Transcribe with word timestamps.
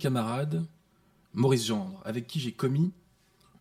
camarade 0.00 0.64
Maurice 1.34 1.64
Gendre, 1.66 2.00
avec 2.04 2.26
qui 2.26 2.40
j'ai 2.40 2.50
commis 2.52 2.90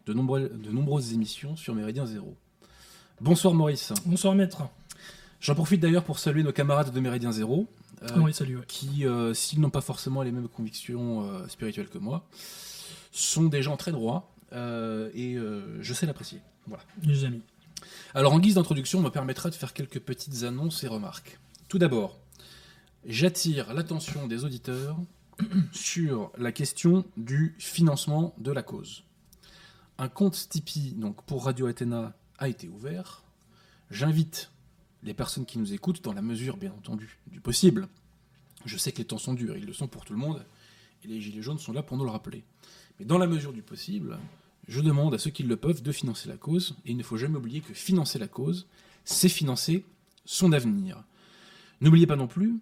de, 0.07 0.13
nombreux- 0.13 0.49
de 0.49 0.71
nombreuses 0.71 1.13
émissions 1.13 1.55
sur 1.55 1.75
Méridien 1.75 2.07
Zéro. 2.07 2.35
Bonsoir 3.21 3.53
Maurice. 3.53 3.93
Bonsoir 4.05 4.33
maître. 4.33 4.63
J'en 5.41 5.53
profite 5.53 5.79
d'ailleurs 5.81 6.03
pour 6.03 6.17
saluer 6.17 6.41
nos 6.43 6.51
camarades 6.51 6.91
de 6.91 6.99
Méridien 6.99 7.31
Zéro, 7.31 7.67
euh, 8.03 8.07
oui, 8.17 8.33
salut. 8.33 8.57
ouais. 8.57 8.63
qui, 8.67 9.05
euh, 9.05 9.33
s'ils 9.33 9.59
n'ont 9.61 9.69
pas 9.69 9.81
forcément 9.81 10.21
les 10.23 10.31
mêmes 10.31 10.47
convictions 10.47 11.23
euh, 11.29 11.47
spirituelles 11.47 11.89
que 11.89 11.97
moi, 11.97 12.25
sont 13.11 13.43
des 13.45 13.61
gens 13.61 13.77
très 13.77 13.91
droits 13.91 14.31
et 14.51 15.37
je 15.81 15.93
sais 15.93 16.05
l'apprécier. 16.07 16.41
Voilà. 16.65 16.83
Les 17.03 17.23
amis. 17.25 17.41
Alors 18.15 18.33
en 18.33 18.39
guise 18.39 18.55
d'introduction, 18.55 18.99
on 18.99 19.03
me 19.03 19.09
permettra 19.09 19.49
de 19.49 19.55
faire 19.55 19.73
quelques 19.73 19.99
petites 19.99 20.43
annonces 20.43 20.83
et 20.83 20.87
remarques. 20.87 21.37
Tout 21.67 21.77
d'abord, 21.77 22.17
j'attire 23.05 23.73
l'attention 23.73 24.27
des 24.27 24.43
auditeurs 24.43 24.97
sur 25.71 26.31
la 26.37 26.51
question 26.51 27.05
du 27.17 27.55
financement 27.57 28.33
de 28.37 28.51
la 28.51 28.63
cause. 28.63 29.03
Un 29.97 30.09
compte 30.09 30.47
Tipeee 30.49 30.93
donc, 30.93 31.23
pour 31.23 31.45
Radio 31.45 31.67
Athéna 31.67 32.15
a 32.37 32.47
été 32.47 32.67
ouvert. 32.67 33.23
J'invite 33.91 34.51
les 35.03 35.13
personnes 35.13 35.45
qui 35.45 35.59
nous 35.59 35.73
écoutent, 35.73 36.03
dans 36.03 36.13
la 36.13 36.21
mesure 36.21 36.57
bien 36.57 36.71
entendu 36.71 37.17
du 37.27 37.39
possible. 37.39 37.87
Je 38.65 38.77
sais 38.77 38.91
que 38.91 38.97
les 38.97 39.05
temps 39.05 39.17
sont 39.17 39.33
durs, 39.33 39.57
ils 39.57 39.65
le 39.65 39.73
sont 39.73 39.87
pour 39.87 40.05
tout 40.05 40.13
le 40.13 40.19
monde, 40.19 40.45
et 41.03 41.07
les 41.07 41.21
Gilets 41.21 41.41
jaunes 41.41 41.59
sont 41.59 41.73
là 41.73 41.83
pour 41.83 41.97
nous 41.97 42.03
le 42.03 42.11
rappeler. 42.11 42.43
Mais 42.99 43.05
dans 43.05 43.17
la 43.17 43.27
mesure 43.27 43.53
du 43.53 43.61
possible, 43.61 44.17
je 44.67 44.81
demande 44.81 45.13
à 45.13 45.17
ceux 45.17 45.31
qui 45.31 45.43
le 45.43 45.55
peuvent 45.55 45.81
de 45.81 45.91
financer 45.91 46.27
la 46.27 46.37
cause, 46.37 46.75
et 46.85 46.91
il 46.91 46.97
ne 46.97 47.03
faut 47.03 47.17
jamais 47.17 47.37
oublier 47.37 47.61
que 47.61 47.73
financer 47.73 48.19
la 48.19 48.27
cause, 48.27 48.67
c'est 49.05 49.29
financer 49.29 49.85
son 50.25 50.51
avenir. 50.51 51.03
N'oubliez 51.81 52.07
pas 52.07 52.17
non 52.17 52.27
plus 52.27 52.59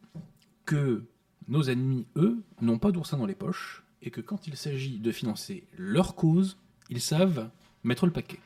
que 0.65 1.03
nos 1.47 1.63
ennemis, 1.63 2.05
eux, 2.15 2.43
n'ont 2.61 2.79
pas 2.79 2.91
d'oursin 2.91 3.17
dans 3.17 3.25
les 3.25 3.35
poches, 3.35 3.83
et 4.01 4.11
que 4.11 4.21
quand 4.21 4.47
il 4.47 4.55
s'agit 4.57 4.99
de 4.99 5.11
financer 5.11 5.65
leur 5.77 6.15
cause, 6.15 6.57
ils 6.89 7.01
savent 7.01 7.49
mettre 7.83 8.05
le 8.05 8.11
paquet. 8.11 8.39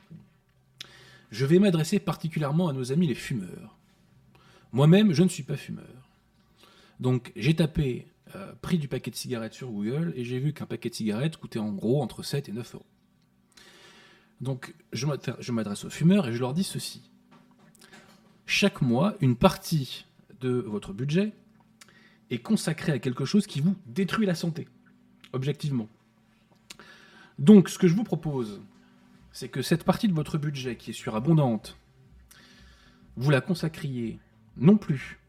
Je 1.31 1.45
vais 1.45 1.59
m'adresser 1.59 1.99
particulièrement 1.99 2.67
à 2.67 2.73
nos 2.73 2.91
amis 2.91 3.07
les 3.07 3.15
fumeurs. 3.15 3.77
Moi-même, 4.71 5.13
je 5.13 5.23
ne 5.23 5.29
suis 5.29 5.43
pas 5.43 5.57
fumeur. 5.57 6.09
Donc 6.99 7.31
j'ai 7.35 7.55
tapé 7.55 8.07
euh, 8.35 8.53
prix 8.61 8.77
du 8.77 8.87
paquet 8.87 9.11
de 9.11 9.15
cigarettes 9.15 9.53
sur 9.53 9.69
Google 9.71 10.13
et 10.15 10.23
j'ai 10.23 10.39
vu 10.39 10.53
qu'un 10.53 10.65
paquet 10.65 10.89
de 10.89 10.95
cigarettes 10.95 11.37
coûtait 11.37 11.59
en 11.59 11.71
gros 11.73 12.01
entre 12.01 12.23
7 12.23 12.49
et 12.49 12.51
9 12.51 12.75
euros. 12.75 12.85
Donc 14.39 14.73
je 14.93 15.05
m'adresse- 15.05 15.35
je 15.39 15.51
m'adresse 15.51 15.83
aux 15.85 15.89
fumeurs 15.89 16.27
et 16.27 16.33
je 16.33 16.39
leur 16.39 16.53
dis 16.53 16.63
ceci. 16.63 17.01
Chaque 18.45 18.81
mois, 18.81 19.15
une 19.21 19.35
partie 19.35 20.05
de 20.39 20.49
votre 20.51 20.93
budget 20.93 21.33
est 22.31 22.39
consacrée 22.39 22.93
à 22.93 22.99
quelque 22.99 23.25
chose 23.25 23.45
qui 23.45 23.61
vous 23.61 23.75
détruit 23.85 24.25
la 24.25 24.35
santé, 24.35 24.67
objectivement. 25.33 25.87
Donc 27.37 27.69
ce 27.69 27.77
que 27.77 27.87
je 27.87 27.93
vous 27.93 28.03
propose, 28.03 28.61
c'est 29.31 29.49
que 29.49 29.61
cette 29.61 29.83
partie 29.83 30.07
de 30.07 30.13
votre 30.13 30.37
budget 30.37 30.75
qui 30.75 30.91
est 30.91 30.93
surabondante, 30.93 31.77
vous 33.17 33.29
la 33.29 33.41
consacriez 33.41 34.19
non 34.57 34.77
plus 34.77 35.19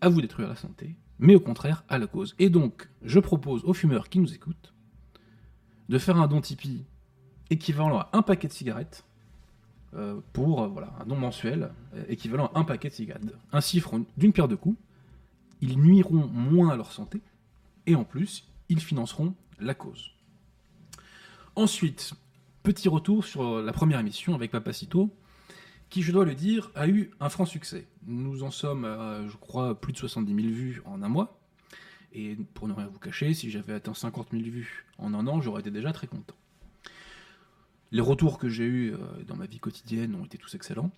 à 0.00 0.08
vous 0.08 0.20
détruire 0.20 0.48
la 0.48 0.56
santé, 0.56 0.94
mais 1.18 1.34
au 1.34 1.40
contraire 1.40 1.84
à 1.88 1.98
la 1.98 2.06
cause. 2.06 2.34
Et 2.38 2.50
donc, 2.50 2.88
je 3.02 3.20
propose 3.20 3.64
aux 3.64 3.72
fumeurs 3.72 4.08
qui 4.08 4.18
nous 4.18 4.34
écoutent 4.34 4.74
de 5.88 5.98
faire 5.98 6.16
un 6.16 6.26
don 6.26 6.40
Tipeee 6.40 6.84
équivalent 7.50 7.98
à 7.98 8.10
un 8.12 8.22
paquet 8.22 8.48
de 8.48 8.52
cigarettes 8.52 9.04
euh, 9.94 10.20
pour 10.32 10.62
euh, 10.62 10.68
voilà, 10.68 10.92
un 11.00 11.06
don 11.06 11.16
mensuel 11.16 11.70
euh, 11.94 12.04
équivalent 12.08 12.50
à 12.54 12.60
un 12.60 12.64
paquet 12.64 12.88
de 12.88 12.94
cigarettes. 12.94 13.22
Ainsi, 13.52 13.80
feront 13.80 14.04
d'une 14.16 14.32
pierre 14.32 14.48
deux 14.48 14.56
coups. 14.56 14.78
Ils 15.60 15.78
nuiront 15.78 16.26
moins 16.26 16.70
à 16.70 16.76
leur 16.76 16.92
santé 16.92 17.20
et 17.86 17.94
en 17.94 18.04
plus, 18.04 18.48
ils 18.68 18.80
financeront 18.80 19.34
la 19.58 19.74
cause. 19.74 20.12
Ensuite, 21.56 22.14
petit 22.62 22.88
retour 22.88 23.24
sur 23.24 23.62
la 23.62 23.72
première 23.72 24.00
émission 24.00 24.34
avec 24.34 24.50
Papacito, 24.50 25.14
qui, 25.90 26.02
je 26.02 26.10
dois 26.10 26.24
le 26.24 26.34
dire, 26.34 26.70
a 26.74 26.88
eu 26.88 27.10
un 27.20 27.28
franc 27.28 27.46
succès. 27.46 27.86
Nous 28.06 28.42
en 28.42 28.50
sommes 28.50 28.84
à, 28.84 29.26
je 29.28 29.36
crois, 29.36 29.80
plus 29.80 29.92
de 29.92 29.98
70 29.98 30.34
000 30.34 30.48
vues 30.48 30.82
en 30.84 31.02
un 31.02 31.08
mois. 31.08 31.38
Et 32.12 32.36
pour 32.54 32.68
ne 32.68 32.72
rien 32.72 32.86
vous 32.86 32.98
cacher, 32.98 33.34
si 33.34 33.50
j'avais 33.50 33.74
atteint 33.74 33.94
50 33.94 34.28
000 34.32 34.42
vues 34.44 34.86
en 34.98 35.14
un 35.14 35.26
an, 35.26 35.40
j'aurais 35.40 35.60
été 35.60 35.70
déjà 35.70 35.92
très 35.92 36.06
content. 36.06 36.34
Les 37.92 38.00
retours 38.00 38.38
que 38.38 38.48
j'ai 38.48 38.64
eus 38.64 38.94
euh, 38.94 39.22
dans 39.26 39.36
ma 39.36 39.46
vie 39.46 39.60
quotidienne 39.60 40.14
ont 40.16 40.24
été 40.24 40.38
tous 40.38 40.54
excellents. 40.54 40.90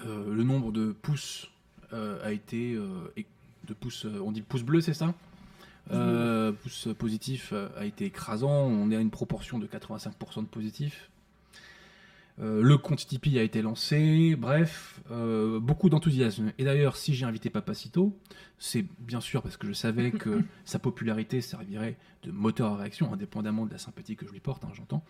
Euh, 0.00 0.32
le 0.32 0.42
nombre 0.42 0.72
de 0.72 0.92
pouces 0.92 1.50
a 1.92 2.32
été... 2.32 2.74
euh, 2.74 3.10
de 3.66 3.74
pouces, 3.74 4.06
euh, 4.06 4.20
on 4.24 4.32
dit 4.32 4.42
pouce 4.42 4.62
bleu, 4.62 4.80
c'est 4.80 4.94
ça? 4.94 5.14
Euh, 5.92 6.52
pouce 6.52 6.88
positif 6.98 7.50
euh, 7.52 7.68
a 7.76 7.84
été 7.84 8.06
écrasant. 8.06 8.50
On 8.50 8.90
est 8.90 8.96
à 8.96 9.00
une 9.00 9.10
proportion 9.10 9.58
de 9.58 9.66
85% 9.66 10.42
de 10.42 10.46
positifs. 10.46 11.10
Euh, 12.38 12.60
le 12.60 12.76
compte 12.76 13.06
Tipeee 13.06 13.38
a 13.38 13.42
été 13.42 13.62
lancé, 13.62 14.36
bref, 14.36 15.00
euh, 15.10 15.58
beaucoup 15.58 15.88
d'enthousiasme. 15.88 16.52
Et 16.58 16.64
d'ailleurs, 16.64 16.96
si 16.96 17.14
j'ai 17.14 17.24
invité 17.24 17.48
Papacito, 17.48 18.14
c'est 18.58 18.84
bien 18.98 19.20
sûr 19.20 19.42
parce 19.42 19.56
que 19.56 19.66
je 19.66 19.72
savais 19.72 20.10
que 20.10 20.42
sa 20.64 20.78
popularité 20.78 21.40
servirait 21.40 21.96
de 22.24 22.30
moteur 22.30 22.72
à 22.72 22.76
réaction, 22.76 23.10
indépendamment 23.12 23.64
de 23.64 23.72
la 23.72 23.78
sympathie 23.78 24.16
que 24.16 24.26
je 24.26 24.32
lui 24.32 24.40
porte, 24.40 24.64
hein, 24.64 24.70
j'entends. 24.74 25.02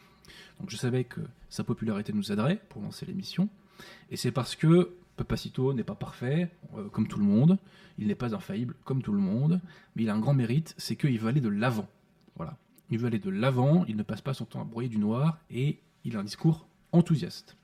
Donc 0.61 0.71
je 0.71 0.77
savais 0.77 1.03
que 1.05 1.21
sa 1.51 1.65
popularité 1.65 2.13
nous 2.13 2.31
aiderait 2.31 2.61
pour 2.69 2.81
lancer 2.83 3.07
l'émission. 3.07 3.49
Et 4.11 4.17
c'est 4.17 4.31
parce 4.31 4.55
que 4.55 4.95
Papacito 5.17 5.73
n'est 5.73 5.85
pas 5.85 5.95
parfait, 5.95 6.51
euh, 6.77 6.89
comme 6.89 7.09
tout 7.09 7.19
le 7.19 7.25
monde, 7.25 7.59
il 7.99 8.09
n'est 8.09 8.15
pas 8.15 8.35
infaillible, 8.35 8.75
comme 8.85 9.03
tout 9.03 9.13
le 9.13 9.19
monde, 9.19 9.61
mais 9.95 10.03
il 10.03 10.11
a 10.11 10.15
un 10.15 10.21
grand 10.21 10.35
mérite, 10.35 10.75
c'est 10.77 10.97
qu'il 10.97 11.19
veut 11.19 11.29
aller 11.29 11.41
de 11.41 11.49
l'avant. 11.49 11.89
Voilà. 12.37 12.57
Il 12.91 12.99
veut 12.99 13.07
aller 13.07 13.19
de 13.19 13.31
l'avant, 13.31 13.85
il 13.89 13.97
ne 13.97 14.03
passe 14.03 14.21
pas 14.21 14.35
son 14.35 14.45
temps 14.45 14.61
à 14.61 14.65
broyer 14.65 14.89
du 14.89 14.99
noir, 14.99 15.39
et 15.51 15.79
il 16.05 16.17
a 16.17 16.21
un 16.21 16.25
discours 16.25 16.69
enthousiaste. 16.93 17.57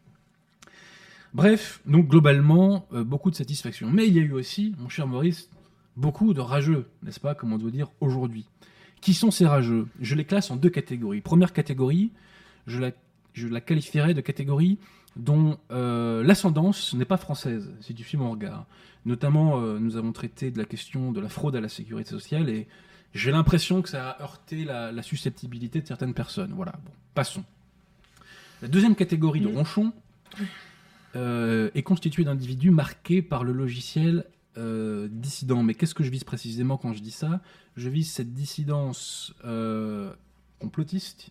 Bref, 1.34 1.80
donc 1.86 2.08
globalement, 2.08 2.86
euh, 2.92 3.04
beaucoup 3.04 3.30
de 3.30 3.36
satisfaction. 3.36 3.90
Mais 3.90 4.06
il 4.06 4.14
y 4.14 4.18
a 4.18 4.22
eu 4.22 4.32
aussi, 4.32 4.74
mon 4.78 4.88
cher 4.88 5.06
Maurice, 5.06 5.48
beaucoup 5.96 6.34
de 6.34 6.40
rageux, 6.40 6.88
n'est-ce 7.02 7.20
pas, 7.20 7.34
comme 7.34 7.52
on 7.52 7.58
doit 7.58 7.70
dire 7.70 7.88
aujourd'hui. 8.00 8.46
Qui 9.00 9.14
sont 9.14 9.30
ces 9.30 9.46
rageux? 9.46 9.88
Je 10.00 10.14
les 10.14 10.24
classe 10.24 10.50
en 10.50 10.56
deux 10.56 10.70
catégories. 10.70 11.20
Première 11.20 11.52
catégorie, 11.52 12.12
je 12.66 12.80
la, 12.80 12.92
je 13.32 13.48
la 13.48 13.60
qualifierais 13.60 14.14
de 14.14 14.20
catégorie 14.20 14.78
dont 15.16 15.58
euh, 15.70 16.22
l'ascendance 16.22 16.94
n'est 16.94 17.04
pas 17.04 17.16
française, 17.16 17.70
si 17.80 17.94
tu 17.94 18.02
suis 18.02 18.16
mon 18.16 18.30
regard. 18.30 18.66
Notamment, 19.04 19.60
euh, 19.60 19.78
nous 19.78 19.96
avons 19.96 20.12
traité 20.12 20.50
de 20.50 20.58
la 20.58 20.64
question 20.64 21.12
de 21.12 21.20
la 21.20 21.28
fraude 21.28 21.56
à 21.56 21.60
la 21.60 21.68
sécurité 21.68 22.10
sociale 22.10 22.48
et 22.48 22.66
j'ai 23.14 23.30
l'impression 23.30 23.82
que 23.82 23.88
ça 23.88 24.10
a 24.10 24.22
heurté 24.22 24.64
la, 24.64 24.90
la 24.90 25.02
susceptibilité 25.02 25.80
de 25.80 25.86
certaines 25.86 26.14
personnes. 26.14 26.52
Voilà, 26.54 26.72
bon, 26.84 26.92
passons. 27.14 27.44
La 28.62 28.68
deuxième 28.68 28.94
catégorie 28.94 29.40
de 29.40 29.48
ronchons 29.48 29.92
euh, 31.16 31.70
est 31.74 31.82
constituée 31.82 32.24
d'individus 32.24 32.70
marqués 32.70 33.20
par 33.20 33.44
le 33.44 33.52
logiciel 33.52 34.24
euh, 34.56 35.08
dissident. 35.10 35.62
Mais 35.62 35.74
qu'est-ce 35.74 35.94
que 35.94 36.04
je 36.04 36.10
vise 36.10 36.24
précisément 36.24 36.78
quand 36.78 36.92
je 36.94 37.02
dis 37.02 37.10
ça? 37.10 37.40
Je 37.76 37.90
vise 37.90 38.10
cette 38.10 38.32
dissidence 38.32 39.34
complotiste, 40.58 41.30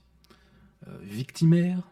victimaire 1.03 1.90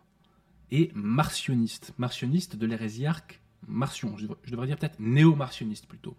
et 0.71 0.91
martionniste. 0.93 1.93
Martionniste 1.97 2.55
de 2.55 2.65
l'hérésiarque 2.65 3.39
Martion. 3.67 4.15
Je 4.17 4.27
devrais, 4.51 4.67
dire 4.67 4.77
peut-être 4.77 4.99
néo-martionniste 4.99 5.85
plutôt. 5.85 6.15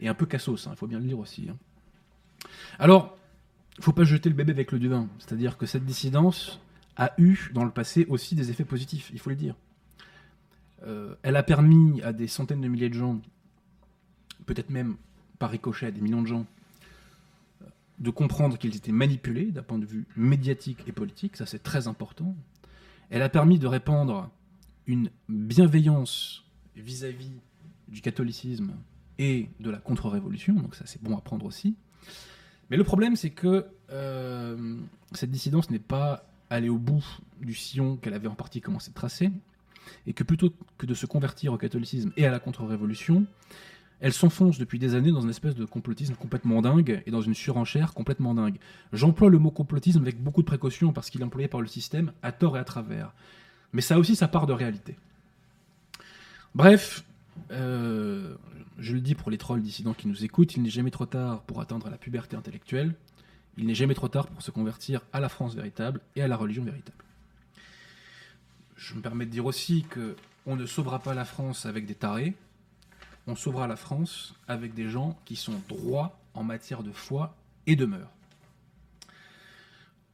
Et 0.00 0.08
un 0.08 0.14
peu 0.14 0.26
cassos, 0.26 0.66
hein, 0.66 0.72
il 0.74 0.76
faut 0.76 0.86
bien 0.86 0.98
le 0.98 1.04
dire 1.04 1.18
aussi. 1.18 1.48
hein. 1.48 1.56
Alors, 2.78 3.16
il 3.78 3.84
faut 3.84 3.92
pas 3.92 4.04
jeter 4.04 4.28
le 4.28 4.34
bébé 4.34 4.52
avec 4.52 4.72
le 4.72 4.78
du 4.78 4.88
vin. 4.88 5.08
C'est-à-dire 5.18 5.56
que 5.56 5.66
cette 5.66 5.84
dissidence 5.84 6.60
a 6.96 7.12
eu 7.18 7.50
dans 7.52 7.64
le 7.64 7.70
passé 7.70 8.06
aussi 8.08 8.34
des 8.34 8.50
effets 8.50 8.64
positifs, 8.64 9.10
il 9.12 9.18
faut 9.18 9.30
le 9.30 9.36
dire. 9.36 9.54
Euh, 10.84 11.14
elle 11.22 11.36
a 11.36 11.42
permis 11.42 12.02
à 12.02 12.12
des 12.12 12.26
centaines 12.26 12.60
de 12.60 12.68
milliers 12.68 12.88
de 12.88 12.94
gens, 12.94 13.20
peut-être 14.46 14.70
même 14.70 14.96
par 15.38 15.50
ricochet 15.50 15.86
à 15.86 15.90
des 15.90 16.00
millions 16.00 16.22
de 16.22 16.26
gens, 16.26 16.46
euh, 17.62 17.66
de 17.98 18.10
comprendre 18.10 18.58
qu'ils 18.58 18.76
étaient 18.76 18.92
manipulés 18.92 19.46
d'un 19.46 19.62
point 19.62 19.78
de 19.78 19.86
vue 19.86 20.06
médiatique 20.16 20.84
et 20.86 20.92
politique, 20.92 21.36
ça 21.36 21.46
c'est 21.46 21.62
très 21.62 21.88
important. 21.88 22.34
Elle 23.10 23.22
a 23.22 23.28
permis 23.28 23.58
de 23.58 23.66
répandre 23.66 24.30
une 24.86 25.10
bienveillance 25.28 26.44
vis-à-vis 26.76 27.32
du 27.88 28.00
catholicisme 28.00 28.72
et 29.18 29.48
de 29.60 29.70
la 29.70 29.78
contre-révolution, 29.78 30.54
donc 30.54 30.74
ça 30.74 30.84
c'est 30.86 31.02
bon 31.02 31.16
à 31.16 31.20
prendre 31.20 31.46
aussi. 31.46 31.76
Mais 32.70 32.76
le 32.76 32.84
problème 32.84 33.16
c'est 33.16 33.30
que 33.30 33.66
euh, 33.90 34.76
cette 35.12 35.30
dissidence 35.30 35.70
n'est 35.70 35.78
pas 35.78 36.28
allée 36.50 36.68
au 36.68 36.78
bout 36.78 37.04
du 37.40 37.54
sillon 37.54 37.96
qu'elle 37.96 38.14
avait 38.14 38.28
en 38.28 38.34
partie 38.34 38.60
commencé 38.60 38.90
de 38.90 38.94
tracer, 38.94 39.30
et 40.06 40.12
que 40.12 40.24
plutôt 40.24 40.52
que 40.78 40.86
de 40.86 40.94
se 40.94 41.06
convertir 41.06 41.52
au 41.52 41.58
catholicisme 41.58 42.12
et 42.16 42.26
à 42.26 42.30
la 42.30 42.40
contre-révolution, 42.40 43.26
elle 44.00 44.12
s'enfonce 44.12 44.58
depuis 44.58 44.78
des 44.78 44.94
années 44.94 45.10
dans 45.10 45.22
une 45.22 45.30
espèce 45.30 45.54
de 45.54 45.64
complotisme 45.64 46.14
complètement 46.14 46.60
dingue 46.60 47.02
et 47.06 47.10
dans 47.10 47.22
une 47.22 47.34
surenchère 47.34 47.94
complètement 47.94 48.34
dingue. 48.34 48.58
J'emploie 48.92 49.30
le 49.30 49.38
mot 49.38 49.50
complotisme 49.50 50.02
avec 50.02 50.22
beaucoup 50.22 50.42
de 50.42 50.46
précaution 50.46 50.92
parce 50.92 51.08
qu'il 51.08 51.22
est 51.22 51.24
employé 51.24 51.48
par 51.48 51.60
le 51.60 51.66
système 51.66 52.12
à 52.22 52.32
tort 52.32 52.56
et 52.56 52.60
à 52.60 52.64
travers. 52.64 53.12
Mais 53.72 53.80
ça 53.80 53.94
a 53.94 53.98
aussi 53.98 54.14
sa 54.14 54.28
part 54.28 54.46
de 54.46 54.52
réalité. 54.52 54.96
Bref, 56.54 57.04
euh, 57.50 58.34
je 58.78 58.94
le 58.94 59.00
dis 59.00 59.14
pour 59.14 59.30
les 59.30 59.38
trolls 59.38 59.62
dissidents 59.62 59.94
qui 59.94 60.08
nous 60.08 60.24
écoutent, 60.24 60.54
il 60.56 60.62
n'est 60.62 60.70
jamais 60.70 60.90
trop 60.90 61.06
tard 61.06 61.42
pour 61.42 61.60
atteindre 61.60 61.88
la 61.88 61.96
puberté 61.96 62.36
intellectuelle. 62.36 62.94
Il 63.56 63.66
n'est 63.66 63.74
jamais 63.74 63.94
trop 63.94 64.08
tard 64.08 64.26
pour 64.26 64.42
se 64.42 64.50
convertir 64.50 65.00
à 65.12 65.20
la 65.20 65.30
France 65.30 65.54
véritable 65.54 66.00
et 66.14 66.22
à 66.22 66.28
la 66.28 66.36
religion 66.36 66.62
véritable. 66.62 67.02
Je 68.76 68.94
me 68.94 69.00
permets 69.00 69.24
de 69.24 69.30
dire 69.30 69.46
aussi 69.46 69.84
que 69.88 70.16
on 70.44 70.54
ne 70.54 70.66
sauvera 70.66 70.98
pas 70.98 71.14
la 71.14 71.24
France 71.24 71.66
avec 71.66 71.86
des 71.86 71.94
tarés, 71.94 72.34
on 73.26 73.34
sauvera 73.34 73.66
la 73.66 73.76
France 73.76 74.34
avec 74.48 74.74
des 74.74 74.88
gens 74.88 75.18
qui 75.24 75.36
sont 75.36 75.60
droits 75.68 76.18
en 76.34 76.44
matière 76.44 76.82
de 76.82 76.92
foi 76.92 77.36
et 77.66 77.76
de 77.76 77.86
mœurs. 77.86 78.10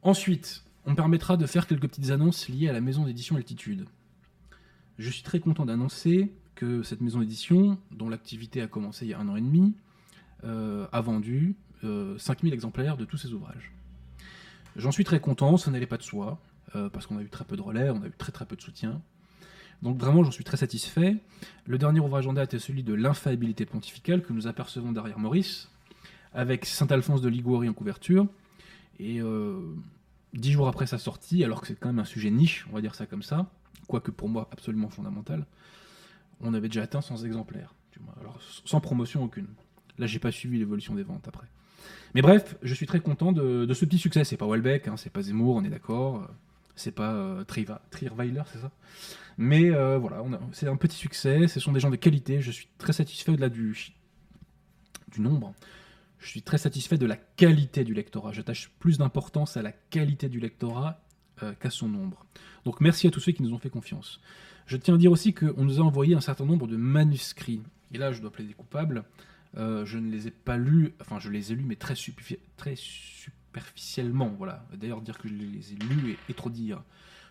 Ensuite, 0.02 0.64
on 0.87 0.92
me 0.92 0.97
permettra 0.97 1.37
de 1.37 1.47
faire 1.47 1.66
quelques 1.66 1.88
petites 1.88 2.11
annonces 2.11 2.49
liées 2.49 2.69
à 2.69 2.73
la 2.73 2.81
maison 2.81 3.04
d'édition 3.04 3.37
Altitude. 3.37 3.87
Je 4.99 5.11
suis 5.11 5.23
très 5.23 5.40
content 5.40 5.64
d'annoncer 5.64 6.33
que 6.54 6.83
cette 6.83 7.00
maison 7.00 7.21
d'édition, 7.21 7.78
dont 7.90 8.09
l'activité 8.09 8.62
a 8.62 8.66
commencé 8.66 9.07
il 9.07 9.11
y 9.11 9.14
a 9.14 9.19
un 9.19 9.28
an 9.28 9.37
et 9.37 9.40
demi, 9.40 9.75
euh, 10.45 10.87
a 10.92 11.00
vendu 11.00 11.57
euh, 11.85 12.19
5000 12.19 12.52
exemplaires 12.52 12.97
de 12.97 13.04
tous 13.04 13.16
ses 13.16 13.33
ouvrages. 13.33 13.73
J'en 14.76 14.90
suis 14.90 15.04
très 15.04 15.21
content, 15.21 15.57
ça 15.57 15.71
n'allait 15.71 15.87
pas 15.87 15.99
de 15.99 16.02
soi, 16.02 16.40
euh, 16.75 16.88
parce 16.88 17.07
qu'on 17.07 17.19
a 17.19 17.23
eu 17.23 17.28
très 17.28 17.45
peu 17.45 17.57
de 17.57 17.62
relais, 17.62 17.90
on 17.90 18.02
a 18.02 18.07
eu 18.07 18.12
très 18.16 18.33
très 18.33 18.47
peu 18.47 18.57
de 18.57 18.62
soutien. 18.62 19.00
Donc 19.82 19.98
vraiment, 19.98 20.22
j'en 20.22 20.30
suis 20.30 20.44
très 20.44 20.56
satisfait. 20.56 21.16
Le 21.66 21.78
dernier 21.78 22.00
ouvrage 22.00 22.26
en 22.26 22.32
date 22.32 22.54
est 22.54 22.58
celui 22.58 22.82
de 22.82 22.94
l'infaillibilité 22.94 23.66
pontificale 23.66 24.22
que 24.22 24.32
nous 24.32 24.46
apercevons 24.46 24.92
derrière 24.92 25.18
Maurice, 25.18 25.68
avec 26.32 26.64
Saint 26.64 26.86
Alphonse 26.86 27.20
de 27.20 27.28
Liguori 27.28 27.68
en 27.68 27.72
couverture. 27.72 28.26
Et 29.00 29.20
euh, 29.20 29.60
dix 30.34 30.52
jours 30.52 30.68
après 30.68 30.86
sa 30.86 30.98
sortie, 30.98 31.42
alors 31.44 31.60
que 31.60 31.66
c'est 31.66 31.74
quand 31.74 31.88
même 31.88 31.98
un 31.98 32.04
sujet 32.04 32.30
niche, 32.30 32.66
on 32.70 32.74
va 32.74 32.80
dire 32.80 32.94
ça 32.94 33.06
comme 33.06 33.22
ça, 33.22 33.50
quoique 33.88 34.12
pour 34.12 34.28
moi 34.28 34.48
absolument 34.52 34.88
fondamental, 34.88 35.46
on 36.40 36.54
avait 36.54 36.68
déjà 36.68 36.82
atteint 36.82 37.00
100 37.00 37.24
exemplaires. 37.24 37.74
Alors 38.20 38.38
sans 38.64 38.80
promotion 38.80 39.24
aucune. 39.24 39.48
Là, 39.98 40.06
j'ai 40.06 40.18
pas 40.18 40.32
suivi 40.32 40.58
l'évolution 40.58 40.94
des 40.94 41.02
ventes 41.02 41.26
après. 41.28 41.46
Mais 42.14 42.22
bref, 42.22 42.56
je 42.62 42.74
suis 42.74 42.86
très 42.86 43.00
content 43.00 43.32
de, 43.32 43.64
de 43.64 43.74
ce 43.74 43.84
petit 43.84 43.98
succès. 43.98 44.24
C'est 44.24 44.36
pas 44.36 44.46
Welbeck, 44.46 44.88
hein, 44.88 44.96
c'est 44.96 45.10
pas 45.10 45.22
Zemmour, 45.22 45.56
on 45.56 45.64
est 45.64 45.68
d'accord. 45.68 46.28
C'est 46.74 46.92
pas 46.92 47.12
euh, 47.12 47.44
Trierweiler, 47.44 48.42
c'est 48.52 48.60
ça? 48.60 48.70
Mais 49.38 49.70
euh, 49.70 49.98
voilà, 49.98 50.22
c'est 50.52 50.68
un 50.68 50.76
petit 50.76 50.96
succès. 50.96 51.48
Ce 51.48 51.60
sont 51.60 51.72
des 51.72 51.80
gens 51.80 51.90
de 51.90 51.96
qualité. 51.96 52.40
Je 52.40 52.50
suis 52.50 52.68
très 52.78 52.92
satisfait 52.92 53.32
au-delà 53.32 53.48
du, 53.48 53.76
du 55.08 55.20
nombre. 55.20 55.54
Je 56.18 56.28
suis 56.28 56.42
très 56.42 56.58
satisfait 56.58 56.98
de 56.98 57.06
la 57.06 57.16
qualité 57.16 57.84
du 57.84 57.94
lectorat. 57.94 58.32
J'attache 58.32 58.70
plus 58.78 58.98
d'importance 58.98 59.56
à 59.56 59.62
la 59.62 59.72
qualité 59.72 60.28
du 60.28 60.38
lectorat 60.38 61.02
euh, 61.42 61.52
qu'à 61.54 61.70
son 61.70 61.88
nombre. 61.88 62.24
Donc 62.64 62.80
merci 62.80 63.06
à 63.06 63.10
tous 63.10 63.20
ceux 63.20 63.32
qui 63.32 63.42
nous 63.42 63.52
ont 63.52 63.58
fait 63.58 63.70
confiance. 63.70 64.20
Je 64.66 64.76
tiens 64.76 64.94
à 64.94 64.98
dire 64.98 65.10
aussi 65.10 65.34
qu'on 65.34 65.64
nous 65.64 65.80
a 65.80 65.82
envoyé 65.82 66.14
un 66.14 66.20
certain 66.20 66.44
nombre 66.44 66.68
de 66.68 66.76
manuscrits. 66.76 67.62
Et 67.92 67.98
là, 67.98 68.12
je 68.12 68.20
dois 68.20 68.30
plaider 68.30 68.54
coupable. 68.54 69.04
Euh, 69.56 69.84
je 69.84 69.98
ne 69.98 70.10
les 70.10 70.28
ai 70.28 70.30
pas 70.30 70.56
lus, 70.56 70.94
enfin 71.00 71.18
je 71.18 71.28
les 71.28 71.52
ai 71.52 71.54
lus, 71.54 71.64
mais 71.64 71.76
très, 71.76 71.94
très 72.56 72.74
superficiellement. 73.52 74.35
Voilà. 74.38 74.64
D'ailleurs, 74.75 75.02
dire 75.02 75.18
que 75.18 75.28
je 75.28 75.35
les 75.35 75.73
ai 75.73 75.76
lus 75.76 76.12
est, 76.12 76.30
est 76.30 76.35
trop 76.35 76.50
dire. 76.50 76.82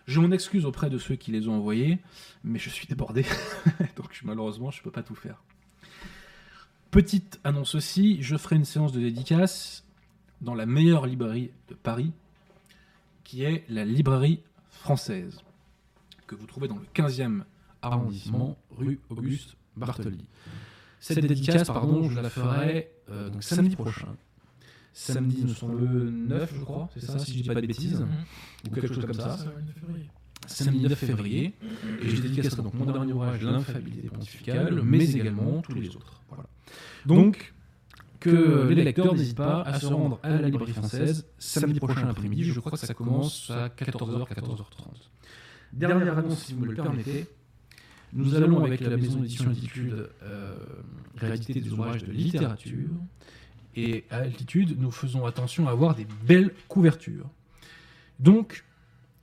Je 0.06 0.20
m'en 0.20 0.30
excuse 0.30 0.64
auprès 0.64 0.90
de 0.90 0.98
ceux 0.98 1.16
qui 1.16 1.30
les 1.30 1.48
ont 1.48 1.54
envoyés, 1.54 1.98
mais 2.44 2.58
je 2.58 2.70
suis 2.70 2.86
débordé. 2.86 3.24
Donc 3.96 4.20
malheureusement, 4.24 4.70
je 4.70 4.80
ne 4.80 4.84
peux 4.84 4.90
pas 4.90 5.02
tout 5.02 5.14
faire. 5.14 5.42
Petite 6.90 7.40
annonce 7.44 7.74
aussi, 7.74 8.22
je 8.22 8.36
ferai 8.36 8.56
une 8.56 8.64
séance 8.64 8.92
de 8.92 9.00
dédicace 9.00 9.84
dans 10.40 10.54
la 10.54 10.66
meilleure 10.66 11.06
librairie 11.06 11.50
de 11.68 11.74
Paris, 11.74 12.12
qui 13.24 13.44
est 13.44 13.64
la 13.68 13.84
librairie 13.84 14.40
française, 14.70 15.40
que 16.26 16.34
vous 16.34 16.46
trouvez 16.46 16.68
dans 16.68 16.76
le 16.76 16.86
15e 16.94 17.44
arrondissement, 17.80 18.58
rue 18.70 19.00
Auguste 19.08 19.56
Bartoli. 19.76 20.24
Cette 21.00 21.20
dédicace, 21.20 21.68
pardon, 21.68 22.10
je 22.10 22.20
la 22.20 22.30
ferai 22.30 22.90
euh, 23.10 23.30
donc 23.30 23.42
samedi 23.42 23.74
prochain. 23.76 24.14
Samedi, 24.92 25.44
nous 25.44 25.54
sommes 25.54 25.78
le 25.78 26.10
9, 26.10 26.54
je 26.54 26.60
crois, 26.60 26.88
c'est 26.94 27.04
ça, 27.04 27.18
si 27.18 27.38
je 27.38 27.42
dis 27.42 27.48
pas 27.48 27.60
de 27.60 27.66
bêtises, 27.66 28.04
ou 28.66 28.74
quelque 28.74 28.92
chose 28.94 29.04
comme 29.04 29.14
ça. 29.14 29.38
Samedi 30.46 30.82
9 30.82 30.98
février, 30.98 31.54
et 32.02 32.08
je 32.08 32.20
dédicacerai 32.20 32.62
donc 32.62 32.74
mon 32.74 32.84
dernier 32.86 33.12
ouvrage, 33.12 33.42
L'infaillibilité 33.42 34.08
pontificale, 34.08 34.82
mais 34.82 35.04
également 35.10 35.62
tous 35.62 35.74
les 35.74 35.88
autres. 35.88 36.20
Voilà. 36.28 36.44
Donc, 37.06 37.54
que 38.20 38.68
les 38.68 38.84
lecteurs 38.84 39.14
n'hésitent 39.14 39.36
pas 39.36 39.62
à 39.62 39.78
se 39.80 39.86
rendre 39.86 40.20
à 40.22 40.30
la 40.30 40.48
librairie 40.48 40.72
française 40.72 41.26
samedi 41.38 41.80
prochain 41.80 42.08
après-midi. 42.08 42.44
Je 42.44 42.60
crois 42.60 42.72
que 42.72 42.78
ça 42.78 42.94
commence 42.94 43.50
à 43.50 43.68
14h, 43.68 44.28
14h30. 44.28 45.10
Dernière 45.72 46.18
annonce, 46.18 46.44
si 46.44 46.54
vous 46.54 46.60
me 46.60 46.66
le 46.66 46.74
permettez. 46.74 47.26
Nous 48.14 48.34
allons, 48.34 48.62
avec 48.62 48.80
la 48.80 48.96
maison 48.96 49.20
d'édition 49.20 49.48
Altitude, 49.48 50.10
euh, 50.22 50.54
rééditer 51.16 51.60
des 51.60 51.72
ouvrages 51.72 52.04
de 52.04 52.12
littérature. 52.12 52.90
Et 53.74 54.04
à 54.10 54.18
Altitude, 54.18 54.78
nous 54.78 54.90
faisons 54.90 55.24
attention 55.24 55.68
à 55.68 55.70
avoir 55.70 55.94
des 55.94 56.06
belles 56.26 56.52
couvertures. 56.68 57.28
Donc, 58.20 58.64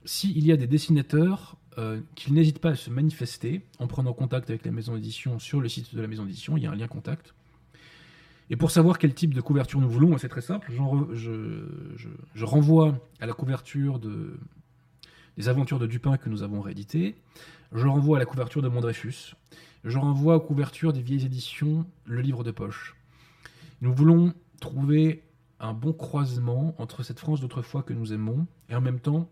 s'il 0.04 0.44
y 0.44 0.52
a 0.52 0.56
des 0.56 0.66
dessinateurs 0.66 1.56
euh, 1.78 2.00
qu'ils 2.16 2.34
n'hésitent 2.34 2.58
pas 2.58 2.70
à 2.70 2.74
se 2.74 2.90
manifester 2.90 3.64
en 3.78 3.86
prenant 3.86 4.12
contact 4.12 4.50
avec 4.50 4.64
la 4.66 4.72
maison 4.72 4.94
d'édition 4.94 5.38
sur 5.38 5.60
le 5.60 5.68
site 5.68 5.94
de 5.94 6.02
la 6.02 6.08
maison 6.08 6.24
d'édition. 6.24 6.56
Il 6.56 6.64
y 6.64 6.66
a 6.66 6.70
un 6.72 6.74
lien 6.74 6.88
contact. 6.88 7.32
Et 8.50 8.56
pour 8.56 8.72
savoir 8.72 8.98
quel 8.98 9.14
type 9.14 9.32
de 9.32 9.40
couverture 9.40 9.80
nous 9.80 9.88
voulons, 9.88 10.18
c'est 10.18 10.28
très 10.28 10.40
simple. 10.40 10.72
je, 11.14 12.44
renvoie 12.44 12.98
à 13.20 13.26
la 13.26 13.32
couverture 13.34 14.00
de, 14.00 14.36
des 15.36 15.48
aventures 15.48 15.78
de 15.78 15.86
Dupin 15.86 16.16
que 16.16 16.28
nous 16.28 16.42
avons 16.42 16.60
réédité. 16.60 17.14
Je 17.72 17.86
renvoie 17.86 18.16
à 18.16 18.18
la 18.18 18.26
couverture 18.26 18.62
de 18.62 18.68
Mondrefus. 18.68 19.36
Je 19.84 19.96
renvoie 19.96 20.36
aux 20.36 20.40
couvertures 20.40 20.92
des 20.92 21.02
vieilles 21.02 21.24
éditions 21.24 21.86
Le 22.04 22.20
Livre 22.20 22.42
de 22.42 22.50
Poche. 22.50 22.96
Nous 23.80 23.94
voulons 23.94 24.34
trouver 24.60 25.22
un 25.58 25.72
bon 25.72 25.92
croisement 25.92 26.74
entre 26.78 27.02
cette 27.02 27.18
France 27.18 27.40
d'autrefois 27.40 27.82
que 27.82 27.92
nous 27.92 28.12
aimons 28.12 28.46
et 28.68 28.74
en 28.74 28.80
même 28.80 29.00
temps 29.00 29.28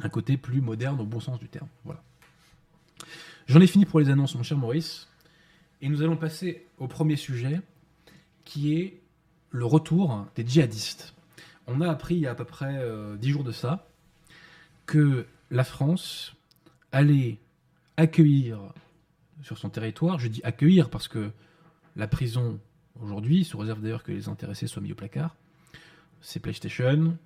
un 0.00 0.08
côté 0.08 0.36
plus 0.36 0.60
moderne 0.60 1.00
au 1.00 1.04
bon 1.04 1.20
sens 1.20 1.38
du 1.38 1.48
terme. 1.48 1.68
Voilà. 1.84 2.02
J'en 3.46 3.60
ai 3.60 3.66
fini 3.66 3.84
pour 3.84 4.00
les 4.00 4.10
annonces, 4.10 4.34
mon 4.34 4.42
cher 4.42 4.58
Maurice. 4.58 5.08
Et 5.80 5.88
nous 5.88 6.02
allons 6.02 6.16
passer 6.16 6.66
au 6.78 6.88
premier 6.88 7.16
sujet 7.16 7.60
qui 8.44 8.74
est 8.74 9.00
le 9.50 9.64
retour 9.64 10.26
des 10.34 10.46
djihadistes. 10.46 11.14
On 11.66 11.80
a 11.80 11.88
appris 11.88 12.16
il 12.16 12.20
y 12.22 12.26
a 12.26 12.30
à 12.30 12.34
peu 12.34 12.44
près 12.44 12.78
euh, 12.78 13.16
dix 13.16 13.30
jours 13.30 13.44
de 13.44 13.52
ça 13.52 13.86
que 14.86 15.26
la 15.50 15.64
France 15.64 16.34
allait 16.92 17.38
accueillir 17.96 18.58
sur 19.42 19.58
son 19.58 19.68
territoire, 19.68 20.18
je 20.18 20.28
dis 20.28 20.40
accueillir 20.42 20.90
parce 20.90 21.08
que 21.08 21.30
la 21.96 22.08
prison 22.08 22.58
aujourd'hui, 23.00 23.44
sous 23.44 23.58
réserve 23.58 23.80
d'ailleurs 23.80 24.02
que 24.02 24.12
les 24.12 24.28
intéressés 24.28 24.66
soient 24.66 24.82
mis 24.82 24.92
au 24.92 24.96
placard, 24.96 25.36
c'est 26.20 26.40
PlayStation, 26.40 27.16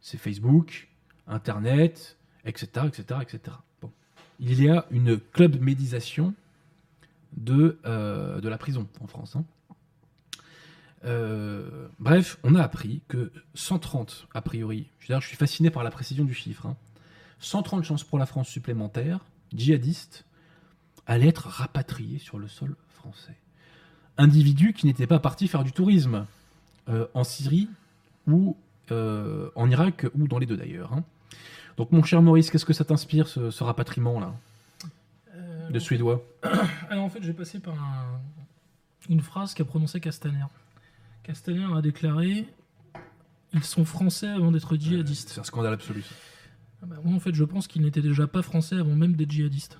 c'est 0.00 0.18
Facebook, 0.18 0.88
Internet, 1.26 2.16
etc., 2.44 2.86
etc., 2.86 3.20
etc. 3.22 3.56
Bon. 3.80 3.90
Il 4.38 4.62
y 4.62 4.68
a 4.68 4.86
une 4.90 5.18
club 5.18 5.60
médisation 5.60 6.34
de, 7.36 7.78
euh, 7.84 8.40
de 8.40 8.48
la 8.48 8.58
prison 8.58 8.86
en 9.00 9.06
France. 9.06 9.36
hein. 9.36 9.44
Euh, 11.04 11.88
bref, 11.98 12.38
on 12.44 12.54
a 12.54 12.62
appris 12.62 13.02
que 13.08 13.30
130, 13.54 14.28
a 14.32 14.40
priori, 14.40 14.88
je, 15.00 15.18
suis 15.20 15.36
fasciné 15.36 15.70
par 15.70 15.84
la 15.84 15.90
précision 15.90 16.24
du 16.24 16.32
chiffre, 16.32 16.66
hein, 16.66 16.76
130 17.40 17.84
chances 17.84 18.04
pour 18.04 18.18
la 18.18 18.24
France 18.24 18.48
supplémentaires, 18.48 19.20
djihadistes, 19.52 20.24
allaient 21.06 21.28
être 21.28 21.46
rapatriés 21.46 22.18
sur 22.18 22.38
le 22.38 22.48
sol 22.48 22.76
français. 22.88 23.36
Individus 24.18 24.72
qui 24.74 24.86
n'étaient 24.86 25.06
pas 25.06 25.18
partis 25.18 25.48
faire 25.48 25.64
du 25.64 25.72
tourisme 25.72 26.26
euh, 26.88 27.06
en 27.14 27.24
Syrie 27.24 27.68
ou 28.26 28.56
euh, 28.90 29.48
en 29.54 29.70
Irak 29.70 30.06
ou 30.16 30.28
dans 30.28 30.38
les 30.38 30.46
deux 30.46 30.56
d'ailleurs. 30.56 30.92
hein. 30.92 31.02
Donc 31.76 31.90
mon 31.90 32.02
cher 32.04 32.22
Maurice, 32.22 32.50
qu'est-ce 32.50 32.64
que 32.64 32.72
ça 32.72 32.84
t'inspire 32.84 33.26
ce, 33.26 33.50
ce 33.50 33.64
rapatriement-là 33.64 34.32
Euh, 35.34 35.70
de 35.70 35.78
Suédois 35.78 36.22
Alors 36.90 37.04
en 37.04 37.08
fait, 37.08 37.22
j'ai 37.22 37.32
passé 37.32 37.58
par 37.58 37.74
un- 37.74 38.20
une 39.08 39.20
phrase 39.20 39.54
qu'a 39.54 39.64
prononcée 39.64 40.00
Castaner. 40.00 40.44
Castaner 41.24 41.66
a 41.76 41.82
déclaré 41.82 42.46
Ils 43.52 43.64
sont 43.64 43.84
français 43.84 44.28
avant 44.28 44.52
d'être 44.52 44.76
djihadistes. 44.76 45.30
C'est 45.30 45.40
un 45.40 45.44
scandale 45.44 45.74
absolu. 45.74 46.02
ça. 46.02 46.14
Ah 46.82 46.86
bah, 46.86 46.96
moi, 47.04 47.14
en 47.16 47.20
fait, 47.20 47.34
je 47.34 47.44
pense 47.44 47.66
qu'ils 47.66 47.82
n'étaient 47.82 48.02
déjà 48.02 48.26
pas 48.26 48.42
français 48.42 48.76
avant 48.76 48.94
même 48.94 49.14
d'être 49.14 49.30
djihadistes. 49.30 49.78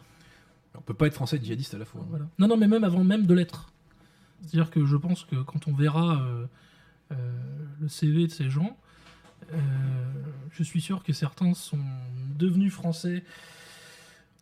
On 0.76 0.80
peut 0.80 0.94
pas 0.94 1.06
être 1.06 1.14
français 1.14 1.36
et 1.36 1.44
djihadiste 1.44 1.74
à 1.74 1.78
la 1.78 1.84
fois. 1.84 2.00
hein. 2.02 2.06
Voilà. 2.10 2.24
Non, 2.38 2.48
non, 2.48 2.56
mais 2.56 2.66
même 2.66 2.82
avant 2.84 3.04
même 3.04 3.26
de 3.26 3.34
l'être. 3.34 3.70
C'est-à-dire 4.46 4.70
que 4.70 4.84
je 4.84 4.96
pense 4.96 5.24
que 5.24 5.36
quand 5.36 5.68
on 5.68 5.72
verra 5.72 6.20
euh, 6.20 6.46
euh, 7.12 7.16
le 7.80 7.88
CV 7.88 8.26
de 8.26 8.32
ces 8.32 8.50
gens, 8.50 8.76
euh, 9.52 9.56
je 10.52 10.62
suis 10.62 10.80
sûr 10.80 11.02
que 11.02 11.12
certains 11.12 11.54
sont 11.54 11.78
devenus 12.38 12.72
français 12.72 13.24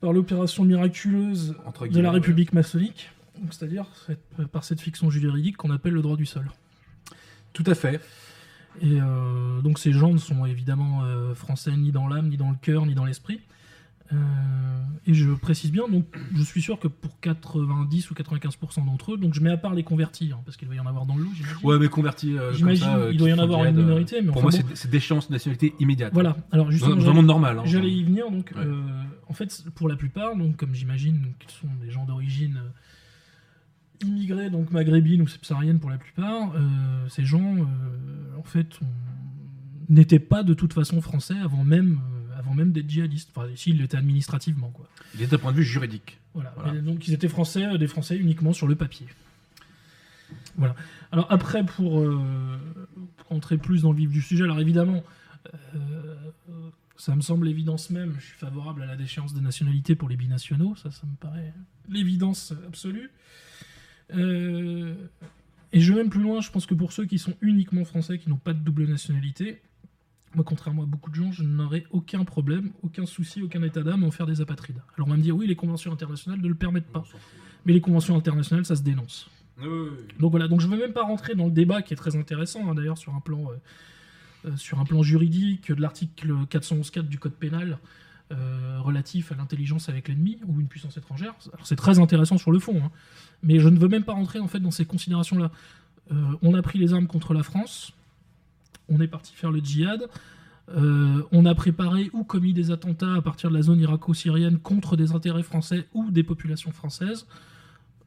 par 0.00 0.12
l'opération 0.12 0.64
miraculeuse 0.64 1.54
Entre 1.64 1.87
de 1.87 2.00
la 2.00 2.09
ouais. 2.09 2.16
République 2.16 2.52
maçonnique, 2.52 3.11
c'est-à-dire 3.50 3.87
par 4.50 4.64
cette 4.64 4.80
fiction 4.80 5.11
juridique 5.11 5.56
qu'on 5.56 5.71
appelle 5.71 5.92
le 5.92 6.02
droit 6.02 6.16
du 6.16 6.26
sol. 6.26 6.50
Tout 7.52 7.64
à 7.66 7.75
fait. 7.75 8.00
Et 8.80 9.00
euh, 9.00 9.61
donc 9.61 9.78
ces 9.78 9.92
gens 9.92 10.12
ne 10.12 10.18
sont 10.18 10.47
évidemment 10.47 11.04
euh, 11.04 11.35
français 11.35 11.76
ni 11.76 11.92
dans 11.92 12.09
l'âme, 12.09 12.28
ni 12.28 12.37
dans 12.37 12.50
le 12.50 12.56
cœur, 12.61 12.87
ni 12.87 12.94
dans 12.94 13.04
l'esprit. 13.04 13.40
Euh, 14.12 14.16
et 15.07 15.14
je 15.14 15.31
précise 15.31 15.73
bien, 15.73 15.88
donc 15.88 16.04
je 16.35 16.42
suis 16.42 16.62
sûr 16.62 16.78
que 16.78 16.87
pour 16.87 17.19
90 17.21 18.11
ou 18.11 18.14
95% 18.14 18.85
d'entre 18.87 19.14
eux, 19.14 19.16
donc 19.16 19.35
je 19.35 19.40
mets 19.40 19.50
à 19.50 19.57
part 19.57 19.75
les 19.75 19.83
convertis, 19.83 20.31
hein, 20.33 20.38
parce 20.45 20.57
qu'il 20.57 20.69
doit 20.69 20.76
y 20.76 20.81
en 20.81 20.87
avoir 20.87 21.07
dans 21.07 21.16
le 21.16 21.25
lot. 21.25 21.31
Ouais, 21.64 21.78
mais 21.78 21.88
converti. 21.88 22.37
euh, 22.38 22.52
J'imagine, 22.52 22.87
euh, 22.88 23.11
il 23.12 23.19
doit 23.19 23.28
y 23.31 23.33
en 23.33 23.38
avoir 23.38 23.62
le 23.62 23.69
une 23.71 23.75
djihad, 23.75 23.81
euh, 23.85 23.88
minorité, 23.88 24.21
mais 24.21 24.28
Pour 24.28 24.45
enfin 24.45 24.57
moi, 24.59 24.62
bon. 24.69 24.75
c'est 24.75 24.90
d'échéance 24.90 25.26
de 25.28 25.33
nationalité 25.33 25.75
immédiate. 25.81 26.12
Voilà, 26.12 26.37
alors 26.52 26.71
justement, 26.71 26.95
Vraiment 26.97 27.14
j'allais- 27.14 27.23
normal. 27.26 27.59
hein, 27.59 27.62
j'allais 27.64 27.90
y 27.90 28.04
venir, 28.04 28.31
donc 28.31 28.52
Ouais. 28.54 28.62
euh, 28.64 28.81
en 29.28 29.33
fait, 29.33 29.64
pour 29.75 29.88
la 29.88 29.97
plupart, 29.97 30.37
donc 30.37 30.57
comme 30.57 30.73
j'imagine 30.75 31.33
qu'ils 31.40 31.50
sont 31.50 31.75
des 31.83 31.90
gens 31.90 32.04
d'origine 32.04 32.61
immigrée, 34.04 34.50
donc 34.50 34.71
maghrébine 34.73 35.23
ou 35.23 35.26
subsaharienne 35.28 35.78
pour 35.78 35.90
la 35.90 35.99
plupart, 35.99 36.52
ces 37.09 37.25
gens, 37.25 37.57
en 38.38 38.42
fait, 38.42 38.78
n'étaient 39.88 40.19
pas 40.19 40.42
de 40.42 40.54
toute 40.54 40.73
façon 40.73 41.00
français 41.00 41.37
avant 41.42 41.64
même, 41.64 42.00
avant 42.52 42.54
même 42.54 42.73
d'être 42.73 42.88
djihadistes. 42.88 43.30
Enfin, 43.35 43.49
s'ils 43.56 43.78
l'étaient 43.78 43.97
administrativement, 43.97 44.71
quoi. 44.71 44.88
Il 45.18 45.26
d'un 45.26 45.38
point 45.38 45.52
de 45.52 45.56
vue 45.56 45.64
juridique. 45.64 46.18
Voilà. 46.35 46.54
Donc 46.82 47.06
ils 47.09 47.14
étaient 47.14 47.28
français, 47.28 47.64
euh, 47.64 47.78
des 47.78 47.87
français 47.87 48.16
uniquement 48.16 48.52
sur 48.52 48.66
le 48.66 48.75
papier. 48.75 49.06
Voilà. 50.56 50.75
Alors 51.11 51.26
après, 51.30 51.64
pour, 51.64 52.00
euh, 52.00 52.59
entrer 53.30 53.59
plus 53.59 53.82
dans 53.82 53.92
le 53.92 53.99
vif 53.99 54.11
du 54.11 54.23
sujet, 54.23 54.44
alors 54.44 54.61
évidemment, 54.61 55.02
euh, 55.75 56.14
ça 56.97 57.16
me 57.16 57.21
semble 57.21 57.47
l'évidence 57.47 57.90
même, 57.90 58.14
je 58.18 58.26
suis 58.26 58.38
favorable 58.38 58.82
à 58.82 58.87
la 58.87 58.97
déchéance 58.97 59.35
des 59.35 59.40
nationalités 59.40 59.94
pour 59.94 60.09
les 60.09 60.16
binationaux, 60.16 60.76
ça, 60.76 60.90
ça 60.90 61.06
me 61.06 61.16
paraît 61.16 61.52
l'évidence 61.88 62.52
absolue. 62.66 63.11
Euh, 64.14 64.94
et 65.73 65.80
je 65.80 65.92
vais 65.92 65.99
même 65.99 66.11
plus 66.11 66.23
loin, 66.23 66.40
je 66.40 66.50
pense 66.50 66.66
que 66.66 66.75
pour 66.75 66.92
ceux 66.92 67.06
qui 67.06 67.18
sont 67.18 67.35
uniquement 67.40 67.85
français, 67.85 68.18
qui 68.18 68.28
n'ont 68.28 68.37
pas 68.37 68.52
de 68.52 68.59
double 68.59 68.87
nationalité, 68.87 69.62
moi, 70.34 70.44
contrairement 70.44 70.82
à 70.82 70.86
beaucoup 70.86 71.10
de 71.10 71.14
gens, 71.14 71.32
je 71.32 71.42
n'aurais 71.42 71.84
aucun 71.90 72.24
problème, 72.24 72.70
aucun 72.82 73.06
souci, 73.06 73.42
aucun 73.42 73.62
état 73.62 73.82
d'âme 73.82 74.04
à 74.04 74.06
en 74.06 74.10
faire 74.10 74.26
des 74.26 74.40
apatrides. 74.40 74.80
Alors 74.96 75.08
on 75.08 75.10
va 75.10 75.16
me 75.16 75.22
dire, 75.22 75.36
oui, 75.36 75.46
les 75.46 75.56
conventions 75.56 75.92
internationales 75.92 76.40
ne 76.40 76.48
le 76.48 76.54
permettent 76.54 76.90
pas. 76.90 77.04
Mais 77.66 77.72
les 77.72 77.80
conventions 77.80 78.16
internationales, 78.16 78.64
ça 78.64 78.76
se 78.76 78.82
dénonce. 78.82 79.28
Donc 80.18 80.30
voilà, 80.30 80.48
donc 80.48 80.60
je 80.60 80.66
ne 80.66 80.72
veux 80.72 80.78
même 80.78 80.92
pas 80.92 81.04
rentrer 81.04 81.34
dans 81.34 81.44
le 81.44 81.52
débat 81.52 81.82
qui 81.82 81.92
est 81.92 81.96
très 81.96 82.16
intéressant, 82.16 82.68
hein, 82.68 82.74
d'ailleurs, 82.74 82.98
sur 82.98 83.14
un 83.14 83.20
plan... 83.20 83.50
euh, 83.50 83.56
euh, 84.44 84.56
sur 84.56 84.80
un 84.80 84.84
plan 84.84 85.02
juridique 85.02 85.70
de 85.70 85.80
l'article 85.80 86.32
411.4 86.50 87.02
du 87.02 87.18
Code 87.18 87.34
pénal 87.34 87.78
euh, 88.32 88.80
relatif 88.80 89.30
à 89.30 89.36
l'intelligence 89.36 89.88
avec 89.88 90.08
l'ennemi 90.08 90.40
ou 90.46 90.60
une 90.60 90.66
puissance 90.66 90.96
étrangère. 90.96 91.34
Alors 91.52 91.64
c'est 91.64 91.76
très 91.76 92.00
intéressant 92.00 92.38
sur 92.38 92.50
le 92.50 92.58
fond, 92.58 92.82
hein. 92.84 92.90
mais 93.44 93.60
je 93.60 93.68
ne 93.68 93.78
veux 93.78 93.86
même 93.86 94.02
pas 94.02 94.14
rentrer 94.14 94.40
en 94.40 94.48
fait 94.48 94.58
dans 94.58 94.72
ces 94.72 94.84
considérations-là. 94.84 95.52
Euh, 96.10 96.14
on 96.42 96.54
a 96.54 96.62
pris 96.62 96.80
les 96.80 96.92
armes 96.92 97.06
contre 97.06 97.34
la 97.34 97.44
France, 97.44 97.92
on 98.92 99.00
est 99.00 99.08
parti 99.08 99.32
faire 99.34 99.50
le 99.50 99.58
djihad, 99.61 100.08
euh, 100.68 101.22
on 101.32 101.44
a 101.46 101.54
préparé 101.54 102.08
ou 102.12 102.22
commis 102.25 102.52
des 102.52 102.70
attentats 102.70 103.14
à 103.14 103.20
partir 103.22 103.50
de 103.50 103.56
la 103.56 103.62
zone 103.62 103.80
irako-syrienne 103.80 104.58
contre 104.58 104.96
des 104.96 105.12
intérêts 105.12 105.42
français 105.42 105.88
ou 105.92 106.11
des 106.11 106.22
populations 106.22 106.70
françaises. 106.70 107.26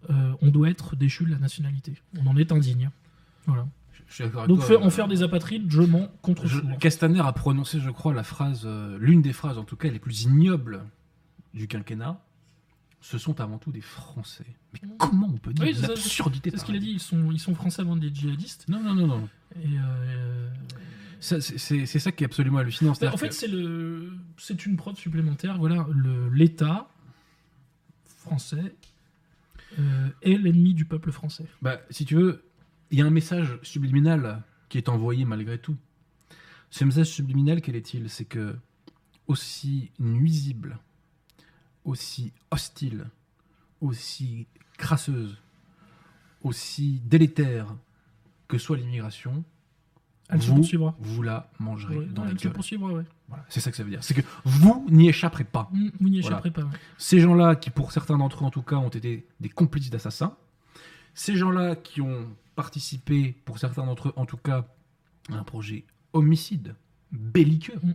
Euh, 0.10 0.32
on 0.42 0.52
doit 0.52 0.70
être 0.70 0.96
déchu 0.96 1.26
de 1.26 1.32
la 1.32 1.40
nationalité. 1.40 1.94
On 2.22 2.28
en 2.28 2.38
est 2.38 2.52
indigne. 2.52 2.92
Voilà. 3.46 3.68
Je 4.08 4.14
suis 4.14 4.24
d'accord 4.24 4.44
avec 4.44 4.50
Donc 4.56 4.66
toi, 4.66 4.82
en 4.82 4.88
euh, 4.88 4.90
faire 4.92 5.08
des 5.08 5.24
apatrides, 5.24 5.66
je 5.70 5.82
m'en 5.82 6.08
contre 6.22 6.48
je- 6.48 6.62
Castaner 6.80 7.20
a 7.20 7.34
prononcé, 7.34 7.80
je 7.80 7.90
crois, 7.90 8.14
la 8.14 8.24
phrase, 8.24 8.68
l'une 9.00 9.22
des 9.22 9.34
phrases 9.34 9.58
en 9.58 9.64
tout 9.64 9.76
cas 9.76 9.90
les 9.90 10.00
plus 10.00 10.24
ignobles 10.24 10.84
du 11.56 11.68
quinquennat. 11.68 12.22
Ce 13.08 13.20
sont 13.20 13.40
avant 13.40 13.60
tout 13.60 13.72
des 13.72 13.82
Français. 13.82 14.48
Mais 14.74 14.80
comment 14.98 15.28
on 15.32 15.38
peut 15.38 15.54
dire 15.54 15.64
Oui, 15.64 15.74
l'absurdité 15.80 16.50
C'est 16.50 16.58
ce 16.58 16.66
qu'il 16.66 16.76
a 16.76 16.80
dit, 16.80 16.90
ils 16.94 17.00
sont, 17.00 17.32
ils 17.32 17.40
sont 17.40 17.54
français 17.54 17.82
avant 17.84 17.96
d'être 17.96 18.16
djihadistes. 18.16 18.68
Non, 18.68 18.82
non, 18.82 18.96
non, 18.96 19.06
non. 19.06 19.30
Et 19.62 19.78
euh, 19.78 20.50
Ça, 21.20 21.40
c'est- 21.40 21.86
ça 21.86 22.12
qui 22.12 22.24
est 22.24 22.26
absolument 22.26 22.58
hallucinant. 22.58 22.94
bah, 23.00 23.12
en 23.14 23.18
fait, 23.18 23.30
que- 23.30 24.10
c'est 24.38 24.66
une 24.66 24.76
preuve 24.76 24.96
supplémentaire. 24.96 25.60
Voilà, 25.60 25.86
l'État 26.32 26.90
français 28.08 28.76
euh, 29.78 30.10
est 30.24 30.38
l'ennemi 30.38 30.74
du 30.74 30.86
peuple 30.86 31.12
français. 31.12 31.46
Bah, 31.62 31.80
si 31.92 32.06
tu 32.06 32.16
veux, 32.16 32.44
il 32.90 32.98
y 32.98 33.02
a 33.04 33.06
un 33.06 33.12
message 33.12 33.60
subliminal 33.62 34.42
qui 34.68 34.80
est 34.80 34.90
envoyé 34.90 35.26
malgré 35.26 35.60
tout. 35.60 35.78
Ce 36.72 36.84
message 36.84 37.08
subliminal, 37.12 37.62
quel 37.62 37.76
est-il? 37.76 38.10
C'est 38.10 38.26
que, 38.26 38.56
aussi 39.28 39.92
nuisible, 40.00 40.80
aussi 41.86 42.34
hostile, 42.52 43.06
aussi 43.82 44.48
crasseuse, 44.78 45.38
aussi 46.44 47.02
délétère 47.06 47.68
que 48.48 48.58
soit 48.58 48.78
l'immigration, 48.78 49.44
Elle 50.30 50.42
se 50.42 50.48
vous, 50.50 50.56
poursuivra. 50.56 50.96
vous 51.00 51.22
la 51.24 51.50
mangerez 51.60 51.98
Ouais, 51.98 52.06
dans 52.08 52.22
ouais, 52.24 52.28
la 52.28 52.32
elle 52.34 52.38
gueule. 52.38 52.54
poursuivra, 52.54 52.92
ouais. 52.92 53.04
Voilà, 53.28 53.44
c'est 53.50 53.60
ça 53.60 53.72
que 53.72 53.78
ça 53.78 53.84
veut 53.84 53.90
dire. 53.90 54.04
C'est 54.04 54.14
que 54.14 54.22
vous 54.44 54.86
n'y 54.90 55.08
échapperez 55.10 55.44
pas. 55.46 55.70
Mm, 55.72 55.90
Vous 56.00 56.10
n'y 56.10 56.22
Voilà. 56.22 56.38
échapperez 56.38 56.52
pas. 56.52 56.70
Ces 56.98 57.20
gens-là, 57.20 57.56
qui 57.56 57.70
pour 57.72 57.92
certains 57.92 58.18
d'entre 58.18 58.44
eux 58.44 58.46
en 58.48 58.52
tout 58.52 58.62
cas 58.62 58.76
ont 58.76 58.90
été 58.90 59.26
des 59.40 59.50
complices 59.50 59.90
d'assassins, 59.90 60.36
ces 61.14 61.36
gens-là 61.36 61.76
qui 61.76 62.02
ont 62.02 62.28
participé, 62.56 63.36
pour 63.46 63.58
certains 63.60 63.86
d'entre 63.86 64.10
eux 64.10 64.14
en 64.16 64.26
tout 64.26 64.38
cas, 64.38 64.68
à 65.32 65.36
un 65.36 65.44
projet 65.44 65.86
homicide, 66.14 66.76
belliqueux, 67.12 67.80
Mm. 67.82 67.94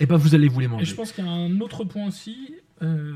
et 0.00 0.06
ben 0.06 0.16
vous 0.16 0.34
allez 0.34 0.48
vous 0.48 0.60
les 0.60 0.66
Et 0.66 0.68
manger. 0.68 0.84
je 0.84 0.94
pense 0.94 1.12
qu'il 1.12 1.24
y 1.24 1.28
a 1.28 1.30
un 1.32 1.60
autre 1.60 1.84
point 1.84 2.06
aussi, 2.06 2.54
Euh, 2.82 3.14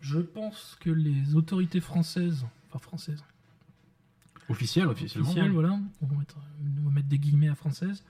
je 0.00 0.18
pense 0.20 0.76
que 0.80 0.90
les 0.90 1.34
autorités 1.34 1.80
françaises, 1.80 2.44
enfin 2.68 2.78
françaises, 2.78 3.22
Officiel, 4.48 4.86
officiellement. 4.88 5.28
officielles, 5.30 5.52
voilà, 5.52 5.78
on 6.02 6.06
va, 6.06 6.16
mettre, 6.16 6.36
on 6.80 6.88
va 6.88 6.90
mettre 6.90 7.08
des 7.08 7.18
guillemets 7.18 7.48
à 7.48 7.54
françaises, 7.54 8.04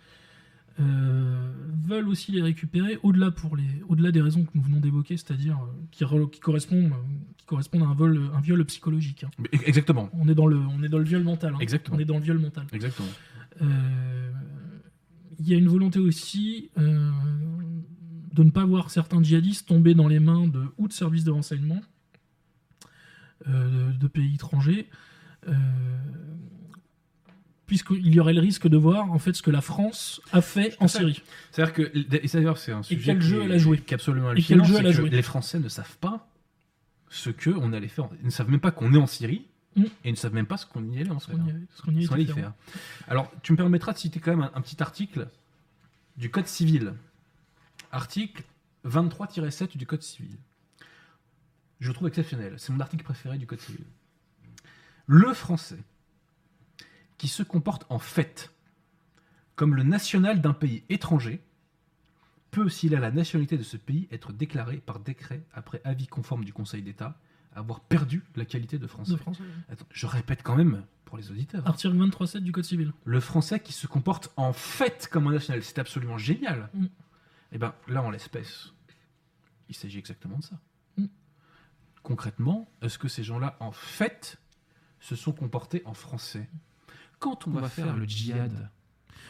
euh, 0.81 1.53
veulent 1.87 2.09
aussi 2.09 2.33
les 2.33 2.41
récupérer 2.43 2.99
au-delà 3.03 3.31
pour 3.31 3.55
les, 3.57 3.83
au-delà 3.89 4.11
des 4.11 4.23
raisons 4.23 4.45
que 4.45 4.51
nous 4.55 4.63
venons 4.63 4.81
d'évoquer, 4.81 5.17
c'est-à-dire 5.19 5.59
euh, 5.63 5.67
qui, 5.91 6.05
qui 6.33 6.41
correspondent, 6.41 6.93
qui 7.37 7.45
correspondent 7.45 7.83
à 7.83 7.87
un 7.87 7.95
vol, 7.95 8.19
un 8.35 8.41
viol 8.41 8.65
psychologique. 8.65 9.25
hein. 9.25 9.31
Exactement. 9.67 10.09
On 10.15 10.27
est 10.29 10.35
dans 10.35 10.47
le, 10.47 10.57
on 10.57 10.83
est 10.83 10.89
dans 10.89 10.99
le 10.99 11.05
viol 11.05 11.23
mental. 11.23 11.55
hein. 11.55 11.59
Exactement. 11.61 11.97
On 11.99 12.01
est 12.01 12.07
dans 12.07 12.17
le 12.17 12.23
viol 12.25 12.39
mental. 12.39 12.67
Exactement. 12.73 13.09
Il 13.61 15.49
y 15.49 15.55
a 15.55 15.59
une 15.59 15.69
volonté 15.69 15.99
aussi 15.99 16.71
de 18.33 18.43
ne 18.43 18.51
pas 18.51 18.65
voir 18.65 18.91
certains 18.91 19.23
djihadistes 19.23 19.69
tomber 19.69 19.95
dans 19.95 20.09
les 20.09 20.21
mains 20.21 20.47
de 20.47 20.65
ou 20.79 20.89
de 20.89 20.93
services 20.93 21.25
de 21.25 21.31
renseignement 21.31 21.81
euh, 23.49 23.91
de, 23.93 23.99
de 23.99 24.07
pays 24.07 24.35
étrangers, 24.37 24.89
euh, 25.49 25.53
puisqu'il 27.67 28.15
y 28.15 28.21
aurait 28.21 28.35
le 28.35 28.41
risque 28.41 28.69
de 28.69 28.77
voir 28.77 29.11
en 29.13 29.19
fait 29.19 29.35
ce 29.35 29.43
que 29.43 29.51
la 29.51 29.61
France 29.61 30.21
a 30.33 30.41
fait 30.41 30.77
en. 30.81 30.89
Syrie. 30.89 31.23
C'est-à-dire 31.51 31.75
que, 31.75 32.33
d'ailleurs, 32.37 32.59
c'est 32.59 32.73
un 32.73 32.83
sujet 32.83 33.03
quel 33.05 33.23
jeu 33.23 33.41
est- 33.41 33.45
elle 33.47 33.53
a 33.53 33.59
joué 33.59 33.79
qui 33.79 33.93
est 33.93 33.95
absolument 33.95 34.33
Et 34.33 34.43
quel 34.43 34.65
jeu 34.65 34.77
elle 34.79 34.87
a 34.87 34.93
joué 34.93 35.11
Les 35.11 35.23
Français 35.23 35.59
ne 35.59 35.69
savent 35.69 35.97
pas 35.99 36.29
ce 37.09 37.31
que 37.31 37.51
on 37.51 37.73
allait 37.73 37.89
faire. 37.89 38.09
Ils 38.21 38.27
ne 38.27 38.31
savent 38.31 38.51
même 38.51 38.61
pas 38.61 38.71
qu'on 38.71 38.93
est 38.95 38.99
en 38.99 39.07
Syrie 39.07 39.47
Mm. 39.75 39.85
et 39.85 39.89
ils 40.05 40.13
ne 40.13 40.17
savent 40.17 40.35
même 40.35 40.45
pas 40.45 40.59
ce 40.59 40.67
qu'on 40.67 40.85
y 40.93 40.99
allait 41.01 41.11
en 41.11 41.19
Ce 41.19 41.29
qu'on 41.29 41.95
y 41.97 42.05
faire. 42.05 42.13
allait 42.13 42.27
faire. 42.27 42.53
Alors, 43.09 43.33
tu 43.43 43.53
me 43.53 43.57
permettras 43.57 43.95
de 43.95 43.99
citer 43.99 44.21
quand 44.21 44.31
même 44.33 44.43
un, 44.43 44.51
un 44.55 44.61
petit 44.61 44.83
article 44.83 45.29
du 46.19 46.31
Code 46.31 46.47
civil. 46.47 46.93
Article 47.93 48.43
23-7 48.87 49.77
du 49.77 49.87
Code 49.87 50.03
civil. 50.03 50.37
Je 51.81 51.89
le 51.89 51.95
trouve 51.95 52.09
exceptionnel. 52.09 52.55
C'est 52.59 52.73
mon 52.73 52.81
article 52.81 53.05
préféré 53.05 53.39
du 53.39 53.47
Code 53.47 53.61
civil. 53.61 53.85
Le 55.07 55.33
français 55.35 55.79
qui 57.19 57.29
se 57.29 57.43
comporte 57.43 57.87
en 57.89 57.99
fait 57.99 58.51
comme 59.55 59.75
le 59.75 59.83
national 59.83 60.41
d'un 60.41 60.55
pays 60.55 60.83
étranger 60.89 61.41
peut, 62.51 62.69
s'il 62.69 62.95
a 62.95 63.01
la 63.01 63.11
nationalité 63.11 63.59
de 63.59 63.63
ce 63.63 63.77
pays, 63.77 64.09
être 64.11 64.33
déclaré 64.33 64.79
par 64.79 64.99
décret 64.99 65.43
après 65.53 65.81
avis 65.85 66.07
conforme 66.07 66.45
du 66.45 66.53
Conseil 66.53 66.83
d'État 66.83 67.17
avoir 67.55 67.81
perdu 67.81 68.25
la 68.37 68.45
qualité 68.45 68.79
de 68.79 68.87
français. 68.87 69.13
De. 69.13 69.19
Attends, 69.71 69.87
je 69.91 70.07
répète 70.07 70.43
quand 70.43 70.57
même 70.57 70.85
pour 71.05 71.19
les 71.19 71.31
auditeurs. 71.31 71.67
Article 71.67 71.95
23.7 71.95 72.39
du 72.39 72.53
Code 72.53 72.65
civil. 72.65 72.93
Le 73.05 73.21
français 73.21 73.61
qui 73.61 73.73
se 73.73 73.87
comporte 73.87 74.33
en 74.37 74.53
fait 74.53 75.09
comme 75.11 75.27
un 75.27 75.33
national, 75.33 75.63
c'est 75.63 75.79
absolument 75.79 76.19
génial. 76.19 76.71
Mm. 76.73 76.87
Et 77.53 77.59
bien 77.59 77.75
là, 77.87 78.03
en 78.03 78.11
l'espèce, 78.11 78.73
il 79.69 79.75
s'agit 79.75 79.99
exactement 79.99 80.39
de 80.39 80.45
ça. 80.45 80.59
Mm. 80.97 81.07
Concrètement, 82.03 82.71
est-ce 82.81 82.99
que 82.99 83.09
ces 83.09 83.23
gens-là, 83.23 83.57
en 83.61 83.73
fait, 83.73 84.39
se 85.01 85.15
sont 85.15 85.33
comportés 85.33 85.83
en 85.85 85.95
français? 85.95 86.49
Quand 87.19 87.47
on, 87.47 87.51
va, 87.51 87.69
faire, 87.69 87.97
le 87.97 88.05
djihad, 88.05 88.71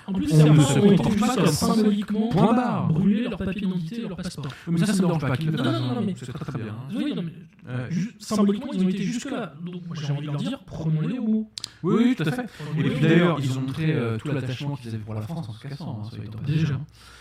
En 0.07 0.13
plus, 0.13 0.33
On 0.33 0.53
ne 0.55 0.61
se 0.61 0.79
ont 0.79 0.85
été 0.87 0.97
comporte 0.97 1.19
pas 1.21 1.37
comme 1.37 1.47
symboliquement 1.47 2.29
Point 2.29 2.53
barre. 2.55 2.89
brûler 2.89 3.29
leur 3.29 3.39
papier 3.39 3.61
d'identité 3.63 4.03
et 4.05 4.09
leur 4.09 4.17
passeport. 4.17 4.47
mais 4.69 4.79
ça, 4.79 4.87
ça 4.87 4.93
ne 4.95 4.99
me 4.99 5.07
dérange 5.07 5.21
pas. 5.23 5.37
Non, 5.37 5.65
non, 5.73 5.95
non, 5.95 6.03
mais- 6.05 6.15
c'est 6.19 6.33
très 6.33 6.45
très 6.45 6.59
bien. 6.59 6.75
Oui, 6.95 7.13
non, 7.15 7.23
mais 7.23 7.33
Ouais. 7.73 7.91
ju- 7.91 8.15
symboliquement, 8.19 8.73
ils 8.73 8.85
ont 8.85 8.89
été 8.89 9.03
jusque-là. 9.05 9.55
Donc, 9.65 9.87
moi, 9.87 9.97
j'ai 10.01 10.13
envie 10.13 10.23
de 10.23 10.27
leur 10.27 10.37
dire, 10.37 10.59
prenons-les 10.67 11.19
au 11.19 11.27
mot. 11.29 11.51
Oui, 11.85 11.95
oui, 11.99 12.15
tout 12.17 12.25
à 12.25 12.33
fait. 12.33 12.47
Et 12.79 12.83
puis 12.83 13.01
d'ailleurs, 13.01 13.39
ils 13.41 13.57
ont 13.57 13.61
montré 13.61 13.93
euh, 13.95 14.19
tout 14.19 14.29
l'attachement 14.29 14.75
qu'ils 14.77 14.89
avaient 14.89 14.99
pour 14.99 15.15
la 15.15 15.23
France 15.23 15.49
en 15.49 15.53
se 15.53 15.61
cassant. 15.69 16.03
hein, 16.05 16.17
Déjà. 16.47 16.75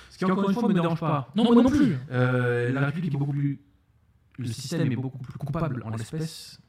Ce 0.09 0.17
qui, 0.17 0.25
encore 0.25 0.49
une 0.49 0.53
fois, 0.55 0.63
ne 0.63 0.73
me 0.73 0.81
dérange 0.81 0.99
pas. 0.99 1.29
Non, 1.35 1.43
moi 1.53 1.63
non 1.63 1.69
plus. 1.69 1.97
Euh, 2.11 2.71
la 2.71 2.85
République 2.87 3.13
est 3.13 3.17
beaucoup 3.17 3.31
plus. 3.33 3.59
Le 4.37 4.47
système 4.47 4.91
est 4.91 4.95
beaucoup 4.95 5.19
plus 5.19 5.33
coupable 5.37 5.83
en 5.85 5.89
l'espèce 5.91 6.59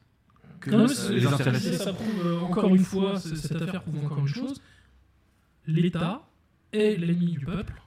que 0.59 0.69
euh, 0.71 0.87
les 1.11 1.25
intéressés. 1.25 1.73
ça 1.73 1.91
prouve 1.93 2.07
euh, 2.25 2.39
encore 2.41 2.67
une 2.75 2.77
fois, 2.83 3.17
cette 3.19 3.61
affaire 3.61 3.81
prouve 3.81 4.05
encore 4.05 4.19
une 4.19 4.27
chose. 4.27 4.61
L'État 5.65 6.27
est 6.71 6.97
l'ennemi 6.97 7.33
du 7.33 7.45
peuple 7.45 7.81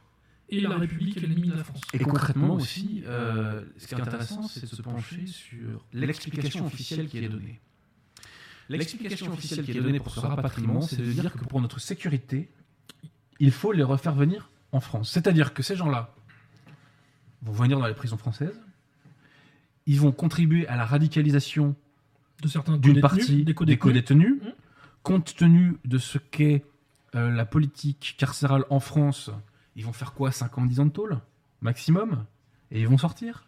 et 0.48 0.60
la 0.60 0.76
République 0.76 1.16
est 1.16 1.20
l'ennemi 1.26 1.48
de 1.48 1.56
la 1.56 1.64
France. 1.64 1.80
Et 1.92 1.98
concrètement 1.98 2.54
aussi, 2.54 3.02
euh, 3.06 3.64
ce 3.76 3.86
qui 3.88 3.94
est 3.94 4.00
intéressant, 4.00 4.42
c'est 4.42 4.62
de 4.62 4.66
se 4.66 4.82
pencher 4.82 5.26
sur 5.26 5.84
l'explication 5.92 6.66
officielle 6.66 7.08
qui 7.08 7.18
est 7.18 7.28
donnée. 7.28 7.60
L'explication 8.68 9.32
officielle 9.32 9.64
qui 9.64 9.72
est 9.72 9.80
donnée 9.80 10.00
pour 10.00 10.14
ce 10.14 10.20
rapatriement, 10.20 10.80
c'est 10.80 10.96
de 10.98 11.12
dire 11.12 11.32
que 11.32 11.44
pour 11.44 11.60
notre 11.60 11.80
sécurité, 11.80 12.50
il 13.38 13.50
faut 13.50 13.72
les 13.72 13.82
refaire 13.82 14.14
venir 14.14 14.50
en 14.72 14.80
France. 14.80 15.10
C'est-à-dire 15.10 15.54
que 15.54 15.62
ces 15.62 15.76
gens-là 15.76 16.14
vont 17.42 17.52
venir 17.52 17.78
dans 17.78 17.86
les 17.86 17.94
prisons 17.94 18.16
françaises, 18.16 18.60
ils 19.86 20.00
vont 20.00 20.10
contribuer 20.10 20.66
à 20.66 20.76
la 20.76 20.84
radicalisation 20.84 21.76
De 22.42 22.48
certains 22.48 22.76
d'une 22.76 23.00
partie 23.00 23.44
des 23.44 23.54
codétenus, 23.54 24.42
Mmh. 24.42 24.48
compte 25.02 25.36
tenu 25.36 25.76
de 25.84 25.98
ce 25.98 26.18
qu'est 26.18 26.64
euh, 27.16 27.30
la 27.30 27.44
politique 27.46 28.14
carcérale 28.18 28.64
en 28.70 28.80
France, 28.80 29.30
ils 29.74 29.84
vont 29.84 29.92
faire 29.92 30.12
quoi 30.12 30.30
5 30.32 30.58
ans, 30.58 30.66
10 30.66 30.80
ans 30.80 30.86
de 30.86 30.90
tôle 30.90 31.18
maximum 31.60 32.24
Et 32.70 32.80
ils 32.82 32.88
vont 32.88 32.98
sortir? 32.98 33.46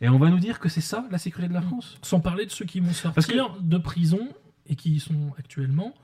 Et 0.00 0.08
on 0.08 0.18
va 0.18 0.30
nous 0.30 0.38
dire 0.38 0.58
que 0.58 0.68
c'est 0.68 0.80
ça 0.80 1.06
la 1.10 1.18
sécurité 1.18 1.48
de 1.48 1.54
la 1.54 1.62
France? 1.62 1.98
Sans 2.02 2.20
parler 2.20 2.46
de 2.46 2.50
ceux 2.50 2.64
qui 2.64 2.80
vont 2.80 2.86
Parce 3.14 3.26
que- 3.26 3.34
sortir 3.36 3.56
de 3.60 3.78
prison 3.78 4.28
et 4.68 4.74
qui 4.76 4.92
y 4.94 5.00
sont 5.00 5.32
actuellement 5.38 5.94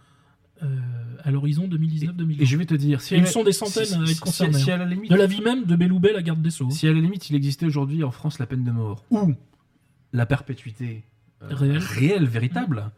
euh, 0.62 0.76
à 1.22 1.30
l'horizon 1.30 1.68
2019-2020. 1.68 2.40
Et 2.42 2.44
je 2.46 2.56
vais 2.56 2.66
te 2.66 2.74
dire, 2.74 3.00
si 3.00 3.14
Et 3.14 3.18
ils 3.18 3.26
sont 3.28 3.44
des 3.44 3.52
centaines 3.52 3.84
si- 3.84 3.94
à 3.94 4.02
être 4.02 4.20
concernés, 4.20 4.54
si- 4.54 4.64
si 4.64 4.70
hein. 4.72 4.74
à 4.74 4.78
la 4.78 4.84
limite, 4.86 5.08
De 5.10 5.16
la 5.16 5.26
vie 5.26 5.40
même 5.40 5.64
de 5.64 5.76
Belloubet, 5.76 6.12
la 6.12 6.20
garde 6.22 6.42
des 6.42 6.50
Sceaux. 6.50 6.68
si 6.70 6.88
à 6.88 6.92
la 6.92 7.00
limite 7.00 7.30
il 7.30 7.36
existait 7.36 7.64
aujourd'hui 7.66 8.02
en 8.02 8.10
France 8.10 8.40
la 8.40 8.46
peine 8.46 8.64
de 8.64 8.72
mort 8.72 9.04
ou 9.10 9.34
la 10.12 10.26
perpétuité 10.26 11.04
euh, 11.42 11.48
Réelle. 11.54 11.78
réelle, 11.78 12.24
véritable, 12.26 12.90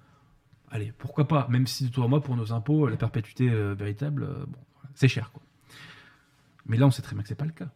allez, 0.70 0.92
pourquoi 0.98 1.26
pas 1.28 1.46
Même 1.48 1.66
si 1.66 1.90
toi, 1.90 2.08
moi, 2.08 2.22
pour 2.22 2.36
nos 2.36 2.52
impôts, 2.52 2.88
la 2.88 2.96
perpétuité 2.96 3.50
euh, 3.50 3.74
véritable, 3.74 4.24
euh, 4.24 4.44
bon, 4.46 4.58
voilà, 4.74 4.90
c'est 4.94 5.08
cher, 5.08 5.30
quoi. 5.32 5.42
Mais 6.66 6.76
là, 6.76 6.86
on 6.86 6.90
sait 6.90 7.02
très 7.02 7.14
bien 7.14 7.22
que 7.22 7.28
c'est 7.28 7.34
pas 7.34 7.44
le 7.46 7.52
cas. 7.52 7.70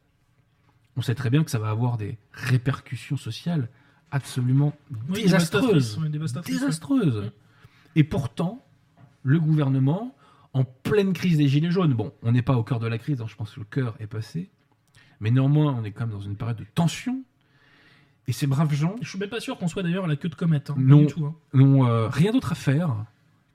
On 0.97 1.03
sait 1.03 1.15
très 1.15 1.31
bien 1.31 1.43
que 1.43 1.51
ça 1.51 1.59
va 1.59 1.71
avoir 1.71 1.97
des 1.97 2.19
répercussions 2.33 3.17
sociales 3.17 3.69
absolument 4.13 4.73
Oui, 5.09 5.23
désastreuses. 5.23 5.63
dévastatrices, 5.65 5.99
oui, 5.99 6.11
dévastatrices. 6.11 6.61
Désastreuses. 6.61 7.33
Et 7.97 8.05
pourtant, 8.05 8.65
le 9.25 9.41
gouvernement, 9.41 10.15
en 10.53 10.63
pleine 10.65 11.13
crise 11.13 11.39
des 11.39 11.49
Gilets 11.49 11.73
jaunes, 11.73 11.95
bon, 11.95 12.13
on 12.23 12.31
n'est 12.31 12.43
pas 12.43 12.57
au 12.57 12.63
cœur 12.63 12.79
de 12.79 12.87
la 12.87 12.99
crise, 12.99 13.21
hein, 13.21 13.27
je 13.27 13.35
pense 13.35 13.53
que 13.55 13.61
le 13.61 13.67
cœur 13.67 13.97
est 13.99 14.07
passé, 14.07 14.51
mais 15.19 15.33
néanmoins, 15.33 15.75
on 15.77 15.83
est 15.83 15.91
quand 15.91 16.07
même 16.07 16.15
dans 16.17 16.21
une 16.21 16.37
période 16.37 16.59
de 16.59 16.67
tension. 16.75 17.25
Et 18.27 18.33
ces 18.33 18.47
braves 18.47 18.73
gens 18.73 18.97
Je 19.03 19.09
suis 19.09 19.19
même 19.19 19.29
pas 19.29 19.41
sûr 19.41 19.59
qu'on 19.59 19.69
soit 19.69 19.83
d'ailleurs 19.83 20.05
à 20.05 20.09
la 20.09 20.17
queue 20.17 20.29
de 20.31 20.35
comète. 20.35 20.71
hein, 20.71 20.77
Non. 20.79 21.07
hein. 21.23 21.35
n'ont 21.53 21.87
euh, 21.87 22.09
rien 22.09 22.33
d'autre 22.33 22.53
à 22.53 22.55
faire 22.55 23.05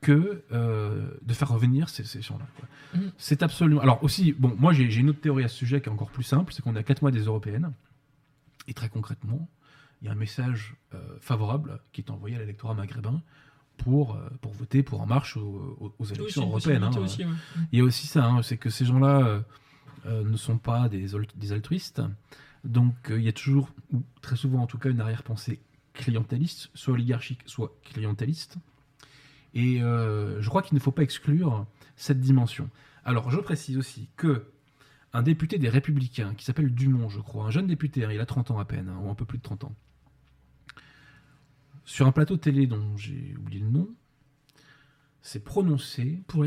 que 0.01 0.43
euh, 0.51 1.09
de 1.23 1.33
faire 1.33 1.49
revenir 1.49 1.89
ces, 1.89 2.03
ces 2.03 2.21
gens-là. 2.21 2.45
Mhm. 2.93 3.11
C'est 3.17 3.43
absolument. 3.43 3.81
Alors 3.81 4.03
aussi, 4.03 4.31
bon, 4.33 4.55
moi 4.57 4.71
j'ai 4.73 4.83
une 4.95 5.09
autre 5.09 5.19
théorie 5.21 5.43
à 5.43 5.47
ce 5.47 5.55
sujet 5.57 5.81
qui 5.81 5.89
est 5.89 5.91
encore 5.91 6.11
plus 6.11 6.23
simple, 6.23 6.53
c'est 6.53 6.61
qu'on 6.61 6.75
est 6.75 6.79
à 6.79 6.83
4 6.83 7.01
mois 7.01 7.11
des 7.11 7.21
européennes, 7.21 7.73
et 8.67 8.73
très 8.73 8.89
concrètement, 8.89 9.49
il 10.01 10.05
y 10.05 10.09
a 10.09 10.13
un 10.13 10.15
message 10.15 10.75
euh, 10.93 10.99
favorable 11.19 11.81
qui 11.91 12.01
est 12.01 12.09
envoyé 12.11 12.35
à 12.37 12.39
l'électorat 12.39 12.73
maghrébin 12.75 13.21
pour, 13.77 14.15
euh, 14.15 14.29
pour 14.41 14.53
voter 14.53 14.83
pour 14.83 15.01
En 15.01 15.05
Marche 15.05 15.35
aux, 15.35 15.93
Oui, 15.99 16.07
élections 16.13 16.43
européennes. 16.43 16.83
hein. 16.83 16.91
aussi, 16.97 17.25
ouais. 17.25 17.31
Il 17.73 17.79
y 17.79 17.81
a 17.81 17.85
aussi 17.85 18.07
ça, 18.07 18.25
hein, 18.25 18.41
c'est 18.43 18.57
que 18.57 18.69
ces 18.69 18.85
gens-là 18.85 19.41
ne 20.05 20.37
sont 20.37 20.57
pas 20.57 20.87
des 20.87 21.51
altruistes. 21.51 22.01
Donc 22.63 23.11
euh, 23.11 23.19
il 23.19 23.25
y 23.25 23.29
a 23.29 23.33
toujours, 23.33 23.69
ou 23.93 24.03
très 24.21 24.35
souvent 24.35 24.61
en 24.61 24.67
tout 24.67 24.77
cas, 24.77 24.89
une 24.89 25.01
arrière-pensée 25.01 25.59
clientéliste, 25.93 26.69
soit 26.73 26.93
oligarchique, 26.93 27.41
soit 27.45 27.75
clientéliste. 27.83 28.57
Et 29.53 29.81
euh, 29.81 30.41
je 30.41 30.49
crois 30.49 30.61
qu'il 30.61 30.75
ne 30.75 30.79
faut 30.79 30.91
pas 30.91 31.01
exclure 31.01 31.65
cette 31.95 32.19
dimension. 32.19 32.69
Alors 33.03 33.31
je 33.31 33.39
précise 33.39 33.77
aussi 33.77 34.09
que 34.15 34.51
un 35.13 35.23
député 35.23 35.57
des 35.57 35.69
Républicains, 35.69 36.35
qui 36.35 36.45
s'appelle 36.45 36.73
Dumont, 36.73 37.09
je 37.09 37.19
crois, 37.19 37.45
un 37.45 37.51
jeune 37.51 37.65
député, 37.65 38.05
hein, 38.05 38.11
il 38.11 38.19
a 38.19 38.25
30 38.27 38.51
ans 38.51 38.59
à 38.59 38.65
peine, 38.65 38.89
hein, 38.89 38.99
ou 39.01 39.09
un 39.09 39.15
peu 39.15 39.25
plus 39.25 39.39
de 39.39 39.43
30 39.43 39.63
ans, 39.63 39.75
sur 41.83 42.05
un 42.05 42.11
plateau 42.11 42.37
télé 42.37 42.67
dont 42.67 42.95
j'ai 42.95 43.35
oublié 43.35 43.61
le 43.61 43.69
nom, 43.69 43.89
s'est 45.23 45.39
prononcé 45.39 46.21
Pour 46.27 46.43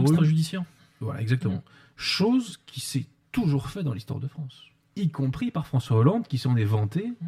Pour 0.00 0.08
eux. 0.08 0.12
extrajudiciaires. 0.12 0.64
voilà, 1.00 1.20
exactement. 1.20 1.62
Chose 1.96 2.58
qui 2.64 2.80
s'est 2.80 3.06
toujours 3.32 3.68
fait 3.68 3.82
dans 3.82 3.92
l'histoire 3.92 4.20
de 4.20 4.28
France, 4.28 4.69
y 4.96 5.10
compris 5.10 5.50
par 5.50 5.66
François 5.66 5.96
Hollande, 5.98 6.26
qui 6.26 6.38
s'en 6.38 6.56
est 6.56 6.64
vanté 6.64 7.06
Mm. 7.20 7.26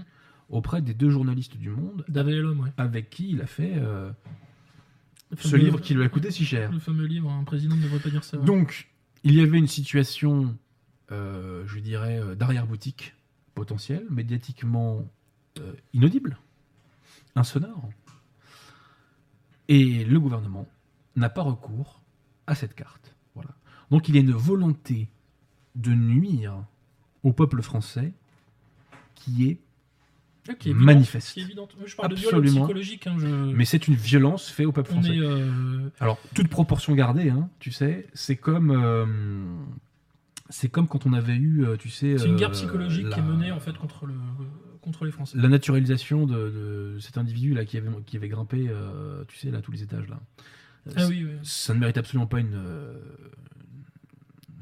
auprès 0.50 0.82
des 0.82 0.94
deux 0.94 1.10
journalistes 1.10 1.56
du 1.56 1.70
Monde, 1.70 2.04
ouais. 2.08 2.72
avec 2.76 3.08
qui 3.10 3.30
il 3.30 3.40
a 3.40 3.46
fait 3.46 3.72
euh, 3.76 4.10
ce 5.38 5.56
livre 5.56 5.80
qui 5.80 5.94
lui 5.94 6.04
a 6.04 6.08
coûté 6.08 6.30
si 6.30 6.44
cher. 6.44 6.70
Le 6.72 6.78
fameux 6.78 7.06
livre, 7.06 7.30
un 7.30 7.44
président 7.44 7.76
ne 7.76 7.82
devrait 7.82 8.00
pas 8.00 8.10
dire 8.10 8.24
ça. 8.24 8.36
ouais. 8.38 8.44
Donc, 8.44 8.88
il 9.24 9.34
y 9.34 9.40
avait 9.40 9.58
une 9.58 9.68
situation, 9.68 10.56
euh, 11.10 11.64
je 11.66 11.78
dirais, 11.78 12.18
euh, 12.20 12.34
d'arrière-boutique 12.34 13.14
potentielle, 13.54 14.04
médiatiquement 14.10 15.08
euh, 15.60 15.72
inaudible, 15.94 16.36
insonore. 17.34 17.88
Et 19.68 20.04
le 20.04 20.20
gouvernement 20.20 20.66
n'a 21.16 21.28
pas 21.30 21.42
recours 21.42 22.02
à 22.46 22.54
cette 22.54 22.74
carte. 22.74 23.14
Voilà. 23.34 23.50
Donc, 23.90 24.08
il 24.08 24.14
y 24.16 24.18
a 24.18 24.20
une 24.20 24.32
volonté 24.32 25.08
de 25.76 25.92
nuire 25.92 26.64
au 27.22 27.32
peuple 27.32 27.62
français 27.62 28.12
qui 29.14 29.48
est 29.48 29.58
Ah, 30.48 30.54
qui 30.54 30.68
est 30.68 30.70
évidente, 30.72 30.86
manifeste. 30.86 31.32
qui 31.32 31.40
est 31.40 31.44
évidente. 31.44 31.76
Moi, 31.78 31.86
je 31.86 31.94
parle 31.94 32.10
de 32.10 32.16
viol 32.16 32.34
Absolument. 32.34 32.60
psychologique. 32.62 33.06
hein, 33.06 33.14
je... 33.18 33.26
Mais 33.26 33.64
c'est 33.64 33.86
une 33.86 33.94
violence 33.94 34.48
faite 34.50 34.66
au 34.66 34.72
peuple 34.72 34.90
on 34.90 34.94
français. 35.02 35.16
euh, 35.18 35.88
Alors, 36.00 36.18
toute 36.34 36.48
proportion 36.48 36.94
gardée, 36.94 37.30
hein, 37.30 37.48
tu 37.60 37.70
sais, 37.70 38.06
c'est 38.14 38.36
comme. 38.36 38.70
euh, 38.72 39.06
c'est 40.48 40.68
comme 40.68 40.86
quand 40.88 41.06
on 41.06 41.12
avait 41.12 41.36
eu, 41.36 41.64
euh, 41.64 41.76
tu 41.76 41.88
sais. 41.88 42.18
C'est 42.18 42.26
une 42.28 42.36
guerre 42.36 42.50
psychologique 42.50 43.04
la- 43.04 43.14
qui 43.14 43.20
est 43.20 43.22
menée 43.22 43.52
en 43.52 43.60
fait 43.60 43.76
contre 43.78 44.04
le 44.06 44.14
contre 44.82 45.04
les 45.04 45.12
Français. 45.12 45.38
La 45.38 45.48
naturalisation 45.48 46.26
de, 46.26 46.34
de 46.94 46.98
cet 46.98 47.16
individu 47.16 47.54
là 47.54 47.64
qui 47.64 47.76
avait, 47.78 47.88
qui 48.04 48.16
avait 48.16 48.28
grimpé, 48.28 48.68
tu 49.28 49.36
sais, 49.38 49.50
là, 49.52 49.60
tous 49.62 49.70
les 49.70 49.82
étages 49.84 50.08
là. 50.08 50.18
Ah 50.96 51.06
oui, 51.06 51.24
oui. 51.24 51.30
Ça 51.44 51.72
ne 51.72 51.78
mérite 51.78 51.96
absolument 51.98 52.26
pas 52.26 52.40
une. 52.40 52.60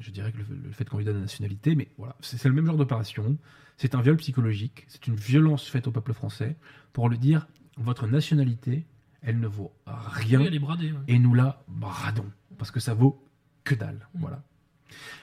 Je 0.01 0.11
dirais 0.11 0.33
que 0.33 0.39
le, 0.39 0.45
le 0.65 0.73
fait 0.73 0.89
qu'on 0.89 0.99
lui 0.99 1.05
donne 1.05 1.17
la 1.17 1.21
nationalité, 1.23 1.75
mais 1.77 1.89
voilà, 1.99 2.17
c'est 2.21 2.45
le 2.47 2.53
même 2.55 2.67
genre 2.67 2.77
d'opération. 2.77 3.37
C'est 3.77 3.95
un 3.95 4.03
viol 4.03 4.17
psychologique, 4.17 4.85
c'est 4.89 5.07
une 5.07 5.15
violence 5.17 5.69
faite 5.69 5.87
au 5.87 5.91
peuple 5.93 6.13
français 6.13 6.57
pour 6.93 7.09
lui 7.09 7.19
dire 7.19 7.47
votre 7.77 8.07
nationalité, 8.07 8.85
elle 9.23 9.39
ne 9.41 9.47
vaut 9.47 9.73
rien 9.87 10.41
Oui, 10.41 10.47
elle 10.49 10.55
est 10.55 10.59
bradée. 10.59 10.93
ouais. 10.93 10.99
et 11.09 11.19
nous 11.19 11.35
la 11.35 11.63
bradons 11.69 12.31
parce 12.59 12.71
que 12.71 12.81
ça 12.81 12.93
vaut 12.95 13.25
que 13.65 13.75
dalle. 13.75 14.07
Mm. 14.15 14.21
Voilà. 14.21 14.43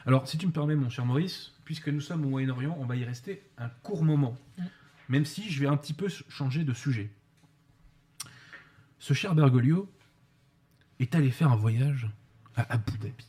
Alors, 0.05 0.27
si 0.27 0.37
tu 0.37 0.47
me 0.47 0.51
permets, 0.51 0.75
mon 0.75 0.89
cher 0.89 1.05
Maurice, 1.05 1.53
puisque 1.65 1.89
nous 1.89 1.99
sommes 2.01 2.25
au 2.25 2.29
Moyen-Orient, 2.29 2.75
on 2.79 2.85
va 2.85 2.95
y 2.95 3.03
rester 3.03 3.43
un 3.57 3.69
court 3.69 4.03
moment, 4.03 4.37
Mm. 4.57 4.63
même 5.09 5.25
si 5.25 5.49
je 5.51 5.59
vais 5.59 5.67
un 5.67 5.77
petit 5.77 5.93
peu 5.93 6.07
changer 6.29 6.63
de 6.63 6.73
sujet. 6.73 7.11
Ce 8.99 9.13
cher 9.13 9.35
Bergoglio 9.35 9.91
est 10.99 11.13
allé 11.13 11.29
faire 11.29 11.51
un 11.51 11.55
voyage 11.55 12.09
à 12.55 12.63
Abu 12.73 12.97
Dhabi. 12.97 13.25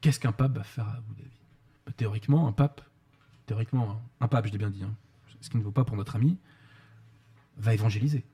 Qu'est-ce 0.00 0.20
qu'un 0.20 0.32
pape 0.32 0.56
va 0.56 0.64
faire 0.64 0.86
à 0.86 0.92
Abu 0.92 1.14
Dhabi 1.14 1.30
Bah, 1.86 1.92
Théoriquement, 1.96 2.46
un 2.48 2.52
pape, 2.52 2.82
théoriquement, 3.46 3.90
hein, 3.90 4.00
un 4.20 4.28
pape, 4.28 4.46
je 4.46 4.52
l'ai 4.52 4.58
bien 4.58 4.70
dit, 4.70 4.82
hein, 4.82 4.94
ce 5.40 5.50
qui 5.50 5.56
ne 5.56 5.62
vaut 5.62 5.72
pas 5.72 5.84
pour 5.84 5.96
notre 5.96 6.16
ami, 6.16 6.38
va 7.56 7.74
évangéliser. 7.74 8.24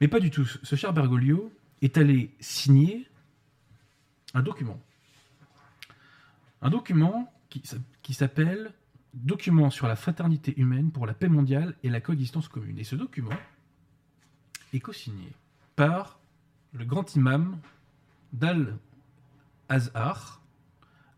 Mais 0.00 0.08
pas 0.08 0.20
du 0.20 0.30
tout. 0.30 0.44
Ce 0.44 0.76
cher 0.76 0.92
Bergoglio 0.92 1.52
est 1.82 1.98
allé 1.98 2.34
signer 2.40 3.06
un 4.34 4.42
document. 4.42 4.80
Un 6.62 6.70
document 6.70 7.32
qui, 7.48 7.62
qui 8.02 8.14
s'appelle 8.14 8.72
Document 9.12 9.70
sur 9.70 9.88
la 9.88 9.96
fraternité 9.96 10.54
humaine 10.56 10.92
pour 10.92 11.04
la 11.04 11.14
paix 11.14 11.28
mondiale 11.28 11.74
et 11.82 11.88
la 11.90 12.00
coexistence 12.00 12.46
commune. 12.46 12.78
Et 12.78 12.84
ce 12.84 12.94
document 12.94 13.36
est 14.72 14.78
co-signé 14.78 15.32
par 15.74 16.20
le 16.72 16.84
grand 16.84 17.16
imam 17.16 17.58
d'Al-Azhar, 19.70 20.42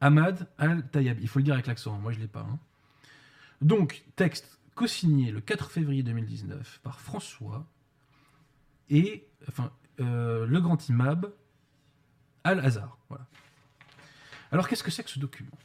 Ahmad 0.00 0.48
Al-Tayyab. 0.58 1.18
Il 1.20 1.28
faut 1.28 1.38
le 1.38 1.44
dire 1.44 1.54
avec 1.54 1.66
l'accent, 1.66 1.94
hein, 1.94 1.98
moi 1.98 2.12
je 2.12 2.18
ne 2.18 2.22
l'ai 2.22 2.28
pas. 2.28 2.40
hein. 2.40 2.58
Donc, 3.60 4.04
texte 4.16 4.58
co-signé 4.74 5.30
le 5.30 5.40
4 5.40 5.70
février 5.70 6.02
2019 6.02 6.80
par 6.82 7.00
François 7.00 7.66
et 8.90 9.26
euh, 10.00 10.46
le 10.46 10.60
grand 10.60 10.88
imam 10.88 11.30
Al-Azhar. 12.44 12.98
Alors, 14.50 14.68
qu'est-ce 14.68 14.82
que 14.82 14.90
c'est 14.90 15.04
que 15.04 15.10
ce 15.10 15.18
document 15.18 15.56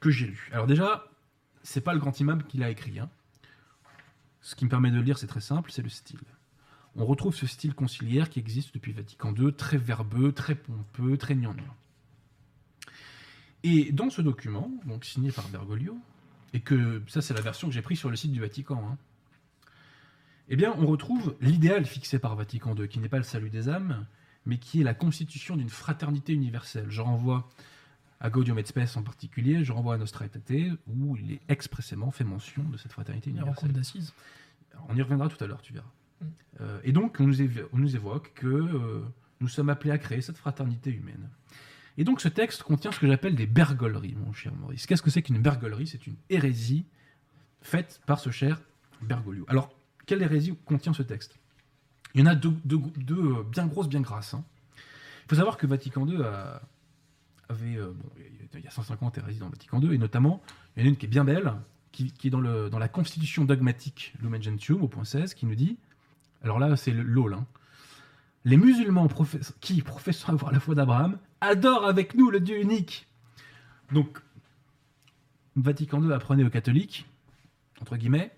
que 0.00 0.10
j'ai 0.10 0.26
lu? 0.26 0.48
Alors 0.52 0.66
déjà, 0.66 1.04
c'est 1.62 1.80
pas 1.80 1.92
le 1.94 1.98
grand 2.00 2.18
imam 2.20 2.42
qui 2.44 2.58
l'a 2.58 2.70
écrit. 2.70 2.98
hein. 3.00 3.08
Ce 4.40 4.54
qui 4.54 4.64
me 4.64 4.70
permet 4.70 4.90
de 4.90 4.96
le 4.96 5.02
lire, 5.02 5.18
c'est 5.18 5.26
très 5.26 5.40
simple, 5.40 5.70
c'est 5.72 5.82
le 5.82 5.88
style. 5.88 6.20
On 6.94 7.06
retrouve 7.06 7.34
ce 7.34 7.46
style 7.46 7.74
conciliaire 7.74 8.28
qui 8.28 8.38
existe 8.38 8.74
depuis 8.74 8.92
Vatican 8.92 9.34
II, 9.34 9.52
très 9.54 9.78
verbeux, 9.78 10.32
très 10.32 10.54
pompeux, 10.54 11.16
très 11.16 11.34
gnangnan. 11.34 11.64
Et 13.64 13.92
dans 13.92 14.10
ce 14.10 14.22
document, 14.22 14.70
donc 14.86 15.04
signé 15.04 15.30
par 15.30 15.48
Bergoglio, 15.48 15.96
et 16.52 16.60
que 16.60 17.02
ça 17.06 17.22
c'est 17.22 17.34
la 17.34 17.40
version 17.40 17.68
que 17.68 17.74
j'ai 17.74 17.82
prise 17.82 17.98
sur 17.98 18.10
le 18.10 18.16
site 18.16 18.32
du 18.32 18.40
Vatican, 18.40 18.82
hein, 18.90 18.98
eh 20.48 20.56
bien 20.56 20.74
on 20.78 20.86
retrouve 20.86 21.36
l'idéal 21.40 21.84
fixé 21.86 22.18
par 22.18 22.34
Vatican 22.36 22.74
II, 22.74 22.88
qui 22.88 22.98
n'est 22.98 23.08
pas 23.08 23.18
le 23.18 23.22
salut 23.22 23.50
des 23.50 23.68
âmes, 23.68 24.06
mais 24.44 24.58
qui 24.58 24.80
est 24.80 24.84
la 24.84 24.94
constitution 24.94 25.56
d'une 25.56 25.70
fraternité 25.70 26.32
universelle. 26.32 26.86
Je 26.88 27.00
renvoie 27.00 27.48
à 28.20 28.30
Gaudium 28.30 28.58
et 28.58 28.64
Spes 28.64 28.96
en 28.96 29.02
particulier, 29.02 29.64
je 29.64 29.72
renvoie 29.72 29.94
à 29.94 29.98
Nostra 29.98 30.24
Aetate, 30.26 30.76
où 30.88 31.16
il 31.16 31.32
est 31.32 31.40
expressément 31.48 32.10
fait 32.10 32.24
mention 32.24 32.62
de 32.64 32.76
cette 32.76 32.92
fraternité 32.92 33.30
universelle. 33.30 33.72
d'assises. 33.72 34.12
On 34.88 34.96
y 34.96 35.02
reviendra 35.02 35.28
tout 35.28 35.42
à 35.42 35.46
l'heure, 35.46 35.62
tu 35.62 35.72
verras. 35.72 35.90
Mm. 36.20 36.26
Euh, 36.60 36.80
et 36.84 36.92
donc, 36.92 37.16
on 37.20 37.26
nous, 37.26 37.40
évo- 37.40 37.66
on 37.72 37.78
nous 37.78 37.94
évoque 37.96 38.32
que 38.34 38.46
euh, 38.46 39.02
nous 39.40 39.48
sommes 39.48 39.68
appelés 39.70 39.90
à 39.92 39.98
créer 39.98 40.20
cette 40.22 40.36
fraternité 40.38 40.90
humaine. 40.90 41.28
Et 41.98 42.04
donc, 42.04 42.20
ce 42.20 42.28
texte 42.28 42.62
contient 42.62 42.90
ce 42.92 42.98
que 42.98 43.06
j'appelle 43.06 43.34
des 43.34 43.46
bergoleries, 43.46 44.14
mon 44.14 44.32
cher 44.32 44.52
Maurice. 44.54 44.86
Qu'est-ce 44.86 45.02
que 45.02 45.10
c'est 45.10 45.22
qu'une 45.22 45.38
bergolerie? 45.38 45.86
C'est 45.86 46.06
une 46.06 46.16
hérésie 46.30 46.84
faite 47.60 48.00
par 48.06 48.18
ce 48.18 48.30
cher 48.30 48.60
Bergoglio. 49.02 49.44
Alors, 49.48 49.70
quelle 50.06 50.22
hérésie 50.22 50.54
contient 50.64 50.92
ce 50.92 51.02
texte? 51.02 51.36
Il 52.14 52.20
y 52.20 52.24
en 52.24 52.26
a 52.26 52.34
deux, 52.34 52.54
euh, 53.10 53.42
bien 53.44 53.66
grosses, 53.66 53.88
bien 53.88 54.00
grasses. 54.00 54.34
hein. 54.34 54.44
Il 55.24 55.28
faut 55.30 55.36
savoir 55.36 55.56
que 55.56 55.66
Vatican 55.66 56.06
II 56.06 56.18
avait. 57.48 57.76
euh, 57.76 57.92
bon, 57.92 58.10
il 58.16 58.22
y 58.22 58.56
a- 58.56 58.58
il 58.58 58.64
y 58.64 58.68
a 58.68 58.70
150 58.70 59.18
hérésies 59.18 59.40
dans 59.40 59.48
Vatican 59.48 59.80
II, 59.80 59.94
et 59.94 59.98
notamment, 59.98 60.42
il 60.76 60.80
y 60.80 60.82
en 60.84 60.86
a 60.86 60.88
une 60.90 60.96
qui 60.96 61.06
est 61.06 61.08
bien 61.08 61.24
belle, 61.24 61.52
qui, 61.90 62.12
est 62.24 62.30
dans, 62.30 62.40
la 62.40 62.88
constitution 62.88 63.44
dogmatique 63.44 64.14
Lumen 64.22 64.42
Gentium, 64.42 64.82
au 64.82 64.88
point 64.88 65.04
16, 65.04 65.34
qui 65.34 65.44
nous 65.46 65.54
dit 65.54 65.76
alors 66.42 66.58
là, 66.58 66.74
c'est 66.76 66.90
hein. 66.92 67.46
Les 68.44 68.56
musulmans 68.56 69.06
professe- 69.08 69.54
qui, 69.60 69.80
professant 69.82 70.32
avoir 70.32 70.52
la 70.52 70.60
foi 70.60 70.74
d'Abraham, 70.74 71.18
adorent 71.40 71.86
avec 71.86 72.14
nous 72.14 72.30
le 72.30 72.40
Dieu 72.40 72.60
unique. 72.60 73.06
Donc, 73.92 74.18
Vatican 75.56 76.02
II 76.02 76.12
apprenait 76.12 76.44
aux 76.44 76.50
catholiques, 76.50 77.06
entre 77.80 77.96
guillemets, 77.96 78.32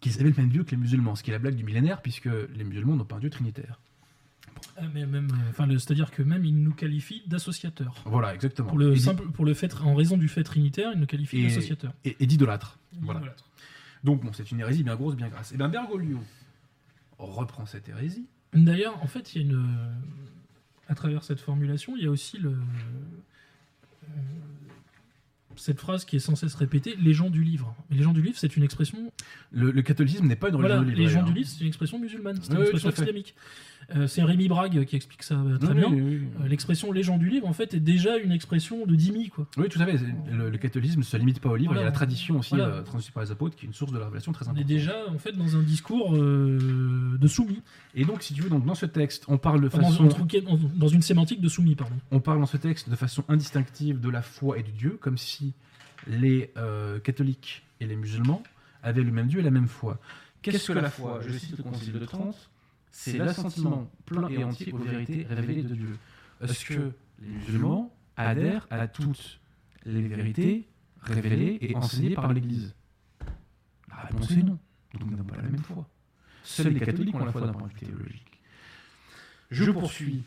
qu'ils 0.00 0.14
avaient 0.20 0.30
le 0.30 0.36
même 0.36 0.50
Dieu 0.50 0.62
que 0.62 0.70
les 0.72 0.76
musulmans, 0.76 1.16
ce 1.16 1.22
qui 1.22 1.30
est 1.30 1.32
la 1.32 1.38
blague 1.40 1.56
du 1.56 1.64
millénaire, 1.64 2.00
puisque 2.02 2.26
les 2.54 2.64
musulmans 2.64 2.94
n'ont 2.96 3.04
pas 3.04 3.16
un 3.16 3.20
Dieu 3.20 3.30
trinitaire. 3.30 3.80
Ah, 4.76 4.82
mais 4.94 5.06
même, 5.06 5.28
euh, 5.32 5.50
enfin, 5.50 5.66
c'est-à-dire 5.70 6.10
que 6.10 6.22
même 6.22 6.44
il 6.44 6.62
nous 6.62 6.72
qualifie 6.74 7.22
d'associateurs. 7.26 8.02
Voilà, 8.04 8.34
exactement. 8.34 8.68
Pour 8.68 8.78
le 8.78 8.92
Et 8.92 8.98
simple, 8.98 9.24
pour 9.30 9.44
le 9.44 9.54
fait, 9.54 9.74
en 9.80 9.94
raison 9.94 10.16
du 10.16 10.28
fait 10.28 10.42
trinitaire, 10.44 10.90
il 10.94 11.00
nous 11.00 11.06
qualifie 11.06 11.38
Et- 11.38 11.48
d'associateurs. 11.48 11.92
Et, 12.04 12.16
et 12.20 12.26
d'idolâtres. 12.26 12.78
Voilà. 13.00 13.20
Voilà. 13.20 13.34
Donc, 14.04 14.22
bon, 14.22 14.32
c'est 14.32 14.50
une 14.50 14.60
hérésie 14.60 14.84
bien 14.84 14.94
grosse, 14.96 15.16
bien 15.16 15.28
grasse. 15.28 15.52
Et 15.52 15.56
bien, 15.56 15.68
Bergoglio 15.68 16.20
reprend 17.18 17.66
cette 17.66 17.88
hérésie. 17.88 18.26
D'ailleurs, 18.54 19.02
en 19.02 19.06
fait, 19.06 19.34
il 19.34 19.42
y 19.42 19.44
a 19.44 19.48
une. 19.48 19.92
À 20.88 20.94
travers 20.94 21.22
cette 21.22 21.40
formulation, 21.40 21.96
il 21.96 22.04
y 22.04 22.06
a 22.06 22.10
aussi 22.10 22.38
le. 22.38 22.56
Cette 25.58 25.80
phrase 25.80 26.04
qui 26.04 26.16
est 26.16 26.20
sans 26.20 26.36
cesse 26.36 26.54
répétée, 26.54 26.96
les 27.00 27.12
gens 27.12 27.30
du 27.30 27.42
livre. 27.42 27.74
Mais 27.90 27.96
les 27.96 28.02
gens 28.04 28.12
du 28.12 28.22
livre, 28.22 28.36
c'est 28.38 28.56
une 28.56 28.62
expression. 28.62 29.12
Le, 29.50 29.70
le 29.70 29.82
catholicisme 29.82 30.26
n'est 30.26 30.36
pas 30.36 30.48
une 30.48 30.54
religion 30.56 30.76
Voilà, 30.76 30.90
de 30.90 30.94
les 30.96 31.02
livre, 31.02 31.10
gens 31.10 31.18
du 31.20 31.24
d'ailleurs. 31.24 31.36
livre, 31.38 31.48
c'est 31.50 31.60
une 31.60 31.66
expression 31.68 31.98
musulmane, 31.98 32.38
c'est 32.40 32.52
une 32.52 32.58
oui, 32.58 32.62
expression 32.70 32.90
islamique. 32.90 33.34
Euh, 33.96 34.06
c'est 34.06 34.22
Rémi 34.22 34.48
Brague 34.48 34.84
qui 34.84 34.96
explique 34.96 35.22
ça 35.22 35.34
euh, 35.36 35.56
très 35.56 35.72
Oui, 35.72 35.78
bien. 35.80 35.88
oui. 35.90 36.20
Euh, 36.42 36.48
L'expression 36.48 36.92
les 36.92 37.02
gens 37.02 37.16
du 37.16 37.28
livre, 37.30 37.46
en 37.48 37.54
fait, 37.54 37.72
est 37.72 37.80
déjà 37.80 38.18
une 38.18 38.32
expression 38.32 38.84
de 38.84 38.94
dhimmi, 38.94 39.30
quoi. 39.30 39.46
Oui, 39.56 39.68
tout 39.70 39.80
à 39.80 39.86
fait. 39.86 39.98
Le, 40.30 40.50
le 40.50 40.58
catholicisme 40.58 40.98
ne 41.00 41.04
se 41.04 41.16
limite 41.16 41.40
pas 41.40 41.48
au 41.48 41.56
livre. 41.56 41.68
Voilà. 41.72 41.80
Il 41.80 41.84
y 41.84 41.86
a 41.86 41.90
la 41.90 41.94
tradition 41.96 42.38
aussi 42.38 42.54
Voilà. 42.54 42.82
transmise 42.82 43.10
par 43.10 43.22
les 43.22 43.30
apôtres 43.30 43.56
qui 43.56 43.64
est 43.64 43.68
une 43.68 43.72
source 43.72 43.90
de 43.92 43.98
la 43.98 44.04
révélation 44.04 44.32
très 44.32 44.44
On 44.44 44.48
est 44.48 44.50
importante. 44.50 44.68
déjà, 44.68 44.94
en 45.08 45.18
fait, 45.18 45.32
dans 45.32 45.56
un 45.56 45.62
discours 45.62 46.14
euh, 46.14 47.16
de 47.18 47.26
soumis. 47.28 47.62
Et 47.94 48.04
donc, 48.04 48.22
si 48.22 48.34
tu 48.34 48.42
veux, 48.42 48.50
donc, 48.50 48.66
dans 48.66 48.74
ce 48.74 48.84
texte, 48.84 49.24
on 49.28 49.38
parle, 49.38 49.62
de 49.62 49.68
dans, 49.68 49.78
façon, 49.80 50.04
dans- 50.04 50.58
dans 50.76 50.88
une 50.88 51.02
sémantique 51.02 51.40
de 51.40 51.48
soumis, 51.48 51.74
pardon. 51.74 51.94
on 52.10 52.20
parle 52.20 52.40
dans 52.40 52.46
ce 52.46 52.58
texte 52.58 52.90
de 52.90 52.96
façon 52.96 53.24
indistinctive 53.28 54.00
de 54.00 54.10
la 54.10 54.20
foi 54.22 54.58
et 54.58 54.62
du 54.62 54.72
Dieu, 54.72 54.98
comme 55.00 55.16
si 55.16 55.47
les 56.08 56.52
euh, 56.56 56.98
catholiques 56.98 57.64
et 57.80 57.86
les 57.86 57.96
musulmans 57.96 58.42
avaient 58.82 59.02
le 59.02 59.12
même 59.12 59.28
Dieu 59.28 59.40
et 59.40 59.42
la 59.42 59.50
même 59.50 59.68
foi. 59.68 60.00
Qu'est-ce 60.42 60.72
que 60.72 60.78
la 60.78 60.90
foi? 60.90 61.20
Je 61.26 61.36
cite 61.38 61.58
le 61.58 61.62
Concile 61.62 61.92
de 61.92 62.04
Trente. 62.04 62.50
C'est 62.90 63.18
l'assentiment 63.18 63.90
plein 64.06 64.28
et 64.28 64.42
entier 64.42 64.72
aux 64.72 64.78
vérités 64.78 65.26
révélées 65.28 65.62
de 65.62 65.74
Dieu. 65.74 65.96
Est-ce 66.42 66.64
que 66.64 66.92
les 67.20 67.28
musulmans 67.28 67.94
adhèrent 68.16 68.66
à 68.70 68.88
toutes 68.88 69.40
les 69.84 70.02
vérités 70.08 70.66
révélées 71.02 71.58
et 71.60 71.76
enseignées 71.76 72.14
par 72.14 72.32
l'Église? 72.32 72.74
La 73.88 73.96
réponse 73.96 74.30
est 74.30 74.42
non. 74.42 74.58
Donc 74.94 75.10
nous 75.10 75.16
n'avons 75.16 75.24
pas 75.24 75.36
la 75.36 75.42
même 75.42 75.58
foi. 75.58 75.86
Seuls 76.42 76.72
les 76.72 76.80
catholiques 76.80 77.14
ont 77.14 77.24
la 77.24 77.32
foi 77.32 77.42
d'un 77.42 77.52
point 77.52 77.68
de 77.68 77.72
vue 77.72 77.80
théologique. 77.80 78.40
Je 79.50 79.70
poursuis. 79.70 80.22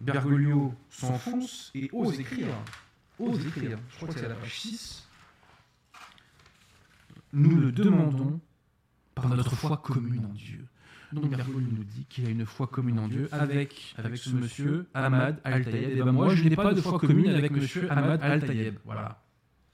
Bergoglio 0.00 0.74
s'enfonce 0.90 1.72
et 1.74 1.90
ose 1.92 2.20
écrire. 2.20 2.46
Ose 3.18 3.44
écrire. 3.46 3.78
Je 3.90 3.96
crois 3.96 4.08
que 4.08 4.14
c'est 4.14 4.26
à 4.26 4.28
la 4.28 4.36
page 4.36 4.60
6. 4.60 5.07
Nous 7.32 7.56
le 7.60 7.72
demandons 7.72 8.40
par 9.14 9.28
notre 9.28 9.54
foi 9.56 9.76
commune 9.78 10.24
en 10.24 10.32
Dieu. 10.32 10.64
Donc 11.12 11.30
Bergoglio 11.30 11.60
nous 11.60 11.84
dit 11.84 12.04
qu'il 12.08 12.26
a 12.26 12.28
une 12.30 12.44
foi 12.44 12.66
commune 12.66 12.98
en 12.98 13.08
Dieu 13.08 13.28
avec, 13.32 13.94
avec 13.96 14.18
ce 14.18 14.30
monsieur 14.30 14.86
Ahmad 14.94 15.40
Al-Tayeb. 15.44 15.90
Et 15.98 16.02
ben 16.02 16.12
moi, 16.12 16.34
je 16.34 16.44
n'ai 16.48 16.54
pas 16.56 16.74
de 16.74 16.80
foi 16.80 16.98
commune 16.98 17.28
avec 17.30 17.50
monsieur 17.50 17.90
Ahmad 17.90 18.20
Al-Tayeb. 18.22 18.76
Voilà, 18.84 19.22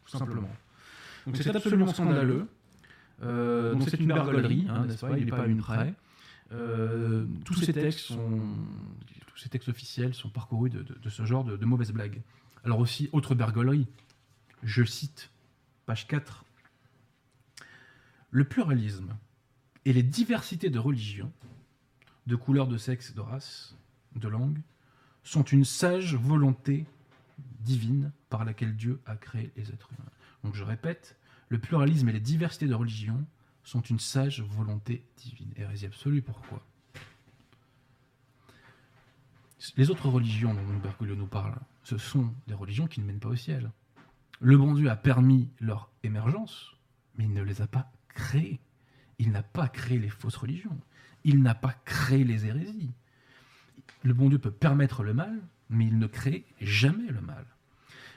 tout 0.04 0.16
simplement. 0.16 0.50
Donc 1.26 1.36
c'est 1.36 1.54
absolument 1.56 1.86
scandaleux. 1.88 2.46
Euh, 3.22 3.72
donc 3.74 3.88
c'est 3.88 3.98
une 4.00 4.08
bergolerie, 4.08 4.66
hein, 4.68 4.86
n'est-ce 4.86 5.00
pas? 5.06 5.18
Il 5.18 5.24
n'est 5.24 5.30
pas 5.30 5.46
une 5.46 5.58
près. 5.58 5.94
Euh, 6.52 7.26
tous 7.44 7.54
ces 7.54 7.72
textes 7.72 8.00
sont, 8.00 8.40
tous 9.26 9.38
ces 9.38 9.48
textes 9.48 9.68
officiels 9.68 10.14
sont 10.14 10.28
parcourus 10.28 10.70
de, 10.70 10.82
de- 10.82 10.94
de 11.02 11.08
ce 11.08 11.24
genre 11.24 11.42
de, 11.44 11.56
de 11.56 11.64
mauvaises 11.64 11.90
blagues. 11.92 12.20
Alors 12.64 12.78
aussi, 12.78 13.08
autre 13.12 13.34
bergolerie, 13.34 13.86
je 14.62 14.84
cite, 14.84 15.30
page 15.86 16.06
4. 16.06 16.44
Le 18.34 18.42
pluralisme 18.42 19.16
et 19.84 19.92
les 19.92 20.02
diversités 20.02 20.68
de 20.68 20.80
religions, 20.80 21.30
de 22.26 22.34
couleur, 22.34 22.66
de 22.66 22.76
sexe, 22.76 23.14
de 23.14 23.20
race, 23.20 23.76
de 24.16 24.26
langue, 24.26 24.60
sont 25.22 25.44
une 25.44 25.64
sage 25.64 26.16
volonté 26.16 26.84
divine 27.60 28.10
par 28.30 28.44
laquelle 28.44 28.74
Dieu 28.74 29.00
a 29.06 29.14
créé 29.14 29.52
les 29.54 29.70
êtres 29.70 29.88
humains. 29.92 30.10
Donc 30.42 30.56
je 30.56 30.64
répète, 30.64 31.16
le 31.48 31.60
pluralisme 31.60 32.08
et 32.08 32.12
les 32.12 32.18
diversités 32.18 32.66
de 32.66 32.74
religions 32.74 33.24
sont 33.62 33.82
une 33.82 34.00
sage 34.00 34.42
volonté 34.42 35.06
divine. 35.16 35.52
Hérésie 35.54 35.86
absolue, 35.86 36.20
pourquoi? 36.20 36.60
Les 39.76 39.90
autres 39.90 40.08
religions 40.08 40.54
dont 40.54 40.78
Bergoglio 40.82 41.14
nous 41.14 41.28
parle, 41.28 41.54
ce 41.84 41.98
sont 41.98 42.34
des 42.48 42.54
religions 42.54 42.88
qui 42.88 43.00
ne 43.00 43.06
mènent 43.06 43.20
pas 43.20 43.28
au 43.28 43.36
ciel. 43.36 43.70
Le 44.40 44.58
bon 44.58 44.74
Dieu 44.74 44.90
a 44.90 44.96
permis 44.96 45.50
leur 45.60 45.88
émergence, 46.02 46.74
mais 47.16 47.26
il 47.26 47.32
ne 47.32 47.42
les 47.42 47.62
a 47.62 47.68
pas 47.68 47.92
créées. 48.14 48.60
Il 49.18 49.30
n'a 49.30 49.42
pas 49.42 49.68
créé 49.68 49.98
les 49.98 50.08
fausses 50.08 50.36
religions. 50.36 50.78
Il 51.24 51.42
n'a 51.42 51.54
pas 51.54 51.74
créé 51.84 52.24
les 52.24 52.46
hérésies. 52.46 52.92
Le 54.02 54.12
bon 54.12 54.28
Dieu 54.28 54.38
peut 54.38 54.50
permettre 54.50 55.02
le 55.02 55.14
mal, 55.14 55.40
mais 55.70 55.86
il 55.86 55.98
ne 55.98 56.06
crée 56.06 56.44
jamais 56.60 57.08
le 57.08 57.20
mal. 57.20 57.44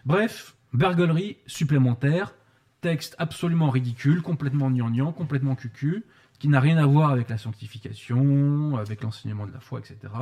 Bref, 0.05 0.55
bergolerie 0.73 1.37
supplémentaire, 1.47 2.33
texte 2.81 3.15
absolument 3.17 3.69
ridicule, 3.69 4.21
complètement 4.21 4.69
gnangnan, 4.69 5.11
complètement 5.11 5.55
cucu, 5.55 6.03
qui 6.39 6.47
n'a 6.47 6.59
rien 6.59 6.77
à 6.77 6.85
voir 6.85 7.11
avec 7.11 7.29
la 7.29 7.37
sanctification, 7.37 8.77
avec 8.77 9.01
l'enseignement 9.01 9.47
de 9.47 9.53
la 9.53 9.59
foi, 9.59 9.79
etc. 9.79 10.13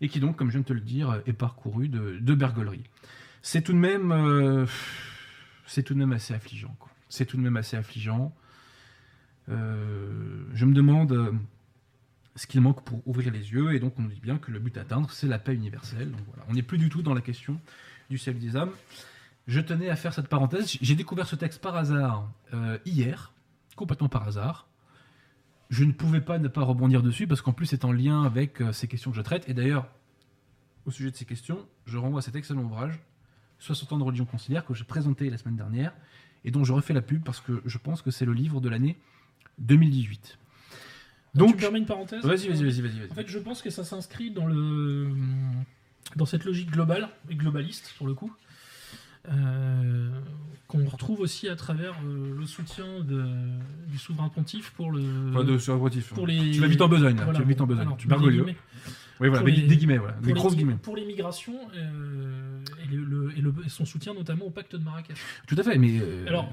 Et 0.00 0.08
qui 0.08 0.20
donc, 0.20 0.36
comme 0.36 0.48
je 0.48 0.52
viens 0.52 0.60
de 0.60 0.66
te 0.66 0.72
le 0.72 0.80
dire, 0.80 1.22
est 1.26 1.32
parcouru 1.32 1.88
de, 1.88 2.18
de 2.20 2.34
bergolerie. 2.34 2.84
C'est 3.42 3.62
tout 3.62 3.72
de 3.72 3.78
même, 3.78 4.12
euh, 4.12 4.66
c'est 5.66 5.82
tout 5.82 5.94
de 5.94 5.98
même 5.98 6.12
assez 6.12 6.34
affligeant. 6.34 6.76
C'est 7.08 7.26
tout 7.26 7.36
de 7.36 7.42
même 7.42 7.56
assez 7.56 7.76
affligeant. 7.76 8.34
Euh, 9.48 10.44
je 10.54 10.64
me 10.64 10.74
demande 10.74 11.12
euh, 11.12 11.32
ce 12.34 12.46
qu'il 12.46 12.60
manque 12.60 12.82
pour 12.84 13.06
ouvrir 13.06 13.32
les 13.32 13.52
yeux, 13.52 13.74
et 13.74 13.80
donc 13.80 13.94
on 13.98 14.04
dit 14.04 14.20
bien 14.20 14.38
que 14.38 14.50
le 14.50 14.58
but 14.58 14.76
à 14.76 14.82
atteindre, 14.82 15.10
c'est 15.10 15.28
la 15.28 15.38
paix 15.38 15.54
universelle. 15.54 16.12
On 16.48 16.54
n'est 16.54 16.62
plus 16.62 16.78
du 16.78 16.88
tout 16.88 17.02
dans 17.02 17.14
la 17.14 17.20
question 17.20 17.60
du 18.10 18.18
ciel 18.18 18.38
des 18.38 18.56
âmes. 18.56 18.72
Je 19.46 19.60
tenais 19.60 19.88
à 19.88 19.96
faire 19.96 20.12
cette 20.12 20.28
parenthèse. 20.28 20.76
J'ai 20.80 20.94
découvert 20.96 21.26
ce 21.26 21.36
texte 21.36 21.60
par 21.60 21.76
hasard 21.76 22.28
euh, 22.52 22.78
hier, 22.84 23.32
complètement 23.76 24.08
par 24.08 24.26
hasard. 24.26 24.66
Je 25.70 25.84
ne 25.84 25.92
pouvais 25.92 26.20
pas 26.20 26.38
ne 26.38 26.48
pas 26.48 26.62
rebondir 26.62 27.02
dessus 27.02 27.26
parce 27.26 27.42
qu'en 27.42 27.52
plus 27.52 27.66
c'est 27.66 27.84
en 27.84 27.92
lien 27.92 28.22
avec 28.22 28.62
ces 28.72 28.86
questions 28.86 29.10
que 29.10 29.16
je 29.16 29.22
traite. 29.22 29.48
Et 29.48 29.54
d'ailleurs, 29.54 29.88
au 30.84 30.92
sujet 30.92 31.10
de 31.10 31.16
ces 31.16 31.24
questions, 31.24 31.66
je 31.86 31.98
renvoie 31.98 32.20
à 32.20 32.22
cet 32.22 32.36
excellent 32.36 32.62
ouvrage, 32.62 33.00
60 33.58 33.92
ans 33.92 33.98
de 33.98 34.04
religion 34.04 34.24
conciliaire, 34.24 34.64
que 34.64 34.74
j'ai 34.74 34.84
présenté 34.84 35.28
la 35.28 35.38
semaine 35.38 35.56
dernière 35.56 35.92
et 36.44 36.52
dont 36.52 36.62
je 36.62 36.72
refais 36.72 36.94
la 36.94 37.02
pub 37.02 37.24
parce 37.24 37.40
que 37.40 37.60
je 37.64 37.78
pense 37.78 38.02
que 38.02 38.12
c'est 38.12 38.24
le 38.24 38.32
livre 38.32 38.60
de 38.60 38.68
l'année 38.68 38.96
2018. 39.58 40.38
tu 41.32 41.38
Donc, 41.38 41.54
me 41.56 41.60
permets 41.60 41.78
une 41.78 41.86
parenthèse? 41.86 42.24
Vas-y, 42.24 42.48
vas-y, 42.48 42.64
vas-y, 42.64 42.80
vas-y. 42.82 43.10
En 43.10 43.14
fait, 43.14 43.28
je 43.28 43.38
pense 43.38 43.62
que 43.62 43.70
ça 43.70 43.84
s'inscrit 43.84 44.30
dans 44.30 44.46
le 44.46 45.08
dans 46.14 46.26
cette 46.26 46.44
logique 46.44 46.70
globale 46.70 47.08
et 47.30 47.34
globaliste 47.34 47.92
pour 47.98 48.06
le 48.06 48.14
coup, 48.14 48.32
euh, 49.28 50.08
qu'on 50.68 50.84
retrouve 50.86 51.20
aussi 51.20 51.48
à 51.48 51.56
travers 51.56 51.94
euh, 52.04 52.32
le 52.38 52.46
soutien 52.46 53.00
de- 53.00 53.24
du 53.88 53.98
souverain 53.98 54.28
pontife 54.28 54.70
pour 54.76 54.92
le. 54.92 55.32
Pas 55.32 55.42
de 55.42 55.58
surabrotif. 55.58 56.08
pour 56.14 56.26
les- 56.28 56.52
Tu 56.52 56.60
vas 56.60 56.68
vite 56.68 56.80
en 56.80 56.88
besogne, 56.88 57.16
là. 57.16 57.24
Voilà, 57.24 57.38
tu 57.38 57.42
vas 57.44 57.48
vite 57.48 57.60
en 57.60 57.66
besogne. 57.66 57.86
alors, 57.86 57.96
tu 57.96 58.06
guillemets. 58.08 58.56
Oui, 59.18 59.28
voilà, 59.28 59.44
les- 59.46 59.62
des 59.66 59.76
guillemets, 59.76 59.96
voilà. 59.98 60.14
Des 60.20 60.26
les- 60.28 60.32
grosses 60.34 60.54
guillemets. 60.54 60.76
Pour 60.80 60.94
les 60.94 61.04
migrations 61.06 61.58
euh, 61.74 62.60
et, 62.84 62.94
le- 62.94 63.04
le- 63.04 63.32
et 63.36 63.40
le- 63.40 63.54
et 63.64 63.68
son 63.68 63.84
soutien 63.86 64.14
notamment 64.14 64.44
au 64.44 64.50
pacte 64.50 64.76
de 64.76 64.82
Marrakech. 64.84 65.16
Tout 65.48 65.56
à 65.58 65.62
fait, 65.64 65.76
mais. 65.78 66.00
Alors, 66.28 66.48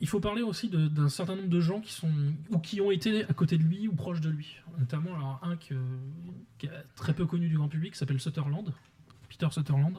il 0.00 0.08
faut 0.08 0.20
parler 0.20 0.42
aussi 0.42 0.68
d'un 0.70 1.08
certain 1.08 1.36
nombre 1.36 1.48
de 1.48 1.60
gens 1.60 1.80
qui 1.80 1.92
sont 1.92 2.10
ou 2.50 2.58
qui 2.58 2.80
ont 2.80 2.90
été 2.90 3.24
à 3.24 3.32
côté 3.34 3.58
de 3.58 3.62
lui 3.64 3.86
ou 3.88 3.94
proches 3.94 4.20
de 4.20 4.30
lui. 4.30 4.56
Notamment 4.78 5.14
alors, 5.14 5.40
un 5.42 5.56
que- 5.56 5.74
qui 6.58 6.66
est 6.66 6.70
très 6.96 7.12
peu 7.14 7.26
connu 7.26 7.48
du 7.48 7.56
grand 7.56 7.68
public, 7.68 7.94
s'appelle 7.94 8.20
Sutherland, 8.20 8.72
Peter 9.28 9.48
Sutherland, 9.50 9.98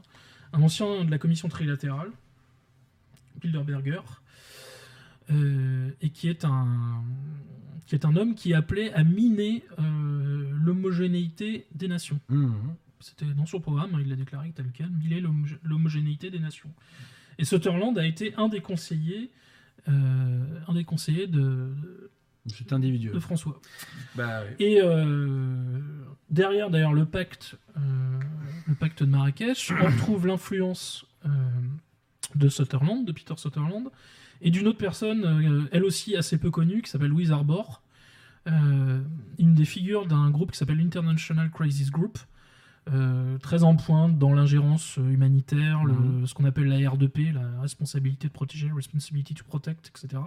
un 0.53 0.61
ancien 0.61 1.05
de 1.05 1.11
la 1.11 1.17
commission 1.17 1.47
trilatérale, 1.49 2.11
Bilderberger, 3.41 4.01
euh, 5.31 5.91
et 6.01 6.09
qui 6.09 6.27
est 6.29 6.45
un 6.45 7.03
qui 7.87 7.95
est 7.95 8.05
un 8.05 8.15
homme 8.15 8.35
qui 8.35 8.53
appelait 8.53 8.93
à 8.93 9.03
miner 9.03 9.63
euh, 9.79 10.49
l'homogénéité 10.53 11.65
des 11.75 11.87
nations. 11.89 12.19
hum, 12.29 12.75
C'était 13.01 13.25
dans 13.25 13.45
son 13.45 13.59
programme, 13.59 13.95
hein, 13.95 13.99
il 14.01 14.07
l'a 14.09 14.15
déclaré 14.15 14.51
tel 14.55 14.67
quel, 14.73 14.87
l'homogé- 15.21 15.57
l'homogénéité 15.63 16.29
des 16.29 16.39
nations. 16.39 16.69
Et 17.37 17.43
Sutherland 17.45 17.97
a 17.97 18.05
été 18.05 18.33
un 18.35 18.47
des 18.47 18.61
conseillers, 18.61 19.31
un 19.87 20.73
des 20.73 20.83
conseillers 20.83 21.27
de, 21.27 21.69
C'est 22.47 22.73
individuel. 22.73 23.13
de 23.13 23.19
François. 23.19 23.59
Bah, 24.15 24.41
oui. 24.43 24.65
Et 24.65 24.81
euh, 24.81 25.79
derrière, 26.29 26.69
d'ailleurs, 26.69 26.93
le 26.93 27.05
pacte, 27.05 27.55
euh, 27.77 28.19
le 28.67 28.75
pacte 28.75 29.03
de 29.03 29.09
Marrakech, 29.09 29.71
on 29.71 29.85
retrouve 29.85 30.27
l'influence 30.27 31.05
euh, 31.25 31.29
de 32.35 32.49
Sutherland, 32.49 33.05
de 33.05 33.11
Peter 33.11 33.33
Sutherland, 33.37 33.89
et 34.41 34.49
d'une 34.49 34.67
autre 34.67 34.77
personne, 34.77 35.23
euh, 35.25 35.69
elle 35.71 35.83
aussi 35.83 36.15
assez 36.15 36.37
peu 36.37 36.49
connue, 36.49 36.81
qui 36.81 36.89
s'appelle 36.89 37.09
Louise 37.09 37.31
Arbor, 37.31 37.83
euh, 38.47 39.01
une 39.37 39.53
des 39.53 39.65
figures 39.65 40.07
d'un 40.07 40.31
groupe 40.31 40.51
qui 40.51 40.57
s'appelle 40.57 40.77
l'International 40.77 41.51
Crisis 41.51 41.91
Group, 41.91 42.17
euh, 42.89 43.37
très 43.37 43.63
en 43.63 43.75
pointe 43.75 44.17
dans 44.17 44.33
l'ingérence 44.33 44.97
euh, 44.97 45.09
humanitaire, 45.11 45.83
le- 45.85 45.93
Mhm. 45.93 46.27
ce 46.27 46.33
qu'on 46.33 46.45
appelle 46.45 46.65
la 46.67 46.77
R2P, 46.77 47.31
la 47.33 47.61
responsabilité 47.61 48.27
de 48.27 48.33
protéger, 48.33 48.71
responsibility 48.75 49.33
to 49.35 49.43
protect, 49.43 49.89
etc. 49.95 50.21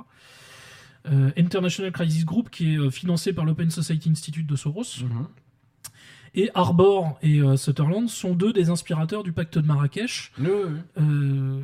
Euh, 1.06 1.30
International 1.36 1.92
Crisis 1.92 2.24
Group, 2.24 2.50
qui 2.50 2.74
est 2.74 2.90
financé 2.90 3.32
par 3.32 3.44
l'Open 3.44 3.70
Society 3.70 4.08
Institute 4.10 4.46
de 4.46 4.56
Soros. 4.56 4.84
Mhm. 5.02 5.26
Et 6.36 6.50
Arbor 6.54 7.16
et 7.22 7.40
euh, 7.40 7.56
Sutherland 7.56 8.08
sont 8.08 8.34
deux 8.34 8.52
des 8.52 8.68
inspirateurs 8.70 9.22
du 9.22 9.30
pacte 9.32 9.56
de 9.58 9.66
Marrakech, 9.66 10.32
Oui, 10.38 10.46
oui, 10.48 10.62
oui. 10.72 10.80
euh, 11.02 11.60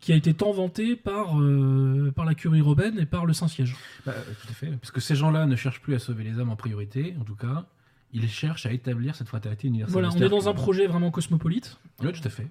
qui 0.00 0.12
a 0.12 0.16
été 0.16 0.34
tant 0.34 0.50
vanté 0.50 0.96
par, 0.96 1.40
euh, 1.40 2.10
par 2.16 2.24
la 2.24 2.34
curie 2.34 2.60
romaine 2.60 2.98
et 2.98 3.06
par 3.06 3.24
le 3.26 3.32
Saint-Siège. 3.34 3.76
Bah, 4.04 4.14
tout 4.42 4.48
à 4.48 4.52
fait. 4.52 4.66
Parce 4.78 4.90
que 4.90 5.00
ces 5.00 5.14
gens-là 5.14 5.46
ne 5.46 5.54
cherchent 5.54 5.80
plus 5.80 5.94
à 5.94 5.98
sauver 6.00 6.24
les 6.24 6.40
âmes 6.40 6.50
en 6.50 6.56
priorité, 6.56 7.14
en 7.20 7.24
tout 7.24 7.36
cas. 7.36 7.66
Ils 8.12 8.28
cherchent 8.28 8.66
à 8.66 8.72
établir 8.72 9.14
cette 9.14 9.28
fraternité 9.28 9.68
universelle. 9.68 9.92
Voilà, 9.92 10.08
on 10.10 10.16
est 10.20 10.28
dans 10.28 10.48
un 10.48 10.54
projet 10.54 10.86
vraiment 10.86 11.10
cosmopolite, 11.10 11.78
Oui, 12.00 12.12
tout 12.12 12.20
à 12.24 12.30
fait. 12.30 12.48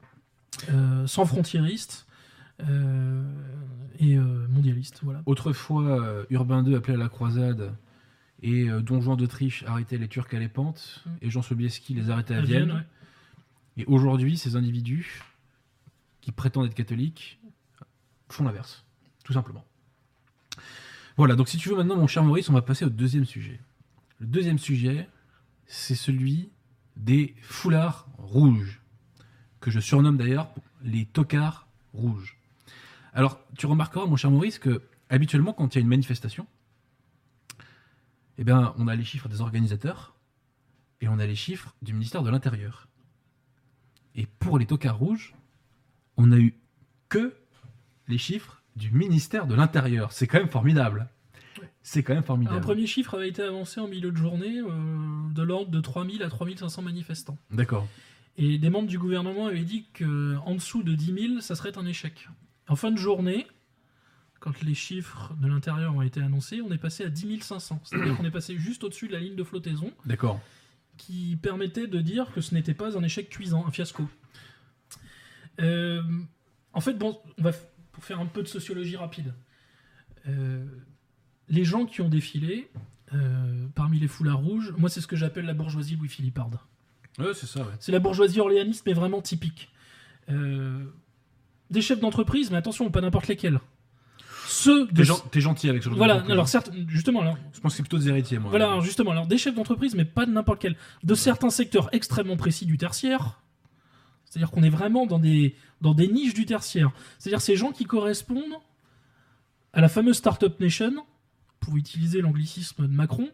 euh, 0.69 1.05
sans 1.07 1.25
frontiériste 1.25 2.07
euh, 2.61 3.23
et 3.99 4.15
euh, 4.17 4.47
mondialiste. 4.49 5.01
Voilà. 5.03 5.21
Autrefois, 5.25 5.83
euh, 6.01 6.25
Urbain 6.29 6.63
II 6.65 6.75
appelait 6.75 6.93
à 6.93 6.97
la 6.97 7.09
croisade 7.09 7.73
et 8.41 8.67
Don 8.83 9.01
Juan 9.01 9.17
d'Autriche 9.17 9.63
arrêtait 9.67 9.97
les 9.97 10.07
Turcs 10.07 10.33
à 10.33 10.39
l'épante 10.39 11.03
Mm. 11.05 11.09
et 11.23 11.29
Jean 11.29 11.41
Sobieski 11.41 11.93
les 11.93 12.09
arrêtait 12.09 12.35
à, 12.35 12.37
À 12.37 12.41
Vienne. 12.41 12.65
Vienne, 12.65 12.77
ouais. 12.77 12.83
Et 13.83 13.85
aujourd'hui, 13.85 14.37
ces 14.37 14.55
individus 14.55 15.21
qui 16.21 16.31
prétendent 16.31 16.65
être 16.67 16.73
catholiques 16.75 17.39
font 18.29 18.43
l'inverse, 18.45 18.85
tout 19.25 19.33
simplement. 19.33 19.65
Voilà, 21.17 21.35
donc 21.35 21.49
si 21.49 21.57
tu 21.57 21.67
veux 21.69 21.75
maintenant, 21.75 21.97
mon 21.97 22.07
cher 22.07 22.23
Maurice, 22.23 22.49
on 22.49 22.53
va 22.53 22.61
passer 22.61 22.85
au 22.85 22.89
deuxième 22.89 23.25
sujet. 23.25 23.59
Le 24.19 24.27
deuxième 24.27 24.57
sujet, 24.57 25.07
c'est 25.69 25.95
celui 25.95 26.51
des 26.97 27.35
foulards 27.41 28.09
rouges, 28.17 28.81
que 29.61 29.71
je 29.71 29.79
surnomme 29.79 30.17
d'ailleurs 30.17 30.51
les 30.81 31.05
tocards 31.05 31.67
rouges. 31.93 32.37
Alors, 33.13 33.39
tu 33.55 33.67
remarqueras, 33.67 34.07
mon 34.07 34.15
cher 34.15 34.31
Maurice, 34.31 34.57
que 34.57 34.81
habituellement, 35.09 35.53
quand 35.53 35.73
il 35.73 35.77
y 35.77 35.81
a 35.81 35.81
une 35.81 35.87
manifestation, 35.87 36.47
eh 38.39 38.43
bien, 38.43 38.73
on 38.77 38.87
a 38.87 38.95
les 38.95 39.03
chiffres 39.03 39.29
des 39.29 39.41
organisateurs 39.41 40.15
et 41.01 41.07
on 41.07 41.19
a 41.19 41.25
les 41.25 41.35
chiffres 41.35 41.75
du 41.83 41.93
ministère 41.93 42.23
de 42.23 42.31
l'Intérieur. 42.31 42.87
Et 44.15 44.25
pour 44.25 44.57
les 44.57 44.65
tocards 44.65 44.97
rouges, 44.97 45.35
on 46.17 46.27
n'a 46.27 46.39
eu 46.39 46.55
que 47.09 47.37
les 48.07 48.17
chiffres 48.17 48.63
du 48.75 48.91
ministère 48.91 49.45
de 49.45 49.53
l'Intérieur. 49.53 50.11
C'est 50.13 50.25
quand 50.25 50.39
même 50.39 50.49
formidable. 50.49 51.09
C'est 51.81 52.03
quand 52.03 52.13
même 52.13 52.23
formidable. 52.23 52.57
Un 52.57 52.61
premier 52.61 52.87
chiffre 52.87 53.15
avait 53.15 53.29
été 53.29 53.41
avancé 53.41 53.79
en 53.79 53.87
milieu 53.87 54.11
de 54.11 54.17
journée 54.17 54.59
euh, 54.59 55.33
de 55.33 55.41
l'ordre 55.41 55.71
de 55.71 55.79
3000 55.79 56.23
à 56.23 56.29
3500 56.29 56.81
manifestants. 56.81 57.37
D'accord. 57.51 57.87
Et 58.37 58.57
des 58.57 58.69
membres 58.69 58.87
du 58.87 58.99
gouvernement 58.99 59.47
avaient 59.47 59.63
dit 59.63 59.85
qu'en 59.97 60.55
dessous 60.55 60.83
de 60.83 60.93
10 60.93 61.27
000, 61.29 61.41
ça 61.41 61.55
serait 61.55 61.77
un 61.77 61.85
échec. 61.85 62.29
En 62.67 62.75
fin 62.75 62.91
de 62.91 62.97
journée, 62.97 63.47
quand 64.39 64.61
les 64.61 64.73
chiffres 64.73 65.33
de 65.41 65.47
l'intérieur 65.47 65.95
ont 65.95 66.01
été 66.01 66.21
annoncés, 66.21 66.61
on 66.61 66.71
est 66.71 66.77
passé 66.77 67.03
à 67.03 67.09
10 67.09 67.41
500. 67.41 67.81
C'est-à-dire 67.83 68.17
qu'on 68.17 68.25
est 68.25 68.31
passé 68.31 68.57
juste 68.57 68.83
au-dessus 68.83 69.07
de 69.07 69.13
la 69.13 69.19
ligne 69.19 69.35
de 69.35 69.43
flottaison, 69.43 69.91
D'accord. 70.05 70.39
qui 70.97 71.37
permettait 71.41 71.87
de 71.87 71.99
dire 72.01 72.31
que 72.33 72.41
ce 72.41 72.53
n'était 72.53 72.73
pas 72.73 72.97
un 72.97 73.03
échec 73.03 73.29
cuisant, 73.29 73.65
un 73.65 73.71
fiasco. 73.71 74.07
Euh, 75.59 76.01
en 76.73 76.81
fait, 76.81 76.93
bon, 76.93 77.19
on 77.37 77.43
va 77.43 77.51
pour 77.91 78.03
faire 78.03 78.19
un 78.19 78.25
peu 78.25 78.41
de 78.41 78.47
sociologie 78.47 78.95
rapide. 78.95 79.33
Euh, 80.27 80.65
les 81.49 81.63
gens 81.65 81.85
qui 81.85 82.01
ont 82.01 82.09
défilé 82.09 82.69
euh, 83.13 83.65
parmi 83.75 83.99
les 83.99 84.07
foulards 84.07 84.39
rouges, 84.39 84.73
moi 84.77 84.89
c'est 84.89 85.01
ce 85.01 85.07
que 85.07 85.15
j'appelle 85.15 85.45
la 85.45 85.53
bourgeoisie 85.53 85.95
Louis-Philipparde. 85.95 86.59
Ouais, 87.17 87.33
c'est 87.33 87.47
ça, 87.47 87.61
ouais. 87.61 87.65
C'est 87.79 87.91
la 87.91 87.99
bourgeoisie 87.99 88.39
orléaniste, 88.39 88.83
mais 88.85 88.93
vraiment 88.93 89.21
typique. 89.21 89.69
Euh, 90.29 90.83
des 91.69 91.81
chefs 91.81 91.99
d'entreprise, 91.99 92.49
mais 92.51 92.57
attention, 92.57 92.89
pas 92.91 93.01
n'importe 93.01 93.27
lesquels. 93.27 93.59
ceux 94.47 94.85
de 94.87 94.93
T'es 94.93 95.03
gen- 95.03 95.15
t'es 95.31 95.41
gentil 95.41 95.69
avec 95.69 95.81
ce 95.83 95.85
genre 95.89 95.95
de 95.95 95.97
voilà, 95.97 96.13
conclusion. 96.15 96.33
alors 96.33 96.47
certes, 96.47 96.71
justement, 96.87 97.21
alors, 97.21 97.37
Je 97.53 97.59
pense 97.59 97.73
que 97.73 97.77
c'est 97.77 97.83
plutôt 97.83 97.97
des 97.97 98.09
héritiers, 98.09 98.39
moi. 98.39 98.49
voilà, 98.49 98.67
alors, 98.67 98.81
justement, 98.81 99.11
alors 99.11 99.27
des 99.27 99.37
chefs 99.37 99.53
d'entreprise, 99.55 99.95
mais 99.95 100.05
pas 100.05 100.25
de 100.25 100.31
n'importe 100.31 100.61
quel, 100.61 100.75
de 101.03 101.13
certains 101.15 101.49
secteurs 101.49 101.89
extrêmement 101.93 102.37
précis 102.37 102.65
du 102.65 102.77
tertiaire. 102.77 103.41
C'est-à-dire 104.25 104.51
qu'on 104.51 104.61
est 104.63 104.69
vraiment 104.69 105.07
dans 105.07 105.17
des, 105.19 105.55
dans 105.81 105.93
des 105.95 106.07
niches 106.07 106.35
du 106.35 106.45
tertiaire. 106.45 106.91
C'est-à-dire 107.17 107.41
ces 107.41 107.55
gens 107.55 107.71
qui 107.71 107.85
correspondent 107.85 108.53
à 109.73 109.81
la 109.81 109.89
fameuse 109.89 110.17
Startup 110.17 110.57
Nation, 110.59 110.93
pour 111.59 111.77
utiliser 111.77 112.21
l'anglicisme 112.21 112.87
de 112.87 112.93
Macron, 112.93 113.29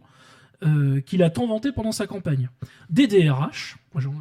euh, 0.64 1.02
qu'il 1.02 1.22
a 1.22 1.30
tant 1.30 1.48
vanté 1.48 1.72
pendant 1.72 1.92
sa 1.92 2.08
campagne. 2.08 2.50
Des 2.90 3.08
DRH, 3.08 3.78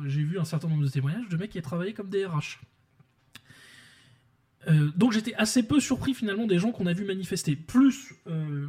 j'ai 0.07 0.25
vu 0.25 0.39
un 0.39 0.45
certain 0.45 0.69
nombre 0.69 0.83
de 0.83 0.89
témoignages 0.89 1.29
de 1.29 1.37
mecs 1.37 1.51
qui 1.51 1.59
a 1.59 1.63
travaillé 1.63 1.95
comme 1.95 2.11
DRH. 2.11 2.61
Euh, 4.67 4.91
donc 4.97 5.13
j'étais 5.13 5.35
assez 5.35 5.63
peu 5.63 5.79
surpris 5.79 6.13
finalement 6.13 6.47
des 6.47 6.59
gens 6.59 6.73
qu'on 6.73 6.87
a 6.87 6.93
vu 6.93 7.05
manifester, 7.05 7.55
plus 7.55 8.15
euh, 8.27 8.67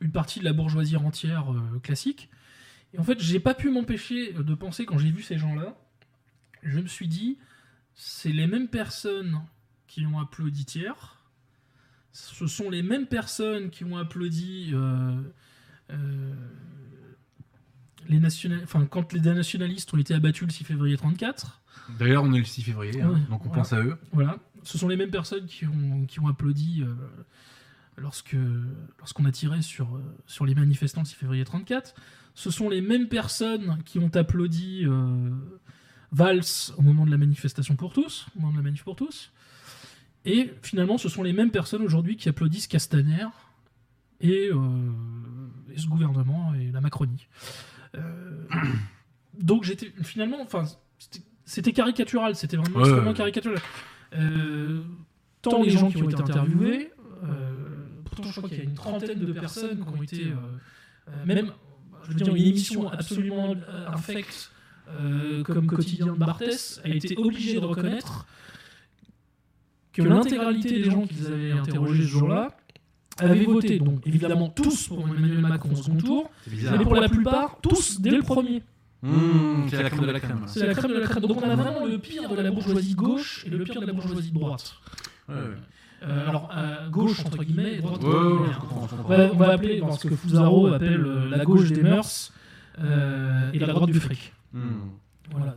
une 0.00 0.10
partie 0.10 0.40
de 0.40 0.44
la 0.44 0.52
bourgeoisie 0.52 0.96
entière 0.96 1.46
classique. 1.82 2.28
Et 2.92 2.98
en 2.98 3.04
fait, 3.04 3.18
j'ai 3.20 3.40
pas 3.40 3.54
pu 3.54 3.70
m'empêcher 3.70 4.32
de 4.32 4.54
penser 4.54 4.84
quand 4.84 4.98
j'ai 4.98 5.10
vu 5.10 5.22
ces 5.22 5.38
gens-là, 5.38 5.76
je 6.62 6.80
me 6.80 6.86
suis 6.86 7.08
dit, 7.08 7.38
c'est 7.94 8.32
les 8.32 8.46
mêmes 8.46 8.68
personnes 8.68 9.40
qui 9.86 10.04
ont 10.04 10.18
applaudi 10.18 10.64
Thiers, 10.64 11.15
ce 12.16 12.46
sont 12.46 12.70
les 12.70 12.82
mêmes 12.82 13.06
personnes 13.06 13.68
qui 13.68 13.84
ont 13.84 13.98
applaudi 13.98 14.70
euh, 14.72 15.20
euh, 15.90 16.34
les 18.08 18.20
enfin, 18.62 18.86
quand 18.86 19.12
les 19.12 19.20
nationalistes 19.20 19.92
ont 19.92 19.98
été 19.98 20.14
abattus 20.14 20.46
le 20.46 20.52
6 20.52 20.64
février 20.64 20.96
34. 20.96 21.60
D'ailleurs, 21.98 22.24
on 22.24 22.32
est 22.32 22.38
le 22.38 22.44
6 22.44 22.62
février, 22.62 23.02
hein, 23.02 23.20
donc 23.28 23.44
on 23.44 23.48
voilà. 23.48 23.62
pense 23.62 23.72
à 23.74 23.82
eux. 23.82 23.98
Voilà, 24.12 24.38
ce 24.62 24.78
sont 24.78 24.88
les 24.88 24.96
mêmes 24.96 25.10
personnes 25.10 25.44
qui 25.44 25.66
ont, 25.66 26.06
qui 26.06 26.18
ont 26.20 26.26
applaudi 26.26 26.82
euh, 26.82 26.94
lorsque 27.98 28.36
lorsqu'on 28.98 29.26
a 29.26 29.32
tiré 29.32 29.60
sur, 29.60 30.00
sur 30.26 30.46
les 30.46 30.54
manifestants 30.54 31.02
le 31.02 31.06
6 31.06 31.16
février 31.16 31.44
34. 31.44 31.94
Ce 32.34 32.50
sont 32.50 32.70
les 32.70 32.80
mêmes 32.80 33.08
personnes 33.08 33.82
qui 33.84 33.98
ont 33.98 34.14
applaudi 34.14 34.86
Valls 36.12 36.72
au 36.76 36.82
moment 36.82 37.04
de 37.04 37.10
la 37.10 37.18
manifestation 37.18 37.76
pour 37.76 37.92
tous, 37.92 38.26
au 38.36 38.40
moment 38.40 38.52
de 38.52 38.56
la 38.58 38.62
manif 38.62 38.84
pour 38.84 38.96
tous. 38.96 39.32
Et 40.26 40.52
finalement, 40.60 40.98
ce 40.98 41.08
sont 41.08 41.22
les 41.22 41.32
mêmes 41.32 41.50
personnes 41.52 41.82
aujourd'hui 41.82 42.16
qui 42.16 42.28
applaudissent 42.28 42.66
Castaner 42.66 43.26
et, 44.20 44.50
euh, 44.52 44.56
et 45.72 45.78
ce 45.78 45.86
gouvernement 45.86 46.52
et 46.54 46.72
la 46.72 46.80
Macronie. 46.80 47.28
Euh, 47.94 48.00
donc 49.40 49.62
j'étais 49.64 49.92
finalement, 50.02 50.38
enfin, 50.42 50.64
c'était- 51.44 51.72
caricatural, 51.72 52.34
c'était 52.34 52.56
vraiment 52.56 52.76
Ouais, 52.76 52.82
extrêmement 52.82 53.10
ouais. 53.10 53.16
caricatural. 53.16 53.58
Euh, 54.14 54.82
tant 55.42 55.62
les 55.62 55.70
gens 55.70 55.90
qui 55.90 56.02
ont 56.02 56.10
été 56.10 56.20
interviewés, 56.20 56.90
euh, 57.22 57.54
pourtant 58.04 58.24
je 58.30 58.36
crois 58.36 58.48
qu'il 58.48 58.58
y 58.58 58.62
a 58.62 58.64
une 58.64 58.74
trentaine 58.74 59.20
de 59.20 59.32
personnes 59.32 59.84
qui 59.84 59.88
ont 59.98 60.02
été, 60.02 60.24
euh, 60.24 60.34
euh, 61.08 61.24
même, 61.24 61.52
je 62.02 62.08
veux 62.08 62.14
dire, 62.14 62.34
une 62.34 62.42
émission 62.46 62.88
absolument 62.90 63.54
infecte 63.86 64.50
euh, 64.88 65.42
comme 65.44 65.66
quotidien 65.66 66.06
de 66.06 66.12
Barthès 66.18 66.80
a 66.84 66.88
été 66.88 67.16
obligée 67.16 67.60
de 67.60 67.64
reconnaître 67.64 68.26
que 69.96 70.02
l'intégralité 70.02 70.82
des 70.82 70.90
gens 70.90 71.06
qu'ils 71.06 71.26
avaient 71.26 71.52
interrogés 71.52 72.02
ce 72.02 72.08
jour-là 72.08 72.48
avaient 73.18 73.44
voté, 73.44 73.78
donc 73.78 74.06
évidemment 74.06 74.48
tous 74.48 74.88
pour 74.88 75.08
Emmanuel 75.08 75.38
Macron 75.38 75.70
au 75.72 75.76
second 75.76 75.96
tour, 75.96 76.30
mais 76.52 76.78
pour 76.84 76.94
la 76.94 77.08
plupart 77.08 77.58
tous 77.62 78.00
dès 78.00 78.10
le 78.10 78.22
premier. 78.22 78.62
Mmh, 79.02 79.68
c'est 79.70 79.82
la 79.82 79.90
crème 79.90 80.06
de 80.06 80.12
la 80.12 80.20
crème. 80.20 80.40
C'est 80.46 80.66
la 80.66 80.74
crème 80.74 80.92
de 80.92 80.98
la 80.98 81.06
crème. 81.06 81.22
Donc 81.26 81.42
on 81.42 81.48
a 81.48 81.54
vraiment 81.54 81.84
le 81.86 81.98
pire 81.98 82.28
de 82.28 82.40
la 82.40 82.50
bourgeoisie 82.50 82.94
de 82.94 83.00
gauche 83.00 83.44
et 83.46 83.50
le 83.50 83.62
pire 83.64 83.80
de 83.80 83.86
la 83.86 83.92
bourgeoisie 83.92 84.30
de 84.30 84.38
droite. 84.38 84.74
Ouais, 85.28 85.34
ouais. 85.34 85.40
Euh, 86.02 86.28
alors, 86.28 86.50
euh, 86.54 86.88
gauche 86.90 87.20
entre 87.24 87.42
guillemets 87.42 87.74
et 87.74 87.78
droite 87.78 88.02
Ouais, 88.02 88.14
entre 88.14 88.96
guillemets. 88.96 89.04
On 89.04 89.08
va, 89.08 89.32
on 89.32 89.36
va 89.36 89.52
appeler 89.52 89.80
dans 89.80 89.92
ce 89.92 90.08
que 90.08 90.16
Fusaro 90.16 90.66
appelle 90.68 91.04
euh, 91.04 91.30
la 91.30 91.44
gauche 91.44 91.70
des 91.70 91.82
mœurs 91.82 92.32
euh, 92.78 93.50
et 93.52 93.58
la 93.58 93.68
droite 93.68 93.90
du 93.90 94.00
fric. 94.00 94.32
Mmh. 94.52 94.60
Voilà. 95.30 95.56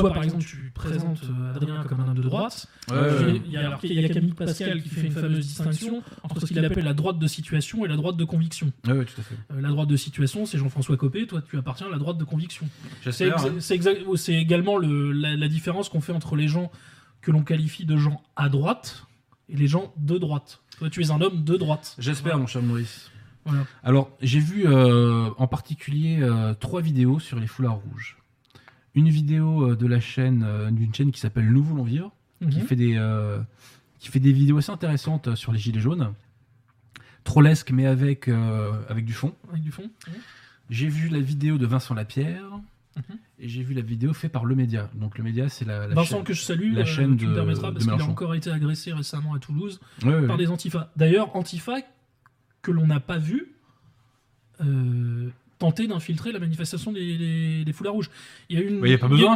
Toi, 0.00 0.12
par 0.12 0.22
exemple, 0.22 0.44
tu 0.44 0.70
présentes 0.74 1.22
euh, 1.24 1.54
Adrien 1.56 1.84
comme 1.84 2.00
un 2.00 2.08
homme 2.08 2.14
de 2.16 2.22
droite. 2.22 2.66
Ouais, 2.90 2.96
ouais, 2.96 3.02
ouais. 3.02 3.42
Il 3.44 3.52
y 3.52 3.56
a, 3.56 3.66
alors, 3.66 3.80
il 3.82 3.92
y 4.00 4.04
a 4.04 4.08
Camille 4.08 4.32
Pascal 4.32 4.82
qui 4.82 4.88
fait 4.88 5.06
une 5.06 5.12
fameuse 5.12 5.46
distinction 5.46 6.02
entre 6.22 6.40
ce 6.40 6.46
qu'il 6.46 6.64
appelle 6.64 6.84
la 6.84 6.94
droite 6.94 7.18
de 7.18 7.26
situation 7.26 7.84
et 7.84 7.88
la 7.88 7.96
droite 7.96 8.16
de 8.16 8.24
conviction. 8.24 8.72
Ouais, 8.86 8.92
ouais, 8.92 9.04
tout 9.04 9.20
à 9.20 9.22
fait. 9.22 9.34
Euh, 9.52 9.60
la 9.60 9.68
droite 9.68 9.88
de 9.88 9.96
situation, 9.96 10.46
c'est 10.46 10.58
Jean-François 10.58 10.96
Copé. 10.96 11.26
Toi, 11.26 11.42
tu 11.48 11.56
appartiens 11.58 11.86
à 11.86 11.90
la 11.90 11.98
droite 11.98 12.18
de 12.18 12.24
conviction. 12.24 12.66
C'est 13.10 13.30
hein. 13.30 13.36
également 14.28 14.76
le- 14.76 15.12
la, 15.12 15.36
la 15.36 15.48
différence 15.48 15.88
qu'on 15.88 16.00
fait 16.00 16.12
entre 16.12 16.36
les 16.36 16.48
gens 16.48 16.70
que 17.20 17.30
l'on 17.30 17.42
qualifie 17.42 17.84
de 17.84 17.96
gens 17.96 18.22
à 18.36 18.48
droite 18.48 19.06
et 19.48 19.56
les 19.56 19.66
gens 19.66 19.92
de 19.96 20.18
droite. 20.18 20.60
Toi, 20.78 20.90
tu 20.90 21.02
es 21.02 21.10
un 21.10 21.20
homme 21.20 21.42
de 21.42 21.56
droite. 21.56 21.96
J'espère, 21.98 22.38
mon 22.38 22.46
cher 22.46 22.62
Maurice. 22.62 23.10
Voilà. 23.44 23.64
Alors, 23.82 24.10
j'ai 24.20 24.40
vu 24.40 24.66
euh, 24.66 25.30
en 25.38 25.46
particulier 25.46 26.18
euh, 26.20 26.54
trois 26.54 26.82
vidéos 26.82 27.18
sur 27.18 27.40
les 27.40 27.46
foulards 27.46 27.80
rouges. 27.90 28.17
Une 28.94 29.08
vidéo 29.08 29.70
euh, 29.70 29.76
de 29.76 29.86
la 29.86 30.00
chaîne, 30.00 30.42
euh, 30.46 30.70
d'une 30.70 30.94
chaîne 30.94 31.12
qui 31.12 31.20
s'appelle 31.20 31.50
Nous 31.50 31.62
voulons 31.62 31.84
vivre, 31.84 32.12
qui 32.50 32.58
Mhm. 32.58 32.66
fait 32.66 32.76
des 32.76 32.94
euh, 32.96 33.38
qui 33.98 34.08
fait 34.08 34.20
des 34.20 34.32
vidéos 34.32 34.58
assez 34.58 34.70
intéressantes 34.72 35.34
sur 35.34 35.52
les 35.52 35.58
gilets 35.58 35.80
jaunes, 35.80 36.12
trollesque 37.24 37.70
mais 37.72 37.86
avec 37.86 38.28
avec 38.88 39.04
du 39.04 39.12
fond. 39.12 39.34
Avec 39.50 39.62
du 39.62 39.70
fond. 39.72 39.90
J'ai 40.70 40.88
vu 40.88 41.08
la 41.08 41.20
vidéo 41.20 41.58
de 41.58 41.66
Vincent 41.66 41.94
Lapierre 41.94 42.44
Mhm. 42.96 43.16
et 43.38 43.48
j'ai 43.48 43.62
vu 43.62 43.74
la 43.74 43.80
vidéo 43.82 44.12
faite 44.12 44.32
par 44.32 44.44
Le 44.44 44.54
Média. 44.56 44.90
Donc 44.94 45.18
Le 45.18 45.24
Média, 45.24 45.48
c'est 45.48 45.64
la, 45.64 45.86
la 45.86 45.94
Vincent 45.94 46.16
chaîne. 46.16 46.24
que 46.24 46.32
je 46.32 46.42
salue, 46.42 46.74
la 46.74 46.80
euh, 46.80 46.84
chaîne 46.84 47.16
tu 47.16 47.24
de- 47.26 47.30
me 47.30 47.34
permettras, 47.36 47.70
parce 47.72 47.84
qu'il 47.86 47.92
a 48.00 48.04
encore 48.04 48.34
été 48.34 48.50
agressé 48.50 48.92
récemment 48.92 49.34
à 49.34 49.38
Toulouse 49.38 49.78
par 50.00 50.10
ouais. 50.10 50.36
des 50.36 50.48
antifas. 50.48 50.90
D'ailleurs, 50.96 51.34
antifas 51.36 51.80
que 52.62 52.70
l'on 52.72 52.86
n'a 52.88 52.98
pas 53.00 53.18
vu 53.18 53.52
euh, 54.60 55.28
tenter 55.58 55.86
d'infiltrer 55.88 56.30
la 56.32 56.38
manifestation 56.38 56.92
des, 56.92 57.18
des- 57.18 57.64
des 57.64 57.72
foulards 57.72 57.94
rouges. 57.94 58.10
Il 58.48 58.58
y 58.58 58.62
a 58.62 58.64
une, 58.64 58.80
Ouais, 58.80 58.90
il 58.90 58.92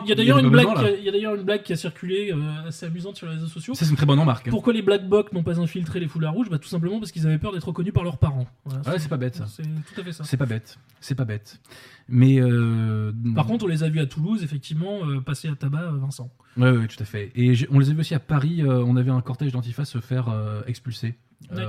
y 0.09 0.13
a 0.13 0.15
d'ailleurs 0.15 0.39
une 0.39 0.51
blague, 0.51 0.69
il 0.99 1.05
y 1.05 1.09
a 1.09 1.13
d'ailleurs 1.13 1.35
une 1.35 1.43
blague 1.43 1.63
qui 1.65 1.73
a 1.73 1.77
circulé 1.77 2.31
euh, 2.33 2.69
assez 2.69 2.87
amusante 2.87 3.17
sur 3.17 3.27
les 3.27 3.35
réseaux 3.35 3.49
sociaux. 3.49 3.75
Ça, 3.75 3.85
c'est 3.85 3.91
une 3.91 3.97
très 3.97 4.07
bonne 4.07 4.21
remarque. 4.21 4.47
hein. 4.47 4.51
Pourquoi 4.51 4.73
les 4.73 4.83
Black 4.83 5.09
Blocs 5.09 5.33
n'ont 5.33 5.43
pas 5.43 5.59
infiltré 5.61 5.99
les 6.01 6.07
foulards 6.07 6.33
rouges? 6.35 6.49
Bah, 6.49 6.59
Tout 6.59 6.69
simplement 6.69 6.99
parce 7.01 7.11
qu'ils 7.11 7.27
avaient 7.27 7.39
peur 7.39 7.53
d'être 7.53 7.67
reconnus 7.67 7.93
par 7.93 8.05
leurs 8.05 8.19
parents. 8.19 8.47
Voilà, 8.65 8.89
Ouais, 8.89 8.99
c'est 9.01 9.09
pas 9.09 9.17
bête 9.17 9.35
ça. 9.35 9.47
C'est 9.49 9.63
tout 9.65 10.01
à 10.01 10.05
fait 10.05 10.13
ça. 10.13 10.23
C'est 10.25 10.37
pas 10.37 10.47
bête. 10.47 10.79
C'est 11.01 11.15
pas 11.17 11.25
bête. 11.25 11.61
Mais 12.09 12.41
euh, 12.41 13.11
Par 13.35 13.47
contre, 13.47 13.65
on 13.65 13.69
les 13.69 13.83
a 13.83 13.89
vus 13.89 13.99
à 14.01 14.07
Toulouse, 14.07 14.45
effectivement, 14.45 15.05
euh, 15.05 15.21
passer 15.21 15.49
à 15.49 15.57
tabac 15.57 15.91
Vincent. 15.93 16.31
Ouais, 16.57 16.71
ouais, 16.71 16.87
tout 16.87 17.01
à 17.03 17.05
fait. 17.05 17.33
Et 17.35 17.55
on 17.71 17.79
les 17.81 17.91
a 17.91 17.95
vus 17.95 18.01
aussi 18.01 18.15
à 18.15 18.21
Paris. 18.21 18.63
on 18.65 18.97
avait 18.97 19.11
un 19.11 19.21
cortège 19.23 19.51
d'antifas 19.53 19.85
se 19.85 19.99
faire 19.99 20.33
expulser. 20.67 21.17
Ouais. 21.51 21.63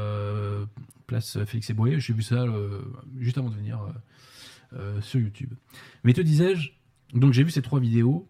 Place 1.07 1.37
Félix 1.45 1.69
Eboué. 1.69 1.99
J'ai 1.99 2.13
vu 2.13 2.21
ça 2.21 2.45
juste 3.19 3.37
avant 3.37 3.49
de 3.49 3.55
venir 3.55 3.79
euh, 4.76 5.01
sur 5.01 5.19
YouTube. 5.19 5.51
Mais 6.03 6.13
te 6.13 6.21
disais-je, 6.21 6.71
donc 7.13 7.34
j'ai 7.34 7.43
vu 7.43 7.51
ces 7.51 7.61
trois 7.61 7.80
vidéos. 7.80 8.28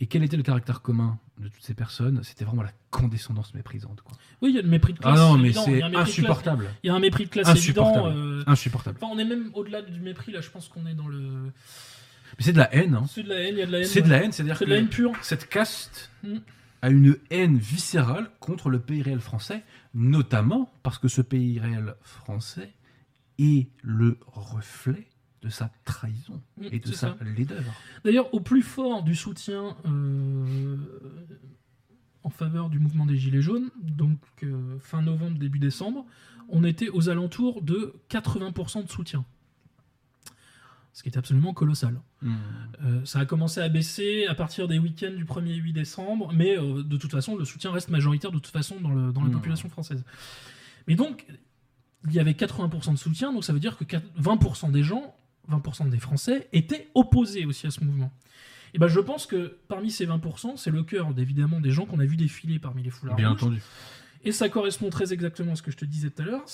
Et 0.00 0.06
quel 0.06 0.22
était 0.22 0.36
le 0.36 0.44
caractère 0.44 0.80
commun 0.80 1.18
de 1.40 1.48
toutes 1.48 1.62
ces 1.62 1.74
personnes? 1.74 2.20
C'était 2.22 2.44
vraiment 2.44 2.62
la 2.62 2.70
condescendance 2.90 3.52
méprisante. 3.54 4.00
Quoi. 4.02 4.16
Oui, 4.40 4.50
il 4.50 4.54
y 4.54 4.58
a 4.60 4.62
le 4.62 4.68
mépris 4.68 4.92
de 4.92 4.98
Ah 5.02 5.12
classe. 5.14 5.18
non, 5.18 5.36
mais 5.38 5.52
c'est 5.52 5.78
classe. 5.80 5.94
insupportable. 5.96 6.68
Il 6.84 6.86
y 6.86 6.90
a 6.90 6.94
un 6.94 7.00
mépris 7.00 7.24
de 7.24 7.30
classe 7.30 7.48
Insupportable. 7.48 8.08
évident. 8.10 8.26
euh, 8.26 8.44
Insupportable. 8.46 8.98
Enfin, 9.02 9.12
on 9.12 9.18
est 9.18 9.24
même 9.24 9.50
au-delà 9.54 9.82
du 9.82 9.98
mépris, 10.00 10.30
là, 10.30 10.40
je 10.40 10.50
pense 10.50 10.68
qu'on 10.68 10.86
est 10.86 10.94
dans 10.94 11.08
le. 11.08 11.52
Mais 12.38 12.44
c'est 12.44 12.52
de 12.52 12.58
la 12.58 12.72
haine. 12.72 12.94
hein. 12.94 13.06
C'est 13.08 13.24
de 13.24 13.28
la 13.28 13.40
haine, 13.40 13.54
il 13.54 13.58
y 13.58 13.62
a 13.62 13.66
de 13.66 13.72
la 13.72 13.78
haine. 13.80 13.84
C'est 13.86 14.02
de 14.02 14.08
la 14.08 14.22
haine, 14.22 14.30
c'est-à-dire 14.32 14.56
C'est 14.56 14.64
que 14.66 14.70
de 14.70 14.74
la 14.74 14.80
haine 14.80 14.88
pure. 14.88 15.12
cette 15.22 15.48
caste 15.48 16.10
Mm. 16.22 16.36
a 16.82 16.90
une 16.90 17.16
haine 17.30 17.58
viscérale 17.58 18.30
contre 18.38 18.68
le 18.70 18.78
pays 18.78 19.02
réel 19.02 19.18
français, 19.20 19.64
notamment 19.94 20.72
parce 20.84 20.98
que 20.98 21.08
ce 21.08 21.22
pays 21.22 21.58
réel 21.58 21.94
français 22.02 22.70
est 23.40 23.66
le 23.82 24.16
reflet 24.28 25.08
de 25.42 25.48
sa 25.48 25.70
trahison 25.84 26.40
Mm, 26.56 26.64
et 26.72 26.78
de 26.80 26.86
sa 26.92 26.96
ça. 26.96 27.16
laideur. 27.24 27.62
D'ailleurs, 28.04 28.32
au 28.34 28.40
plus 28.40 28.62
fort 28.62 29.02
du 29.02 29.14
soutien 29.14 29.76
euh, 29.86 30.76
en 32.24 32.30
faveur 32.30 32.68
du 32.70 32.78
mouvement 32.78 33.06
des 33.06 33.16
Gilets 33.16 33.40
jaunes, 33.42 33.70
donc 33.80 34.18
euh, 34.42 34.78
fin 34.80 35.02
novembre, 35.02 35.38
début 35.38 35.58
décembre, 35.58 36.04
on 36.48 36.64
était 36.64 36.88
aux 36.88 37.08
alentours 37.08 37.62
de 37.62 37.94
80% 38.10 38.84
de 38.84 38.90
soutien. 38.90 39.24
Ce 40.92 41.02
qui 41.04 41.10
est 41.10 41.16
absolument 41.18 41.54
colossal. 41.54 42.00
Euh, 42.24 43.04
ça 43.04 43.20
a 43.20 43.24
commencé 43.26 43.60
à 43.60 43.68
baisser 43.68 44.26
à 44.26 44.34
partir 44.34 44.66
des 44.66 44.80
week-ends 44.80 45.14
du 45.16 45.24
1er 45.24 45.54
8 45.54 45.72
décembre, 45.72 46.32
mais 46.34 46.56
de 46.56 46.96
toute 46.96 47.12
façon, 47.12 47.36
le 47.36 47.44
soutien 47.44 47.70
reste 47.70 47.90
majoritaire 47.90 48.32
de 48.32 48.38
toute 48.40 48.52
façon 48.52 48.80
dans, 48.80 48.90
le- 48.92 49.12
dans 49.12 49.22
la 49.22 49.28
Mm. 49.28 49.32
population 49.32 49.68
française. 49.68 50.02
Mais 50.88 50.96
donc, 50.96 51.24
il 52.06 52.14
y 52.14 52.18
avait 52.18 52.32
80% 52.34 52.92
de 52.92 52.98
soutien, 52.98 53.32
donc 53.32 53.44
ça 53.44 53.52
veut 53.52 53.60
dire 53.60 53.76
que 53.76 53.84
4 53.84 54.04
20% 54.20 54.70
des 54.72 54.82
gens, 54.82 55.14
20% 55.50 55.88
des 55.88 55.98
Français, 55.98 56.48
étaient 56.52 56.88
opposés 56.94 57.44
aussi 57.46 57.66
à 57.66 57.70
ce 57.70 57.82
mouvement. 57.82 58.12
Et 58.74 58.78
ben, 58.78 58.88
je 58.88 59.00
pense 59.00 59.26
que 59.26 59.56
parmi 59.68 59.90
ces 59.90 60.06
20%, 60.06 60.56
c'est 60.56 60.70
le 60.70 60.82
cœur 60.82 61.08
évidemment 61.16 61.60
des 61.60 61.70
gens 61.70 61.86
qu'on 61.86 62.00
a 62.00 62.04
vu 62.04 62.16
défiler 62.16 62.58
parmi 62.58 62.82
les 62.82 62.90
foulards 62.90 63.16
Bien 63.16 63.30
rouges. 63.30 63.42
entendu. 63.42 63.62
Et 64.24 64.32
ça 64.32 64.48
correspond 64.48 64.90
très 64.90 65.12
exactement 65.12 65.52
à 65.52 65.56
ce 65.56 65.62
que 65.62 65.70
je 65.70 65.76
te 65.76 65.84
disais 65.84 66.10
tout 66.10 66.22
à 66.22 66.24
l'heure. 66.24 66.44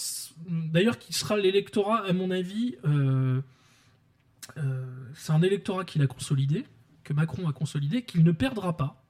D'ailleurs, 0.49 0.99
qui 0.99 1.12
sera 1.12 1.36
l'électorat, 1.36 2.05
à 2.07 2.12
mon 2.12 2.30
avis, 2.30 2.76
euh, 2.84 3.40
euh, 4.59 4.84
c'est 5.14 5.32
un 5.32 5.42
électorat 5.42 5.84
qu'il 5.84 6.03
a 6.03 6.07
consolidé, 6.07 6.64
que 7.05 7.12
Macron 7.12 7.49
a 7.49 7.53
consolidé, 7.53 8.03
qu'il 8.03 8.22
ne 8.22 8.32
perdra 8.32 8.76
pas. 8.76 9.03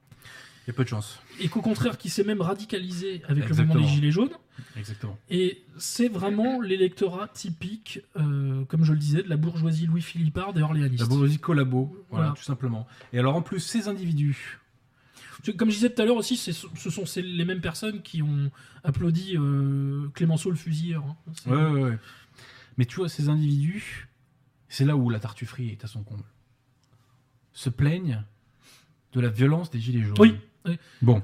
Il 0.65 0.71
y 0.71 0.71
a 0.71 0.73
peu 0.73 0.83
de 0.83 0.89
chance. 0.89 1.19
et 1.39 1.47
qu'au 1.47 1.61
contraire, 1.61 1.97
qui 1.97 2.09
s'est 2.09 2.23
même 2.23 2.41
radicalisé 2.41 3.21
avec 3.27 3.47
le 3.49 3.55
mouvement 3.55 3.75
des 3.75 3.87
Gilets 3.87 4.11
jaunes. 4.11 4.31
Exactement. 4.77 5.17
Et 5.29 5.61
c'est 5.77 6.07
vraiment 6.07 6.59
l'électorat 6.59 7.27
typique, 7.27 7.99
euh, 8.17 8.65
comme 8.65 8.83
je 8.83 8.93
le 8.93 8.97
disais, 8.99 9.21
de 9.21 9.29
la 9.29 9.37
bourgeoisie 9.37 9.85
Louis-Philippard 9.85 10.57
et 10.57 10.61
orléaniste. 10.63 11.01
La 11.03 11.07
bourgeoisie 11.07 11.37
collabo, 11.39 12.05
voilà, 12.09 12.25
Voilà. 12.27 12.31
tout 12.31 12.43
simplement. 12.43 12.87
Et 13.13 13.19
alors 13.19 13.35
en 13.35 13.41
plus, 13.43 13.59
ces 13.59 13.87
individus, 13.87 14.59
Comme 15.57 15.69
je 15.69 15.75
disais 15.75 15.91
tout 15.93 16.01
à 16.01 16.05
l'heure 16.05 16.15
aussi, 16.15 16.37
ce 16.37 16.51
sont 16.89 17.05
ces- 17.05 17.21
les 17.21 17.45
mêmes 17.45 17.61
personnes 17.61 18.01
qui 18.01 18.23
ont 18.23 18.49
applaudi 18.83 19.35
euh, 19.37 20.07
Clémenceau 20.15 20.49
le 20.49 20.55
fusilleur. 20.55 21.03
hein. 21.05 21.15
Ouais, 21.45 21.81
ouais. 21.83 21.99
Mais 22.77 22.85
tu 22.85 22.95
vois, 22.95 23.09
ces 23.09 23.29
individus, 23.29 24.07
c'est 24.69 24.85
là 24.85 24.95
où 24.95 25.11
la 25.11 25.19
tartufferie 25.19 25.69
est 25.69 25.83
à 25.83 25.87
son 25.87 26.01
comble. 26.01 26.23
Se 27.53 27.69
plaignent 27.69 28.23
de 29.13 29.21
la 29.21 29.29
violence 29.29 29.69
des 29.69 29.79
gilets 29.79 30.01
jaunes. 30.03 30.15
Oui, 30.19 30.35
oui. 30.67 30.77
Bon. 31.01 31.21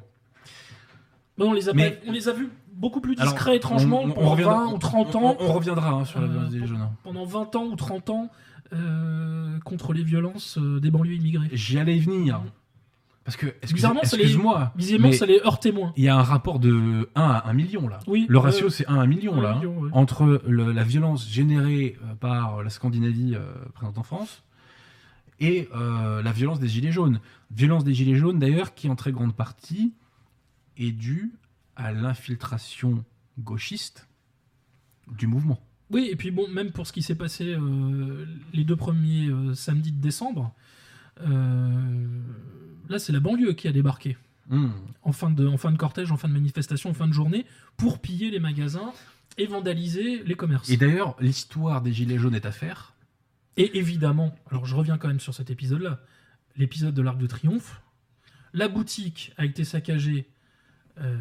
Bon, 1.38 1.50
on, 1.50 1.54
les 1.54 1.70
a 1.70 1.74
Mais- 1.74 1.92
pas- 1.92 2.06
on 2.08 2.12
les 2.12 2.28
a 2.30 2.34
vus 2.34 2.50
beaucoup 2.74 3.02
plus 3.02 3.16
Alors, 3.20 3.34
discrets, 3.34 3.56
étrangement, 3.56 4.02
on- 4.04 4.10
on 4.10 4.14
pendant 4.14 4.30
reviendra- 4.32 4.66
20 4.66 4.74
ou 4.74 4.78
30 4.78 5.16
on- 5.16 5.26
ans. 5.30 5.38
On, 5.40 5.54
reviendra 5.54 5.90
hein, 5.92 6.06
sur 6.06 6.20
la 6.20 6.28
Euh, 6.28 6.30
violence 6.30 6.50
des 6.50 6.58
gilets 6.58 6.68
jaunes. 6.68 6.82
hein. 6.82 6.92
Pendant 7.04 7.26
20 7.26 7.56
ans 7.56 7.66
ou 7.66 7.76
30 7.76 8.10
ans 8.10 8.30
euh, 8.74 9.60
contre 9.66 9.92
les 9.94 10.04
violences 10.04 10.58
euh, 10.58 10.80
des 10.80 10.92
banlieues 10.92 11.16
immigrées. 11.16 11.50
J'y 11.52 11.78
allais 11.78 12.00
venir. 12.00 12.42
Parce 13.24 13.38
que, 13.38 13.48
Bizarrement, 13.72 14.02
ça 14.04 14.16
les- 14.18 14.24
excuse-moi, 14.24 14.72
Visiblement, 14.76 15.10
mais 15.10 15.14
ça 15.16 15.26
les 15.28 15.40
heurtait 15.46 15.72
moins. 15.72 15.94
il 15.96 16.04
y 16.06 16.10
a 16.10 16.16
un 16.18 16.24
rapport 16.24 16.58
de 16.58 17.08
1 17.16 17.22
à 17.22 17.50
1 17.50 17.54
million 17.54 17.88
là. 17.88 18.00
Oui, 18.08 18.26
Le 18.30 18.38
euh, 18.38 18.42
ratio, 18.42 18.70
c'est 18.70 18.88
1 18.88 18.96
à 18.96 19.02
1 19.02 19.08
million 19.08 19.38
un 19.38 19.42
là. 19.42 19.50
hein, 19.52 19.56
million, 19.60 19.78
ouais. 19.80 19.90
Entre 19.94 20.42
le- 20.48 20.72
la 20.72 20.84
violence 20.84 21.30
générée 21.30 21.98
euh, 22.04 22.16
par 22.16 22.64
la 22.64 22.70
Scandinavie 22.70 23.36
euh, 23.36 23.42
présente 23.74 23.98
en 24.00 24.04
France 24.04 24.42
et 25.42 25.68
euh, 25.76 26.22
la 26.22 26.32
violence 26.32 26.60
des 26.60 26.70
Gilets 26.70 26.94
jaunes. 26.94 27.20
Violence 27.52 27.84
des 27.84 27.94
Gilets 27.94 28.16
jaunes, 28.16 28.40
d'ailleurs, 28.40 28.74
qui 28.74 28.88
en 28.90 28.96
très 28.96 29.12
grande 29.12 29.36
partie 29.36 29.94
est 30.78 30.94
due 30.94 31.34
à 31.76 31.92
l'infiltration 31.92 33.04
gauchiste 33.38 34.08
du 35.10 35.28
mouvement. 35.28 35.60
Oui, 35.90 36.08
et 36.10 36.16
puis 36.16 36.32
bon, 36.32 36.48
même 36.48 36.72
pour 36.72 36.88
ce 36.88 36.94
qui 36.94 37.02
s'est 37.02 37.16
passé 37.16 37.54
euh, 37.54 38.26
les 38.54 38.64
deux 38.64 38.78
premiers 38.78 39.28
euh, 39.28 39.54
samedis 39.54 39.92
de 39.92 40.02
décembre, 40.02 40.54
là 42.90 42.98
c'est 42.98 43.12
la 43.12 43.20
banlieue 43.20 43.54
qui 43.54 43.68
a 43.68 43.72
débarqué 43.72 44.18
Hmm. 44.52 44.72
en 45.04 45.14
fin, 45.14 45.30
de, 45.30 45.48
en 45.48 45.56
fin 45.56 45.72
de 45.72 45.78
cortège, 45.78 46.12
en 46.12 46.18
fin 46.18 46.28
de 46.28 46.34
manifestation, 46.34 46.90
en 46.90 46.94
fin 46.94 47.08
de 47.08 47.14
journée, 47.14 47.46
pour 47.78 48.00
piller 48.00 48.30
les 48.32 48.40
magasins 48.40 48.92
et 49.38 49.46
vandaliser 49.46 50.24
les 50.26 50.36
commerces. 50.36 50.70
Et 50.70 50.76
d'ailleurs, 50.76 51.16
l'histoire 51.22 51.82
des 51.82 51.94
Gilets 51.94 52.18
jaunes 52.18 52.36
est 52.36 52.46
à 52.46 52.52
faire. 52.52 52.94
Et 53.58 53.78
évidemment, 53.78 54.36
alors 54.50 54.66
je 54.66 54.76
reviens 54.76 54.98
quand 54.98 55.08
même 55.08 55.20
sur 55.20 55.34
cet 55.34 55.50
épisode-là, 55.50 56.00
l'épisode 56.58 56.94
de 56.94 57.02
l'Arc 57.02 57.18
de 57.18 57.28
Triomphe, 57.28 57.82
la 58.54 58.68
boutique 58.68 59.34
a 59.38 59.46
été 59.46 59.64
saccagée 59.64 60.28
euh, 61.00 61.18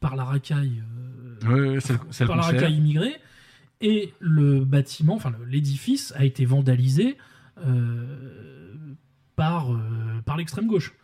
par 0.00 0.16
la 0.16 0.24
racaille, 0.24 0.82
euh, 1.44 1.78
c'est 1.80 1.92
le, 1.92 2.26
par 2.26 2.36
la 2.36 2.42
racaille 2.42 2.76
immigrée, 2.76 3.14
et 3.80 4.12
le 4.20 4.64
bâtiment, 4.64 5.14
enfin 5.14 5.32
l'édifice 5.46 6.12
a 6.16 6.24
été 6.24 6.44
vandalisé 6.44 7.16
euh, 7.64 8.96
par, 9.36 9.68
par 10.24 10.36
l'extrême 10.36 10.66
gauche. 10.66 10.94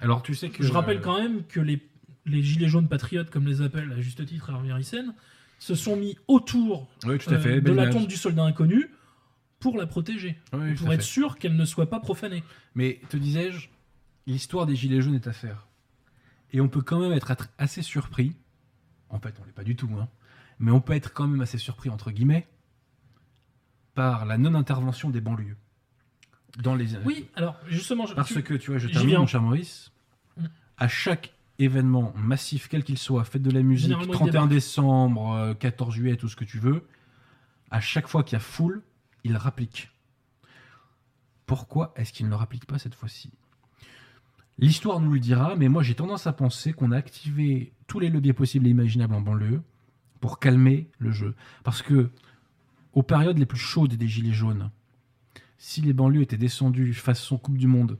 Alors 0.00 0.22
tu 0.22 0.34
sais 0.34 0.50
que 0.50 0.62
Je 0.62 0.72
rappelle 0.72 1.00
quand 1.00 1.18
même 1.18 1.44
que 1.46 1.60
les, 1.60 1.86
les 2.26 2.42
gilets 2.42 2.68
jaunes 2.68 2.88
patriotes, 2.88 3.30
comme 3.30 3.46
les 3.46 3.62
appelle 3.62 3.92
à 3.92 4.00
juste 4.00 4.24
titre 4.26 4.50
Hervé 4.50 4.72
Ryssen, 4.72 5.14
se 5.58 5.74
sont 5.74 5.96
mis 5.96 6.16
autour 6.26 6.90
Oui, 7.04 7.18
tout 7.18 7.32
à 7.32 7.38
fait. 7.38 7.60
de 7.60 7.72
la 7.72 7.88
tombe 7.88 8.06
du 8.06 8.16
soldat 8.16 8.44
inconnu 8.44 8.90
pour 9.60 9.76
la 9.78 9.86
protéger, 9.86 10.36
Oui, 10.52 10.74
pour 10.74 10.92
être 10.92 11.00
fait. 11.02 11.06
sûr 11.06 11.38
qu'elle 11.38 11.54
ne 11.56 11.64
soit 11.64 11.88
pas 11.88 12.00
profanée. 12.00 12.42
Mais 12.74 13.00
te 13.10 13.16
disais-je, 13.16 13.68
l'histoire 14.26 14.66
des 14.66 14.74
Gilets 14.74 15.02
jaunes 15.02 15.14
est 15.14 15.26
à 15.28 15.32
faire. 15.32 15.68
Et 16.52 16.60
on 16.60 16.68
peut 16.68 16.80
quand 16.82 16.98
même 16.98 17.12
être 17.12 17.32
assez 17.58 17.82
surpris. 17.82 18.34
En 19.10 19.20
fait, 19.20 19.34
on 19.40 19.44
l'est 19.44 19.52
pas 19.52 19.62
du 19.64 19.76
tout, 19.76 19.88
hein. 20.00 20.08
Mais 20.58 20.70
on 20.72 20.80
peut 20.80 20.94
être 20.94 21.12
quand 21.12 21.26
même 21.26 21.40
assez 21.40 21.58
surpris, 21.58 21.88
entre 21.90 22.10
guillemets, 22.10 22.48
par 23.94 24.24
la 24.24 24.38
non-intervention 24.38 25.10
des 25.10 25.20
banlieues. 25.20 25.56
Dans 26.58 26.74
les... 26.74 26.96
Oui, 27.04 27.28
alors 27.36 27.56
justement, 27.68 28.06
je- 28.06 28.14
Parce 28.14 28.32
tu- 28.32 28.42
que, 28.42 28.54
tu 28.54 28.70
vois, 28.70 28.78
je 28.78 28.88
termine, 28.88 29.18
mon 29.18 29.26
cher 29.26 29.40
Maurice, 29.42 29.92
Mm. 30.36 30.46
à 30.78 30.88
chaque 30.88 31.32
événement 31.58 32.12
massif, 32.16 32.68
quel 32.68 32.82
qu'il 32.84 32.98
soit, 32.98 33.24
fête 33.24 33.42
de 33.42 33.50
la 33.50 33.62
musique, 33.62 33.84
Généralement, 33.88 34.12
il 34.12 34.16
31 34.16 34.32
débarque. 34.32 34.48
décembre, 34.50 35.32
euh, 35.34 35.54
14 35.54 35.94
juillet, 35.94 36.16
tout 36.16 36.28
ce 36.28 36.36
que 36.36 36.44
tu 36.44 36.58
veux, 36.58 36.86
à 37.70 37.80
chaque 37.80 38.06
fois 38.08 38.22
qu'il 38.24 38.34
y 38.34 38.36
a 38.36 38.40
foule, 38.40 38.82
il 39.24 39.36
rapplique. 39.36 39.90
Pourquoi 41.46 41.92
est-ce 41.96 42.12
qu'il 42.12 42.26
ne 42.26 42.30
le 42.30 42.36
rapplique 42.36 42.66
pas 42.66 42.78
cette 42.78 42.94
fois-ci? 42.94 43.30
L'histoire 44.58 45.00
nous 45.00 45.12
le 45.12 45.20
dira, 45.20 45.56
mais 45.56 45.68
moi 45.68 45.82
j'ai 45.82 45.94
tendance 45.94 46.26
à 46.26 46.32
penser 46.32 46.72
qu'on 46.72 46.92
a 46.92 46.96
activé 46.96 47.72
tous 47.86 47.98
les 47.98 48.10
leviers 48.10 48.32
possibles 48.32 48.66
et 48.66 48.70
imaginables 48.70 49.14
en 49.14 49.20
banlieue 49.20 49.62
pour 50.20 50.38
calmer 50.38 50.90
le 50.98 51.10
jeu. 51.10 51.34
Parce 51.64 51.82
que, 51.82 52.10
aux 52.92 53.02
périodes 53.02 53.38
les 53.38 53.46
plus 53.46 53.58
chaudes 53.58 53.94
des 53.94 54.08
Gilets 54.08 54.32
jaunes, 54.32 54.70
si 55.56 55.80
les 55.80 55.92
banlieues 55.92 56.22
étaient 56.22 56.36
descendues 56.36 56.94
façon 56.94 57.38
Coupe 57.38 57.58
du 57.58 57.66
Monde, 57.66 57.98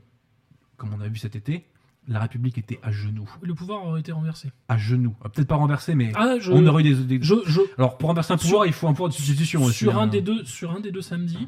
comme 0.77 0.93
on 0.93 1.01
a 1.01 1.07
vu 1.07 1.17
cet 1.17 1.35
été, 1.35 1.67
la 2.11 2.19
République 2.19 2.57
était 2.57 2.79
à 2.83 2.91
genoux. 2.91 3.29
le 3.41 3.53
pouvoir 3.55 3.85
aurait 3.85 4.01
été 4.01 4.11
renversé. 4.11 4.51
À 4.67 4.77
genoux. 4.77 5.15
Euh, 5.25 5.29
Peut-être 5.29 5.47
pas 5.47 5.55
renversé, 5.55 5.95
mais 5.95 6.11
Ah, 6.15 6.35
je, 6.39 6.51
on 6.51 6.65
aurait 6.67 6.83
eu 6.83 6.93
des. 6.95 7.17
des- 7.17 7.23
je, 7.23 7.35
je- 7.47 7.61
Alors, 7.77 7.97
pour 7.97 8.09
renverser 8.09 8.33
un 8.33 8.37
Sur- 8.37 8.47
pouvoir, 8.49 8.65
il 8.67 8.73
faut 8.73 8.87
un 8.87 8.91
pouvoir 8.93 9.09
de 9.09 9.13
substitution 9.15 9.63
aussi. 9.63 9.79
sur, 9.79 9.97
hein. 9.97 10.03
un 10.03 10.07
des 10.07 10.21
deux, 10.21 10.43
sur 10.45 10.71
un 10.71 10.79
des 10.79 10.91
deux 10.91 11.01
samedis, 11.01 11.47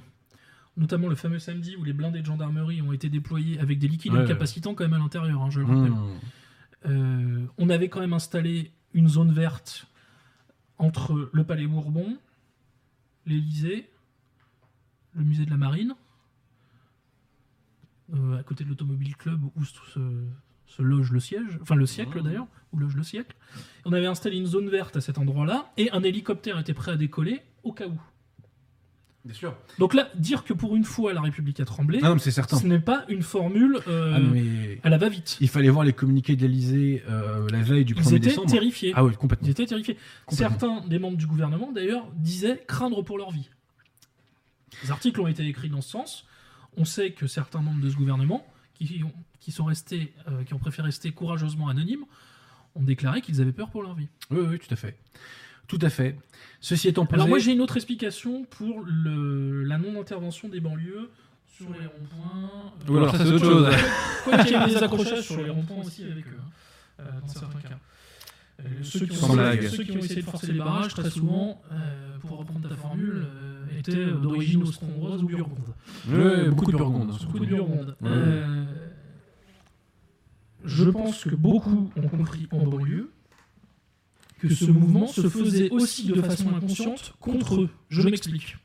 notamment 0.77 1.07
le 1.07 1.15
fameux 1.15 1.39
samedi 1.39 1.75
où 1.75 1.83
les 1.83 1.93
blindés 1.93 2.21
de 2.21 2.25
gendarmerie 2.25 2.81
ont 2.81 2.93
été 2.93 3.09
déployés 3.09 3.59
avec 3.59 3.77
des 3.79 3.87
liquides 3.87 4.13
Ouais, 4.13 4.21
incapacitants 4.21 4.73
quand 4.73 4.83
même 4.85 4.93
à 4.93 4.99
l'intérieur, 4.99 5.41
hein, 5.41 5.49
je 5.49 5.59
le 5.59 5.65
rappelle. 5.65 5.91
Mmh. 5.91 6.19
Euh, 6.85 7.45
on 7.57 7.69
avait 7.69 7.89
quand 7.89 7.99
même 7.99 8.13
installé 8.13 8.71
une 8.93 9.07
zone 9.07 9.31
verte 9.31 9.87
entre 10.77 11.29
le 11.31 11.43
Palais 11.43 11.67
Bourbon, 11.67 12.17
l'Élysée, 13.25 13.89
le 15.15 15.23
musée 15.23 15.45
de 15.45 15.49
la 15.51 15.57
Marine, 15.57 15.95
euh, 18.13 18.39
à 18.39 18.43
côté 18.43 18.63
de 18.63 18.69
l'Automobile 18.69 19.15
Club 19.15 19.41
où 19.55 19.63
se, 19.63 19.99
se- 20.75 20.81
loge 20.81 21.11
le 21.11 21.19
siège, 21.19 21.57
enfin 21.61 21.75
le 21.75 21.85
siècle 21.85 22.19
Mmh. 22.19 22.23
d'ailleurs, 22.23 22.47
où 22.71 22.77
loge 22.79 22.95
le 22.95 23.03
siècle. 23.03 23.35
On 23.85 23.93
avait 23.93 24.05
installé 24.07 24.37
une 24.37 24.45
zone 24.47 24.69
verte 24.69 24.95
à 24.97 25.01
cet 25.01 25.17
endroit-là 25.17 25.71
et 25.77 25.91
un 25.91 26.03
hélicoptère 26.03 26.57
était 26.59 26.73
prêt 26.73 26.91
à 26.91 26.95
décoller 26.95 27.41
au 27.63 27.71
cas 27.73 27.87
où. 27.87 27.97
Bien 29.25 29.33
sûr. 29.35 29.55
Donc 29.79 29.93
là, 29.93 30.09
dire 30.15 30.43
que 30.43 30.51
pour 30.51 30.75
une 30.75 30.83
fois 30.83 31.13
la 31.13 31.21
République 31.21 31.59
a 31.61 31.65
tremblé, 31.65 31.99
Ah 32.03 32.09
non, 32.09 32.17
certain. 32.17 32.57
ce 32.57 32.67
n'est 32.67 32.79
pas 32.79 33.05
une 33.07 33.21
formule 33.21 33.79
euh, 33.87 34.13
Ah, 34.15 34.19
mais 34.19 34.79
à 34.83 34.89
la 34.89 34.97
va-vite. 34.97 35.37
il 35.39 35.47
fallait 35.47 35.69
voir 35.69 35.85
les 35.85 35.93
communiqués 35.93 36.35
de 36.35 36.41
l'Elysée 36.41 37.03
euh, 37.09 37.47
la 37.49 37.61
veille 37.61 37.85
du 37.85 37.93
Ils 37.93 38.01
1er 38.01 38.07
étaient 38.17 38.19
décembre. 38.29 38.51
terrifiés. 38.51 38.91
Ah 38.97 39.05
oui, 39.05 39.15
complètement. 39.15 39.47
Ils 39.47 39.51
étaient 39.51 39.65
terrifiés. 39.65 39.97
Complètement. 40.25 40.49
Certains 40.59 40.87
des 40.89 40.99
membres 40.99 41.15
du 41.15 41.25
gouvernement, 41.25 41.71
d'ailleurs, 41.71 42.05
disaient 42.17 42.65
craindre 42.67 43.01
pour 43.01 43.17
leur 43.17 43.31
vie. 43.31 43.49
Les 44.83 44.91
articles 44.91 45.21
ont 45.21 45.27
été 45.27 45.45
écrits 45.47 45.69
dans 45.69 45.81
ce 45.81 45.91
sens. 45.91 46.25
On 46.75 46.83
sait 46.83 47.11
que 47.11 47.25
certains 47.27 47.61
membres 47.61 47.79
de 47.81 47.89
ce 47.89 47.95
gouvernement, 47.95 48.45
qui, 48.85 49.03
ont- 49.03 49.13
qui 49.39 49.51
sont 49.51 49.65
restés, 49.65 50.13
euh, 50.27 50.43
qui 50.43 50.53
ont 50.53 50.59
préféré 50.59 50.87
rester 50.87 51.11
courageusement 51.11 51.67
anonymes, 51.69 52.05
ont 52.75 52.83
déclaré 52.83 53.21
qu'ils 53.21 53.41
avaient 53.41 53.51
peur 53.51 53.69
pour 53.69 53.83
leur 53.83 53.93
vie. 53.93 54.07
Oui, 54.31 54.39
oui, 54.49 54.59
tout 54.59 54.73
à 54.73 54.75
fait. 54.75 54.97
Tout 55.67 55.79
à 55.81 55.89
fait. 55.89 56.17
Ceci 56.59 56.87
étant 56.89 57.05
posé... 57.05 57.15
Alors 57.15 57.27
moi, 57.27 57.39
j'ai 57.39 57.53
une 57.53 57.61
autre 57.61 57.75
explication 57.77 58.43
pour 58.45 58.83
le, 58.85 59.63
la 59.63 59.77
non-intervention 59.77 60.49
des 60.49 60.59
banlieues 60.59 61.09
sur 61.47 61.67
les 61.69 61.85
ronds-points. 61.85 62.73
Ou 62.89 62.97
alors 62.97 63.15
ça, 63.15 63.25
c'est 63.25 63.31
autre 63.31 63.45
chose. 63.45 63.75
Quoi 64.23 64.37
qu'il 64.43 64.51
y 64.51 64.55
ait 64.61 64.65
des 64.67 64.77
accrochages 64.83 65.21
sur 65.25 65.41
les 65.41 65.49
ronds-points 65.49 65.83
aussi 65.85 66.03
avec 66.03 66.25
eux, 66.27 66.37
hein, 66.39 67.01
euh, 67.01 67.19
dans 67.21 67.27
certains 67.27 67.59
cas. 67.59 67.69
Euh, 67.69 67.77
ceux, 68.81 69.05
qui 69.05 69.11
ont 69.11 69.15
essayé, 69.15 69.33
blague. 69.33 69.67
ceux 69.67 69.83
qui 69.83 69.91
ont 69.91 69.99
essayé 69.99 70.21
de 70.21 70.25
forcer 70.25 70.51
les 70.51 70.59
barrages, 70.59 70.93
très 70.93 71.09
souvent, 71.09 71.61
euh, 71.71 72.17
pour 72.19 72.37
reprendre 72.39 72.69
ta 72.69 72.75
formule, 72.75 73.25
euh, 73.25 73.79
étaient 73.79 73.97
euh, 73.97 74.13
d'origine 74.19 74.63
austro-hongroise 74.63 75.23
ou 75.23 75.27
burgonde. 75.27 75.57
Beaucoup 76.49 76.71
de 76.71 76.77
Burgonde. 76.77 77.11
hein, 77.11 77.17
Beaucoup 77.25 77.39
de 77.39 77.45
burgonde. 77.45 77.95
Ouais. 78.01 78.09
Euh, 78.11 78.65
je 80.65 80.89
pense 80.89 81.23
que 81.23 81.35
beaucoup 81.35 81.91
ont 81.95 82.07
compris 82.07 82.47
en 82.51 82.65
banlieue 82.65 83.11
que 84.39 84.53
ce 84.53 84.65
mouvement 84.65 85.07
se 85.07 85.27
faisait 85.29 85.69
aussi 85.69 86.07
de 86.07 86.21
façon 86.21 86.55
inconsciente 86.55 87.13
contre 87.19 87.61
eux. 87.61 87.69
Je 87.89 88.01
m'explique. 88.01 88.57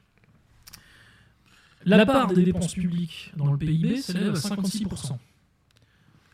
La 1.85 2.05
part 2.05 2.33
des 2.35 2.45
dépenses 2.45 2.75
publiques 2.75 3.33
dans 3.37 3.51
le 3.53 3.59
PIB 3.59 3.97
s'élève 4.03 4.35
à 4.35 4.39
56%. 4.39 5.17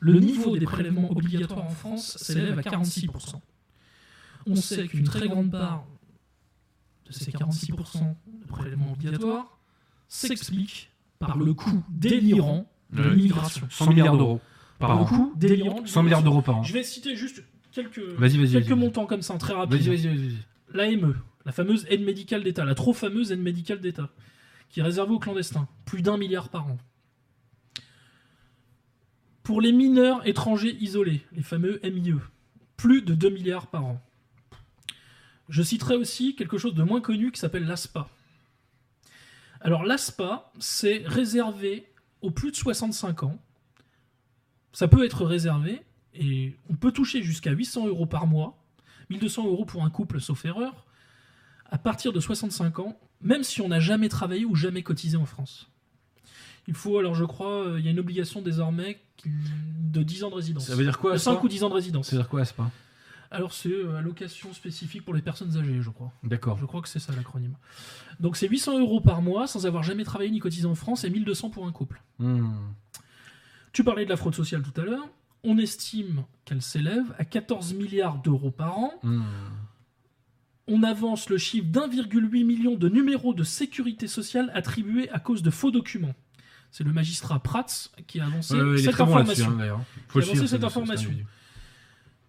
Le 0.04 0.20
niveau 0.20 0.56
des 0.56 0.66
prélèvements 0.66 1.10
obligatoires 1.10 1.64
en 1.64 1.70
France 1.70 2.18
s'élève 2.18 2.58
à 2.58 2.62
46%. 2.62 3.40
On 4.46 4.54
sait 4.54 4.86
qu'une 4.86 5.04
très 5.04 5.26
grande 5.28 5.50
part 5.50 5.86
de 7.06 7.12
ces 7.12 7.30
46% 7.30 8.14
de 8.42 8.46
prélèvements 8.46 8.92
obligatoires 8.92 9.58
s'explique 10.06 10.90
par 11.18 11.38
le 11.38 11.54
coût 11.54 11.82
délirant 11.88 12.70
de 12.92 13.02
l'immigration. 13.02 13.66
100 13.70 13.88
milliards 13.90 14.16
d'euros 14.18 14.40
par 14.78 14.90
Par 14.90 14.98
le 14.98 15.02
an. 15.04 15.06
coût 15.06 15.32
délirant 15.36 15.80
de 15.80 15.88
100 15.88 16.02
milliards 16.02 16.22
d'euros 16.22 16.42
par 16.42 16.58
an. 16.58 16.62
Je 16.62 16.74
vais 16.74 16.82
citer 16.82 17.16
juste 17.16 17.42
quelques, 17.72 17.98
vas-y. 18.18 18.68
montants 18.74 19.06
comme 19.06 19.22
ça, 19.22 19.38
très 19.38 19.54
rapide. 19.54 19.80
Vas-y, 19.80 19.96
vas-y, 19.96 20.16
vas-y. 20.18 20.36
L'AME, 20.74 21.16
la 21.46 21.52
fameuse 21.52 21.86
aide 21.88 22.02
médicale 22.04 22.42
d'État, 22.44 22.66
la 22.66 22.74
trop 22.74 22.92
fameuse 22.92 23.32
aide 23.32 23.40
médicale 23.40 23.80
d'État, 23.80 24.10
qui 24.68 24.80
est 24.80 24.82
réservée 24.82 25.12
aux 25.12 25.18
clandestins, 25.18 25.66
plus 25.86 26.02
d'un 26.02 26.18
milliard 26.18 26.50
par 26.50 26.66
an. 26.66 26.76
Pour 29.44 29.60
les 29.60 29.72
mineurs 29.72 30.26
étrangers 30.26 30.74
isolés, 30.80 31.20
les 31.32 31.42
fameux 31.42 31.78
MIE, 31.84 32.14
plus 32.78 33.02
de 33.02 33.14
2 33.14 33.28
milliards 33.28 33.66
par 33.66 33.84
an. 33.84 34.02
Je 35.50 35.62
citerai 35.62 35.96
aussi 35.96 36.34
quelque 36.34 36.56
chose 36.56 36.72
de 36.72 36.82
moins 36.82 37.02
connu 37.02 37.30
qui 37.30 37.40
s'appelle 37.40 37.66
l'ASPA. 37.66 38.08
Alors 39.60 39.84
l'ASPA, 39.84 40.50
c'est 40.58 41.02
réservé 41.04 41.92
aux 42.22 42.30
plus 42.30 42.52
de 42.52 42.56
65 42.56 43.24
ans. 43.24 43.38
Ça 44.72 44.88
peut 44.88 45.04
être 45.04 45.26
réservé 45.26 45.82
et 46.14 46.56
on 46.70 46.74
peut 46.74 46.90
toucher 46.90 47.22
jusqu'à 47.22 47.50
800 47.50 47.88
euros 47.88 48.06
par 48.06 48.26
mois, 48.26 48.64
1200 49.10 49.44
euros 49.44 49.66
pour 49.66 49.84
un 49.84 49.90
couple 49.90 50.22
sauf 50.22 50.42
erreur, 50.46 50.86
à 51.66 51.76
partir 51.76 52.14
de 52.14 52.20
65 52.20 52.78
ans, 52.78 52.98
même 53.20 53.42
si 53.42 53.60
on 53.60 53.68
n'a 53.68 53.80
jamais 53.80 54.08
travaillé 54.08 54.46
ou 54.46 54.54
jamais 54.54 54.82
cotisé 54.82 55.18
en 55.18 55.26
France. 55.26 55.68
Il 56.66 56.74
faut, 56.74 56.98
alors 56.98 57.14
je 57.14 57.26
crois, 57.26 57.66
euh, 57.66 57.78
il 57.78 57.84
y 57.84 57.88
a 57.88 57.90
une 57.90 57.98
obligation 57.98 58.40
désormais 58.40 59.03
de 59.26 60.02
10 60.02 60.24
ans 60.24 60.30
de 60.30 60.34
résidence. 60.34 60.66
Ça 60.66 60.74
veut 60.74 60.84
dire 60.84 60.98
quoi 60.98 61.10
De 61.10 61.16
ASPA 61.16 61.32
5 61.32 61.44
ou 61.44 61.48
10 61.48 61.64
ans 61.64 61.68
de 61.68 61.74
résidence. 61.74 62.08
Ça 62.08 62.16
veut 62.16 62.22
dire 62.22 62.28
quoi, 62.28 62.40
ASPA 62.40 62.70
Alors 63.30 63.52
c'est 63.52 63.70
euh, 63.70 63.96
allocation 63.96 64.52
spécifique 64.52 65.04
pour 65.04 65.14
les 65.14 65.22
personnes 65.22 65.56
âgées, 65.56 65.80
je 65.80 65.90
crois. 65.90 66.12
D'accord. 66.22 66.58
Je 66.58 66.66
crois 66.66 66.82
que 66.82 66.88
c'est 66.88 66.98
ça 66.98 67.12
l'acronyme. 67.14 67.56
Donc 68.20 68.36
c'est 68.36 68.48
800 68.48 68.80
euros 68.80 69.00
par 69.00 69.22
mois 69.22 69.46
sans 69.46 69.66
avoir 69.66 69.82
jamais 69.82 70.04
travaillé 70.04 70.30
ni 70.30 70.38
cotisé 70.38 70.66
en 70.66 70.74
France 70.74 71.04
et 71.04 71.10
1200 71.10 71.50
pour 71.50 71.66
un 71.66 71.72
couple. 71.72 72.02
Hmm. 72.18 72.50
Tu 73.72 73.82
parlais 73.82 74.04
de 74.04 74.10
la 74.10 74.16
fraude 74.16 74.34
sociale 74.34 74.62
tout 74.62 74.80
à 74.80 74.84
l'heure. 74.84 75.08
On 75.42 75.58
estime 75.58 76.24
qu'elle 76.44 76.62
s'élève 76.62 77.14
à 77.18 77.24
14 77.24 77.74
milliards 77.74 78.18
d'euros 78.18 78.50
par 78.50 78.78
an. 78.78 78.92
Hmm. 79.02 79.22
On 80.66 80.82
avance 80.82 81.28
le 81.28 81.36
chiffre 81.36 81.66
d'1,8 81.66 82.44
million 82.44 82.76
de 82.76 82.88
numéros 82.88 83.34
de 83.34 83.42
sécurité 83.42 84.06
sociale 84.06 84.50
attribués 84.54 85.10
à 85.10 85.18
cause 85.18 85.42
de 85.42 85.50
faux 85.50 85.70
documents. 85.70 86.14
C'est 86.76 86.82
le 86.82 86.92
magistrat 86.92 87.38
Prats 87.38 87.66
qui 88.08 88.18
a 88.18 88.26
est 88.26 88.42
cette 88.42 89.00
information. 89.00 89.56
hein. 89.60 89.80
Faut 90.08 90.18
avancé 90.18 90.34
cette 90.40 90.48
ce- 90.48 90.56
ce- 90.58 90.64
information. 90.64 91.12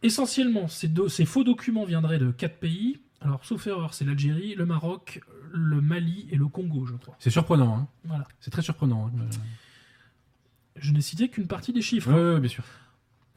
Essentiellement, 0.04 0.68
ces, 0.68 0.88
do- 0.88 1.10
ces 1.10 1.26
faux 1.26 1.44
documents 1.44 1.84
viendraient 1.84 2.20
de 2.20 2.30
quatre 2.30 2.58
pays. 2.60 3.00
Alors, 3.22 3.44
sauf 3.44 3.66
erreur, 3.66 3.96
c'est 3.96 4.06
l'Algérie, 4.06 4.54
le 4.54 4.68
Maroc, 4.68 5.20
le 5.52 5.82
Mali 5.82 6.28
et 6.30 6.36
le 6.36 6.48
Congo, 6.48 6.86
je 6.86 6.94
crois. 6.94 7.16
C'est 7.18 7.32
surprenant. 7.32 7.76
Hein. 7.76 7.88
Voilà. 8.04 8.28
C'est 8.40 8.52
très 8.52 8.62
surprenant. 8.62 9.08
hein. 9.08 9.26
Je 10.76 10.92
n'ai 10.92 11.02
cité 11.02 11.28
qu'une 11.30 11.48
partie 11.48 11.74
des 11.74 11.82
chiffres. 11.82 12.12
Ouais, 12.14 12.40
bien 12.40 12.50
sûr. 12.50 12.64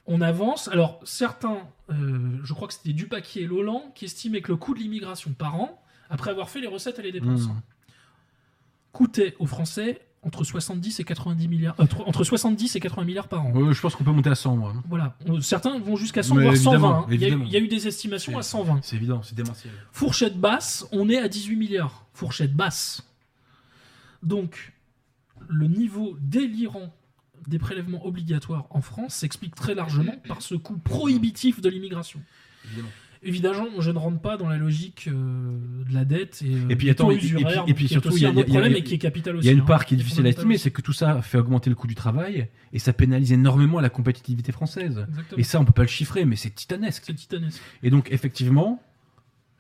On 0.05 0.21
avance. 0.21 0.69
Alors, 0.69 1.01
certains, 1.05 1.57
euh, 1.89 2.39
je 2.45 2.53
crois 2.53 2.69
que 2.69 2.75
c'était 2.75 2.93
Dupaquier 2.93 3.45
et 3.45 3.47
Loland, 3.47 3.93
qui 3.95 4.05
estimaient 4.05 4.43
que 4.43 4.53
le 4.53 4.59
coût 4.59 4.75
de 4.75 4.81
l'immigration 4.81 5.33
par 5.33 5.55
an, 5.55 5.83
après 6.11 6.31
avoir 6.33 6.51
fait 6.51 6.61
les 6.61 6.67
recettes 6.67 6.99
et 6.99 7.03
les 7.03 7.13
dépenses, 7.13 7.47
Hmm. 7.47 7.61
coûtait 8.93 9.37
aux 9.39 9.47
Français 9.47 10.03
entre 10.23 10.43
70 10.45 10.99
et 11.01 11.05
90 11.05 11.49
milliards, 11.49 11.75
euh, 11.79 11.85
entre- 11.85 12.07
entre 12.07 12.25
70 12.25 12.75
et 12.77 12.81
80 12.81 13.05
milliards 13.05 13.29
par 13.29 13.47
an. 13.47 13.53
Je 13.73 13.81
pense 13.81 13.95
qu'on 13.95 14.05
peut 14.05 14.11
monter 14.11 14.31
à 14.31 14.35
100, 14.35 14.57
moi. 14.57 14.75
Voilà. 14.89 15.17
On- 15.27 15.41
Certains 15.41 15.79
vont 15.79 15.97
jusqu'à 15.97 16.23
100, 16.23 16.35
Mais 16.35 16.43
voire 16.43 16.55
évidemment, 16.55 16.89
120. 16.89 16.99
hein. 16.99 17.07
Il 17.09 17.21
y, 17.21 17.25
a, 17.25 17.27
évidemment. 17.29 17.45
il 17.47 17.53
y 17.53 17.57
a 17.57 17.61
eu 17.61 17.69
des 17.69 17.87
estimations 17.87 18.37
à 18.37 18.43
120. 18.43 18.81
C'est 18.83 18.97
évident, 18.97 19.23
c'est 19.23 19.35
démentiel. 19.37 19.73
Fourchette 19.93 20.39
basse, 20.39 20.87
on 20.93 21.09
est 21.09 21.19
à 21.19 21.29
18 21.29 21.57
milliards. 21.57 22.05
Fourchette 22.15 22.55
basse. 22.55 23.03
Donc, 24.23 24.73
le 25.49 25.69
niveau 25.69 26.17
délirant 26.21 26.93
des 27.47 27.59
prélèvements 27.59 28.05
obligatoires 28.05 28.67
en 28.71 28.81
France 28.83 29.15
s'explique 29.15 29.55
très 29.55 29.75
largement 29.75 30.17
par 30.27 30.43
ce 30.43 30.55
coût 30.57 30.77
prohibitif 30.79 31.61
de 31.61 31.69
l'immigration. 31.69 32.21
Évidemment. 32.67 32.89
Évidemment, 33.23 33.67
je 33.81 33.91
ne 33.91 33.99
rentre 33.99 34.21
pas 34.21 34.37
dans 34.37 34.49
la 34.49 34.57
logique 34.59 35.09
euh, 35.09 35.59
de 35.89 35.93
la 35.95 36.05
dette 36.05 36.41
et, 36.43 36.55
euh, 36.55 36.69
Et 36.69 36.77
puis, 36.77 36.87
du 36.87 36.91
attends, 36.93 37.11
et 37.11 37.17
puis- 37.19 37.35
et 37.67 37.75
puis- 37.75 37.89
surtout, 37.89 38.17
il 38.17 38.23
y 38.23 38.27
a- 38.27 38.31
un 38.31 38.33
problème 38.45 38.75
et 38.75 38.83
qui 38.85 38.95
est 38.95 38.99
capital 38.99 39.37
aussi. 39.37 39.47
Il 39.47 39.51
y 39.51 39.51
a 39.51 39.55
une 39.55 39.61
hein, 39.61 39.65
part 39.65 39.85
qui 39.87 39.95
est 39.95 39.97
difficile 39.97 40.25
à 40.27 40.29
estimer, 40.29 40.57
c'est 40.59 40.71
que 40.71 40.83
tout 40.83 40.93
ça 40.93 41.21
fait 41.23 41.39
augmenter 41.39 41.69
le 41.71 41.77
coût 41.77 41.87
du 41.89 41.95
travail 41.97 42.49
et 42.73 42.79
ça 42.79 42.93
pénalise 42.93 43.33
énormément 43.33 43.81
la 43.81 43.91
compétitivité 43.91 44.53
française. 44.53 45.05
Exactement. 45.09 45.39
Et 45.39 45.43
ça, 45.43 45.61
on 45.61 45.65
peut 45.65 45.73
pas 45.73 45.83
le 45.83 45.89
chiffrer, 45.89 46.25
mais 46.25 46.37
c'est 46.37 46.51
titanesque. 46.55 47.03
C'est 47.07 47.15
titanesque. 47.15 47.61
Et 47.83 47.91
donc, 47.91 48.09
effectivement, 48.13 48.83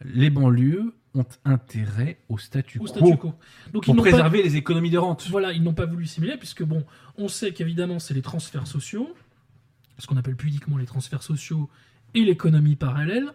les 0.04 0.30
banlieues 0.30 0.94
ont 1.14 1.24
intérêt 1.44 2.18
au 2.28 2.38
statu 2.38 2.78
Au 2.78 2.82
quo 2.82 2.86
statu 2.86 3.16
quo. 3.16 3.34
Donc, 3.72 3.82
ils 3.84 3.86
pour 3.86 3.94
n'ont 3.96 4.02
pas- 4.04 4.10
préserver 4.10 4.42
les 4.42 4.56
économies 4.56 4.90
de 4.90 4.98
rente. 4.98 5.26
Voilà, 5.30 5.52
ils 5.52 5.62
n'ont 5.62 5.74
pas 5.74 5.86
voulu 5.86 6.06
simuler, 6.06 6.36
puisque 6.36 6.62
bon, 6.62 6.84
on 7.16 7.26
sait 7.26 7.52
qu'évidemment, 7.52 7.98
c'est 7.98 8.14
les 8.14 8.22
transferts 8.22 8.68
sociaux, 8.68 9.12
ce 9.98 10.06
qu'on 10.06 10.16
appelle 10.16 10.36
pudiquement 10.36 10.76
les 10.76 10.84
transferts 10.86 11.24
sociaux 11.24 11.68
et 12.14 12.20
l'économie 12.24 12.76
parallèle, 12.76 13.32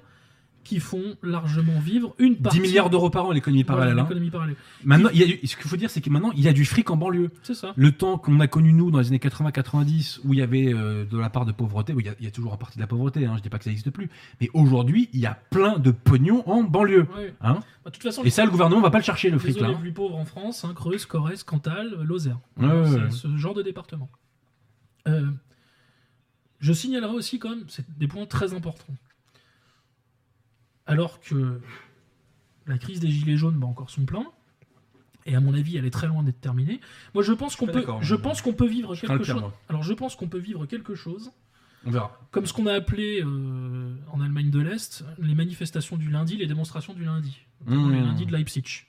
qui 0.63 0.79
font 0.79 1.15
largement 1.21 1.79
vivre 1.79 2.15
une 2.19 2.35
10 2.35 2.41
partie. 2.41 2.59
milliards 2.61 2.89
d'euros 2.89 3.09
par 3.09 3.25
an, 3.25 3.31
l'économie 3.31 3.63
Voilà, 3.67 3.91
hein. 3.91 3.95
l'économie 3.95 4.29
parallèle. 4.29 4.55
Maintenant, 4.83 5.09
il 5.13 5.19
y 5.19 5.23
a 5.23 5.27
du- 5.27 5.39
ce 5.45 5.55
qu'il 5.55 5.67
faut 5.67 5.75
dire, 5.77 5.89
c'est 5.89 6.01
que 6.01 6.09
maintenant, 6.09 6.31
il 6.35 6.41
y 6.41 6.47
a 6.47 6.53
du 6.53 6.65
fric 6.65 6.89
en 6.89 6.97
banlieue. 6.97 7.29
C'est 7.43 7.53
ça. 7.53 7.73
Le 7.75 7.91
temps 7.91 8.17
qu'on 8.17 8.39
a 8.39 8.47
connu, 8.47 8.71
nous, 8.73 8.91
dans 8.91 8.99
les 8.99 9.07
années 9.07 9.19
80-90, 9.19 10.21
où 10.23 10.33
il 10.33 10.39
y 10.39 10.41
avait 10.41 10.73
euh, 10.73 11.05
de 11.05 11.17
la 11.17 11.29
part 11.29 11.45
de 11.45 11.51
pauvreté, 11.51 11.93
où 11.93 11.99
il 11.99 12.05
y 12.05 12.09
a, 12.09 12.15
il 12.19 12.25
y 12.25 12.27
a 12.27 12.31
toujours 12.31 12.53
un 12.53 12.57
partie 12.57 12.77
de 12.77 12.81
la 12.81 12.87
pauvreté, 12.87 13.25
hein, 13.25 13.33
je 13.37 13.41
dis 13.41 13.49
pas 13.49 13.57
que 13.57 13.63
ça 13.65 13.69
n'existe 13.69 13.91
plus, 13.91 14.09
mais 14.41 14.49
aujourd'hui, 14.53 15.09
il 15.13 15.19
y 15.19 15.25
a 15.25 15.37
plein 15.49 15.77
de 15.77 15.91
pognon 15.91 16.43
en 16.49 16.63
banlieue. 16.63 17.07
Ouais. 17.17 17.33
Hein 17.41 17.59
Bah, 17.83 17.89
de 17.89 17.91
toute 17.91 18.03
façon, 18.03 18.23
Et 18.23 18.29
ça, 18.29 18.45
le 18.45 18.51
gouvernement 18.51 18.81
va 18.81 18.91
pas 18.91 18.99
le 18.99 19.03
chercher, 19.03 19.29
le 19.29 19.39
fric, 19.39 19.59
là. 19.59 19.67
les 19.67 19.73
hein. 19.73 19.77
plus 19.81 19.91
pauvres 19.93 20.15
en 20.17 20.25
France, 20.25 20.63
hein, 20.65 20.73
Creuse, 20.75 21.05
Corrèze, 21.05 21.43
Cantal, 21.43 21.93
Lozère. 22.03 22.39
Ouais, 22.57 22.67
ouais. 22.67 23.11
ce 23.11 23.35
genre 23.37 23.53
de 23.53 23.61
département. 23.61 24.09
Euh, 25.07 25.27
je 26.59 26.71
signalerai 26.71 27.13
aussi 27.13 27.39
quand 27.39 27.49
même, 27.49 27.65
c'est 27.67 27.85
des 27.97 28.07
points 28.07 28.25
très 28.25 28.53
importants. 28.53 28.93
Alors 30.85 31.19
que 31.21 31.61
la 32.67 32.77
crise 32.77 32.99
des 32.99 33.09
gilets 33.09 33.37
jaunes 33.37 33.57
bat 33.59 33.67
encore 33.67 33.89
son 33.89 34.05
plein, 34.05 34.25
et 35.25 35.35
à 35.35 35.39
mon 35.39 35.53
avis, 35.53 35.77
elle 35.77 35.85
est 35.85 35.89
très 35.91 36.07
loin 36.07 36.23
d'être 36.23 36.41
terminée. 36.41 36.81
Moi, 37.13 37.23
je 37.23 37.31
pense 37.31 37.55
qu'on 37.55 37.65
peut, 37.67 37.79
d'accord, 37.79 38.03
je 38.03 38.15
moi. 38.15 38.23
pense 38.23 38.41
qu'on 38.41 38.53
peut 38.53 38.67
vivre 38.67 38.95
quelque 38.95 39.23
chose. 39.23 39.43
Alors, 39.69 39.83
je 39.83 39.93
pense 39.93 40.15
qu'on 40.15 40.27
peut 40.27 40.37
vivre 40.39 40.65
quelque 40.65 40.95
chose, 40.95 41.31
On 41.85 41.91
verra. 41.91 42.19
comme 42.31 42.45
ce 42.45 42.51
qu'on 42.51 42.65
a 42.67 42.73
appelé 42.73 43.21
euh, 43.23 43.95
en 44.11 44.19
Allemagne 44.19 44.49
de 44.49 44.59
l'Est 44.59 45.05
les 45.19 45.33
manifestations 45.35 45.95
du 45.95 46.09
lundi, 46.09 46.35
les 46.37 46.47
démonstrations 46.47 46.93
du 46.93 47.05
lundi, 47.05 47.39
Mmh. 47.65 47.91
les 47.93 48.01
lundis 48.01 48.25
de 48.25 48.33
Leipzig. 48.33 48.85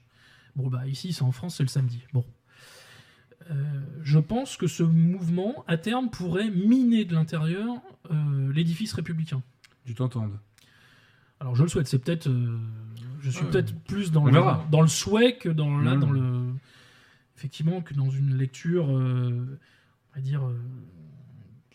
Bon, 0.57 0.69
bah 0.69 0.85
ici, 0.89 1.13
c'est 1.13 1.23
en 1.23 1.31
France, 1.31 1.57
c'est 1.57 1.63
le 1.63 1.69
samedi. 1.69 2.01
Bon. 2.13 2.25
Euh, 3.51 3.55
je 4.03 4.19
pense 4.19 4.57
que 4.57 4.67
ce 4.67 4.83
mouvement, 4.83 5.65
à 5.69 5.77
terme, 5.77 6.11
pourrait 6.11 6.51
miner 6.51 7.05
de 7.05 7.15
l'intérieur 7.15 7.77
euh, 8.11 8.53
l'édifice 8.53 8.93
républicain. 8.95 9.43
Tu 9.87 9.95
t'entendes. 9.95 10.37
Alors, 11.41 11.55
je 11.57 11.63
le 11.63 11.69
souhaite. 11.69 11.87
C'est 11.87 11.99
peut-être. 11.99 12.29
euh, 12.29 12.59
je 13.21 13.31
suis 13.31 13.45
Ouais. 13.45 13.51
peut-être 13.51 13.75
plus 13.85 14.13
dans 14.13 14.23
On 14.23 14.27
le, 14.27 14.33
verra. 14.33 14.67
dans 14.71 14.81
le 14.83 14.89
souhait 14.89 15.37
que 15.37 15.49
dans, 15.49 15.79
là, 15.79 15.95
Mmh. 15.97 16.01
dans 16.01 16.11
le. 16.11 16.53
Effectivement, 17.37 17.81
que 17.83 17.95
dans 17.95 18.11
une 18.11 18.37
lecture, 18.37 18.91
euh, 18.97 19.59
on 20.13 20.15
va 20.15 20.21
dire, 20.21 20.47
euh, 20.47 20.57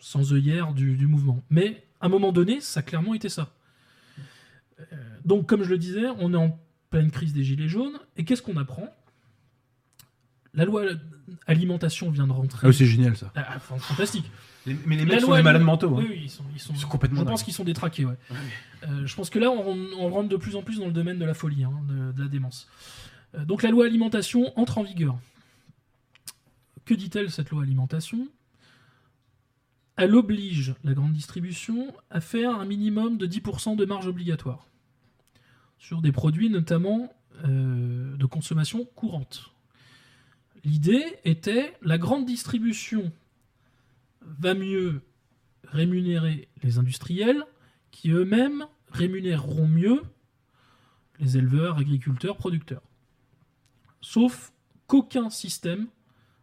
sans 0.00 0.32
œillère 0.32 0.72
du, 0.72 0.96
du 0.96 1.06
mouvement. 1.06 1.42
Mais 1.50 1.86
à 2.00 2.06
un 2.06 2.08
moment 2.08 2.32
donné, 2.32 2.60
ça 2.60 2.80
a 2.80 2.82
clairement 2.82 3.14
été 3.14 3.28
ça. 3.28 3.52
Euh, 4.80 4.84
donc, 5.24 5.46
comme 5.46 5.62
je 5.62 5.68
le 5.70 5.78
disais, 5.78 6.06
on 6.18 6.32
est 6.32 6.36
en 6.36 6.58
pleine 6.88 7.10
crise 7.10 7.32
des 7.34 7.44
Gilets 7.44 7.68
jaunes. 7.68 7.98
Et 8.16 8.24
qu'est-ce 8.24 8.42
qu'on 8.42 8.56
apprend? 8.56 8.88
La 10.54 10.64
loi 10.64 10.82
alimentation 11.46 12.10
vient 12.10 12.26
de 12.26 12.32
rentrer. 12.32 12.66
Ah, 12.66 12.72
c'est 12.72 12.86
génial, 12.86 13.16
ça. 13.16 13.30
Ah, 13.36 13.58
fan- 13.60 13.78
fantastique. 13.78 14.28
Les- 14.66 14.76
mais 14.86 14.96
les 14.96 15.04
mecs 15.06 15.20
sont 15.20 15.34
des 15.34 15.42
malades 15.42 15.62
mentaux. 15.62 15.96
hein. 15.96 16.04
Oui, 16.08 16.20
ils 16.24 16.30
sont, 16.30 16.44
ils 16.54 16.60
sont, 16.60 16.72
Ils 16.74 16.78
sont 16.80 16.88
complètement 16.88 17.20
Je 17.20 17.24
pense 17.26 17.42
qu'ils 17.42 17.54
sont 17.54 17.64
détraqués, 17.64 18.04
ouais. 18.04 18.16
Euh, 18.84 19.06
je 19.06 19.14
pense 19.14 19.30
que 19.30 19.38
là, 19.38 19.50
on, 19.50 19.76
on 19.98 20.10
rentre 20.10 20.28
de 20.28 20.36
plus 20.36 20.56
en 20.56 20.62
plus 20.62 20.78
dans 20.80 20.86
le 20.86 20.92
domaine 20.92 21.18
de 21.18 21.24
la 21.24 21.34
folie, 21.34 21.64
hein, 21.64 21.72
de, 21.88 22.12
de 22.12 22.22
la 22.22 22.28
démence. 22.28 22.68
Euh, 23.34 23.44
donc 23.44 23.62
la 23.62 23.70
loi 23.70 23.86
alimentation 23.86 24.52
entre 24.58 24.78
en 24.78 24.82
vigueur. 24.82 25.18
Que 26.84 26.94
dit-elle 26.94 27.30
cette 27.30 27.50
loi 27.50 27.62
alimentation? 27.62 28.28
Elle 29.96 30.14
oblige 30.14 30.74
la 30.84 30.94
grande 30.94 31.12
distribution 31.12 31.92
à 32.10 32.20
faire 32.20 32.58
un 32.58 32.64
minimum 32.64 33.18
de 33.18 33.26
10% 33.26 33.76
de 33.76 33.84
marge 33.84 34.06
obligatoire 34.06 34.66
sur 35.78 36.00
des 36.00 36.12
produits 36.12 36.48
notamment 36.50 37.12
euh, 37.44 38.16
de 38.16 38.26
consommation 38.26 38.84
courante. 38.96 39.50
L'idée 40.64 41.04
était 41.24 41.74
la 41.82 41.96
grande 41.98 42.24
distribution 42.26 43.10
va 44.22 44.54
mieux 44.54 45.02
rémunérer 45.64 46.48
les 46.62 46.78
industriels 46.78 47.44
qui 47.90 48.10
eux-mêmes 48.10 48.66
rémunéreront 48.90 49.68
mieux 49.68 50.02
les 51.18 51.36
éleveurs, 51.36 51.78
agriculteurs, 51.78 52.36
producteurs. 52.36 52.82
Sauf 54.00 54.52
qu'aucun 54.86 55.30
système 55.30 55.86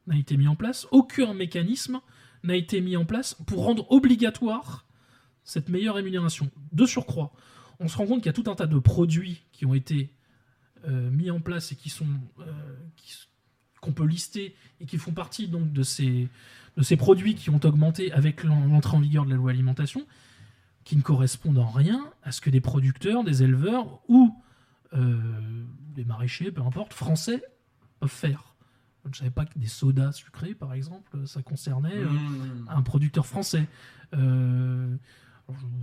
n'a 0.05 0.17
été 0.17 0.37
mis 0.37 0.47
en 0.47 0.55
place, 0.55 0.87
aucun 0.91 1.33
mécanisme 1.33 1.99
n'a 2.43 2.55
été 2.55 2.81
mis 2.81 2.95
en 2.95 3.05
place 3.05 3.33
pour 3.45 3.63
rendre 3.63 3.91
obligatoire 3.91 4.85
cette 5.43 5.69
meilleure 5.69 5.95
rémunération. 5.95 6.51
De 6.71 6.85
surcroît, 6.85 7.33
on 7.79 7.87
se 7.87 7.97
rend 7.97 8.05
compte 8.05 8.19
qu'il 8.19 8.27
y 8.27 8.29
a 8.29 8.33
tout 8.33 8.49
un 8.49 8.55
tas 8.55 8.67
de 8.67 8.79
produits 8.79 9.43
qui 9.51 9.65
ont 9.65 9.73
été 9.73 10.13
euh, 10.87 11.09
mis 11.09 11.31
en 11.31 11.39
place 11.39 11.71
et 11.71 11.75
qui 11.75 11.89
sont 11.89 12.07
euh, 12.39 12.75
qu'on 13.81 13.91
peut 13.93 14.05
lister 14.05 14.55
et 14.81 14.85
qui 14.85 14.97
font 14.97 15.11
partie 15.13 15.47
donc 15.47 15.71
de 15.71 15.83
ces 15.83 16.27
de 16.77 16.83
ces 16.83 16.95
produits 16.95 17.33
qui 17.35 17.49
ont 17.49 17.59
augmenté 17.63 18.11
avec 18.11 18.43
l'en- 18.43 18.67
l'entrée 18.67 18.95
en 18.97 18.99
vigueur 18.99 19.25
de 19.25 19.31
la 19.31 19.35
loi 19.35 19.49
alimentation, 19.49 20.05
qui 20.83 20.95
ne 20.95 21.01
correspondent 21.01 21.57
en 21.57 21.69
rien 21.71 22.05
à 22.23 22.31
ce 22.31 22.39
que 22.39 22.51
des 22.51 22.61
producteurs, 22.61 23.23
des 23.23 23.41
éleveurs 23.41 23.99
ou 24.07 24.35
euh, 24.93 25.19
des 25.95 26.05
maraîchers, 26.05 26.51
peu 26.51 26.61
importe, 26.61 26.93
français 26.93 27.41
peuvent 27.99 28.09
faire. 28.11 28.53
Je 29.05 29.09
ne 29.09 29.15
savais 29.15 29.31
pas 29.31 29.45
que 29.45 29.57
des 29.57 29.65
sodas 29.67 30.11
sucrés, 30.11 30.53
par 30.53 30.73
exemple, 30.73 31.25
ça 31.25 31.41
concernait 31.41 31.97
euh, 31.97 32.05
Mmh. 32.09 32.67
un 32.69 32.81
producteur 32.83 33.25
français. 33.25 33.65
Euh, 34.13 34.95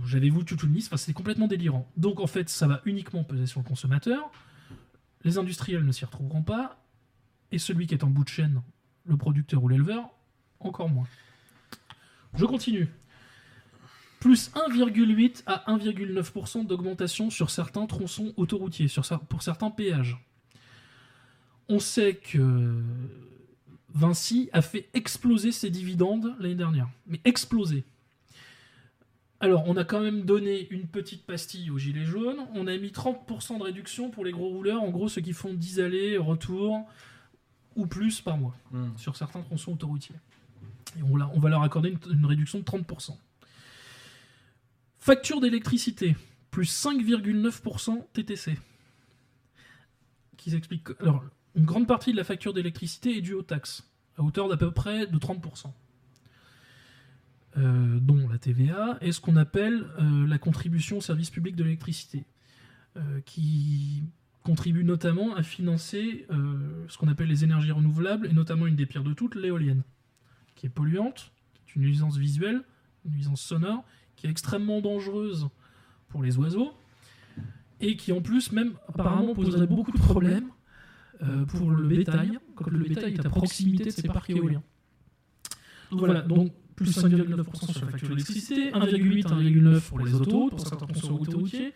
J'avais 0.05 0.29
vu 0.29 0.45
toute 0.45 0.61
une 0.63 0.73
liste, 0.73 0.87
enfin, 0.89 0.97
c'était 0.97 1.13
complètement 1.13 1.47
délirant. 1.47 1.91
Donc 1.97 2.19
en 2.21 2.27
fait, 2.27 2.47
ça 2.49 2.67
va 2.67 2.81
uniquement 2.85 3.23
peser 3.23 3.47
sur 3.47 3.59
le 3.59 3.65
consommateur. 3.67 4.31
Les 5.23 5.37
industriels 5.39 5.83
ne 5.83 5.91
s'y 5.91 6.05
retrouveront 6.05 6.43
pas. 6.43 6.84
Et 7.55 7.57
celui 7.57 7.87
qui 7.87 7.93
est 7.93 8.03
en 8.03 8.09
bout 8.09 8.25
de 8.25 8.29
chaîne, 8.29 8.61
le 9.05 9.15
producteur 9.15 9.63
ou 9.63 9.69
l'éleveur, 9.69 10.09
encore 10.59 10.89
moins. 10.89 11.07
Je 12.33 12.43
continue. 12.43 12.89
Plus 14.19 14.51
1,8 14.51 15.43
à 15.45 15.63
1,9% 15.73 16.67
d'augmentation 16.67 17.29
sur 17.29 17.49
certains 17.49 17.85
tronçons 17.85 18.33
autoroutiers, 18.35 18.87
pour 19.29 19.41
certains 19.41 19.71
péages. 19.71 20.17
On 21.69 21.79
sait 21.79 22.15
que 22.15 22.83
Vinci 23.93 24.49
a 24.51 24.61
fait 24.61 24.89
exploser 24.93 25.53
ses 25.53 25.69
dividendes 25.69 26.35
l'année 26.39 26.55
dernière. 26.55 26.89
Mais 27.07 27.21
exploser. 27.23 27.85
Alors, 29.39 29.63
on 29.65 29.77
a 29.77 29.85
quand 29.85 30.01
même 30.01 30.23
donné 30.23 30.67
une 30.71 30.87
petite 30.87 31.25
pastille 31.25 31.71
aux 31.71 31.77
gilets 31.77 32.03
jaunes. 32.03 32.47
On 32.53 32.67
a 32.67 32.75
mis 32.75 32.89
30% 32.89 33.59
de 33.59 33.63
réduction 33.63 34.09
pour 34.09 34.25
les 34.25 34.33
gros 34.33 34.49
rouleurs, 34.49 34.83
en 34.83 34.89
gros 34.89 35.07
ceux 35.07 35.21
qui 35.21 35.31
font 35.31 35.53
10 35.53 35.79
allées, 35.79 36.17
retour 36.17 36.85
ou 37.75 37.87
plus 37.87 38.21
par 38.21 38.37
mois 38.37 38.55
Mmh. 38.71 38.97
sur 38.97 39.15
certains 39.15 39.41
tronçons 39.41 39.73
autoroutiers. 39.73 40.15
Et 40.97 41.03
on, 41.03 41.15
la- 41.17 41.29
on 41.33 41.39
va 41.39 41.49
leur 41.49 41.63
accorder 41.63 41.89
une, 41.89 41.99
une 42.13 42.25
réduction 42.25 42.59
de 42.59 42.63
30%. 42.63 43.17
Facture 44.99 45.41
d'électricité, 45.41 46.15
plus 46.51 46.65
5,9% 46.65 48.05
TTC. 48.13 48.57
Qui 50.37 50.51
s'explique. 50.51 50.83
que- 50.83 51.01
Alors, 51.01 51.23
une 51.55 51.65
grande 51.65 51.87
partie 51.87 52.11
de 52.11 52.17
la 52.17 52.23
facture 52.23 52.53
d'électricité 52.53 53.17
est 53.17 53.21
due 53.21 53.33
aux 53.33 53.43
taxes, 53.43 53.83
à 54.17 54.23
hauteur 54.23 54.47
d'à 54.49 54.57
peu 54.57 54.71
près 54.71 55.07
de 55.07 55.17
30%. 55.17 55.73
Euh, 57.57 57.99
dont 58.01 58.27
la 58.27 58.37
TVA, 58.37 58.97
et 58.99 59.13
ce 59.13 59.21
qu'on 59.21 59.37
appelle 59.37 59.87
euh, 59.99 60.27
la 60.27 60.37
contribution 60.37 60.97
au 60.97 61.01
service 61.01 61.29
public 61.29 61.55
de 61.55 61.63
l'électricité, 61.63 62.25
euh, 62.97 63.21
qui 63.21 64.03
contribue 64.45 64.83
notamment 64.83 65.35
à 65.35 65.41
financer 65.41 66.27
euh, 66.29 66.85
ce 66.87 66.99
qu'on 66.99 67.07
appelle 67.07 67.27
les 67.27 67.43
énergies 67.43 67.71
renouvelables, 67.71 68.27
et 68.27 68.33
notamment 68.33 68.67
une 68.67 68.75
des 68.75 68.85
pires 68.85 69.03
de 69.03 69.11
toutes, 69.11 69.33
l'éolienne, 69.33 69.81
qui 70.53 70.67
est 70.67 70.69
polluante, 70.69 71.31
qui 71.65 71.71
est 71.71 71.75
une 71.77 71.81
nuisance 71.81 72.15
visuelle, 72.17 72.61
une 73.05 73.13
nuisance 73.13 73.41
sonore, 73.41 73.83
qui 74.15 74.27
est 74.27 74.29
extrêmement 74.29 74.81
dangereuse 74.81 75.49
pour 76.09 76.21
les 76.21 76.37
oiseaux, 76.37 76.73
et 77.81 77.97
qui 77.97 78.11
en 78.11 78.21
plus 78.21 78.51
même 78.51 78.73
apparemment 78.87 79.33
poserait 79.33 79.65
beaucoup 79.65 79.91
de 79.91 79.97
problèmes 79.97 80.49
euh, 81.23 81.45
pour 81.45 81.71
le 81.71 81.87
bétail, 81.87 82.37
quand 82.53 82.69
le 82.69 82.79
bétail 82.79 83.15
est 83.15 83.25
à 83.25 83.29
proximité 83.29 83.85
de 83.85 83.89
ces 83.89 84.03
parcs 84.03 84.29
éoliens. 84.29 84.63
Donc 85.89 85.99
voilà, 86.01 86.21
donc 86.21 86.53
plus 86.75 86.95
5,9% 86.95 87.71
sur 87.71 87.85
la 87.85 87.91
facture 87.91 88.09
d'électricité, 88.09 88.71
1,8 88.71 89.27
à 89.27 89.35
1,9 89.37 89.81
pour 89.81 89.99
les 89.99 90.13
autos, 90.13 90.49
pour 90.49 90.59
certains 90.59 90.85
tronçons 90.85 91.15
autoroutiers, 91.19 91.73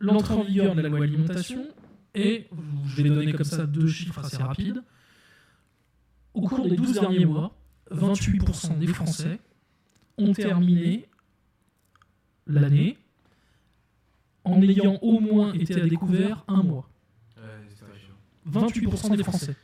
l'entrée 0.00 0.34
en 0.34 0.42
vigueur 0.42 0.74
de 0.74 0.80
la 0.80 0.88
loi 0.88 1.04
alimentation, 1.04 1.66
et 2.14 2.48
je 2.86 3.02
vais 3.02 3.08
donner 3.08 3.32
comme 3.32 3.44
ça 3.44 3.66
deux 3.66 3.88
chiffres 3.88 4.24
assez 4.24 4.42
rapides. 4.42 4.82
Au 6.34 6.42
cours 6.42 6.68
des 6.68 6.76
12 6.76 6.92
derniers 6.94 7.24
mois, 7.24 7.56
28% 7.92 8.78
des 8.78 8.86
Français 8.86 9.40
ont 10.16 10.32
terminé 10.32 11.08
l'année 12.46 12.98
en 14.44 14.60
ayant 14.62 14.98
au 15.02 15.20
moins 15.20 15.52
été 15.52 15.80
à 15.80 15.86
découvert 15.86 16.44
un 16.48 16.62
mois. 16.62 16.88
28% 18.50 19.16
des 19.16 19.24
Français. 19.24 19.56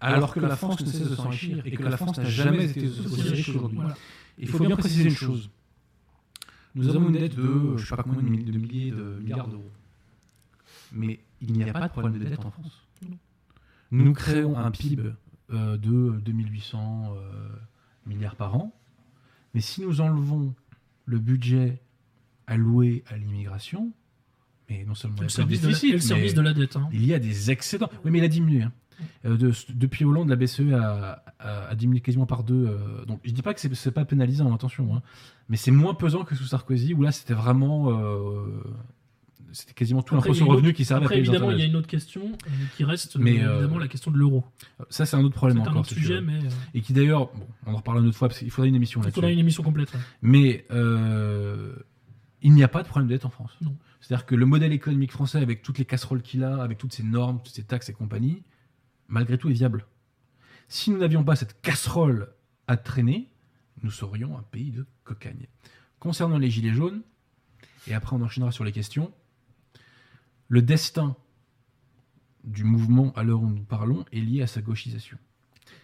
Alors 0.00 0.32
que 0.32 0.40
la 0.40 0.54
France 0.56 0.80
ne 0.80 0.86
cesse 0.86 1.10
de 1.10 1.14
s'enrichir 1.16 1.60
et 1.64 1.72
que 1.72 1.82
la 1.82 1.96
France 1.96 2.18
n'a 2.18 2.24
jamais 2.24 2.70
été 2.70 2.86
aussi 2.86 3.22
riche 3.22 3.46
qu'aujourd'hui. 3.46 3.78
Voilà. 3.78 3.96
Il 4.38 4.48
faut 4.48 4.64
bien 4.64 4.76
préciser 4.76 5.04
une 5.04 5.10
chose. 5.10 5.50
Nous 6.74 6.88
avons 6.88 7.08
une 7.08 7.14
dette 7.14 7.34
de, 7.34 7.76
je 7.76 7.84
sais 7.84 7.96
pas 7.96 8.04
combien 8.04 8.22
de 8.22 8.28
milliers 8.28 8.52
de, 8.52 8.58
milliers 8.58 8.90
de 8.92 9.18
milliards 9.20 9.48
d'euros. 9.48 9.70
Mais 10.92 11.20
il 11.40 11.52
n'y 11.52 11.62
a 11.68 11.72
pas 11.72 11.88
de 11.88 11.92
problème 11.92 12.18
de 12.18 12.24
dette 12.24 12.44
en 12.44 12.50
France. 12.50 12.84
Nous 13.90 14.12
créons 14.12 14.56
un 14.58 14.70
PIB 14.70 15.12
euh, 15.50 15.76
de 15.78 16.20
2800 16.24 17.14
euh, 17.16 17.48
milliards 18.06 18.36
par 18.36 18.54
an. 18.56 18.72
Mais 19.54 19.60
si 19.60 19.80
nous 19.82 20.00
enlevons 20.00 20.54
le 21.06 21.18
budget 21.18 21.80
alloué 22.46 23.02
à 23.08 23.16
l'immigration, 23.16 23.92
mais 24.68 24.84
non 24.84 24.94
seulement 24.94 25.16
il 25.16 25.20
y 25.20 25.22
Le 25.22 25.26
de 25.28 25.32
service, 25.32 25.62
de 25.62 25.68
la, 25.68 25.92
le 25.92 25.98
service 26.00 26.34
de 26.34 26.40
la 26.42 26.52
dette. 26.52 26.76
hein. 26.76 26.88
il 26.92 27.04
y 27.06 27.14
a 27.14 27.18
des 27.18 27.50
excédents. 27.50 27.88
Oui, 28.04 28.10
mais 28.10 28.18
il 28.18 28.24
a 28.24 28.28
diminué. 28.28 28.62
hein. 28.62 28.72
Euh, 29.24 29.36
de- 29.36 29.52
depuis 29.72 30.04
Hollande, 30.04 30.28
la 30.28 30.36
BCE 30.36 30.72
a, 30.74 31.22
a- 31.38 31.68
a 31.68 31.74
diminué 31.76 32.00
quasiment 32.00 32.26
par 32.26 32.42
deux. 32.42 32.66
euh, 32.66 33.04
donc, 33.06 33.20
je 33.24 33.30
dis 33.30 33.42
pas 33.42 33.54
que 33.54 33.60
c'est 33.60 33.72
c'est 33.74 33.92
pas 33.92 34.04
pénalisant, 34.04 34.52
attention. 34.54 34.94
hein. 34.96 35.02
mais 35.48 35.56
c'est 35.56 35.70
moins 35.70 35.94
pesant 35.94 36.24
que 36.24 36.34
sous 36.34 36.44
Sarkozy, 36.44 36.92
où 36.94 37.02
là, 37.02 37.12
c'était 37.12 37.32
vraiment. 37.34 37.90
euh, 37.98 38.60
c'était 39.52 39.72
quasiment 39.74 40.02
tout 40.02 40.14
l'impôt 40.14 40.28
il 40.30 40.34
sur 40.36 40.44
le 40.46 40.52
revenu 40.52 40.68
autre- 40.68 40.76
qui 40.76 40.84
servait 40.84 41.02
à 41.02 41.06
Après, 41.06 41.14
payer 41.16 41.22
les 41.24 41.28
évidemment, 41.30 41.50
il 41.52 41.58
y 41.58 41.62
a 41.62 41.66
une 41.66 41.76
autre 41.76 41.86
question 41.86 42.22
euh, 42.32 42.50
qui 42.76 42.84
reste 42.84 43.16
euh, 43.16 43.20
Mais, 43.20 43.42
euh, 43.42 43.54
évidemment 43.54 43.78
la 43.78 43.88
question 43.88 44.10
de 44.10 44.16
l'euro. 44.18 44.44
Ça, 44.90 45.06
c'est 45.06 45.16
un 45.16 45.24
autre 45.24 45.34
problème 45.34 45.58
un 45.58 45.62
encore. 45.62 45.78
autre 45.78 45.88
sujet, 45.88 46.20
mais 46.20 46.36
euh, 46.38 46.48
Et 46.74 46.80
qui 46.82 46.92
d'ailleurs, 46.92 47.26
bon, 47.34 47.46
on 47.66 47.72
en 47.72 47.76
reparlera 47.76 48.02
une 48.02 48.08
autre 48.08 48.18
fois, 48.18 48.28
parce 48.28 48.40
qu'il 48.40 48.50
faudrait 48.50 48.68
une 48.68 48.74
émission 48.76 49.00
il 49.00 49.04
là-dessus. 49.04 49.14
faudra 49.16 49.30
une 49.30 49.38
émission 49.38 49.62
complète. 49.62 49.92
ouais. 49.94 50.00
Mais 50.22 50.66
euh, 50.70 51.74
il 52.42 52.52
n'y 52.52 52.62
a 52.62 52.68
pas 52.68 52.82
de 52.82 52.88
problème 52.88 53.08
de 53.08 53.14
dette 53.14 53.24
en 53.24 53.30
France. 53.30 53.56
C'est-à-dire 54.00 54.26
que 54.26 54.34
le 54.34 54.46
modèle 54.46 54.72
économique 54.72 55.12
français, 55.12 55.38
avec 55.38 55.62
toutes 55.62 55.78
les 55.78 55.84
casseroles 55.84 56.22
qu'il 56.22 56.44
a, 56.44 56.62
avec 56.62 56.78
toutes 56.78 56.92
ces 56.92 57.02
normes, 57.02 57.40
toutes 57.42 57.54
ces 57.54 57.64
taxes 57.64 57.88
et 57.88 57.92
compagnie, 57.92 58.42
malgré 59.08 59.38
tout 59.38 59.48
est 59.50 59.54
viable. 59.54 59.86
Si 60.68 60.90
nous 60.90 60.98
n'avions 60.98 61.24
pas 61.24 61.34
cette 61.36 61.60
casserole 61.62 62.28
à 62.66 62.76
traîner, 62.76 63.28
nous 63.82 63.90
serions 63.90 64.36
un 64.38 64.42
pays 64.42 64.70
de 64.70 64.86
cocagne. 65.04 65.46
Concernant 65.98 66.38
les 66.38 66.50
gilets 66.50 66.74
jaunes, 66.74 67.02
et 67.86 67.94
après 67.94 68.14
on 68.14 68.20
enchaînera 68.22 68.52
sur 68.52 68.64
les 68.64 68.72
questions, 68.72 69.10
le 70.48 70.62
destin 70.62 71.16
du 72.44 72.64
mouvement 72.64 73.12
à 73.14 73.22
l'heure 73.22 73.42
où 73.42 73.48
nous 73.50 73.64
parlons 73.64 74.04
est 74.12 74.20
lié 74.20 74.42
à 74.42 74.46
sa 74.46 74.60
gauchisation. 74.62 75.18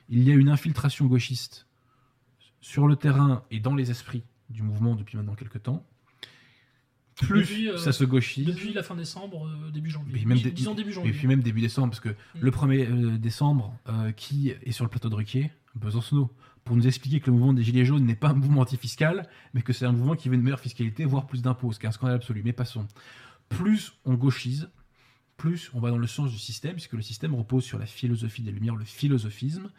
Il 0.08 0.22
y 0.22 0.30
a 0.30 0.34
une 0.34 0.48
infiltration 0.48 1.06
gauchiste 1.06 1.66
sur 2.60 2.86
le 2.88 2.96
terrain 2.96 3.42
et 3.50 3.60
dans 3.60 3.74
les 3.74 3.90
esprits 3.90 4.22
du 4.50 4.62
mouvement 4.62 4.94
depuis 4.94 5.16
maintenant 5.16 5.34
quelques 5.34 5.62
temps. 5.62 5.84
Plus 7.16 7.40
Depuis, 7.42 7.68
euh, 7.68 7.76
ça 7.76 7.92
se 7.92 8.02
gauchise, 8.04 8.44
Depuis 8.46 8.72
la 8.72 8.82
fin 8.82 8.96
décembre, 8.96 9.46
euh, 9.46 9.70
début 9.70 9.88
janvier. 9.90 10.12
Mais 10.14 10.24
même 10.24 10.38
Dis- 10.38 10.44
dé- 10.44 10.50
Disons 10.50 10.74
début 10.74 10.90
et 10.90 10.94
janvier. 10.94 11.12
puis 11.12 11.28
même 11.28 11.42
début 11.42 11.60
décembre, 11.60 11.90
parce 11.90 12.00
que 12.00 12.08
Mm. 12.08 12.14
le 12.40 12.50
1er 12.50 12.86
euh, 12.88 13.18
décembre, 13.18 13.76
euh, 13.88 14.10
qui 14.12 14.50
est 14.50 14.72
sur 14.72 14.84
le 14.84 14.90
plateau 14.90 15.08
de 15.10 15.14
Ruquier 15.14 15.52
Besancenot, 15.76 16.30
pour 16.64 16.74
nous 16.76 16.86
expliquer 16.88 17.20
que 17.20 17.26
le 17.26 17.32
mouvement 17.36 17.52
des 17.52 17.62
Gilets 17.62 17.84
jaunes 17.84 18.04
n'est 18.04 18.16
pas 18.16 18.30
un 18.30 18.34
mouvement 18.34 18.62
antifiscal, 18.62 19.28
mais 19.52 19.62
que 19.62 19.72
c'est 19.72 19.84
un 19.84 19.92
mouvement 19.92 20.16
qui 20.16 20.28
veut 20.28 20.34
une 20.34 20.42
meilleure 20.42 20.58
fiscalité, 20.60 21.04
voire 21.04 21.26
plus 21.26 21.40
d'impôts, 21.42 21.72
ce 21.72 21.78
qui 21.78 21.86
est 21.86 21.88
un 21.88 21.92
scandale 21.92 22.16
absolu. 22.16 22.42
Mais 22.44 22.52
passons. 22.52 22.86
Plus 23.48 23.94
on 24.04 24.14
gauchise, 24.14 24.68
plus 25.36 25.70
on 25.74 25.80
va 25.80 25.90
dans 25.90 25.98
le 25.98 26.06
sens 26.06 26.30
du 26.30 26.38
système, 26.38 26.72
puisque 26.72 26.94
le 26.94 27.02
système 27.02 27.34
repose 27.34 27.64
sur 27.64 27.78
la 27.78 27.86
philosophie 27.86 28.42
des 28.42 28.52
Lumières, 28.52 28.76
le 28.76 28.84
philosophisme, 28.84 29.70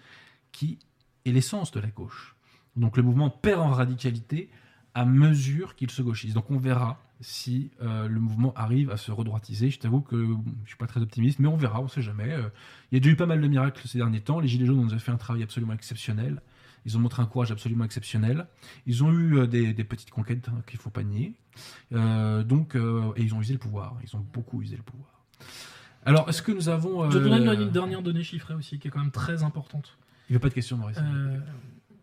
qui 0.52 0.80
est 1.26 1.32
l'essence 1.32 1.72
de 1.72 1.80
la 1.80 1.90
gauche. 1.90 2.36
Donc 2.76 2.98
le 2.98 3.04
mouvement 3.04 3.30
perd 3.30 3.62
en 3.62 3.70
radicalité 3.70 4.50
à 4.94 5.06
mesure 5.06 5.76
qu'il 5.76 5.92
se 5.92 6.02
gauchise. 6.02 6.34
Donc 6.34 6.50
on 6.52 6.58
verra 6.58 7.02
si 7.22 7.72
euh, 7.82 8.08
le 8.08 8.20
mouvement 8.20 8.54
arrive 8.56 8.92
à 8.92 8.98
se 8.98 9.12
redroitiser. 9.12 9.70
Je 9.70 9.80
t'avoue 9.80 10.02
que 10.02 10.36
je 10.64 10.70
suis 10.70 10.78
pas 10.78 10.88
très 10.88 11.02
optimiste, 11.02 11.40
mais 11.40 11.48
on 11.48 11.58
verra, 11.58 11.82
on 11.82 11.88
sait 11.88 12.02
jamais. 12.02 12.32
Euh, 12.32 12.50
il 12.92 12.96
y 12.96 12.98
a 12.98 13.00
déjà 13.00 13.14
eu 13.14 13.16
pas 13.16 13.26
mal 13.26 13.42
de 13.42 13.48
miracles 13.48 13.88
ces 13.88 13.98
derniers 13.98 14.22
temps. 14.22 14.40
Les 14.40 14.48
Gilets 14.48 14.66
jaunes 14.66 14.80
ont 14.80 14.86
déjà 14.86 15.00
fait 15.00 15.12
un 15.12 15.18
travail 15.18 15.44
absolument 15.44 15.74
exceptionnel. 15.74 16.42
Ils 16.86 16.98
ont 16.98 17.00
montré 17.00 17.22
un 17.22 17.26
courage 17.26 17.52
absolument 17.52 17.84
exceptionnel. 17.84 18.48
Ils 18.86 19.04
ont 19.04 19.12
eu 19.12 19.40
euh, 19.40 19.48
des, 19.48 19.74
des 19.74 19.84
petites 19.84 20.12
conquêtes 20.12 20.50
hein, 20.50 20.62
qu'il 20.68 20.80
faut 20.80 20.92
pas 20.92 21.04
nier. 21.04 21.34
Euh, 21.94 22.44
donc, 22.44 22.76
euh, 22.76 23.12
et 23.16 23.24
ils 23.24 23.34
ont 23.34 23.42
usé 23.42 23.54
le 23.54 23.60
pouvoir. 23.60 23.98
Ils 24.04 24.16
ont 24.16 24.26
beaucoup 24.34 24.62
usé 24.62 24.78
le 24.78 24.84
pouvoir. 24.84 25.10
Alors, 26.06 26.30
est-ce 26.30 26.44
que 26.44 26.52
nous 26.52 26.70
avons. 26.70 27.10
Je 27.10 27.18
donnerai 27.18 27.56
une, 27.56 27.72
dernière 27.72 28.04
donnée 28.04 28.24
chiffrée 28.24 28.54
aussi, 28.54 28.78
qui 28.78 28.88
est 28.88 28.92
quand 28.92 29.00
même 29.00 29.12
très 29.12 29.42
importante. 29.42 29.98
Il 30.30 30.34
n'y 30.34 30.38
a 30.38 30.40
pas 30.40 30.50
de 30.50 30.54
question, 30.54 30.78
Maurice. 30.78 31.00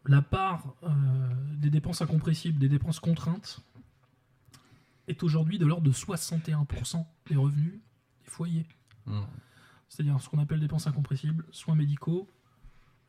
La 0.06 0.20
part 0.20 0.74
des 1.58 1.70
dépenses 1.70 2.02
incompressibles, 2.02 2.58
des 2.58 2.68
dépenses 2.68 2.98
contraintes, 2.98 3.60
est 5.06 5.22
aujourd'hui 5.22 5.58
de 5.58 5.66
l'ordre 5.66 5.84
de 5.84 5.92
61% 5.92 7.04
des 7.28 7.36
revenus 7.36 7.74
des 8.24 8.30
foyers. 8.30 8.66
Mm. 9.06 9.20
C'est-à-dire 9.88 10.20
ce 10.20 10.28
qu'on 10.28 10.38
appelle 10.38 10.58
dépenses 10.58 10.86
incompressibles, 10.86 11.44
soins 11.52 11.74
médicaux, 11.76 12.28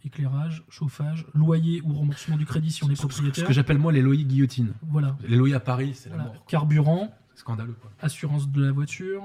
éclairage, 0.05 0.63
chauffage, 0.69 1.25
loyer 1.33 1.81
ou 1.83 1.93
remboursement 1.93 2.37
du 2.37 2.45
crédit 2.45 2.71
si 2.71 2.83
on 2.83 2.89
est 2.89 2.95
Ce- 2.95 3.01
ce- 3.03 3.07
propriétaire. 3.07 3.47
que 3.47 3.53
j'appelle 3.53 3.77
moi 3.77 3.91
les 3.91 4.01
loyers 4.01 4.25
guillotines. 4.25 4.73
Voilà. 4.89 5.15
Les 5.27 5.35
loyers 5.37 5.55
à 5.55 5.59
Paris, 5.59 5.93
c'est 5.95 6.09
la 6.09 6.17
mort. 6.17 6.45
Carburant, 6.47 7.13
scandaleux, 7.35 7.73
quoi. 7.81 7.91
assurance 8.01 8.49
de 8.49 8.63
la 8.63 8.71
voiture, 8.71 9.23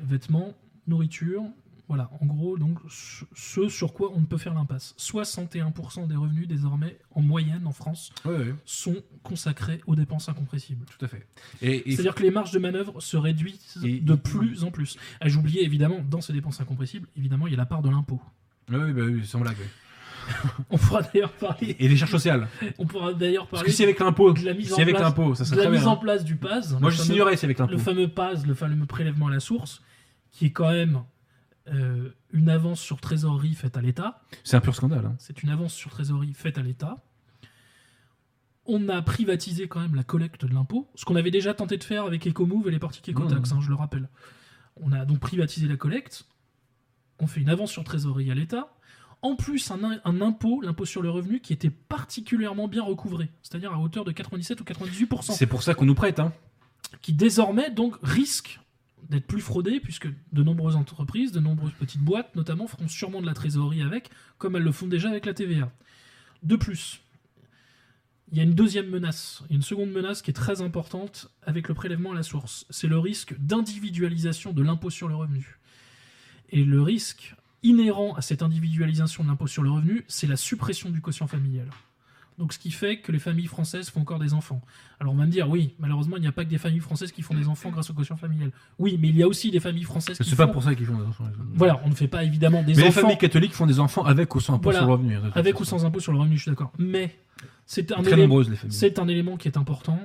vêtements, 0.00 0.54
nourriture. 0.86 1.42
Voilà, 1.88 2.10
en 2.22 2.26
gros, 2.26 2.56
donc 2.56 2.78
ce- 2.88 3.68
sur 3.68 3.92
quoi 3.92 4.12
on 4.14 4.20
ne 4.20 4.24
peut 4.24 4.38
faire 4.38 4.54
l'impasse. 4.54 4.94
61% 4.96 6.06
des 6.06 6.14
revenus 6.16 6.48
désormais, 6.48 6.96
en 7.10 7.20
moyenne 7.20 7.66
en 7.66 7.72
France, 7.72 8.12
Oui, 8.24 8.32
oui, 8.38 8.52
sont 8.64 8.96
consacrés 9.22 9.82
aux 9.86 9.94
dépenses 9.94 10.28
incompressibles. 10.30 10.86
tout 10.86 11.04
à 11.04 11.08
fait. 11.08 11.26
Et, 11.60 11.90
et- 11.90 11.92
C'est-à-dire 11.94 12.14
que 12.14 12.22
les 12.22 12.30
marges 12.30 12.52
de 12.52 12.58
manœuvre 12.60 12.98
se 13.02 13.18
réduisent 13.18 13.78
Et- 13.84 14.00
de 14.00 14.14
plus 14.14 14.64
en 14.64 14.70
plus. 14.70 14.96
Ah, 15.20 15.28
J'oubliais 15.28 15.64
évidemment, 15.64 15.98
dans 16.08 16.22
ces 16.22 16.32
dépenses 16.32 16.60
incompressibles, 16.62 17.08
évidemment, 17.16 17.46
il 17.46 17.50
y 17.50 17.54
a 17.54 17.58
la 17.58 17.66
part 17.66 17.82
de 17.82 17.90
l'impôt. 17.90 18.22
Oui, 18.70 18.76
oui, 18.78 18.92
bah 18.94 19.02
oui, 19.04 19.26
sans 19.26 19.40
blague. 19.40 19.56
On 20.70 20.78
pourra 20.78 21.02
d'ailleurs 21.02 21.32
parler. 21.32 21.76
Et 21.78 21.88
les 21.88 21.96
charges 21.96 22.10
sociales. 22.12 22.48
On 22.78 22.86
pourra 22.86 23.12
d'ailleurs 23.14 23.46
Parce 23.46 23.60
parler 23.62 23.70
que 23.70 23.76
si 23.76 23.82
avec 23.82 23.98
l'impôt, 23.98 24.32
de 24.32 24.44
la 24.44 24.54
mise 24.54 24.72
en 24.72 24.76
si 24.76 24.82
avec 24.82 24.94
place- 24.94 25.04
l'impôt, 25.04 25.34
ça 25.34 25.44
de 25.44 25.48
serait 25.48 25.56
la 25.58 25.62
très 25.64 25.72
mise 25.72 25.80
bien. 25.82 25.88
en 25.90 25.96
place 25.96 26.24
du 26.24 26.36
PAS. 26.36 26.72
Moi, 26.80 26.90
je 26.90 26.96
fameux- 26.96 27.06
signerais 27.06 27.36
si 27.36 27.44
avec 27.44 27.58
l'impôt. 27.58 27.72
le 27.72 27.78
fameux 27.78 28.08
PAS, 28.08 28.44
le 28.46 28.54
fameux 28.54 28.86
prélèvement 28.86 29.28
à 29.28 29.30
la 29.30 29.40
source, 29.40 29.82
qui 30.30 30.46
est 30.46 30.50
quand 30.52 30.70
même 30.70 31.02
euh, 31.72 32.08
une 32.32 32.48
avance 32.48 32.80
sur 32.80 33.00
trésorerie 33.00 33.54
faite 33.54 33.76
à 33.76 33.80
l'État. 33.80 34.20
C'est 34.42 34.56
un 34.56 34.60
pur 34.60 34.74
scandale. 34.74 35.06
hein. 35.06 35.14
C'est 35.18 35.42
une 35.44 35.48
avance 35.50 35.72
sur 35.74 35.90
trésorerie 35.90 36.32
faite 36.34 36.58
à 36.58 36.62
l'État. 36.62 36.96
On 38.64 38.88
a 38.88 39.02
privatisé 39.02 39.66
quand 39.68 39.80
même 39.80 39.94
la 39.96 40.04
collecte 40.04 40.44
de 40.44 40.54
l'impôt, 40.54 40.88
ce 40.94 41.04
qu'on 41.04 41.16
avait 41.16 41.30
déjà 41.32 41.52
tenté 41.52 41.76
de 41.78 41.84
faire 41.84 42.04
avec 42.04 42.26
Ecomove 42.28 42.68
et 42.68 42.70
les 42.70 42.78
portiques 42.78 43.08
Ecotax, 43.08 43.50
Mmh. 43.52 43.56
hein, 43.56 43.60
je 43.60 43.68
le 43.68 43.74
rappelle. 43.74 44.08
On 44.76 44.92
a 44.92 45.04
donc 45.04 45.18
privatisé 45.18 45.66
la 45.68 45.76
collecte, 45.76 46.24
on 47.18 47.26
fait 47.26 47.40
une 47.40 47.48
avance 47.48 47.70
sur 47.72 47.82
trésorerie 47.84 48.30
à 48.30 48.34
l'État, 48.34 48.72
en 49.22 49.36
plus 49.36 49.70
un, 49.70 50.20
impôt, 50.20 50.60
l'impôt 50.60 50.84
sur 50.84 51.00
le 51.00 51.08
revenu, 51.08 51.40
qui 51.40 51.52
était 51.52 51.70
particulièrement 51.70 52.68
bien 52.68 52.82
recouvré, 52.82 53.30
c'est-à-dire 53.42 53.72
à 53.72 53.78
hauteur 53.78 54.04
de 54.04 54.12
97 54.12 54.60
ou 54.60 54.64
98% 54.64 55.32
C'est 55.32 55.46
pour 55.46 55.62
ça 55.62 55.74
qu'on 55.74 55.84
nous 55.84 55.94
prête. 55.94 56.18
Hein. 56.20 56.32
qui 57.00 57.12
désormais 57.12 57.70
donc 57.70 57.96
risque 58.02 58.60
d'être 59.08 59.26
plus 59.26 59.40
fraudé 59.40 59.80
puisque 59.80 60.08
de 60.32 60.42
nombreuses 60.42 60.76
entreprises, 60.76 61.32
de 61.32 61.40
nombreuses 61.40 61.72
petites 61.78 62.00
boîtes 62.00 62.34
notamment 62.34 62.66
feront 62.66 62.88
sûrement 62.88 63.20
de 63.20 63.26
la 63.26 63.34
trésorerie 63.34 63.82
avec, 63.82 64.10
comme 64.38 64.56
elles 64.56 64.62
le 64.62 64.72
font 64.72 64.86
déjà 64.86 65.08
avec 65.08 65.26
la 65.26 65.34
TVA. 65.34 65.70
De 66.42 66.56
plus, 66.56 67.00
il 68.32 68.38
y 68.38 68.40
a 68.40 68.44
une 68.44 68.54
deuxième 68.54 68.88
menace, 68.88 69.42
une 69.50 69.62
seconde 69.62 69.90
menace 69.90 70.22
qui 70.22 70.30
est 70.30 70.34
très 70.34 70.62
importante 70.62 71.30
avec 71.42 71.68
le 71.68 71.74
prélèvement 71.74 72.12
à 72.12 72.14
la 72.14 72.22
source. 72.22 72.66
C'est 72.70 72.88
le 72.88 72.98
risque 72.98 73.38
d'individualisation 73.38 74.52
de 74.52 74.62
l'impôt 74.62 74.90
sur 74.90 75.06
le 75.06 75.14
revenu. 75.14 75.58
Et 76.48 76.64
le 76.64 76.82
risque 76.82 77.34
inhérent 77.62 78.14
à 78.14 78.22
cette 78.22 78.42
individualisation 78.42 79.22
de 79.24 79.28
l'impôt 79.28 79.46
sur 79.46 79.62
le 79.62 79.70
revenu, 79.70 80.04
c'est 80.08 80.26
la 80.26 80.36
suppression 80.36 80.90
du 80.90 81.00
quotient 81.00 81.26
familial. 81.26 81.66
Donc 82.38 82.54
ce 82.54 82.58
qui 82.58 82.70
fait 82.70 82.96
que 82.96 83.12
les 83.12 83.18
familles 83.18 83.46
françaises 83.46 83.90
font 83.90 84.00
encore 84.00 84.18
des 84.18 84.32
enfants. 84.32 84.62
Alors 84.98 85.12
on 85.12 85.16
va 85.16 85.26
me 85.26 85.30
dire, 85.30 85.48
oui, 85.50 85.74
malheureusement, 85.78 86.16
il 86.16 86.22
n'y 86.22 86.26
a 86.26 86.32
pas 86.32 86.44
que 86.44 86.50
des 86.50 86.56
familles 86.58 86.80
françaises 86.80 87.12
qui 87.12 87.20
font 87.20 87.34
des 87.34 87.46
enfants 87.46 87.70
grâce 87.70 87.90
au 87.90 87.94
quotient 87.94 88.16
familial. 88.16 88.50
Oui, 88.78 88.98
mais 89.00 89.08
il 89.08 89.16
y 89.16 89.22
a 89.22 89.28
aussi 89.28 89.50
des 89.50 89.60
familles 89.60 89.82
françaises 89.84 90.16
qui 90.16 90.24
C'est 90.30 90.34
pas 90.34 90.46
font... 90.46 90.52
pour 90.54 90.62
ça 90.62 90.74
qu'ils 90.74 90.86
font 90.86 90.96
des 90.96 91.04
enfants. 91.04 91.24
les. 91.26 91.32
Voilà, 91.54 91.80
on 91.84 91.90
ne 91.90 91.94
fait 91.94 92.08
pas 92.08 92.24
évidemment 92.24 92.62
des 92.62 92.74
Mais 92.74 92.82
les 92.84 92.88
enfants 92.88 93.02
familles 93.02 93.18
catholiques 93.18 93.52
font 93.52 93.66
des 93.66 93.78
enfants 93.80 94.04
avec 94.04 94.34
ou 94.34 94.40
sans 94.40 94.54
impôt 94.54 94.64
Voilà. 94.70 94.78
sur 94.78 94.86
le 94.86 94.92
revenu. 94.92 95.16
hein, 95.16 95.30
avec 95.34 95.60
ou 95.60 95.64
sans 95.64 95.84
impôt 95.84 96.00
sur 96.00 96.12
le 96.12 96.18
revenu, 96.18 96.36
je 96.38 96.42
suis 96.42 96.50
d'accord. 96.50 96.72
Mais 96.78 97.14
c'est 97.66 97.92
un, 97.92 98.02
élément, 98.02 98.22
nombreuses 98.22 98.48
les 98.50 98.56
familles. 98.56 98.76
c'est 98.76 98.98
un 98.98 99.08
élément 99.08 99.36
qui 99.36 99.48
est 99.48 99.58
important. 99.58 99.98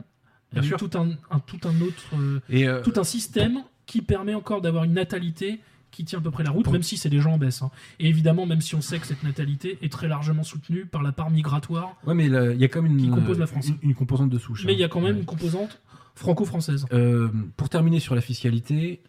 Bien 0.52 0.62
avec 0.62 0.66
sûr. 0.68 0.78
Tout 0.78 0.98
un, 0.98 1.12
un- 1.32 1.40
tout 1.40 1.60
un 1.66 1.80
autre... 1.82 2.04
euh, 2.20 2.40
Et 2.50 2.68
euh, 2.68 2.82
tout 2.84 2.94
un 2.98 3.04
système 3.06 3.64
qui 3.86 4.02
permet 4.02 4.36
encore 4.36 4.62
d'avoir 4.62 4.84
une 4.84 4.94
natalité 4.94 5.62
qui 5.98 6.06
tient 6.06 6.20
à 6.20 6.22
peu 6.22 6.32
près 6.32 6.44
la 6.44 6.52
route, 6.52 6.64
Pour- 6.64 6.74
même 6.74 6.84
si 6.84 6.96
c'est 6.98 7.10
des 7.10 7.20
gens 7.20 7.34
en 7.34 7.38
baisse. 7.38 7.62
hein. 7.62 7.72
Et 8.00 8.08
évidemment, 8.08 8.46
même 8.46 8.62
si 8.62 8.76
on 8.76 8.82
sait 8.82 9.00
que 9.00 9.08
cette 9.08 9.24
natalité 9.24 9.78
est 9.82 9.92
très 9.92 10.08
largement 10.08 10.44
soutenue 10.44 10.86
par 10.86 11.02
la 11.04 11.12
part 11.12 11.30
migratoire, 11.30 11.96
ouais, 12.06 12.14
mais 12.14 12.26
il 12.28 12.60
y 12.62 12.64
a 12.64 12.68
quand 12.68 12.82
même 12.82 12.92
une, 12.98 13.06
Qui 13.06 13.10
compose 13.10 13.40
la 13.40 13.48
France. 13.48 13.68
une, 13.68 13.78
une 13.82 13.96
composante 13.96 14.30
de 14.30 14.38
souche. 14.40 14.64
mais 14.66 14.72
hein. 14.72 14.76
il 14.76 14.80
y 14.80 14.84
a 14.84 14.88
quand 14.90 15.02
même 15.02 15.14
Ouais. 15.16 15.20
une 15.20 15.26
composante 15.26 15.82
franco-française. 16.16 16.86
Euh, 16.94 17.30
pour 17.58 17.70
terminer 17.70 18.00
sur 18.00 18.16
la 18.16 18.22
fiscalité, 18.22 19.02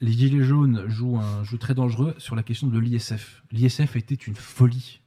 les 0.00 0.12
Gilets 0.12 0.44
jaunes 0.44 0.84
jouent 0.88 1.18
un 1.18 1.44
jeu 1.44 1.56
très 1.58 1.74
dangereux 1.74 2.14
sur 2.18 2.34
la 2.36 2.42
question 2.42 2.66
de 2.66 2.78
l'ISF. 2.78 3.42
L'ISF 3.52 3.96
était 3.96 4.14
une 4.14 4.34
folie. 4.34 5.00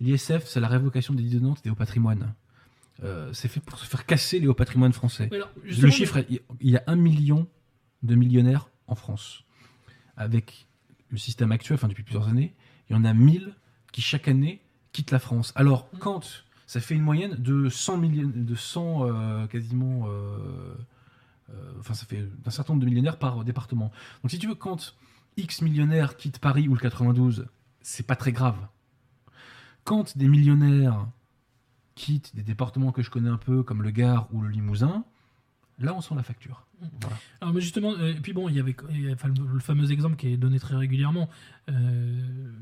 L'ISF, 0.00 0.44
c'est 0.46 0.60
la 0.60 0.68
révocation 0.68 1.14
des 1.14 1.22
dividendes 1.22 1.56
et 1.58 1.62
des 1.64 1.70
hauts 1.70 1.74
patrimoines. 1.76 2.34
Euh, 3.04 3.30
c'est 3.32 3.48
fait 3.48 3.60
pour 3.60 3.78
se 3.78 3.86
faire 3.86 4.04
casser 4.06 4.40
les 4.40 4.46
hauts 4.48 4.54
patrimoines 4.54 4.92
français. 4.92 5.28
Alors, 5.32 5.50
Le 5.64 5.90
chiffre, 5.90 6.18
il 6.28 6.70
y 6.70 6.76
a 6.76 6.82
un 6.86 6.96
million 6.96 7.46
de 8.02 8.14
millionnaires 8.14 8.68
en 8.88 8.94
France. 8.94 9.44
Avec 10.16 10.66
le 11.10 11.18
système 11.18 11.52
actuel, 11.52 11.76
enfin 11.76 11.88
depuis 11.88 12.02
plusieurs 12.02 12.28
années, 12.28 12.54
il 12.88 12.96
y 12.96 12.98
en 12.98 13.04
a 13.04 13.12
1000 13.12 13.54
qui 13.92 14.00
chaque 14.02 14.28
année 14.28 14.60
quittent 14.92 15.10
la 15.10 15.18
France. 15.18 15.52
Alors, 15.56 15.88
Mm. 15.92 15.98
quand 15.98 16.44
ça 16.66 16.80
fait 16.80 16.94
une 16.94 17.02
moyenne 17.02 17.34
de 17.38 17.68
100 17.68 17.98
millions, 17.98 18.32
de 18.34 18.54
100 18.54 19.04
euh, 19.04 19.46
quasiment, 19.46 20.06
euh, 20.06 20.74
euh, 21.50 21.72
enfin 21.80 21.92
ça 21.94 22.06
fait 22.06 22.26
un 22.46 22.50
certain 22.50 22.72
nombre 22.72 22.84
de 22.84 22.88
millionnaires 22.88 23.18
par 23.18 23.44
département. 23.44 23.90
Donc 24.22 24.30
si 24.30 24.38
tu 24.38 24.48
veux, 24.48 24.54
quand 24.54 24.94
X 25.36 25.60
millionnaires 25.62 26.16
quittent 26.16 26.38
Paris 26.38 26.68
ou 26.68 26.74
le 26.74 26.80
92, 26.80 27.46
c'est 27.82 28.06
pas 28.06 28.16
très 28.16 28.32
grave. 28.32 28.56
Quand 29.84 30.16
des 30.16 30.28
millionnaires 30.28 31.06
quittent 31.94 32.34
des 32.34 32.42
départements 32.42 32.92
que 32.92 33.02
je 33.02 33.10
connais 33.10 33.28
un 33.28 33.36
peu, 33.36 33.62
comme 33.62 33.82
le 33.82 33.90
Gard 33.90 34.28
ou 34.32 34.40
le 34.40 34.48
Limousin, 34.48 35.04
là 35.78 35.94
on 35.94 36.00
sent 36.00 36.14
la 36.14 36.22
facture. 36.22 36.66
Voilà. 37.00 37.16
Alors, 37.40 37.54
mais 37.54 37.60
justement, 37.60 37.92
euh, 37.92 38.12
et 38.12 38.20
puis 38.20 38.32
bon, 38.32 38.48
il 38.48 38.56
y 38.56 38.60
avait 38.60 38.76
le, 38.90 39.60
fameux 39.60 39.90
exemple 39.92 40.16
qui 40.16 40.28
est 40.28 40.36
donné 40.36 40.58
très 40.58 40.76
régulièrement. 40.76 41.28
euh, 41.68 42.52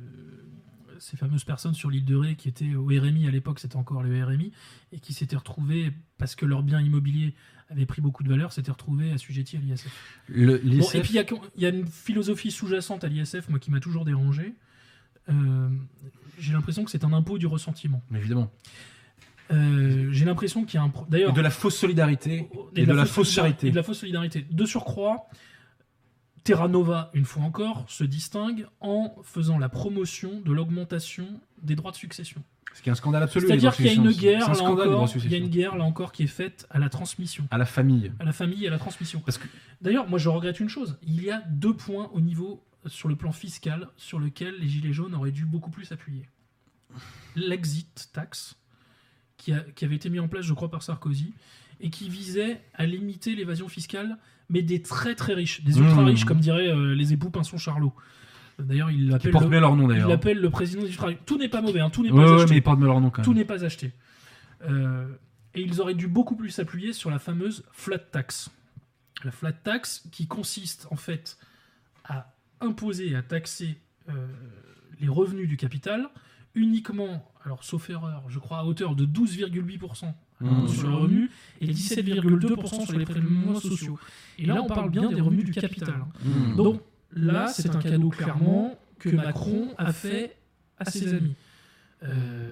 ces 1.00 1.16
fameuses 1.16 1.44
personnes 1.44 1.74
sur 1.74 1.90
l'île 1.90 2.04
de 2.04 2.14
Ré 2.14 2.36
qui 2.36 2.48
étaient 2.48 2.74
au 2.74 2.86
RMI 2.86 3.26
à 3.26 3.30
l'époque, 3.30 3.58
c'était 3.58 3.76
encore 3.76 4.02
le 4.02 4.24
RMI, 4.24 4.52
et 4.92 5.00
qui 5.00 5.14
s'étaient 5.14 5.36
retrouvées, 5.36 5.92
parce 6.18 6.34
que 6.34 6.44
leurs 6.44 6.62
biens 6.62 6.80
immobiliers 6.80 7.34
avaient 7.70 7.86
pris 7.86 8.02
beaucoup 8.02 8.22
de 8.22 8.28
valeur, 8.28 8.52
s'étaient 8.52 8.70
retrouvés 8.70 9.10
assujettis 9.12 9.56
à 9.56 9.60
l'ISF. 9.60 9.88
Bon, 10.28 10.90
et 10.92 11.00
puis 11.00 11.10
il 11.10 11.16
y 11.16 11.18
a, 11.18 11.24
il 11.56 11.62
y 11.62 11.66
a 11.66 11.70
une 11.70 11.86
philosophie 11.86 12.50
sous-jacente 12.50 13.04
à 13.04 13.08
l'ISF, 13.08 13.48
moi 13.48 13.58
qui 13.58 13.70
m'a 13.70 13.80
toujours 13.80 14.04
dérangé. 14.04 14.54
Euh, 15.28 15.68
J'ai 16.38 16.52
l'impression 16.52 16.84
que 16.84 16.90
c'est 16.90 17.04
un 17.04 17.12
impôt 17.12 17.38
du 17.38 17.46
ressentiment. 17.46 18.02
évidemment. 18.14 18.50
Euh, 19.52 20.08
J'ai 20.12 20.24
l'impression 20.24 20.64
qu'il 20.64 20.78
y 20.78 20.82
a 20.82 20.84
un. 20.86 20.92
D'ailleurs, 21.08 21.32
de 21.32 21.40
la 21.40 21.50
fausse 21.50 21.76
solidarité 21.76 22.48
et, 22.76 22.86
de, 22.86 22.92
la 22.92 23.04
fausse 23.04 23.32
charité. 23.32 23.68
Et 23.68 23.70
de 23.70 23.76
la 23.76 23.82
fausse 23.82 23.98
solidarité. 23.98 24.46
De 24.50 24.64
surcroît, 24.64 25.28
Terra 26.44 26.68
Nova, 26.68 27.10
une 27.14 27.24
fois 27.24 27.42
encore, 27.42 27.84
se 27.88 28.04
distingue 28.04 28.66
en 28.80 29.14
faisant 29.22 29.58
la 29.58 29.68
promotion 29.68 30.40
de 30.40 30.52
l'augmentation 30.52 31.40
des 31.62 31.74
droits 31.74 31.90
de 31.90 31.96
succession. 31.96 32.42
Ce 32.72 32.82
qui 32.82 32.88
est 32.88 32.92
un 32.92 32.94
scandale 32.94 33.24
absolu. 33.24 33.46
C'est-à-dire 33.46 33.74
qu'il 33.74 33.86
y 33.86 33.88
a 33.88 33.92
une 33.94 34.12
guerre, 34.12 34.48
un 34.48 34.52
là 34.52 34.62
encore, 34.62 35.08
il 35.16 35.32
y 35.32 35.34
a 35.34 35.38
une 35.38 35.48
guerre 35.48 35.76
là 35.76 35.84
encore 35.84 36.12
qui 36.12 36.22
est 36.22 36.28
faite 36.28 36.66
à 36.70 36.78
la 36.78 36.88
transmission, 36.88 37.46
À 37.50 37.58
la 37.58 37.64
famille. 37.64 38.12
à 38.20 38.24
la 38.24 38.32
famille 38.32 38.64
et 38.64 38.68
à 38.68 38.70
la 38.70 38.78
transmission. 38.78 39.20
Parce 39.24 39.38
que 39.38 39.48
D'ailleurs, 39.80 40.08
moi 40.08 40.18
je 40.18 40.28
regrette 40.28 40.60
une 40.60 40.68
chose. 40.68 40.96
Il 41.02 41.22
y 41.22 41.30
a 41.30 41.40
deux 41.50 41.74
points 41.74 42.08
au 42.12 42.20
niveau 42.20 42.62
sur 42.86 43.08
le 43.08 43.16
plan 43.16 43.32
fiscal 43.32 43.88
sur 43.96 44.18
lequel 44.18 44.54
les 44.58 44.68
gilets 44.68 44.92
jaunes 44.92 45.14
auraient 45.14 45.32
dû 45.32 45.44
beaucoup 45.44 45.70
plus 45.70 45.90
appuyer. 45.92 46.28
L'exit 47.36 48.10
tax, 48.12 48.56
qui, 49.40 49.52
a- 49.52 49.64
qui 49.74 49.84
avait 49.84 49.96
été 49.96 50.08
mis 50.10 50.20
en 50.20 50.28
place, 50.28 50.44
je 50.44 50.52
crois, 50.54 50.70
par 50.70 50.82
Sarkozy, 50.82 51.32
et 51.80 51.90
qui 51.90 52.08
visait 52.08 52.60
à 52.74 52.84
limiter 52.86 53.34
l'évasion 53.34 53.68
fiscale, 53.68 54.18
mais 54.50 54.62
des 54.62 54.82
très 54.82 55.14
très 55.14 55.34
riches, 55.34 55.62
des 55.64 55.78
ultra 55.78 56.04
riches, 56.04 56.24
Mmh. 56.24 56.28
comme 56.28 56.40
diraient 56.40 56.68
euh, 56.68 56.94
les 56.94 57.12
époux 57.12 57.30
Pinson 57.30 57.56
Charlot. 57.58 57.92
D'ailleurs, 58.58 58.90
il 58.90 59.08
portent 59.30 59.44
le, 59.44 59.50
bien 59.50 59.60
leur 59.60 59.74
nom 59.76 59.84
il 59.84 59.94
d'ailleurs. 59.94 60.08
l'appelle 60.08 60.38
le 60.38 60.50
président 60.50 60.82
ultra 60.84 61.06
riches. 61.06 61.18
Tout 61.24 61.38
n'est 61.38 61.48
pas 61.48 61.62
mauvais, 61.62 61.80
hein, 61.80 61.88
tout 61.88 62.02
n'est 62.02 62.10
Ouais, 62.10 62.22
pas 62.24 62.30
ouais, 62.30 62.36
acheté. 62.42 62.50
mais 62.50 62.58
ils 62.58 62.84
leur 62.84 63.00
nom 63.00 63.08
quand 63.10 63.22
Tout 63.22 63.32
n'est 63.32 63.46
pas 63.46 63.64
acheté. 63.64 63.92
Euh, 64.68 65.06
et 65.54 65.62
ils 65.62 65.80
auraient 65.80 65.94
dû 65.94 66.06
beaucoup 66.08 66.36
plus 66.36 66.50
s'appuyer 66.50 66.92
sur 66.92 67.10
la 67.10 67.18
fameuse 67.18 67.64
flat 67.72 67.98
tax. 67.98 68.50
La 69.24 69.30
flat 69.30 69.52
tax 69.52 70.06
qui 70.12 70.26
consiste 70.26 70.86
en 70.90 70.96
fait 70.96 71.38
à 72.04 72.34
imposer 72.60 73.10
et 73.10 73.16
à 73.16 73.22
taxer 73.22 73.78
euh, 74.10 74.12
les 75.00 75.08
revenus 75.08 75.48
du 75.48 75.56
capital 75.56 76.08
uniquement, 76.54 77.24
alors 77.44 77.64
sauf 77.64 77.90
erreur, 77.90 78.24
je 78.28 78.38
crois 78.38 78.58
à 78.58 78.64
hauteur 78.64 78.96
de 78.96 79.06
12,8% 79.06 80.14
Mmh. 80.40 80.68
sur 80.68 80.88
le 80.88 80.94
revenu 80.94 81.30
et 81.60 81.66
17,2% 81.66 82.86
sur 82.86 82.98
les 82.98 83.04
prélèvements 83.04 83.60
sociaux. 83.60 83.98
Et 84.38 84.46
là, 84.46 84.62
on 84.62 84.66
parle 84.66 84.90
bien 84.90 85.10
des 85.10 85.20
revenus 85.20 85.44
du 85.44 85.52
capital. 85.52 86.02
Mmh. 86.24 86.56
Donc 86.56 86.82
là, 87.12 87.48
c'est 87.48 87.74
un 87.74 87.78
cadeau 87.78 88.08
clairement 88.08 88.78
que 88.98 89.10
Macron 89.10 89.68
a 89.76 89.92
fait 89.92 90.36
à 90.78 90.86
ses 90.86 91.14
amis. 91.14 91.34
Euh, 92.02 92.48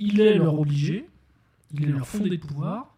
il 0.00 0.20
est 0.20 0.38
leur 0.38 0.58
obligé, 0.58 1.06
il 1.72 1.84
est 1.84 1.92
leur 1.92 2.06
fondé 2.06 2.36
de 2.36 2.44
pouvoir, 2.44 2.96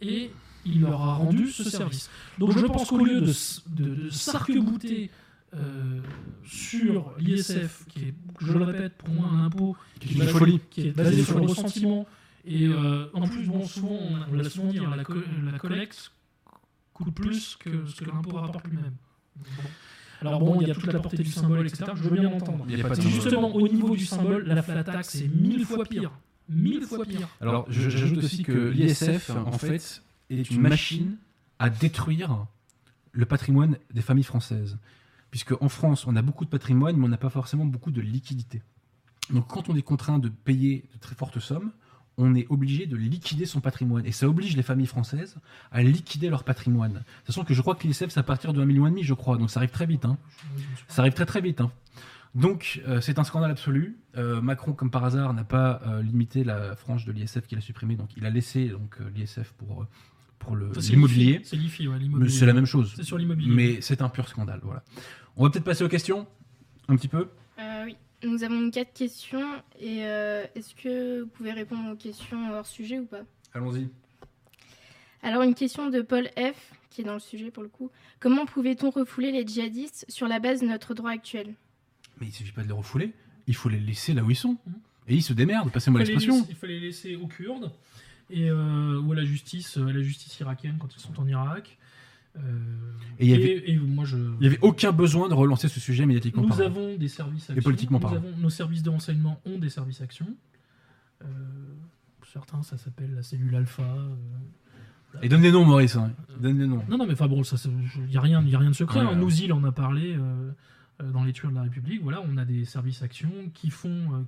et 0.00 0.30
il 0.64 0.80
leur 0.80 1.02
a 1.02 1.14
rendu 1.16 1.48
ce 1.48 1.64
service. 1.68 2.08
Donc 2.38 2.56
je 2.56 2.64
pense 2.64 2.88
qu'au 2.88 3.04
lieu 3.04 3.20
de, 3.20 3.32
de 3.68 4.08
s'arc-bouter 4.08 5.10
euh, 5.56 6.00
sur 6.44 7.12
l'ISF, 7.18 7.84
qui 7.88 8.00
est, 8.08 8.14
je 8.40 8.52
le 8.52 8.64
répète, 8.64 8.94
pour 8.98 9.08
moi 9.10 9.28
un 9.32 9.44
impôt 9.44 9.76
Qui 10.00 10.20
est 10.20 10.68
qui 10.70 10.90
basé 10.90 11.22
sur 11.22 11.38
le 11.38 11.46
ressentiment, 11.46 12.06
et 12.44 12.66
euh, 12.66 13.06
en 13.12 13.26
plus, 13.26 13.46
bon, 13.46 13.64
souvent, 13.66 13.88
on, 13.90 14.32
on 14.32 14.36
l'a 14.36 14.48
souvent 14.48 14.68
dit, 14.68 14.78
la, 14.96 15.02
co- 15.04 15.14
la 15.52 15.58
collecte 15.58 16.12
coûte 16.92 17.14
plus 17.14 17.56
que 17.56 17.86
ce 17.86 17.96
que 17.96 18.04
l'impôt 18.04 18.36
rapporte 18.36 18.66
lui-même. 18.68 18.94
Bon. 19.36 19.42
Alors 20.22 20.38
bon, 20.40 20.60
il 20.62 20.68
y 20.68 20.70
a 20.70 20.74
toute 20.74 20.92
la 20.92 20.98
portée 21.00 21.18
du 21.22 21.30
symbole, 21.30 21.66
etc. 21.66 21.92
Je 21.94 22.02
veux 22.08 22.10
bien 22.18 22.30
l'entendre. 22.30 22.66
Justement 23.00 23.54
au 23.54 23.68
niveau 23.68 23.94
du 23.96 24.06
symbole, 24.06 24.46
la 24.46 24.62
flat 24.62 24.84
tax 24.84 25.14
est 25.16 25.28
mille 25.28 25.64
fois 25.64 25.84
pire. 25.84 26.10
Mille 26.48 26.84
fois 26.84 27.04
pire. 27.04 27.28
Alors, 27.40 27.66
j'ajoute 27.70 28.18
aussi 28.24 28.42
que 28.42 28.68
l'ISF, 28.68 29.30
en 29.30 29.52
fait, 29.58 30.02
est 30.30 30.50
une 30.50 30.60
machine 30.62 31.16
à 31.58 31.70
détruire 31.70 32.46
le 33.12 33.24
patrimoine 33.24 33.78
des 33.94 34.02
familles 34.02 34.24
françaises. 34.24 34.78
Puisque 35.36 35.52
en 35.60 35.68
France, 35.68 36.06
on 36.06 36.16
a 36.16 36.22
beaucoup 36.22 36.46
de 36.46 36.48
patrimoine, 36.50 36.96
mais 36.96 37.04
on 37.04 37.08
n'a 37.10 37.18
pas 37.18 37.28
forcément 37.28 37.66
beaucoup 37.66 37.90
de 37.90 38.00
liquidité. 38.00 38.62
Donc, 39.28 39.46
quand 39.48 39.68
on 39.68 39.76
est 39.76 39.82
contraint 39.82 40.18
de 40.18 40.30
payer 40.30 40.88
de 40.94 40.98
très 40.98 41.14
fortes 41.14 41.40
sommes, 41.40 41.72
on 42.16 42.34
est 42.34 42.46
obligé 42.48 42.86
de 42.86 42.96
liquider 42.96 43.44
son 43.44 43.60
patrimoine. 43.60 44.06
Et 44.06 44.12
ça 44.12 44.26
oblige 44.26 44.56
les 44.56 44.62
familles 44.62 44.86
françaises 44.86 45.36
à 45.72 45.82
liquider 45.82 46.30
leur 46.30 46.42
patrimoine. 46.42 46.92
De 46.94 46.98
toute 47.00 47.26
façon, 47.26 47.44
que 47.44 47.52
je 47.52 47.60
crois 47.60 47.74
que 47.74 47.86
l'ISF, 47.86 48.06
c'est 48.08 48.18
à 48.18 48.22
partir 48.22 48.54
de 48.54 48.62
1,5 48.64 48.66
million, 48.66 49.02
je 49.02 49.12
crois. 49.12 49.36
Donc, 49.36 49.50
ça 49.50 49.60
arrive 49.60 49.68
très 49.72 49.84
vite. 49.84 50.06
hein. 50.06 50.16
Ça 50.88 51.02
arrive 51.02 51.12
très 51.12 51.26
très 51.26 51.42
vite. 51.42 51.60
hein. 51.60 51.70
Donc, 52.34 52.80
euh, 52.88 53.02
c'est 53.02 53.18
un 53.18 53.24
scandale 53.24 53.50
absolu. 53.50 53.98
Euh, 54.16 54.40
Macron, 54.40 54.72
comme 54.72 54.90
par 54.90 55.04
hasard, 55.04 55.34
n'a 55.34 55.44
pas 55.44 55.82
euh, 55.86 56.00
limité 56.00 56.44
la 56.44 56.76
frange 56.76 57.04
de 57.04 57.12
l'ISF 57.12 57.46
qu'il 57.46 57.58
a 57.58 57.60
supprimée. 57.60 57.96
Donc, 57.96 58.08
il 58.16 58.24
a 58.24 58.30
laissé 58.30 58.68
donc 58.70 58.96
l'ISF 59.14 59.52
pour, 59.58 59.84
pour 60.38 60.56
le- 60.56 60.72
Ça, 60.72 60.80
c'est 60.80 60.92
l'immobilier. 60.92 61.40
C'est 61.44 61.56
l'IFI, 61.56 61.88
ouais, 61.88 61.98
l'immobilier. 61.98 62.30
c'est 62.32 62.46
la 62.46 62.54
même 62.54 62.64
chose. 62.64 62.94
C'est 62.96 63.02
sur 63.04 63.18
l'immobilier. 63.18 63.54
Mais 63.54 63.80
c'est 63.82 64.00
un 64.00 64.08
pur 64.08 64.28
scandale. 64.28 64.60
Voilà. 64.62 64.82
On 65.36 65.44
va 65.44 65.50
peut-être 65.50 65.64
passer 65.64 65.84
aux 65.84 65.88
questions 65.88 66.26
un 66.88 66.96
petit 66.96 67.08
peu. 67.08 67.28
Euh, 67.58 67.84
oui, 67.84 67.96
nous 68.22 68.42
avons 68.42 68.70
quatre 68.70 68.92
questions 68.94 69.62
et 69.78 70.06
euh, 70.06 70.46
est-ce 70.54 70.74
que 70.74 71.22
vous 71.22 71.28
pouvez 71.28 71.52
répondre 71.52 71.92
aux 71.92 71.96
questions 71.96 72.52
hors 72.52 72.66
sujet 72.66 72.98
ou 72.98 73.06
pas? 73.06 73.22
Allons-y. 73.52 73.88
Alors 75.22 75.42
une 75.42 75.54
question 75.54 75.90
de 75.90 76.00
Paul 76.00 76.28
F, 76.38 76.72
qui 76.88 77.02
est 77.02 77.04
dans 77.04 77.14
le 77.14 77.20
sujet 77.20 77.50
pour 77.50 77.62
le 77.62 77.68
coup. 77.68 77.90
Comment 78.18 78.46
pouvait-on 78.46 78.90
refouler 78.90 79.30
les 79.30 79.46
djihadistes 79.46 80.06
sur 80.08 80.26
la 80.26 80.38
base 80.38 80.60
de 80.62 80.66
notre 80.66 80.94
droit 80.94 81.10
actuel? 81.10 81.54
Mais 82.18 82.28
il 82.28 82.32
suffit 82.32 82.52
pas 82.52 82.62
de 82.62 82.68
les 82.68 82.72
refouler. 82.72 83.12
Il 83.46 83.54
faut 83.54 83.68
les 83.68 83.80
laisser 83.80 84.14
là 84.14 84.22
où 84.22 84.30
ils 84.30 84.36
sont. 84.36 84.56
Et 85.06 85.14
ils 85.14 85.22
se 85.22 85.34
démerdent. 85.34 85.70
Passez-moi 85.70 86.00
l'expression. 86.00 86.46
Il 86.48 86.56
fallait 86.56 86.80
les 86.80 86.86
laisser 86.86 87.16
aux 87.16 87.26
Kurdes 87.26 87.70
et 88.30 88.48
euh, 88.48 89.00
ou 89.00 89.12
à 89.12 89.14
la 89.14 89.24
justice, 89.24 89.76
à 89.76 89.80
la 89.80 90.02
justice 90.02 90.40
irakienne 90.40 90.78
quand 90.80 90.94
ils 90.94 91.00
sont 91.00 91.18
en 91.20 91.26
Irak. 91.28 91.76
Euh, 92.36 92.40
Et 93.18 93.24
il 93.26 93.30
y 93.30 93.34
avait- 93.34 93.70
et 93.70 93.78
moi 93.78 94.04
je. 94.04 94.16
Il 94.18 94.40
n'y 94.40 94.46
avait 94.46 94.58
aucun 94.60 94.92
besoin 94.92 95.28
de 95.28 95.34
relancer 95.34 95.68
ce 95.68 95.80
sujet 95.80 96.04
médiatiquement 96.04 96.42
Nous 96.42 96.48
parlant. 96.48 96.66
avons 96.66 96.96
des 96.96 97.08
services 97.08 97.48
actions. 97.48 97.62
politiquement 97.62 97.98
Nous 97.98 98.02
parlant. 98.02 98.16
avons- 98.18 98.36
nos 98.36 98.50
services 98.50 98.82
de 98.82 98.90
renseignement 98.90 99.40
ont 99.46 99.58
des 99.58 99.70
services 99.70 100.00
actions. 100.02 100.28
Euh, 101.22 101.26
certains, 102.32 102.62
ça 102.62 102.76
s'appelle 102.76 103.14
la 103.14 103.22
cellule 103.22 103.54
alpha. 103.54 103.82
euh, 103.82 105.18
Et 105.22 105.28
donne 105.30 105.40
des 105.40 105.50
noms, 105.50 105.64
Maurice. 105.64 105.96
hein. 105.96 106.12
Donne 106.40 106.58
des 106.58 106.66
noms. 106.66 106.82
Non, 106.90 106.98
non, 106.98 107.06
mais 107.06 107.14
enfin 107.14 107.26
bon, 107.26 107.40
il 107.42 108.06
n'y 108.10 108.16
a, 108.18 108.20
rien- 108.20 108.44
y 108.44 108.54
a 108.54 108.58
rien 108.58 108.70
de 108.70 108.74
secret. 108.74 109.00
Ouais, 109.00 109.06
hein. 109.06 109.16
Nous, 109.16 109.34
il 109.42 109.50
en 109.54 109.64
a 109.64 109.72
parlé 109.72 110.14
euh, 110.18 110.52
dans 111.12 111.24
les 111.24 111.32
tueurs 111.32 111.50
de 111.50 111.56
la 111.56 111.62
République. 111.62 112.02
Voilà, 112.02 112.20
on 112.28 112.36
a 112.36 112.44
des 112.44 112.66
services 112.66 113.00
actions 113.02 113.32
qui 113.54 113.70
font 113.70 114.26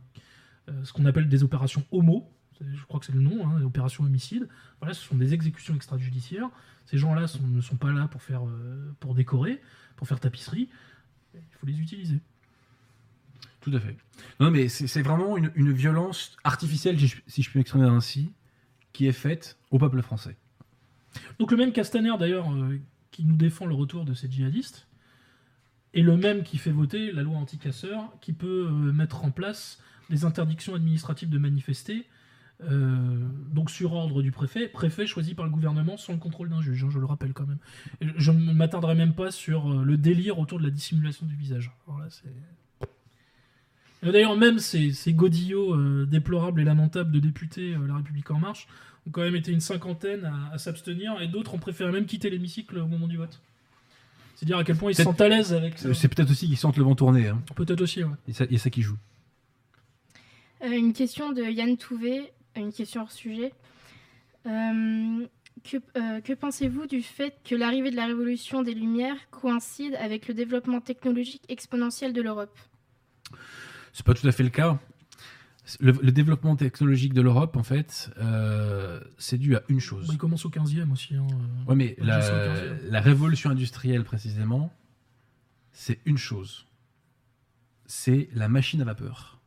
euh, 0.71 0.73
ce 0.85 0.93
qu'on 0.95 1.05
appelle 1.05 1.29
des 1.29 1.43
opérations 1.45 1.85
homo. 1.93 2.31
Je 2.61 2.85
crois 2.85 2.99
que 3.01 3.07
c'est 3.07 3.15
le 3.15 3.21
nom, 3.21 3.47
hein, 3.49 3.59
des 3.59 3.65
opérations 3.65 4.05
homicides. 4.05 4.49
Voilà, 4.81 4.95
ce 4.95 5.03
sont 5.07 5.17
des 5.17 5.35
exécutions 5.35 5.75
extrajudiciaires. 5.75 6.49
Ces 6.87 6.99
gens-là 6.99 7.27
sont- 7.29 7.47
ne 7.47 7.61
sont 7.61 7.77
pas 7.77 7.93
là 7.93 8.09
pour 8.09 8.23
faire, 8.23 8.47
euh, 8.47 8.93
pour 9.01 9.15
décorer, 9.15 9.61
pour 9.97 10.09
faire 10.09 10.19
tapisserie. 10.21 10.69
Il 11.35 11.41
faut 11.61 11.67
les 11.67 11.81
utiliser. 11.81 12.19
Tout 13.61 13.73
à 13.75 13.81
fait. 13.81 13.97
Non, 14.41 14.51
mais 14.51 14.69
c'est 14.69 15.03
vraiment 15.03 15.37
une, 15.37 15.51
une 15.55 15.73
violence 15.73 16.37
artificielle, 16.45 16.99
si 16.99 17.09
je, 17.09 17.17
si 17.27 17.43
je 17.43 17.51
puis 17.51 17.59
m'exprimer 17.59 17.87
ainsi, 17.87 18.33
qui 18.93 19.07
est 19.07 19.13
faite 19.13 19.59
au 19.71 19.79
peuple 19.79 20.01
français. 20.03 20.37
Donc 21.39 21.51
le 21.51 21.57
même 21.57 21.73
Castaner 21.73 22.13
d'ailleurs 22.19 22.51
euh, 22.53 22.79
qui 23.11 23.25
nous 23.25 23.37
défend 23.37 23.67
le 23.67 23.75
retour 23.75 24.05
de 24.05 24.15
ces 24.15 24.31
djihadistes 24.31 24.87
est 25.95 26.03
le 26.03 26.17
même 26.17 26.43
qui 26.45 26.59
fait 26.59 26.71
voter 26.71 27.13
la 27.13 27.23
loi 27.23 27.37
anti-casseurs 27.37 28.13
qui 28.21 28.33
peut 28.33 28.67
euh, 28.69 28.93
mettre 28.93 29.25
en 29.25 29.31
place 29.31 29.81
des 30.11 30.25
interdictions 30.25 30.75
administratives 30.75 31.29
de 31.29 31.39
manifester 31.39 32.07
euh, 32.63 33.29
donc 33.53 33.71
sur 33.71 33.93
ordre 33.93 34.23
du 34.23 34.33
préfet, 34.33 34.69
préfet 34.69 35.07
choisi 35.07 35.35
par 35.35 35.45
le 35.45 35.51
gouvernement 35.51 35.97
sans 35.97 36.13
le 36.13 36.19
contrôle 36.19 36.49
d'un 36.49 36.61
juge, 36.61 36.85
hein, 36.85 36.89
je 36.91 36.99
le 36.99 37.07
rappelle 37.07 37.33
quand 37.33 37.47
même. 37.47 37.59
Et 38.01 38.07
je 38.17 38.33
ne 38.33 38.53
m'attarderai 38.53 38.95
même 38.95 39.15
pas 39.15 39.31
sur 39.31 39.71
euh, 39.71 39.85
le 39.85 39.97
délire 39.97 40.39
autour 40.39 40.59
de 40.59 40.65
la 40.65 40.71
dissimulation 40.71 41.27
du 41.27 41.37
visage. 41.37 41.71
Et 44.03 44.13
D'ailleurs, 44.13 44.37
même 44.37 44.59
ces, 44.59 44.93
ces 44.93 45.13
godillots 45.13 45.75
euh, 45.75 46.07
déplorables 46.07 46.61
et 46.61 46.65
lamentables 46.65 47.11
de 47.11 47.19
députés 47.19 47.75
euh, 47.75 47.87
La 47.87 47.97
République 47.97 48.31
En 48.31 48.39
Marche 48.39 48.69
ont 49.07 49.11
quand 49.11 49.23
même 49.23 49.35
été 49.37 49.51
une 49.51 49.61
cinquantaine 49.61 50.25
à, 50.25 50.55
à 50.55 50.59
s'abstenir 50.59 51.21
et 51.21 51.27
d'autres 51.29 51.55
ont 51.55 51.59
préféré 51.59 51.91
même 51.91 52.07
quitter 52.07 52.31
l'hémicycle 52.31 52.79
au 52.79 52.87
moment 52.87 53.09
du 53.09 53.17
vote. 53.17 53.41
C'est 54.37 54.47
dire 54.47 54.57
à 54.59 54.63
quel 54.63 54.77
point 54.77 54.93
ils 54.93 54.95
se 54.95 55.03
sentent 55.03 55.21
à 55.21 55.29
l'aise 55.29 55.53
avec 55.53 55.79
ça. 55.79 55.89
Euh, 55.89 55.95
C'est 55.95 56.07
peut-être 56.07 56.31
aussi 56.31 56.47
qu'ils 56.47 56.57
sentent 56.57 56.77
le 56.77 56.85
vent 56.85 56.95
tourner. 56.95 57.27
Hein. 57.27 57.43
Peut-être 57.57 57.81
aussi, 57.81 58.05
ouais. 58.05 58.15
Et 58.29 58.33
ça, 58.33 58.45
et 58.49 58.57
ça 58.59 58.71
qui 58.71 58.83
joue. 58.83 58.97
Euh, 60.63 60.71
Une 60.71 60.93
question 60.93 61.33
de 61.33 61.43
Yann 61.43 61.77
Touvé, 61.77 62.33
une 62.61 62.73
question 62.73 63.03
hors 63.03 63.13
sujet. 63.13 63.53
Euh, 64.47 65.27
que 65.65 65.77
euh, 65.97 66.21
que 66.21 66.33
pensez-vous 66.33 66.87
du 66.87 67.03
fait 67.03 67.35
que 67.45 67.55
l'arrivée 67.55 67.91
de 67.91 67.97
la 67.97 68.07
révolution 68.07 68.63
des 68.63 68.75
Lumières 68.75 69.17
coïncide 69.31 69.95
avec 69.97 70.29
le 70.29 70.35
développement 70.35 70.81
technologique 70.81 71.43
exponentiel 71.49 72.13
de 72.13 72.23
l'Europe? 72.23 72.57
C'est 73.93 74.07
pas 74.07 74.15
tout 74.15 74.27
à 74.27 74.33
fait 74.33 74.45
le 74.45 74.51
cas. 74.51 74.79
Le, 75.81 75.93
le 75.93 76.13
développement 76.13 76.57
technologique 76.57 77.13
de 77.13 77.21
l'Europe, 77.21 77.57
en 77.57 77.63
fait, 77.63 78.11
euh, 78.19 79.01
c'est 79.19 79.37
dû 79.37 79.55
à 79.57 79.63
une 79.69 79.81
chose. 79.81 80.07
Bah, 80.07 80.15
il 80.15 80.19
commence 80.19 80.47
au 80.47 80.51
15e 80.51 80.91
aussi. 80.93 81.15
hein. 81.17 81.27
Ouais, 81.67 81.75
mais 81.75 81.95
Ouais, 81.99 82.07
la, 82.07 82.21
je 82.21 82.27
sais, 82.27 82.33
au 82.33 82.37
15e. 82.87 82.91
la 82.91 83.01
révolution 83.03 83.51
industrielle, 83.51 84.05
précisément, 84.05 84.73
c'est 85.73 85.99
une 86.07 86.17
chose. 86.17 86.67
C'est 87.85 88.29
la 88.33 88.49
machine 88.49 88.81
à 88.81 88.85
vapeur. 88.85 89.41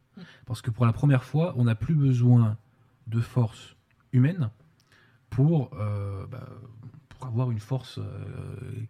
Parce 0.45 0.61
que 0.61 0.69
pour 0.69 0.85
la 0.85 0.93
première 0.93 1.23
fois, 1.23 1.53
on 1.57 1.63
n'a 1.63 1.73
plus 1.73 1.95
besoin 1.95 2.57
de 3.07 3.19
force 3.19 3.75
humaine 4.13 4.49
pour, 5.31 5.71
euh, 5.79 6.27
bah, 6.27 6.47
pour 7.09 7.25
avoir 7.25 7.49
une 7.49 7.59
force 7.59 7.97
euh, 7.97 8.05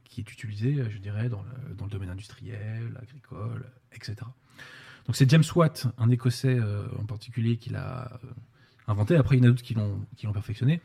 qui 0.03 0.21
est 0.21 0.33
utilisée, 0.33 0.89
je 0.89 0.97
dirais, 0.97 1.29
dans 1.29 1.43
le, 1.43 1.75
dans 1.75 1.85
le 1.85 1.91
domaine 1.91 2.09
industriel, 2.09 2.97
agricole, 3.01 3.65
etc. 3.93 4.15
Donc 5.05 5.15
c'est 5.15 5.29
James 5.29 5.43
Watt, 5.55 5.87
un 5.97 6.09
Écossais 6.09 6.59
euh, 6.59 6.87
en 6.99 7.05
particulier, 7.05 7.57
qui 7.57 7.69
l'a 7.69 8.19
inventé. 8.87 9.15
Après, 9.15 9.37
il 9.37 9.39
y 9.39 9.41
en 9.43 9.45
a 9.45 9.51
d'autres 9.51 9.63
qui 9.63 9.73
l'ont 9.73 10.33
perfectionné. 10.33 10.81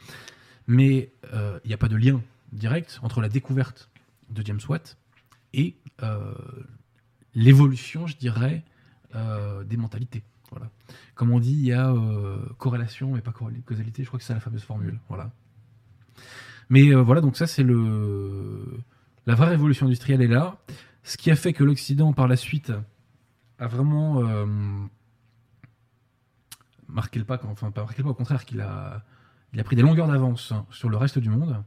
Mais 0.68 1.12
il 1.33 1.68
n'y 1.68 1.74
a 1.74 1.79
pas 1.79 1.89
de 1.89 1.97
lien 1.97 2.20
direct 2.53 2.99
entre 3.03 3.20
la 3.20 3.29
découverte 3.29 3.89
de 4.31 4.45
James 4.45 4.61
Watt 4.68 4.99
et 5.53 5.77
l'évolution, 7.35 8.09
je 8.09 8.16
dirais, 8.16 8.64
des 9.14 9.77
mentalités. 9.77 10.24
Voilà. 10.51 10.70
Comme 11.14 11.30
on 11.30 11.40
dit, 11.40 11.53
il 11.53 11.66
y 11.66 11.72
a 11.72 11.90
euh, 11.90 12.38
corrélation, 12.59 13.12
mais 13.12 13.20
pas 13.20 13.32
causalité. 13.32 14.03
Je 14.03 14.09
crois 14.09 14.18
que 14.18 14.24
c'est 14.24 14.34
la 14.34 14.40
fameuse 14.40 14.62
formule. 14.62 15.01
Voilà. 15.09 15.32
Mais 16.68 16.88
euh, 16.88 17.03
voilà, 17.03 17.20
donc 17.20 17.36
ça, 17.36 17.47
c'est 17.47 17.62
le. 17.62 18.80
La 19.26 19.34
vraie 19.34 19.49
révolution 19.49 19.86
industrielle 19.86 20.22
est 20.22 20.28
là. 20.28 20.59
Ce 21.03 21.16
qui 21.16 21.30
a 21.30 21.36
fait 21.36 21.53
que 21.53 21.64
l'Occident, 21.64 22.12
par 22.12 22.28
la 22.28 22.36
suite, 22.36 22.72
a 23.59 23.66
vraiment 23.66 24.24
euh, 24.24 24.47
marqué 26.88 27.18
le 27.18 27.24
pas, 27.24 27.40
enfin 27.44 27.70
pas 27.70 27.82
marqué 27.82 27.99
le 27.99 28.05
pas, 28.05 28.11
au 28.11 28.14
contraire, 28.14 28.44
qu'il 28.44 28.61
a, 28.61 29.05
il 29.53 29.61
a 29.61 29.64
pris 29.64 29.76
des 29.76 29.82
longueurs 29.82 30.09
d'avance 30.09 30.53
sur 30.70 30.88
le 30.88 30.97
reste 30.97 31.18
du 31.18 31.28
monde. 31.28 31.62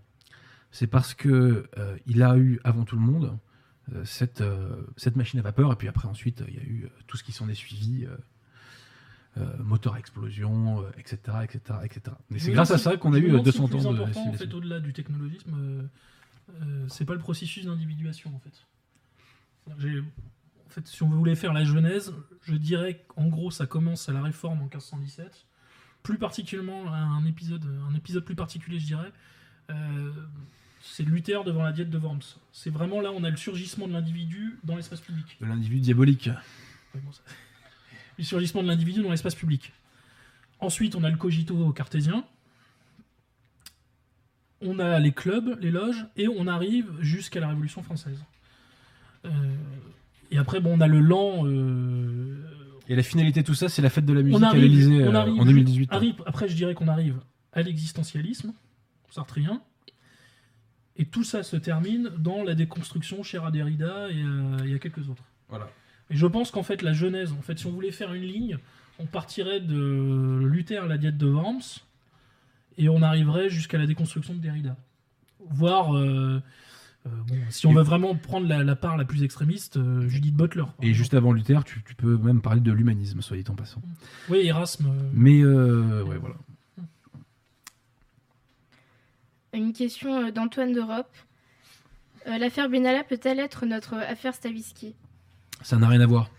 C'est 0.71 0.87
parce 0.87 1.13
que 1.13 1.69
euh, 1.77 1.97
il 2.05 2.21
a 2.21 2.37
eu 2.37 2.59
avant 2.63 2.83
tout 2.83 2.95
le 2.95 3.01
monde 3.01 3.37
cette, 4.03 4.43
cette 4.97 5.15
machine 5.15 5.39
à 5.39 5.41
vapeur, 5.41 5.73
et 5.73 5.75
puis 5.75 5.87
après 5.87 6.07
ensuite 6.07 6.43
il 6.47 6.53
y 6.53 6.59
a 6.59 6.63
eu 6.63 6.87
tout 7.07 7.17
ce 7.17 7.23
qui 7.23 7.31
s'en 7.31 7.49
est 7.49 7.55
suivi, 7.55 8.05
euh, 9.37 9.41
euh, 9.41 9.63
moteur 9.63 9.93
à 9.95 9.99
explosion, 9.99 10.81
euh, 10.83 10.89
etc., 10.97 11.17
etc., 11.43 11.79
etc. 11.83 12.01
Mais 12.29 12.39
c'est 12.39 12.51
grâce 12.51 12.71
à 12.71 12.77
ça 12.77 12.97
qu'on 12.97 13.13
a 13.13 13.19
eu 13.19 13.29
demande 13.29 13.45
si 13.49 13.57
200 13.59 13.63
le 13.63 13.69
plus 13.69 13.85
ans 13.87 13.93
de 13.93 14.01
en 14.01 14.33
fait, 14.33 14.53
au-delà 14.53 14.79
du 14.79 14.93
technologisme, 14.93 15.53
euh, 15.55 15.83
euh, 16.61 16.85
c'est 16.89 17.05
pas 17.05 17.13
le 17.13 17.19
processus 17.19 17.65
d'individuation, 17.65 18.33
en 18.35 18.39
fait. 18.39 18.65
En 19.71 20.69
fait, 20.71 20.87
si 20.87 21.03
on 21.03 21.09
voulait 21.09 21.35
faire 21.35 21.53
la 21.53 21.63
genèse, 21.63 22.13
je 22.43 22.55
dirais 22.55 23.03
qu'en 23.07 23.27
gros, 23.27 23.51
ça 23.51 23.65
commence 23.65 24.09
à 24.09 24.13
la 24.13 24.21
réforme 24.21 24.59
en 24.59 24.63
1517. 24.63 25.45
Plus 26.03 26.17
particulièrement, 26.17 26.91
un 26.93 27.25
épisode, 27.25 27.65
un 27.89 27.93
épisode 27.95 28.23
plus 28.23 28.35
particulier, 28.35 28.79
je 28.79 28.85
dirais, 28.85 29.11
euh, 29.69 30.11
c'est 30.81 31.03
Luther 31.03 31.43
devant 31.43 31.63
la 31.63 31.71
diète 31.71 31.89
de 31.89 31.97
Worms. 31.97 32.21
C'est 32.51 32.69
vraiment 32.69 33.01
là, 33.01 33.11
on 33.11 33.23
a 33.23 33.29
le 33.29 33.35
surgissement 33.37 33.87
de 33.87 33.93
l'individu 33.93 34.57
dans 34.63 34.75
l'espace 34.75 35.01
public. 35.01 35.37
De 35.41 35.45
l'individu 35.45 35.81
diabolique. 35.81 36.27
Ouais, 36.95 37.01
bon, 37.03 37.11
ça- 37.11 37.21
le 38.19 38.23
surgissement 38.25 38.61
de 38.61 38.67
l'individu 38.67 39.01
dans 39.01 39.09
l'espace 39.11 39.33
public. 39.35 39.71
Ensuite, 40.59 40.95
on 40.95 41.03
a 41.03 41.09
le 41.09 41.15
cogito 41.17 41.71
cartésien. 41.71 42.25
On 44.61 44.77
a 44.79 44.99
les 44.99 45.13
clubs, 45.13 45.57
les 45.61 45.71
loges, 45.71 46.05
et 46.17 46.27
on 46.27 46.45
arrive 46.47 46.91
jusqu'à 46.99 47.39
la 47.39 47.47
Révolution 47.47 47.81
française. 47.81 48.21
Euh, 49.25 49.29
et 50.31 50.37
après, 50.37 50.59
bon, 50.59 50.77
on 50.77 50.81
a 50.81 50.87
le 50.87 50.99
lent. 50.99 51.45
euh, 51.45 52.35
Et 52.89 52.95
la 52.95 53.03
finalité 53.03 53.41
de 53.41 53.45
tout 53.47 53.53
ça, 53.53 53.69
c'est 53.69 53.81
la 53.81 53.89
fête 53.89 54.05
de 54.05 54.11
la 54.13 54.21
musique 54.21 54.37
on 54.37 54.43
à 54.43 54.47
arrive, 54.49 54.61
l'Elysée 54.63 55.03
on 55.07 55.15
euh, 55.15 55.17
arrive- 55.17 55.39
en 55.39 55.45
2018. 55.45 55.91
arrive- 55.93 56.21
après, 56.25 56.49
je 56.49 56.55
dirais 56.55 56.73
qu'on 56.73 56.89
arrive 56.89 57.19
à 57.53 57.61
l'existentialisme 57.61 58.53
sartrien. 59.09 59.61
Et 60.97 61.05
tout 61.05 61.23
ça 61.23 61.43
se 61.43 61.55
termine 61.55 62.09
dans 62.17 62.43
la 62.43 62.53
déconstruction 62.53 63.23
chez 63.23 63.37
à 63.37 63.49
Derrida 63.51 64.09
et 64.11 64.21
à- 64.21 64.65
et 64.65 64.75
à 64.75 64.79
quelques 64.79 65.07
autres. 65.09 65.23
Voilà. 65.47 65.69
Et 66.09 66.15
je 66.15 66.25
pense 66.25 66.51
qu'en 66.51 66.63
fait, 66.63 66.81
la 66.81 66.93
genèse, 66.93 67.31
en 67.33 67.41
fait, 67.41 67.59
si 67.59 67.65
on 67.67 67.71
voulait 67.71 67.91
faire 67.91 68.13
une 68.13 68.23
ligne, 68.23 68.57
on 68.99 69.05
partirait 69.05 69.59
de 69.59 70.39
Luther, 70.43 70.87
la 70.87 70.97
diète 70.97 71.17
de 71.17 71.27
Worms, 71.27 71.61
et 72.77 72.89
on 72.89 73.01
arriverait 73.01 73.49
jusqu'à 73.49 73.77
la 73.77 73.85
déconstruction 73.85 74.33
de 74.33 74.39
Derrida. 74.39 74.75
Voire, 75.49 75.95
euh, 75.95 76.41
euh, 77.05 77.09
bon, 77.27 77.35
si 77.49 77.67
on 77.67 77.71
Et- 77.71 77.75
veut 77.75 77.81
vraiment 77.83 78.15
prendre 78.15 78.47
la, 78.47 78.63
la 78.63 78.75
part 78.75 78.97
la 78.97 79.05
plus 79.05 79.23
extrémiste, 79.23 79.77
euh, 79.77 80.07
Judith 80.09 80.35
Butler. 80.35 80.63
Et 80.81 80.87
exemple. 80.87 80.93
juste 80.93 81.13
avant 81.13 81.31
Luther, 81.31 81.63
tu, 81.63 81.83
tu 81.83 81.95
peux 81.95 82.17
même 82.17 82.41
parler 82.41 82.61
de 82.61 82.71
l'humanisme, 82.71 83.21
soit 83.21 83.37
dit 83.37 83.43
en 83.49 83.55
passant. 83.55 83.81
Oui, 84.29 84.39
Erasme. 84.47 84.87
euh, 84.87 85.09
Mais 85.13 85.41
euh, 85.41 86.03
ouais, 86.03 86.17
voilà. 86.17 86.35
Une 89.53 89.73
question 89.73 90.29
d'Antoine 90.31 90.73
d'Europe. 90.73 91.11
Euh, 92.27 92.37
L'affaire 92.37 92.69
Benalla 92.69 93.03
peut-elle 93.03 93.39
être 93.39 93.65
notre 93.65 93.95
affaire 93.95 94.33
Stavisky? 94.35 94.93
Ça 95.61 95.77
n'a 95.77 95.87
rien 95.87 96.01
à 96.01 96.05
voir. 96.05 96.29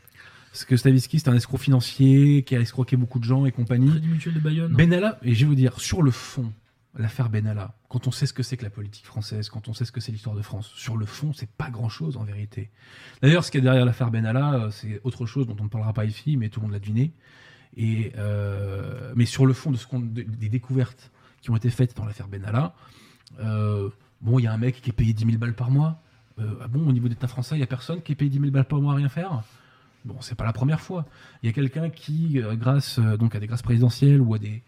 Parce 0.53 0.65
que 0.65 0.77
Stavisky, 0.77 1.21
c'est 1.21 1.29
un 1.29 1.35
escroc 1.37 1.59
financier 1.59 2.43
qui 2.43 2.57
a 2.57 2.61
escroqué 2.61 2.97
beaucoup 2.97 3.19
de 3.21 3.25
gens 3.25 3.47
et 3.47 3.53
compagnie. 3.53 3.91
Crédit 3.91 4.09
Mutuel 4.09 4.35
de 4.35 4.41
Bayonne. 4.41 4.73
Benalla, 4.75 5.19
et 5.23 5.35
je 5.35 5.41
vais 5.41 5.47
vous 5.47 5.55
dire, 5.55 5.79
sur 5.81 6.03
le 6.03 6.11
fond, 6.11 6.53
l'affaire 6.97 7.29
Benalla, 7.31 7.75
quand 7.89 8.09
on 8.09 8.11
sait 8.11 8.27
ce 8.27 8.33
que 8.33 8.43
c'est 8.43 8.57
que 8.57 8.65
la 8.65 8.71
politique 8.71 9.07
française, 9.07 9.49
quand 9.49 9.69
on 9.69 9.75
sait 9.75 9.85
ce 9.85 9.93
que 9.93 10.01
c'est 10.01 10.11
l'histoire 10.11 10.35
de 10.35 10.43
France, 10.43 10.73
sur 10.75 10.97
le 10.97 11.07
fond, 11.07 11.33
c'est 11.33 11.49
pas 11.51 11.71
grand 11.71 11.89
chose 11.89 12.17
en 12.17 12.25
vérité. 12.25 12.69
D'ailleurs, 13.23 13.45
ce 13.45 13.53
qu'il 13.53 13.61
y 13.61 13.63
a 13.63 13.65
derrière 13.65 13.85
l'affaire 13.85 14.11
Benalla, 14.11 14.55
euh, 14.55 14.71
c'est 14.73 15.01
autre 15.05 15.25
chose 15.25 15.47
dont 15.47 15.57
on 15.61 15.65
ne 15.65 15.69
parlera 15.69 15.93
pas 15.93 16.05
ici, 16.05 16.37
mais 16.37 16.49
tout 16.49 16.59
le 16.59 16.65
monde 16.65 16.73
l'a 16.73 16.81
deviné. 16.81 17.13
Et, 17.77 18.11
euh, 18.19 19.13
mais 19.15 19.27
sur 19.27 19.47
le 19.47 19.53
fond 19.53 19.71
de 19.71 19.77
ce 19.77 19.87
qu'on- 19.87 20.01
de- 20.01 20.23
des 20.23 20.49
découvertes 20.49 21.13
qui 21.43 21.51
ont 21.51 21.57
été 21.57 21.71
faites 21.71 21.97
dans 21.97 22.05
l'affaire 22.05 22.27
Benalla, 22.27 22.75
euh, 23.39 23.89
bon, 24.21 24.41
il 24.41 24.43
y 24.43 24.47
a 24.49 24.53
un 24.53 24.59
mec 24.59 24.81
qui 24.83 24.91
est 24.91 24.93
payé 24.93 25.13
10 25.13 25.25
000 25.27 25.39
balles 25.39 25.55
par 25.55 25.71
mois. 25.71 26.03
Euh, 26.39 26.55
ah 26.63 26.69
bon, 26.69 26.89
au 26.89 26.93
niveau 26.93 27.09
d'État 27.09 27.27
français, 27.27 27.57
il 27.57 27.59
n'y 27.59 27.65
a 27.65 27.67
personne 27.67 28.03
qui 28.03 28.15
payé 28.15 28.31
10 28.31 28.39
000 28.39 28.51
balles 28.51 28.65
par 28.65 28.81
mois 28.81 28.95
à 28.95 28.97
rien 28.97 29.09
faire? 29.09 29.43
Bon, 30.05 30.17
c'est 30.21 30.35
pas 30.35 30.45
la 30.45 30.53
première 30.53 30.81
fois. 30.81 31.05
Il 31.43 31.47
y 31.47 31.51
a 31.51 31.53
quelqu'un 31.53 31.91
qui, 31.91 32.41
euh, 32.41 32.55
grâce 32.55 32.99
euh, 32.99 33.17
donc 33.17 33.35
à 33.35 33.41
des 33.41 33.47
grâces 33.47 33.63
présidentielles 33.63 34.21
ou 34.21 34.35
à 34.35 34.39
des, 34.39 34.63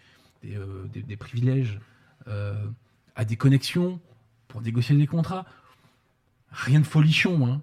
privilèges, 1.18 1.80
euh, 2.28 2.54
a 3.16 3.24
des 3.24 3.36
connexions 3.36 4.00
pour 4.48 4.60
négocier 4.60 4.96
des 4.96 5.06
contrats. 5.06 5.46
Rien 6.50 6.80
de 6.80 6.86
folichon, 6.86 7.46
hein. 7.46 7.62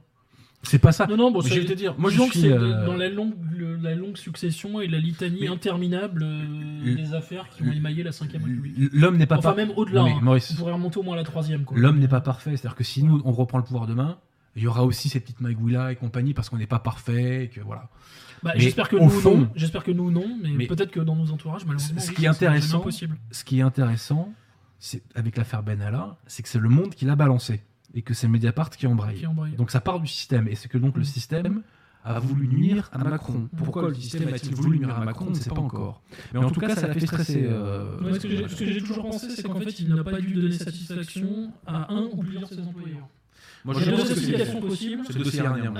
C'est 0.64 0.80
pas 0.80 0.92
ça. 0.92 1.08
Non, 1.08 1.16
non, 1.18 1.32
bon, 1.32 1.42
ça- 1.42 1.50
je 1.56 1.62
vais 1.62 1.66
te 1.66 1.74
dire, 1.74 1.96
moi 1.98 2.10
je 2.10 2.16
disons 2.16 2.28
que 2.28 2.34
suis. 2.34 2.42
c'est 2.42 2.52
euh, 2.52 2.86
dans 2.86 2.96
la 2.98 3.08
longue, 3.10 3.34
le- 3.56 3.78
la 3.78 3.96
longue 3.96 4.18
succession 4.18 4.82
et 4.82 4.88
la 4.88 5.00
litanie 5.00 5.40
Mais- 5.42 5.48
interminable 5.48 6.22
euh, 6.24 6.96
des 6.96 7.14
affaires 7.14 7.48
qui 7.50 7.64
ont 7.64 7.72
émaillé 7.72 8.04
la 8.04 8.12
5ème 8.12 8.44
République. 8.44 8.90
L'homme 8.94 9.18
n'est 9.18 9.26
pas 9.26 9.38
Enfin, 9.38 9.50
par- 9.50 9.56
même 9.56 9.72
au-delà. 9.78 10.04
Hein. 10.04 10.20
Maurice, 10.22 10.52
On 10.52 10.56
pourrait 10.58 10.74
remonter 10.74 11.00
au 11.00 11.04
moins 11.04 11.14
à 11.14 11.18
la 11.18 11.24
troisième. 11.24 11.64
quoi. 11.64 11.78
L'homme 11.78 12.00
n'est 12.00 12.08
pas 12.10 12.20
parfait. 12.22 12.52
C'est-à-dire 12.52 12.76
que 12.76 12.84
si 12.84 13.04
nous, 13.04 13.22
on 13.24 13.32
reprend 13.32 13.58
le 13.58 13.64
pouvoir 13.64 13.88
demain, 13.88 14.18
il 14.58 14.64
y 14.64 14.68
aura 14.68 14.84
aussi 14.84 15.08
ces 15.08 15.22
petites 15.22 15.40
magouillas 15.40 15.94
et 15.94 15.96
compagnie 15.96 16.34
parce 16.34 16.50
qu'on 16.50 16.58
n'est 16.58 16.68
pas 16.68 16.80
parfait 16.80 17.46
et 17.46 17.48
que 17.48 17.62
voilà. 17.62 17.88
Bah, 18.44 18.52
J'espère 18.56 18.90
que 18.90 18.98
nous, 18.98 19.10
fond- 19.10 19.38
non. 19.38 19.50
J'espère 19.56 19.84
que 19.84 19.92
nous, 19.92 20.12
non. 20.12 20.38
Mais, 20.42 20.50
Mais- 20.50 20.68
peut-être 20.68 20.92
que 20.92 21.00
dans 21.00 21.16
nos 21.16 21.32
entourages, 21.32 21.66
malheureusement, 21.66 22.00
Ce 22.02 22.10
oui, 22.10 22.16
qui 22.16 22.26
est 22.26 22.28
intéressant, 22.28 22.84
ce 23.32 23.44
qui 23.46 23.60
est 23.60 23.62
intéressant, 23.62 24.34
c'est 24.78 25.04
avec 25.16 25.38
l'affaire 25.38 25.64
Benalla, 25.64 26.18
c'est 26.28 26.44
que 26.44 26.50
c'est 26.50 26.60
le 26.60 26.70
monde 26.70 26.94
qui 26.96 27.06
l'a 27.06 27.16
balancé 27.16 27.62
et 27.94 28.02
que 28.02 28.14
c'est 28.14 28.28
Mediapart 28.28 28.70
qui 28.72 28.88
embraye. 28.88 29.18
Qui 29.20 29.26
embraye. 29.28 29.54
Donc 29.56 29.72
ça 29.72 29.82
part 29.82 30.00
du 30.00 30.08
système 30.08 30.48
et 30.48 30.56
c'est 30.56 30.68
que 30.70 30.78
donc 30.78 30.98
le 30.98 31.04
système 31.04 31.62
a 32.04 32.18
voulu 32.20 32.48
nuire 32.48 32.90
à 32.94 32.98
Macron. 33.00 33.50
Pourquoi 33.58 33.90
le 33.90 33.94
système 33.94 34.28
a-t-il 34.34 34.56
voulu 34.56 34.80
nuire 34.80 34.96
à 34.98 35.04
Macron? 35.04 35.26
On 35.28 35.32
ne 35.32 35.36
sait 35.36 35.50
pas 35.50 35.60
encore. 35.62 36.02
Mais 36.34 36.40
en 36.40 36.50
tout 36.50 36.60
cas, 36.62 36.74
ça 36.76 36.88
l'a 36.88 36.94
fait 36.94 37.06
stresser. 37.06 37.46
euh, 37.50 38.00
Ouais, 38.02 38.14
ce 38.14 38.20
que 38.20 38.30
j'ai- 38.30 38.48
ce 38.48 38.56
que 38.56 38.66
j'ai 38.66 38.80
toujours 38.80 39.10
pensé, 39.10 39.30
c'est 39.30 39.44
qu'en 39.44 39.60
fait, 39.60 39.80
il 39.80 39.94
n'a 39.94 40.04
pas 40.04 40.20
dû 40.22 40.34
donner 40.34 40.52
satisfaction 40.52 41.52
à 41.68 41.92
un 41.94 42.04
ou 42.04 42.18
plusieurs 42.18 42.50
de 42.50 42.56
ses 42.56 42.62
employeurs. 42.62 43.08
Moi, 43.66 43.76
Il 43.78 43.82
y 43.86 43.90
a 43.90 43.98
je 43.98 44.02
deux 44.04 44.12
explications 44.12 44.62
possibles. 44.62 45.04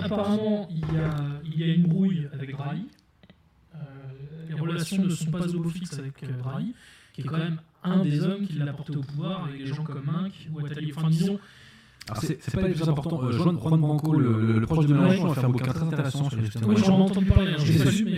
Apparemment, 0.04 0.68
il 0.70 0.80
y, 0.80 0.98
a, 1.00 1.16
il 1.46 1.60
y 1.60 1.64
a 1.64 1.74
une 1.74 1.84
brouille 1.88 2.28
avec 2.34 2.52
Drahi. 2.52 2.86
Euh, 3.76 3.78
les 4.50 4.56
relations 4.56 5.04
ne 5.04 5.10
sont 5.10 5.32
pas 5.32 5.48
au 5.48 5.60
beau 5.60 5.70
fixe 5.70 5.98
avec 5.98 6.22
euh, 6.24 6.28
Drahi, 6.40 6.74
qui 7.14 7.22
est 7.22 7.24
quand 7.24 7.38
même 7.38 7.60
un 7.84 8.04
des 8.04 8.22
hommes 8.24 8.46
qui 8.46 8.54
l'a 8.58 8.74
porté 8.74 8.98
au 8.98 9.02
pouvoir, 9.02 9.46
avec 9.46 9.60
des 9.60 9.68
gens 9.68 9.84
comme 9.84 10.10
Inc 10.10 10.34
ou 10.52 10.66
Attali. 10.66 10.92
Enfin, 10.96 11.10
disons, 11.10 11.40
C'est 12.22 12.42
c'est 12.42 12.54
pas 12.60 12.68
les 12.68 12.74
plus 12.74 12.88
importants. 12.90 13.24
Euh, 13.24 13.32
Juan, 13.32 13.58
Juan 13.60 13.80
Branco, 13.80 14.14
le, 14.14 14.60
le 14.60 14.66
proche 14.66 14.86
de 14.88 14.94
Mélenchon, 14.94 15.32
a 15.32 15.36
fait 15.36 15.46
un 15.46 15.50
bouquin 15.50 15.72
très 15.74 15.84
intéressant 15.84 16.30
sur 16.30 16.38
les 16.38 16.44
gestions 16.46 16.62
de 16.62 16.66
oui, 16.66 16.76
j'en 16.78 16.98
ai 17.00 17.02
entendu 17.04 17.26
parler. 17.28 17.52
hein, 17.52 17.56
je 17.58 17.72
Et 17.72 17.78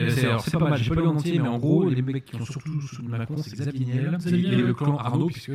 sais 0.09 0.27
pas 0.27 0.39
c'est- 0.39 0.51
pas 0.57 0.69
mal, 0.69 0.79
j'ai 0.81 0.89
pas 0.89 1.01
lu 1.01 1.07
en 1.07 1.15
entier, 1.15 1.39
mais 1.39 1.47
en 1.47 1.57
gros, 1.59 1.89
les 1.89 2.01
mecs 2.01 2.25
qui 2.25 2.35
ont 2.35 2.45
surtout 2.45 2.81
soutenu 2.81 3.09
Macron, 3.09 3.37
c'est 3.37 3.53
Xavier 3.55 3.85
Niel 3.85 4.17
et 4.25 4.55
le 4.57 4.73
clan 4.73 4.97
Arnaud, 4.97 5.27
puisque 5.27 5.51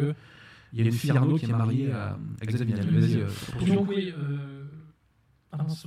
il 0.72 0.80
y 0.80 0.82
a 0.82 0.86
une 0.86 0.92
fille 0.92 1.10
Arnaud 1.12 1.36
qui 1.36 1.44
est 1.46 1.48
mariée 1.48 1.92
à, 1.92 2.18
Xavier 2.44 2.74
Niel. 2.74 2.90
Vas-y, 3.00 3.20
euh, 3.20 3.74
donc, 3.74 3.88
oui. 3.88 4.12
euh, 4.18 4.64
ah 5.52 5.58
mince, 5.58 5.86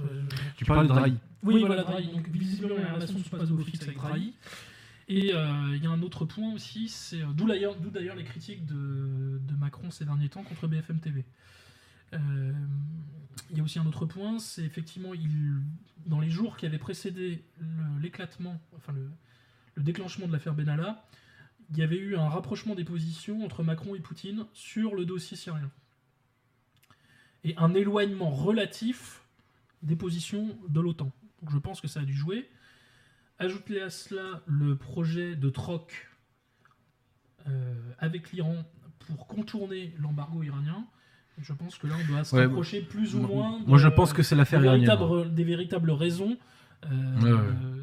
tu 0.57 0.65
parles 0.65 0.87
de 0.87 0.93
Drahi. 0.93 1.13
Oui, 1.43 1.63
voilà, 1.65 1.83
Drahi. 1.83 2.07
Donc, 2.13 2.27
visiblement, 2.29 2.75
les 2.77 2.85
relations 2.91 3.17
ne 3.19 3.23
sont 3.23 3.29
pas 3.37 3.51
au 3.51 3.57
fixe 3.59 3.83
avec 3.83 3.97
Drahi. 3.97 4.33
Et 5.11 5.33
euh, 5.33 5.75
il 5.75 5.83
y 5.83 5.87
a 5.87 5.89
un 5.89 6.01
autre 6.03 6.23
point 6.25 6.53
aussi, 6.53 6.87
c'est 6.87 7.21
euh, 7.23 7.25
d'où 7.33 7.47
d'ailleurs 7.47 7.75
d'où 7.75 7.89
d'ailleurs 7.89 8.15
les 8.15 8.23
critiques 8.23 8.65
de, 8.67 9.39
de 9.39 9.55
Macron 9.59 9.89
ces 9.89 10.05
derniers 10.05 10.29
temps 10.29 10.43
contre 10.43 10.67
BFM 10.67 10.99
TV. 10.99 11.25
Euh, 12.13 12.53
il 13.49 13.57
y 13.57 13.59
a 13.59 13.63
aussi 13.63 13.79
un 13.79 13.85
autre 13.85 14.05
point, 14.05 14.39
c'est 14.39 14.63
effectivement, 14.63 15.11
dans 16.05 16.19
les 16.19 16.29
jours 16.29 16.57
qui 16.57 16.65
avaient 16.65 16.77
précédé 16.77 17.43
l'éclatement, 17.99 18.61
enfin 18.75 18.93
le, 18.93 19.09
le 19.75 19.83
déclenchement 19.83 20.27
de 20.27 20.31
l'affaire 20.31 20.53
Benalla, 20.53 21.07
il 21.71 21.77
y 21.77 21.83
avait 21.83 21.97
eu 21.97 22.15
un 22.15 22.29
rapprochement 22.29 22.75
des 22.75 22.83
positions 22.83 23.43
entre 23.43 23.63
Macron 23.63 23.95
et 23.95 23.99
Poutine 23.99 24.45
sur 24.53 24.95
le 24.95 25.05
dossier 25.05 25.37
syrien. 25.37 25.71
Et 27.43 27.55
un 27.57 27.73
éloignement 27.73 28.29
relatif 28.29 29.21
des 29.81 29.95
positions 29.95 30.57
de 30.67 30.79
l'OTAN. 30.81 31.11
Donc 31.41 31.51
je 31.51 31.57
pense 31.57 31.79
que 31.79 31.87
ça 31.87 32.01
a 32.01 32.03
dû 32.03 32.13
jouer. 32.13 32.49
Ajoutez 33.37 33.81
à 33.81 33.89
cela 33.89 34.41
le 34.45 34.75
projet 34.75 35.35
de 35.35 35.49
troc 35.49 36.09
euh, 37.47 37.93
avec 37.99 38.31
l'Iran 38.31 38.65
pour 38.99 39.27
contourner 39.27 39.93
l'embargo 39.97 40.43
iranien. 40.43 40.85
Je 41.41 41.53
pense 41.53 41.77
que 41.77 41.87
là, 41.87 41.95
on 42.01 42.11
doit 42.11 42.23
se 42.23 42.35
Ouais, 42.35 42.45
rapprocher 42.45 42.81
plus 42.81 43.15
ou 43.15 43.19
Moi, 43.19 43.29
moins 43.29 43.59
moi, 43.65 43.77
je 43.77 43.87
pense 43.87 44.13
que 44.13 44.23
c'est 44.23 44.35
des, 44.35 44.39
l'affaire 44.39 44.59
véritables, 44.59 45.33
des 45.33 45.43
véritables 45.43 45.91
raisons 45.91 46.37
Ouais, 47.21 47.31
ouais. 47.31 47.39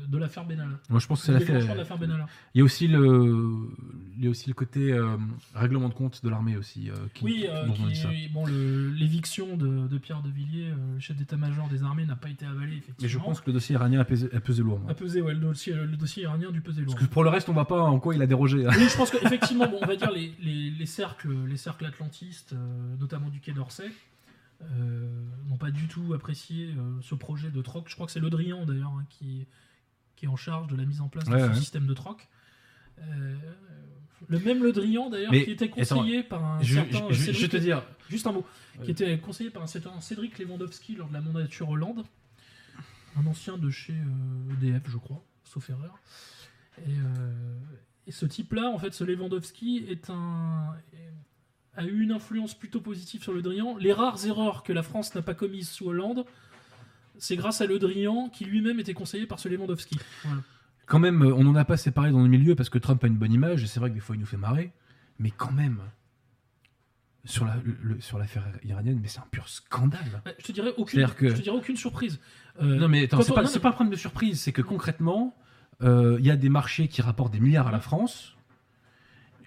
de 0.09 0.18
l'affaire 0.18 0.44
Benalla. 0.47 0.78
Moi, 0.88 1.01
je 1.01 1.07
pense 1.07 1.20
que 1.20 1.26
c'est 1.26 1.32
l'affaire. 1.32 1.99
Benalla. 1.99 2.26
Il 2.55 2.59
y 2.59 2.61
a 2.62 2.64
aussi 2.64 2.88
le, 2.88 3.68
il 4.16 4.24
y 4.24 4.26
a 4.26 4.30
aussi 4.30 4.49
le 4.49 4.55
côté 4.55 4.92
euh, 4.92 5.16
règlement 5.55 5.88
de 5.88 5.94
compte 5.94 6.24
de 6.24 6.28
l'armée 6.30 6.57
aussi. 6.57 6.90
euh, 6.90 6.94
qui, 7.12 7.24
Oui, 7.24 7.47
euh, 7.49 7.68
qui- 7.72 8.28
bon, 8.28 8.47
l'éviction 8.47 9.57
de, 9.57 9.86
de 9.88 9.99
Pierre 9.99 10.22
de 10.22 10.30
Villiers, 10.30 10.70
euh, 10.70 10.94
le 10.94 11.01
chef 11.01 11.16
d'état-major 11.16 11.68
des 11.68 11.82
armées, 11.82 12.07
n'a 12.07 12.16
pas 12.16 12.28
été 12.30 12.47
avalé, 12.47 12.72
effectivement. 12.78 12.97
Mais 13.03 13.09
je 13.09 13.18
pense 13.18 13.40
que 13.40 13.47
le 13.49 13.53
dossier 13.55 13.74
iranien 13.74 14.01
a 14.01 14.05
pesé, 14.05 14.28
a 14.34 14.40
pesé 14.40 14.62
lourd. 14.62 14.80
A 14.88 14.94
pesé, 14.94 15.20
ouais, 15.20 15.34
le 15.34 15.40
dossier, 15.40 15.74
le 15.74 15.97
dossier 15.97 16.22
iranien 16.22 16.51
du 16.51 16.61
pesé 16.61 16.82
lourd. 16.82 16.94
Parce 16.94 17.07
que 17.07 17.11
pour 17.12 17.24
le 17.24 17.30
reste, 17.30 17.49
on 17.49 17.53
va 17.55 17.64
pas 17.64 17.82
en 17.82 17.99
quoi 17.99 18.14
il 18.14 18.22
a 18.22 18.26
dérogé. 18.26 18.66
hein. 18.66 18.70
Oui, 18.76 18.86
je 18.88 18.97
pense 18.97 19.11
qu'effectivement, 19.11 19.66
bon, 19.70 19.78
on 19.82 19.86
va 19.86 19.97
dire 19.97 20.11
les, 20.11 20.32
les, 20.42 20.70
les 20.70 20.86
cercles, 20.86 21.34
les 21.47 21.57
cercles 21.57 21.86
atlantistes, 21.86 22.53
euh, 22.55 22.97
notamment 22.99 23.28
du 23.28 23.40
Quai 23.40 23.53
d'Orsay, 23.53 23.84
euh, 23.84 23.88
n'ont 25.49 25.57
pas 25.59 25.71
du 25.71 25.89
tout 25.89 26.13
apprécié 26.15 26.75
euh, 26.77 27.01
ce 27.03 27.15
projet 27.15 27.51
de 27.51 27.63
troc. 27.63 27.89
Je 27.89 27.95
crois 27.95 28.07
que 28.07 28.13
c'est 28.13 28.21
Le 28.21 28.31
Drian 28.31 28.65
d'ailleurs 28.67 28.93
hein, 28.93 29.05
qui, 29.11 29.47
qui 30.17 30.25
est 30.27 30.29
en 30.29 30.37
charge 30.37 30.69
de 30.69 30.77
la 30.77 30.85
mise 30.85 31.01
en 31.01 31.09
place 31.09 31.25
de 31.29 31.39
ce 31.39 31.47
ouais. 31.49 31.55
système 31.55 31.87
de 31.87 31.95
troc. 31.95 32.29
Euh, 33.01 33.37
le 34.29 34.39
même 34.41 34.63
Le 34.63 34.73
Drian 34.73 35.11
d'ailleurs 35.11 35.31
qui 35.33 35.39
était 35.51 35.67
attends, 35.67 35.97
conseillé 35.97 36.23
par 36.23 36.45
un 36.45 36.63
Je, 36.63 36.75
certain 36.75 37.07
je- 37.11 37.15
Cédric- 37.33 37.41
vais 37.43 37.49
te 37.49 37.57
dire, 37.59 37.83
Juste 38.09 38.27
un 38.27 38.33
mot. 38.33 38.45
Ouais. 38.79 38.85
Qui 38.85 38.91
était 38.93 39.19
conseillé 39.19 39.51
par 39.51 39.63
un 39.63 39.67
certain 39.67 40.01
Cédric 40.01 40.39
Lewandowski 40.39 40.95
lors 40.97 41.09
de 41.09 41.13
la 41.13 41.21
mandature 41.21 41.69
Hollande, 41.69 42.05
un 43.17 43.27
ancien 43.27 43.59
de 43.59 43.69
chez 43.71 43.95
euh, 43.95 44.55
EDF, 44.63 44.83
je 44.89 44.97
crois, 44.97 45.25
sauf 45.45 45.69
erreur. 45.71 45.99
Et, 46.87 46.91
euh, 46.91 47.59
et 48.07 48.13
ce 48.13 48.25
type-là, 48.27 48.69
en 48.71 48.79
fait, 48.79 48.93
ce 48.95 49.03
Lewandowski 49.05 49.85
est 49.89 50.09
un 50.11 50.75
a 51.77 51.85
eu 51.85 52.03
une 52.03 52.12
influence 52.12 52.55
plutôt 52.55 52.81
positive 52.81 53.22
sur 53.22 53.33
Le 53.33 53.43
Drian. 53.43 53.77
Les 53.77 53.93
rares 53.93 54.24
erreurs 54.27 54.62
que 54.62 54.72
la 54.72 54.83
France 54.83 55.14
n'a 55.14 55.22
pas 55.22 55.35
commises 55.35 55.68
sous 55.68 55.87
Hollande, 55.89 56.24
c'est 57.18 57.37
grâce 57.37 57.61
à 57.61 57.66
Le 57.66 57.79
Drian 57.79 58.29
qui 58.29 58.45
lui-même 58.45 58.81
était 58.81 58.95
conseillé 58.95 59.27
par 59.27 59.39
ce 59.39 59.49
Lewandowski. 59.49 59.99
Voilà. 60.24 60.41
quand 60.87 60.99
même, 60.99 61.22
on 61.22 61.43
n'en 61.45 61.55
a 61.57 61.64
pas 61.64 61.77
séparé 61.77 62.11
dans 62.12 62.22
le 62.22 62.29
milieu 62.29 62.55
parce 62.55 62.68
que 62.70 62.79
Trump 62.79 63.03
a 63.05 63.07
une 63.07 63.16
bonne 63.16 63.33
image 63.33 63.62
et 63.62 63.66
c'est 63.66 63.81
vrai 63.81 63.91
que 63.91 63.95
des 63.95 64.01
fois 64.01 64.16
il 64.16 64.20
nous 64.20 64.27
fait 64.27 64.37
marrer, 64.37 64.72
mais 65.18 65.31
quand 65.31 65.51
même, 65.53 65.81
sur 67.24 67.45
la, 67.45 67.57
le- 67.64 67.77
le- 67.83 68.01
sur 68.01 68.18
l'affaire 68.18 68.45
iranienne, 68.62 69.01
mais 69.03 69.09
c'est 69.09 69.18
un 69.18 69.27
pur 69.31 69.49
scandale. 69.49 70.22
Ouais, 70.24 70.37
Je 70.39 70.45
te 70.45 70.53
dirais 70.53 70.72
aucune, 70.77 71.05
que- 71.09 71.29
je 71.31 71.35
te 71.35 71.41
dirais 71.43 71.57
aucune 71.57 71.77
surprise. 71.77 72.20
Euh, 72.62 72.77
Non 72.77 72.87
mais 72.89 73.05
attends, 73.05 73.20
c'est 73.22 73.33
on- 73.33 73.35
pas, 73.35 73.43
non, 73.43 73.49
c'est 73.49 73.57
mais- 73.57 73.62
pas 73.62 73.68
un 73.70 73.72
problème 73.72 73.91
de 73.93 73.99
surprise, 73.99 74.41
c'est 74.41 74.53
que 74.53 74.62
concrètement, 74.62 75.37
euh, 75.83 76.16
il 76.20 76.27
y 76.27 76.31
a 76.31 76.37
des 76.37 76.49
marchés 76.49 76.87
qui 76.87 77.03
rapportent 77.03 77.33
des 77.33 77.41
milliards 77.41 77.66
à 77.66 77.72
la 77.72 77.81
France 77.81 78.36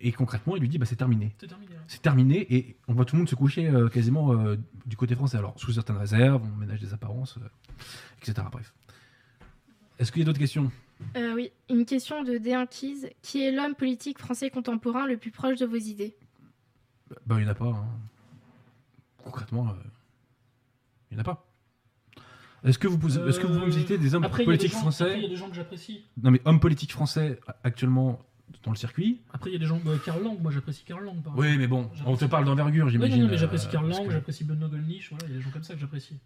et 0.01 0.11
concrètement 0.11 0.55
il 0.55 0.61
lui 0.61 0.69
dit 0.69 0.77
bah 0.77 0.85
c'est 0.85 0.95
terminé. 0.95 1.35
C'est 1.39 1.47
terminé. 1.47 1.71
hein. 1.75 1.83
C'est 1.87 2.01
terminé 2.01 2.53
et 2.55 2.77
on 2.87 2.93
voit 2.93 3.05
tout 3.05 3.15
le 3.15 3.19
monde 3.19 3.29
se 3.29 3.35
coucher 3.35 3.67
euh, 3.67 3.89
quasiment 3.89 4.33
euh, 4.33 4.55
du 4.85 4.95
côté 4.97 5.15
français. 5.15 5.37
Alors, 5.37 5.53
sous 5.59 5.71
certaines 5.73 5.97
réserves, 5.97 6.41
on 6.43 6.55
ménage 6.57 6.79
des 6.79 6.93
apparences, 6.93 7.37
euh, 7.37 7.47
etc. 8.21 8.47
Bref. 8.51 8.73
Est-ce 9.99 10.11
qu'il 10.11 10.21
y 10.21 10.23
a 10.23 10.25
d'autres 10.25 10.39
questions? 10.39 10.71
Euh, 11.17 11.33
oui, 11.35 11.51
une 11.69 11.85
question 11.85 12.23
de 12.23 12.33
D1 12.37 12.67
Keys. 12.67 13.13
Qui 13.21 13.43
est 13.43 13.51
l'homme 13.51 13.75
politique 13.75 14.19
français 14.19 14.49
contemporain 14.49 15.05
le 15.07 15.17
plus 15.17 15.31
proche 15.31 15.57
de 15.59 15.65
vos 15.65 15.75
idées? 15.75 16.15
Bah, 17.25 17.35
il 17.37 17.43
n'y 17.43 17.47
en 17.47 17.51
a 17.51 17.55
pas. 17.55 17.65
hein. 17.65 17.87
Concrètement, 19.23 19.67
euh, 19.69 19.73
il 21.11 21.15
n'y 21.15 21.19
en 21.19 21.21
a 21.21 21.23
pas. 21.25 21.45
Est-ce 22.63 22.77
que 22.77 22.87
vous 22.87 22.97
pouvez, 22.97 23.15
est-ce 23.29 23.39
que 23.39 23.47
vous 23.47 23.53
pouvez 23.53 23.67
me 23.67 23.71
citer 23.71 23.97
des 23.97 24.15
hommes 24.15 24.23
Après, 24.25 24.39
des 24.39 24.45
politiques 24.45 24.71
gens- 24.73 24.87
Après, 24.87 25.03
il 25.05 25.07
y 25.07 25.21
français 25.21 25.25
a 25.25 25.29
des 25.29 25.35
gens 25.37 25.49
que 25.49 25.55
j'apprécie. 25.55 26.03
Non, 26.21 26.31
mais 26.31 26.41
hommes 26.45 26.59
politiques 26.59 26.91
français 26.91 27.39
actuellement 27.63 28.19
dans 28.63 28.71
le 28.71 28.77
circuit 28.77 29.19
Après, 29.33 29.49
il 29.49 29.53
y 29.53 29.55
a 29.55 29.59
des 29.59 29.65
gens. 29.65 29.79
bah, 29.83 29.91
Karl 30.05 30.23
Lang, 30.23 30.37
moi 30.41 30.51
j'apprécie 30.51 30.83
Karl 30.85 31.03
Lang. 31.05 31.21
par 31.21 31.37
Oui, 31.37 31.57
mais 31.57 31.67
bon, 31.67 31.89
on 32.05 32.15
te 32.17 32.25
parle 32.25 32.45
d'envergure, 32.45 32.85
Oui, 32.85 32.91
non, 32.93 33.05
j'imagine. 33.05 33.23
non, 33.23 33.29
mais 33.29 33.37
j'apprécie 33.37 33.67
euh, 33.67 33.71
Karl 33.71 33.89
Lang, 33.89 34.05
que- 34.07 34.11
j'apprécie 34.11 34.43
Benoît 34.43 34.67
Gollnisch, 34.69 35.09
voilà, 35.11 35.25
il 35.27 35.31
y 35.31 35.33
a 35.35 35.37
des 35.37 35.43
gens 35.43 35.49
comme 35.51 35.63
ça 35.63 35.73
que 35.73 35.79
j'apprécie. 35.79 36.17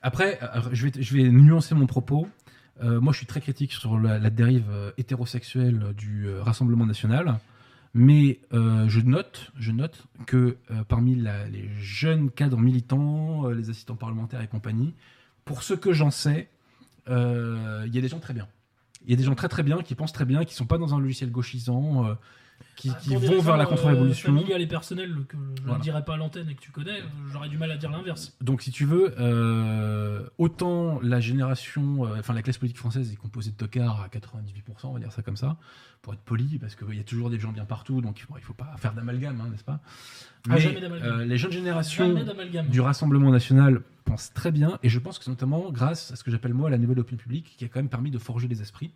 Après, 0.00 0.38
euh, 0.42 0.60
je 0.72 0.86
vais, 0.88 1.02
je 1.02 1.16
vais 1.16 1.28
nuancer 1.30 1.74
mon 1.74 1.86
propos. 1.86 2.26
Euh, 2.82 3.00
moi, 3.00 3.12
je 3.12 3.18
suis 3.18 3.26
très 3.26 3.40
critique 3.40 3.72
sur 3.72 3.98
la, 3.98 4.18
la 4.18 4.30
dérive 4.30 4.64
hétérosexuelle 4.98 5.92
du 5.96 6.26
euh, 6.26 6.42
Rassemblement 6.42 6.86
national. 6.86 7.38
Mais 7.94 8.40
euh, 8.54 8.88
je 8.88 9.00
note, 9.00 9.52
je 9.58 9.70
note 9.70 10.04
que 10.26 10.56
parmi 10.88 11.14
la- 11.14 11.46
les 11.48 11.68
jeunes 11.78 12.30
cadres 12.30 12.58
militants, 12.58 13.48
les 13.50 13.68
assistants 13.68 13.96
parlementaires 13.96 14.40
et 14.40 14.48
compagnie, 14.48 14.94
pour 15.44 15.62
ce 15.62 15.74
que 15.74 15.92
j'en 15.92 16.10
sais, 16.10 16.48
il 17.08 17.90
y 17.92 17.98
a 17.98 18.00
des 18.00 18.08
gens 18.08 18.18
très 18.20 18.32
bien. 18.32 18.48
Il 19.04 19.10
y 19.10 19.14
a 19.14 19.16
des 19.16 19.24
gens 19.24 19.34
très 19.34 19.48
très 19.48 19.62
bien 19.62 19.82
qui 19.82 19.94
pensent 19.94 20.12
très 20.12 20.24
bien, 20.24 20.44
qui 20.44 20.54
sont 20.54 20.66
pas 20.66 20.78
dans 20.78 20.94
un 20.94 21.00
logiciel 21.00 21.30
gauchisant, 21.30 22.06
euh, 22.06 22.14
qui, 22.76 22.90
Ah, 22.90 22.98
des 23.08 23.16
vont 23.16 23.40
vers 23.40 23.56
la 23.56 23.64
raisons, 23.64 23.70
contre-révolution. 23.76 24.32
Euh, 24.32 24.36
familiales 24.38 24.60
et 24.62 24.66
personnelles 24.66 25.14
que 25.28 25.36
je 25.56 25.62
Voilà. 25.62 25.78
ne 25.78 25.82
dirais 25.82 26.04
pas 26.04 26.14
à 26.14 26.16
l'antenne 26.16 26.48
et 26.48 26.54
que 26.54 26.60
tu 26.60 26.70
connais, 26.72 27.00
euh, 27.00 27.04
j'aurais 27.32 27.48
du 27.48 27.58
mal 27.58 27.70
à 27.70 27.76
dire 27.76 27.90
l'inverse. 27.90 28.36
Donc, 28.40 28.62
si 28.62 28.70
tu 28.70 28.84
veux, 28.84 29.14
euh, 29.20 30.26
autant 30.38 30.98
la 31.02 31.20
génération, 31.20 32.04
euh, 32.06 32.18
enfin 32.18 32.32
la 32.34 32.42
classe 32.42 32.58
politique 32.58 32.78
française 32.78 33.12
est 33.12 33.16
composée 33.16 33.50
de 33.50 33.56
tocards 33.56 34.00
à 34.02 34.08
98%, 34.08 34.88
on 34.90 34.92
va 34.94 34.98
dire 35.00 35.12
ça 35.12 35.22
comme 35.22 35.36
ça, 35.36 35.56
pour 36.02 36.12
être 36.14 36.20
poli, 36.20 36.58
parce 36.58 36.74
qu'il 36.74 36.94
y 36.94 37.00
a 37.00 37.04
toujours 37.04 37.30
des 37.30 37.38
gens 37.38 37.52
bien 37.52 37.64
partout, 37.64 38.00
donc 38.00 38.24
bon, 38.28 38.34
il 38.38 38.42
faut 38.42 38.54
pas 38.54 38.74
faire 38.78 38.92
d'amalgame, 38.92 39.40
hein, 39.40 39.48
n'est-ce 39.50 39.64
pas? 39.64 39.80
Ah, 40.50 40.54
Mais 40.56 40.66
euh, 40.82 41.24
les 41.24 41.38
jeunes 41.38 41.52
générations 41.52 42.14
du 42.68 42.80
Rassemblement 42.80 43.30
national 43.30 43.82
pensent 44.04 44.32
très 44.34 44.50
bien, 44.50 44.78
et 44.82 44.88
je 44.88 44.98
pense 44.98 45.18
que 45.18 45.24
c'est 45.24 45.30
notamment 45.30 45.70
grâce 45.70 46.10
à 46.10 46.16
ce 46.16 46.24
que 46.24 46.30
j'appelle 46.32 46.54
moi 46.54 46.68
la 46.70 46.78
nouvelle 46.78 46.98
opinion 46.98 47.18
publique, 47.22 47.54
qui 47.56 47.64
a 47.64 47.68
quand 47.68 47.78
même 47.78 47.88
permis 47.88 48.10
de 48.10 48.18
forger 48.18 48.48
les 48.48 48.60
esprits. 48.60 48.90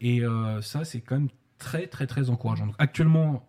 Et 0.00 0.24
euh, 0.24 0.60
ça, 0.62 0.84
c'est 0.84 1.00
quand 1.00 1.16
même 1.16 1.28
très, 1.62 1.86
très, 1.86 2.06
très 2.06 2.28
encourageant. 2.30 2.66
Donc, 2.66 2.74
actuellement, 2.78 3.48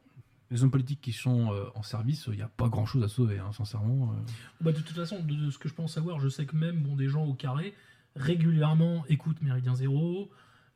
les 0.51 0.63
hommes 0.63 0.71
politiques 0.71 1.01
qui 1.01 1.13
sont 1.13 1.51
euh, 1.51 1.65
en 1.75 1.81
service, 1.83 2.25
il 2.31 2.35
n'y 2.35 2.41
a 2.43 2.47
pas 2.47 2.69
grand-chose 2.69 3.03
à 3.03 3.07
sauver, 3.07 3.39
hein, 3.39 3.51
sincèrement. 3.51 4.11
euh. 4.11 4.31
Bah, 4.61 4.71
de 4.71 4.77
toute 4.77 4.95
façon, 4.95 5.19
de, 5.21 5.33
de 5.45 5.49
ce 5.49 5.57
que 5.57 5.67
je 5.67 5.73
pense 5.73 5.93
savoir, 5.93 6.19
je 6.19 6.29
sais 6.29 6.45
que 6.45 6.55
même 6.55 6.77
bon, 6.81 6.95
des 6.95 7.09
gens 7.09 7.25
au 7.25 7.33
carré 7.33 7.73
régulièrement 8.15 9.03
écoutent 9.09 9.41
Méridien 9.41 9.73
Zéro, 9.75 10.29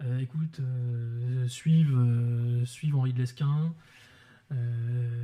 euh, 0.03 0.19
écoutent, 0.19 0.61
suivent, 1.47 1.97
suivent 2.65 2.95
Henri 2.95 3.13
de 3.13 3.19
Lesquin, 3.19 3.73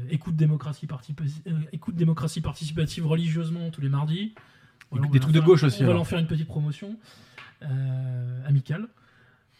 écoutent, 0.10 0.36
démocratie 0.36 0.86
Partipa- 0.86 1.24
écoutent 1.72 1.96
Démocratie 1.96 2.42
Participative 2.42 3.08
religieusement 3.08 3.70
tous 3.72 3.82
les 3.82 3.90
mardis. 3.90 4.36
Des 5.12 5.20
trucs 5.20 5.34
de 5.34 5.40
gauche 5.40 5.64
aussi, 5.64 5.78
On 5.82 5.86
va 5.86 5.92
alors. 5.92 6.00
leur 6.02 6.08
faire 6.08 6.20
une 6.20 6.28
petite 6.28 6.48
promotion 6.48 6.98
amicale. 8.46 8.88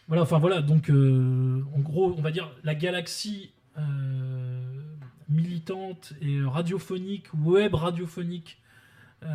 Voilà, 0.08 0.22
enfin 0.22 0.38
voilà, 0.38 0.60
donc 0.62 0.90
euh, 0.90 1.62
en 1.74 1.80
gros, 1.80 2.14
on 2.16 2.20
va 2.22 2.30
dire 2.30 2.50
la 2.62 2.74
galaxie 2.74 3.52
euh, 3.78 4.82
militante 5.28 6.12
et 6.20 6.40
radiophonique, 6.42 7.26
web 7.34 7.74
radiophonique 7.74 8.58
euh, 9.24 9.26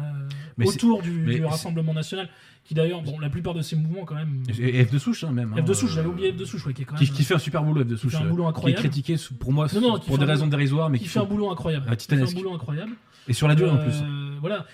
Mais 0.58 0.68
autour 0.68 1.02
du, 1.02 1.10
mais 1.12 1.34
du 1.36 1.40
c'est- 1.42 1.46
Rassemblement 1.48 1.94
National, 1.96 2.30
qui 2.64 2.76
d'ailleurs, 2.76 3.02
bon, 3.02 3.18
la 3.18 3.30
plupart 3.32 3.56
de 3.56 3.64
ces 3.64 3.76
mouvements 3.76 4.06
quand 4.06 4.14
même. 4.14 4.44
Et 4.60 4.86
F 4.86 4.92
de 4.92 5.00
souche, 5.00 5.24
hein, 5.24 5.32
même. 5.32 5.54
hein, 5.58 5.62
F 5.64 5.66
de 5.66 5.74
souche, 5.74 5.90
euh, 5.92 5.96
j'avais 5.96 6.08
oublié 6.10 6.32
F 6.32 6.36
de 6.38 6.46
souche, 6.46 6.64
ouais, 6.68 6.74
qui 6.76 6.84
est 6.84 6.86
quand 6.86 6.96
Qui, 6.96 7.06
même. 7.06 7.14
qui 7.14 7.24
fait 7.24 7.34
un 7.34 7.40
super 7.40 7.64
boulot, 7.64 7.82
F 7.84 7.88
de 7.88 7.96
qui 7.96 8.02
souche. 8.02 8.12
fait 8.12 8.18
un 8.20 8.30
boulot 8.30 8.44
qui 8.44 8.46
est 8.46 8.50
incroyable. 8.50 8.80
critiqué 8.82 9.16
pour 9.40 9.52
moi 9.52 9.68
Non, 9.74 9.82
non, 9.82 9.98
qui 9.98 10.08
pour 10.08 10.20
des 10.20 10.26
raisons 10.26 10.46
boulot- 10.46 10.52
dérisoires, 10.52 10.90
mais 10.92 11.00
qui 11.00 11.06
qui 11.06 11.10
fait 11.10 11.20
un 11.20 11.24
boulot 11.26 11.50
incroyable. 11.50 11.88
Ah, 11.90 11.96
Qui 11.96 12.08
fait 12.08 12.22
un 12.22 12.26
boulot 12.26 12.54
incroyable. 12.54 12.92
Et 13.28 13.34
sur 13.34 13.48
la 13.48 13.56
durée 13.56 13.72
en 13.72 13.78
plus. 13.78 13.96
Voilà. 14.42 14.68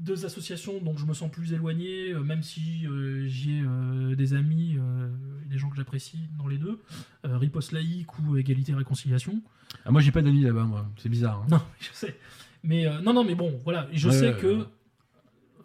Deux 0.00 0.24
associations 0.24 0.80
dont 0.82 0.96
je 0.96 1.04
me 1.06 1.14
sens 1.14 1.30
plus 1.30 1.52
éloigné, 1.52 2.10
euh, 2.12 2.20
même 2.22 2.42
si 2.42 2.86
euh, 2.86 3.26
j'y 3.26 3.58
ai 3.58 3.62
euh, 3.62 4.14
des 4.16 4.34
amis, 4.34 4.76
euh, 4.78 5.08
des 5.46 5.58
gens 5.58 5.68
que 5.70 5.76
j'apprécie 5.76 6.28
dans 6.38 6.48
les 6.48 6.58
deux, 6.58 6.80
Riposte 7.24 7.72
laïque 7.72 8.18
ou 8.18 8.36
Égalité 8.36 8.72
et 8.72 8.74
Réconciliation. 8.74 9.42
Ah, 9.84 9.90
moi, 9.90 10.00
j'ai 10.00 10.10
pas 10.12 10.22
d'amis 10.22 10.42
là-bas, 10.42 10.64
moi. 10.64 10.88
C'est 10.96 11.08
bizarre. 11.08 11.42
hein. 11.42 11.46
Non, 11.50 11.60
je 11.80 11.88
sais. 11.92 12.18
Mais 12.64 12.84
non, 13.02 13.12
non, 13.12 13.24
mais 13.24 13.34
bon, 13.34 13.60
voilà. 13.64 13.88
Je 13.92 14.08
Ouais, 14.08 14.14
sais 14.14 14.34
ouais, 14.34 14.40
que 14.40 14.66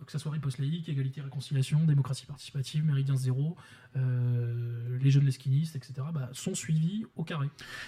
que 0.06 0.12
ça 0.12 0.20
soit 0.20 0.32
Riposte 0.34 0.60
laïque, 0.60 0.88
Égalité 0.88 1.20
et 1.20 1.24
Réconciliation, 1.24 1.84
Démocratie 1.84 2.28
participative, 2.28 2.86
Méridien 2.86 3.16
zéro, 3.16 3.56
euh, 3.96 5.00
les 5.02 5.10
jeunes 5.10 5.26
lesquinistes, 5.26 5.76
etc., 5.76 5.94
bah, 6.14 6.30
sont 6.32 6.54
suivis 6.54 7.06
au 7.16 7.24
carré. 7.24 7.48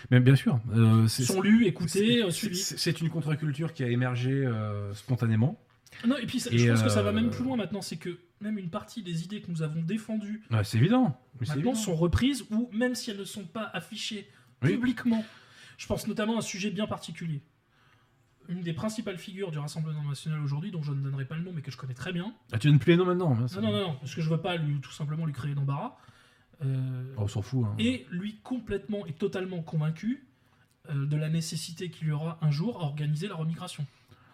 Mais 0.09 0.19
bien 0.19 0.35
sûr. 0.35 0.59
euh, 0.73 1.07
Sont 1.07 1.41
lus, 1.41 1.67
écoutés, 1.67 2.23
suivis. 2.31 2.55
c'est 2.57 2.77
c'est 2.79 3.01
une 3.01 3.09
contre-culture 3.09 3.71
qui 3.71 3.83
a 3.83 3.89
émergé 3.89 4.31
euh, 4.31 4.93
spontanément. 4.95 5.59
Non, 6.05 6.17
et 6.17 6.25
puis 6.25 6.39
ça- 6.39 6.51
Et, 6.51 6.57
je 6.57 6.69
pense 6.71 6.83
que 6.83 6.89
ça 6.89 6.99
euh, 6.99 7.03
va 7.03 7.11
même 7.11 7.29
plus 7.29 7.43
loin 7.43 7.57
maintenant, 7.57 7.81
c'est 7.81 7.97
que 7.97 8.19
même 8.41 8.57
une 8.57 8.69
partie 8.69 9.01
des 9.03 9.23
idées 9.23 9.41
que 9.41 9.49
nous 9.49 9.61
avons 9.61 9.81
défendues 9.81 10.43
Ouais, 10.51 10.63
c'est 10.63 10.77
évident. 10.77 11.19
Mais 11.39 11.47
maintenant 11.47 11.55
évident. 11.71 11.75
sont 11.75 11.95
reprises 11.95 12.45
ou 12.51 12.69
même 12.73 12.93
si 12.95 13.09
elles 13.11 13.17
ne 13.17 13.23
sont 13.23 13.45
pas 13.45 13.69
affichées 13.73 14.29
Oui. 14.63 14.71
publiquement. 14.73 15.23
Je 15.77 15.87
pense 15.87 16.07
notamment 16.07 16.35
à 16.35 16.39
un 16.39 16.41
sujet 16.41 16.69
bien 16.71 16.87
particulier. 16.87 17.41
Une 18.49 18.61
des 18.61 18.73
principales 18.73 19.17
figures 19.17 19.51
du 19.51 19.57
Rassemblement 19.59 20.03
national 20.03 20.39
aujourd'hui, 20.41 20.71
dont 20.71 20.81
je 20.81 20.91
ne 20.93 21.01
donnerai 21.01 21.25
pas 21.25 21.35
le 21.35 21.43
nom 21.43 21.51
mais 21.53 21.61
que 21.61 21.69
je 21.71 21.77
connais 21.77 21.93
très 21.93 22.13
bien. 22.13 22.33
Ah, 22.53 22.57
tu 22.57 22.67
donnes 22.67 22.79
plus 22.79 22.91
les 22.91 22.97
noms 22.97 23.05
maintenant. 23.05 23.33
hein, 23.33 23.45
Non, 23.55 23.61
non, 23.61 23.71
non, 23.71 23.87
non, 23.89 23.95
parce 23.99 24.15
que 24.15 24.21
je 24.21 24.29
veux 24.29 24.39
pas 24.41 24.55
lui, 24.55 24.79
tout 24.79 24.91
simplement 24.91 25.25
lui 25.25 25.33
créer 25.33 25.53
d'embarras. 25.53 25.97
Euh, 26.63 27.13
Oh, 27.17 27.23
on 27.23 27.27
s'en 27.27 27.41
fout. 27.41 27.65
hein. 27.67 27.75
et 27.77 28.07
lui 28.09 28.37
complètement 28.43 29.05
et 29.05 29.13
totalement 29.13 29.61
convaincu 29.61 30.27
euh, 30.89 31.05
de 31.05 31.15
la 31.17 31.29
nécessité 31.29 31.89
qu'il 31.89 32.07
y 32.07 32.11
aura 32.11 32.39
un 32.41 32.49
jour 32.49 32.81
à 32.81 32.85
organiser 32.85 33.27
la 33.27 33.35
remigration. 33.35 33.85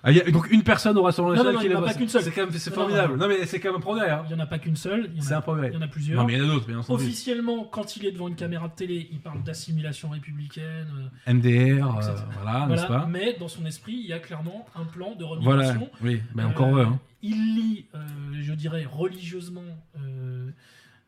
Ah, 0.06 0.12
il 0.12 0.18
y 0.18 0.22
a 0.22 0.30
donc 0.32 0.52
une 0.52 0.64
personne 0.64 0.98
au 0.98 1.04
Rassemblement 1.04 1.38
Non, 1.38 1.44
national 1.52 1.54
non, 1.56 1.60
qui 1.62 1.66
il 1.68 1.72
y 1.72 1.76
en 1.76 1.82
a 1.82 1.86
pas 1.86 1.94
qu'une 1.94 2.10
seule. 2.10 2.24
C'est 2.24 2.32
quand 2.32 2.42
même 2.42 2.52
c'est 2.52 2.70
Non, 2.72 2.76
formidable. 2.76 3.16
non, 3.18 3.28
mais 3.30 3.46
c'est 3.46 3.60
quand 3.62 3.70
même 3.70 3.78
un 3.78 3.82
progrès. 3.82 4.10
hein. 4.10 4.24
Il 4.30 4.36
n'y 4.36 4.42
en 4.42 4.44
a 4.44 4.48
pas 4.48 4.60
qu'une 4.60 4.76
seule, 4.76 5.10
il 5.14 5.18
y 5.18 5.20
en 5.20 5.24
C'est 5.24 5.34
a, 5.34 5.38
un 5.38 5.42
progrès. 5.42 5.70
il 5.70 5.74
y 5.76 5.78
en 5.78 5.82
a 5.82 5.88
plusieurs. 5.88 6.20
Non, 6.22 6.28
mais 6.28 6.34
il 6.34 6.40
y 6.40 6.42
en 6.42 6.46
a 6.50 6.54
d'autres, 6.54 6.68
bien 6.68 6.80
entendu. 6.80 7.02
Officiellement, 7.02 7.64
quand 7.64 7.96
il 7.96 8.06
est 8.06 8.12
devant 8.12 8.28
une 8.28 8.36
caméra 8.36 8.68
de 8.68 8.74
télé, 8.74 9.08
il 9.12 9.20
parle 9.22 9.42
d'assimilation 9.44 10.10
républicaine, 10.10 10.88
euh, 11.28 11.34
MDR, 11.34 11.88
euh, 11.88 12.02
voilà, 12.42 12.68
n'est-ce 12.68 12.86
voilà. 12.86 13.02
pas 13.04 13.08
mais 13.08 13.38
dans 13.40 13.48
son 13.48 13.66
esprit, 13.66 13.94
il 13.94 14.06
y 14.08 14.12
a 14.14 14.20
clairement 14.20 14.66
un 14.76 14.84
plan 14.84 15.16
de 15.16 15.24
Voilà, 15.42 15.70
remigration. 15.70 15.90
oui, 16.02 16.22
mais 16.36 16.44
Euh, 16.44 16.48
encore 16.48 16.68
heureux. 16.68 16.86
Hein. 16.92 17.00
Il 17.22 17.56
lit, 17.56 17.86
euh, 17.96 18.00
je 18.42 18.52
dirais, 18.54 18.86
religieusement 18.90 19.62
euh, 19.98 20.50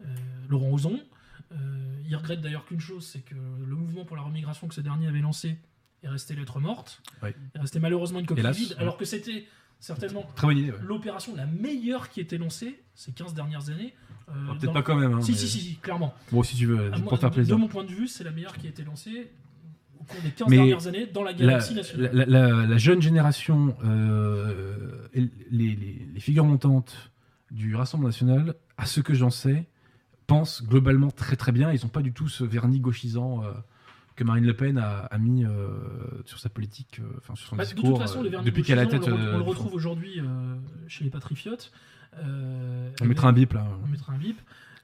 euh, 0.04 0.06
Laurent 0.48 0.72
Ozon. 0.72 1.00
Euh, 1.52 1.56
il 2.08 2.16
regrette 2.16 2.40
d'ailleurs 2.40 2.66
qu'une 2.66 2.80
chose, 2.80 3.06
c'est 3.12 3.20
que 3.26 3.36
le 3.36 3.76
mouvement 3.76 4.06
pour 4.06 4.16
la 4.16 4.22
remigration 4.24 4.68
que 4.68 4.74
ce 4.74 4.82
dernier 4.82 5.08
avait 5.08 5.20
lancé 5.20 5.58
est 6.06 6.10
resté 6.10 6.36
lettre 6.36 6.60
morte. 6.60 7.02
Oui. 7.24 7.30
Est 7.56 7.80
malheureusement 7.80 8.20
une 8.20 8.26
coquille 8.26 8.44
Hélas, 8.44 8.58
vide, 8.58 8.70
ouais. 8.72 8.80
alors 8.80 8.98
que 8.98 9.06
c'était 9.06 9.46
certainement 9.80 10.26
Très 10.36 10.48
bonne 10.48 10.58
idée. 10.58 10.72
ouais. 10.72 10.78
l'opération 10.84 11.36
la 11.36 11.46
meilleure 11.46 12.10
qui 12.10 12.20
était 12.22 12.38
lancée 12.38 12.82
ces 12.96 13.12
15 13.12 13.34
dernières 13.34 13.70
années. 13.70 13.94
euh, 14.30 14.34
Ah, 14.50 14.56
Peut-être 14.60 14.74
pas 14.74 14.82
quand 14.82 14.96
même. 14.96 15.14
Hein, 15.14 15.22
Si, 15.22 15.32
mais- 15.32 15.38
si, 15.38 15.48
si, 15.48 15.60
si, 15.60 15.76
clairement. 15.78 16.14
Bon, 16.32 16.42
si 16.44 16.56
tu 16.56 16.66
veux, 16.66 16.92
pour 17.08 17.20
faire 17.20 17.32
plaisir. 17.32 17.56
De 17.56 17.60
mon 17.62 17.68
point 17.68 17.84
de 17.84 17.92
vue, 17.92 18.08
c'est 18.08 18.24
la 18.24 18.32
meilleure 18.32 18.58
qui 18.58 18.68
a 18.68 18.70
été 18.70 18.84
lancée 18.84 19.32
au 20.00 20.04
cours 20.04 20.22
des 20.22 20.30
15 20.32 20.48
Mais 20.50 20.58
dernières 20.58 20.88
années 20.88 21.06
dans 21.08 21.24
la 21.24 21.32
la, 21.32 21.38
galaxie 21.38 21.74
la, 21.74 21.82
nationale. 21.82 22.12
la- 22.14 22.26
la- 22.26 22.66
la 22.68 22.78
jeune 22.78 23.02
génération, 23.02 23.76
euh, 23.84 25.08
et 25.14 25.22
les, 25.22 25.76
les- 25.76 26.08
les 26.14 26.20
figures 26.20 26.46
montantes 26.46 27.12
du 27.52 27.76
Rassemblement 27.76 28.10
national, 28.10 28.56
à 28.78 28.86
ce 28.86 29.02
que 29.02 29.14
j'en 29.14 29.30
sais, 29.30 29.68
pensent 30.28 30.64
globalement 30.64 31.12
très 31.12 31.36
très 31.36 31.52
bien. 31.52 31.72
Ils 31.72 31.82
n'ont 31.84 31.90
pas 31.90 32.02
du 32.02 32.12
tout 32.14 32.28
ce 32.28 32.44
vernis 32.44 32.80
gauchisant 32.80 33.44
euh, 33.44 33.52
que 34.16 34.24
Marine 34.24 34.46
Le 34.46 34.56
Pen 34.56 34.78
a, 34.78 35.00
a 35.00 35.18
mis 35.18 35.44
euh, 35.46 35.70
sur 36.26 36.40
sa 36.40 36.50
politique, 36.50 37.00
euh, 37.00 37.04
enfin 37.18 37.36
sur 37.36 37.48
son 37.50 37.56
Bah, 37.56 37.66
de 37.66 37.70
discours, 37.74 37.98
toute 37.98 38.08
façon, 38.08 38.20
euh, 38.22 38.24
le 38.24 38.30
vernis 38.30 38.46
depuis 38.46 38.64
qu'elle 38.64 38.80
a 38.80 38.84
la 38.86 38.90
tête. 38.90 39.04
on 39.06 39.10
le, 39.10 39.16
euh, 39.18 39.34
on 39.34 39.38
le 39.38 39.44
du 39.44 39.50
retrouve 39.50 39.74
aujourd'hui 39.74 40.20
euh, 40.20 40.56
chez 40.88 41.04
les 41.04 41.10
patriotes. 41.10 41.72
euh, 42.18 42.90
On 43.02 43.06
mettra 43.06 43.28
un 43.30 43.34
bip 43.34 43.54
là. 43.54 43.68
On 43.84 43.88
mettra 43.88 44.14
un 44.14 44.18
bip. 44.18 44.40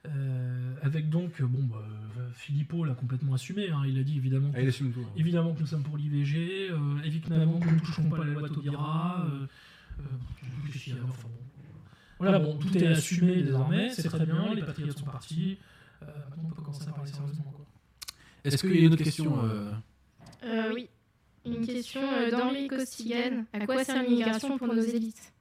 euh, 0.08 0.74
avec 0.82 1.10
donc, 1.10 1.40
euh, 1.42 1.46
bon, 1.46 1.64
bah, 1.64 1.78
euh, 2.18 2.30
Philippot 2.34 2.84
l'a 2.86 2.94
complètement 2.96 3.34
assumé. 3.36 3.70
hein, 3.70 3.84
il 3.88 4.00
a 4.00 4.04
dit 4.04 4.18
évidemment, 4.18 4.52
que, 4.52 4.58
Ah, 4.62 4.68
assume 4.68 4.92
tout. 4.92 5.06
évidemment 5.16 5.54
que 5.54 5.60
nous 5.62 5.68
sommes 5.68 5.84
pour 5.84 5.96
l'IVG, 5.98 6.70
euh, 6.72 6.78
évidemment 7.06 7.60
que 7.60 7.68
nous 7.68 7.76
ne 7.76 7.80
toucherons 7.80 8.10
pas 8.10 8.18
la 8.26 8.34
loi 8.34 8.50
Taubira. 8.50 9.26
euh, 9.32 9.46
euh, 10.00 10.04
qu'est-ce 10.72 10.84
qu'il 10.86 10.96
y 10.96 10.98
a, 10.98 11.04
enfin, 11.04 11.28
bon. 11.28 11.38
Voilà, 12.20 12.40
bon, 12.40 12.58
tout 12.58 12.76
est 12.78 12.88
assumé 12.88 13.42
désormais, 13.44 13.90
c'est 13.92 14.08
très 14.10 14.26
bien, 14.26 14.54
les 14.54 14.62
patriotes 14.64 14.98
sont 14.98 15.06
partis. 15.06 15.58
Euh, 16.04 16.06
maintenant, 16.32 16.44
on 16.46 16.50
peut 16.56 16.62
commencer 16.64 16.88
à 16.90 16.92
parler 16.94 17.12
sérieusement. 17.12 17.44
quoi. 17.56 17.61
Est-ce 18.44 18.58
qu'il 18.58 18.76
y 18.76 18.84
a 18.84 18.88
une 18.88 18.94
autre 18.94 19.04
question 19.04 19.44
euh, 19.44 19.72
Euh, 20.44 20.72
oui. 20.74 20.90
Une 21.46 21.66
question 21.66 22.02
euh, 22.02 22.32
d'Henri 22.32 22.68
Costigan. 22.68 23.46
À 23.54 23.66
quoi 23.66 23.84
sert 23.84 24.04
l'immigration 24.04 24.58
pour 24.58 24.68
nos 24.68 24.82
élites 24.82 25.34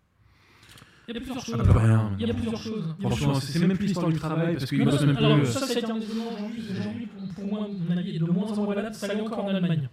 Il 1.09 1.14
y 1.14 1.16
a 1.16 1.20
plusieurs 1.20 1.44
choses. 1.44 1.56
Ah, 1.60 1.72
bah, 1.72 1.81
rien. 1.81 2.16
Il 2.18 2.27
y 2.27 2.31
a 2.31 2.35
plusieurs 2.35 2.60
choses. 2.60 2.94
Franchement, 3.01 3.35
c'est 3.35 3.59
même 3.66 3.77
plus 3.77 3.86
l'histoire 3.86 4.09
du 4.10 4.18
travail 4.18 4.55
parce 4.55 4.66
qu'ils 4.66 4.78
Non, 4.78 4.90
bossent 4.90 5.01
non, 5.02 5.06
même 5.09 5.16
alors, 5.16 5.36
plus. 5.39 5.47
ça, 5.47 5.60
ça 5.60 5.74
a 5.74 5.78
été 5.78 5.90
un 5.90 5.98
des 5.98 6.10
éléments 6.10 6.32
aujourd'hui. 6.32 6.64
Aujourd'hui, 6.70 7.06
pour, 7.06 7.35
pour 7.35 7.44
moi, 7.44 7.68
mon 7.68 7.97
avis 7.97 8.16
est 8.16 8.18
de 8.18 8.24
moins 8.24 8.51
en 8.52 8.64
moins 8.64 8.74
valable. 8.74 8.94
Ça 8.94 9.09
l'est 9.12 9.20
encore 9.20 9.44
en 9.44 9.48
Allemagne. 9.48 9.89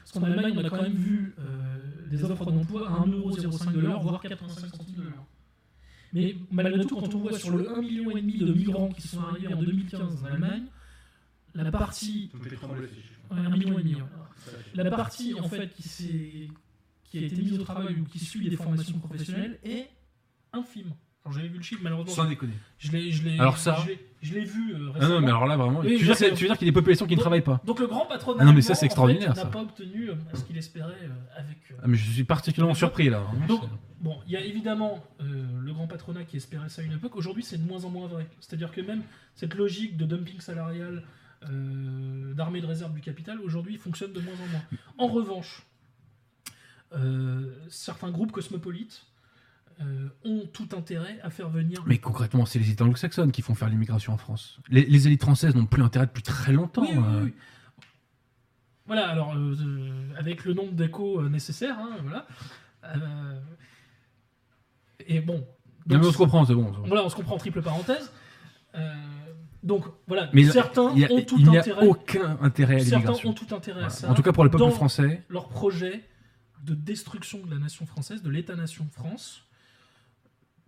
Parce 0.00 0.12
qu'en 0.12 0.22
Allemagne, 0.22 0.54
on 0.56 0.64
a 0.64 0.70
quand 0.70 0.82
même 0.82 0.92
vu 0.94 1.34
euh, 1.38 1.78
des 2.10 2.24
offres 2.24 2.50
d'emploi 2.50 2.88
à 2.88 3.04
1,05€ 3.06 3.72
de 3.72 3.80
l'heure, 3.80 4.00
voire 4.02 4.20
85 4.20 4.70
centimes 4.76 4.94
de 4.96 5.02
l'heure. 5.02 5.24
Mais 6.12 6.36
malgré 6.50 6.86
tout, 6.86 6.96
quand 6.96 7.14
on 7.14 7.18
voit 7.18 7.38
sur 7.38 7.50
le 7.56 7.64
1,5 7.64 7.80
million 7.80 8.16
et 8.16 8.20
demi 8.22 8.38
de 8.38 8.52
migrants 8.52 8.88
qui 8.88 9.06
sont 9.08 9.20
arrivés 9.20 9.52
en 9.52 9.60
2015 9.60 10.22
en 10.22 10.26
Allemagne, 10.26 10.62
la 11.62 11.70
partie. 11.72 12.30
Ouais, 13.30 13.38
un 13.38 13.50
million 13.50 13.78
et 13.78 13.82
demi. 13.82 13.94
ouais. 13.96 14.02
La 14.74 14.90
partie, 14.90 15.34
en 15.40 15.48
fait, 15.48 15.68
qui, 15.74 15.82
s'est- 15.82 16.48
qui 17.04 17.18
a 17.18 17.22
été 17.26 17.36
mise 17.42 17.58
au 17.58 17.62
travail 17.64 17.96
ou 18.00 18.04
qui 18.04 18.18
suit 18.18 18.48
des 18.48 18.56
formations 18.56 18.98
professionnelles 18.98 19.58
est 19.64 19.88
infime. 20.52 20.92
Alors, 21.24 21.36
j'avais 21.36 21.48
vu 21.48 21.56
le 21.56 21.62
chiffre, 21.64 21.80
malheureusement. 21.82 22.12
Sans 22.14 22.24
déconner. 22.28 22.52
Je 22.78 22.92
l'ai, 22.92 23.10
je 23.10 23.24
l'ai, 23.24 23.36
Alors 23.40 23.58
ça- 23.58 23.76
je 23.82 23.88
l'ai, 23.90 23.98
je 24.22 24.34
l'ai 24.34 24.44
vu 24.44 24.74
euh, 24.76 24.92
Ah 25.00 25.08
non, 25.08 25.20
mais 25.20 25.26
alors 25.26 25.44
là, 25.46 25.56
vraiment. 25.56 25.80
Oui, 25.80 25.98
tu, 25.98 26.04
veux 26.04 26.14
dire, 26.14 26.16
tu 26.16 26.42
veux 26.44 26.48
dire 26.48 26.56
qu'il 26.56 26.66
y 26.66 26.68
a 26.68 26.72
des 26.72 26.72
populations 26.72 27.04
qui 27.04 27.12
ne 27.14 27.16
Donc- 27.16 27.22
travaillent 27.22 27.40
pas 27.42 27.60
Donc 27.66 27.80
le 27.80 27.88
grand 27.88 28.06
patronat 28.06 28.38
Ah 28.42 28.44
non, 28.44 28.52
mais 28.52 28.62
ça, 28.62 28.76
c'est 28.76 28.84
en 28.84 28.86
extraordinaire, 28.86 29.34
fait, 29.34 29.40
ça. 29.40 29.44
n'a 29.46 29.50
pas 29.50 29.62
obtenu 29.62 30.10
euh, 30.10 30.14
ce 30.34 30.44
qu'il 30.44 30.56
espérait 30.56 30.92
euh, 31.02 31.40
avec. 31.40 31.56
euh, 31.72 31.74
Ah, 31.82 31.88
mais 31.88 31.96
je 31.96 32.08
suis 32.12 32.22
particulièrement 32.22 32.74
surpris 32.74 33.10
là. 33.10 33.26
hein. 33.28 33.46
Donc, 33.48 33.62
bon, 34.00 34.18
il 34.26 34.34
y 34.34 34.36
a 34.36 34.40
évidemment 34.44 35.04
euh, 35.20 35.44
le 35.60 35.72
grand 35.72 35.88
patronat 35.88 36.22
qui 36.22 36.36
espérait 36.36 36.68
ça 36.68 36.82
à 36.82 36.84
une 36.84 36.92
époque. 36.92 37.16
Aujourd'hui, 37.16 37.42
c'est 37.42 37.58
de 37.60 37.66
moins 37.68 37.84
en 37.84 37.90
moins 37.90 38.06
vrai. 38.06 38.28
C'est-à-dire 38.38 38.70
que 38.70 38.80
même 38.80 39.02
cette 39.34 39.56
logique 39.56 39.96
de 39.96 40.04
dumping 40.06 40.38
salarial, 40.38 41.02
euh, 41.44 42.34
d'armée 42.34 42.60
de 42.60 42.66
réserve 42.66 42.92
du 42.92 43.00
capital, 43.00 43.40
aujourd'hui, 43.40 43.76
fonctionne 43.76 44.12
de 44.12 44.20
moins 44.20 44.34
en 44.34 44.48
moins. 44.48 44.62
En 44.98 45.06
revanche, 45.06 45.66
euh, 46.94 47.54
certains 47.68 48.10
groupes 48.10 48.32
cosmopolites, 48.32 49.06
euh, 49.82 50.08
ont 50.24 50.46
tout 50.52 50.68
intérêt 50.74 51.20
à 51.22 51.28
faire 51.28 51.50
venir. 51.50 51.84
Mais 51.86 51.98
concrètement, 51.98 52.46
c'est 52.46 52.58
les 52.58 52.66
élites 52.66 52.80
anglo-saxonnes 52.80 53.30
qui 53.30 53.42
font 53.42 53.54
faire 53.54 53.68
l'immigration 53.68 54.14
en 54.14 54.16
France. 54.16 54.58
Les, 54.70 54.86
les 54.86 55.06
élites 55.06 55.22
françaises 55.22 55.54
n'ont 55.54 55.66
plus 55.66 55.82
intérêt 55.82 56.06
depuis 56.06 56.22
très 56.22 56.52
longtemps. 56.52 56.82
Oui, 56.82 56.92
oui, 56.92 57.04
euh. 57.06 57.24
oui. 57.24 57.34
Voilà, 58.86 59.08
alors, 59.08 59.34
avec 60.16 60.44
le 60.44 60.54
nombre 60.54 60.72
d'échos 60.72 61.28
nécessaires, 61.28 61.76
hein, 61.78 61.96
voilà. 62.02 62.26
Et 65.06 65.20
bon. 65.20 65.44
Non, 65.86 65.98
mais 65.98 66.06
on 66.06 66.12
se 66.12 66.16
comprend, 66.16 66.44
c'est 66.44 66.54
bon. 66.54 66.72
c'est 66.72 66.80
bon. 66.80 66.86
Voilà, 66.86 67.04
on 67.04 67.08
se 67.08 67.16
comprend, 67.16 67.36
triple 67.36 67.62
parenthèse. 67.62 68.12
Euh, 68.74 68.94
donc, 69.66 69.84
voilà, 70.06 70.30
Mais 70.32 70.44
certains 70.44 70.92
il 70.94 71.00
y 71.00 71.04
a- 71.04 71.12
ont 71.12 71.20
tout 71.22 71.36
il 71.38 71.48
n'y 71.50 71.56
a 71.56 71.60
intérêt. 71.60 71.86
aucun 71.86 72.38
intérêt 72.40 72.76
à 72.76 72.78
Certains 72.78 72.96
l'immigration. 72.98 73.30
ont 73.30 73.34
tout 73.34 73.54
intérêt 73.54 73.84
à 73.84 73.90
ça. 73.90 74.08
En 74.10 74.14
tout 74.14 74.22
cas, 74.22 74.32
pour 74.32 74.44
le 74.44 74.50
peuple 74.50 74.64
dans 74.64 74.70
français, 74.70 75.22
leur 75.28 75.48
projet 75.48 76.04
de 76.62 76.74
destruction 76.74 77.44
de 77.44 77.50
la 77.50 77.58
nation 77.58 77.84
française, 77.86 78.22
de 78.22 78.30
l'État-nation 78.30 78.86
France, 78.92 79.42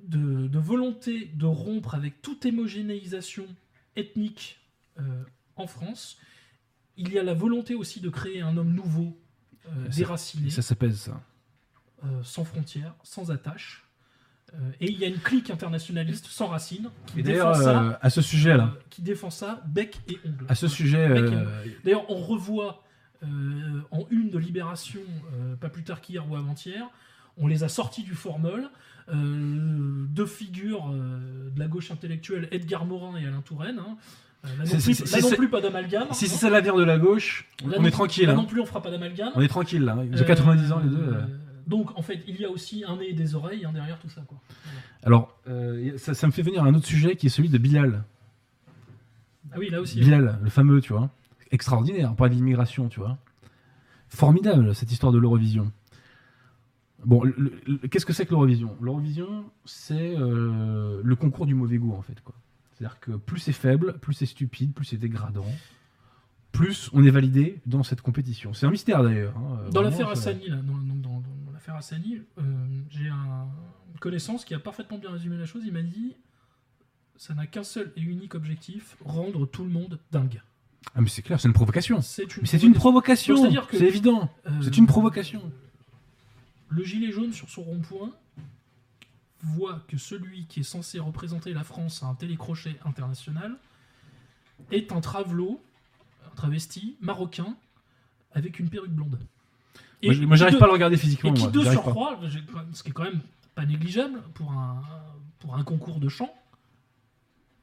de, 0.01 0.47
de 0.47 0.59
volonté 0.59 1.31
de 1.35 1.47
rompre 1.47 1.95
avec 1.95 2.23
toute 2.23 2.45
homogénéisation 2.47 3.47
ethnique 3.97 4.61
euh, 5.01 5.03
en 5.57 5.67
France. 5.67 6.19
Il 6.97 7.13
y 7.13 7.19
a 7.19 7.23
la 7.23 7.35
volonté 7.35 7.75
aussi 7.75 8.01
de 8.01 8.09
créer 8.09 8.41
un 8.43 8.57
homme 8.57 8.73
nouveau, 8.75 9.17
euh, 9.69 9.89
déraciné, 9.89 10.51
ça 10.51 10.63
s'appelle 10.63 10.95
ça. 10.97 11.21
euh, 12.05 12.23
sans 12.23 12.45
frontières, 12.45 12.95
sans 13.03 13.31
attaches. 13.33 13.85
Euh, 14.55 14.71
et 14.81 14.91
il 14.91 14.99
y 14.99 15.05
a 15.05 15.09
une 15.09 15.19
clique 15.19 15.51
internationaliste 15.51 16.27
sans 16.27 16.47
racines 16.47 16.89
qui 17.07 17.23
défend 17.23 17.53
ça, 17.55 17.83
euh, 17.83 17.93
à 18.01 18.09
ce 18.11 18.23
sujet-là, 18.23 18.73
euh, 18.75 18.81
qui 18.89 19.03
défend 19.03 19.31
ça 19.31 19.63
bec 19.67 19.99
et 20.09 20.19
ongle. 20.27 20.47
à 20.49 20.55
ce 20.55 20.69
sujet, 20.69 21.09
D'ailleurs, 21.85 22.11
on 22.11 22.17
revoit 22.17 22.83
en 23.91 24.07
une 24.11 24.31
de 24.31 24.39
Libération, 24.39 25.01
pas 25.61 25.69
plus 25.69 25.83
tard 25.85 26.01
qu'hier 26.01 26.29
ou 26.31 26.37
avant-hier, 26.37 26.87
on 27.37 27.47
les 27.47 27.63
a 27.65 27.69
sortis 27.69 28.03
du 28.05 28.15
formol. 28.15 28.69
euh, 29.11 30.05
deux 30.11 30.27
figures 30.27 30.91
euh, 30.93 31.49
de 31.51 31.59
la 31.59 31.67
gauche 31.67 31.91
intellectuelle, 31.91 32.47
Edgar 32.51 32.85
Morin 32.85 33.17
et 33.19 33.27
Alain 33.27 33.41
Touraine. 33.41 33.79
hein. 33.79 33.97
Euh, 34.45 34.49
là 34.59 34.65
non, 34.65 34.79
plus, 34.79 35.01
là 35.13 35.21
non 35.41 35.49
pas 35.49 35.61
d'amalgame. 35.61 36.07
si 36.13 36.27
hein. 36.27 36.29
c'est 36.29 36.37
ça 36.37 36.49
l'avenir 36.51 36.77
de 36.77 36.85
la 36.85 36.99
gauche, 36.99 37.49
Là 37.65 37.75
on 37.79 37.81
non- 37.83 37.89
est 37.89 37.91
tranquille. 37.91 38.27
Là 38.27 38.33
hein. 38.35 38.37
non 38.37 38.45
plus, 38.45 38.61
on 38.61 38.67
fera 38.67 38.81
pas 38.83 38.91
d'amalgame. 38.91 39.31
On 39.35 39.41
est 39.41 39.49
tranquille 39.49 39.83
là. 39.83 39.97
Ils 40.05 40.15
ont 40.15 40.23
Euh, 40.23 40.25
90 40.25 40.73
ans 40.73 40.81
les 40.81 40.91
deux. 40.91 41.15
Euh. 41.69 41.71
Donc, 41.71 41.97
en 41.99 42.03
fait, 42.03 42.23
il 42.27 42.41
y 42.41 42.45
a 42.45 42.51
aussi 42.51 42.85
un 42.87 42.97
nez 42.97 43.11
et 43.11 43.13
des 43.15 43.35
oreilles 43.35 43.65
hein, 43.65 43.73
derrière 43.73 43.99
tout 43.99 44.09
ça. 44.09 44.23
Quoi. 44.23 44.39
Alors, 45.05 45.37
euh, 45.49 45.97
ça, 45.99 46.15
ça 46.15 46.27
me 46.27 46.33
fait 46.33 46.43
venir 46.43 46.65
à 46.65 46.67
un 46.67 46.75
autre 46.75 46.87
sujet 46.87 47.17
qui 47.17 47.27
est 47.27 47.31
celui 47.31 47.49
de 47.49 47.59
Bilal. 47.59 48.05
Ah 49.53 49.57
oui, 49.59 49.71
là 49.71 49.81
aussi. 49.81 49.99
hein. 49.99 50.05
Bilal, 50.05 50.39
le 50.43 50.51
fameux, 50.51 50.81
tu 50.81 50.93
vois. 50.93 51.11
Extraordinaire, 51.51 52.15
pas 52.15 52.29
d'immigration, 52.29 52.89
tu 52.89 53.01
vois. 53.01 53.17
Formidable, 54.09 54.75
cette 54.75 54.91
histoire 54.93 55.13
de 55.13 55.19
l'Eurovision. 55.19 55.71
Bon, 57.05 57.23
qu'est-ce 57.91 58.05
que 58.05 58.13
c'est 58.13 58.27
que 58.27 58.31
l'Eurovision? 58.33 58.77
L'Eurovision, 58.81 59.45
c'est 59.65 60.17
euh, 60.19 61.01
le 61.05 61.17
concours 61.17 61.47
du 61.47 61.55
mauvais 61.55 61.79
goût, 61.79 61.93
en 61.95 62.03
fait. 62.03 62.21
quoi. 62.23 62.35
C'est-à-dire 62.75 62.99
que 63.01 63.13
plus 63.13 63.39
c'est 63.39 63.53
faible, 63.53 63.99
plus 64.01 64.15
c'est 64.15 64.27
stupide, 64.27 64.73
plus 64.73 64.85
c'est 64.85 64.97
dégradant, 64.97 65.47
plus 66.53 66.91
on 66.93 67.05
est 67.05 67.11
validé 67.11 67.61
dans 67.67 67.83
cette 67.83 68.01
compétition. 68.03 68.53
C'est 68.53 68.67
un 68.67 68.71
mystère, 68.71 69.03
d'ailleurs. 69.03 69.35
hein. 69.37 69.41
Dans 69.73 69.81
Vraiment, 69.83 69.83
l'affaire 69.91 70.09
Hassani, 70.09 70.49
là, 70.49 70.57
dans, 70.57 70.75
dans- 70.75 70.95
dans- 70.95 71.23
euh, 71.71 72.43
j'ai 72.91 73.09
un- 73.09 73.49
une 73.93 73.99
connaissance 74.01 74.45
qui 74.45 74.55
a 74.55 74.59
parfaitement 74.59 74.99
bien 74.99 75.11
résumé 75.11 75.37
la 75.37 75.47
chose. 75.47 75.63
Il 75.67 75.73
m'a 75.73 75.83
dit 75.83 76.15
ça 77.17 77.35
n'a 77.35 77.47
qu'un 77.47 77.65
seul 77.65 77.93
et 77.97 78.01
unique 78.01 78.35
objectif 78.35 78.97
rendre 79.05 79.47
tout 79.47 79.65
le 79.65 79.71
monde 79.71 79.99
dingue. 80.13 80.41
Ah, 80.95 81.01
mais 81.01 81.09
c'est 81.09 81.23
clair, 81.23 81.41
c'est 81.41 81.49
une 81.49 81.55
provocation. 81.55 82.01
C'est 82.01 82.23
une, 82.63 82.73
provocation, 82.75 83.37
c'est 83.71 83.81
évident. 83.83 84.31
Euh, 84.47 84.51
C'est 84.63 84.77
une 84.77 84.87
provocation. 84.87 85.53
Le 86.69 86.85
gilet 86.85 87.11
jaune 87.13 87.33
sur 87.33 87.49
son 87.51 87.63
rond-point 87.63 88.13
voit 89.43 89.81
que 89.89 89.97
celui 89.99 90.47
qui 90.47 90.61
est 90.61 90.65
censé 90.65 90.99
représenter 90.99 91.53
la 91.53 91.65
France 91.65 92.03
à 92.03 92.07
un 92.07 92.15
télécrochet 92.15 92.77
international 92.85 93.57
est 94.71 94.93
un 94.93 95.01
travelot, 95.01 95.63
un 96.27 96.35
travesti 96.35 96.97
marocain 97.01 97.57
avec 98.33 98.59
une 98.59 98.69
perruque 98.71 98.91
blonde. 98.93 99.19
Qui 100.03 100.27
moi, 100.27 100.37
j'arrive 100.37 100.59
pas 100.59 100.65
à 100.65 100.69
le 100.69 100.73
regarder 100.75 100.97
physiquement. 100.97 101.31
Et 101.31 101.35
qui 101.35 101.43
moi, 101.43 101.51
de 101.51 101.63
surcroît, 101.63 102.21
ce 102.73 102.83
qui 102.83 102.91
est 102.91 102.93
quand 102.93 103.05
même 103.05 103.21
pas 103.55 103.65
négligeable 103.67 104.21
pour 104.35 104.53
un, 104.53 104.81
pour 105.41 105.57
un 105.57 105.65
concours 105.65 105.99
de 106.01 106.09
chant, 106.09 106.33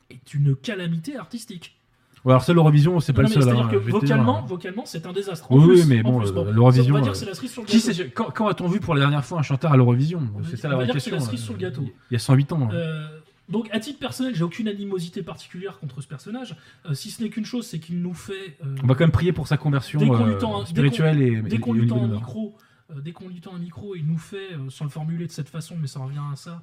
est 0.09 0.33
une 0.33 0.55
calamité 0.55 1.15
artistique. 1.17 1.77
Ouais, 2.25 2.31
alors 2.31 2.43
ça, 2.43 2.53
l'Eurovision, 2.53 2.99
c'est 2.99 3.13
pas 3.13 3.21
Non, 3.21 3.27
le 3.27 3.33
seul. 3.35 3.43
C'est-à-dire 3.43 3.65
hein, 3.65 3.69
que 3.69 3.75
vocalement, 3.77 4.39
dire. 4.39 4.47
vocalement, 4.47 4.83
c'est 4.85 5.05
un 5.05 5.13
désastre. 5.13 5.51
En 5.51 5.57
Oui, 5.57 5.65
plus, 5.67 5.81
oui, 5.81 5.85
mais 5.87 6.01
bon, 6.01 6.19
plus, 6.19 6.29
euh, 6.29 6.33
on 6.35 6.43
l'Eurovision, 6.51 6.95
euh, 6.95 8.09
quand, 8.15 8.31
quand 8.33 8.47
a-t-on 8.47 8.67
vu 8.67 8.79
pour 8.79 8.95
la 8.95 9.01
dernière 9.01 9.23
fois 9.23 9.37
un 9.37 9.43
chanteur 9.43 9.71
à 9.71 9.77
l'Eurovision? 9.77 10.21
C'est 10.49 10.57
ça 10.57 10.67
la 10.69 10.75
vraie 10.75 10.87
que 10.87 10.93
question. 10.93 11.15
la 11.15 11.21
cerise 11.21 11.43
sur 11.43 11.53
le 11.53 11.59
gâteau. 11.59 11.83
Il 12.09 12.13
y 12.13 12.15
a 12.15 12.19
108 12.19 12.51
ans. 12.53 12.61
hein. 12.63 12.69
Euh, 12.73 13.07
donc, 13.49 13.69
à 13.71 13.79
titre 13.79 13.99
personnel, 13.99 14.33
j'ai 14.35 14.43
aucune 14.43 14.67
animosité 14.67 15.21
particulière 15.23 15.77
contre 15.79 16.01
ce 16.01 16.07
personnage, 16.07 16.55
euh, 16.89 16.93
si 16.93 17.11
ce 17.11 17.21
n'est 17.23 17.29
qu'une 17.29 17.45
chose, 17.45 17.65
c'est 17.67 17.79
qu'il 17.79 18.01
nous 18.01 18.13
fait. 18.13 18.57
euh, 18.65 18.75
On 18.83 18.87
va 18.87 18.95
quand 18.95 19.03
même 19.03 19.11
prier 19.11 19.31
pour 19.33 19.47
sa 19.47 19.57
conversion 19.57 19.99
Dès 19.99 20.07
qu'on 20.07 20.25
lui 20.25 20.33
euh, 20.33 20.37
tend 20.39 20.57
un- 20.59 20.63
dès 20.63 20.69
spirituelle 20.69 21.21
et, 21.21 21.41
dès 21.41 21.57
qu'on 21.59 21.71
au 21.71 21.73
lui 21.75 21.87
tend 21.87 22.03
un 22.03 22.07
micro, 22.07 22.55
euh, 22.91 23.01
dès 23.01 23.11
qu'on 23.11 23.27
lui 23.29 23.39
tend 23.41 23.53
un 23.55 23.59
micro, 23.59 23.95
il 23.95 24.05
nous 24.05 24.17
fait, 24.17 24.53
euh, 24.53 24.69
sans 24.69 24.85
le 24.85 24.89
formuler 24.89 25.27
de 25.27 25.31
cette 25.31 25.49
façon, 25.49 25.75
mais 25.79 25.87
ça 25.87 25.99
revient 25.99 26.17
à 26.31 26.35
ça, 26.35 26.61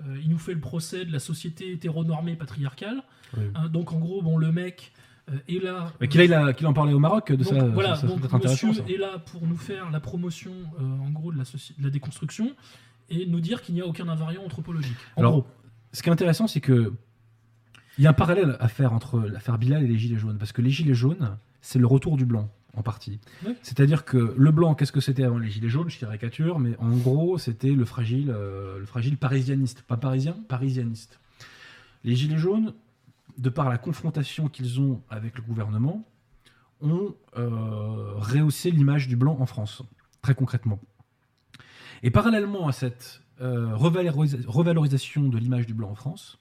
euh, 0.00 0.16
il 0.22 0.28
nous 0.28 0.38
fait 0.38 0.54
le 0.54 0.60
procès 0.60 1.04
de 1.04 1.12
la 1.12 1.20
société 1.20 1.70
hétéronormée 1.72 2.34
patriarcale. 2.34 3.02
Oui. 3.36 3.44
Hein, 3.54 3.68
donc, 3.68 3.92
en 3.92 3.98
gros, 3.98 4.20
bon, 4.22 4.36
le 4.36 4.50
mec 4.50 4.92
euh, 5.30 5.36
est 5.48 5.62
là. 5.62 5.92
Mais 6.00 6.08
qu'il 6.08 6.66
en 6.66 6.72
parlait 6.72 6.92
au 6.92 6.98
Maroc 6.98 7.30
de 7.30 7.36
Donc, 7.44 7.46
ça, 7.54 7.64
voilà, 7.68 7.94
ça, 7.94 8.02
ça 8.02 8.06
donc 8.08 8.44
monsieur 8.44 8.70
est 8.88 8.96
là 8.98 9.18
pour 9.18 9.46
nous 9.46 9.56
faire 9.56 9.90
la 9.90 10.00
promotion, 10.00 10.52
euh, 10.80 10.82
en 11.06 11.10
gros, 11.10 11.32
de 11.32 11.38
la, 11.38 11.44
soci- 11.44 11.78
de 11.78 11.84
la 11.84 11.90
déconstruction 11.90 12.54
et 13.08 13.24
nous 13.26 13.40
dire 13.40 13.62
qu'il 13.62 13.74
n'y 13.76 13.80
a 13.82 13.86
aucun 13.86 14.08
invariant 14.08 14.42
anthropologique. 14.44 14.96
En 15.16 15.20
Alors, 15.20 15.32
gros. 15.32 15.46
Ce 15.94 16.02
qui 16.02 16.08
est 16.08 16.12
intéressant, 16.12 16.48
c'est 16.48 16.60
que 16.60 16.92
il 17.96 18.02
y 18.02 18.06
a 18.08 18.10
un 18.10 18.14
parallèle 18.14 18.56
à 18.58 18.66
faire 18.66 18.92
entre 18.92 19.20
l'affaire 19.20 19.56
Bilal 19.58 19.84
et 19.84 19.86
les 19.86 19.96
Gilets 19.96 20.18
jaunes, 20.18 20.36
parce 20.36 20.50
que 20.50 20.60
les 20.60 20.70
Gilets 20.70 20.94
jaunes, 20.94 21.38
c'est 21.62 21.78
le 21.78 21.86
retour 21.86 22.16
du 22.16 22.26
blanc 22.26 22.50
en 22.76 22.82
partie. 22.82 23.20
Ouais. 23.46 23.54
C'est-à-dire 23.62 24.04
que 24.04 24.34
le 24.36 24.50
blanc, 24.50 24.74
qu'est-ce 24.74 24.90
que 24.90 25.00
c'était 25.00 25.22
avant 25.22 25.38
les 25.38 25.48
Gilets 25.48 25.68
jaunes? 25.68 25.88
Je 25.88 26.00
caricature, 26.00 26.58
mais 26.58 26.76
en 26.78 26.90
gros, 26.96 27.38
c'était 27.38 27.70
le 27.70 27.84
fragile, 27.84 28.32
euh, 28.34 28.80
le 28.80 28.86
fragile 28.86 29.16
parisianiste, 29.16 29.82
pas 29.82 29.96
parisien, 29.96 30.36
parisianiste. 30.48 31.20
Les 32.02 32.16
Gilets 32.16 32.38
jaunes, 32.38 32.74
de 33.38 33.48
par 33.48 33.68
la 33.68 33.78
confrontation 33.78 34.48
qu'ils 34.48 34.80
ont 34.80 35.00
avec 35.08 35.36
le 35.36 35.42
gouvernement, 35.44 36.04
ont 36.80 37.14
euh, 37.38 38.14
rehaussé 38.16 38.72
l'image 38.72 39.06
du 39.06 39.14
blanc 39.14 39.36
en 39.38 39.46
France, 39.46 39.84
très 40.22 40.34
concrètement. 40.34 40.80
Et 42.02 42.10
parallèlement 42.10 42.66
à 42.66 42.72
cette 42.72 43.22
euh, 43.40 43.74
revalorisa- 43.74 44.44
revalorisation 44.46 45.28
de 45.28 45.38
l'image 45.38 45.66
du 45.66 45.74
blanc 45.74 45.90
en 45.90 45.94
France, 45.94 46.38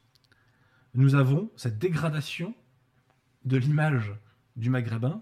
nous 0.95 1.15
avons 1.15 1.49
cette 1.55 1.79
dégradation 1.79 2.53
de 3.45 3.57
l'image 3.57 4.13
du 4.55 4.69
maghrébin 4.69 5.21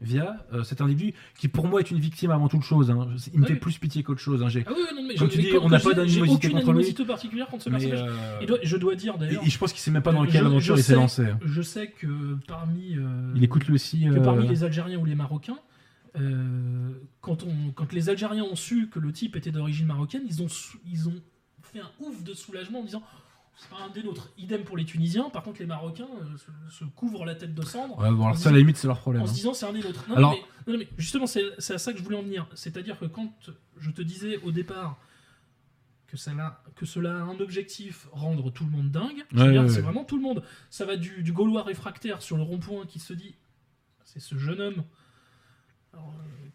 via 0.00 0.44
euh, 0.52 0.64
cet 0.64 0.80
individu 0.80 1.14
qui 1.38 1.46
pour 1.46 1.68
moi 1.68 1.78
est 1.78 1.90
une 1.92 2.00
victime 2.00 2.32
avant 2.32 2.48
toute 2.48 2.62
chose. 2.64 2.90
hein. 2.90 3.08
Il 3.32 3.38
me 3.40 3.46
fait 3.46 3.52
oui. 3.52 3.58
plus 3.60 3.78
pitié 3.78 4.02
qu'autre 4.02 4.20
chose. 4.20 4.42
hein. 4.42 4.48
J'ai- 4.48 4.64
Ah 4.66 4.72
oui, 4.74 4.82
non, 4.96 5.06
mais 5.06 5.14
Comme 5.14 5.30
je- 5.30 5.36
tu 5.36 5.42
dis, 5.42 5.52
on 5.60 5.68
n'a 5.68 5.78
pas 5.78 5.94
d'animosité 5.94 6.50
contre 6.50 6.72
lui. 6.72 7.04
particulière 7.06 7.46
contre 7.46 7.62
ce 7.64 7.70
mais, 7.70 7.78
personnage. 7.78 8.08
euh, 8.10 8.40
Et 8.40 8.46
doit- 8.46 8.58
je 8.64 8.76
dois 8.76 8.96
dire 8.96 9.16
d'ailleurs. 9.16 9.42
et- 9.44 9.46
et 9.46 9.50
je 9.50 9.58
pense 9.58 9.72
qu'il 9.72 9.80
sait 9.80 9.92
même 9.92 10.02
pas 10.02 10.12
dans 10.12 10.26
quelle 10.26 10.44
aventure 10.46 10.74
je 10.74 10.80
il 10.80 10.84
s'est 10.84 10.94
lancé. 10.96 11.26
Je 11.44 11.62
sais 11.62 11.88
que 11.88 12.36
parmi, 12.48 12.96
euh, 12.96 13.32
Il 13.36 13.44
écoute 13.44 13.64
lui 13.66 13.74
aussi. 13.74 14.04
que 14.06 14.18
parmi 14.18 14.48
les 14.48 14.64
Algériens 14.64 14.98
ou 14.98 15.04
les 15.04 15.14
Marocains, 15.14 15.58
euh, 16.16 16.90
quand, 17.20 17.42
on, 17.44 17.70
quand 17.72 17.92
les 17.92 18.08
Algériens 18.08 18.44
ont 18.44 18.56
su 18.56 18.88
que 18.88 18.98
le 18.98 19.12
type 19.12 19.36
était 19.36 19.50
d'origine 19.50 19.86
marocaine, 19.86 20.22
ils 20.26 20.42
ont, 20.42 20.48
sou- 20.48 20.78
ils 20.86 21.08
ont 21.08 21.20
fait 21.62 21.80
un 21.80 21.90
ouf 22.00 22.22
de 22.22 22.34
soulagement 22.34 22.80
en 22.80 22.84
disant 22.84 23.02
c'est 23.54 23.68
pas 23.68 23.82
un 23.82 23.90
des 23.90 24.02
nôtres. 24.02 24.30
Idem 24.38 24.64
pour 24.64 24.76
les 24.78 24.84
Tunisiens. 24.84 25.28
Par 25.30 25.42
contre, 25.42 25.60
les 25.60 25.66
Marocains 25.66 26.08
euh, 26.22 26.36
se, 26.70 26.74
se 26.78 26.84
couvrent 26.84 27.24
la 27.26 27.34
tête 27.34 27.54
de 27.54 27.62
cendre 27.62 27.98
Ouais, 27.98 28.08
bon, 28.10 28.22
alors 28.24 28.28
en 28.28 28.34
ça, 28.34 28.48
à 28.48 28.52
la 28.52 28.58
limite, 28.58 28.76
c'est 28.78 28.86
leur 28.88 28.98
problème. 28.98 29.22
en 29.22 29.26
se 29.26 29.30
hein. 29.30 29.34
disant 29.34 29.54
c'est 29.54 29.66
un 29.66 29.72
des 29.74 29.82
nôtres. 29.82 30.04
Non, 30.08 30.16
Alors- 30.16 30.36
mais, 30.66 30.72
non, 30.72 30.78
mais 30.78 30.88
justement, 30.96 31.26
c'est 31.26 31.44
à 31.72 31.78
ça 31.78 31.92
que 31.92 31.98
je 31.98 32.02
voulais 32.02 32.16
en 32.16 32.22
venir. 32.22 32.46
C'est-à-dire 32.54 32.98
que 32.98 33.04
quand 33.04 33.32
je 33.78 33.90
te 33.90 34.00
disais 34.02 34.38
au 34.38 34.52
départ 34.52 34.98
que, 36.06 36.16
ça 36.16 36.32
l'a- 36.34 36.62
que 36.76 36.86
cela 36.86 37.10
a 37.18 37.22
un 37.22 37.38
objectif, 37.40 38.08
rendre 38.12 38.50
tout 38.50 38.64
le 38.64 38.70
monde 38.70 38.90
dingue, 38.90 39.24
Ouais, 39.34 39.58
ouais, 39.58 39.68
c'est 39.68 39.80
vraiment 39.82 40.04
tout 40.04 40.16
le 40.16 40.22
monde. 40.22 40.42
Ça 40.70 40.84
va 40.86 40.96
du, 40.96 41.22
du 41.22 41.32
Gaulois 41.32 41.62
réfractaire 41.62 42.20
sur 42.22 42.36
le 42.38 42.42
rond-point 42.42 42.86
qui 42.86 42.98
se 43.00 43.12
dit 43.12 43.34
c'est 44.04 44.20
ce 44.20 44.36
jeune 44.36 44.60
homme 44.60 44.82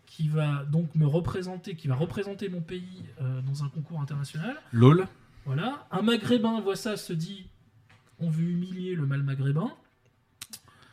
qui 0.06 0.30
va 0.30 0.64
donc 0.66 0.96
me 0.96 1.06
représenter, 1.06 1.76
qui 1.76 1.88
va 1.88 1.96
représenter 1.96 2.50
mon 2.50 2.62
pays 2.62 3.04
euh, 3.22 3.42
dans 3.42 3.64
un 3.64 3.70
concours 3.70 4.02
international. 4.02 4.56
LOL. 4.72 5.08
Voilà. 5.46 5.86
Un 5.92 6.02
maghrébin 6.02 6.60
voit 6.62 6.76
ça, 6.76 6.98
se 6.98 7.14
dit 7.14 7.48
on 8.20 8.30
veut 8.30 8.46
humilier 8.50 8.96
le 8.96 9.06
mal 9.06 9.22
maghrébin. 9.22 9.72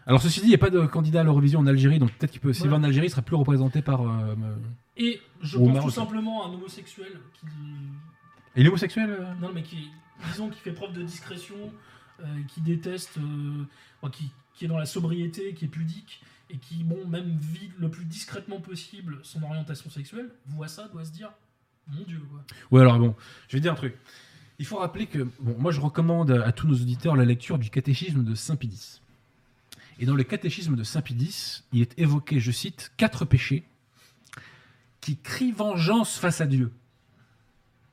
Alors 0.06 0.20
ceci 0.20 0.40
dit, 0.40 0.46
il 0.46 0.48
n'y 0.50 0.54
a 0.54 0.58
pas 0.58 0.68
de 0.68 0.84
candidat 0.84 1.20
à 1.20 1.24
l'Eurovision 1.24 1.60
en 1.60 1.66
Algérie, 1.66 1.98
donc 1.98 2.12
peut-être 2.12 2.30
qu'il 2.32 2.40
peut. 2.40 2.52
S'il 2.52 2.64
Voilà. 2.68 2.76
va 2.80 2.80
en 2.82 2.88
Algérie, 2.88 3.06
il 3.06 3.10
sera 3.10 3.22
plus 3.22 3.36
représenté 3.36 3.80
par. 3.80 4.02
euh, 4.02 4.34
Et 4.98 5.20
je 5.40 5.56
pense 5.56 5.82
tout 5.84 5.90
simplement 5.90 6.44
à 6.44 6.48
un 6.48 6.52
homosexuel 6.52 7.12
qui, 7.32 7.46
Il 8.56 8.66
est 8.66 8.68
homosexuel 8.68 9.10
euh 9.10 9.34
Non, 9.40 9.50
mais 9.54 9.62
qui, 9.62 9.88
disons, 10.30 10.50
qui 10.50 10.60
fait 10.60 10.72
preuve 10.72 10.92
de 10.92 11.02
discrétion, 11.02 11.56
qui 12.48 12.60
déteste, 12.60 13.18
enfin, 14.02 14.10
qui, 14.10 14.30
qui 14.52 14.66
est 14.66 14.68
dans 14.68 14.78
la 14.78 14.86
sobriété, 14.86 15.54
qui 15.54 15.64
est 15.64 15.68
pudique, 15.68 16.22
et 16.54 16.58
qui, 16.58 16.84
bon, 16.84 17.06
même 17.08 17.36
vit 17.36 17.70
le 17.78 17.90
plus 17.90 18.04
discrètement 18.04 18.60
possible 18.60 19.18
son 19.24 19.42
orientation 19.42 19.90
sexuelle, 19.90 20.30
voit 20.46 20.68
ça, 20.68 20.88
doit 20.88 21.04
se 21.04 21.10
dire, 21.10 21.32
mon 21.88 22.04
Dieu, 22.04 22.20
quoi. 22.30 22.44
Ouais, 22.70 22.80
alors 22.80 22.98
bon, 22.98 23.14
je 23.48 23.56
vais 23.56 23.60
dire 23.60 23.72
un 23.72 23.76
truc. 23.76 23.96
Il 24.60 24.66
faut 24.66 24.76
rappeler 24.76 25.06
que, 25.06 25.26
bon, 25.40 25.56
moi 25.58 25.72
je 25.72 25.80
recommande 25.80 26.30
à 26.30 26.52
tous 26.52 26.68
nos 26.68 26.74
auditeurs 26.76 27.16
la 27.16 27.24
lecture 27.24 27.58
du 27.58 27.70
catéchisme 27.70 28.22
de 28.22 28.34
Saint 28.36 28.54
Pidis. 28.56 29.00
Et 29.98 30.06
dans 30.06 30.14
le 30.14 30.22
catéchisme 30.22 30.76
de 30.76 30.84
Saint 30.84 31.02
Pidis, 31.02 31.62
il 31.72 31.82
est 31.82 31.98
évoqué, 31.98 32.38
je 32.38 32.52
cite, 32.52 32.92
quatre 32.96 33.24
péchés 33.24 33.64
qui 35.00 35.16
crient 35.18 35.52
vengeance 35.52 36.16
face 36.16 36.40
à 36.40 36.46
Dieu. 36.46 36.72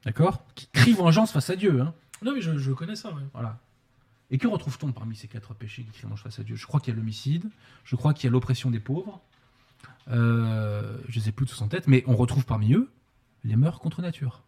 D'accord? 0.06 0.46
Qui 0.56 0.68
crient 0.68 0.94
vengeance 0.94 1.32
face 1.32 1.50
à 1.50 1.56
Dieu. 1.56 1.82
Hein 1.82 1.94
Non, 2.22 2.34
mais 2.34 2.42
je, 2.42 2.58
je 2.58 2.72
connais 2.72 2.96
ça. 2.96 3.12
ouais. 3.14 3.22
voilà. 3.34 3.60
Et 4.32 4.38
que 4.38 4.48
retrouve-t-on 4.48 4.92
parmi 4.94 5.16
ces 5.16 5.28
quatre 5.28 5.54
péchés 5.54 5.84
qui 5.84 5.92
crient 5.92 6.04
vengeance 6.04 6.22
face 6.22 6.40
à 6.40 6.44
Dieu? 6.44 6.56
Je 6.56 6.66
crois 6.66 6.80
qu'il 6.80 6.94
y 6.94 6.96
a 6.96 7.00
l'homicide, 7.00 7.50
je 7.84 7.96
crois 7.96 8.14
qu'il 8.14 8.26
y 8.26 8.28
a 8.30 8.32
l'oppression 8.32 8.72
des 8.72 8.80
pauvres, 8.80 9.22
euh, 10.10 10.98
je 11.10 11.20
ne 11.20 11.24
sais 11.24 11.32
plus 11.32 11.46
tous 11.46 11.62
en 11.62 11.68
tête, 11.68 11.88
mais 11.88 12.04
on 12.08 12.16
retrouve 12.16 12.46
parmi 12.46 12.74
eux 12.74 12.90
les 13.44 13.56
mœurs 13.56 13.80
contre 13.80 14.02
nature. 14.02 14.44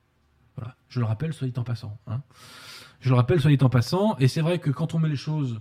Voilà. 0.56 0.76
Je 0.88 1.00
le 1.00 1.06
rappelle, 1.06 1.34
soit 1.34 1.48
dit 1.48 1.60
en 1.60 1.64
passant. 1.64 1.98
hein. 2.08 2.22
Je 3.02 3.10
le 3.10 3.16
rappelle, 3.16 3.42
soit 3.42 3.52
dit 3.56 3.64
en 3.64 3.70
passant. 3.70 4.16
Et 4.20 4.28
c'est 4.28 4.42
vrai 4.42 4.60
que 4.60 4.70
quand 4.70 4.94
on 4.94 5.00
met 5.00 5.10
les 5.10 5.16
choses 5.18 5.60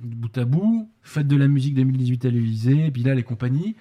bout 0.00 0.36
à 0.36 0.44
bout, 0.44 0.90
faites 1.02 1.28
de 1.28 1.36
la 1.36 1.46
musique 1.46 1.74
2018 1.74 2.24
à 2.24 2.30
l'Élysée, 2.30 2.90
Bilal 2.90 3.18
et 3.18 3.22
compagnie, 3.22 3.76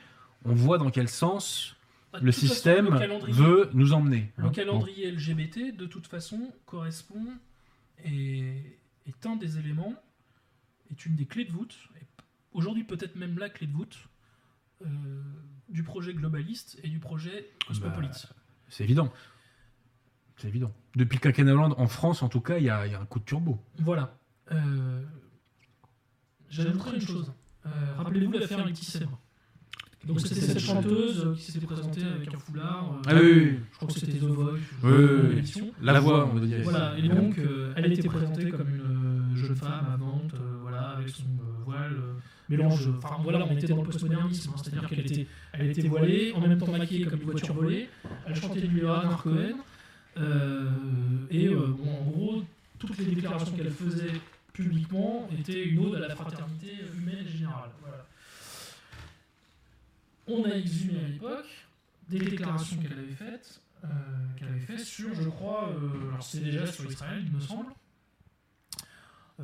on 0.46 0.54
voit 0.54 0.78
dans 0.78 0.92
quel 0.92 1.08
sens 1.08 1.76
Bah, 2.14 2.20
le 2.22 2.32
façon, 2.32 2.48
système 2.48 3.00
le 3.00 3.32
veut 3.32 3.70
nous 3.74 3.94
emmener. 3.94 4.32
Le 4.36 4.46
hein. 4.46 4.50
calendrier 4.52 5.10
LGBT, 5.10 5.76
de 5.76 5.86
toute 5.86 6.06
façon, 6.06 6.52
correspond 6.66 7.26
et 8.06 8.54
est 9.06 9.26
un 9.26 9.36
des 9.36 9.58
éléments, 9.58 9.94
est 10.92 11.06
une 11.06 11.16
des 11.16 11.26
clés 11.26 11.46
de 11.46 11.52
voûte, 11.52 11.76
et 12.00 12.06
aujourd'hui 12.54 12.84
peut-être 12.84 13.16
même 13.16 13.38
la 13.38 13.50
clé 13.50 13.68
de 13.68 13.74
voûte 13.74 13.98
euh, 14.84 15.22
du 15.70 15.84
projet 15.84 16.14
globaliste 16.14 16.80
et 16.84 16.90
du 16.90 17.00
projet 17.00 17.50
cosmopolite. 17.68 18.28
Bon, 18.30 18.36
c'est 18.70 18.84
évident. 18.84 19.12
C'est 20.38 20.48
évident. 20.48 20.74
Depuis 20.96 21.18
le 21.18 21.22
quinquennat 21.22 21.54
Hollande, 21.54 21.76
en 21.78 21.88
France 21.88 22.24
en 22.24 22.30
tout 22.30 22.42
cas, 22.42 22.58
il 22.58 22.64
y, 22.64 22.70
a 22.70 22.88
il 22.88 22.92
y 22.92 22.96
a 22.96 23.00
un 23.00 23.06
coup 23.06 23.20
de 23.20 23.26
turbo. 23.26 23.64
Voilà. 23.78 24.18
Euh, 24.52 25.04
J'ajouterai 26.50 26.96
une 26.96 27.02
chose. 27.02 27.34
Euh, 27.66 27.70
Rappelez-vous 27.98 28.32
l'affaire 28.34 28.66
Laetitia. 28.66 29.08
Donc 30.06 30.20
c'était 30.20 30.42
cette 30.42 30.60
chanteuse 30.60 31.36
qui 31.38 31.52
s'était 31.52 31.66
présentée 31.66 32.02
avec 32.04 32.34
un 32.34 32.38
foulard. 32.40 32.94
euh, 32.96 33.02
Ah 33.08 33.14
oui, 33.14 33.22
oui, 33.22 33.42
oui. 33.52 33.60
Je 33.72 33.76
crois 33.78 33.88
que 33.88 33.94
c'était 33.94 34.18
The 34.18 34.22
Voice. 34.24 34.54
Oui, 34.84 34.92
oui, 34.92 35.06
oui. 35.30 35.36
l'émission. 35.36 35.72
La 35.82 36.00
voix, 36.00 36.28
on 36.32 36.34
va 36.40 36.46
dire. 36.46 36.58
Voilà, 36.64 36.98
et 36.98 37.08
donc 37.08 37.38
euh, 37.38 37.74
elle 37.76 37.94
était 37.94 38.08
présentée 38.08 38.50
comme 38.50 38.70
une 38.70 38.82
euh, 38.82 39.36
jeune 39.36 39.56
femme 39.56 39.88
avante, 39.94 40.34
euh, 40.34 40.58
voilà, 40.62 40.82
avec 40.98 41.10
son 41.10 41.24
euh, 41.24 41.64
voile, 41.66 41.94
euh, 41.94 42.14
mélange. 42.50 42.90
Enfin 42.98 43.18
voilà, 43.22 43.46
on 43.46 43.52
était 43.56 43.68
dans 43.68 43.78
le 43.78 43.84
postmodernisme, 43.84 44.50
hein, 44.52 44.62
c'est-à-dire 44.64 44.90
qu'elle 44.90 45.00
était, 45.02 45.28
elle 45.54 45.70
était 45.70 45.88
voilée, 45.88 46.32
en 46.34 46.42
même 46.42 46.58
temps 46.58 46.72
maquillée 46.72 47.06
comme 47.06 47.20
une 47.22 47.30
voiture 47.30 47.54
volée, 47.54 47.88
elle 48.26 48.36
chantait 48.36 48.62
du 48.62 48.80
Leonard 48.82 49.22
Cohen, 49.22 49.58
euh, 50.18 50.70
et 51.30 51.48
euh, 51.48 51.68
bon, 51.68 51.90
en 51.92 52.10
gros, 52.10 52.44
toutes 52.80 52.98
les 52.98 53.06
déclarations 53.06 53.52
qu'elle 53.56 53.70
faisait 53.70 54.12
publiquement 54.52 55.30
étaient 55.40 55.64
une 55.64 55.86
ode 55.86 55.96
à 55.96 56.08
la 56.08 56.16
fraternité 56.16 56.68
humaine 57.00 57.24
et 57.26 57.30
générale. 57.30 57.70
Voilà. 57.82 58.06
On 60.34 60.44
a 60.46 60.56
exhumé 60.56 61.00
à 61.04 61.08
l'époque 61.08 61.46
des 62.10 62.20
déclarations 62.20 62.78
qu'elle 62.78 62.94
avait 62.94 63.12
faites, 63.12 63.62
euh, 63.84 63.88
qu'elle 64.38 64.48
avait 64.50 64.60
fait 64.60 64.78
sur, 64.78 65.14
je 65.14 65.30
crois, 65.30 65.70
euh, 65.70 66.10
alors 66.10 66.24
c'est 66.24 66.40
déjà 66.40 66.66
sur 66.66 66.90
Israël, 66.90 67.22
il 67.26 67.32
me 67.34 67.40
semble, 67.40 67.72
euh, 69.40 69.44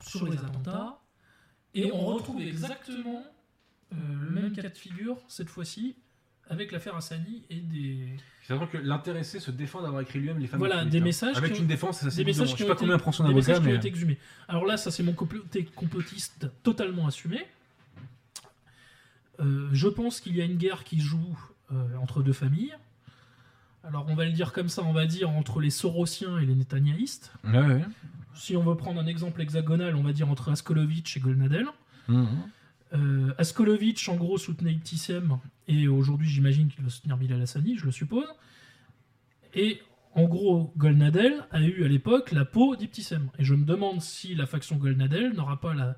sur 0.00 0.26
les 0.26 0.36
attentats, 0.38 0.98
et 1.74 1.90
on 1.92 1.98
retrouve 2.00 2.40
exactement 2.42 3.24
le 3.92 4.30
même 4.30 4.52
cas 4.52 4.68
de 4.68 4.76
figure 4.76 5.18
cette 5.28 5.48
fois-ci 5.48 5.94
avec 6.48 6.72
l'affaire 6.72 6.94
Hassani 6.96 7.44
et 7.48 7.60
des, 7.60 8.16
C'est-à-dire 8.42 8.68
que 8.68 8.76
l'intéressé 8.76 9.40
se 9.40 9.50
défend 9.50 9.80
d'avoir 9.82 10.02
écrit 10.02 10.18
lui-même 10.18 10.38
les 10.40 10.46
femmes. 10.46 10.58
Voilà, 10.58 10.84
des 10.84 11.00
messages 11.00 11.36
Avec 11.38 11.52
ont- 11.52 11.56
une 11.60 11.66
défense, 11.66 12.00
ça 12.00 12.10
c'est 12.10 12.18
des 12.18 12.24
messages 12.24 12.50
Je 12.50 12.56
sais 12.56 12.66
pas 12.66 12.74
combien 12.74 12.98
prend 12.98 13.12
son 13.12 13.24
avocat, 13.24 13.36
messages 13.38 13.60
qui 13.60 13.68
ont 13.68 13.70
mais. 13.70 13.76
été 13.76 13.88
exhumés. 13.88 14.18
Alors 14.48 14.66
là, 14.66 14.76
ça 14.76 14.90
c'est 14.90 15.02
mon 15.02 15.14
côté 15.14 15.64
complotiste 15.64 16.46
totalement 16.62 17.06
assumé. 17.06 17.46
Euh, 19.40 19.68
je 19.72 19.88
pense 19.88 20.20
qu'il 20.20 20.36
y 20.36 20.40
a 20.40 20.44
une 20.44 20.56
guerre 20.56 20.84
qui 20.84 21.00
joue 21.00 21.38
euh, 21.72 21.96
entre 21.96 22.22
deux 22.22 22.32
familles. 22.32 22.74
Alors 23.82 24.06
on 24.08 24.14
va 24.14 24.24
le 24.24 24.32
dire 24.32 24.52
comme 24.52 24.68
ça, 24.68 24.82
on 24.82 24.92
va 24.92 25.06
dire 25.06 25.30
entre 25.30 25.60
les 25.60 25.70
Sorosiens 25.70 26.38
et 26.38 26.46
les 26.46 26.54
Netanyahiste. 26.54 27.32
Ouais, 27.44 27.60
ouais. 27.60 27.84
Si 28.34 28.56
on 28.56 28.64
veut 28.64 28.76
prendre 28.76 29.00
un 29.00 29.06
exemple 29.06 29.42
hexagonal, 29.42 29.94
on 29.94 30.02
va 30.02 30.12
dire 30.12 30.28
entre 30.30 30.50
Askolovitch 30.50 31.16
et 31.16 31.20
Golnadel. 31.20 31.66
Euh, 32.94 33.32
Askolovitch, 33.38 34.08
en 34.08 34.16
gros, 34.16 34.38
soutenait 34.38 34.72
Ibtissem, 34.72 35.38
et 35.66 35.88
aujourd'hui, 35.88 36.28
j'imagine 36.28 36.68
qu'il 36.68 36.84
va 36.84 36.90
soutenir 36.90 37.16
Bilal 37.16 37.42
Hassani, 37.42 37.76
je 37.76 37.84
le 37.84 37.92
suppose. 37.92 38.26
Et 39.54 39.80
en 40.14 40.24
gros, 40.24 40.72
Golnadel 40.76 41.44
a 41.50 41.62
eu 41.62 41.84
à 41.84 41.88
l'époque 41.88 42.32
la 42.32 42.44
peau 42.44 42.76
d'Ibtissem. 42.76 43.28
Et 43.38 43.44
je 43.44 43.54
me 43.54 43.64
demande 43.64 44.00
si 44.00 44.34
la 44.34 44.46
faction 44.46 44.76
Golnadel 44.76 45.32
n'aura 45.32 45.60
pas 45.60 45.74
la, 45.74 45.96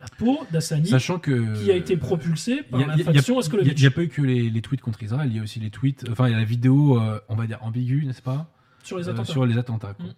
la 0.00 0.06
peau 0.16 0.38
d'Hassani, 0.50 0.88
Sachant 0.88 1.18
que. 1.18 1.62
qui 1.62 1.70
a 1.70 1.76
été 1.76 1.96
propulsée 1.96 2.62
par 2.62 2.80
Il 2.80 2.82
y 2.82 2.84
a- 2.84 2.96
la 2.96 3.04
faction 3.04 3.40
Il 3.40 3.74
n'y 3.74 3.86
a, 3.86 3.90
pas 3.90 4.02
eu 4.02 4.08
que 4.08 4.22
les, 4.22 4.48
les 4.50 4.62
tweets 4.62 4.80
contre 4.80 5.02
Israël, 5.02 5.28
il 5.30 5.36
y 5.36 5.40
a 5.40 5.42
aussi 5.42 5.60
les 5.60 5.70
tweets. 5.70 6.06
Enfin, 6.10 6.28
il 6.28 6.32
y 6.32 6.34
a 6.34 6.38
la 6.38 6.44
vidéo, 6.44 6.98
euh, 7.00 7.20
on 7.28 7.34
va 7.36 7.46
dire, 7.46 7.62
ambiguë, 7.62 8.06
n'est-ce 8.06 8.22
pas 8.22 8.48
sur 8.82 8.98
les 8.98 9.08
Euh, 9.08 9.12
attentats. 9.12 9.32
Sur 9.32 9.46
les 9.46 9.58
attentats. 9.58 9.94
quoi. 9.94 10.06
Mm. 10.06 10.14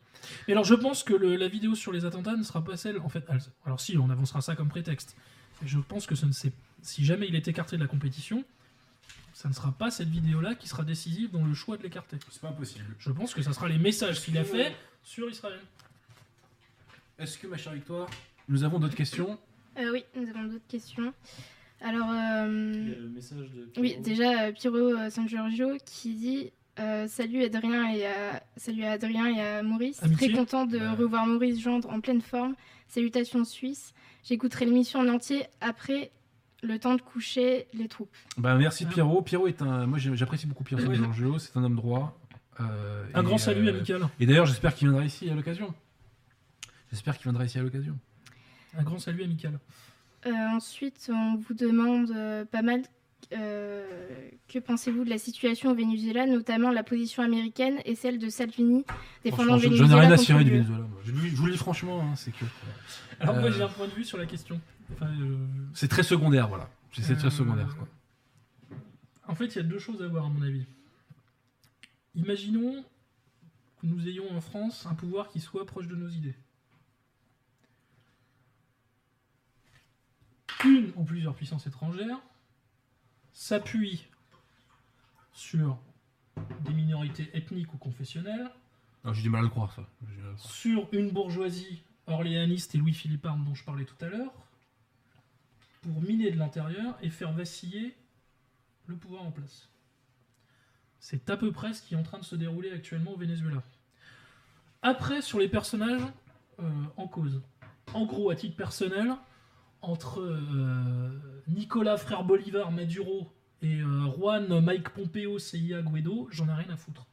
Et 0.49 0.53
alors, 0.53 0.65
je 0.65 0.75
pense 0.75 1.03
que 1.03 1.13
le- 1.13 1.37
la 1.37 1.49
vidéo 1.49 1.75
sur 1.75 1.93
les 1.93 2.05
attentats 2.07 2.35
ne 2.37 2.43
sera 2.43 2.65
pas 2.65 2.77
celle. 2.79 2.99
En 3.01 3.09
fait, 3.11 3.25
alors 3.67 3.81
si, 3.81 3.99
on 3.99 4.09
avancera 4.11 4.41
ça 4.41 4.55
comme 4.57 4.69
prétexte. 4.69 5.17
Mais 5.61 5.69
je 5.69 5.79
pense 5.79 6.07
que 6.07 6.15
ce 6.15 6.25
ne 6.27 6.33
sait- 6.33 6.53
si 6.83 7.05
jamais 7.05 7.27
il 7.29 7.35
est 7.35 7.47
écarté 7.49 7.77
de 7.77 7.83
la 7.83 7.89
compétition, 7.89 8.43
ça 9.35 9.49
ne 9.49 9.55
sera 9.55 9.73
pas 9.73 9.91
cette 9.91 10.09
vidéo-là 10.09 10.55
qui 10.55 10.69
sera 10.69 10.83
décisive 10.85 11.31
dans 11.31 11.45
le 11.45 11.53
choix 11.55 11.77
de 11.77 11.83
l'écarter. 11.83 12.17
C'est 12.31 12.41
pas 12.41 12.49
impossible. 12.49 12.85
Je 12.99 13.11
pense 13.11 13.35
que 13.35 13.43
ça 13.43 13.53
sera 13.53 13.69
les 13.69 13.79
messages 13.79 14.21
qu'il 14.23 14.39
a 14.39 14.45
fait 14.45 14.75
sur 15.03 15.29
Israël. 15.29 15.61
Est-ce 17.19 17.39
que, 17.39 17.47
ma 17.47 17.57
chère 17.57 17.73
Victoire, 17.75 18.09
nous 18.49 18.65
avons 18.65 18.79
d'autres 18.79 18.97
questions? 18.97 19.39
Euh, 19.79 19.91
oui, 19.93 20.05
nous 20.17 20.29
avons 20.31 20.45
d'autres 20.45 20.67
questions. 20.69 21.13
Alors, 21.81 22.09
euh, 22.11 22.47
le 23.01 23.09
message 23.09 23.51
de. 23.53 23.81
oui, 23.81 23.97
déjà, 24.01 24.45
euh, 24.45 24.53
Piro 24.53 24.77
euh, 24.77 25.11
San 25.11 25.29
Giorgio 25.29 25.77
qui 25.85 26.15
dit 26.15 26.53
euh, 26.79 27.07
Salut 27.09 27.43
Adrien 27.45 27.91
et 27.93 28.07
à, 28.07 28.43
salut 28.57 28.85
à 28.85 28.93
Adrien 28.93 29.27
et 29.27 29.41
à 29.41 29.63
Maurice. 29.63 30.03
Amitié. 30.03 30.29
Très 30.29 30.37
content 30.39 30.65
de 30.67 30.79
Ouais. 30.79 30.89
revoir 30.91 31.27
Maurice 31.27 31.61
Gendre 31.61 31.91
en 31.91 32.01
pleine 32.01 32.21
forme. 32.23 32.55
Salutations 32.89 33.45
Suisse. 33.45 33.93
J'écouterai 34.23 34.65
l'émission 34.65 35.01
en 35.01 35.09
entier 35.09 35.45
après 35.61 36.11
le 36.63 36.79
temps 36.79 36.95
de 36.95 37.03
coucher 37.03 37.67
les 37.75 37.89
troupes. 37.89 38.17
bah, 38.39 38.55
Merci. 38.55 38.87
Pierrot. 38.87 39.21
Pierrot 39.21 39.49
est 39.49 39.61
un. 39.61 39.87
Moi, 39.87 39.99
j'apprécie 39.99 40.47
beaucoup 40.47 40.65
Pierrot 40.65 40.87
Ouais. 40.87 40.95
Giorgio, 40.95 41.39
c'est 41.39 41.55
un 41.59 41.65
homme 41.65 41.77
droit. 41.77 42.19
Euh, 42.61 43.05
Un 43.15 43.21
et, 43.21 43.25
grand 43.25 43.37
salut 43.37 43.67
euh, 43.69 43.75
amical. 43.75 44.09
Et 44.21 44.27
d'ailleurs, 44.27 44.47
j'espère 44.47 44.75
qu'il 44.75 44.89
viendra 44.89 45.05
ici 45.05 45.29
à 45.29 45.35
l'occasion. 45.35 45.75
J'espère 46.91 47.17
qu'il 47.17 47.25
viendra 47.25 47.45
ici 47.45 47.59
à 47.59 47.63
l'occasion. 47.63 47.99
Un 48.77 48.83
grand 48.83 48.99
salut 48.99 49.23
amical. 49.25 49.59
Euh, 50.27 50.31
ensuite, 50.49 51.11
on 51.13 51.37
vous 51.37 51.55
demande 51.55 52.11
euh, 52.11 52.45
pas 52.45 52.63
mal 52.63 52.83
euh, 53.33 53.87
que 54.49 54.59
pensez-vous 54.59 55.05
de 55.05 55.11
la 55.11 55.19
situation 55.19 55.71
au 55.71 55.75
Venezuela, 55.75 56.27
notamment 56.27 56.71
la 56.71 56.83
position 56.83 57.23
américaine 57.23 57.77
et 57.85 57.95
celle 57.95 58.19
de 58.19 58.29
Salvini 58.29 58.85
défendant 59.25 59.59
je- 59.59 59.69
le 59.69 59.77
J'en 59.77 59.85
ai 59.85 59.89
Venezuela 59.89 60.01
rien 60.07 60.11
à 60.13 60.17
cirer 60.17 60.45
du. 60.45 60.51
Venezuela. 60.51 60.87
Je, 61.05 61.13
vous- 61.13 61.27
je 61.27 61.35
vous 61.37 61.47
le 61.47 61.53
dis 61.53 61.59
franchement, 61.59 62.01
hein, 62.03 62.15
c'est 62.17 62.33
que 62.33 62.45
Alors, 63.21 63.37
moi, 63.37 63.45
Euh. 63.49 63.53
j'ai 63.53 63.63
un 63.63 63.69
point 63.69 63.87
de 63.87 63.93
vue 63.93 64.05
sur 64.05 64.19
la 64.19 64.27
question. 64.27 64.61
Enfin, 64.93 65.07
euh, 65.07 65.37
c'est 65.73 65.89
très 65.89 66.03
secondaire, 66.03 66.49
voilà. 66.49 66.69
C'est 66.93 67.17
très 67.17 67.31
secondaire. 67.31 67.75
Quoi. 67.77 67.89
En 69.27 69.35
fait, 69.35 69.47
il 69.47 69.57
y 69.57 69.61
a 69.61 69.63
deux 69.65 69.79
choses 69.79 70.03
à 70.03 70.07
voir, 70.07 70.27
à 70.27 70.29
mon 70.29 70.43
avis. 70.43 70.65
Imaginons 72.15 72.85
que 73.81 73.87
nous 73.87 74.07
ayons 74.07 74.31
en 74.37 74.41
France 74.41 74.87
un 74.87 74.95
pouvoir 74.95 75.29
qui 75.29 75.41
soit 75.41 75.67
proche 75.67 75.89
de 75.89 75.97
nos 75.97 76.09
idées. 76.09 76.35
Une 80.65 80.93
ou 80.97 81.05
plusieurs 81.05 81.35
puissances 81.35 81.67
étrangères 81.67 82.19
s'appuient 83.33 84.07
sur 85.33 85.79
des 86.61 86.73
minorités 86.73 87.31
ethniques 87.35 87.73
ou 87.75 87.77
confessionnelles, 87.77 88.51
Non, 89.05 89.13
J'ai 89.13 89.23
du 89.23 89.31
mal 89.31 89.41
à 89.41 89.43
le 89.45 89.49
croire, 89.51 89.73
ça. 89.73 89.83
Croire. 89.83 90.39
sur 90.39 90.89
une 90.93 91.11
bourgeoisie 91.11 91.83
orléaniste 92.07 92.75
et 92.75 92.79
Louis 92.79 92.95
Philippard 92.95 93.37
dont 93.37 93.55
je 93.55 93.65
parlais 93.65 93.85
tout 93.85 94.03
à 94.05 94.09
l'heure, 94.09 94.33
pour 95.83 96.01
miner 96.01 96.31
de 96.31 96.39
l'intérieur 96.39 96.97
et 97.03 97.11
faire 97.11 97.33
vaciller 97.33 97.95
le 98.87 98.97
pouvoir 98.97 99.23
en 99.23 99.31
place. 99.31 99.69
C'est 100.99 101.29
à 101.29 101.37
peu 101.37 101.53
près 101.53 101.75
ce 101.75 101.83
qui 101.83 101.95
est 101.95 101.97
en 101.99 102.03
train 102.03 102.19
de 102.19 102.25
se 102.25 102.37
dérouler 102.37 102.73
actuellement 102.73 103.13
au 103.13 103.17
Venezuela. 103.17 103.63
Après, 104.83 105.21
sur 105.23 105.39
les 105.39 105.49
personnages 105.49 106.03
euh, 106.61 106.71
en 106.97 107.07
cause. 107.07 107.43
En 107.93 108.07
gros, 108.07 108.31
à 108.31 108.37
titre 108.37 108.57
personnel, 108.57 109.15
entre 109.91 110.21
euh, 110.21 111.43
Nicolas 111.49 111.97
Frère 111.97 112.25
Bolivar 112.25 112.71
Maduro 112.73 113.33
et 113.63 113.81
euh, 113.81 114.07
Juan 114.17 114.61
Mike 114.61 114.91
Pompeo 114.91 115.39
CIA 115.39 115.83
Guaido, 115.83 116.29
j'en 116.31 116.49
ai 116.49 116.53
rien 116.53 116.71
à 116.71 116.77
foutre. 116.77 117.07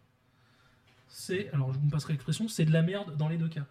C'est, 1.08 1.50
alors 1.52 1.74
je 1.74 1.80
vous 1.80 1.86
me 1.86 1.92
passerai 1.92 2.14
l'expression, 2.14 2.48
c'est 2.48 2.66
de 2.66 2.72
la 2.72 2.82
merde 2.82 3.16
dans 3.18 3.28
les 3.28 3.38
deux 3.38 3.50
cas. 3.50 3.66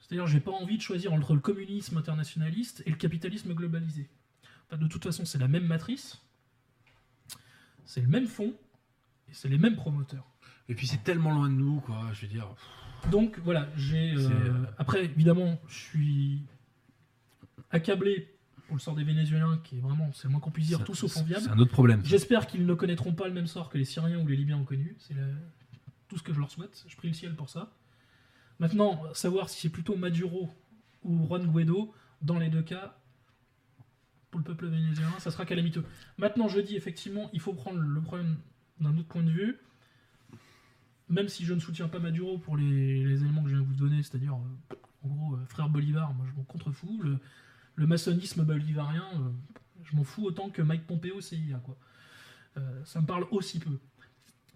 C'est-à-dire, 0.00 0.26
j'ai 0.26 0.40
pas 0.40 0.52
envie 0.52 0.76
de 0.76 0.82
choisir 0.82 1.12
entre 1.12 1.34
le 1.34 1.40
communisme 1.40 1.96
internationaliste 1.98 2.82
et 2.86 2.90
le 2.90 2.96
capitalisme 2.96 3.52
globalisé. 3.54 4.08
Enfin, 4.66 4.80
de 4.82 4.86
toute 4.88 5.04
façon, 5.04 5.24
c'est 5.24 5.38
la 5.38 5.48
même 5.48 5.66
matrice, 5.66 6.18
c'est 7.84 8.00
le 8.00 8.08
même 8.08 8.26
fond, 8.26 8.54
et 9.28 9.34
c'est 9.34 9.48
les 9.48 9.58
mêmes 9.58 9.76
promoteurs. 9.76 10.24
Et 10.68 10.74
puis 10.74 10.86
c'est 10.86 11.02
tellement 11.02 11.32
loin 11.32 11.48
de 11.48 11.54
nous, 11.54 11.80
quoi. 11.80 12.00
Je 12.12 12.22
veux 12.22 12.28
dire. 12.32 12.46
Donc 13.10 13.38
voilà, 13.40 13.68
j'ai. 13.76 14.12
euh, 14.14 14.64
Après, 14.78 15.04
évidemment, 15.04 15.58
je 15.68 15.74
suis 15.78 16.42
accablé 17.70 18.34
pour 18.66 18.76
le 18.76 18.80
sort 18.80 18.94
des 18.94 19.04
Vénézuéliens, 19.04 19.58
qui 19.64 19.78
est 19.78 19.80
vraiment, 19.80 20.12
c'est 20.12 20.24
le 20.24 20.30
moins 20.30 20.40
qu'on 20.40 20.50
puisse 20.50 20.66
dire, 20.66 20.84
tout 20.84 20.94
sauf 20.94 21.16
enviable. 21.16 21.42
C'est 21.42 21.50
un 21.50 21.58
autre 21.58 21.72
problème. 21.72 22.02
J'espère 22.04 22.46
qu'ils 22.46 22.66
ne 22.66 22.74
connaîtront 22.74 23.14
pas 23.14 23.26
le 23.26 23.32
même 23.32 23.46
sort 23.46 23.70
que 23.70 23.78
les 23.78 23.84
Syriens 23.84 24.20
ou 24.20 24.26
les 24.26 24.36
Libyens 24.36 24.58
ont 24.58 24.64
connu. 24.64 24.94
C'est 24.98 25.14
tout 26.08 26.18
ce 26.18 26.22
que 26.22 26.34
je 26.34 26.38
leur 26.38 26.50
souhaite. 26.50 26.84
Je 26.86 26.96
prie 26.96 27.08
le 27.08 27.14
ciel 27.14 27.34
pour 27.34 27.48
ça. 27.48 27.72
Maintenant, 28.58 29.00
savoir 29.14 29.48
si 29.48 29.60
c'est 29.60 29.70
plutôt 29.70 29.96
Maduro 29.96 30.50
ou 31.02 31.26
Juan 31.26 31.46
Guaido, 31.46 31.94
dans 32.20 32.38
les 32.38 32.50
deux 32.50 32.62
cas, 32.62 32.98
pour 34.30 34.40
le 34.40 34.44
peuple 34.44 34.66
vénézuélien, 34.66 35.18
ça 35.18 35.30
sera 35.30 35.46
calamiteux. 35.46 35.84
Maintenant, 36.18 36.48
je 36.48 36.60
dis 36.60 36.76
effectivement, 36.76 37.30
il 37.32 37.40
faut 37.40 37.54
prendre 37.54 37.78
le 37.78 38.00
problème 38.02 38.36
d'un 38.80 38.96
autre 38.98 39.08
point 39.08 39.22
de 39.22 39.30
vue. 39.30 39.58
Même 41.08 41.28
si 41.28 41.46
je 41.46 41.54
ne 41.54 41.60
soutiens 41.60 41.88
pas 41.88 42.00
Maduro 42.00 42.36
pour 42.36 42.58
les, 42.58 43.02
les 43.04 43.22
éléments 43.22 43.42
que 43.42 43.48
je 43.48 43.54
viens 43.54 43.62
de 43.62 43.68
vous 43.68 43.76
donner, 43.76 44.02
c'est-à-dire, 44.02 44.34
euh, 44.34 44.74
en 45.04 45.08
gros, 45.08 45.36
euh, 45.36 45.46
frère 45.46 45.70
Bolivar, 45.70 46.12
moi 46.12 46.26
je 46.28 46.36
m'en 46.36 46.42
contrefous. 46.42 47.00
Le, 47.02 47.18
le 47.78 47.86
maçonnisme 47.86 48.42
bolivarien, 48.42 49.06
euh, 49.14 49.30
je 49.84 49.94
m'en 49.94 50.02
fous 50.02 50.24
autant 50.24 50.50
que 50.50 50.60
Mike 50.60 50.86
Pompeo 50.86 51.20
CIA, 51.20 51.58
quoi. 51.64 51.78
Euh, 52.56 52.84
ça 52.84 53.00
me 53.00 53.06
parle 53.06 53.24
aussi 53.30 53.60
peu. 53.60 53.78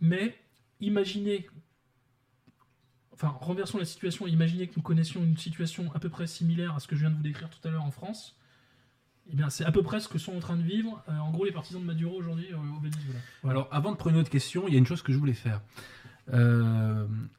Mais 0.01 0.37
imaginez, 0.81 1.47
enfin 3.13 3.29
renversons 3.29 3.79
la 3.79 3.85
situation, 3.85 4.27
imaginez 4.27 4.67
que 4.67 4.73
nous 4.77 4.83
connaissions 4.83 5.23
une 5.23 5.37
situation 5.37 5.93
à 5.95 6.01
peu 6.01 6.09
près 6.09 6.27
similaire 6.27 6.75
à 6.75 6.81
ce 6.81 6.89
que 6.89 6.97
je 6.97 7.03
viens 7.03 7.11
de 7.11 7.15
vous 7.15 7.23
décrire 7.23 7.49
tout 7.49 7.67
à 7.67 7.71
l'heure 7.71 7.85
en 7.85 7.93
France. 7.93 8.37
Eh 9.31 9.37
bien, 9.37 9.51
c'est 9.51 9.65
à 9.65 9.71
peu 9.71 9.85
près 9.85 10.01
ce 10.01 10.09
que 10.09 10.19
sont 10.19 10.37
en 10.37 10.41
train 10.41 10.57
de 10.57 10.65
vivre, 10.65 11.01
euh, 11.09 11.17
en 11.19 11.31
gros, 11.31 11.45
les 11.45 11.53
partisans 11.53 11.81
de 11.81 11.87
Maduro 11.87 12.17
aujourd'hui 12.17 12.53
au 12.53 12.81
Venezuela. 12.81 13.21
Alors, 13.45 13.69
avant 13.71 13.93
de 13.93 13.97
prendre 13.97 14.17
une 14.17 14.23
autre 14.23 14.31
question, 14.31 14.67
il 14.67 14.73
y 14.73 14.77
a 14.77 14.79
une 14.79 14.87
chose 14.87 15.03
que 15.03 15.13
je 15.13 15.19
voulais 15.19 15.33
faire. 15.33 15.63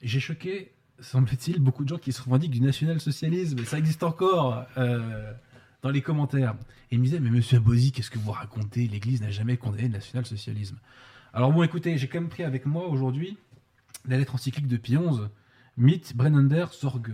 J'ai 0.01 0.22
choqué, 0.22 0.72
semble-t-il, 0.99 1.60
beaucoup 1.60 1.84
de 1.84 1.89
gens 1.89 1.97
qui 1.97 2.14
se 2.14 2.22
revendiquent 2.22 2.51
du 2.51 2.61
national-socialisme. 2.61 3.65
Ça 3.65 3.77
existe 3.77 4.03
encore 4.03 4.65
dans 5.84 5.91
les 5.91 6.01
commentaires. 6.01 6.55
Ils 6.89 6.99
me 6.99 7.03
disaient, 7.03 7.19
mais 7.19 7.30
monsieur 7.30 7.57
Abosi, 7.57 7.91
qu'est-ce 7.91 8.10
que 8.10 8.18
vous 8.18 8.31
racontez? 8.31 8.88
L'Église 8.88 9.22
n'a 9.22 9.30
jamais 9.30 9.57
condamné 9.57 9.84
le 9.84 9.89
national-socialisme. 9.89 10.77
Alors 11.34 11.51
bon, 11.51 11.61
écoutez, 11.61 11.97
j'ai 11.97 12.07
quand 12.07 12.19
même 12.19 12.30
pris 12.30 12.43
avec 12.43 12.65
moi 12.65 12.88
aujourd'hui 12.88 13.38
la 14.07 14.18
lettre 14.18 14.35
encyclique 14.35 14.68
de 14.68 14.77
Pie 14.77 14.95
XI, 14.95 15.22
Mit 15.77 16.01
Brennender 16.15 16.65
Sorge, 16.72 17.11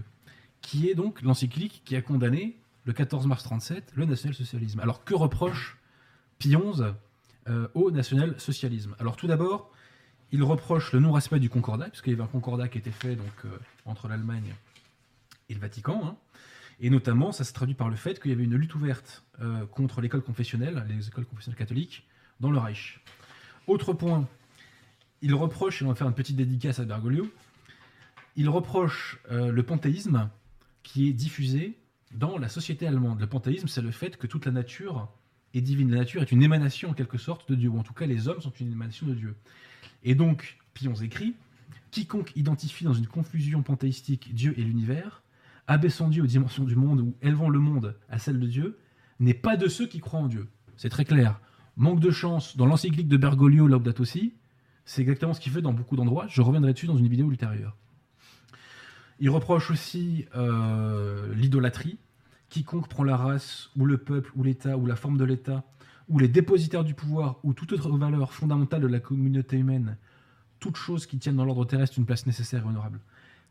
qui 0.62 0.90
est 0.90 0.96
donc 0.96 1.22
l'encyclique 1.22 1.82
qui 1.84 1.96
a 1.96 2.02
condamné, 2.02 2.58
le 2.86 2.94
14 2.94 3.28
mars 3.28 3.44
37, 3.44 3.92
le 3.96 4.06
national-socialisme. 4.06 4.80
Alors, 4.80 5.04
que 5.04 5.14
reproche 5.14 5.78
Pie 6.38 6.56
XI 6.56 6.84
euh, 7.48 7.68
au 7.74 7.92
national-socialisme? 7.92 8.96
Alors 9.00 9.16
tout 9.16 9.28
d'abord, 9.28 9.72
il 10.32 10.44
reproche 10.44 10.94
le 10.94 11.00
non-respect 11.00 11.40
du 11.40 11.50
concordat, 11.50 11.90
puisqu'il 11.90 12.12
y 12.12 12.14
avait 12.14 12.24
un 12.24 12.28
concordat 12.28 12.68
qui 12.68 12.78
était 12.78 12.92
fait 12.92 13.16
donc, 13.16 13.46
euh, 13.46 13.58
entre 13.86 14.08
l'Allemagne 14.08 14.54
et 15.50 15.56
le 15.56 15.60
Vatican. 15.60 16.02
hein. 16.06 16.16
Et 16.80 16.90
notamment, 16.90 17.32
ça 17.32 17.44
se 17.44 17.54
traduit 17.54 17.76
par 17.76 17.90
le 17.90 17.96
fait 17.96 18.22
qu'il 18.22 18.32
y 18.32 18.34
avait 18.34 18.44
une 18.44 18.56
lutte 18.56 18.76
ouverte 18.76 19.24
euh, 19.42 19.66
contre 19.66 20.02
l'école 20.02 20.22
confessionnelle, 20.22 20.86
les 20.88 21.08
écoles 21.08 21.26
confessionnelles 21.26 21.58
catholiques, 21.58 22.08
dans 22.40 22.52
le 22.52 22.58
Reich. 22.58 23.02
Autre 23.68 23.94
point, 23.94 24.28
il 25.22 25.36
reproche, 25.36 25.82
et 25.82 25.86
on 25.86 25.90
va 25.90 25.96
faire 25.96 26.08
une 26.08 26.14
petite 26.14 26.38
dédicace 26.38 26.80
à 26.80 26.86
Bergoglio, 26.86 27.30
il 28.36 28.48
reproche 28.48 29.20
euh, 29.32 29.52
le 29.52 29.64
panthéisme 29.64 30.30
qui 30.84 31.10
est 31.10 31.14
diffusé 31.14 31.78
dans 32.14 32.38
la 32.38 32.48
société 32.48 32.88
allemande. 32.88 33.20
Le 33.20 33.28
panthéisme, 33.28 33.68
c'est 33.68 33.82
le 33.82 33.92
fait 33.92 34.18
que 34.18 34.28
toute 34.28 34.46
la 34.46 34.52
nature 34.52 35.10
est 35.54 35.62
divine. 35.62 35.92
La 35.92 36.00
nature 36.00 36.22
est 36.22 36.32
une 36.32 36.42
émanation 36.42 36.92
en 36.92 36.94
quelque 36.94 37.18
sorte 37.18 37.50
de 37.50 37.56
Dieu, 37.56 37.70
ou 37.70 37.78
en 37.78 37.84
tout 37.84 37.94
cas 37.94 38.06
les 38.06 38.28
hommes 38.28 38.42
sont 38.42 38.54
une 38.60 38.72
émanation 38.72 39.06
de 39.06 39.14
Dieu. 39.14 39.36
Et 40.04 40.16
donc, 40.16 40.58
Pion 40.74 40.94
écrit 40.96 41.36
Quiconque 41.92 42.32
identifie 42.36 42.86
dans 42.86 42.94
une 42.94 43.08
confusion 43.08 43.64
panthéistique 43.64 44.34
Dieu 44.34 44.54
et 44.58 44.64
l'univers, 44.64 45.24
abaissant 45.70 46.10
Dieu 46.10 46.24
aux 46.24 46.28
dimensions 46.28 46.66
du 46.66 46.76
monde 46.76 47.00
ou 47.00 47.16
élevant 47.22 47.48
le 47.48 47.60
monde 47.60 47.96
à 48.10 48.18
celle 48.18 48.40
de 48.40 48.48
Dieu, 48.48 48.80
n'est 49.20 49.36
pas 49.36 49.56
de 49.56 49.68
ceux 49.68 49.86
qui 49.86 50.00
croient 50.00 50.20
en 50.20 50.28
Dieu. 50.28 50.48
C'est 50.76 50.90
très 50.90 51.06
clair. 51.06 51.40
Manque 51.78 52.00
de 52.00 52.10
chance 52.10 52.58
dans 52.58 52.66
l'encyclique 52.66 53.08
de 53.08 53.18
Bergoglio, 53.18 53.68
Laudato 53.68 54.04
Si, 54.04 54.34
c'est 54.84 55.02
exactement 55.02 55.34
ce 55.34 55.40
qu'il 55.40 55.52
fait 55.52 55.62
dans 55.62 55.72
beaucoup 55.72 55.96
d'endroits. 55.96 56.26
Je 56.28 56.42
reviendrai 56.42 56.74
dessus 56.74 56.88
dans 56.88 56.98
une 56.98 57.08
vidéo 57.08 57.30
ultérieure. 57.30 57.78
Il 59.20 59.30
reproche 59.30 59.70
aussi 59.70 60.26
euh, 60.36 61.34
l'idolâtrie. 61.36 62.00
Quiconque 62.50 62.88
prend 62.88 63.04
la 63.04 63.16
race, 63.16 63.70
ou 63.78 63.86
le 63.86 64.00
peuple, 64.00 64.32
ou 64.36 64.42
l'État, 64.42 64.76
ou 64.76 64.88
la 64.88 64.96
forme 64.96 65.18
de 65.18 65.24
l'État, 65.24 65.64
ou 66.08 66.18
les 66.18 66.28
dépositaires 66.28 66.84
du 66.84 66.96
pouvoir, 66.96 67.38
ou 67.44 67.54
toute 67.54 67.74
autre 67.74 67.96
valeur 67.96 68.34
fondamentale 68.34 68.82
de 68.82 68.88
la 68.88 69.00
communauté 69.00 69.58
humaine, 69.58 69.98
toute 70.60 70.78
chose 70.78 71.06
qui 71.06 71.20
tienne 71.20 71.36
dans 71.36 71.46
l'ordre 71.46 71.66
terrestre 71.66 72.00
une 72.00 72.08
place 72.08 72.26
nécessaire 72.26 72.64
et 72.64 72.68
honorable. 72.68 73.00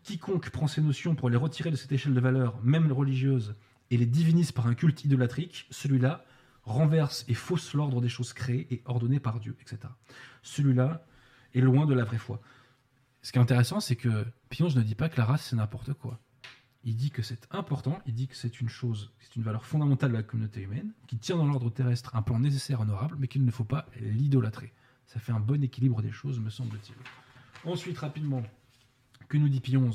Quiconque 0.09 0.49
prend 0.49 0.67
ces 0.67 0.81
notions 0.81 1.15
pour 1.15 1.29
les 1.29 1.37
retirer 1.37 1.71
de 1.71 1.77
cette 1.77 1.93
échelle 1.93 2.15
de 2.15 2.21
valeurs, 2.21 2.59
même 2.63 2.91
religieuse, 2.91 3.55
et 3.91 3.99
les 3.99 4.07
divinise 4.07 4.53
par 4.53 4.67
un 4.67 4.75
culte 4.75 5.05
idolâtrique, 5.05 5.67
celui-là 5.71 6.25
renverse 6.63 7.27
et 7.29 7.35
fausse 7.35 7.75
l'ordre 7.75 8.01
des 8.01 8.09
choses 8.09 8.33
créées 8.33 8.67
et 8.71 8.81
ordonnées 8.87 9.21
par 9.21 9.39
Dieu, 9.39 9.55
etc. 9.61 9.93
Celui-là 10.43 11.05
est 11.55 11.61
loin 11.61 11.85
de 11.85 11.93
la 11.93 12.05
vraie 12.05 12.17
foi. 12.17 12.41
Ce 13.21 13.33
qui 13.33 13.39
est 13.39 13.43
intéressant, 13.43 13.81
c'est 13.81 13.97
que 13.97 14.25
Pion 14.49 14.69
ne 14.71 14.81
dit 14.81 14.95
pas 14.95 15.11
que 15.11 15.19
la 15.19 15.27
race 15.27 15.45
c'est 15.45 15.57
n'importe 15.57 15.93
quoi. 15.93 16.19
Il 16.85 16.97
dit 16.97 17.11
que 17.11 17.21
c'est 17.21 17.47
important, 17.51 17.99
il 18.07 18.15
dit 18.15 18.29
que 18.29 18.37
c'est 18.37 18.63
une 18.63 18.71
chose, 18.71 19.13
c'est 19.21 19.37
une 19.37 19.43
valeur 19.43 19.67
fondamentale 19.67 20.13
de 20.13 20.17
la 20.17 20.23
communauté 20.23 20.63
humaine, 20.63 20.93
qui 21.07 21.19
tient 21.19 21.37
dans 21.37 21.47
l'ordre 21.47 21.69
terrestre 21.69 22.17
un 22.17 22.23
plan 22.23 22.39
nécessaire, 22.39 22.81
honorable, 22.81 23.17
mais 23.19 23.29
qu'il 23.29 23.45
ne 23.45 23.51
faut 23.51 23.65
pas 23.65 23.85
l'idolâtrer. 24.01 24.73
Ça 25.05 25.21
fait 25.21 25.33
un 25.33 25.41
bon 25.41 25.63
équilibre 25.63 26.01
des 26.01 26.13
choses, 26.13 26.41
me 26.41 26.49
semble-t-il. 26.49 26.97
Ensuite, 27.71 27.99
rapidement, 27.99 28.43
que 29.29 29.37
nous 29.37 29.49
dit 29.49 29.61
Pion 29.61 29.91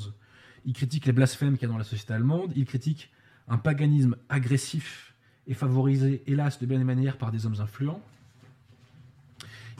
Il 0.64 0.72
critique 0.72 1.06
les 1.06 1.12
blasphèmes 1.12 1.54
qu'il 1.58 1.62
y 1.68 1.70
a 1.70 1.72
dans 1.72 1.78
la 1.78 1.84
société 1.84 2.12
allemande, 2.12 2.52
il 2.56 2.64
critique 2.64 3.10
un 3.48 3.58
paganisme 3.58 4.16
agressif 4.28 5.14
et 5.46 5.54
favorisé, 5.54 6.22
hélas, 6.26 6.58
de 6.58 6.66
bien 6.66 6.78
des 6.78 6.84
manières 6.84 7.18
par 7.18 7.30
des 7.30 7.44
hommes 7.46 7.60
influents. 7.60 8.02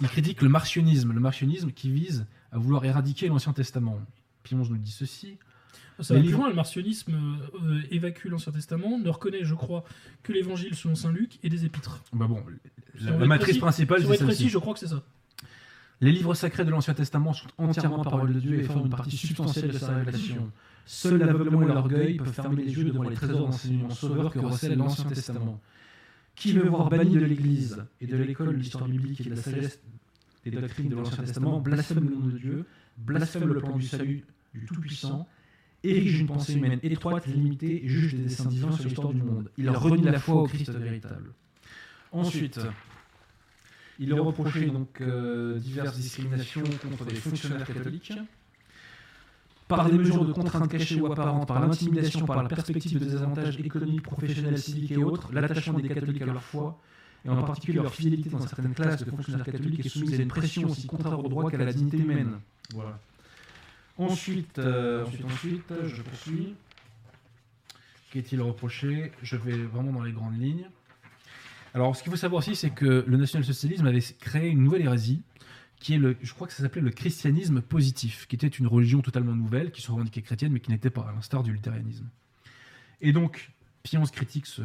Il 0.01 0.09
critique 0.09 0.43
le 0.43 0.49
martionnisme, 0.49 1.13
le 1.13 1.21
martionnisme 1.21 1.71
qui 1.71 1.91
vise 1.91 2.27
à 2.53 2.59
vouloir 2.59 2.85
éradiquer 2.85 3.29
l'Ancien 3.29 3.53
Testament. 3.53 4.01
Pion 4.43 4.59
nous 4.59 4.77
dit 4.77 4.91
ceci. 4.91 5.39
Ça 6.01 6.15
Les 6.15 6.21
va 6.21 6.27
plus 6.27 6.35
loin, 6.35 6.49
le 6.49 6.55
martionnisme 6.57 7.15
euh, 7.15 7.83
évacue 7.93 8.27
l'Ancien 8.27 8.53
Testament, 8.53 8.99
ne 8.99 9.09
reconnaît, 9.09 9.45
je 9.45 9.55
crois, 9.55 9.85
que 10.25 10.33
l'évangile 10.33 10.75
selon 10.75 10.97
saint 10.97 11.13
Luc 11.13 11.39
et 11.45 11.49
des 11.49 11.65
épîtres. 11.65 12.03
Bah 12.13 12.27
bon, 12.27 12.43
la, 13.01 13.13
matrice 13.27 13.51
précis- 13.51 13.61
principale, 13.61 14.05
c'est 14.05 14.25
précis, 14.25 14.49
je 14.49 14.59
crois 14.59 14.75
que 14.75 14.81
c'est 14.81 14.89
ça. 14.89 15.05
Les 16.01 16.13
livres 16.13 16.35
sacrés 16.35 16.65
de 16.65 16.71
l'Ancien 16.71 16.95
Testament 16.95 17.33
sont 17.33 17.49
entièrement 17.59 18.03
parole 18.03 18.33
de 18.33 18.41
Dieu 18.41 18.59
et 18.59 18.65
forment 18.65 18.87
une 18.87 18.91
partie 18.91 19.17
substantielle 19.17 19.71
de 19.71 19.79
sa 19.79 19.95
révélation. 19.95 20.51
Seul 20.87 21.19
l'aveuglement 21.19 21.63
et 21.63 21.67
l'orgueil 21.67 22.17
peuvent 22.17 22.33
fermer 22.33 22.63
les 22.63 22.73
yeux 22.73 22.85
devant 22.85 23.05
les 23.05 23.15
trésors 23.15 23.47
d'enseignement 23.47 23.91
sauveur 23.91 24.33
que 24.33 24.39
recèle 24.39 24.77
l'Ancien 24.77 25.05
Testament. 25.05 25.61
Qui 26.35 26.53
veut 26.53 26.69
voir 26.69 26.91
banni 26.91 27.15
de 27.15 27.25
l'Église 27.25 27.85
et 28.01 28.07
de 28.07 28.17
l'école 28.17 28.49
de 28.49 28.59
l'histoire 28.59 28.89
biblique 28.89 29.21
et 29.21 29.25
de 29.25 29.31
la 29.31 29.37
sagesse 29.37 29.81
des 30.45 30.51
doctrines 30.51 30.89
de 30.89 30.97
l'Ancien 30.97 31.25
Testament 31.25 31.61
blasphème 31.61 32.09
le 32.09 32.17
nom 32.17 32.27
de 32.27 32.39
Dieu, 32.39 32.67
blasphème 32.99 33.53
le 33.53 33.61
plan 33.61 33.77
du 33.77 33.87
salut 33.87 34.25
du 34.53 34.67
Tout-Puissant, 34.67 35.27
érige 35.85 36.21
une 36.21 36.27
pensée 36.27 36.55
humaine 36.55 36.81
étroite, 36.83 37.27
limitée 37.27 37.85
et 37.85 37.89
juge 37.89 38.15
des 38.15 38.23
desseins 38.23 38.47
divins 38.47 38.73
sur 38.73 38.85
l'histoire 38.85 39.13
du 39.13 39.23
monde. 39.23 39.51
Il 39.57 39.71
renie 39.71 40.03
la 40.03 40.19
foi 40.19 40.43
au 40.43 40.47
Christ 40.47 40.71
véritable. 40.71 41.33
Ensuite, 42.13 42.61
il 43.99 44.11
est 44.11 44.19
reproché 44.19 44.67
donc 44.67 45.01
euh, 45.01 45.59
diverses 45.59 45.97
discriminations 45.97 46.63
contre 46.83 47.05
des 47.05 47.15
fonctionnaires 47.15 47.67
catholiques 47.67 48.13
par 49.69 49.89
des 49.89 49.97
mesures 49.97 50.25
de 50.25 50.33
contrainte 50.33 50.71
cachées 50.71 51.01
ou 51.01 51.11
apparentes, 51.11 51.49
par 51.49 51.61
l'intimidation, 51.61 52.27
par 52.27 52.43
la 52.43 52.49
perspective 52.49 52.99
de 52.99 53.05
désavantages 53.05 53.59
économiques, 53.59 54.03
professionnels, 54.03 54.59
civiques 54.59 54.93
et 54.93 54.97
autres, 54.99 55.33
l'attachement 55.33 55.79
des 55.79 55.89
catholiques 55.89 56.23
à 56.23 56.27
leur 56.27 56.43
foi, 56.43 56.79
et 57.25 57.31
en 57.31 57.43
particulier 57.43 57.81
leur 57.81 57.95
fidélité 57.95 58.29
dans 58.29 58.47
certaines 58.47 58.75
classes 58.75 59.05
de 59.05 59.11
fonctionnaires 59.11 59.45
catholiques 59.45 59.87
est 59.87 59.89
soumise 59.89 60.21
à 60.21 60.23
une 60.23 60.29
pression 60.29 60.69
aussi 60.69 60.87
contraire 60.87 61.19
au 61.19 61.29
droit 61.29 61.51
qu'à 61.51 61.59
la 61.59 61.73
dignité 61.73 61.99
humaine. 61.99 62.39
Voilà. 62.75 62.99
Ensuite, 63.97 64.59
euh, 64.59 65.05
ensuite, 65.07 65.25
ensuite, 65.25 65.73
je 65.87 66.03
poursuis. 66.03 66.55
Qu'est-il 68.11 68.43
reproché? 68.43 69.13
Je 69.23 69.37
vais 69.37 69.57
vraiment 69.57 69.93
dans 69.93 70.03
les 70.03 70.13
grandes 70.13 70.39
lignes. 70.39 70.67
Alors, 71.75 71.97
ce 71.97 72.03
qu'il 72.03 72.11
faut 72.11 72.17
savoir 72.17 72.39
aussi, 72.39 72.55
c'est 72.55 72.71
que 72.71 73.05
le 73.07 73.17
national-socialisme 73.17 73.87
avait 73.87 74.03
créé 74.21 74.49
une 74.49 74.63
nouvelle 74.63 74.83
hérésie, 74.83 75.23
qui 75.81 75.95
est 75.95 75.99
le, 75.99 76.17
je 76.23 76.33
crois 76.33 76.47
que 76.47 76.53
ça 76.53 76.63
s'appelait 76.63 76.81
le 76.81 76.93
christianisme 76.93 77.61
positif, 77.61 78.27
qui 78.29 78.37
était 78.37 78.47
une 78.47 78.69
religion 78.69 79.03
totalement 79.03 79.35
nouvelle, 79.35 79.73
qui 79.73 79.83
se 79.83 79.91
revendiquait 79.91 80.23
chrétienne, 80.23 80.53
mais 80.53 80.61
qui 80.61 80.71
n'était 80.71 80.89
pas, 80.89 81.03
à 81.03 81.13
l'instar 81.13 81.43
du 81.43 81.53
luthérianisme. 81.53 82.09
Et 83.01 83.13
donc, 83.13 83.51
Pion 83.83 84.05
critique 84.05 84.47
ce, 84.47 84.63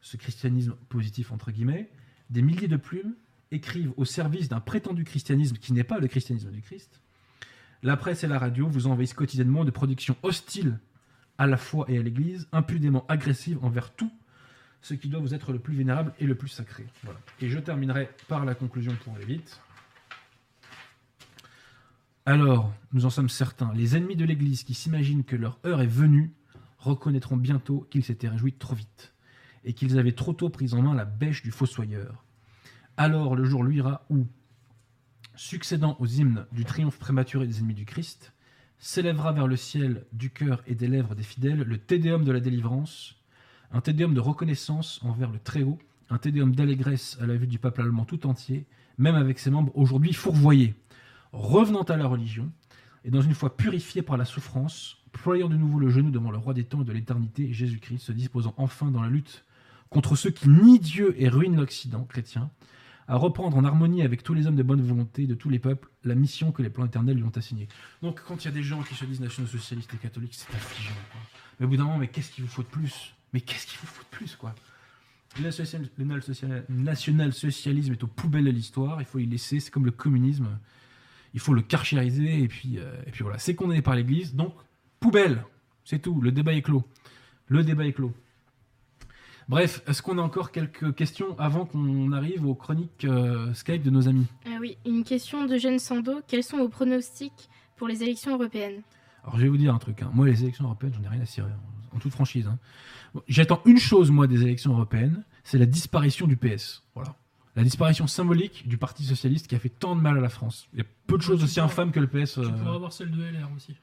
ce 0.00 0.16
christianisme 0.16 0.74
positif, 0.88 1.30
entre 1.30 1.52
guillemets. 1.52 1.88
Des 2.28 2.42
milliers 2.42 2.68
de 2.68 2.76
plumes 2.76 3.14
écrivent 3.52 3.92
au 3.96 4.04
service 4.04 4.48
d'un 4.48 4.60
prétendu 4.60 5.04
christianisme 5.04 5.56
qui 5.56 5.72
n'est 5.72 5.84
pas 5.84 6.00
le 6.00 6.08
christianisme 6.08 6.50
du 6.50 6.60
Christ. 6.60 7.00
La 7.82 7.96
presse 7.96 8.24
et 8.24 8.28
la 8.28 8.38
radio 8.38 8.68
vous 8.68 8.88
envahissent 8.88 9.14
quotidiennement 9.14 9.64
de 9.64 9.70
productions 9.70 10.16
hostiles 10.22 10.78
à 11.38 11.46
la 11.46 11.56
foi 11.56 11.86
et 11.88 11.98
à 11.98 12.02
l'Église, 12.02 12.48
impudemment 12.52 13.06
agressives 13.08 13.58
envers 13.62 13.92
tout 13.94 14.12
ce 14.82 14.94
qui 14.94 15.08
doit 15.08 15.20
vous 15.20 15.34
être 15.34 15.52
le 15.52 15.58
plus 15.58 15.74
vénérable 15.74 16.12
et 16.18 16.26
le 16.26 16.34
plus 16.34 16.48
sacré. 16.48 16.86
Et 17.40 17.48
je 17.48 17.58
terminerai 17.58 18.10
par 18.28 18.44
la 18.44 18.54
conclusion 18.54 18.94
pour 19.04 19.14
aller 19.14 19.24
vite. 19.24 19.60
Alors, 22.26 22.72
nous 22.92 23.06
en 23.06 23.10
sommes 23.10 23.28
certains, 23.28 23.72
les 23.74 23.96
ennemis 23.96 24.16
de 24.16 24.24
l'Église 24.24 24.62
qui 24.62 24.74
s'imaginent 24.74 25.24
que 25.24 25.36
leur 25.36 25.58
heure 25.64 25.80
est 25.80 25.86
venue 25.86 26.32
reconnaîtront 26.78 27.36
bientôt 27.36 27.86
qu'ils 27.90 28.04
s'étaient 28.04 28.28
réjouis 28.28 28.52
trop 28.52 28.74
vite 28.74 29.14
et 29.64 29.72
qu'ils 29.72 29.98
avaient 29.98 30.12
trop 30.12 30.32
tôt 30.32 30.48
pris 30.48 30.72
en 30.74 30.82
main 30.82 30.94
la 30.94 31.04
bêche 31.04 31.42
du 31.42 31.50
fossoyeur. 31.50 32.24
Alors 32.96 33.36
le 33.36 33.44
jour 33.44 33.62
luira 33.62 34.04
où, 34.10 34.26
succédant 35.34 35.96
aux 35.98 36.06
hymnes 36.06 36.46
du 36.52 36.64
triomphe 36.64 36.98
prématuré 36.98 37.46
des 37.46 37.58
ennemis 37.58 37.74
du 37.74 37.84
Christ, 37.84 38.32
s'élèvera 38.78 39.32
vers 39.32 39.46
le 39.46 39.56
ciel 39.56 40.06
du 40.12 40.30
cœur 40.30 40.62
et 40.66 40.74
des 40.74 40.88
lèvres 40.88 41.14
des 41.14 41.22
fidèles 41.22 41.62
le 41.62 41.78
tédéum 41.78 42.24
de 42.24 42.32
la 42.32 42.40
délivrance, 42.40 43.16
un 43.72 43.80
tédéum 43.80 44.14
de 44.14 44.20
reconnaissance 44.20 45.00
envers 45.02 45.30
le 45.30 45.38
Très-Haut, 45.38 45.78
un 46.10 46.18
tédéum 46.18 46.54
d'allégresse 46.54 47.16
à 47.20 47.26
la 47.26 47.36
vue 47.36 47.46
du 47.46 47.58
peuple 47.58 47.82
allemand 47.82 48.04
tout 48.04 48.26
entier, 48.26 48.66
même 48.98 49.14
avec 49.14 49.38
ses 49.38 49.50
membres 49.50 49.72
aujourd'hui 49.76 50.12
fourvoyés, 50.12 50.74
revenant 51.32 51.82
à 51.82 51.96
la 51.96 52.06
religion, 52.06 52.50
et 53.04 53.10
dans 53.10 53.22
une 53.22 53.34
foi 53.34 53.56
purifiée 53.56 54.02
par 54.02 54.16
la 54.16 54.24
souffrance, 54.24 54.98
ployant 55.12 55.48
de 55.48 55.56
nouveau 55.56 55.78
le 55.78 55.88
genou 55.88 56.10
devant 56.10 56.30
le 56.30 56.38
roi 56.38 56.54
des 56.54 56.64
temps 56.64 56.82
et 56.82 56.84
de 56.84 56.92
l'éternité, 56.92 57.52
Jésus-Christ, 57.52 58.00
se 58.00 58.12
disposant 58.12 58.54
enfin 58.56 58.90
dans 58.90 59.02
la 59.02 59.08
lutte 59.08 59.44
contre 59.88 60.16
ceux 60.16 60.30
qui 60.30 60.48
nient 60.48 60.78
Dieu 60.78 61.14
et 61.18 61.28
ruinent 61.28 61.56
l'Occident 61.56 62.04
chrétien, 62.04 62.50
à 63.08 63.16
reprendre 63.16 63.56
en 63.56 63.64
harmonie 63.64 64.02
avec 64.02 64.22
tous 64.22 64.34
les 64.34 64.46
hommes 64.46 64.54
de 64.54 64.62
bonne 64.62 64.82
volonté 64.82 65.26
de 65.26 65.34
tous 65.34 65.48
les 65.48 65.58
peuples 65.58 65.88
la 66.04 66.14
mission 66.14 66.52
que 66.52 66.62
les 66.62 66.70
plans 66.70 66.86
éternels 66.86 67.16
lui 67.16 67.24
ont 67.24 67.36
assignée. 67.36 67.66
Donc 68.02 68.22
quand 68.26 68.44
il 68.44 68.44
y 68.44 68.48
a 68.48 68.52
des 68.52 68.62
gens 68.62 68.82
qui 68.82 68.94
se 68.94 69.04
disent 69.04 69.20
nationaux-socialistes 69.20 69.92
et 69.94 69.96
catholiques, 69.96 70.34
c'est 70.34 70.54
affligeant. 70.54 70.94
Quoi. 71.10 71.20
Mais 71.58 71.66
au 71.66 71.68
bout 71.68 71.76
d'un 71.76 71.84
moment, 71.84 71.98
mais 71.98 72.08
qu'est-ce 72.08 72.30
qu'il 72.30 72.44
vous 72.44 72.50
faut 72.50 72.62
de 72.62 72.68
plus? 72.68 73.14
Mais 73.32 73.40
qu'est-ce 73.40 73.66
qu'il 73.66 73.78
vous 73.80 73.86
faut 73.86 74.02
de 74.02 74.08
plus, 74.08 74.36
quoi? 74.36 74.54
Le 75.38 75.44
national- 75.44 75.88
le 75.96 76.04
national- 76.04 76.64
national-socialisme 76.68 77.92
est 77.92 78.02
aux 78.02 78.08
poubelles 78.08 78.44
de 78.44 78.50
l'histoire, 78.50 79.00
il 79.00 79.04
faut 79.04 79.18
y 79.20 79.26
laisser, 79.26 79.60
c'est 79.60 79.70
comme 79.70 79.84
le 79.86 79.92
communisme, 79.92 80.48
il 81.34 81.40
faut 81.40 81.54
le 81.54 81.62
carchériser, 81.62 82.42
et 82.42 82.48
puis, 82.48 82.78
euh, 82.78 82.92
et 83.06 83.10
puis 83.12 83.22
voilà, 83.22 83.38
c'est 83.38 83.54
condamné 83.54 83.80
par 83.82 83.94
l'Église, 83.94 84.34
donc 84.34 84.52
poubelle, 84.98 85.44
c'est 85.84 86.00
tout, 86.00 86.20
le 86.20 86.32
débat 86.32 86.52
est 86.54 86.62
clos. 86.62 86.82
Le 87.46 87.62
débat 87.62 87.86
est 87.86 87.92
clos. 87.92 88.12
Bref, 89.48 89.82
est-ce 89.86 90.02
qu'on 90.02 90.18
a 90.18 90.22
encore 90.22 90.52
quelques 90.52 90.94
questions 90.94 91.36
avant 91.38 91.64
qu'on 91.64 92.12
arrive 92.12 92.46
aux 92.46 92.54
chroniques 92.54 93.04
euh, 93.04 93.52
Skype 93.54 93.82
de 93.82 93.90
nos 93.90 94.06
amis? 94.08 94.26
Ah 94.46 94.58
oui, 94.60 94.76
une 94.86 95.02
question 95.02 95.44
de 95.46 95.56
Jeanne 95.58 95.80
Sando. 95.80 96.20
Quels 96.28 96.44
sont 96.44 96.58
vos 96.58 96.68
pronostics 96.68 97.48
pour 97.76 97.88
les 97.88 98.02
élections 98.04 98.32
européennes? 98.34 98.82
Alors 99.24 99.36
je 99.38 99.42
vais 99.42 99.48
vous 99.48 99.56
dire 99.56 99.74
un 99.74 99.78
truc, 99.78 100.02
hein. 100.02 100.10
moi 100.14 100.26
les 100.26 100.42
élections 100.42 100.64
européennes, 100.64 100.92
j'en 100.96 101.02
ai 101.04 101.08
rien 101.08 101.20
à 101.20 101.26
cirer, 101.26 101.50
hein, 101.50 101.58
en 101.94 101.98
toute 101.98 102.12
franchise. 102.12 102.46
hein. 102.46 102.58
J'attends 103.28 103.60
une 103.64 103.78
chose, 103.78 104.10
moi, 104.10 104.26
des 104.26 104.42
élections 104.42 104.72
européennes, 104.72 105.24
c'est 105.44 105.58
la 105.58 105.66
disparition 105.66 106.26
du 106.26 106.36
PS. 106.36 106.82
Voilà. 106.94 107.14
La 107.56 107.64
disparition 107.64 108.06
symbolique 108.06 108.68
du 108.68 108.76
Parti 108.78 109.04
Socialiste 109.04 109.48
qui 109.48 109.56
a 109.56 109.58
fait 109.58 109.68
tant 109.68 109.96
de 109.96 110.00
mal 110.00 110.16
à 110.16 110.20
la 110.20 110.28
France. 110.28 110.68
Il 110.72 110.78
y 110.78 110.82
a 110.82 110.86
peu 111.08 111.16
de 111.16 111.22
choses 111.22 111.42
aussi 111.42 111.58
infâmes 111.60 111.90
que 111.90 111.98
le 111.98 112.06
PS. 112.06 112.38
euh, 112.38 112.44
Tu 112.46 112.52
pourras 112.52 112.74
avoir 112.76 112.92
celle 112.92 113.10
de 113.10 113.20
LR 113.22 113.48
aussi. 113.56 113.74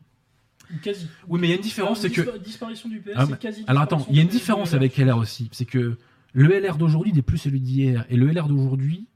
Quasi. 0.82 1.08
Oui, 1.28 1.40
mais 1.40 1.48
il 1.48 1.50
y 1.50 1.54
a 1.54 1.56
une 1.58 1.62
différence, 1.62 2.00
c'est 2.02 2.10
que... 2.10 2.22
Dispa- 2.22 2.42
Disparition 2.42 2.90
du 2.90 3.00
PS, 3.00 3.12
Ah, 3.16 3.26
c'est 3.28 3.40
quasi. 3.40 3.64
Alors 3.68 3.84
attends, 3.84 4.06
il 4.10 4.16
y 4.16 4.20
a 4.20 4.22
une 4.22 4.28
différence 4.30 4.74
avec 4.74 4.98
LR 4.98 5.18
aussi. 5.18 5.50
C'est 5.52 5.66
que 5.66 5.98
le 6.34 6.48
LR 6.60 6.78
d'aujourd'hui 6.78 7.12
n'est 7.14 7.22
plus 7.22 7.38
celui 7.38 7.60
d'hier. 7.60 8.06
Et 8.10 8.16
le 8.18 8.28
LR 8.32 8.48
d'aujourd'hui 8.48 9.08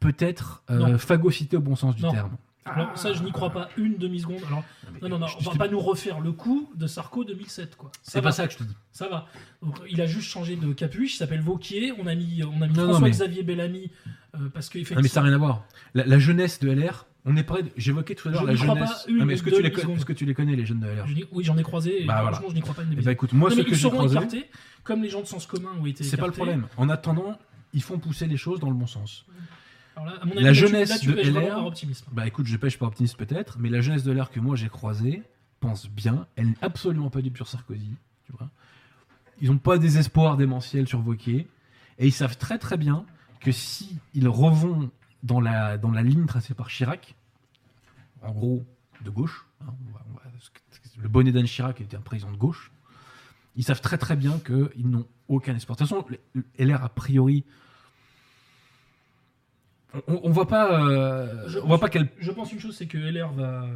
peut 0.00 0.14
être 0.18 0.62
euh, 0.70 0.96
phagocyté 0.98 1.56
au 1.56 1.60
bon 1.60 1.76
sens 1.76 1.94
du 1.96 2.02
Non. 2.02 2.10
terme. 2.12 2.36
Alors 2.74 2.96
ça, 2.98 3.12
je 3.12 3.22
n'y 3.22 3.32
crois 3.32 3.50
pas 3.50 3.68
une 3.76 3.96
demi-seconde. 3.96 4.40
Alors, 4.46 4.64
non, 5.02 5.08
non, 5.08 5.18
non, 5.18 5.26
on 5.40 5.50
va 5.50 5.56
pas 5.56 5.68
nous 5.68 5.80
refaire 5.80 6.20
le 6.20 6.32
coup 6.32 6.70
de 6.74 6.86
Sarko 6.86 7.24
2007, 7.24 7.76
quoi. 7.76 7.90
C'est 8.02 8.22
pas 8.22 8.32
ça 8.32 8.46
que 8.46 8.52
je 8.52 8.58
te 8.58 8.64
dis. 8.64 8.76
Ça 8.92 9.08
va. 9.08 9.26
Donc, 9.62 9.78
il 9.90 10.00
a 10.00 10.06
juste 10.06 10.28
changé 10.28 10.56
de 10.56 10.72
capuche, 10.72 11.14
il 11.14 11.16
s'appelle 11.16 11.40
Vauquier. 11.40 11.92
On 11.98 12.06
a 12.06 12.14
mis, 12.14 12.42
on 12.44 12.60
a 12.62 12.66
mis 12.66 12.74
Non, 12.74 12.84
non, 12.84 12.90
François-Xavier 12.90 13.42
Bellamy 13.42 13.90
euh, 14.34 14.48
parce 14.52 14.66
Non, 14.66 14.70
mais 14.74 14.80
qu'effectivement. 14.84 15.02
ça 15.08 15.20
n'a 15.20 15.26
rien 15.26 15.34
à 15.34 15.38
voir. 15.38 15.64
La, 15.94 16.04
la 16.04 16.18
jeunesse 16.18 16.58
de 16.60 16.70
LR, 16.70 17.06
on 17.24 17.36
est 17.36 17.42
près. 17.42 17.62
de- 17.62 17.70
J'évoquais 17.76 18.14
tout 18.14 18.28
à 18.28 18.32
l'heure 18.32 18.42
Je 18.42 18.46
la 18.46 18.54
jeunesse. 18.54 18.88
pas 19.04 19.10
une 19.10 19.20
Ah, 19.22 19.24
mais 19.24 19.34
est-ce 19.34 19.42
que, 19.42 19.50
tu 19.50 19.62
les 19.62 19.70
connais- 19.72 19.94
est-ce 19.94 20.04
que 20.04 20.12
tu 20.12 20.24
les 20.24 20.34
connais, 20.34 20.56
les 20.56 20.66
jeunes 20.66 20.80
de 20.80 20.86
LR 20.86 21.06
Je 21.06 21.14
dis- 21.14 21.24
oui, 21.32 21.44
j'en 21.44 21.56
ai 21.58 21.62
croisé. 21.62 22.02
Et 22.02 22.06
Bah, 22.06 22.14
franchement, 22.16 22.30
voilà. 22.38 22.48
je 22.50 22.54
n'y 22.54 22.60
crois 22.60 22.74
pas 22.74 22.82
une 22.82 22.88
Eh 22.88 22.90
ben, 22.90 22.94
demi-seconde. 22.96 23.12
écoute, 23.12 23.32
moi, 23.34 23.48
Non, 23.50 23.54
ce 23.56 23.60
mais 23.60 23.64
que 23.64 23.70
ils 23.70 23.74
j'ai 23.76 23.82
seront 23.82 23.96
croisé, 23.96 24.16
écartés, 24.16 24.50
comme 24.84 25.02
les 25.02 25.10
gens 25.10 25.20
de 25.20 25.26
sens 25.26 25.46
commun 25.46 25.70
ont 25.80 25.86
été 25.86 26.04
c'est 26.04 26.16
pas 26.16 26.26
le 26.26 26.32
problème. 26.32 26.66
En 26.76 26.88
attendant, 26.88 27.38
ils 27.74 27.82
font 27.82 27.98
pousser 27.98 28.26
les 28.26 28.36
choses 28.36 28.60
dans 28.60 28.68
le 28.70 28.76
bon 28.76 28.86
sens. 28.86 29.24
Alors 30.00 30.06
là, 30.14 30.18
à 30.22 30.24
mon 30.24 30.34
La 30.34 30.50
tu- 30.52 30.54
jeunesse 30.60 30.88
là, 30.90 30.98
tu 30.98 31.12
de 31.12 31.20
LR, 31.20 31.48
par 31.56 31.66
optimisme. 31.66 32.06
Bah 32.12 32.26
écoute, 32.26 32.46
je 32.46 32.56
pêche 32.56 32.78
pas 32.78 32.86
optimiste 32.86 33.16
peut-être, 33.16 33.58
mais 33.58 33.68
la 33.68 33.80
jeunesse 33.80 34.04
de 34.04 34.12
l'art 34.12 34.30
que 34.30 34.40
moi 34.40 34.54
j'ai 34.56 34.68
croisée 34.68 35.22
pense 35.60 35.88
bien. 35.90 36.26
Elle 36.36 36.48
n'est 36.50 36.56
absolument 36.62 37.10
pas 37.10 37.20
du 37.20 37.30
pur 37.30 37.48
Sarkozy. 37.48 37.90
Tu 38.24 38.32
vois. 38.32 38.48
Ils 39.40 39.50
n'ont 39.50 39.58
pas 39.58 39.78
des 39.78 39.98
espoirs 39.98 40.36
démentiels 40.36 40.86
sur 40.86 41.00
Vauquier. 41.00 41.48
Et 41.98 42.06
ils 42.06 42.12
savent 42.12 42.36
très 42.38 42.58
très 42.58 42.76
bien 42.76 43.04
que 43.40 43.50
si 43.50 43.96
ils 44.14 44.28
revont 44.28 44.90
dans 45.24 45.40
la, 45.40 45.78
dans 45.78 45.90
la 45.90 46.02
ligne 46.02 46.26
tracée 46.26 46.54
par 46.54 46.68
Chirac, 46.68 47.16
en 48.22 48.30
gros 48.32 48.64
de 49.04 49.10
gauche, 49.10 49.46
hein, 49.62 49.66
on 49.88 49.92
va- 49.92 50.04
on 50.10 50.14
va- 50.14 50.22
le 51.02 51.08
bonnet 51.08 51.32
d'Anne 51.32 51.46
Chirac 51.46 51.80
était 51.80 51.96
un 51.96 52.00
président 52.00 52.30
de 52.30 52.36
gauche, 52.36 52.70
ils 53.56 53.64
savent 53.64 53.80
très 53.80 53.98
très 53.98 54.14
bien 54.16 54.38
qu'ils 54.38 54.88
n'ont 54.88 55.06
aucun 55.28 55.56
espoir. 55.56 55.76
De 55.76 55.84
toute 55.84 55.88
façon, 55.88 56.06
LR 56.58 56.82
a 56.84 56.88
priori. 56.88 57.44
On, 60.06 60.20
on 60.24 60.30
voit 60.30 60.48
pas, 60.48 60.80
euh, 60.86 61.48
Je- 61.48 61.58
on 61.58 61.66
voit 61.66 61.80
pas 61.80 61.88
quel 61.88 62.08
Je 62.18 62.30
pense 62.30 62.52
une 62.52 62.60
chose, 62.60 62.76
c'est 62.76 62.86
que 62.86 62.98
LR 62.98 63.32
va 63.32 63.66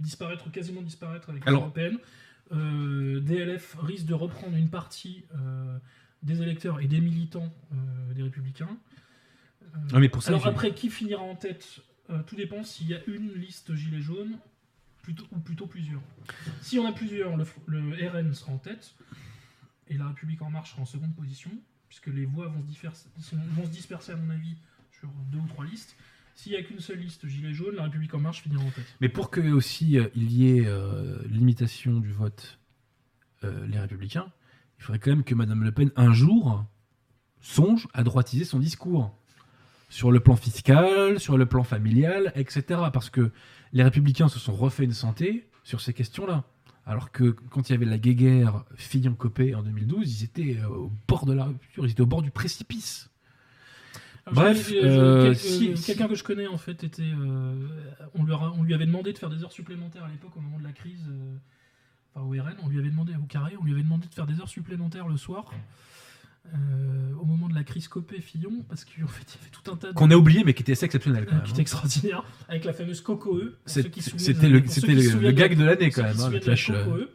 disparaître, 0.00 0.50
quasiment 0.50 0.82
disparaître 0.82 1.30
avec 1.30 1.44
l'européenne. 1.52 1.98
Euh, 2.52 3.20
DLF 3.20 3.76
risque 3.80 4.06
de 4.06 4.14
reprendre 4.14 4.56
une 4.56 4.68
partie 4.68 5.24
euh, 5.36 5.78
des 6.22 6.42
électeurs 6.42 6.80
et 6.80 6.86
des 6.86 7.00
militants 7.00 7.52
euh, 7.72 8.12
des 8.14 8.22
Républicains. 8.22 8.68
Euh, 9.62 9.94
Ouais, 9.94 10.00
mais 10.00 10.08
pour 10.08 10.22
ça, 10.22 10.30
alors 10.30 10.46
après, 10.46 10.72
qui 10.72 10.88
finira 10.88 11.20
en 11.22 11.34
tête 11.34 11.80
Tout 12.26 12.36
dépend 12.36 12.62
s'il 12.62 12.88
y 12.88 12.94
a 12.94 13.00
une 13.06 13.32
liste 13.34 13.74
gilet 13.74 14.00
jaune 14.00 14.36
plutôt, 15.02 15.24
ou 15.32 15.38
plutôt 15.38 15.66
plusieurs. 15.66 16.00
Si 16.62 16.78
on 16.78 16.86
a 16.86 16.92
plusieurs, 16.92 17.36
le, 17.36 17.44
le 17.66 18.08
RN 18.08 18.32
sera 18.34 18.52
en 18.52 18.58
tête 18.58 18.94
et 19.88 19.96
la 19.98 20.08
République 20.08 20.40
en 20.42 20.50
marche 20.50 20.70
sera 20.72 20.82
en 20.82 20.86
seconde 20.86 21.14
position, 21.14 21.50
puisque 21.88 22.06
les 22.08 22.24
voix 22.24 22.52
se, 23.20 23.34
vont 23.36 23.64
se 23.64 23.70
disperser, 23.70 24.12
à 24.12 24.16
mon 24.16 24.30
avis, 24.30 24.54
sur 25.04 25.12
deux 25.30 25.38
ou 25.38 25.48
trois 25.48 25.64
listes. 25.64 25.96
S'il 26.34 26.52
n'y 26.52 26.58
a 26.58 26.62
qu'une 26.62 26.80
seule 26.80 26.98
liste 26.98 27.26
gilet 27.26 27.52
jaune, 27.52 27.76
la 27.76 27.84
République 27.84 28.14
en 28.14 28.20
marche 28.20 28.42
finira 28.42 28.62
en 28.62 28.70
tête. 28.70 28.86
Mais 29.00 29.08
pour 29.08 29.30
que 29.30 29.40
aussi 29.52 29.98
euh, 29.98 30.08
il 30.14 30.32
y 30.32 30.58
ait 30.58 30.66
euh, 30.66 31.22
limitation 31.28 32.00
du 32.00 32.10
vote 32.10 32.58
euh, 33.44 33.66
les 33.66 33.78
républicains, 33.78 34.32
il 34.78 34.84
faudrait 34.84 34.98
quand 34.98 35.10
même 35.10 35.24
que 35.24 35.34
Madame 35.34 35.62
Le 35.62 35.72
Pen 35.72 35.90
un 35.96 36.12
jour 36.12 36.64
songe 37.40 37.86
à 37.92 38.02
droitiser 38.02 38.44
son 38.44 38.58
discours 38.58 39.14
sur 39.90 40.10
le 40.10 40.18
plan 40.18 40.34
fiscal, 40.34 41.20
sur 41.20 41.36
le 41.36 41.46
plan 41.46 41.62
familial, 41.62 42.32
etc. 42.34 42.64
Parce 42.92 43.10
que 43.10 43.30
les 43.72 43.82
républicains 43.82 44.28
se 44.28 44.38
sont 44.38 44.54
refait 44.54 44.84
une 44.84 44.92
santé 44.92 45.48
sur 45.62 45.80
ces 45.80 45.92
questions-là. 45.92 46.44
Alors 46.86 47.12
que 47.12 47.30
quand 47.50 47.68
il 47.68 47.72
y 47.72 47.74
avait 47.76 47.84
la 47.84 47.98
guéguerre 47.98 48.64
Fillon-Copé 48.74 49.54
en 49.54 49.62
2012, 49.62 50.20
ils 50.20 50.24
étaient 50.24 50.64
au 50.64 50.90
bord 51.06 51.26
de 51.26 51.32
la 51.32 51.44
rupture, 51.44 51.86
ils 51.86 51.92
étaient 51.92 52.00
au 52.00 52.06
bord 52.06 52.22
du 52.22 52.30
précipice. 52.30 53.10
Bref, 54.32 54.70
euh, 54.72 55.34
si- 55.34 55.70
euh, 55.70 55.76
si- 55.76 55.84
quelqu'un 55.84 56.08
que 56.08 56.14
je 56.14 56.24
connais 56.24 56.46
en 56.46 56.56
fait 56.58 56.82
était, 56.82 57.02
euh, 57.02 57.54
on, 58.14 58.24
lui 58.24 58.32
a- 58.32 58.52
on 58.56 58.62
lui 58.62 58.72
avait 58.74 58.86
demandé 58.86 59.12
de 59.12 59.18
faire 59.18 59.28
des 59.30 59.42
heures 59.44 59.52
supplémentaires 59.52 60.04
à 60.04 60.08
l'époque 60.08 60.36
au 60.36 60.40
moment 60.40 60.58
de 60.58 60.64
la 60.64 60.72
crise, 60.72 61.04
euh, 61.10 61.36
enfin 62.14 62.24
au 62.26 62.30
RN, 62.30 62.54
on 62.62 62.68
lui 62.68 62.78
avait 62.78 62.88
demandé 62.90 63.14
au 63.16 63.26
carré, 63.26 63.54
on 63.60 63.64
lui 63.64 63.72
avait 63.72 63.82
demandé 63.82 64.06
de 64.08 64.14
faire 64.14 64.26
des 64.26 64.40
heures 64.40 64.48
supplémentaires 64.48 65.08
le 65.08 65.16
soir. 65.16 65.52
euh, 66.54 67.14
au 67.18 67.24
moment 67.24 67.48
de 67.48 67.54
la 67.54 67.64
crise 67.64 67.88
Copé-Fillon, 67.88 68.66
parce 68.68 68.84
qu'en 68.84 69.06
fait, 69.06 69.24
il 69.34 69.38
y 69.38 69.40
avait 69.40 69.50
tout 69.50 69.70
un 69.72 69.76
tas 69.78 69.88
de. 69.88 69.92
Qu'on 69.94 70.10
a 70.10 70.14
oublié, 70.14 70.44
mais 70.44 70.52
qui 70.52 70.60
était 70.62 70.72
assez 70.72 70.84
exceptionnel 70.84 71.24
quand 71.24 71.32
euh, 71.32 71.36
même. 71.36 71.44
qui 71.44 71.52
hein. 71.52 71.54
était 71.54 71.62
extraordinaire, 71.62 72.22
avec 72.48 72.66
la 72.66 72.74
fameuse 72.74 73.00
Coco 73.00 73.38
E. 73.38 73.40
pour 73.40 73.50
C'est- 73.64 73.82
ceux 73.82 73.88
qui 73.88 74.02
se 74.02 74.18
C'était 74.18 74.50
le, 74.50 74.60
gag 75.30 75.56
de 75.56 75.64
l'année 75.64 75.90
quand 75.90 76.02
même, 76.02 76.20
hein, 76.20 76.28
le 76.28 76.40
clash. 76.40 76.68
euh. 76.68 76.84
E. 76.98 77.10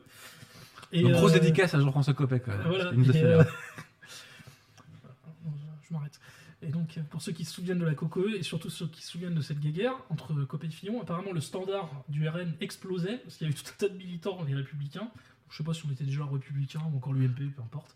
Et, 0.92 1.04
Donc, 1.04 1.12
grosse 1.12 1.34
euh, 1.36 1.40
dédicace 1.40 1.76
à 1.76 1.80
Jean-François 1.80 2.16
Copé 2.16 2.40
quand 2.40 2.58
même. 2.58 2.66
voilà, 2.68 2.92
et, 2.92 3.24
euh, 3.24 3.44
je 5.88 5.94
m'arrête. 5.94 6.20
Et 6.62 6.68
donc, 6.68 7.00
pour 7.10 7.22
ceux 7.22 7.32
qui 7.32 7.46
se 7.46 7.54
souviennent 7.54 7.80
de 7.80 7.86
la 7.86 7.94
Cocoe, 7.96 8.34
et 8.38 8.44
surtout 8.44 8.70
ceux 8.70 8.88
qui 8.88 9.02
se 9.02 9.12
souviennent 9.12 9.34
de 9.36 9.42
cette 9.42 9.60
guéguerre 9.60 9.94
entre 10.10 10.34
Copé 10.44 10.68
et 10.68 10.70
Fillon, 10.70 11.02
apparemment 11.02 11.32
le 11.32 11.40
standard 11.42 11.90
du 12.10 12.28
RN 12.28 12.54
explosait, 12.60 13.18
parce 13.20 13.38
qu'il 13.38 13.48
y 13.48 13.50
avait 13.50 13.58
tout 13.58 13.66
un 13.70 13.78
tas 13.78 13.88
de 13.90 13.98
militants, 13.98 14.44
les 14.46 14.56
républicains, 14.56 15.10
je 15.50 15.56
sais 15.58 15.64
pas 15.64 15.74
si 15.74 15.86
on 15.88 15.92
était 15.92 16.04
déjà 16.04 16.26
républicains 16.26 16.82
ou 16.94 16.98
encore 16.98 17.14
l'UMP, 17.14 17.52
peu 17.56 17.62
importe, 17.62 17.96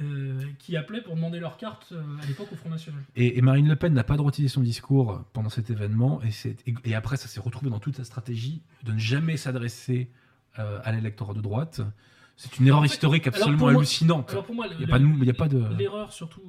euh, 0.00 0.42
qui 0.58 0.76
appelaient 0.76 1.00
pour 1.00 1.14
demander 1.14 1.38
leur 1.38 1.56
carte 1.56 1.92
euh, 1.92 2.02
à 2.22 2.26
l'époque 2.26 2.48
au 2.52 2.56
Front 2.56 2.68
National. 2.68 3.00
Et, 3.14 3.38
et 3.38 3.40
Marine 3.40 3.68
Le 3.68 3.76
Pen 3.76 3.94
n'a 3.94 4.04
pas 4.04 4.16
droitisé 4.16 4.48
son 4.48 4.60
discours 4.62 5.22
pendant 5.32 5.48
cet 5.48 5.70
événement, 5.70 6.20
et, 6.22 6.32
c'est- 6.32 6.56
et, 6.68 6.74
et 6.84 6.94
après 6.94 7.16
ça 7.16 7.28
s'est 7.28 7.40
retrouvé 7.40 7.70
dans 7.70 7.78
toute 7.78 7.96
sa 7.96 8.04
stratégie 8.04 8.60
de 8.82 8.92
ne 8.92 8.98
jamais 8.98 9.36
s'adresser 9.36 10.10
euh, 10.58 10.80
à 10.84 10.92
l'électorat 10.92 11.32
de 11.34 11.40
droite. 11.40 11.80
C'est 12.36 12.58
une 12.58 12.66
erreur 12.66 12.80
En 12.80 12.82
fait, 12.82 12.88
historique 12.88 13.26
absolument 13.28 13.58
moi- 13.58 13.70
hallucinante. 13.70 14.30
Alors 14.32 14.44
pour 14.44 14.54
moi, 14.54 14.66
Il 14.70 14.76
n'y 14.78 14.84
a, 14.84 14.88
pas 14.88 14.98
de- 14.98 15.04
il 15.06 15.24
y 15.24 15.30
a 15.30 15.34
pas 15.34 15.48
de... 15.48 15.64
l'erreur 15.78 16.12
surtout 16.12 16.42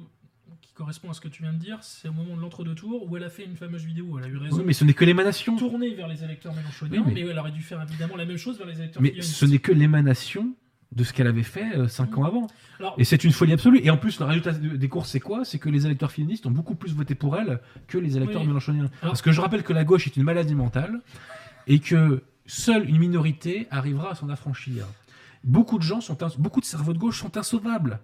correspond 0.78 1.10
à 1.10 1.12
ce 1.12 1.20
que 1.20 1.26
tu 1.28 1.42
viens 1.42 1.52
de 1.52 1.58
dire, 1.58 1.78
c'est 1.82 2.08
au 2.08 2.12
moment 2.12 2.36
de 2.36 2.40
l'entre-deux 2.40 2.74
tours 2.76 3.10
où 3.10 3.16
elle 3.16 3.24
a 3.24 3.28
fait 3.30 3.44
une 3.44 3.56
fameuse 3.56 3.84
vidéo 3.84 4.06
où 4.10 4.18
elle 4.18 4.24
a 4.26 4.28
eu 4.28 4.36
raison. 4.36 4.58
Oui, 4.58 4.62
mais 4.64 4.72
ce 4.72 4.84
n'est 4.84 4.94
que 4.94 5.04
l'émanation. 5.04 5.56
tournée 5.56 5.92
vers 5.94 6.06
les 6.06 6.22
électeurs 6.22 6.54
mélenchoniens, 6.54 7.00
Oui, 7.00 7.12
mais... 7.14 7.24
mais- 7.24 7.30
elle 7.30 7.38
aurait 7.38 7.50
dû 7.50 7.62
faire 7.62 7.82
évidemment 7.82 8.14
la 8.16 8.24
même 8.24 8.36
chose 8.36 8.56
vers 8.58 8.66
les 8.68 8.78
électeurs 8.78 9.02
Mais 9.02 9.20
ce 9.20 9.44
n'est 9.44 9.58
que 9.58 9.72
l'émanation 9.72 10.54
de 10.92 11.02
ce 11.04 11.12
qu'elle 11.12 11.26
avait 11.26 11.42
fait 11.42 11.76
euh, 11.76 11.88
cinq 11.88 12.16
ans 12.16 12.24
avant. 12.24 12.46
Alors, 12.78 12.94
Et 12.96 13.04
c'est 13.04 13.22
une 13.24 13.32
folie 13.32 13.52
absolue. 13.52 13.80
Et 13.82 13.90
en 13.90 13.96
plus, 13.98 14.20
le 14.20 14.24
résultat 14.26 14.52
de- 14.52 14.76
des 14.76 14.88
courses, 14.88 15.10
c'est 15.10 15.20
quoi? 15.20 15.44
C'est 15.44 15.58
que 15.58 15.68
les 15.68 15.84
électeurs 15.84 16.12
féministes 16.12 16.46
ont 16.46 16.50
beaucoup 16.52 16.76
plus 16.76 16.94
voté 16.94 17.14
pour 17.16 17.36
elle 17.36 17.60
que 17.88 17.98
les 17.98 18.16
électeurs 18.16 18.40
Oui. 18.42 18.46
mélenchoniens. 18.46 18.84
Alors- 19.02 19.12
Parce 19.12 19.20
que 19.20 19.32
je 19.32 19.40
rappelle 19.40 19.64
que 19.64 19.72
la 19.72 19.84
gauche 19.84 20.06
est 20.06 20.16
une 20.16 20.22
maladie 20.22 20.54
mentale 20.54 21.00
et 21.66 21.80
que 21.80 22.22
seule 22.46 22.88
une 22.88 22.98
minorité 22.98 23.66
arrivera 23.72 24.12
à 24.12 24.14
s'en 24.14 24.28
affranchir. 24.28 24.86
Beaucoup 25.44 25.76
de 25.78 25.82
gens 25.82 26.00
sont, 26.00 26.16
beaucoup 26.38 26.60
de 26.60 26.64
cerveaux 26.66 26.92
de 26.94 26.98
gauche 26.98 27.18
sont 27.20 27.36
insauvables. 27.36 27.98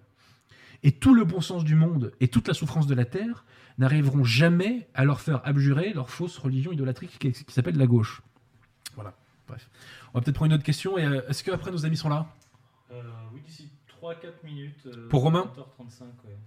Et 0.85 0.91
tout 0.93 1.13
le 1.13 1.25
bon 1.25 1.41
sens 1.41 1.63
du 1.65 1.75
monde 1.75 2.13
et 2.21 2.27
toute 2.29 2.47
la 2.47 2.53
souffrance 2.53 2.85
de 2.87 2.93
la 2.95 3.03
terre 3.05 3.43
n'arriveront 3.77 4.23
jamais 4.23 4.87
à 4.93 5.03
leur 5.03 5.19
faire 5.19 5.41
abjurer 5.43 5.91
leur 5.93 6.09
fausse 6.09 6.37
religion 6.37 6.71
idolâtrique 6.71 7.17
qui, 7.19 7.31
qui 7.33 7.53
s'appelle 7.53 7.75
la 7.77 7.87
gauche. 7.87 8.21
Voilà. 8.95 9.13
Bref. 9.47 9.67
On 10.13 10.19
va 10.19 10.23
peut-être 10.23 10.35
prendre 10.35 10.51
une 10.51 10.55
autre 10.55 10.63
question. 10.63 10.97
Et 10.97 11.03
euh, 11.05 11.21
est-ce 11.27 11.43
que 11.43 11.51
après 11.51 11.71
nos 11.71 11.85
amis 11.85 11.97
sont 11.97 12.07
là? 12.09 12.27
Euh, 12.91 13.01
oui, 13.33 13.41
d'ici 13.45 13.67
3-4 14.01 14.15
minutes. 14.45 14.85
euh, 14.85 15.09
Pour 15.09 15.23
Romain 15.23 15.51
20h35, 15.57 16.03
ouais. 16.27 16.37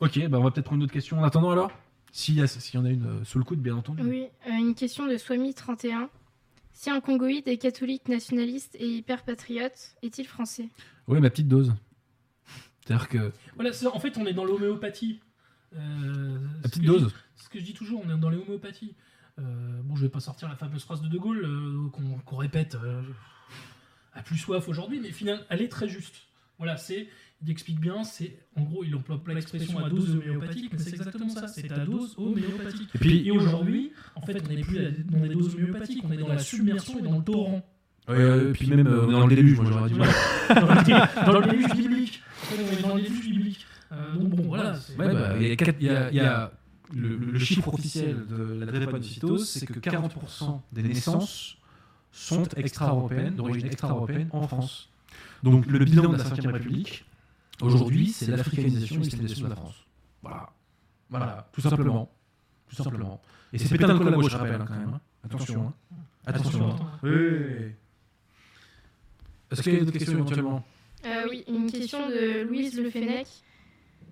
Ok, 0.00 0.28
bah 0.28 0.38
on 0.38 0.44
va 0.44 0.50
peut-être 0.50 0.66
prendre 0.66 0.78
une 0.80 0.84
autre 0.84 0.92
question 0.92 1.18
en 1.18 1.24
attendant 1.24 1.50
alors. 1.50 1.70
S'il 2.12 2.36
y, 2.36 2.40
a- 2.42 2.46
s'il 2.46 2.78
y 2.78 2.82
en 2.82 2.84
a 2.86 2.90
une 2.90 3.04
euh, 3.06 3.24
sous 3.24 3.38
le 3.38 3.44
coude, 3.44 3.60
bien 3.60 3.76
entendu. 3.76 4.02
Oui, 4.02 4.26
euh, 4.48 4.50
une 4.52 4.74
question 4.74 5.06
de 5.06 5.14
Swami31. 5.14 6.08
Si 6.72 6.88
un 6.90 7.00
Congoïde 7.00 7.48
est 7.48 7.56
catholique, 7.58 8.08
nationaliste 8.08 8.76
et 8.78 8.86
hyper 8.86 9.22
patriote, 9.24 9.96
est-il 10.02 10.26
français? 10.26 10.68
Oui, 11.08 11.20
ma 11.20 11.30
petite 11.30 11.48
dose. 11.48 11.74
C'est-à-dire 12.86 13.08
que 13.08 13.32
Voilà, 13.56 13.70
en 13.92 13.98
fait, 14.00 14.16
on 14.16 14.26
est 14.26 14.32
dans 14.32 14.44
l'homéopathie. 14.44 15.20
Euh, 15.76 16.38
la 16.62 16.68
petite 16.68 16.82
je 16.82 16.86
dose. 16.86 17.06
dis- 17.08 17.14
Ce 17.36 17.48
que 17.48 17.58
je 17.58 17.64
dis 17.64 17.74
toujours, 17.74 18.02
on 18.06 18.14
est 18.14 18.18
dans 18.18 18.30
les 18.30 18.38
homéopathies. 18.38 18.94
Euh, 19.38 19.42
bon, 19.84 19.96
je 19.96 20.02
vais 20.02 20.08
pas 20.08 20.20
sortir 20.20 20.48
la 20.48 20.56
fameuse 20.56 20.82
phrase 20.84 21.02
de 21.02 21.08
De 21.08 21.18
Gaulle 21.18 21.44
euh, 21.44 21.88
qu'on 21.90 22.18
qu'on 22.24 22.36
répète 22.36 22.76
euh, 22.82 23.02
à 24.14 24.22
plus 24.22 24.38
soif 24.38 24.68
aujourd'hui, 24.68 25.00
mais 25.00 25.10
finalement, 25.10 25.42
elle 25.50 25.60
est 25.62 25.68
très 25.68 25.88
juste. 25.88 26.14
Voilà, 26.58 26.78
c'est, 26.78 27.06
il 27.44 27.50
explique 27.50 27.78
bien, 27.78 28.02
c'est, 28.04 28.38
en 28.56 28.62
gros, 28.62 28.82
il 28.82 28.94
emploie 28.94 29.22
pas 29.22 29.34
l'expression 29.34 29.84
à 29.84 29.90
dose 29.90 30.14
homéopathique, 30.16 30.72
mais 30.72 30.78
c'est 30.78 30.94
exactement 30.94 31.28
ça, 31.28 31.48
c'est 31.48 31.70
à 31.70 31.84
dose 31.84 32.14
homéopathique. 32.16 32.88
Et 32.94 32.98
puis, 32.98 33.26
Et 33.28 33.30
aujourd'hui, 33.30 33.92
en 34.14 34.22
fait, 34.22 34.42
on 34.42 34.48
n'est 34.48 34.62
plus 34.62 34.78
dans 35.10 35.20
des 35.20 35.28
doses 35.34 35.54
homéopathiques, 35.54 36.02
on 36.04 36.12
est 36.12 36.16
dans 36.16 36.28
la 36.28 36.38
submersion 36.38 36.98
et 36.98 37.02
dans 37.02 37.18
le 37.18 37.24
torrent. 37.24 37.62
euh, 38.08 38.52
puis 38.54 38.68
même 38.70 38.86
euh, 38.86 39.06
dans 39.10 39.26
le 39.26 39.34
déluge, 39.34 39.56
moi 39.60 39.66
j'aurais 39.68 39.90
dit. 39.90 39.98
Dans 41.26 41.40
le 41.40 41.50
déluge 41.50 41.72
dans. 42.82 42.96
Euh, 43.92 44.14
donc 44.14 44.28
bon, 44.30 44.42
voilà. 44.48 44.74
c'est- 44.76 44.96
Ouais, 44.96 45.12
bah, 45.12 45.36
il 45.38 45.48
y 45.48 45.52
a, 45.52 45.56
quatre- 45.56 45.76
il 45.80 45.86
y 45.86 45.90
a- 45.90 46.10
il 46.10 46.16
y 46.16 46.20
a 46.20 46.52
le, 46.94 47.16
le 47.16 47.38
chiffre 47.38 47.72
officiel 47.72 48.26
de 48.26 48.64
la 48.64 48.66
drépanocytose, 48.72 49.48
c'est 49.48 49.66
que 49.66 49.78
40% 49.78 50.62
des 50.72 50.82
naissances 50.82 51.56
sont 52.12 52.44
extra-européennes, 52.56 53.34
d'origine 53.36 53.66
extra-européenne 53.66 54.28
en 54.32 54.46
France. 54.48 54.88
Donc 55.42 55.66
le 55.66 55.78
bilan 55.84 56.12
de 56.12 56.16
la 56.16 56.24
Ve 56.24 56.46
République, 56.52 57.04
aujourd'hui, 57.60 58.08
c'est 58.08 58.26
l'africanisation 58.30 58.96
et 58.96 59.04
l'islamisation 59.04 59.44
de 59.44 59.50
la 59.50 59.56
France. 59.56 59.74
Voilà. 60.22 60.50
Voilà, 61.10 61.48
tout 61.52 61.60
simplement. 61.60 62.10
Tout 62.68 62.76
simplement. 62.76 63.20
Et 63.52 63.58
c'est 63.58 63.68
pétain 63.68 63.94
de 63.94 63.98
gauche, 64.10 64.32
je 64.32 64.36
rappelle, 64.36 64.60
hein, 64.60 64.64
quand 64.66 64.74
même. 64.76 64.88
hein. 64.94 65.00
Attention. 65.24 65.68
hein. 65.68 65.96
Attention. 66.26 66.72
hein. 66.72 66.90
Oui, 67.04 67.10
oui. 67.10 67.66
Est-ce 69.50 69.62
qu'il 69.62 69.72
y 69.74 69.76
a 69.76 69.80
d'autres 69.80 69.92
questions 69.92 70.12
éventuellement? 70.14 70.64
Euh, 71.04 71.26
Oui, 71.30 71.44
une 71.48 71.70
question 71.70 72.08
de 72.08 72.42
Louise 72.42 72.78
Le 72.80 72.90
Fennec. 72.90 73.26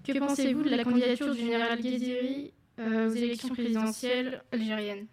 Que 0.06 0.18
pensez-vous 0.18 0.62
de 0.62 0.70
la 0.70 0.84
candidature 0.84 1.32
du 1.34 1.40
général 1.40 1.80
Gheziri 1.80 2.52
euh, 2.78 3.08
aux 3.10 3.14
élections 3.14 3.48
présidentielles 3.48 4.42
algériennes 4.52 5.06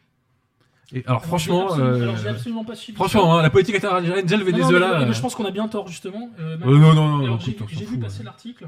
Et 0.93 1.03
alors 1.05 1.23
franchement, 1.23 1.71
Alors, 1.73 2.17
j'ai 2.17 2.27
absolument- 2.27 2.59
euh, 2.59 2.63
alors, 2.63 2.65
pas 2.65 2.75
suivi. 2.75 2.95
franchement, 2.97 3.37
hein, 3.37 3.41
la 3.41 3.49
politique 3.49 3.81
algérienne, 3.83 4.25
déjà 4.25 4.35
le 4.37 4.43
Non, 4.43 4.51
non, 4.51 4.57
Venezuela. 4.57 4.87
mais- 4.99 5.05
mais 5.05 5.11
euh, 5.11 5.13
je 5.13 5.21
pense 5.21 5.33
qu'on 5.35 5.45
a 5.45 5.51
bien 5.51 5.67
tort 5.69 5.87
justement. 5.87 6.29
Euh, 6.39 6.55
euh, 6.55 6.57
non, 6.57 6.93
non, 6.93 7.17
non, 7.19 7.27
non, 7.27 7.39
j'ai 7.39 7.85
vu 7.85 7.97
passer 7.99 8.19
ouais. 8.19 8.25
l'article. 8.25 8.67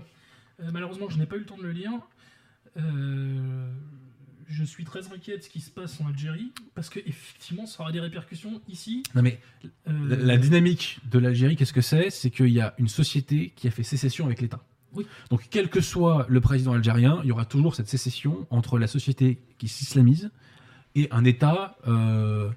Euh, 0.61 0.69
malheureusement, 0.71 1.07
je 1.09 1.17
n'ai 1.17 1.25
pas 1.25 1.35
eu 1.35 1.39
le 1.39 1.45
temps 1.45 1.57
de 1.57 1.63
le 1.63 1.71
lire. 1.71 1.91
Je 4.55 4.63
suis 4.63 4.83
très 4.83 5.11
inquiet 5.11 5.37
de 5.37 5.41
ce 5.41 5.49
qui 5.49 5.61
se 5.61 5.71
passe 5.71 5.99
en 5.99 6.07
Algérie 6.07 6.51
parce 6.75 6.89
que 6.89 6.99
effectivement, 6.99 7.65
ça 7.65 7.81
aura 7.81 7.91
des 7.91 7.99
répercussions 7.99 8.61
ici. 8.69 9.01
Non 9.15 9.21
mais 9.23 9.39
Euh, 9.87 10.07
la, 10.09 10.15
la 10.15 10.37
dynamique 10.37 10.99
de 11.09 11.17
l'Algérie, 11.19 11.55
qu'est-ce 11.55 11.73
que 11.73 11.81
c'est? 11.81 12.09
C'est 12.09 12.29
qu'il 12.29 12.49
y 12.49 12.61
a 12.61 12.73
une 12.77 12.87
société 12.87 13.51
qui 13.55 13.67
a 13.67 13.71
fait 13.71 13.83
sécession 13.83 14.25
avec 14.25 14.41
l'État. 14.41 14.61
Oui. 14.93 15.07
Donc 15.31 15.47
quel 15.49 15.69
que 15.69 15.81
soit 15.81 16.27
le 16.29 16.39
président 16.39 16.73
algérien, 16.73 17.19
il 17.23 17.29
y 17.29 17.31
aura 17.31 17.45
toujours 17.45 17.73
cette 17.73 17.87
sécession 17.87 18.45
entre 18.51 18.77
la 18.77 18.85
société 18.87 19.39
qui 19.57 19.67
s'islamise 19.67 20.29
et 20.93 21.07
un 21.09 21.23
État 21.25 21.77
euh, 21.87 22.49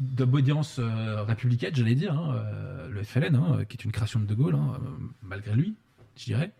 d'obédience 0.00 0.78
euh, 0.78 1.22
républicaine, 1.22 1.74
j'allais 1.74 1.94
dire, 1.94 2.12
hein, 2.12 2.42
le 2.90 3.02
FLN, 3.02 3.34
hein, 3.36 3.64
qui 3.68 3.76
est 3.78 3.84
une 3.84 3.92
création 3.92 4.20
de 4.20 4.26
De 4.26 4.34
Gaulle, 4.34 4.56
hein, 4.56 4.78
malgré 5.22 5.54
lui, 5.54 5.74
je 6.16 6.24
dirais. 6.24 6.52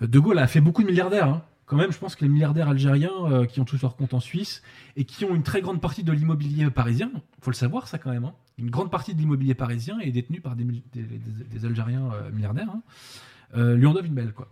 De 0.00 0.18
Gaulle 0.18 0.38
a 0.38 0.46
fait 0.46 0.60
beaucoup 0.62 0.82
de 0.82 0.86
milliardaires. 0.86 1.42
Quand 1.66 1.76
même, 1.76 1.90
je 1.92 1.98
pense 1.98 2.14
que 2.14 2.24
les 2.24 2.30
milliardaires 2.30 2.68
algériens 2.68 3.10
euh, 3.24 3.44
qui 3.44 3.60
ont 3.60 3.64
tous 3.64 3.80
leurs 3.82 3.96
comptes 3.96 4.14
en 4.14 4.20
Suisse 4.20 4.62
et 4.96 5.04
qui 5.04 5.24
ont 5.24 5.34
une 5.34 5.42
très 5.42 5.60
grande 5.60 5.80
partie 5.80 6.04
de 6.04 6.12
l'immobilier 6.12 6.70
parisien, 6.70 7.10
faut 7.40 7.50
le 7.50 7.56
savoir 7.56 7.88
ça 7.88 7.98
quand 7.98 8.10
même, 8.12 8.24
hein. 8.24 8.34
une 8.58 8.70
grande 8.70 8.90
partie 8.90 9.14
de 9.14 9.18
l'immobilier 9.18 9.54
parisien 9.54 9.98
est 9.98 10.12
détenue 10.12 10.40
par 10.40 10.54
des, 10.54 10.62
mil- 10.64 10.82
des- 10.92 11.02
des- 11.02 11.18
des 11.50 11.64
Algériens 11.64 12.08
euh, 12.12 12.30
milliardaires, 12.30 12.68
hein, 12.70 12.82
euh, 13.56 13.74
lui 13.74 13.84
en 13.86 13.92
doivent 13.92 14.06
une 14.06 14.14
belle. 14.14 14.32
quoi. 14.32 14.48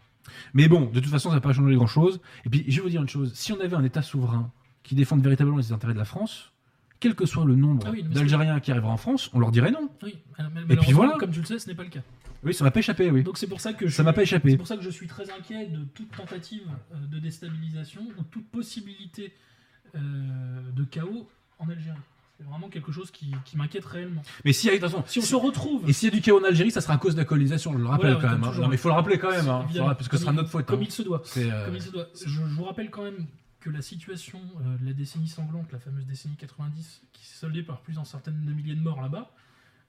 Mais 0.54 0.66
bon, 0.68 0.86
de 0.92 0.98
toute 1.00 1.10
façon, 1.10 1.28
ça 1.28 1.36
va 1.36 1.40
pas 1.40 1.52
changer 1.52 1.74
grand-chose. 1.76 2.20
Et 2.46 2.48
puis, 2.50 2.64
je 2.66 2.76
vais 2.76 2.82
vous 2.82 2.88
dire 2.90 3.02
une 3.02 3.08
chose, 3.08 3.32
si 3.34 3.52
on 3.52 3.60
avait 3.60 3.76
un 3.76 3.84
État 3.84 4.02
souverain 4.02 4.50
qui 4.82 4.94
défende 4.96 5.22
véritablement 5.22 5.58
les 5.58 5.70
intérêts 5.72 5.92
de 5.94 5.98
la 5.98 6.04
France, 6.04 6.50
quel 6.98 7.14
que 7.14 7.26
soit 7.26 7.44
le 7.44 7.54
nombre 7.54 7.84
Ah 7.86 7.90
oui, 7.92 8.02
d'Algériens 8.02 8.58
qui 8.60 8.70
arrivera 8.72 8.90
en 8.92 8.96
France, 8.96 9.30
on 9.34 9.38
leur 9.38 9.50
dirait 9.52 9.70
non. 9.70 9.88
Oui, 10.02 10.16
mal- 10.38 10.78
puis 10.78 10.92
voilà. 10.92 11.12
comme 11.18 11.30
tu 11.30 11.40
le 11.40 11.46
sais, 11.46 11.58
ce 11.58 11.68
n'est 11.68 11.74
pas 11.74 11.84
le 11.84 11.90
cas. 11.90 12.00
Oui, 12.44 12.54
ça 12.54 12.64
m'a 12.64 12.70
pas 12.70 12.80
échappé, 12.80 13.10
oui. 13.10 13.22
Donc 13.22 13.38
c'est 13.38 13.46
pour 13.46 13.60
ça 13.60 13.72
que 13.72 13.86
je 13.88 13.94
Ça 13.94 14.02
m'a 14.02 14.10
suis- 14.10 14.16
pas 14.16 14.22
échappé. 14.22 14.50
C'est 14.50 14.56
pour 14.56 14.66
ça 14.66 14.76
que 14.76 14.82
je 14.82 14.90
suis 14.90 15.06
très 15.06 15.30
inquiet 15.30 15.66
de 15.66 15.84
toute 15.94 16.10
tentative 16.16 16.62
euh, 16.92 17.06
de 17.06 17.18
déstabilisation 17.18 18.02
ou 18.18 18.22
toute 18.24 18.46
possibilité 18.48 19.32
euh, 19.94 19.98
de 20.74 20.84
chaos 20.84 21.28
en 21.58 21.68
Algérie. 21.68 21.96
C'est 22.36 22.44
vraiment 22.44 22.68
quelque 22.68 22.90
chose 22.90 23.12
qui, 23.12 23.32
qui 23.44 23.56
m'inquiète 23.56 23.84
réellement. 23.84 24.22
Mais 24.44 24.52
si, 24.52 24.68
façon, 24.78 25.04
Si 25.06 25.20
on 25.20 25.22
se 25.22 25.36
retrouve, 25.36 25.88
Et 25.88 25.92
s'il 25.92 26.08
y 26.08 26.12
a 26.12 26.14
du 26.16 26.20
chaos 26.20 26.40
en 26.40 26.44
Algérie, 26.44 26.72
ça 26.72 26.80
sera 26.80 26.94
à 26.94 26.98
cause 26.98 27.14
de 27.14 27.20
la 27.20 27.24
colonisation, 27.24 27.72
je 27.72 27.78
le 27.78 27.86
rappelle 27.86 28.12
Voilà, 28.14 28.20
quand 28.20 28.28
comme 28.28 28.30
même. 28.40 28.44
hein. 28.44 28.48
toujours. 28.48 28.62
Non, 28.64 28.68
mais 28.70 28.74
il 28.74 28.78
faut 28.78 28.88
le 28.88 28.94
rappeler 28.94 29.18
quand 29.18 29.30
même, 29.30 29.48
hein. 29.48 29.64
Faudra- 29.72 29.94
parce 29.94 30.08
que 30.08 30.16
ce 30.16 30.22
sera 30.22 30.30
comme 30.32 30.36
notre 30.38 30.50
faute. 30.50 30.66
comme 30.66 30.80
hein. 30.80 30.84
il 30.84 30.90
se 30.90 31.02
doit. 31.02 31.22
Euh, 31.36 31.64
Comme 31.66 31.76
il 31.76 31.82
se 31.82 31.90
doit. 31.90 32.08
Je, 32.20 32.28
je 32.28 32.40
vous 32.42 32.64
rappelle 32.64 32.90
quand 32.90 33.04
même 33.04 33.26
que 33.60 33.70
la 33.70 33.82
situation 33.82 34.40
euh, 34.60 34.76
de 34.78 34.84
la 34.86 34.92
décennie 34.92 35.28
sanglante, 35.28 35.70
la 35.72 35.78
fameuse 35.78 36.06
décennie 36.06 36.34
90, 36.36 37.02
qui 37.12 37.24
s'est 37.24 37.38
soldée 37.38 37.62
par 37.62 37.80
plusieurs 37.82 38.04
centaines 38.06 38.44
de 38.44 38.52
milliers 38.52 38.74
de 38.74 38.82
morts 38.82 39.00
là-bas, 39.00 39.30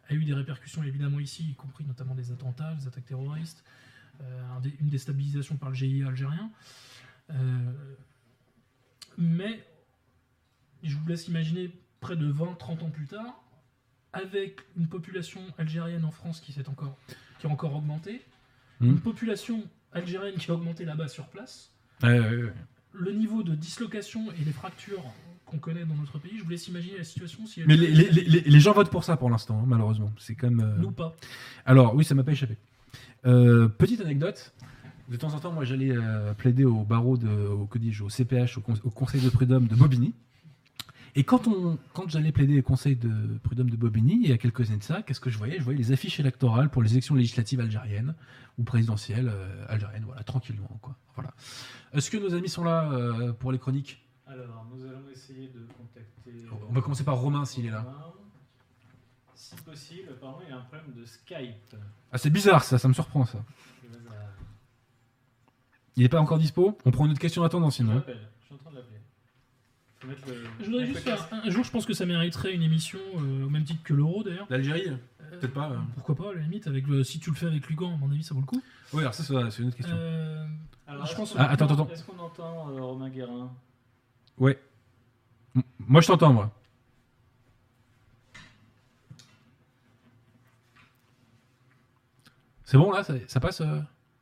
a 0.10 0.14
eu 0.14 0.24
des 0.24 0.34
répercussions 0.34 0.84
évidemment 0.84 1.20
ici, 1.20 1.44
y 1.52 1.56
compris 1.56 1.84
notamment 1.86 2.16
des 2.16 2.32
attentats, 2.32 2.74
des 2.76 2.88
attaques 2.88 3.06
terroristes, 3.06 3.64
euh, 4.22 4.60
une 4.80 4.90
déstabilisation 4.90 5.58
par 5.58 5.70
le 5.70 5.76
GIA 5.76 6.08
algérien. 6.08 6.52
Euh, 7.32 7.72
mais 9.18 9.66
je 10.84 10.96
vous 10.96 11.08
laisse 11.08 11.28
imaginer 11.28 11.72
près 12.00 12.16
de 12.16 12.32
20-30 12.32 12.84
ans 12.84 12.90
plus 12.90 13.08
tard, 13.08 13.44
avec 14.14 14.62
une 14.78 14.88
population 14.88 15.42
algérienne 15.58 16.06
en 16.06 16.12
France 16.12 16.40
qui 16.40 16.54
s'est 16.54 16.70
encore, 16.70 16.98
qui 17.40 17.48
a 17.48 17.50
encore 17.50 17.76
augmenté, 17.76 18.22
Mhm. 18.82 18.90
une 18.90 19.00
population 19.00 19.64
algérienne 19.94 20.36
qui 20.36 20.52
a 20.52 20.54
augmenté 20.54 20.84
là-bas 20.86 21.08
sur 21.08 21.28
place, 21.28 21.72
le 22.02 23.12
niveau 23.12 23.44
de 23.44 23.56
dislocation 23.56 24.32
et 24.34 24.44
les 24.44 24.52
fractures 24.52 25.04
qu'on 25.46 25.58
connaît 25.60 25.86
dans 25.86 25.96
notre 25.96 26.18
pays, 26.20 26.34
je 26.38 26.44
vous 26.44 26.50
laisse 26.50 26.68
imaginer 26.68 26.98
la 26.98 27.04
situation 27.04 27.46
si 27.46 27.62
Mais 27.68 27.76
les, 27.78 27.92
les- 27.92 28.10
les- 28.12 28.24
les- 28.24 28.42
les 28.42 28.60
gens 28.60 28.74
votent 28.74 28.90
pour 28.90 29.04
ça 29.04 29.16
pour 29.18 29.30
l'instant, 29.30 29.60
hein, 29.60 29.66
malheureusement. 29.68 30.12
C'est 30.18 30.36
comme. 30.36 30.60
euh, 30.62 30.76
nous 30.80 30.92
pas. 30.92 31.16
Alors, 31.66 31.96
oui, 31.96 32.04
ça 32.04 32.16
m'a 32.16 32.24
pas 32.24 32.32
échappé. 32.32 32.58
Euh, 33.26 33.68
petite 33.68 34.02
anecdote. 34.02 34.54
De 35.08 35.18
temps 35.18 35.34
en 35.36 35.40
temps, 35.40 35.52
moi, 35.52 35.66
j'allais 35.66 35.92
euh, 35.96 36.34
plaider 36.34 36.66
au 36.66 36.84
barreau, 36.84 37.16
de, 37.16 37.28
au, 37.30 37.68
que 37.68 37.78
dis-je, 37.78 38.04
au 38.04 38.10
CPH, 38.10 38.58
au, 38.58 38.62
con- 38.62 38.74
au 38.84 38.90
Conseil 38.90 39.22
de 39.22 39.30
prud'homme 39.30 39.68
de 39.68 39.76
Bobigny. 39.76 40.16
Et 41.18 41.24
quand, 41.24 41.48
on, 41.48 41.78
quand 41.94 42.10
j'allais 42.10 42.32
plaider 42.32 42.60
au 42.60 42.64
Conseil 42.64 42.96
de 42.96 43.12
prud'homme 43.44 43.70
de 43.70 43.78
Bobigny, 43.78 44.20
il 44.24 44.30
y 44.30 44.34
a 44.34 44.38
quelques 44.40 44.68
années 44.70 44.80
de 44.80 44.84
ça, 44.84 45.04
qu'est-ce 45.04 45.20
que 45.20 45.30
je 45.30 45.38
voyais? 45.38 45.60
Je 45.60 45.64
voyais 45.64 45.78
les 45.78 45.92
affiches 45.92 46.20
électorales 46.20 46.70
pour 46.70 46.82
les 46.82 46.92
élections 46.94 47.14
législatives 47.14 47.60
algériennes 47.60 48.16
ou 48.58 48.64
présidentielles 48.64 49.32
algériennes, 49.70 50.04
voilà, 50.06 50.24
tranquillement. 50.24 50.80
Quoi. 50.82 50.96
Voilà. 51.14 51.34
Est-ce 51.94 52.10
que 52.10 52.18
nos 52.18 52.34
amis 52.34 52.50
sont 52.50 52.64
là 52.64 52.90
pour 53.40 53.52
les 53.52 53.60
chroniques? 53.60 54.04
Alors, 54.28 54.66
nous 54.74 54.84
allons 54.86 55.08
essayer 55.12 55.48
de 55.50 55.60
contacter. 55.78 56.46
On 56.70 56.74
va 56.74 56.82
commencer 56.82 57.04
par 57.04 57.18
Romain, 57.18 57.46
s'il 57.46 57.66
est 57.68 57.70
là. 57.72 57.82
Romain. 57.82 58.12
Si 59.36 59.56
possible, 59.58 60.10
apparemment, 60.12 60.40
il 60.44 60.50
y 60.50 60.54
a 60.54 60.58
un 60.58 60.62
problème 60.62 60.94
de 60.96 61.06
Skype. 61.06 61.76
Ah, 62.12 62.18
c'est 62.18 62.30
bizarre 62.30 62.64
ça, 62.64 62.78
ça 62.78 62.88
me 62.88 62.94
surprend 62.94 63.26
ça. 63.26 63.38
Il 65.98 66.04
n'est 66.04 66.10
pas 66.10 66.20
encore 66.20 66.40
dispo 66.40 66.78
On 66.86 66.92
prend 66.92 67.06
une 67.06 67.12
autre 67.12 67.20
question 67.22 67.42
en 67.42 67.46
attendant 67.46 67.70
Je 67.70 67.76
sinon. 67.76 67.96
l'appelle, 67.96 68.20
je 68.42 68.46
suis 68.46 68.56
en 68.56 68.58
train 68.58 68.72
de 68.72 68.76
l'appeler. 68.78 68.98
Faut 70.00 70.08
mettre 70.08 70.28
le- 70.28 70.44
Je 70.60 70.66
voudrais 70.70 70.86
juste 70.88 71.00
faire 71.00 71.28
un, 71.32 71.40
un 71.48 71.50
jour, 71.50 71.64
je 71.64 71.72
pense 71.72 71.86
que 71.86 71.94
ça 71.94 72.06
mériterait 72.06 72.54
une 72.54 72.64
émission 72.64 73.00
euh, 73.18 73.46
au 73.46 73.50
même 73.50 73.64
titre 73.64 73.82
que 73.84 73.94
l'euro 73.94 74.24
d'ailleurs. 74.24 74.48
L'Algérie 74.50 74.90
Euh, 74.90 75.40
Peut-être 75.40 75.54
pas. 75.54 75.70
euh. 75.72 75.78
Pourquoi 75.96 76.16
pas, 76.16 76.32
à 76.32 76.34
la 76.34 76.42
limite, 76.42 76.68
avec 76.68 76.86
le- 76.88 77.04
si 77.04 77.20
tu 77.20 77.30
le 77.30 77.36
fais 77.36 77.48
avec 77.48 77.68
Lugan, 77.70 77.94
à 77.94 77.98
mon 77.98 78.12
avis, 78.12 78.24
ça 78.24 78.34
vaut 78.36 78.42
le 78.42 78.46
coup. 78.46 78.62
Oui, 78.94 79.02
alors 79.02 79.14
ça, 79.14 79.24
c'est 79.24 79.34
c'est 79.52 79.62
une 79.62 79.70
autre 79.70 79.78
question. 79.78 79.96
Euh, 79.98 80.46
Alors, 80.88 81.06
Je 81.06 81.12
est-ce 81.12 81.18
pense- 81.18 81.32
qu'on 81.34 81.40
Ah, 81.40 81.46
attends, 81.50 81.66
entend- 81.66 81.74
attends. 81.84 81.90
Est-ce 81.90 82.04
qu'on 82.04 82.20
entend 82.20 82.70
euh, 82.70 82.82
Romain 82.82 83.10
Guérin? 83.10 83.52
Ouais. 84.38 84.60
M- 85.56 85.64
Moi, 85.80 86.02
je 86.02 86.08
t'entends, 86.08 86.34
moi. 86.34 86.52
C'est 92.64 92.78
bon, 92.78 92.92
là 92.92 93.04
Ça, 93.04 93.14
ça 93.28 93.40
passe 93.40 93.62
euh? 93.62 93.80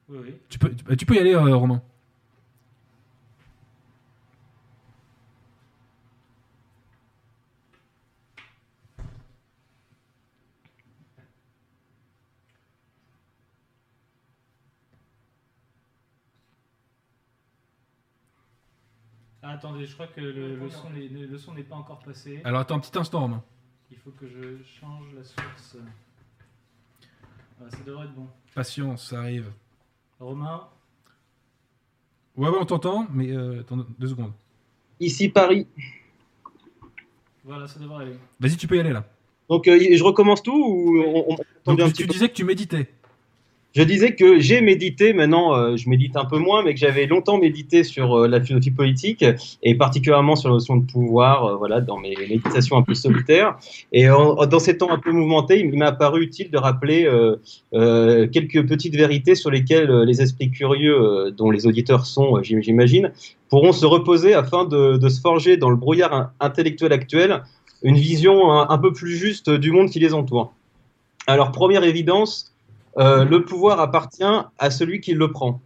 Oui, 0.09 0.17
oui. 0.23 0.35
tu, 0.49 0.59
peux, 0.59 0.69
tu, 0.75 0.97
tu 0.97 1.05
peux 1.05 1.15
y 1.15 1.19
aller, 1.19 1.33
euh, 1.33 1.55
Romain. 1.55 1.81
Attendez, 19.53 19.85
je 19.85 19.93
crois 19.93 20.07
que 20.07 20.21
le, 20.21 20.55
le 20.55 20.69
son 20.69 20.89
n'est- 20.89 21.07
le 21.07 21.37
son 21.37 21.53
n'est 21.53 21.63
pas 21.63 21.75
encore 21.75 21.99
passé. 21.99 22.41
Alors 22.43 22.61
attends 22.61 22.75
un 22.75 22.79
petit 22.79 22.97
instant, 22.97 23.21
Romain. 23.21 23.43
Il 23.91 23.97
faut 23.97 24.11
que 24.11 24.27
je 24.27 24.63
change 24.79 25.05
la 25.15 25.23
source. 25.23 25.77
Ah, 27.61 27.69
ça 27.69 27.77
devrait 27.85 28.05
être 28.05 28.13
bon. 28.15 28.27
Patience, 28.55 29.09
ça 29.09 29.19
arrive. 29.19 29.51
Romain, 30.19 30.67
Ouais, 32.35 32.49
ouais, 32.49 32.57
on 32.59 32.65
t'entend, 32.65 33.05
mais 33.11 33.31
euh, 33.31 33.59
attends 33.61 33.85
deux 33.99 34.07
secondes. 34.07 34.33
Ici 34.99 35.29
Paris. 35.29 35.67
voilà, 37.43 37.67
ça 37.67 37.79
devrait 37.79 38.05
aller. 38.05 38.15
Vas-y, 38.39 38.57
tu 38.57 38.65
peux 38.67 38.75
y 38.75 38.79
aller 38.79 38.91
là. 38.93 39.05
Donc 39.49 39.67
euh, 39.67 39.77
je 39.95 40.03
recommence 40.03 40.41
tout 40.41 40.51
ou 40.53 40.97
on, 40.99 41.03
on- 41.03 41.33
on 41.33 41.35
Donc, 41.35 41.39
attendait 41.61 41.83
un 41.83 41.87
tu, 41.87 41.91
petit 41.93 42.01
tu 42.03 42.07
peu 42.07 42.13
disais 42.13 42.29
que 42.29 42.33
tu 42.33 42.43
méditais. 42.43 42.91
Je 43.75 43.81
disais 43.81 44.13
que 44.13 44.39
j'ai 44.39 44.61
médité, 44.61 45.13
maintenant 45.13 45.55
euh, 45.55 45.77
je 45.77 45.89
médite 45.89 46.15
un 46.15 46.25
peu 46.25 46.37
moins, 46.37 46.61
mais 46.63 46.75
que 46.75 46.79
j'avais 46.79 47.07
longtemps 47.07 47.39
médité 47.39 47.83
sur 47.83 48.19
euh, 48.19 48.27
la 48.27 48.39
philosophie 48.39 48.69
politique 48.69 49.25
et 49.63 49.73
particulièrement 49.73 50.35
sur 50.35 50.49
la 50.49 50.55
notion 50.55 50.75
de 50.77 50.85
pouvoir, 50.85 51.45
euh, 51.45 51.55
voilà, 51.55 51.81
dans 51.81 51.97
mes 51.97 52.15
méditations 52.15 52.77
un 52.77 52.83
peu 52.83 52.93
solitaires. 52.93 53.57
Et 53.91 54.05
dans 54.05 54.59
ces 54.59 54.77
temps 54.77 54.91
un 54.91 54.99
peu 54.99 55.11
mouvementés, 55.11 55.59
il 55.59 55.75
m'a 55.75 55.91
paru 55.91 56.23
utile 56.23 56.51
de 56.51 56.57
rappeler 56.57 57.09
quelques 57.71 58.67
petites 58.67 58.95
vérités 58.95 59.33
sur 59.35 59.49
lesquelles 59.49 59.91
les 60.03 60.21
esprits 60.21 60.51
curieux, 60.51 61.31
dont 61.35 61.49
les 61.49 61.65
auditeurs 61.65 62.05
sont, 62.05 62.41
j'im- 62.43 62.61
j'imagine, 62.61 63.11
pourront 63.49 63.71
se 63.71 63.85
reposer 63.85 64.33
afin 64.33 64.65
de, 64.65 65.09
se 65.09 65.19
forger 65.19 65.57
dans 65.57 65.69
le 65.69 65.75
brouillard 65.75 66.13
in- 66.13 66.31
intellectuel 66.39 66.93
actuel 66.93 67.41
une 67.81 67.95
vision 67.95 68.51
un 68.51 68.77
peu 68.77 68.93
plus 68.93 69.15
juste 69.15 69.49
du 69.49 69.71
monde 69.71 69.89
qui 69.89 69.99
les 69.99 70.13
entoure. 70.13 70.53
Alors, 71.27 71.51
première 71.51 71.83
évidence, 71.83 72.52
euh, 72.97 73.25
le 73.25 73.43
pouvoir 73.43 73.79
appartient 73.79 74.23
à 74.57 74.69
celui 74.69 75.01
qui 75.01 75.13
le 75.13 75.31
prend. 75.31 75.61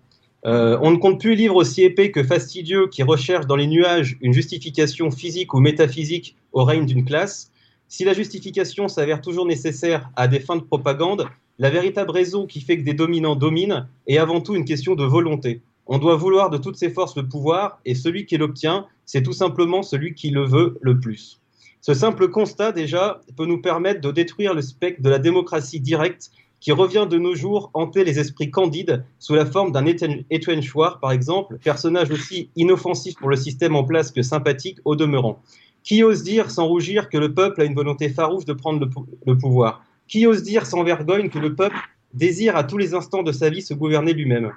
Euh, 0.45 0.77
on 0.81 0.91
ne 0.91 0.97
compte 0.97 1.19
plus 1.19 1.35
livre 1.35 1.55
aussi 1.55 1.83
épais 1.83 2.11
que 2.11 2.23
fastidieux 2.23 2.87
qui 2.87 3.03
recherche 3.03 3.47
dans 3.47 3.55
les 3.55 3.67
nuages 3.67 4.17
une 4.21 4.33
justification 4.33 5.11
physique 5.11 5.53
ou 5.53 5.59
métaphysique 5.59 6.37
au 6.53 6.63
règne 6.63 6.85
d'une 6.85 7.03
classe. 7.03 7.51
Si 7.89 8.03
la 8.03 8.13
justification 8.13 8.87
s'avère 8.87 9.21
toujours 9.21 9.45
nécessaire 9.45 10.09
à 10.15 10.27
des 10.27 10.39
fins 10.39 10.55
de 10.55 10.61
propagande, 10.61 11.27
la 11.59 11.69
véritable 11.69 12.11
raison 12.11 12.45
qui 12.45 12.61
fait 12.61 12.77
que 12.77 12.83
des 12.83 12.93
dominants 12.93 13.35
dominent 13.35 13.87
est 14.05 14.17
avant 14.17 14.41
tout 14.41 14.55
une 14.55 14.65
question 14.65 14.95
de 14.95 15.03
volonté. 15.03 15.61
On 15.87 15.97
doit 15.97 16.15
vouloir 16.15 16.49
de 16.49 16.57
toutes 16.57 16.75
ses 16.75 16.89
forces 16.89 17.15
le 17.15 17.27
pouvoir, 17.27 17.79
et 17.85 17.95
celui 17.95 18.25
qui 18.25 18.37
l'obtient, 18.37 18.85
c'est 19.05 19.23
tout 19.23 19.33
simplement 19.33 19.83
celui 19.83 20.13
qui 20.13 20.29
le 20.29 20.45
veut 20.45 20.77
le 20.81 20.99
plus. 20.99 21.39
Ce 21.81 21.93
simple 21.93 22.29
constat, 22.29 22.73
déjà, 22.73 23.21
peut 23.37 23.45
nous 23.45 23.61
permettre 23.61 24.01
de 24.01 24.11
détruire 24.11 24.53
le 24.53 24.61
spectre 24.61 25.01
de 25.01 25.09
la 25.09 25.19
démocratie 25.19 25.79
directe 25.79 26.31
qui 26.59 26.71
revient 26.71 27.07
de 27.09 27.17
nos 27.17 27.35
jours 27.35 27.69
hanter 27.73 28.03
les 28.03 28.19
esprits 28.19 28.49
candides 28.49 29.03
sous 29.19 29.35
la 29.35 29.45
forme 29.45 29.71
d'un 29.71 29.85
Étienne 29.85 30.61
Chouard, 30.61 30.99
par 30.99 31.11
exemple, 31.11 31.57
personnage 31.63 32.11
aussi 32.11 32.49
inoffensif 32.55 33.15
pour 33.15 33.29
le 33.29 33.35
système 33.35 33.75
en 33.75 33.83
place 33.83 34.11
que 34.11 34.21
sympathique 34.21 34.79
au 34.85 34.95
demeurant. 34.95 35.41
Qui 35.83 36.03
ose 36.03 36.23
dire 36.23 36.51
sans 36.51 36.67
rougir 36.67 37.09
que 37.09 37.17
le 37.17 37.33
peuple 37.33 37.61
a 37.61 37.65
une 37.65 37.75
volonté 37.75 38.09
farouche 38.09 38.45
de 38.45 38.53
prendre 38.53 38.79
le, 38.79 38.89
le 39.25 39.37
pouvoir? 39.37 39.85
Qui 40.07 40.25
ose 40.25 40.43
dire 40.43 40.65
sans 40.65 40.83
vergogne 40.83 41.29
que 41.29 41.39
le 41.39 41.55
peuple 41.55 41.77
désire 42.13 42.55
à 42.55 42.63
tous 42.63 42.77
les 42.77 42.93
instants 42.93 43.23
de 43.23 43.31
sa 43.31 43.49
vie 43.49 43.61
se 43.61 43.73
gouverner 43.73 44.13
lui-même? 44.13 44.51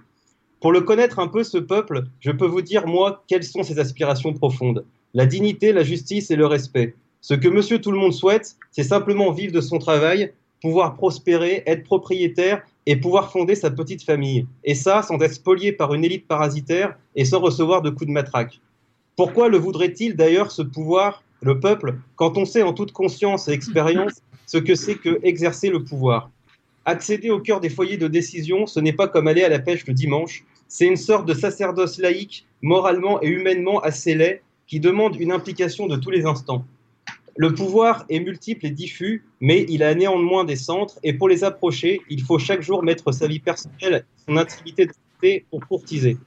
Pour 0.61 0.73
le 0.73 0.83
connaître 0.83 1.19
un 1.19 1.29
peu, 1.29 1.43
ce 1.43 1.57
peuple, 1.57 2.05
je 2.21 2.31
peux 2.31 2.47
vous 2.47 2.61
dire, 2.61 2.87
moi, 2.87 3.25
quelles 3.29 3.45
sont 3.45 3.63
ses 3.63 3.79
aspirations 3.79 4.35
profondes. 4.35 4.85
La 5.15 5.25
dignité, 5.25 5.73
la 5.73 5.85
justice 5.85 6.31
et 6.31 6.37
le 6.37 6.47
respect. 6.47 6.95
Ce 7.23 7.35
que 7.35 7.49
monsieur 7.49 7.81
tout 7.81 7.93
le 7.93 7.99
monde 7.99 8.13
souhaite, 8.13 8.57
c'est 8.71 8.83
simplement 8.83 9.33
vivre 9.33 9.53
de 9.53 9.61
son 9.61 9.79
travail, 9.79 10.33
pouvoir 10.61 10.95
prospérer, 10.95 11.63
être 11.67 11.85
propriétaire 11.85 12.63
et 12.87 12.97
pouvoir 12.97 13.31
fonder 13.33 13.55
sa 13.55 13.71
petite 13.71 14.03
famille. 14.03 14.47
Et 14.65 14.75
ça, 14.75 15.03
sans 15.03 15.19
être 15.21 15.35
spolié 15.35 15.73
par 15.73 15.95
une 15.95 16.05
élite 16.05 16.27
parasitaire 16.27 16.97
et 17.17 17.25
sans 17.25 17.41
recevoir 17.41 17.83
de 17.83 17.91
coups 17.91 18.07
de 18.07 18.13
matraque. 18.13 18.61
Pourquoi 19.17 19.49
le 19.49 19.59
voudrait-il 19.59 20.17
d'ailleurs 20.17 20.51
ce 20.51 20.63
pouvoir, 20.63 21.23
le 21.43 21.61
peuple, 21.61 21.99
quand 22.17 22.39
on 22.39 22.45
sait 22.45 22.63
en 22.63 22.73
toute 22.73 22.93
conscience 22.93 23.49
et 23.49 23.53
expérience 23.53 24.23
ce 24.47 24.59
que 24.59 24.75
c'est 24.75 24.97
que 24.97 25.21
exercer 25.23 25.71
le 25.71 25.85
pouvoir? 25.85 26.31
Accéder 26.85 27.31
au 27.31 27.41
cœur 27.41 27.61
des 27.61 27.69
foyers 27.69 27.99
de 27.99 28.09
décision, 28.09 28.67
ce 28.67 28.81
n'est 28.81 28.95
pas 28.95 29.09
comme 29.09 29.29
aller 29.29 29.45
à 29.45 29.49
la 29.49 29.59
pêche 29.59 29.87
le 29.87 29.93
dimanche, 29.93 30.45
c'est 30.69 30.87
une 30.87 30.97
sorte 30.97 31.27
de 31.27 31.35
sacerdoce 31.35 31.99
laïque, 31.99 32.47
moralement 32.63 33.21
et 33.23 33.29
humainement 33.29 33.81
assez 33.81 34.15
laid, 34.15 34.43
qui 34.67 34.81
demande 34.81 35.17
une 35.17 35.33
implication 35.33 35.87
de 35.87 35.97
tous 35.97 36.11
les 36.11 36.25
instants. 36.25 36.65
Le 37.43 37.55
pouvoir 37.55 38.05
est 38.11 38.21
multiple 38.21 38.67
et 38.67 38.71
diffus, 38.71 39.25
mais 39.41 39.65
il 39.71 39.83
a 39.83 39.95
néanmoins 39.95 40.45
des 40.45 40.57
centres, 40.57 40.99
et 41.03 41.15
pour 41.15 41.27
les 41.27 41.43
approcher, 41.43 42.03
il 42.11 42.21
faut 42.21 42.39
chaque 42.39 42.61
jour 42.61 42.83
mettre 42.83 43.13
sa 43.13 43.27
vie 43.29 43.39
personnelle, 43.39 44.05
son 44.29 44.37
intimité 44.37 44.85
de 44.85 44.93
pour 45.51 45.67
courtiser. 45.67 46.19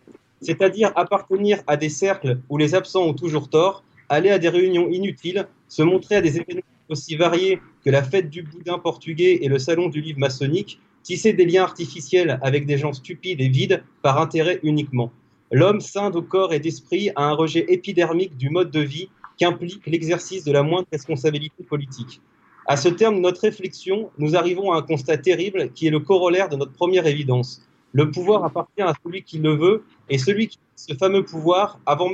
C'est-à-dire 0.42 0.92
appartenir 0.96 1.62
à 1.68 1.78
des 1.78 1.90
cercles 1.90 2.40
où 2.50 2.58
les 2.58 2.74
absents 2.74 3.04
ont 3.04 3.14
toujours 3.14 3.48
tort, 3.48 3.84
aller 4.10 4.32
à 4.32 4.40
des 4.40 4.50
réunions 4.50 4.90
inutiles, 4.90 5.48
se 5.68 5.84
montrer 5.84 6.16
à 6.16 6.22
des 6.22 6.38
événements 6.40 6.64
aussi 6.90 7.16
variés 7.16 7.60
que 7.86 7.92
la 7.92 8.02
fête 8.02 8.32
du 8.32 8.42
boudin 8.42 8.80
portugais 8.80 9.38
et 9.44 9.50
le 9.50 9.60
salon 9.60 9.90
du 9.90 10.02
livre 10.02 10.18
maçonnique, 10.18 10.80
tisser 11.04 11.34
des 11.34 11.46
liens 11.46 11.62
artificiels 11.62 12.40
avec 12.42 12.66
des 12.66 12.80
gens 12.80 12.92
stupides 12.92 13.40
et 13.40 13.50
vides 13.50 13.84
par 14.02 14.20
intérêt 14.20 14.60
uniquement. 14.64 15.12
L'homme 15.52 15.80
sain 15.80 16.10
de 16.10 16.22
corps 16.22 16.54
et 16.54 16.60
d'esprit 16.60 17.12
a 17.16 17.26
un 17.26 17.34
rejet 17.34 17.68
épidermique 17.70 18.36
du 18.36 18.50
mode 18.50 18.72
de 18.72 18.80
vie 18.80 19.10
qu'implique 19.44 19.86
l'exercice 19.88 20.46
de 20.46 20.54
la 20.54 20.64
moindre 20.64 20.88
responsabilité 20.90 21.64
politique. 21.64 22.22
À 22.66 22.78
ce 22.78 22.88
terme 22.88 23.16
de 23.18 23.20
notre 23.20 23.42
réflexion, 23.42 24.10
nous 24.18 24.38
arrivons 24.38 24.72
à 24.72 24.78
un 24.78 24.82
constat 24.82 25.18
terrible 25.18 25.70
qui 25.74 25.86
est 25.86 25.90
le 25.90 26.00
corollaire 26.00 26.48
de 26.48 26.56
notre 26.56 26.72
première 26.72 27.06
évidence. 27.08 27.62
Le 27.92 28.10
pouvoir 28.10 28.46
appartient 28.46 28.82
à 28.82 28.94
celui 29.04 29.22
qui 29.24 29.40
le 29.40 29.54
veut, 29.54 29.84
et 30.10 30.18
celui 30.18 30.48
qui 30.48 30.60
ce 30.78 30.94
fameux 30.94 31.26
pouvoir, 31.26 31.78
avant, 31.86 32.10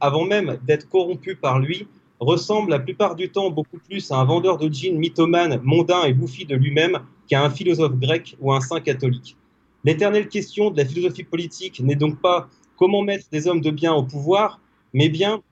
avant 0.00 0.26
même 0.26 0.58
d'être 0.66 0.90
corrompu 0.90 1.36
par 1.36 1.58
lui, 1.58 1.88
ressemble 2.20 2.70
la 2.70 2.78
plupart 2.78 3.16
du 3.16 3.30
temps 3.30 3.50
beaucoup 3.50 3.78
plus 3.78 4.12
à 4.12 4.16
un 4.16 4.24
vendeur 4.24 4.58
de 4.58 4.70
jeans 4.70 4.98
mythomane, 4.98 5.60
mondain 5.62 6.04
et 6.04 6.12
bouffi 6.12 6.44
de 6.44 6.54
lui-même 6.54 7.00
qu'à 7.28 7.42
un 7.42 7.48
philosophe 7.48 7.96
grec 7.98 8.36
ou 8.42 8.52
un 8.52 8.60
saint 8.60 8.80
catholique. 8.80 9.38
L'éternelle 9.84 10.28
question 10.28 10.70
de 10.70 10.76
la 10.76 10.84
philosophie 10.84 11.24
politique 11.24 11.80
n'est 11.80 11.96
donc 11.96 12.20
pas 12.20 12.48
comment 12.76 13.00
mettre 13.00 13.24
des 13.32 13.48
hommes 13.48 13.62
de 13.62 13.70
bien 13.70 13.94
au 13.94 14.02
pouvoir, 14.02 14.60
mais 14.92 15.08
bien 15.08 15.42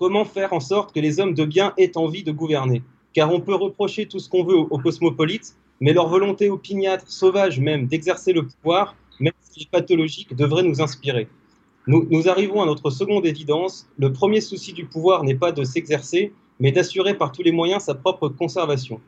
comment 0.00 0.24
faire 0.24 0.54
en 0.54 0.60
sorte 0.60 0.94
que 0.94 0.98
les 0.98 1.20
hommes 1.20 1.34
de 1.34 1.44
bien 1.44 1.74
aient 1.76 1.96
envie 1.96 2.24
de 2.24 2.32
gouverner? 2.32 2.82
Car 3.12 3.32
on 3.32 3.40
peut 3.40 3.54
reprocher 3.54 4.06
tout 4.06 4.18
ce 4.18 4.30
qu'on 4.30 4.42
veut 4.42 4.56
aux, 4.56 4.78
cosmopolites, 4.78 5.54
mais 5.80 5.92
leur 5.92 6.08
volonté 6.08 6.48
opiniâtre, 6.48 7.04
sauvage 7.06 7.60
même, 7.60 7.86
d'exercer 7.86 8.32
le 8.32 8.46
pouvoir, 8.46 8.96
même 9.20 9.34
est 9.56 9.70
pathologique, 9.70 10.34
devrait 10.34 10.62
nous 10.62 10.80
inspirer. 10.80 11.28
Nous, 11.86 12.06
nous 12.10 12.28
arrivons 12.28 12.62
à 12.62 12.66
notre 12.66 12.88
seconde 12.88 13.26
évidence. 13.26 13.86
Le 13.98 14.10
premier 14.10 14.40
souci 14.40 14.72
du 14.72 14.86
pouvoir 14.86 15.22
n'est 15.22 15.34
pas 15.34 15.52
de 15.52 15.64
s'exercer, 15.64 16.32
mais 16.60 16.72
d'assurer 16.72 17.14
par 17.14 17.30
tous 17.30 17.42
les 17.42 17.52
moyens 17.52 17.84
sa 17.84 17.94
propre 17.94 18.28
conservation. 18.28 19.00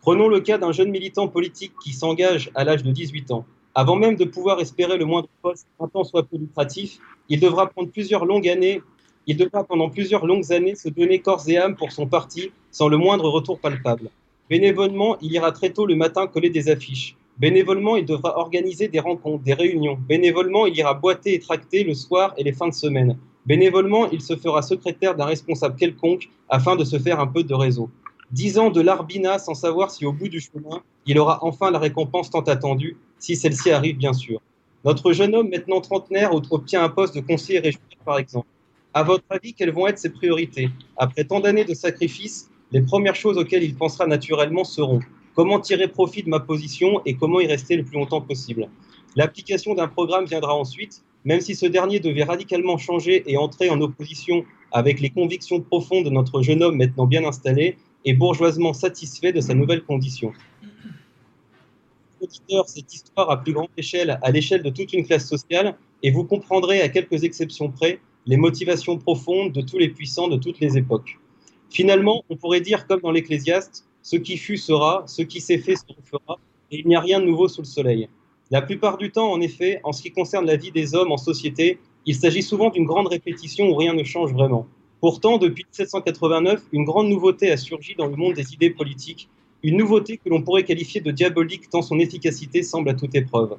Prenons 0.00 0.26
le 0.26 0.40
cas 0.40 0.58
d'un 0.58 0.72
jeune 0.72 0.90
militant 0.90 1.28
politique 1.28 1.72
qui 1.84 1.92
s'engage 1.92 2.50
à 2.56 2.64
l'âge 2.64 2.82
de 2.82 2.90
18 2.90 3.30
ans. 3.30 3.44
Avant 3.74 3.96
même 3.96 4.16
de 4.16 4.24
pouvoir 4.24 4.60
espérer 4.60 4.98
le 4.98 5.04
moindre 5.04 5.28
poste, 5.40 5.68
un 5.78 5.86
temps 5.86 6.04
soit 6.04 6.24
peu 6.24 6.36
lucratif, 6.36 6.98
il 7.28 7.38
devra 7.38 7.68
prendre 7.68 7.90
plusieurs 7.90 8.24
longues 8.24 8.48
années, 8.48 8.82
il 9.26 9.36
devra 9.36 9.64
pendant 9.64 9.88
plusieurs 9.88 10.26
longues 10.26 10.52
années 10.52 10.74
se 10.74 10.88
donner 10.88 11.20
corps 11.20 11.42
et 11.48 11.56
âme 11.56 11.76
pour 11.76 11.92
son 11.92 12.06
parti, 12.06 12.50
sans 12.70 12.88
le 12.88 12.96
moindre 12.96 13.28
retour 13.28 13.58
palpable. 13.58 14.10
Bénévolement, 14.50 15.16
il 15.20 15.32
ira 15.32 15.52
très 15.52 15.70
tôt 15.70 15.86
le 15.86 15.94
matin 15.94 16.26
coller 16.26 16.50
des 16.50 16.68
affiches. 16.68 17.16
Bénévolement, 17.38 17.96
il 17.96 18.04
devra 18.04 18.38
organiser 18.38 18.88
des 18.88 19.00
rencontres, 19.00 19.44
des 19.44 19.54
réunions. 19.54 19.98
Bénévolement, 20.08 20.66
il 20.66 20.76
ira 20.76 20.94
boiter 20.94 21.34
et 21.34 21.38
tracter 21.38 21.84
le 21.84 21.94
soir 21.94 22.34
et 22.36 22.44
les 22.44 22.52
fins 22.52 22.68
de 22.68 22.74
semaine. 22.74 23.16
Bénévolement, 23.46 24.10
il 24.10 24.20
se 24.20 24.36
fera 24.36 24.62
secrétaire 24.62 25.16
d'un 25.16 25.24
responsable 25.24 25.76
quelconque 25.76 26.28
afin 26.48 26.76
de 26.76 26.84
se 26.84 26.98
faire 26.98 27.18
un 27.18 27.26
peu 27.26 27.42
de 27.42 27.54
réseau. 27.54 27.90
Dix 28.30 28.58
ans 28.58 28.70
de 28.70 28.80
l'arbina 28.80 29.38
sans 29.38 29.54
savoir 29.54 29.90
si 29.90 30.06
au 30.06 30.12
bout 30.12 30.28
du 30.28 30.40
chemin, 30.40 30.82
il 31.06 31.18
aura 31.18 31.38
enfin 31.44 31.70
la 31.70 31.78
récompense 31.78 32.30
tant 32.30 32.40
attendue, 32.40 32.96
si 33.18 33.36
celle-ci 33.36 33.70
arrive 33.70 33.96
bien 33.96 34.12
sûr. 34.12 34.40
Notre 34.84 35.12
jeune 35.12 35.34
homme, 35.34 35.48
maintenant 35.48 35.80
trentenaire, 35.80 36.32
obtient 36.50 36.82
un 36.82 36.88
poste 36.88 37.14
de 37.14 37.20
conseiller 37.20 37.58
régional 37.58 37.88
par 38.04 38.18
exemple. 38.18 38.46
À 38.94 39.04
votre 39.04 39.24
avis, 39.30 39.54
quelles 39.54 39.72
vont 39.72 39.86
être 39.86 39.98
ses 39.98 40.10
priorités? 40.10 40.68
Après 40.98 41.24
tant 41.24 41.40
d'années 41.40 41.64
de 41.64 41.72
sacrifices, 41.72 42.50
les 42.72 42.82
premières 42.82 43.14
choses 43.14 43.38
auxquelles 43.38 43.62
il 43.62 43.74
pensera 43.74 44.06
naturellement 44.06 44.64
seront 44.64 45.00
comment 45.34 45.60
tirer 45.60 45.88
profit 45.88 46.22
de 46.22 46.28
ma 46.28 46.40
position 46.40 47.00
et 47.06 47.14
comment 47.14 47.40
y 47.40 47.46
rester 47.46 47.76
le 47.76 47.84
plus 47.84 47.94
longtemps 47.94 48.20
possible? 48.20 48.68
L'application 49.16 49.74
d'un 49.74 49.88
programme 49.88 50.26
viendra 50.26 50.54
ensuite, 50.54 51.02
même 51.24 51.40
si 51.40 51.54
ce 51.54 51.64
dernier 51.64 52.00
devait 52.00 52.24
radicalement 52.24 52.76
changer 52.76 53.22
et 53.26 53.38
entrer 53.38 53.70
en 53.70 53.80
opposition 53.80 54.44
avec 54.72 55.00
les 55.00 55.08
convictions 55.08 55.60
profondes 55.60 56.04
de 56.04 56.10
notre 56.10 56.42
jeune 56.42 56.62
homme 56.62 56.76
maintenant 56.76 57.06
bien 57.06 57.24
installé 57.24 57.78
et 58.04 58.12
bourgeoisement 58.12 58.74
satisfait 58.74 59.32
de 59.32 59.40
sa 59.40 59.54
nouvelle 59.54 59.82
condition. 59.82 60.34
Cette 62.66 62.92
histoire 62.92 63.30
à 63.30 63.42
plus 63.42 63.54
grande 63.54 63.68
échelle, 63.78 64.18
à 64.22 64.30
l'échelle 64.30 64.62
de 64.62 64.70
toute 64.70 64.92
une 64.92 65.06
classe 65.06 65.26
sociale, 65.26 65.76
et 66.02 66.10
vous 66.10 66.24
comprendrez 66.24 66.82
à 66.82 66.88
quelques 66.88 67.24
exceptions 67.24 67.70
près 67.70 68.00
les 68.26 68.36
motivations 68.36 68.98
profondes 68.98 69.52
de 69.52 69.60
tous 69.60 69.78
les 69.78 69.88
puissants 69.88 70.28
de 70.28 70.36
toutes 70.36 70.60
les 70.60 70.78
époques. 70.78 71.18
Finalement, 71.70 72.24
on 72.28 72.36
pourrait 72.36 72.60
dire 72.60 72.86
comme 72.86 73.00
dans 73.00 73.10
l'Ecclésiaste, 73.10 73.86
ce 74.02 74.16
qui 74.16 74.36
fut 74.36 74.56
sera, 74.56 75.04
ce 75.06 75.22
qui 75.22 75.40
s'est 75.40 75.58
fait 75.58 75.76
se 75.76 75.84
refera, 75.88 76.38
et 76.70 76.80
il 76.80 76.86
n'y 76.86 76.96
a 76.96 77.00
rien 77.00 77.20
de 77.20 77.26
nouveau 77.26 77.48
sous 77.48 77.62
le 77.62 77.66
soleil. 77.66 78.08
La 78.50 78.62
plupart 78.62 78.98
du 78.98 79.10
temps, 79.10 79.32
en 79.32 79.40
effet, 79.40 79.80
en 79.82 79.92
ce 79.92 80.02
qui 80.02 80.10
concerne 80.10 80.46
la 80.46 80.56
vie 80.56 80.72
des 80.72 80.94
hommes 80.94 81.12
en 81.12 81.16
société, 81.16 81.78
Il 82.04 82.16
s'agit 82.16 82.42
souvent 82.42 82.70
d'une 82.70 82.84
grande 82.84 83.06
répétition 83.06 83.68
où 83.68 83.76
rien 83.76 83.94
ne 83.94 84.02
change 84.02 84.32
vraiment. 84.32 84.66
Pourtant, 85.00 85.38
depuis 85.38 85.64
1789, 85.64 86.62
une 86.72 86.84
grande 86.84 87.08
nouveauté 87.08 87.50
a 87.52 87.56
surgi 87.56 87.94
dans 87.94 88.06
le 88.06 88.16
monde 88.16 88.34
des 88.34 88.52
idées 88.54 88.70
politiques, 88.70 89.28
une 89.62 89.76
nouveauté 89.76 90.16
que 90.16 90.28
l'on 90.28 90.42
pourrait 90.42 90.64
qualifier 90.64 91.00
de 91.00 91.12
diabolique 91.12 91.70
tant 91.70 91.82
son 91.82 92.00
efficacité 92.00 92.64
semble 92.64 92.88
à 92.88 92.94
toute 92.94 93.14
épreuve. 93.14 93.56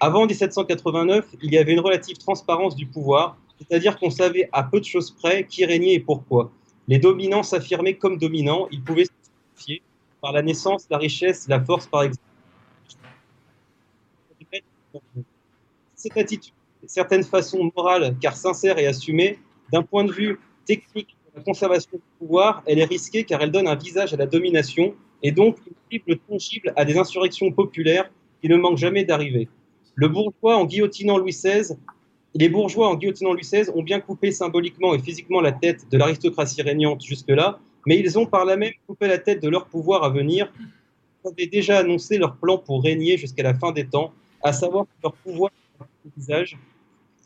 Avant 0.00 0.26
1789, 0.26 1.24
il 1.42 1.52
y 1.52 1.58
avait 1.58 1.72
une 1.72 1.80
relative 1.80 2.18
transparence 2.18 2.74
du 2.74 2.86
pouvoir, 2.86 3.38
c'est-à-dire 3.58 3.98
qu'on 3.98 4.10
savait 4.10 4.48
à 4.52 4.62
peu 4.62 4.80
de 4.80 4.84
choses 4.84 5.10
près 5.10 5.46
qui 5.46 5.64
régnait 5.64 5.94
et 5.94 6.00
pourquoi. 6.00 6.50
Les 6.88 6.98
dominants 6.98 7.42
s'affirmaient 7.42 7.94
comme 7.94 8.18
dominants, 8.18 8.68
ils 8.70 8.82
pouvaient 8.82 9.04
se 9.04 9.12
justifier 9.54 9.82
par 10.20 10.32
la 10.32 10.42
naissance, 10.42 10.86
la 10.90 10.98
richesse, 10.98 11.48
la 11.48 11.62
force 11.64 11.86
par 11.86 12.02
exemple. 12.02 12.22
Cette 15.94 16.16
attitude, 16.16 16.52
certaine 16.86 17.24
façon 17.24 17.70
morale, 17.74 18.16
car 18.20 18.36
sincère 18.36 18.78
et 18.78 18.86
assumée, 18.86 19.38
d'un 19.72 19.82
point 19.82 20.04
de 20.04 20.12
vue 20.12 20.38
technique 20.66 21.16
de 21.32 21.38
la 21.38 21.42
conservation 21.42 21.92
du 21.92 22.02
pouvoir, 22.18 22.62
elle 22.66 22.78
est 22.78 22.84
risquée 22.84 23.24
car 23.24 23.40
elle 23.40 23.50
donne 23.50 23.66
un 23.66 23.74
visage 23.74 24.12
à 24.12 24.16
la 24.16 24.26
domination 24.26 24.94
et 25.22 25.32
donc 25.32 25.56
une 25.66 25.74
cible 25.90 26.18
tangible 26.28 26.72
à 26.76 26.84
des 26.84 26.98
insurrections 26.98 27.50
populaires 27.50 28.10
qui 28.40 28.48
ne 28.48 28.56
manquent 28.56 28.76
jamais 28.76 29.04
d'arriver. 29.04 29.48
Le 29.94 30.08
bourgeois 30.08 30.56
en 30.56 30.66
guillotinant 30.66 31.16
Louis 31.16 31.32
XVI, 31.32 31.76
les 32.34 32.48
bourgeois 32.48 32.88
en 32.88 32.96
guillotinant 32.96 33.32
Louis 33.32 33.42
XVI 33.42 33.70
ont 33.74 33.82
bien 33.82 34.00
coupé 34.00 34.32
symboliquement 34.32 34.94
et 34.94 34.98
physiquement 34.98 35.40
la 35.40 35.52
tête 35.52 35.88
de 35.90 35.96
l'aristocratie 35.96 36.62
régnante 36.62 37.04
jusque-là, 37.04 37.60
mais 37.86 37.98
ils 37.98 38.18
ont 38.18 38.26
par 38.26 38.44
là 38.44 38.56
même 38.56 38.72
coupé 38.86 39.06
la 39.06 39.18
tête 39.18 39.42
de 39.42 39.48
leur 39.48 39.66
pouvoir 39.66 40.02
à 40.02 40.10
venir. 40.10 40.52
Ils 41.24 41.28
avaient 41.28 41.46
déjà 41.46 41.78
annoncé 41.78 42.18
leur 42.18 42.36
plan 42.36 42.58
pour 42.58 42.82
régner 42.82 43.16
jusqu'à 43.16 43.42
la 43.42 43.54
fin 43.54 43.72
des 43.72 43.86
temps, 43.86 44.12
à 44.42 44.52
savoir 44.52 44.84
que 44.84 44.90
leur 45.02 45.12
pouvoir 45.14 45.50
visage 46.16 46.58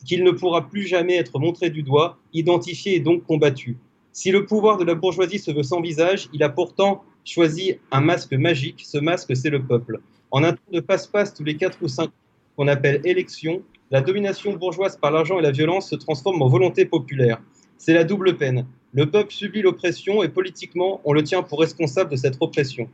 qu'il 0.05 0.23
ne 0.23 0.31
pourra 0.31 0.69
plus 0.69 0.87
jamais 0.87 1.15
être 1.15 1.39
montré 1.39 1.69
du 1.69 1.83
doigt, 1.83 2.17
identifié 2.33 2.95
et 2.95 2.99
donc 2.99 3.25
combattu. 3.25 3.77
Si 4.13 4.31
le 4.31 4.45
pouvoir 4.45 4.77
de 4.77 4.85
la 4.85 4.95
bourgeoisie 4.95 5.39
se 5.39 5.51
veut 5.51 5.63
sans 5.63 5.81
visage, 5.81 6.29
il 6.33 6.43
a 6.43 6.49
pourtant 6.49 7.03
choisi 7.25 7.75
un 7.91 8.01
masque 8.01 8.33
magique. 8.33 8.83
Ce 8.85 8.97
masque, 8.97 9.35
c'est 9.35 9.49
le 9.49 9.61
peuple. 9.61 9.99
En 10.31 10.43
un 10.43 10.53
tour 10.53 10.71
de 10.71 10.79
passe-passe 10.79 11.33
tous 11.33 11.43
les 11.43 11.57
4 11.57 11.79
ou 11.81 11.87
5 11.87 12.09
qu'on 12.55 12.67
appelle 12.67 13.01
élection, 13.03 13.61
la 13.91 14.01
domination 14.01 14.53
bourgeoise 14.53 14.97
par 14.97 15.11
l'argent 15.11 15.39
et 15.39 15.41
la 15.41 15.51
violence 15.51 15.89
se 15.89 15.95
transforme 15.95 16.41
en 16.41 16.47
volonté 16.47 16.85
populaire. 16.85 17.41
C'est 17.77 17.93
la 17.93 18.03
double 18.03 18.37
peine. 18.37 18.67
Le 18.93 19.09
peuple 19.09 19.33
subit 19.33 19.61
l'oppression 19.61 20.21
et 20.23 20.29
politiquement, 20.29 21.01
on 21.05 21.13
le 21.13 21.23
tient 21.23 21.43
pour 21.43 21.59
responsable 21.59 22.11
de 22.11 22.15
cette 22.15 22.37
oppression. 22.39 22.89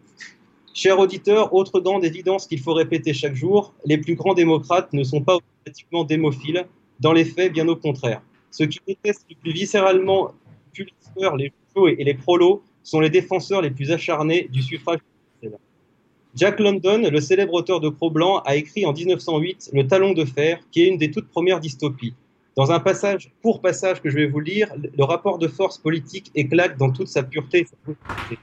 Chers 0.73 0.99
auditeurs, 0.99 1.53
autre 1.53 1.79
dent 1.79 1.99
d'évidence 1.99 2.47
qu'il 2.47 2.59
faut 2.59 2.73
répéter 2.73 3.13
chaque 3.13 3.35
jour, 3.35 3.73
les 3.85 3.97
plus 3.97 4.15
grands 4.15 4.33
démocrates 4.33 4.91
ne 4.93 5.03
sont 5.03 5.21
pas 5.21 5.35
automatiquement 5.35 6.03
démophiles, 6.03 6.65
dans 6.99 7.13
les 7.13 7.25
faits, 7.25 7.51
bien 7.51 7.67
au 7.67 7.75
contraire. 7.75 8.21
Ceux 8.51 8.67
qui 8.67 8.79
détestent 8.87 9.25
le 9.29 9.35
plus 9.35 9.51
viscéralement 9.51 10.33
les 11.37 11.53
chauds 11.73 11.87
et 11.87 12.03
les 12.03 12.13
prolos 12.13 12.63
sont 12.83 12.99
les 12.99 13.09
défenseurs 13.09 13.61
les 13.61 13.71
plus 13.71 13.91
acharnés 13.91 14.49
du 14.51 14.61
suffrage. 14.61 14.99
Jack 16.35 16.59
London, 16.59 17.09
le 17.09 17.21
célèbre 17.21 17.53
auteur 17.53 17.79
de 17.79 17.87
Cro-Blanc, 17.87 18.41
a 18.45 18.57
écrit 18.57 18.85
en 18.85 18.91
1908 18.91 19.69
Le 19.71 19.87
Talon 19.87 20.11
de 20.11 20.25
fer, 20.25 20.59
qui 20.69 20.81
est 20.81 20.87
une 20.87 20.97
des 20.97 21.09
toutes 21.09 21.29
premières 21.29 21.61
dystopies. 21.61 22.13
Dans 22.57 22.73
un 22.73 22.81
passage, 22.81 23.31
court 23.41 23.61
passage 23.61 24.01
que 24.01 24.09
je 24.09 24.17
vais 24.17 24.27
vous 24.27 24.41
lire, 24.41 24.69
le 24.75 25.03
rapport 25.05 25.37
de 25.37 25.47
force 25.47 25.77
politique 25.77 26.31
éclate 26.35 26.77
dans 26.77 26.91
toute 26.91 27.07
sa 27.07 27.23
pureté 27.23 27.59
et 27.59 27.65
sa. 27.65 28.35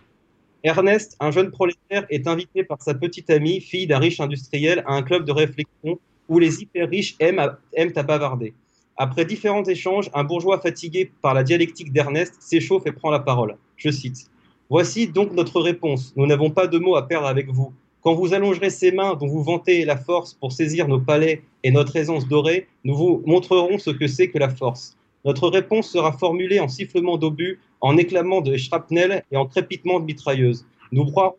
Ernest, 0.64 1.19
un 1.20 1.31
jeune 1.31 1.51
prolétaire, 1.51 2.06
est 2.09 2.27
invité 2.27 2.64
par 2.64 2.81
sa 2.81 2.94
petite 2.94 3.28
amie, 3.28 3.60
fille 3.60 3.86
d'un 3.86 3.98
riche 3.98 4.20
industriel, 4.20 4.82
à 4.86 4.94
un 4.94 5.02
club 5.02 5.27
de 5.27 5.32
réflexion 5.32 5.98
où 6.31 6.39
les 6.39 6.62
hyper 6.62 6.89
riches 6.89 7.14
aiment 7.19 7.40
à 7.40 8.02
bavarder. 8.02 8.55
Après 8.97 9.27
différents 9.27 9.64
échanges, 9.64 10.09
un 10.14 10.24
bourgeois 10.24 10.60
fatigué 10.60 11.12
par 11.20 11.35
la 11.35 11.43
dialectique 11.43 11.93
d'Ernest 11.93 12.36
s'échauffe 12.40 12.86
et 12.86 12.93
prend 12.93 13.10
la 13.10 13.20
parole. 13.20 13.59
Je 13.77 13.90
cite 13.90 14.31
Voici 14.70 15.09
donc 15.09 15.32
notre 15.32 15.60
réponse. 15.60 16.14
Nous 16.16 16.27
n'avons 16.27 16.51
pas 16.51 16.66
de 16.66 16.78
mots 16.78 16.97
à 16.97 17.06
perdre 17.06 17.27
avec 17.27 17.51
vous. 17.51 17.74
Quand 18.03 18.15
vous 18.15 18.35
allongerez 18.35 18.70
ces 18.70 18.91
mains 18.91 19.15
dont 19.15 19.29
vous 19.29 19.45
vantez 19.45 19.85
la 19.85 19.97
force 19.97 20.35
pour 20.35 20.51
saisir 20.51 20.89
nos 20.89 20.99
palais 20.99 21.43
et 21.62 21.70
notre 21.70 21.95
aisance 21.95 22.27
dorée, 22.27 22.66
nous 22.83 22.97
vous 22.97 23.23
montrerons 23.27 23.79
ce 23.79 23.91
que 23.91 24.09
c'est 24.09 24.29
que 24.29 24.39
la 24.39 24.49
force. 24.49 24.97
Notre 25.24 25.49
réponse 25.49 25.89
sera 25.89 26.11
formulée 26.11 26.59
en 26.59 26.66
sifflement 26.66 27.16
d'obus, 27.16 27.61
en 27.81 27.97
éclamant 27.97 28.41
de 28.41 28.57
shrapnel 28.57 29.23
et 29.31 29.37
en 29.37 29.47
crépitement 29.47 30.01
de 30.01 30.07
mitrailleuses. 30.07 30.66
Nous 30.91 31.05
broierons 31.05 31.37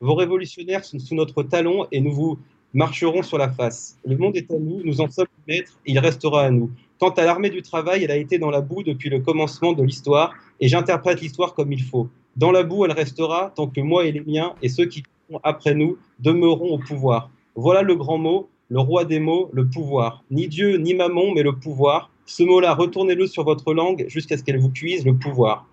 vos, 0.00 0.14
révolutionnaires 0.14 0.84
sous, 0.84 0.98
notre 1.14 1.42
talon 1.42 1.86
et 1.90 2.02
nous 2.02 2.12
vous 2.12 2.38
marcheront 2.74 3.22
sur 3.22 3.38
la 3.38 3.48
face. 3.48 3.98
Le 4.04 4.18
monde 4.18 4.36
est 4.36 4.50
à 4.50 4.58
nous, 4.58 4.82
nous 4.84 5.00
en 5.00 5.08
sommes 5.08 5.26
maîtres, 5.48 5.80
il 5.86 5.98
restera 5.98 6.42
à 6.42 6.50
nous. 6.50 6.70
Quant 7.00 7.10
à 7.10 7.24
l'armée 7.24 7.48
du 7.48 7.62
travail, 7.62 8.04
elle 8.04 8.10
a 8.10 8.16
été 8.16 8.38
dans 8.38 8.50
la 8.50 8.60
boue 8.60 8.82
depuis 8.82 9.08
le 9.08 9.20
commencement 9.20 9.72
de 9.72 9.82
l'histoire, 9.82 10.34
et 10.60 10.68
j'interprète 10.68 11.22
l'histoire 11.22 11.54
comme 11.54 11.72
il 11.72 11.82
faut. 11.82 12.10
Dans 12.36 12.50
la 12.50 12.62
boue, 12.62 12.84
elle 12.84 12.92
restera 12.92 13.52
tant 13.56 13.66
que 13.66 13.80
moi 13.80 14.04
et 14.04 14.12
les 14.12 14.20
miens, 14.20 14.54
et 14.62 14.68
ceux 14.68 14.84
qui 14.84 15.02
sont 15.30 15.40
après 15.42 15.74
nous, 15.74 15.96
demeureront 16.18 16.74
au 16.74 16.78
pouvoir. 16.78 17.30
Voilà 17.54 17.80
le 17.82 17.96
grand 17.96 18.18
mot, 18.18 18.48
le 18.68 18.80
roi 18.80 19.06
des 19.06 19.20
mots, 19.20 19.48
le 19.52 19.66
pouvoir. 19.66 20.22
Ni 20.30 20.46
Dieu, 20.46 20.76
ni 20.76 20.92
Mammon, 20.92 21.32
mais 21.32 21.42
le 21.42 21.56
pouvoir. 21.56 22.10
Ce 22.26 22.42
mot-là, 22.42 22.74
retournez-le 22.74 23.26
sur 23.26 23.44
votre 23.44 23.72
langue 23.72 24.04
jusqu'à 24.08 24.36
ce 24.36 24.42
qu'elle 24.42 24.58
vous 24.58 24.70
cuise 24.70 25.06
le 25.06 25.16
pouvoir. 25.16 25.66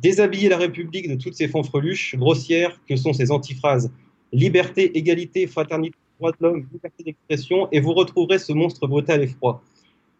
Déshabiller 0.00 0.50
la 0.50 0.58
République 0.58 1.08
de 1.08 1.14
toutes 1.14 1.34
ces 1.34 1.48
fanfreluches 1.48 2.16
grossières 2.16 2.78
que 2.86 2.96
sont 2.96 3.12
ces 3.14 3.30
antiphrases. 3.30 3.90
Liberté, 4.32 4.98
égalité, 4.98 5.46
fraternité, 5.46 5.96
droit 6.18 6.32
de 6.32 6.36
l'homme, 6.40 6.66
liberté 6.72 7.04
d'expression, 7.04 7.68
et 7.72 7.80
vous 7.80 7.94
retrouverez 7.94 8.38
ce 8.38 8.52
monstre 8.52 8.86
brutal 8.86 9.22
et 9.22 9.28
froid. 9.28 9.62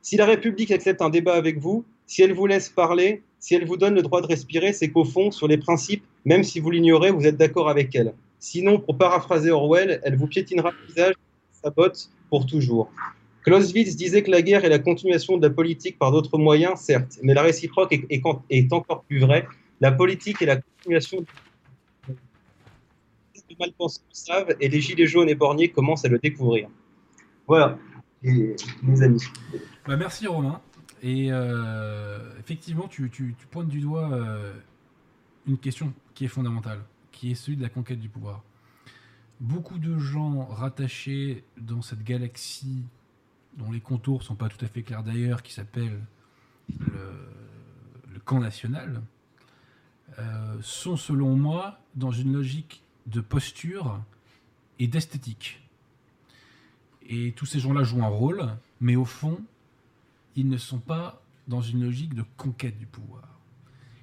Si 0.01 0.17
la 0.17 0.27
République 0.27 0.71
accepte 0.71 1.03
un 1.03 1.11
débat 1.11 1.35
avec 1.35 1.59
vous, 1.59 1.85
si 2.07 2.23
elle 2.23 2.33
vous 2.33 2.47
laisse 2.47 2.69
parler, 2.69 3.23
si 3.45 3.55
elle 3.55 3.67
vous 3.67 3.77
donne 3.77 3.95
le 3.95 4.01
droit 4.01 4.23
de 4.23 4.27
respirer, 4.27 4.73
c'est 4.73 4.89
qu'au 4.89 5.05
fond, 5.05 5.31
sur 5.31 5.47
les 5.47 5.59
principes, 5.59 6.03
même 6.25 6.45
si 6.45 6.61
vous 6.61 6.71
l'ignorez, 6.71 7.11
vous 7.11 7.27
êtes 7.27 7.37
d'accord 7.37 7.69
avec 7.69 7.95
elle. 7.95 8.15
Sinon, 8.39 8.79
pour 8.81 8.97
paraphraser 8.97 9.51
Orwell, 9.51 10.01
elle 10.03 10.17
vous 10.17 10.27
piétinera 10.27 10.71
le 10.71 10.87
visage, 10.87 11.13
sa 11.63 11.69
botte, 11.69 12.09
pour 12.31 12.47
toujours. 12.47 12.91
Clausewitz 13.43 13.97
disait 13.97 14.23
que 14.23 14.31
la 14.31 14.41
guerre 14.41 14.65
est 14.65 14.71
la 14.71 14.79
continuation 14.79 15.37
de 15.37 15.47
la 15.47 15.53
politique 15.53 15.99
par 15.99 16.11
d'autres 16.11 16.39
moyens, 16.39 16.81
certes, 16.81 17.19
mais 17.23 17.35
la 17.35 17.43
réciproque 17.43 17.93
est, 17.93 18.73
encore 18.73 19.03
plus 19.03 19.19
vraie. 19.19 19.47
La 19.83 19.93
politique 19.93 20.41
est 20.41 20.47
la 20.47 20.57
continuation 20.57 21.21
de 21.21 21.27
mal-pensants 23.61 24.01
le 24.09 24.15
savent 24.15 24.57
et 24.59 24.71
les 24.71 24.81
gilets 24.81 25.07
jaunes 25.07 25.29
et 25.29 25.35
borniers 25.35 25.69
commencent 25.69 26.07
à 26.07 26.09
le 26.09 26.19
découvrir. 26.19 26.71
Voilà, 27.47 27.77
mes 28.23 29.03
amis. 29.03 29.23
Bah, 29.87 29.99
merci 29.99 30.27
Romain. 30.27 30.63
Et 31.05 31.31
euh, 31.31 32.19
effectivement, 32.39 32.89
tu, 32.89 33.11
pointes 33.51 33.69
du 33.69 33.81
doigt 33.81 34.11
euh, 34.11 34.55
une 35.47 35.59
question 35.59 35.93
qui 36.15 36.25
est 36.25 36.29
fondamentale, 36.29 36.81
qui 37.13 37.31
est 37.31 37.35
celui 37.35 37.59
de 37.59 37.63
la 37.63 37.69
conquête 37.69 38.01
du 38.01 38.09
pouvoir. 38.09 38.43
Beaucoup 39.39 39.79
de 39.79 39.99
gens 39.99 40.47
rattachés 40.47 41.45
dans 41.61 41.83
cette 41.83 42.03
galaxie, 42.05 42.85
dont 43.59 43.71
les 43.71 43.81
contours 43.81 44.23
sont 44.23 44.35
pas 44.35 44.49
tout 44.49 44.65
à 44.65 44.67
fait 44.67 44.83
clairs 44.83 45.03
d'ailleurs, 45.03 45.43
qui 45.43 45.53
s'appelle 45.53 46.01
le, 46.81 47.29
le 48.11 48.21
camp 48.21 48.41
national, 48.41 49.03
euh, 50.19 50.57
sont 50.63 50.97
selon 50.97 51.37
moi 51.37 51.81
dans 51.97 52.13
une 52.13 52.33
logique 52.33 52.83
de 53.09 53.21
posture 53.21 54.03
et 54.79 54.87
d'esthétique. 54.87 55.61
Et 57.07 57.33
tous 57.33 57.45
ces 57.45 57.61
gens-là 57.61 57.83
jouent 57.83 58.03
un 58.03 58.09
rôle, 58.09 58.57
mais 58.81 58.97
au 58.97 59.05
fond, 59.05 59.39
ils 60.37 60.49
ne 60.49 60.57
sont 60.57 60.81
pas 60.81 61.23
dans 61.49 61.61
une 61.61 61.85
logique 61.85 62.15
de 62.15 62.25
conquête 62.37 62.79
du 62.79 62.87
pouvoir. 62.87 63.29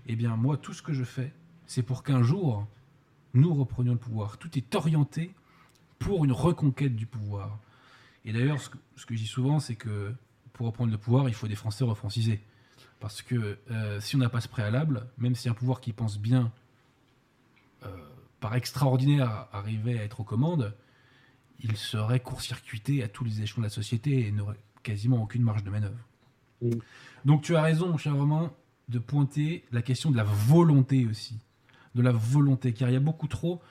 Eh 0.07 0.15
bien, 0.15 0.35
moi, 0.35 0.57
tout 0.57 0.73
ce 0.73 0.81
que 0.81 0.93
je 0.93 1.03
fais, 1.03 1.33
c'est 1.65 1.83
pour 1.83 2.03
qu'un 2.03 2.23
jour, 2.23 2.67
nous 3.33 3.53
reprenions 3.53 3.93
le 3.93 3.99
pouvoir. 3.99 4.37
Tout 4.37 4.57
est 4.57 4.75
orienté 4.75 5.33
pour 5.99 6.25
une 6.25 6.31
reconquête 6.31 6.95
du 6.95 7.05
pouvoir. 7.05 7.59
Et 8.25 8.33
d'ailleurs, 8.33 8.59
ce 8.59 8.69
que, 8.69 8.77
je 9.13 9.19
dis 9.19 9.27
souvent, 9.27 9.59
c'est 9.59 9.75
que 9.75 10.13
pour 10.53 10.67
reprendre 10.67 10.91
le 10.91 10.97
pouvoir, 10.97 11.29
il 11.29 11.33
faut 11.35 11.47
des 11.47 11.55
Français 11.55 11.83
refrancisés. 11.83 12.41
Parce 12.99 13.21
que 13.21 13.57
euh, 13.71 13.99
si 13.99 14.15
on 14.15 14.19
n'a 14.19 14.29
pas 14.29 14.41
ce 14.41 14.47
préalable, 14.47 15.07
même 15.17 15.35
si 15.35 15.49
un 15.49 15.53
pouvoir 15.53 15.81
qui 15.81 15.93
pense 15.93 16.19
bien, 16.19 16.51
euh, 17.83 17.87
par 18.39 18.55
extraordinaire, 18.55 19.47
arrivait 19.51 19.99
à 19.99 20.03
être 20.03 20.19
aux 20.19 20.23
commandes, 20.23 20.75
il 21.59 21.77
serait 21.77 22.19
court-circuité 22.19 23.03
à 23.03 23.07
tous 23.07 23.23
les 23.23 23.41
échelons 23.41 23.61
de 23.61 23.67
la 23.67 23.71
société 23.71 24.27
et 24.27 24.31
n'aurait 24.31 24.59
quasiment 24.83 25.21
aucune 25.21 25.43
marge 25.43 25.63
de 25.63 25.69
manœuvre. 25.69 25.97
Oui. 26.61 26.79
Donc 27.25 27.41
tu 27.43 27.55
as 27.55 27.61
raison, 27.61 27.89
mon 27.89 27.97
cher 27.97 28.15
Romain, 28.15 28.51
de 28.89 28.99
pointer 28.99 29.63
la 29.71 29.81
question 29.81 30.11
de 30.11 30.17
la 30.17 30.23
volonté 30.23 31.05
aussi. 31.05 31.39
De 31.95 32.01
la 32.01 32.11
volonté, 32.11 32.73
car 32.73 32.89
il 32.89 32.93
y 32.93 32.97
a 32.97 32.99
beaucoup 33.01 33.27
trop. 33.27 33.61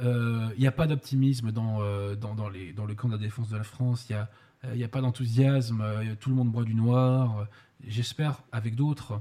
euh, 0.00 0.48
Il 0.56 0.60
n'y 0.60 0.66
a 0.66 0.72
pas 0.72 0.86
d'optimisme 0.86 1.52
dans, 1.52 1.80
euh, 1.82 2.14
dans, 2.16 2.34
dans, 2.34 2.48
les, 2.48 2.72
dans 2.72 2.84
le 2.86 2.94
camp 2.94 3.08
de 3.08 3.12
la 3.14 3.18
défense 3.18 3.48
de 3.48 3.56
la 3.56 3.64
France. 3.64 4.06
Il 4.08 4.12
n'y 4.14 4.18
a, 4.18 4.30
euh, 4.64 4.84
a 4.84 4.88
pas 4.88 5.00
d'enthousiasme. 5.00 5.84
tout 6.20 6.30
le 6.30 6.36
monde 6.36 6.50
boit 6.50 6.64
du 6.64 6.74
noir. 6.74 7.46
J'espère, 7.86 8.42
avec 8.52 8.74
d'autres, 8.76 9.20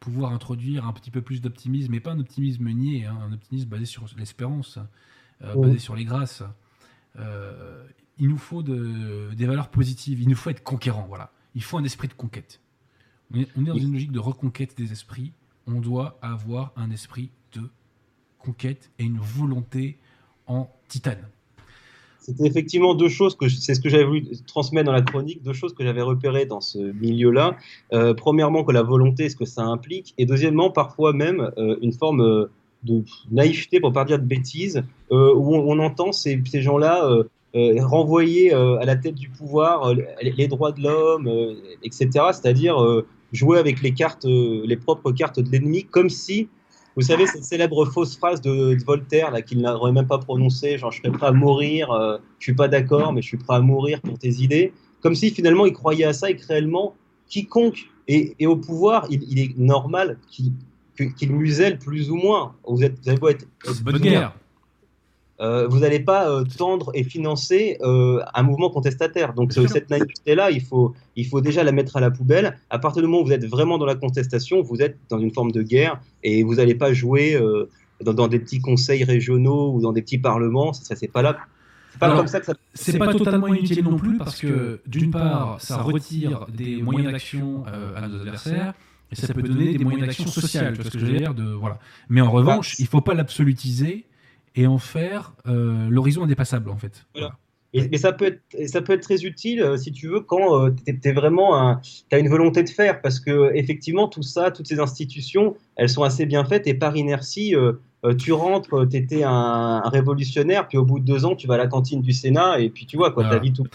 pouvoir 0.00 0.32
introduire 0.32 0.86
un 0.86 0.92
petit 0.92 1.10
peu 1.10 1.22
plus 1.22 1.40
d'optimisme, 1.40 1.90
mais 1.92 2.00
pas 2.00 2.12
un 2.12 2.18
optimisme 2.20 2.68
niais, 2.70 3.06
hein, 3.06 3.16
un 3.26 3.32
optimisme 3.32 3.68
basé 3.68 3.86
sur 3.86 4.04
l'espérance, 4.18 4.78
Oui. 5.54 5.68
basé 5.68 5.78
sur 5.78 5.96
les 5.96 6.04
grâces. 6.04 6.42
Il 8.18 8.28
nous 8.28 8.38
faut 8.38 8.62
de- 8.62 9.30
des 9.34 9.46
valeurs 9.46 9.68
positives. 9.70 10.20
Il 10.20 10.28
nous 10.28 10.36
faut 10.36 10.50
être 10.50 10.62
conquérant. 10.62 11.06
Voilà. 11.08 11.30
Il 11.54 11.62
faut 11.62 11.78
un 11.78 11.84
esprit 11.84 12.08
de 12.08 12.14
conquête. 12.14 12.60
On 13.32 13.40
est, 13.40 13.48
on 13.56 13.62
est 13.62 13.68
dans 13.68 13.76
une 13.76 13.92
logique 13.92 14.12
de 14.12 14.18
reconquête 14.18 14.76
des 14.76 14.92
esprits. 14.92 15.32
On 15.66 15.80
doit 15.80 16.18
avoir 16.20 16.72
un 16.76 16.90
esprit 16.90 17.30
de 17.52 17.62
conquête 18.38 18.90
et 18.98 19.04
une 19.04 19.18
volonté 19.18 19.98
en 20.46 20.68
titane. 20.88 21.26
C'était 22.20 22.46
effectivement 22.46 22.94
deux 22.94 23.10
choses 23.10 23.36
que 23.36 23.48
c'est 23.48 23.74
ce 23.74 23.80
que 23.80 23.90
j'avais 23.90 24.04
voulu 24.04 24.26
transmettre 24.46 24.86
dans 24.86 24.92
la 24.92 25.02
chronique, 25.02 25.42
deux 25.42 25.52
choses 25.52 25.74
que 25.74 25.84
j'avais 25.84 26.00
repérées 26.00 26.46
dans 26.46 26.62
ce 26.62 26.78
milieu-là. 26.78 27.56
Euh, 27.92 28.14
premièrement, 28.14 28.64
que 28.64 28.72
la 28.72 28.82
volonté, 28.82 29.28
ce 29.28 29.36
que 29.36 29.44
ça 29.44 29.62
implique, 29.62 30.14
et 30.16 30.24
deuxièmement, 30.24 30.70
parfois 30.70 31.12
même 31.12 31.50
euh, 31.58 31.76
une 31.82 31.92
forme 31.92 32.22
euh, 32.22 32.50
de 32.82 33.04
naïveté, 33.30 33.78
pour 33.78 33.92
pas 33.92 34.06
dire 34.06 34.18
de 34.18 34.24
bêtise, 34.24 34.84
où 35.10 35.16
on, 35.54 35.70
on 35.70 35.78
entend 35.80 36.12
ces, 36.12 36.42
ces 36.46 36.62
gens-là 36.62 37.08
renvoyer 37.54 38.52
euh, 38.52 38.78
à 38.78 38.84
la 38.84 38.96
tête 38.96 39.14
du 39.14 39.28
pouvoir 39.28 39.90
euh, 39.90 39.94
les, 40.22 40.48
droits 40.48 40.72
de 40.72 40.82
l'homme, 40.82 41.28
euh, 41.28 41.54
etc. 41.82 42.08
C'est-à-dire 42.32 42.82
euh, 42.82 43.06
jouer 43.32 43.58
avec 43.58 43.82
les 43.82 43.92
cartes, 43.92 44.24
euh, 44.24 44.62
les 44.64 44.76
propres 44.76 45.12
cartes 45.12 45.40
de 45.40 45.50
l'ennemi, 45.50 45.84
comme 45.84 46.10
si 46.10 46.48
vous 46.96 47.02
savez, 47.02 47.26
cette 47.26 47.42
célèbre 47.42 47.84
fausse 47.86 48.16
phrase 48.16 48.40
de, 48.40 48.76
Voltaire, 48.84 49.32
là, 49.32 49.42
qu'il 49.42 49.60
n'aurait 49.60 49.90
même 49.90 50.06
pas 50.06 50.18
prononcée, 50.18 50.78
genre 50.78 50.92
je 50.92 50.98
serais 50.98 51.10
prêt 51.10 51.26
à 51.26 51.32
mourir, 51.32 51.90
euh, 51.90 52.18
je 52.38 52.44
suis 52.44 52.54
pas 52.54 52.68
d'accord, 52.68 53.12
mais 53.12 53.20
je 53.20 53.26
suis 53.26 53.36
prêt 53.36 53.56
à 53.56 53.60
mourir 53.60 54.00
pour 54.00 54.16
tes 54.18 54.30
idées. 54.40 54.72
Comme 55.00 55.14
si 55.14 55.30
finalement 55.30 55.66
il 55.66 55.72
croyait 55.72 56.04
à 56.04 56.12
ça 56.12 56.30
et 56.30 56.36
que 56.36 56.46
réellement, 56.46 56.94
quiconque 57.28 57.86
est, 58.06 58.46
au 58.46 58.56
pouvoir, 58.56 59.06
il, 59.10 59.38
est 59.38 59.58
normal 59.58 60.18
qu'il 60.30 60.52
qu'il 61.18 61.32
muselle 61.32 61.78
plus 61.78 62.10
ou 62.10 62.14
moins. 62.14 62.54
Vous, 62.68 62.84
êtes, 62.84 62.96
vous 63.02 63.08
avez 63.08 63.18
beau 63.18 63.28
être. 63.28 63.46
Bonne 63.82 63.98
guerre. 63.98 64.32
Euh, 65.40 65.66
vous 65.66 65.80
n'allez 65.80 65.98
pas 66.00 66.30
euh, 66.30 66.44
tendre 66.44 66.92
et 66.94 67.02
financer 67.02 67.76
euh, 67.82 68.20
un 68.34 68.42
mouvement 68.44 68.70
contestataire. 68.70 69.34
Donc 69.34 69.56
euh, 69.58 69.66
cette 69.66 69.90
naïveté-là, 69.90 70.50
il 70.52 70.60
faut, 70.62 70.94
il 71.16 71.26
faut 71.26 71.40
déjà 71.40 71.64
la 71.64 71.72
mettre 71.72 71.96
à 71.96 72.00
la 72.00 72.10
poubelle. 72.12 72.56
À 72.70 72.78
partir 72.78 73.02
du 73.02 73.08
moment 73.08 73.22
où 73.22 73.26
vous 73.26 73.32
êtes 73.32 73.44
vraiment 73.44 73.76
dans 73.76 73.86
la 73.86 73.96
contestation, 73.96 74.62
vous 74.62 74.80
êtes 74.80 74.96
dans 75.08 75.18
une 75.18 75.32
forme 75.32 75.50
de 75.50 75.62
guerre 75.62 76.00
et 76.22 76.44
vous 76.44 76.54
n'allez 76.56 76.76
pas 76.76 76.92
jouer 76.92 77.34
euh, 77.34 77.68
dans, 78.00 78.14
dans 78.14 78.28
des 78.28 78.38
petits 78.38 78.60
conseils 78.60 79.02
régionaux 79.02 79.72
ou 79.72 79.80
dans 79.80 79.92
des 79.92 80.02
petits 80.02 80.18
parlements. 80.18 80.72
Ça, 80.72 80.94
c'est 80.94 81.08
pas 81.08 81.22
là. 81.22 81.36
C'est 81.90 81.98
pas 81.98 82.06
Alors, 82.06 82.18
comme 82.18 82.28
ça 82.28 82.40
que 82.40 82.46
ça. 82.46 82.54
C'est 82.72 82.98
pas 82.98 83.12
totalement 83.12 83.48
inutile 83.48 83.84
non 83.84 83.96
plus 83.96 84.16
parce 84.18 84.38
que 84.38 84.80
d'une 84.86 85.10
part, 85.10 85.60
ça 85.60 85.82
retire 85.82 86.46
des 86.52 86.82
moyens 86.82 87.10
d'action 87.12 87.64
euh, 87.66 87.96
à 87.96 88.06
nos 88.06 88.18
adversaires 88.18 88.74
et 89.10 89.16
ça 89.16 89.34
peut 89.34 89.42
donner 89.42 89.76
des 89.76 89.84
moyens 89.84 90.06
d'action 90.06 90.26
sociale. 90.28 90.74
Tu 90.74 90.82
vois 90.82 90.90
ce 90.90 90.90
que 90.90 90.98
je 90.98 91.06
veux 91.06 91.18
dire 91.18 91.34
de, 91.34 91.44
voilà. 91.44 91.78
Mais 92.08 92.20
en 92.20 92.30
revanche, 92.30 92.76
il 92.78 92.86
faut 92.86 93.00
pas 93.00 93.14
l'absolutiser 93.14 94.06
et 94.54 94.66
en 94.66 94.78
faire 94.78 95.34
euh, 95.46 95.88
l'horizon 95.88 96.24
indépassable 96.24 96.70
en 96.70 96.76
fait. 96.76 97.06
Voilà. 97.14 97.36
Et, 97.74 97.98
ça 97.98 98.12
peut 98.12 98.26
être, 98.26 98.68
ça 98.68 98.82
peut 98.82 98.92
être 98.92 99.02
très 99.02 99.24
utile 99.24 99.60
euh, 99.60 99.76
si 99.76 99.90
tu 99.90 100.06
veux 100.06 100.20
quand 100.20 100.70
tu 100.70 100.96
es, 101.02 101.12
vraiment 101.12 101.60
un, 101.60 101.80
as 102.12 102.18
une 102.18 102.28
volonté 102.28 102.62
de 102.62 102.68
faire 102.68 103.00
parce 103.00 103.18
que 103.18 103.52
effectivement 103.54 104.06
tout 104.06 104.22
ça, 104.22 104.52
toutes 104.52 104.68
ces 104.68 104.78
institutions, 104.78 105.56
elles 105.74 105.88
sont 105.88 106.04
assez 106.04 106.24
bien 106.24 106.44
faites 106.44 106.68
et 106.68 106.74
par 106.74 106.96
inertie, 106.96 107.56
euh, 107.56 107.72
euh, 108.04 108.14
tu 108.14 108.32
rentres, 108.32 108.88
tu 108.88 108.96
étais 108.96 109.24
un, 109.24 109.30
un, 109.84 109.88
révolutionnaire, 109.88 110.68
puis 110.68 110.78
au 110.78 110.84
bout 110.84 111.00
de 111.00 111.04
deux 111.04 111.24
ans, 111.24 111.34
tu 111.34 111.48
vas 111.48 111.54
à 111.54 111.58
la 111.58 111.66
cantine 111.66 112.00
du 112.00 112.12
Sénat 112.12 112.60
et 112.60 112.70
puis 112.70 112.86
tu 112.86 112.96
vois 112.96 113.10
quoi, 113.10 113.24
Voilà. 113.24 113.38
ta 113.38 113.42
vie 113.42 113.52
tout. 113.52 113.66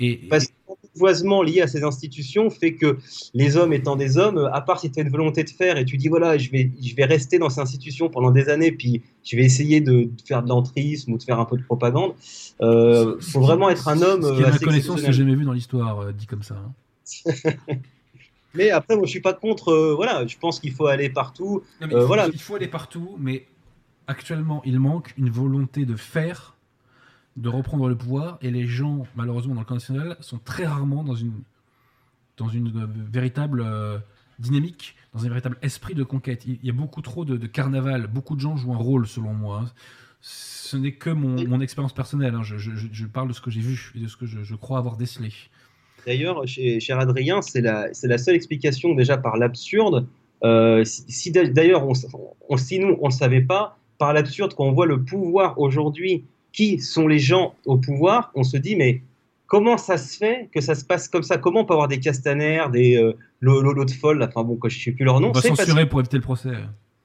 Et, 0.00 0.16
Parce 0.28 0.48
l'apprivoisement 0.94 1.42
lié 1.42 1.60
à 1.60 1.66
ces 1.66 1.82
institutions 1.82 2.50
fait 2.50 2.74
que 2.74 2.98
les 3.34 3.56
hommes 3.56 3.72
étant 3.72 3.96
des 3.96 4.16
hommes, 4.16 4.48
à 4.52 4.60
part 4.60 4.78
si 4.80 4.90
tu 4.90 5.00
as 5.00 5.02
une 5.02 5.10
volonté 5.10 5.42
de 5.44 5.50
faire 5.50 5.76
et 5.76 5.84
tu 5.84 5.96
dis 5.96 6.08
voilà, 6.08 6.38
je 6.38 6.50
vais, 6.50 6.70
je 6.80 6.94
vais 6.94 7.04
rester 7.04 7.38
dans 7.38 7.50
ces 7.50 7.60
institutions 7.60 8.08
pendant 8.08 8.30
des 8.30 8.48
années, 8.48 8.70
puis 8.72 9.02
je 9.24 9.36
vais 9.36 9.44
essayer 9.44 9.80
de, 9.80 10.04
de 10.04 10.10
faire 10.24 10.42
de 10.42 10.48
l'entrisme 10.48 11.12
ou 11.12 11.18
de 11.18 11.22
faire 11.22 11.40
un 11.40 11.44
peu 11.44 11.56
de 11.56 11.62
propagande, 11.64 12.14
euh, 12.60 13.16
faut 13.20 13.40
vraiment 13.40 13.70
être 13.70 13.88
un 13.88 14.00
homme. 14.02 14.22
Ce 14.22 14.32
qui 14.34 14.42
est 14.42 14.44
euh, 14.44 14.50
ma 14.50 14.58
connaissance 14.58 15.00
que 15.00 15.06
j'ai 15.06 15.12
jamais 15.12 15.34
vu 15.34 15.44
dans 15.44 15.52
l'histoire 15.52 16.00
euh, 16.00 16.12
dit 16.12 16.26
comme 16.26 16.42
ça. 16.42 16.54
hein. 16.54 17.32
Mais 18.56 18.70
après, 18.70 18.94
moi, 18.94 19.04
je 19.06 19.10
suis 19.10 19.20
pas 19.20 19.32
contre. 19.34 19.70
euh, 19.70 19.94
voilà, 19.96 20.24
je 20.28 20.36
pense 20.38 20.60
qu'il 20.60 20.70
faut 20.72 20.86
aller 20.86 21.08
partout. 21.10 21.64
Non, 21.80 21.88
mais 21.88 21.94
Euh, 21.94 21.98
il, 21.98 22.00
faut, 22.02 22.06
voilà. 22.06 22.28
il 22.32 22.40
faut 22.40 22.54
aller 22.54 22.68
partout, 22.68 23.16
mais 23.18 23.46
actuellement, 24.06 24.62
il 24.64 24.78
manque 24.78 25.12
une 25.18 25.28
volonté 25.28 25.84
de 25.86 25.96
faire, 25.96 26.53
de 27.36 27.48
reprendre 27.48 27.88
le 27.88 27.96
pouvoir, 27.96 28.38
et 28.42 28.50
les 28.50 28.66
gens, 28.66 29.06
malheureusement, 29.16 29.54
dans 29.54 29.60
le 29.60 29.66
camp 29.66 29.74
national, 29.74 30.16
sont 30.20 30.38
très 30.38 30.66
rarement 30.66 31.02
dans 31.02 31.16
une, 31.16 31.32
dans 32.36 32.48
une 32.48 32.68
euh, 32.68 32.86
véritable 33.12 33.62
euh, 33.64 33.98
dynamique, 34.38 34.94
dans 35.12 35.24
un 35.24 35.28
véritable 35.28 35.56
esprit 35.62 35.94
de 35.94 36.04
conquête. 36.04 36.44
Il, 36.46 36.58
y 36.64 36.70
a 36.70 36.72
beaucoup 36.72 37.02
trop 37.02 37.24
de, 37.24 37.36
de 37.36 37.46
carnaval, 37.46 38.06
beaucoup 38.06 38.36
de 38.36 38.40
gens 38.40 38.56
jouent 38.56 38.74
un 38.74 38.78
rôle, 38.78 39.06
selon 39.06 39.32
moi. 39.34 39.64
Ce 40.20 40.76
n'est 40.76 40.92
que 40.92 41.10
mon, 41.10 41.46
mon 41.46 41.60
expérience 41.60 41.92
personnelle, 41.92 42.34
hein. 42.34 42.42
je, 42.42 42.56
je- 42.56 42.74
je- 42.74 42.88
je 42.92 43.06
parle 43.06 43.28
de 43.28 43.32
ce 43.34 43.40
que 43.40 43.50
j'ai 43.50 43.60
vu 43.60 43.92
et 43.94 44.00
de 44.00 44.08
ce 44.08 44.16
que 44.16 44.26
je, 44.26 44.42
je 44.42 44.54
crois 44.54 44.78
avoir 44.78 44.96
décelé. 44.96 45.32
D'ailleurs, 46.06 46.46
cher 46.46 46.98
Adrien, 46.98 47.42
c'est 47.42 47.60
la, 47.60 47.88
la 48.02 48.18
seule 48.18 48.34
explication 48.34 48.94
déjà 48.94 49.16
par 49.18 49.36
l'absurde. 49.36 50.06
Euh, 50.44 50.84
si 50.84 51.04
si 51.08 51.30
d'a- 51.32 51.46
d'ailleurs, 51.48 51.86
on, 51.86 51.92
s- 51.92 52.06
on- 52.48 52.56
si 52.56 52.78
nous, 52.78 52.96
on 53.00 53.06
ne 53.08 53.12
savait 53.12 53.40
pas, 53.40 53.78
par 53.98 54.12
l'absurde, 54.12 54.54
quand 54.54 54.64
on 54.64 54.72
voit 54.72 54.86
le 54.86 55.02
pouvoir 55.02 55.58
aujourd'hui, 55.58 56.24
qui 56.54 56.78
sont 56.78 57.06
les 57.06 57.18
gens 57.18 57.54
au 57.66 57.76
pouvoir, 57.76 58.30
on 58.34 58.44
se 58.44 58.56
dit, 58.56 58.76
mais 58.76 59.02
comment 59.46 59.76
ça 59.76 59.98
se 59.98 60.16
fait 60.16 60.48
que 60.54 60.60
ça 60.62 60.74
se 60.74 60.84
passe 60.86 61.08
comme 61.08 61.24
ça? 61.24 61.36
Comment 61.36 61.60
on 61.60 61.64
peut 61.66 61.74
avoir 61.74 61.88
des 61.88 61.98
Castaner, 62.00 62.64
des 62.72 62.96
euh, 62.96 63.12
Lolo 63.40 63.84
de 63.84 63.90
Folle, 63.90 64.22
enfin 64.22 64.42
bon, 64.44 64.58
je 64.64 64.74
ne 64.78 64.80
sais 64.80 64.92
plus 64.92 65.04
leur 65.04 65.20
nom 65.20 65.28
on 65.28 65.32
va 65.32 65.42
parce- 65.42 65.56
censurer 65.58 65.86
pour 65.88 66.00
éviter 66.00 66.16
le 66.16 66.22
procès. 66.22 66.50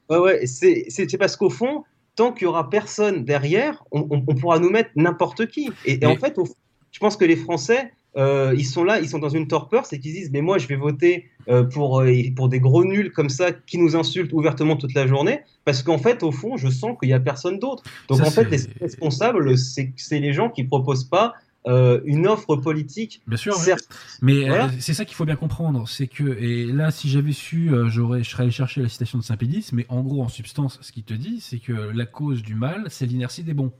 Ouais, 0.10 0.18
ouais, 0.20 0.46
c'est 0.46 1.18
parce 1.18 1.36
qu'au 1.36 1.50
fond, 1.50 1.84
tant 2.16 2.32
qu'il 2.32 2.44
y 2.44 2.48
aura 2.48 2.70
personne 2.70 3.26
derrière, 3.26 3.84
on, 3.92 4.02
on- 4.10 4.24
on 4.28 4.36
pourra 4.36 4.60
nous 4.60 4.70
mettre 4.70 4.92
n'importe 4.96 5.48
qui. 5.48 5.70
Et, 5.86 5.94
et 5.94 5.98
Mais- 5.98 6.06
en 6.06 6.16
fait, 6.16 6.38
au 6.38 6.46
fond, 6.46 6.54
je 6.92 7.00
pense 7.00 7.18
que 7.18 7.26
les 7.26 7.36
Français, 7.36 7.92
euh, 8.18 8.54
ils 8.58 8.66
sont 8.66 8.84
là, 8.84 9.00
ils 9.00 9.10
sont 9.10 9.20
dans 9.20 9.30
une 9.30 9.48
torpeur, 9.48 9.86
c'est 9.86 10.00
qu'ils 10.00 10.14
disent, 10.14 10.32
mais 10.32 10.42
moi, 10.42 10.58
je 10.58 10.68
vais 10.68 10.76
voter 10.76 11.30
euh, 11.48 11.64
pour, 11.64 12.02
euh, 12.02 12.12
pour 12.36 12.50
des 12.50 12.60
gros 12.60 12.84
nuls 12.84 13.12
comme 13.12 13.30
ça 13.30 13.52
qui 13.52 13.78
nous 13.78 13.96
insultent 13.96 14.34
ouvertement 14.34 14.76
toute 14.76 14.94
la 14.94 15.08
journée, 15.08 15.42
parce 15.66 15.84
qu'en 15.84 15.98
fait, 15.98 16.24
au 16.24 16.32
fond, 16.32 16.58
je 16.58 16.70
sens 16.70 16.98
qu'il 17.00 17.10
n'y 17.10 17.14
a 17.14 17.20
personne 17.20 17.60
d'autre. 17.60 17.84
Donc 18.08 18.20
Ça, 18.20 18.28
en 18.28 18.32
fait, 18.32 18.50
les 18.50 18.60
responsables, 18.82 19.58
c'est 19.58 20.20
les 20.20 20.34
gens 20.34 20.50
qui 20.50 20.64
proposent 20.64 21.04
pas 21.06 21.36
euh, 21.68 22.00
une 22.06 22.26
offre 22.26 22.56
politique. 22.56 23.22
Bien 23.28 23.38
sûr, 23.38 23.54
certes, 23.56 23.90
Mais 24.22 24.48
Voilà. 24.48 24.68
euh, 24.68 24.70
c'est 24.80 24.94
ça 24.94 25.04
qu'il 25.04 25.16
faut 25.16 25.26
bien 25.26 25.36
comprendre, 25.36 25.88
c'est 25.90 26.08
que 26.08 26.38
et 26.40 26.66
là 26.66 26.90
si 26.90 27.10
j'avais 27.10 27.34
su, 27.34 27.70
euh, 27.74 27.90
j'aurais, 27.90 28.24
je 28.24 28.30
serais 28.30 28.44
allé 28.44 28.52
chercher 28.52 28.82
la 28.82 28.88
citation 28.88 29.20
de 29.20 29.24
Saint-Pédis, 29.24 29.72
mais 29.74 29.86
en 29.90 30.02
gros 30.02 30.24
en 30.24 30.30
substance, 30.30 30.80
ce 30.82 30.94
qu'il 30.94 31.04
te 31.04 31.14
dit, 31.14 31.42
c'est 31.42 31.60
que 31.60 31.74
la 31.74 32.06
cause 32.06 32.44
du 32.44 32.56
mal, 32.56 32.86
c'est 32.90 33.06
l'inertie 33.06 33.44
des 33.44 33.54
bons. 33.54 33.74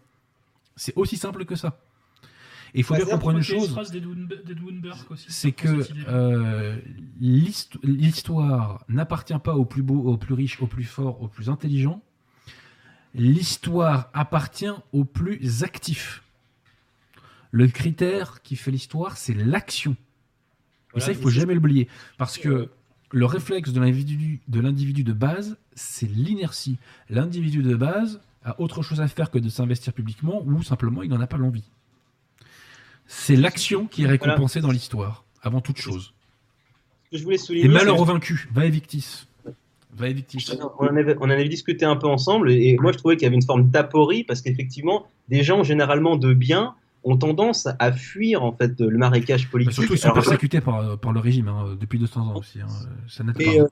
C'est 0.76 0.94
aussi 0.98 1.16
simple 1.16 1.46
que 1.46 1.56
ça. 1.56 1.80
Et 2.76 2.80
il 2.80 2.84
faut 2.84 2.94
Bah, 2.94 3.00
bien 3.00 3.08
comprendre 3.14 3.38
une 3.38 3.44
chose, 3.44 3.76
c'est 5.28 5.52
que 5.52 5.68
euh, 6.08 6.78
l'hist- 7.20 7.78
l'histoire 7.84 8.86
n'appartient 8.90 9.38
pas 9.44 9.56
aux 9.56 9.66
plus 9.66 9.82
beaux, 9.82 10.02
aux 10.04 10.18
plus 10.18 10.34
riches, 10.36 10.62
aux 10.62 10.68
plus 10.68 10.84
forts, 10.84 11.22
aux 11.22 11.28
plus 11.28 11.50
intelligents. 11.50 12.02
L'histoire 13.16 14.10
appartient 14.14 14.70
aux 14.94 15.04
plus 15.04 15.64
actifs. 15.64 16.24
Le 17.52 17.68
critère 17.68 18.42
qui 18.44 18.56
fait 18.56 18.70
l'histoire, 18.72 19.18
c'est 19.18 19.34
l'action. 19.34 19.92
Et 19.94 19.96
Voilà, 20.94 21.06
ça, 21.08 21.12
il 21.12 21.18
faut 21.18 21.30
jamais 21.32 21.56
l'oublier. 21.56 21.88
Parce 22.20 22.38
que 22.38 22.70
le 23.12 23.26
réflexe 23.26 23.72
de 23.74 23.80
l'individu, 23.80 24.42
de 24.48 24.60
l'individu 24.60 25.04
de 25.04 25.14
base, 25.14 25.58
c'est 25.74 26.06
l'inertie. 26.08 26.78
L'individu 27.10 27.64
de 27.64 27.76
base 27.76 28.22
a 28.44 28.60
autre 28.62 28.84
chose 28.84 29.02
à 29.02 29.08
faire 29.08 29.32
que 29.32 29.40
de 29.40 29.50
s'investir 29.50 29.92
publiquement 29.94 30.44
ou 30.46 30.62
simplement 30.62 31.02
il 31.02 31.10
n'en 31.10 31.20
a 31.20 31.28
pas 31.28 31.38
l'envie. 31.38 31.64
C'est 33.12 33.36
l'action 33.36 33.88
qui 33.88 34.04
est 34.04 34.08
récompensée 34.08 34.62
dans 34.62 34.70
l'histoire, 34.70 35.24
avant 35.42 35.62
toute 35.62 35.80
chose. 35.80 36.14
Ce 37.06 37.10
que 37.12 37.18
je 37.18 37.24
voulais 37.24 37.38
souligner. 37.40 37.66
Et 37.66 37.70
malheur 37.70 38.04
vaincus, 38.06 38.48
va 38.54 38.68
evictis. 38.68 39.26
Va 39.96 40.08
evictis. 40.10 40.48
On 40.80 40.86
en, 40.86 40.96
avait, 40.96 41.16
on 41.20 41.24
en 41.24 41.30
avait 41.32 41.50
discuté 41.50 41.86
un 41.86 41.96
peu 41.96 42.06
ensemble 42.08 42.52
et 42.52 42.78
moi 42.80 42.92
je 42.92 43.00
trouvais 43.00 43.16
qu'il 43.16 43.24
y 43.24 43.26
avait 43.26 43.36
une 43.36 43.42
forme 43.44 43.68
d'aporie 43.70 44.24
parce 44.24 44.42
qu'effectivement 44.42 45.08
des 45.28 45.42
gens 45.44 45.64
généralement 45.64 46.18
de 46.18 46.34
bien 46.36 46.76
ont 47.04 47.18
tendance 47.18 47.68
à 47.80 47.92
fuir 47.92 48.44
en 48.44 48.52
fait 48.52 48.80
le 48.80 48.96
marécage 48.98 49.46
Bah, 49.46 49.52
politique. 49.54 49.74
surtout, 49.74 49.94
ils 49.94 49.98
sont 49.98 50.10
Alors, 50.12 50.24
persécutés 50.24 50.62
par, 50.62 51.00
par 51.00 51.12
le 51.12 51.20
régime 51.20 51.48
hein, 51.48 51.76
depuis 51.82 51.98
200 51.98 52.22
ans 52.28 52.38
aussi. 52.38 52.62
hein. 52.62 52.68
Ça 53.08 53.24
pas. 53.24 53.32
euh, 53.42 53.68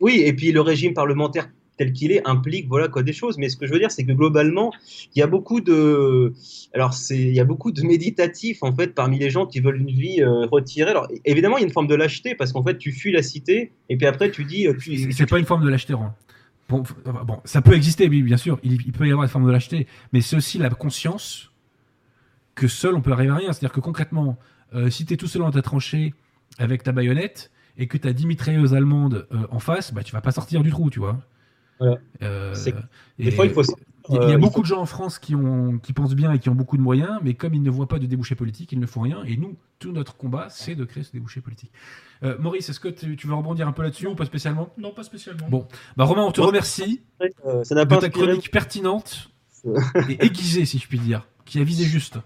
oui, 0.00 0.22
et 0.24 0.32
puis 0.32 0.50
le 0.50 0.60
régime 0.60 0.92
parlementaire 0.94 1.48
tel 1.78 1.92
qu'il 1.94 2.12
est 2.12 2.20
implique 2.28 2.68
voilà 2.68 2.88
quoi 2.88 3.02
des 3.02 3.14
choses. 3.14 3.38
Mais 3.38 3.48
ce 3.48 3.56
que 3.56 3.66
je 3.66 3.72
veux 3.72 3.78
dire, 3.78 3.90
c'est 3.90 4.04
que 4.04 4.12
globalement, 4.12 4.70
il 5.14 5.18
y 5.18 5.22
a 5.22 5.26
beaucoup 5.26 5.62
de, 5.62 6.34
alors 6.74 6.92
c'est, 6.92 7.16
il 7.18 7.32
y 7.34 7.40
a 7.40 7.44
beaucoup 7.44 7.72
de 7.72 7.82
méditatifs 7.82 8.62
en 8.62 8.74
fait 8.74 8.94
parmi 8.94 9.18
les 9.18 9.30
gens 9.30 9.46
qui 9.46 9.60
veulent 9.60 9.80
une 9.80 9.90
vie 9.90 10.20
euh, 10.20 10.44
retirée. 10.46 10.90
Alors 10.90 11.08
évidemment, 11.24 11.56
il 11.56 11.60
y 11.60 11.64
a 11.64 11.66
une 11.66 11.72
forme 11.72 11.86
de 11.86 11.94
lâcheté 11.94 12.34
parce 12.34 12.52
qu'en 12.52 12.62
fait, 12.62 12.76
tu 12.76 12.92
fuis 12.92 13.12
la 13.12 13.22
cité 13.22 13.72
et 13.88 13.96
puis 13.96 14.06
après 14.06 14.30
tu 14.30 14.44
dis, 14.44 14.66
euh, 14.66 14.74
tu- 14.78 15.10
C'est- 15.12 15.26
pas 15.26 15.38
une 15.38 15.46
forme 15.46 15.64
de 15.64 15.70
lâcheté, 15.70 15.94
Roland. 15.94 16.14
Bon, 16.68 16.82
ça 17.46 17.62
peut 17.62 17.72
exister, 17.72 18.08
oui, 18.08 18.22
bien 18.22 18.36
sûr. 18.36 18.58
Il, 18.62 18.74
il 18.84 18.92
peut 18.92 19.06
y 19.06 19.10
avoir 19.10 19.22
une 19.24 19.30
forme 19.30 19.46
de 19.46 19.50
lâcheté, 19.52 19.86
mais 20.12 20.20
c'est 20.20 20.36
aussi 20.36 20.58
la 20.58 20.68
conscience 20.68 21.50
que 22.54 22.68
seul 22.68 22.94
on 22.94 23.00
peut 23.00 23.12
arriver 23.12 23.30
à 23.32 23.36
rien. 23.36 23.52
C'est-à-dire 23.52 23.72
que 23.72 23.80
concrètement, 23.80 24.36
euh, 24.74 24.90
si 24.90 25.06
tu 25.06 25.14
es 25.14 25.16
tout 25.16 25.28
seul 25.28 25.42
dans 25.42 25.50
ta 25.50 25.62
tranchée 25.62 26.12
avec 26.58 26.82
ta 26.82 26.92
baïonnette 26.92 27.50
et 27.78 27.86
que 27.86 27.96
tu 27.96 28.06
as 28.08 28.12
10 28.12 28.26
mitrailleuses 28.26 28.74
allemandes 28.74 29.26
euh, 29.32 29.46
en 29.50 29.60
face, 29.60 29.94
bah, 29.94 30.02
tu 30.02 30.12
vas 30.12 30.20
pas 30.20 30.32
sortir 30.32 30.62
du 30.62 30.70
trou, 30.70 30.90
tu 30.90 30.98
vois. 30.98 31.18
Voilà. 31.78 31.98
Euh, 32.22 32.54
des 33.18 33.30
fois 33.30 33.46
il 33.46 33.52
faut 33.52 33.62
sortir 33.62 33.84
Il 34.08 34.14
y 34.14 34.18
a, 34.18 34.22
il 34.24 34.28
y 34.28 34.32
a 34.32 34.34
euh, 34.34 34.38
beaucoup 34.38 34.56
faut- 34.56 34.62
de 34.62 34.66
gens 34.66 34.80
en 34.80 34.86
France 34.86 35.18
qui, 35.18 35.34
ont, 35.34 35.78
qui 35.78 35.92
pensent 35.92 36.14
bien 36.14 36.32
et 36.32 36.38
qui 36.38 36.48
ont 36.48 36.54
beaucoup 36.54 36.76
de 36.76 36.82
moyens, 36.82 37.18
mais 37.22 37.34
comme 37.34 37.54
ils 37.54 37.62
ne 37.62 37.70
voient 37.70 37.88
pas 37.88 37.98
de 37.98 38.06
débouchés 38.06 38.34
politiques, 38.34 38.72
ils 38.72 38.80
ne 38.80 38.86
font 38.86 39.02
rien. 39.02 39.22
Et 39.24 39.36
nous, 39.36 39.56
tout 39.78 39.92
notre 39.92 40.16
combat, 40.16 40.48
c'est 40.50 40.74
de 40.74 40.84
créer 40.84 41.02
ce 41.04 41.12
débouché 41.12 41.40
politique. 41.40 41.70
Euh, 42.24 42.36
Maurice, 42.38 42.68
est-ce 42.68 42.80
que 42.80 42.88
tu, 42.88 43.16
tu 43.16 43.26
veux 43.26 43.34
rebondir 43.34 43.68
un 43.68 43.72
peu 43.72 43.82
là-dessus 43.82 44.06
ou 44.08 44.14
pas 44.14 44.24
spécialement? 44.24 44.70
Non, 44.78 44.92
pas 44.92 45.02
spécialement. 45.04 45.46
Bon. 45.48 45.68
Bah, 45.96 46.04
Romain, 46.04 46.24
on 46.24 46.32
te 46.32 46.40
remercie 46.40 47.02
ça 47.64 47.74
n'a 47.74 47.84
de 47.84 47.88
pas 47.88 47.98
ta 47.98 48.08
chronique 48.08 48.50
pertinente 48.50 49.30
et 50.08 50.24
aiguisée, 50.24 50.64
si 50.64 50.78
je 50.78 50.88
puis 50.88 50.98
dire, 50.98 51.26
qui 51.44 51.60
a 51.60 51.64
visé 51.64 51.84
juste. 51.84 52.18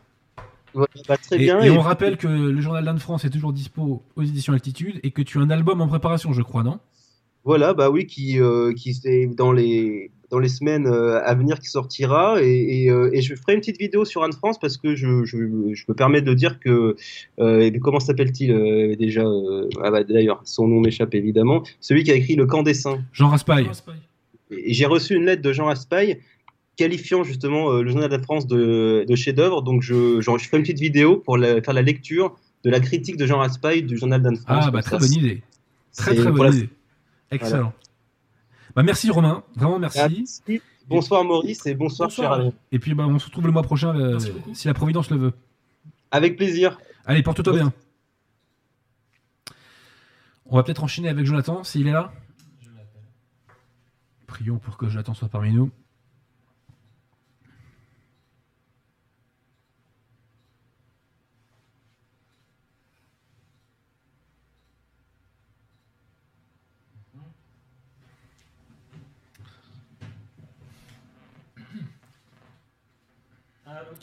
Bah, 0.74 0.86
très 1.18 1.36
Et, 1.36 1.38
bien. 1.40 1.60
et 1.60 1.66
et 1.66 1.70
on 1.70 1.80
rappelle 1.80 2.16
que 2.16 2.26
le 2.28 2.60
journal 2.62 2.82
d'Anne 2.84 2.98
France 2.98 3.26
est 3.26 3.30
toujours 3.30 3.52
dispo 3.52 4.02
aux 4.16 4.22
éditions 4.22 4.54
Altitude 4.54 5.00
et 5.02 5.10
que 5.10 5.20
tu 5.20 5.38
as 5.38 5.42
un 5.42 5.50
album 5.50 5.80
en 5.82 5.88
préparation, 5.88 6.32
je 6.32 6.40
crois, 6.42 6.62
non? 6.62 6.78
Voilà, 7.44 7.74
bah 7.74 7.90
oui, 7.90 8.06
qui, 8.06 8.40
euh, 8.40 8.72
qui 8.72 8.90
est 9.04 9.26
dans 9.26 9.50
les, 9.52 10.10
dans 10.30 10.38
les 10.38 10.48
semaines 10.48 10.86
euh, 10.86 11.20
à 11.24 11.34
venir 11.34 11.58
qui 11.58 11.66
sortira. 11.68 12.40
Et, 12.40 12.84
et, 12.84 12.90
euh, 12.90 13.10
et 13.12 13.20
je 13.20 13.34
ferai 13.34 13.54
une 13.54 13.60
petite 13.60 13.78
vidéo 13.80 14.04
sur 14.04 14.22
Anne 14.22 14.32
France 14.32 14.60
parce 14.60 14.76
que 14.76 14.94
je, 14.94 15.24
je, 15.24 15.38
je 15.74 15.84
me 15.88 15.94
permets 15.94 16.22
de 16.22 16.34
dire 16.34 16.60
que. 16.60 16.94
euh, 17.40 17.70
comment 17.82 17.98
s'appelle-t-il 17.98 18.52
euh, 18.52 18.94
déjà 18.96 19.22
euh, 19.24 19.68
ah 19.82 19.90
bah, 19.90 20.04
D'ailleurs, 20.04 20.40
son 20.44 20.68
nom 20.68 20.80
m'échappe 20.80 21.14
évidemment. 21.16 21.64
Celui 21.80 22.04
qui 22.04 22.12
a 22.12 22.14
écrit 22.14 22.36
Le 22.36 22.46
Camp 22.46 22.62
des 22.62 22.74
Saints. 22.74 23.02
Jean 23.12 23.28
Raspail. 23.28 23.66
Et 24.50 24.72
j'ai 24.72 24.86
reçu 24.86 25.16
une 25.16 25.24
lettre 25.24 25.42
de 25.42 25.52
Jean 25.52 25.64
Raspail 25.66 26.20
qualifiant 26.76 27.24
justement 27.24 27.70
euh, 27.72 27.82
le 27.82 27.90
journal 27.90 28.08
de 28.08 28.18
France 28.18 28.46
de, 28.46 29.04
de 29.08 29.14
chef-d'œuvre. 29.16 29.62
Donc 29.62 29.82
je, 29.82 30.20
je, 30.20 30.30
je 30.38 30.44
ferai 30.46 30.58
une 30.58 30.62
petite 30.62 30.78
vidéo 30.80 31.16
pour 31.16 31.36
la- 31.38 31.60
faire 31.60 31.74
la 31.74 31.82
lecture 31.82 32.36
de 32.64 32.70
la 32.70 32.78
critique 32.78 33.16
de 33.16 33.26
Jean 33.26 33.38
Raspail 33.38 33.82
du 33.82 33.96
journal 33.98 34.22
d'Anne 34.22 34.36
France. 34.36 34.64
Ah, 34.68 34.70
bah 34.70 34.80
ça, 34.82 34.90
très 34.90 34.98
bonne 35.00 35.12
idée. 35.12 35.42
Très 35.96 36.14
très 36.14 36.30
bonne 36.30 36.54
idée. 36.54 36.68
Excellent. 37.32 37.72
Bah 38.76 38.82
merci 38.82 39.10
Romain, 39.10 39.42
vraiment 39.56 39.78
merci. 39.78 39.98
Merci. 39.98 40.62
Bonsoir 40.88 41.24
Maurice 41.24 41.66
et 41.66 41.74
bonsoir, 41.74 42.08
Bonsoir. 42.08 42.40
cher. 42.42 42.52
Et 42.72 42.78
puis 42.78 42.94
bah, 42.94 43.06
on 43.06 43.18
se 43.18 43.26
retrouve 43.26 43.46
le 43.46 43.52
mois 43.52 43.62
prochain 43.62 43.94
euh, 43.96 44.18
si 44.52 44.66
la 44.68 44.74
Providence 44.74 45.10
le 45.10 45.16
veut. 45.16 45.32
Avec 46.10 46.36
plaisir. 46.36 46.78
Allez, 47.04 47.22
porte-toi 47.22 47.52
bien. 47.52 47.72
On 50.46 50.56
va 50.56 50.62
peut-être 50.62 50.84
enchaîner 50.84 51.08
avec 51.08 51.24
Jonathan, 51.24 51.64
s'il 51.64 51.86
est 51.88 51.92
là. 51.92 52.12
Prions 54.26 54.58
pour 54.58 54.76
que 54.76 54.88
Jonathan 54.88 55.14
soit 55.14 55.28
parmi 55.28 55.52
nous. 55.52 55.70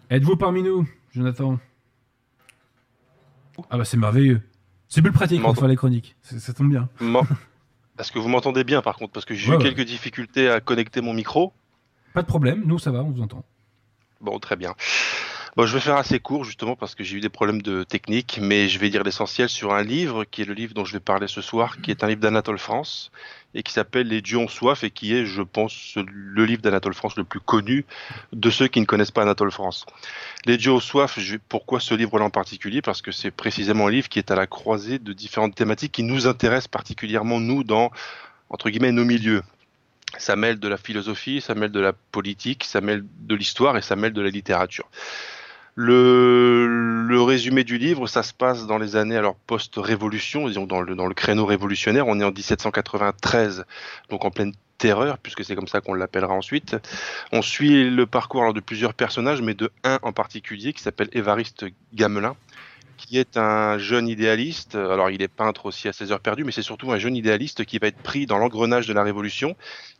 Êtes-vous 0.09 0.35
parmi 0.37 0.63
nous, 0.63 0.87
Jonathan? 1.13 1.59
Ah 3.69 3.77
bah 3.77 3.85
c'est 3.85 3.97
merveilleux. 3.97 4.41
C'est 4.87 5.01
plus 5.01 5.11
pratique 5.11 5.41
pour 5.41 5.55
faire 5.55 5.67
les 5.67 5.75
chroniques. 5.75 6.15
Ça 6.21 6.53
tombe 6.53 6.69
bien. 6.69 6.89
Est-ce 7.99 8.11
que 8.11 8.19
vous 8.19 8.29
m'entendez 8.29 8.63
bien 8.63 8.81
par 8.81 8.95
contre 8.95 9.11
Parce 9.11 9.25
que 9.25 9.35
j'ai 9.35 9.49
Ouais, 9.49 9.55
eu 9.55 9.57
ouais. 9.59 9.63
quelques 9.65 9.85
difficultés 9.87 10.49
à 10.49 10.61
connecter 10.61 11.01
mon 11.01 11.13
micro. 11.13 11.53
Pas 12.13 12.21
de 12.21 12.27
problème, 12.27 12.63
nous 12.65 12.79
ça 12.79 12.91
va, 12.91 13.03
on 13.03 13.11
vous 13.11 13.21
entend. 13.21 13.43
Bon, 14.21 14.39
très 14.39 14.55
bien. 14.55 14.73
Bon, 15.57 15.65
je 15.65 15.73
vais 15.73 15.79
faire 15.79 15.95
assez 15.97 16.19
court 16.19 16.43
justement 16.45 16.75
parce 16.75 16.95
que 16.95 17.03
j'ai 17.03 17.17
eu 17.17 17.21
des 17.21 17.29
problèmes 17.29 17.61
de 17.61 17.83
technique, 17.83 18.39
mais 18.41 18.67
je 18.69 18.79
vais 18.79 18.89
dire 18.89 19.03
l'essentiel 19.03 19.49
sur 19.49 19.73
un 19.73 19.83
livre 19.83 20.23
qui 20.23 20.41
est 20.41 20.45
le 20.45 20.53
livre 20.53 20.73
dont 20.73 20.85
je 20.85 20.93
vais 20.93 20.99
parler 20.99 21.27
ce 21.27 21.41
soir, 21.41 21.81
qui 21.81 21.91
est 21.91 22.03
un 22.03 22.07
livre 22.07 22.21
d'Anatole 22.21 22.59
France 22.59 23.11
et 23.53 23.63
qui 23.63 23.73
s'appelle 23.73 24.07
Les 24.07 24.21
dieux 24.21 24.37
ont 24.37 24.47
soif 24.47 24.83
et 24.83 24.91
qui 24.91 25.13
est, 25.15 25.25
je 25.25 25.41
pense, 25.41 25.95
le 25.95 26.45
livre 26.45 26.61
d'Anatole 26.61 26.93
France 26.93 27.15
le 27.15 27.23
plus 27.23 27.39
connu 27.39 27.85
de 28.31 28.49
ceux 28.49 28.67
qui 28.67 28.79
ne 28.79 28.85
connaissent 28.85 29.11
pas 29.11 29.23
Anatole 29.23 29.51
France. 29.51 29.85
Les 30.45 30.57
dieux 30.57 30.71
ont 30.71 30.79
soif, 30.79 31.19
pourquoi 31.47 31.79
ce 31.79 31.93
livre-là 31.93 32.25
en 32.25 32.29
particulier? 32.29 32.81
Parce 32.81 33.01
que 33.01 33.11
c'est 33.11 33.31
précisément 33.31 33.87
un 33.87 33.91
livre 33.91 34.09
qui 34.09 34.19
est 34.19 34.31
à 34.31 34.35
la 34.35 34.47
croisée 34.47 34.99
de 34.99 35.13
différentes 35.13 35.55
thématiques 35.55 35.91
qui 35.91 36.03
nous 36.03 36.27
intéressent 36.27 36.67
particulièrement, 36.67 37.39
nous, 37.39 37.63
dans, 37.63 37.91
entre 38.49 38.69
guillemets, 38.69 38.91
nos 38.91 39.05
milieux. 39.05 39.43
Ça 40.17 40.35
mêle 40.35 40.59
de 40.59 40.67
la 40.67 40.77
philosophie, 40.77 41.39
ça 41.41 41.53
mêle 41.53 41.71
de 41.71 41.79
la 41.79 41.93
politique, 41.93 42.63
ça 42.63 42.81
mêle 42.81 43.03
de 43.19 43.35
l'histoire 43.35 43.77
et 43.77 43.81
ça 43.81 43.95
mêle 43.95 44.13
de 44.13 44.21
la 44.21 44.29
littérature. 44.29 44.89
Le, 45.81 47.21
résumé 47.21 47.63
du 47.63 47.77
livre, 47.77 48.05
ça 48.05 48.21
se 48.21 48.33
passe 48.33 48.67
dans 48.67 48.77
les 48.77 48.97
années 48.97 49.15
alors 49.15 49.35
post-révolution, 49.35 50.49
disons 50.49 50.65
dans 50.65 50.81
le, 50.81 50.93
dans 50.93 51.07
le 51.07 51.13
créneau 51.13 51.45
révolutionnaire. 51.45 52.05
On 52.05 52.19
est 52.19 52.23
en 52.25 52.31
1793, 52.31 53.63
donc 54.09 54.25
en 54.25 54.29
pleine 54.29 54.51
terreur, 54.77 55.17
puisque 55.19 55.45
c'est 55.45 55.55
comme 55.55 55.69
ça 55.69 55.79
qu'on 55.79 55.93
l'appellera 55.93 56.33
ensuite. 56.33 56.75
On 57.31 57.41
suit 57.41 57.89
le 57.89 58.05
parcours 58.05 58.41
alors, 58.41 58.53
de 58.53 58.59
plusieurs 58.59 58.93
personnages, 58.93 59.41
mais 59.41 59.53
de 59.53 59.71
un 59.85 59.99
en 60.01 60.11
particulier 60.11 60.73
qui 60.73 60.81
s'appelle 60.81 61.07
Évariste 61.13 61.65
Gamelin, 61.93 62.35
qui 62.99 63.17
est 63.17 63.37
un 63.37 63.77
jeune 63.77 64.07
idéaliste. 64.07 64.75
Alors, 64.75 65.09
il 65.09 65.21
est 65.21 65.29
peintre 65.29 65.65
aussi 65.65 65.87
à 65.87 65.93
ses 65.93 66.11
heures 66.11 66.19
perdues, 66.19 66.43
mais 66.43 66.51
c'est 66.51 66.61
surtout 66.61 66.91
un 66.91 66.97
jeune 66.97 67.15
idéaliste 67.15 67.65
qui 67.65 67.79
va 67.79 67.87
être 67.87 67.97
pris 67.97 68.25
dans 68.25 68.37
l'engrenage 68.37 68.87
de 68.87 68.93
la 68.93 69.03
Révolution, 69.03 69.55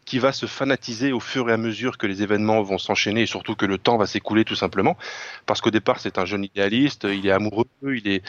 qui 0.06 0.20
va 0.20 0.34
se 0.34 0.46
fanatiser 0.46 1.12
au 1.12 1.20
fur 1.20 1.50
et 1.50 1.54
à 1.54 1.58
mesure 1.58 1.98
que 1.98 2.08
les 2.08 2.24
événements 2.24 2.62
vont 2.62 2.78
s'enchaîner 2.78 3.22
et 3.22 3.26
surtout 3.26 3.56
que 3.56 3.66
le 3.66 3.78
temps 3.78 3.98
va 3.98 4.06
s'écouler 4.06 4.44
tout 4.44 4.56
simplement. 4.56 4.98
Parce 5.46 5.62
qu'au 5.62 5.72
départ, 5.72 6.00
c'est 6.00 6.18
un 6.18 6.26
jeune 6.26 6.44
idéaliste, 6.44 7.08
il 7.10 7.26
est 7.26 7.32
amoureux, 7.32 7.68
il 7.84 8.08
est, 8.08 8.24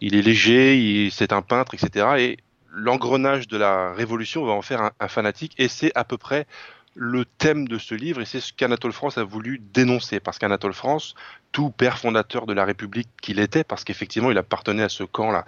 il 0.00 0.14
est 0.14 0.22
léger, 0.22 1.08
c'est 1.12 1.32
un 1.32 1.42
peintre, 1.42 1.74
etc. 1.74 2.06
Et 2.18 2.38
l'engrenage 2.72 3.48
de 3.48 3.56
la 3.56 3.92
Révolution 3.92 4.44
va 4.44 4.52
en 4.52 4.62
faire 4.62 4.92
un 4.98 5.08
fanatique 5.08 5.54
et 5.58 5.68
c'est 5.68 5.92
à 5.94 6.04
peu 6.04 6.16
près 6.16 6.46
le 6.94 7.24
thème 7.24 7.68
de 7.68 7.78
ce 7.78 7.94
livre 7.94 8.20
et 8.20 8.24
c'est 8.24 8.40
ce 8.40 8.52
qu'Anatole 8.52 8.92
France 8.92 9.18
a 9.18 9.24
voulu 9.24 9.60
dénoncer 9.72 10.20
parce 10.20 10.38
qu'Anatole 10.38 10.72
France, 10.72 11.14
tout 11.52 11.70
père 11.70 11.98
fondateur 11.98 12.46
de 12.46 12.52
la 12.52 12.64
République 12.64 13.08
qu'il 13.22 13.38
était, 13.38 13.64
parce 13.64 13.84
qu'effectivement 13.84 14.30
il 14.30 14.38
appartenait 14.38 14.82
à 14.82 14.88
ce 14.88 15.04
camp-là, 15.04 15.44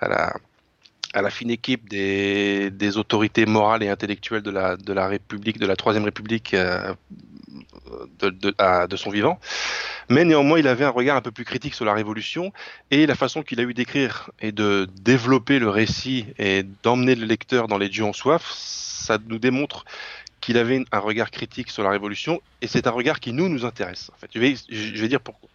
à 0.00 0.08
la, 1.22 1.30
fine 1.30 1.50
équipe 1.50 1.88
des, 1.88 2.96
autorités 2.96 3.46
morales 3.46 3.82
et 3.82 3.88
intellectuelles 3.88 4.42
de 4.42 4.50
la, 4.50 5.06
République, 5.06 5.58
de 5.58 5.66
la 5.66 5.76
Troisième 5.76 6.04
République 6.04 6.54
euh, 6.54 6.94
de, 8.18 8.86
de 8.86 8.96
son 8.96 9.10
vivant. 9.10 9.38
Mais 10.08 10.24
néanmoins, 10.24 10.58
il 10.58 10.68
avait 10.68 10.84
un 10.84 10.90
regard 10.90 11.16
un 11.16 11.20
peu 11.20 11.32
plus 11.32 11.44
critique 11.44 11.74
sur 11.74 11.84
la 11.84 11.94
Révolution 11.94 12.52
et 12.90 13.06
la 13.06 13.14
façon 13.14 13.42
qu'il 13.42 13.60
a 13.60 13.64
eu 13.64 13.74
d'écrire 13.74 14.30
et 14.40 14.52
de 14.52 14.88
développer 15.00 15.58
le 15.58 15.68
récit 15.68 16.26
et 16.38 16.64
d'emmener 16.82 17.14
le 17.14 17.26
lecteur 17.26 17.66
dans 17.66 17.78
les 17.78 17.88
dieux 17.88 18.04
en 18.04 18.12
soif, 18.12 18.52
ça 19.06 19.18
nous 19.26 19.38
démontre 19.38 19.84
qu'il 20.46 20.58
avait 20.58 20.84
un 20.92 21.00
regard 21.00 21.32
critique 21.32 21.72
sur 21.72 21.82
la 21.82 21.90
Révolution 21.90 22.40
et 22.62 22.68
c'est 22.68 22.86
un 22.86 22.92
regard 22.92 23.18
qui 23.18 23.32
nous 23.32 23.48
nous 23.48 23.64
intéresse. 23.64 24.12
En 24.14 24.16
fait, 24.16 24.30
je 24.32 24.38
vais, 24.38 25.08
dire 25.08 25.20
pourquoi. 25.20 25.48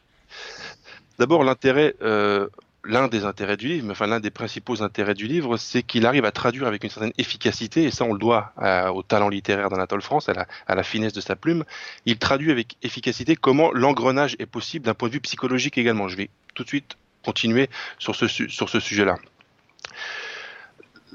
D'abord, 1.17 1.45
l'intérêt, 1.45 1.95
euh, 2.01 2.49
l'un 2.83 3.07
des 3.07 3.23
intérêts 3.23 3.55
du 3.55 3.69
livre, 3.69 3.89
enfin 3.89 4.05
l'un 4.05 4.19
des 4.19 4.31
principaux 4.31 4.83
intérêts 4.83 5.13
du 5.13 5.27
livre, 5.27 5.55
c'est 5.55 5.81
qu'il 5.81 6.05
arrive 6.05 6.25
à 6.25 6.33
traduire 6.33 6.67
avec 6.67 6.83
une 6.83 6.89
certaine 6.89 7.13
efficacité, 7.17 7.85
et 7.85 7.91
ça 7.91 8.03
on 8.03 8.11
le 8.11 8.19
doit 8.19 8.51
à- 8.57 8.91
au 8.91 9.01
talent 9.01 9.29
littéraire 9.29 9.69
d'Anatole 9.69 10.01
France, 10.01 10.27
à 10.27 10.33
la, 10.75 10.83
finesse 10.83 11.13
de 11.13 11.21
sa 11.21 11.37
plume. 11.37 11.63
Il 12.05 12.17
traduit 12.17 12.51
avec 12.51 12.75
efficacité 12.83 13.37
comment 13.37 13.71
l'engrenage 13.71 14.35
est 14.39 14.45
possible 14.45 14.85
d'un 14.85 14.93
point 14.93 15.07
de 15.07 15.13
vue 15.13 15.21
psychologique 15.21 15.77
également. 15.77 16.09
Je 16.09 16.17
vais 16.17 16.29
tout 16.53 16.63
de 16.63 16.67
suite 16.67 16.97
continuer 17.23 17.69
sur 17.97 18.13
ce, 18.13 18.27
su- 18.27 18.49
sur 18.49 18.67
ce 18.67 18.81
sujet-là. 18.81 19.15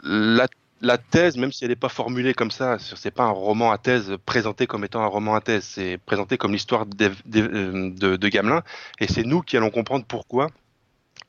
La, 0.02 0.48
la 0.80 0.98
thèse, 0.98 1.36
même 1.36 1.52
si 1.52 1.64
elle 1.64 1.70
n'est 1.70 1.76
pas 1.76 1.88
formulée 1.88 2.34
comme 2.34 2.50
ça, 2.50 2.78
c'est 2.78 3.10
pas 3.10 3.24
un 3.24 3.30
roman 3.30 3.72
à 3.72 3.78
thèse 3.78 4.16
présenté 4.26 4.66
comme 4.66 4.84
étant 4.84 5.02
un 5.02 5.06
roman 5.06 5.34
à 5.34 5.40
thèse, 5.40 5.64
c'est 5.64 5.98
présenté 5.98 6.36
comme 6.36 6.52
l'histoire 6.52 6.84
euh, 7.00 7.90
de, 7.90 8.28
Gamelin, 8.28 8.62
et 9.00 9.06
c'est 9.06 9.24
nous 9.24 9.42
qui 9.42 9.56
allons 9.56 9.70
comprendre 9.70 10.04
pourquoi 10.06 10.48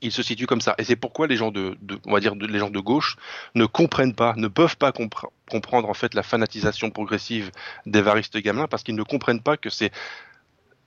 il 0.01 0.11
se 0.11 0.21
situe 0.21 0.45
comme 0.45 0.61
ça. 0.61 0.75
Et 0.77 0.83
c'est 0.83 0.95
pourquoi 0.95 1.27
les 1.27 1.37
gens 1.37 1.51
de, 1.51 1.77
on 2.05 2.11
va 2.11 2.19
dire, 2.19 2.35
les 2.35 2.59
gens 2.59 2.69
de 2.69 2.79
gauche 2.79 3.15
ne 3.55 3.65
comprennent 3.65 4.13
pas, 4.13 4.33
ne 4.35 4.47
peuvent 4.47 4.77
pas 4.77 4.91
compre- 4.91 5.29
comprendre 5.49 5.89
en 5.89 5.93
fait 5.93 6.13
la 6.13 6.23
fanatisation 6.23 6.91
progressive 6.91 7.51
d'Évariste 7.85 8.37
Gamelin, 8.37 8.67
parce 8.67 8.83
qu'ils 8.83 8.95
ne 8.95 9.03
comprennent 9.03 9.41
pas 9.41 9.57
que 9.57 9.69
c'est 9.69 9.91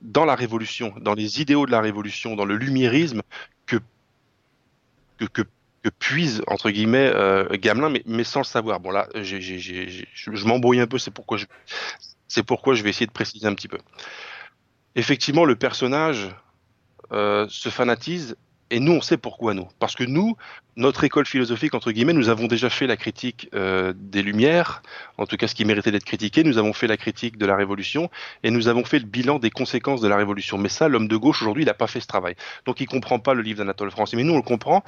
dans 0.01 0.25
la 0.25 0.35
révolution, 0.35 0.93
dans 0.99 1.13
les 1.13 1.41
idéaux 1.41 1.65
de 1.65 1.71
la 1.71 1.81
révolution, 1.81 2.35
dans 2.35 2.45
le 2.45 2.55
lumiérisme 2.55 3.21
que, 3.65 3.77
que, 5.33 5.43
que 5.83 5.89
puise 5.89 6.43
entre 6.47 6.69
guillemets 6.69 7.11
euh, 7.13 7.47
Gamelin, 7.53 7.93
mais, 8.05 8.23
sans 8.23 8.41
le 8.41 8.45
savoir. 8.45 8.79
Bon 8.79 8.91
là, 8.91 9.07
je, 9.15 10.45
m'embrouille 10.45 10.79
un 10.79 10.87
peu, 10.87 10.97
c'est 10.97 11.11
pourquoi 11.11 11.37
je, 11.37 12.83
vais 12.83 12.89
essayer 12.89 13.07
de 13.07 13.11
préciser 13.11 13.47
un 13.47 13.55
petit 13.55 13.67
peu. 13.67 13.79
Effectivement, 14.95 15.45
le 15.45 15.55
personnage 15.55 16.29
euh, 17.11 17.47
se 17.49 17.69
fanatise. 17.69 18.35
Et 18.73 18.79
nous, 18.79 18.93
on 18.93 19.01
sait 19.01 19.17
pourquoi 19.17 19.53
nous. 19.53 19.67
Parce 19.79 19.95
que 19.95 20.05
nous, 20.05 20.37
notre 20.77 21.03
école 21.03 21.25
philosophique, 21.25 21.73
entre 21.73 21.91
guillemets, 21.91 22.13
nous 22.13 22.29
avons 22.29 22.47
déjà 22.47 22.69
fait 22.69 22.87
la 22.87 22.95
critique 22.95 23.49
euh, 23.53 23.91
des 23.93 24.23
Lumières, 24.23 24.81
en 25.17 25.25
tout 25.25 25.35
cas 25.35 25.49
ce 25.49 25.55
qui 25.55 25.65
méritait 25.65 25.91
d'être 25.91 26.05
critiqué, 26.05 26.45
nous 26.45 26.57
avons 26.57 26.71
fait 26.71 26.87
la 26.87 26.95
critique 26.95 27.37
de 27.37 27.45
la 27.45 27.57
Révolution, 27.57 28.09
et 28.43 28.49
nous 28.49 28.69
avons 28.69 28.85
fait 28.85 28.99
le 28.99 29.05
bilan 29.05 29.39
des 29.39 29.49
conséquences 29.49 29.99
de 29.99 30.07
la 30.07 30.15
Révolution. 30.15 30.57
Mais 30.57 30.69
ça, 30.69 30.87
l'homme 30.87 31.09
de 31.09 31.17
gauche, 31.17 31.41
aujourd'hui, 31.41 31.63
il 31.63 31.67
n'a 31.67 31.73
pas 31.73 31.87
fait 31.87 31.99
ce 31.99 32.07
travail. 32.07 32.35
Donc 32.65 32.79
il 32.79 32.87
comprend 32.87 33.19
pas 33.19 33.33
le 33.33 33.41
livre 33.41 33.57
d'Anatole 33.57 33.91
France. 33.91 34.13
Mais 34.13 34.23
nous, 34.23 34.31
on 34.31 34.37
le 34.37 34.41
comprend 34.41 34.85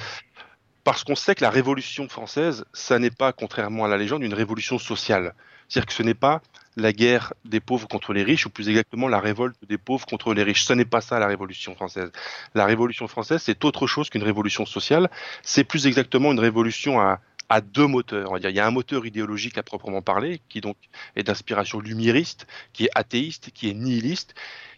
parce 0.83 1.03
qu'on 1.03 1.15
sait 1.15 1.35
que 1.35 1.43
la 1.43 1.49
Révolution 1.49 2.09
française, 2.09 2.65
ça 2.73 2.99
n'est 2.99 3.11
pas, 3.11 3.31
contrairement 3.31 3.85
à 3.85 3.87
la 3.87 3.97
légende, 3.97 4.23
une 4.23 4.33
révolution 4.33 4.77
sociale. 4.77 5.33
C'est-à-dire 5.67 5.87
que 5.87 5.93
ce 5.93 6.03
n'est 6.03 6.13
pas 6.13 6.41
la 6.75 6.91
guerre 6.91 7.33
des 7.45 7.59
pauvres 7.59 7.87
contre 7.87 8.13
les 8.13 8.23
riches, 8.23 8.45
ou 8.45 8.49
plus 8.49 8.67
exactement 8.69 9.07
la 9.07 9.19
révolte 9.19 9.55
des 9.67 9.77
pauvres 9.77 10.05
contre 10.05 10.33
les 10.33 10.43
riches. 10.43 10.63
Ce 10.65 10.73
n'est 10.73 10.85
pas 10.85 11.01
ça 11.01 11.19
la 11.19 11.27
Révolution 11.27 11.75
française. 11.75 12.11
La 12.53 12.65
Révolution 12.65 13.07
française, 13.07 13.41
c'est 13.43 13.63
autre 13.63 13.87
chose 13.87 14.09
qu'une 14.09 14.23
révolution 14.23 14.65
sociale. 14.65 15.09
C'est 15.41 15.63
plus 15.63 15.87
exactement 15.87 16.31
une 16.31 16.39
révolution 16.39 16.99
à, 16.99 17.19
deux 17.61 17.85
moteurs. 17.85 18.31
On 18.31 18.33
va 18.33 18.39
dire. 18.39 18.49
Il 18.49 18.55
y 18.55 18.59
a 18.59 18.65
un 18.65 18.71
moteur 18.71 19.05
idéologique 19.05 19.59
à 19.59 19.63
proprement 19.63 20.01
parler, 20.01 20.41
qui 20.49 20.59
donc 20.59 20.75
est 21.15 21.21
d'inspiration 21.21 21.79
lumiériste, 21.79 22.47
qui 22.73 22.85
est 22.85 22.89
athéiste, 22.95 23.51
qui 23.53 23.69
est 23.69 23.75
nihiliste, 23.75 24.33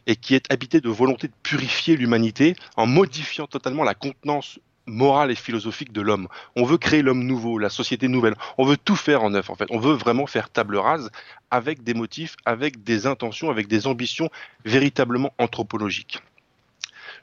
et 0.08 0.18
qui 0.18 0.36
est 0.36 0.52
habité 0.52 0.82
de 0.82 0.90
volonté 0.90 1.30
de 1.30 1.34
purifier 1.42 1.96
l'humanité 1.96 2.54
en 2.76 2.86
modifiant 2.86 3.48
totalement 3.48 3.84
la 3.84 3.94
contenance 3.94 4.60
morale 4.88 5.32
et 5.32 5.36
philosophique 5.36 5.92
de 5.92 6.02
l'homme. 6.02 6.28
On 6.56 6.64
veut 6.64 6.78
créer 6.78 7.02
l'homme 7.02 7.24
nouveau, 7.24 7.58
la 7.58 7.70
société 7.70 8.08
nouvelle. 8.08 8.36
On 8.58 8.66
veut 8.66 8.78
tout 8.78 8.96
faire 8.96 9.24
en 9.24 9.32
neuf, 9.32 9.50
en 9.50 9.56
fait. 9.56 9.66
On 9.70 9.80
veut 9.80 9.94
vraiment 9.94 10.28
faire 10.28 10.50
table 10.50 10.78
rase 10.78 11.10
avec 11.52 11.84
des 11.84 11.94
motifs, 11.94 12.36
avec 12.46 12.84
des 12.84 13.08
intentions, 13.08 13.50
avec 13.50 13.68
des 13.68 13.88
ambitions 13.88 14.30
véritablement 14.64 15.34
anthropologiques. 15.38 16.20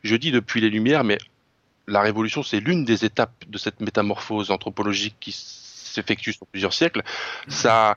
Je 0.02 0.16
dis 0.16 0.30
depuis 0.30 0.60
les 0.60 0.70
Lumières, 0.70 1.04
mais 1.04 1.18
la 1.86 2.00
Révolution, 2.00 2.42
c'est 2.42 2.60
l'une 2.60 2.84
des 2.84 3.04
étapes 3.04 3.44
de 3.48 3.58
cette 3.58 3.80
métamorphose 3.80 4.50
anthropologique 4.50 5.16
qui 5.20 5.32
s'effectue 5.32 6.32
sur 6.32 6.46
plusieurs 6.46 6.72
siècles. 6.72 7.02
Ça 7.48 7.96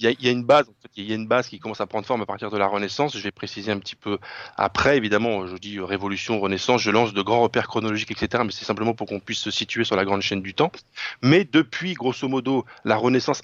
il 0.00 0.24
y, 0.24 0.28
a 0.28 0.30
une 0.30 0.44
base, 0.44 0.66
en 0.66 0.72
fait, 0.80 0.90
il 0.96 1.04
y 1.04 1.12
a 1.12 1.14
une 1.14 1.26
base 1.26 1.48
qui 1.48 1.58
commence 1.58 1.80
à 1.82 1.86
prendre 1.86 2.06
forme 2.06 2.22
à 2.22 2.26
partir 2.26 2.50
de 2.50 2.56
la 2.56 2.66
Renaissance. 2.66 3.16
Je 3.16 3.22
vais 3.22 3.30
préciser 3.30 3.70
un 3.70 3.78
petit 3.78 3.96
peu 3.96 4.18
après. 4.56 4.96
Évidemment, 4.96 5.46
je 5.46 5.56
dis 5.56 5.78
Révolution, 5.78 6.40
Renaissance, 6.40 6.80
je 6.80 6.90
lance 6.90 7.12
de 7.12 7.20
grands 7.20 7.42
repères 7.42 7.68
chronologiques, 7.68 8.10
etc. 8.10 8.42
Mais 8.46 8.52
c'est 8.52 8.64
simplement 8.64 8.94
pour 8.94 9.06
qu'on 9.06 9.20
puisse 9.20 9.40
se 9.40 9.50
situer 9.50 9.84
sur 9.84 9.96
la 9.96 10.06
grande 10.06 10.22
chaîne 10.22 10.40
du 10.40 10.54
temps. 10.54 10.72
Mais 11.20 11.44
depuis, 11.44 11.92
grosso 11.92 12.26
modo, 12.28 12.64
la 12.84 12.96
Renaissance 12.96 13.42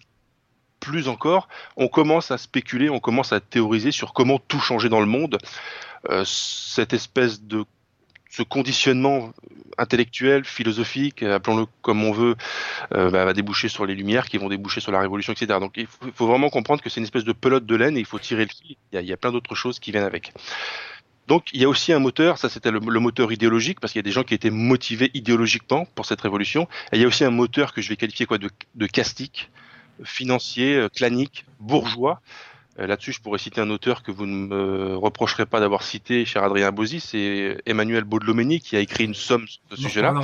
plus 0.80 1.08
encore, 1.08 1.48
on 1.76 1.88
commence 1.88 2.30
à 2.30 2.38
spéculer, 2.38 2.88
on 2.88 3.00
commence 3.00 3.32
à 3.32 3.40
théoriser 3.40 3.92
sur 3.92 4.12
comment 4.12 4.38
tout 4.38 4.60
changer 4.60 4.88
dans 4.88 5.00
le 5.00 5.06
monde. 5.06 5.38
Euh, 6.08 6.24
cette 6.24 6.92
espèce 6.92 7.42
de 7.42 7.64
ce 8.36 8.42
conditionnement 8.42 9.32
intellectuel, 9.78 10.44
philosophique, 10.44 11.22
appelons-le 11.22 11.64
comme 11.80 12.04
on 12.04 12.12
veut, 12.12 12.36
euh, 12.94 13.10
bah, 13.10 13.24
va 13.24 13.32
déboucher 13.32 13.68
sur 13.68 13.86
les 13.86 13.94
lumières 13.94 14.28
qui 14.28 14.36
vont 14.36 14.50
déboucher 14.50 14.80
sur 14.80 14.92
la 14.92 15.00
révolution, 15.00 15.32
etc. 15.32 15.58
Donc 15.58 15.72
il 15.76 15.86
faut, 15.86 16.26
vraiment 16.26 16.50
comprendre 16.50 16.82
que 16.82 16.90
c'est 16.90 17.00
une 17.00 17.04
espèce 17.04 17.24
de 17.24 17.32
pelote 17.32 17.64
de 17.64 17.74
laine 17.74 17.96
et 17.96 18.00
il 18.00 18.04
faut 18.04 18.18
tirer 18.18 18.42
le 18.42 18.50
fil. 18.50 18.76
Il 18.92 19.00
y 19.00 19.12
a, 19.12 19.16
plein 19.16 19.32
d'autres 19.32 19.54
choses 19.54 19.78
qui 19.78 19.90
viennent 19.90 20.04
avec. 20.04 20.34
Donc 21.28 21.44
il 21.54 21.62
y 21.62 21.64
a 21.64 21.68
aussi 21.68 21.94
un 21.94 21.98
moteur, 21.98 22.36
ça 22.36 22.50
c'était 22.50 22.70
le, 22.70 22.80
moteur 22.80 23.32
idéologique, 23.32 23.80
parce 23.80 23.94
qu'il 23.94 24.00
y 24.00 24.04
a 24.04 24.08
des 24.10 24.12
gens 24.12 24.22
qui 24.22 24.34
étaient 24.34 24.50
motivés 24.50 25.10
idéologiquement 25.14 25.86
pour 25.94 26.04
cette 26.04 26.20
révolution. 26.20 26.68
Il 26.92 27.00
y 27.00 27.04
a 27.04 27.06
aussi 27.06 27.24
un 27.24 27.30
moteur 27.30 27.72
que 27.72 27.80
je 27.80 27.88
vais 27.88 27.96
qualifier 27.96 28.26
quoi 28.26 28.36
de, 28.36 28.86
castique, 28.86 29.50
financier, 30.04 30.88
clanique, 30.94 31.46
bourgeois, 31.58 32.20
là-dessus, 32.78 33.12
je 33.12 33.20
pourrais 33.20 33.38
citer 33.38 33.60
un 33.60 33.70
auteur 33.70 34.02
que 34.02 34.10
vous 34.10 34.26
ne 34.26 34.46
me 34.46 34.96
reprocherez 34.96 35.46
pas 35.46 35.60
d'avoir 35.60 35.82
cité, 35.82 36.24
cher 36.24 36.42
Adrien 36.42 36.72
Bozzi, 36.72 37.00
c'est 37.00 37.58
Emmanuel 37.66 38.04
Baudelomeni 38.04 38.60
qui 38.60 38.76
a 38.76 38.80
écrit 38.80 39.04
une 39.04 39.14
somme 39.14 39.46
sur 39.46 39.60
ce 39.70 39.76
sujet-là. 39.76 40.14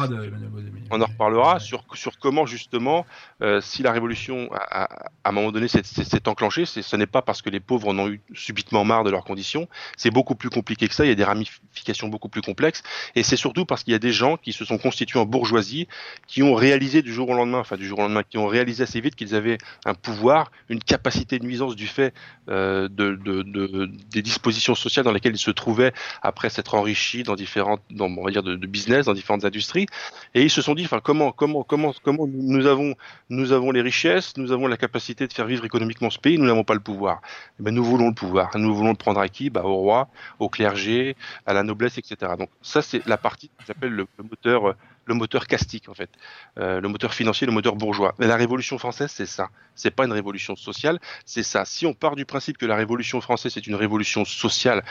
On 0.91 1.01
en 1.01 1.07
reparlera 1.07 1.61
sur, 1.61 1.85
sur 1.95 2.19
comment 2.19 2.47
justement, 2.47 3.07
euh, 3.41 3.61
si 3.61 3.83
la 3.83 3.93
révolution 3.93 4.51
à, 4.53 4.85
à 4.85 5.29
un 5.29 5.33
moment 5.33 5.53
donné 5.53 5.69
s'est 5.69 6.29
enclenchée, 6.29 6.67
ce 6.67 6.97
n'est 6.97 7.07
pas 7.07 7.23
parce 7.23 7.43
que 7.43 7.51
les 7.51 7.61
pauvres 7.61 7.89
en 7.89 7.99
ont 7.99 8.09
eu 8.09 8.21
subitement 8.35 8.85
marre 8.85 9.05
de 9.05 9.11
leurs 9.11 9.25
conditions, 9.25 9.69
c'est 9.97 10.11
beaucoup 10.11 10.35
plus 10.35 10.51
compliqué 10.51 10.89
que 10.89 10.95
ça, 10.95 11.05
il 11.05 11.09
y 11.09 11.13
a 11.13 11.15
des 11.15 11.25
ramifications 11.25 12.09
beaucoup 12.09 12.29
plus 12.29 12.43
complexes, 12.43 12.83
et 13.15 13.23
c'est 13.23 13.37
surtout 13.37 13.65
parce 13.65 13.83
qu'il 13.85 13.93
y 13.93 13.97
a 13.97 14.01
des 14.01 14.13
gens 14.13 14.37
qui 14.37 14.53
se 14.53 14.65
sont 14.65 14.79
constitués 14.79 15.19
en 15.19 15.27
bourgeoisie, 15.27 15.89
qui 16.27 16.43
ont 16.43 16.55
réalisé 16.55 17.03
du 17.03 17.13
jour 17.13 17.29
au 17.29 17.35
lendemain, 17.35 17.59
enfin 17.59 17.77
du 17.77 17.87
jour 17.87 17.99
au 18.01 18.03
lendemain, 18.03 18.23
qui 18.29 18.39
ont 18.39 18.47
réalisé 18.47 18.83
assez 18.83 19.01
vite 19.01 19.15
qu'ils 19.15 19.35
avaient 19.35 19.59
un 19.85 19.95
pouvoir, 19.95 20.51
une 20.69 20.81
capacité 20.81 21.39
de 21.39 21.45
nuisance 21.45 21.77
du 21.77 21.87
fait 21.87 22.13
euh, 22.42 22.42
de, 22.49 22.89
de, 22.89 23.43
de, 23.43 23.91
des 24.11 24.23
dispositions 24.23 24.75
sociales 24.75 25.05
dans 25.05 25.13
lesquelles 25.13 25.35
ils 25.35 25.39
se 25.39 25.51
trouvaient 25.51 25.93
après 26.23 26.51
s'être 26.51 26.75
enrichis 26.75 27.23
dans 27.23 27.35
différentes, 27.35 27.81
dans, 27.91 28.07
on 28.07 28.25
va 28.25 28.31
dire, 28.31 28.43
de, 28.43 28.57
business, 28.67 29.07
dans 29.07 29.15
différentes 29.15 29.45
industries. 29.45 29.87
Et 30.35 30.43
ils 30.43 30.51
se 30.51 30.63
sont 30.63 30.75
dit, 30.75 30.85
enfin, 30.85 31.01
comment, 31.03 31.33
comment, 31.33 31.63
comment, 31.63 31.93
comment 32.03 32.27
nous 32.27 32.67
avons, 32.67 32.95
nous 33.31 33.53
avons 33.53 33.71
les 33.71 33.81
richesses, 33.83 34.37
nous 34.37 34.53
avons 34.53 34.67
la 34.67 34.77
capacité 34.77 35.27
de 35.27 35.33
faire 35.33 35.47
vivre 35.47 35.65
économiquement 35.65 36.11
ce 36.11 36.19
pays, 36.19 36.39
nous 36.39 36.47
n'avons 36.47 36.65
pas 36.65 36.75
le 36.75 36.81
pouvoir. 36.81 37.21
Eh 37.61 37.63
ben, 37.63 37.75
nous 37.75 37.85
voulons 37.85 38.09
le 38.09 38.15
pouvoir. 38.15 38.51
Nous 38.57 38.75
voulons 38.75 38.91
le 38.91 38.97
prendre 38.97 39.21
à 39.21 39.29
qui? 39.29 39.51
Bah, 39.51 39.63
Au 39.65 39.77
roi, 39.77 40.09
au 40.39 40.49
clergé, 40.49 41.17
à 41.47 41.53
la 41.53 41.63
noblesse, 41.63 41.99
etc. 41.99 42.33
Donc 42.39 42.51
ça, 42.63 42.83
c'est 42.83 43.07
la 43.07 43.17
partie 43.17 43.49
que 43.49 43.65
j'appelle 43.67 43.93
le, 43.93 44.07
le 44.19 44.25
moteur 44.25 44.75
le 45.05 45.15
moteur 45.15 45.47
castique 45.47 45.89
en 45.89 45.95
fait, 45.95 46.11
euh, 46.59 46.81
le 46.81 46.89
moteur 46.89 47.15
financier, 47.15 47.47
le 47.47 47.53
moteur 47.53 47.77
bourgeois. 47.77 48.15
Mais 48.19 48.27
la 48.27 48.37
Révolution 48.37 48.79
française, 48.79 49.11
c'est 49.13 49.27
ça. 49.27 49.49
C'est 49.75 49.91
pas 49.91 50.05
une 50.05 50.13
révolution 50.13 50.57
sociale, 50.57 50.99
c'est 51.25 51.43
ça. 51.43 51.65
Si 51.65 51.87
on 51.87 51.95
part 51.95 52.17
du 52.17 52.25
principe 52.25 52.59
que 52.59 52.67
la 52.67 52.77
Révolution 52.77 53.21
française 53.21 53.57
est 53.57 53.67
une 53.67 53.75
révolution 53.75 54.25
sociale, 54.25 54.83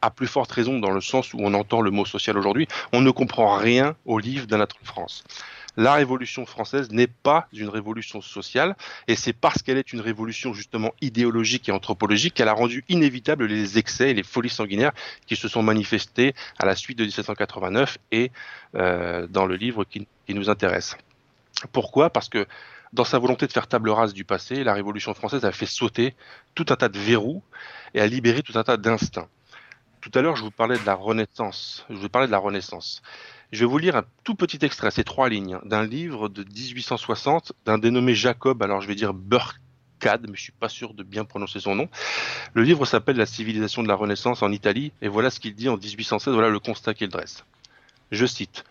à 0.00 0.10
plus 0.10 0.28
forte 0.28 0.52
raison 0.52 0.78
dans 0.78 0.92
le 0.92 1.00
sens 1.00 1.34
où 1.34 1.38
on 1.40 1.54
entend 1.54 1.80
le 1.80 1.90
mot 1.90 2.04
social 2.04 2.38
aujourd'hui, 2.38 2.68
on 2.92 3.00
ne 3.00 3.10
comprend 3.10 3.56
rien 3.56 3.96
au 4.04 4.18
livre 4.18 4.46
d'Anatole 4.46 4.84
France 4.84 5.24
la 5.78 5.94
Révolution 5.94 6.44
française 6.44 6.90
n'est 6.90 7.06
pas 7.06 7.46
une 7.52 7.68
révolution 7.68 8.20
sociale, 8.20 8.76
et 9.06 9.14
c'est 9.14 9.32
parce 9.32 9.62
qu'elle 9.62 9.78
est 9.78 9.92
une 9.92 10.00
révolution 10.00 10.52
justement 10.52 10.92
idéologique 11.00 11.68
et 11.68 11.72
anthropologique 11.72 12.34
qu'elle 12.34 12.48
a 12.48 12.52
rendu 12.52 12.84
inévitable 12.88 13.46
les 13.46 13.78
excès 13.78 14.10
et 14.10 14.14
les 14.14 14.24
folies 14.24 14.50
sanguinaires 14.50 14.90
qui 15.26 15.36
se 15.36 15.46
sont 15.46 15.62
manifestés 15.62 16.34
à 16.58 16.66
la 16.66 16.74
suite 16.74 16.98
de 16.98 17.04
1789 17.04 17.98
et 18.10 18.32
euh, 18.74 19.28
dans 19.28 19.46
le 19.46 19.54
livre 19.54 19.84
qui, 19.84 20.08
nous 20.28 20.50
intéresse. 20.50 20.96
Pourquoi? 21.72 22.10
Parce 22.10 22.28
que 22.28 22.46
dans 22.92 23.04
sa 23.04 23.20
volonté 23.20 23.46
de 23.46 23.52
faire 23.52 23.68
table 23.68 23.90
rase 23.90 24.12
du 24.12 24.24
passé, 24.24 24.64
la 24.64 24.74
Révolution 24.74 25.14
française 25.14 25.44
a 25.44 25.52
fait 25.52 25.64
sauter 25.64 26.16
tout 26.56 26.66
un 26.70 26.76
tas 26.76 26.88
de 26.88 26.98
verrous 26.98 27.42
et 27.94 28.00
a 28.00 28.06
libéré 28.08 28.42
tout 28.42 28.58
un 28.58 28.64
tas 28.64 28.76
d'instincts. 28.76 29.28
Tout 30.00 30.10
à 30.14 30.22
l'heure, 30.22 30.36
je 30.36 30.42
vous 30.42 30.50
parlais 30.50 30.78
de 30.78 30.86
la 30.86 30.94
Renaissance. 30.94 31.86
Je 31.88 31.96
vous 31.96 32.08
parlais 32.08 32.26
de 32.26 32.32
la 32.32 32.38
Renaissance. 32.38 33.02
Je 33.50 33.60
vais 33.60 33.66
vous 33.66 33.78
lire 33.78 33.96
un 33.96 34.04
tout 34.24 34.34
petit 34.34 34.58
extrait, 34.62 34.90
c'est 34.90 35.04
trois 35.04 35.30
lignes, 35.30 35.54
hein, 35.54 35.62
d'un 35.64 35.86
livre 35.86 36.28
de 36.28 36.44
1860 36.44 37.54
d'un 37.64 37.78
dénommé 37.78 38.14
Jacob, 38.14 38.62
alors 38.62 38.82
je 38.82 38.88
vais 38.88 38.94
dire 38.94 39.14
Burkad, 39.14 40.28
mais 40.28 40.36
je 40.36 40.42
suis 40.42 40.52
pas 40.52 40.68
sûr 40.68 40.92
de 40.92 41.02
bien 41.02 41.24
prononcer 41.24 41.58
son 41.58 41.74
nom. 41.74 41.88
Le 42.52 42.62
livre 42.62 42.84
s'appelle 42.84 43.16
La 43.16 43.24
civilisation 43.24 43.82
de 43.82 43.88
la 43.88 43.94
Renaissance 43.94 44.42
en 44.42 44.52
Italie, 44.52 44.92
et 45.00 45.08
voilà 45.08 45.30
ce 45.30 45.40
qu'il 45.40 45.54
dit 45.54 45.70
en 45.70 45.78
1816, 45.78 46.34
voilà 46.34 46.50
le 46.50 46.60
constat 46.60 46.92
qu'il 46.92 47.08
dresse. 47.08 47.46
Je 48.10 48.26
cite. 48.26 48.64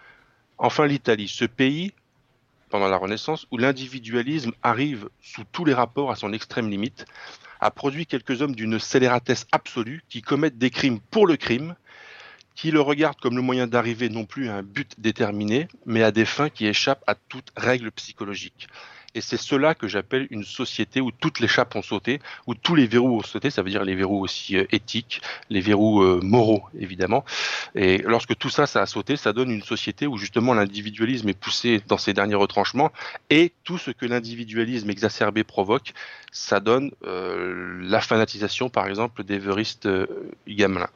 Enfin 0.60 0.86
l'Italie, 0.86 1.28
ce 1.28 1.46
pays, 1.46 1.92
pendant 2.70 2.88
la 2.88 2.98
Renaissance, 2.98 3.48
où 3.50 3.58
l'individualisme 3.58 4.52
arrive 4.62 5.10
sous 5.24 5.44
tous 5.52 5.66
les 5.66 5.74
rapports 5.74 6.12
à 6.12 6.16
son 6.16 6.34
extrême 6.34 6.70
limite, 6.70 7.08
a 7.62 7.72
produit 7.72 8.06
quelques 8.06 8.44
hommes 8.44 8.54
d'une 8.54 8.78
scélératesse 8.78 9.48
absolue 9.52 10.04
qui 10.08 10.22
commettent 10.22 10.60
des 10.60 10.70
crimes 10.70 11.00
pour 11.00 11.26
le 11.26 11.36
crime, 11.36 11.76
qui 12.58 12.72
le 12.72 12.82
regarde 12.82 13.18
comme 13.22 13.36
le 13.36 13.44
moyen 13.44 13.68
d'arriver 13.68 14.10
non 14.10 14.26
plus 14.26 14.50
à 14.50 14.56
un 14.56 14.64
but 14.64 14.96
déterminé, 14.98 15.68
mais 15.86 16.02
à 16.02 16.12
des 16.12 16.26
fins 16.26 16.50
qui 16.50 16.66
échappent 16.66 17.04
à 17.06 17.14
toute 17.14 17.52
règle 17.56 17.92
psychologique. 17.92 18.68
Et 19.14 19.22
c'est 19.22 19.38
cela 19.38 19.74
que 19.74 19.88
j'appelle 19.88 20.28
une 20.32 20.44
société 20.44 21.00
où 21.00 21.12
toutes 21.12 21.40
les 21.40 21.48
chapes 21.48 21.76
ont 21.76 21.82
sauté, 21.82 22.20
où 22.46 22.56
tous 22.56 22.76
les 22.76 22.88
verrous 22.88 23.18
ont 23.18 23.24
sauté, 23.24 23.52
ça 23.52 23.62
veut 23.62 23.70
dire 23.70 23.84
les 23.84 23.96
verrous 23.96 24.22
aussi 24.22 24.58
euh, 24.58 24.66
éthiques, 24.72 25.22
les 25.50 25.62
verrous 25.62 26.02
euh, 26.02 26.20
moraux, 26.22 26.64
évidemment. 26.78 27.24
Et 27.74 28.00
lorsque 28.00 28.36
tout 28.36 28.50
ça, 28.50 28.66
ça 28.66 28.82
a 28.82 28.86
sauté, 28.86 29.18
ça 29.18 29.34
donne 29.34 29.52
une 29.52 29.64
société 29.64 30.08
où 30.08 30.18
justement 30.18 30.54
l'individualisme 30.54 31.30
est 31.30 31.40
poussé 31.40 31.82
dans 31.88 31.98
ses 31.98 32.14
derniers 32.14 32.36
retranchements, 32.36 32.92
et 33.30 33.54
tout 33.64 33.78
ce 33.78 33.92
que 33.92 34.06
l'individualisme 34.06 34.90
exacerbé 34.90 35.44
provoque, 35.44 35.94
ça 36.32 36.60
donne 36.60 36.92
euh, 37.06 37.80
la 37.84 38.02
fanatisation, 38.02 38.70
par 38.70 38.88
exemple, 38.88 39.24
des 39.24 39.40
euh, 39.48 40.06
gamelins 40.48 40.90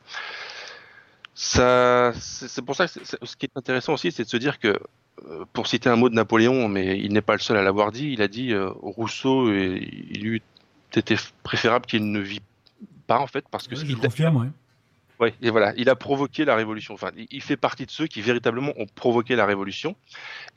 ça, 1.34 2.12
c'est 2.14 2.62
pour 2.62 2.76
ça 2.76 2.88
que 2.88 3.00
ce 3.24 3.36
qui 3.36 3.46
est 3.46 3.58
intéressant 3.58 3.94
aussi, 3.94 4.12
c'est 4.12 4.24
de 4.24 4.30
se 4.30 4.38
dire 4.38 4.60
que, 4.60 4.80
euh, 5.28 5.46
pour 5.54 5.68
citer 5.68 5.90
un 5.90 5.96
mot 5.96 6.10
de 6.10 6.16
Napoléon, 6.16 6.68
mais 6.68 7.00
il 7.00 7.14
n'est 7.14 7.22
pas 7.22 7.34
le 7.34 7.40
seul 7.40 7.58
à 7.58 7.64
l'avoir 7.64 7.92
dit, 7.92 8.12
il 8.12 8.22
a 8.22 8.28
dit 8.28 8.52
euh, 8.52 8.70
Rousseau, 8.82 9.52
il 9.52 10.26
eût 10.26 10.42
été 10.96 11.16
préférable 11.44 11.86
qu'il 11.86 12.12
ne 12.12 12.20
vit 12.20 12.42
pas 13.08 13.20
en 13.20 13.28
fait, 13.28 13.46
parce 13.50 13.68
que 13.68 13.76
ouais, 13.76 13.86
je 13.86 13.96
confirme, 13.96 14.38
ouais. 14.38 14.48
Oui, 15.22 15.30
et 15.44 15.52
voilà, 15.52 15.72
il 15.78 15.88
a 15.88 15.96
provoqué 15.96 16.46
la 16.46 16.56
révolution. 16.56 16.96
Enfin, 16.96 17.12
il 17.16 17.44
fait 17.44 17.56
partie 17.56 17.86
de 17.86 17.92
ceux 17.92 18.08
qui 18.08 18.22
véritablement 18.22 18.74
ont 18.78 18.88
provoqué 18.88 19.36
la 19.36 19.46
révolution. 19.46 19.96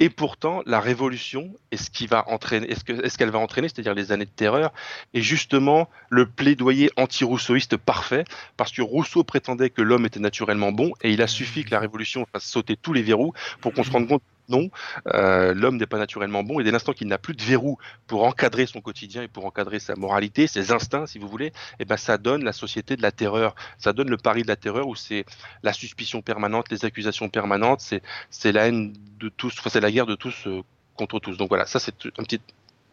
Et 0.00 0.08
pourtant, 0.08 0.62
la 0.64 0.80
révolution, 0.80 1.54
est-ce 1.70 1.90
qui 1.90 2.06
va 2.06 2.26
entraîner, 2.30 2.70
est-ce 2.70 3.18
qu'elle 3.18 3.30
va 3.30 3.40
entraîner, 3.40 3.68
c'est-à-dire 3.68 3.92
les 3.92 4.10
années 4.10 4.24
de 4.24 4.30
terreur, 4.30 4.72
est 5.12 5.20
justement 5.20 5.90
le 6.08 6.24
plaidoyer 6.24 6.90
anti-rousseauiste 6.96 7.76
parfait, 7.76 8.24
parce 8.56 8.72
que 8.72 8.80
Rousseau 8.80 9.22
prétendait 9.22 9.68
que 9.68 9.82
l'homme 9.82 10.06
était 10.06 10.18
naturellement 10.18 10.72
bon, 10.72 10.92
et 11.02 11.12
il 11.12 11.20
a 11.20 11.26
suffi 11.26 11.66
que 11.66 11.70
la 11.70 11.78
révolution 11.78 12.26
fasse 12.32 12.44
sauter 12.44 12.74
tous 12.74 12.94
les 12.94 13.02
verrous 13.02 13.34
pour 13.60 13.74
qu'on 13.74 13.84
se 13.84 13.90
rende 13.90 14.08
compte 14.08 14.22
non, 14.48 14.70
euh, 15.14 15.54
l'homme 15.54 15.76
n'est 15.76 15.86
pas 15.86 15.98
naturellement 15.98 16.42
bon 16.42 16.60
et 16.60 16.64
dès 16.64 16.70
l'instant 16.70 16.92
qu'il 16.92 17.08
n'a 17.08 17.18
plus 17.18 17.34
de 17.34 17.42
verrou 17.42 17.78
pour 18.06 18.24
encadrer 18.24 18.66
son 18.66 18.80
quotidien 18.80 19.22
et 19.22 19.28
pour 19.28 19.46
encadrer 19.46 19.78
sa 19.78 19.96
moralité, 19.96 20.46
ses 20.46 20.70
instincts, 20.70 21.06
si 21.06 21.18
vous 21.18 21.28
voulez, 21.28 21.52
eh 21.78 21.84
ben 21.84 21.96
ça 21.96 22.18
donne 22.18 22.44
la 22.44 22.52
société 22.52 22.96
de 22.96 23.02
la 23.02 23.12
terreur, 23.12 23.54
ça 23.78 23.92
donne 23.92 24.10
le 24.10 24.16
pari 24.16 24.42
de 24.42 24.48
la 24.48 24.56
terreur 24.56 24.86
où 24.86 24.94
c'est 24.94 25.24
la 25.62 25.72
suspicion 25.72 26.20
permanente, 26.22 26.70
les 26.70 26.84
accusations 26.84 27.28
permanentes, 27.28 27.80
c'est 27.80 28.02
c'est 28.30 28.52
la 28.52 28.68
haine 28.68 28.92
de 29.18 29.28
tous, 29.28 29.54
enfin, 29.58 29.70
c'est 29.70 29.80
la 29.80 29.90
guerre 29.90 30.06
de 30.06 30.14
tous 30.14 30.46
euh, 30.46 30.62
contre 30.96 31.18
tous. 31.20 31.36
Donc 31.36 31.48
voilà, 31.48 31.66
ça 31.66 31.78
c'est 31.78 31.94
un 32.18 32.22
petit 32.22 32.40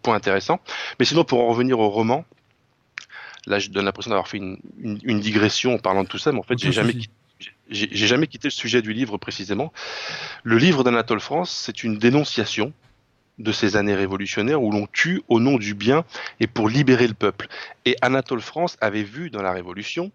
point 0.01 0.15
intéressant. 0.15 0.59
Mais 0.99 1.05
sinon, 1.05 1.23
pour 1.23 1.41
en 1.41 1.47
revenir 1.47 1.79
au 1.79 1.89
roman, 1.89 2.25
Là, 3.47 3.57
je 3.57 3.71
donne 3.71 3.85
l'impression 3.85 4.11
d'avoir 4.11 4.27
fait 4.27 4.37
une, 4.37 4.59
une, 4.77 4.99
une, 5.01 5.19
digression 5.19 5.73
en 5.73 5.79
parlant 5.79 6.03
de 6.03 6.07
tout 6.07 6.19
ça, 6.19 6.31
mais 6.31 6.37
en 6.37 6.43
fait, 6.43 6.59
j'ai 6.59 6.71
jamais, 6.71 6.93
j'ai 7.69 8.07
jamais 8.07 8.27
quitté 8.27 8.47
le 8.47 8.53
sujet 8.53 8.81
du 8.81 8.93
livre 8.93 9.17
précisément. 9.17 9.71
Le 10.43 10.57
livre 10.57 10.83
d'Anatole 10.83 11.19
France, 11.19 11.51
c'est 11.51 11.83
une 11.83 11.97
dénonciation 11.97 12.73
de 13.37 13.51
ces 13.51 13.75
années 13.75 13.95
révolutionnaires 13.95 14.61
où 14.61 14.71
l'on 14.71 14.87
tue 14.87 15.21
au 15.27 15.39
nom 15.39 15.57
du 15.57 15.73
bien 15.73 16.05
et 16.39 16.47
pour 16.47 16.69
libérer 16.69 17.07
le 17.07 17.13
peuple. 17.13 17.47
Et 17.85 17.95
Anatole 18.01 18.41
France 18.41 18.77
avait 18.81 19.03
vu 19.03 19.29
dans 19.29 19.41
la 19.41 19.51
Révolution 19.51 20.11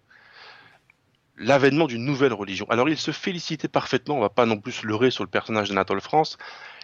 l'avènement 1.38 1.86
d'une 1.86 2.04
nouvelle 2.04 2.32
religion. 2.32 2.66
Alors 2.70 2.88
il 2.88 2.96
se 2.96 3.10
félicitait 3.10 3.68
parfaitement, 3.68 4.16
on 4.16 4.20
va 4.20 4.30
pas 4.30 4.46
non 4.46 4.58
plus 4.58 4.82
leurrer 4.84 5.10
sur 5.10 5.24
le 5.24 5.30
personnage 5.30 5.68
d'Anatole 5.68 6.00
France, 6.00 6.38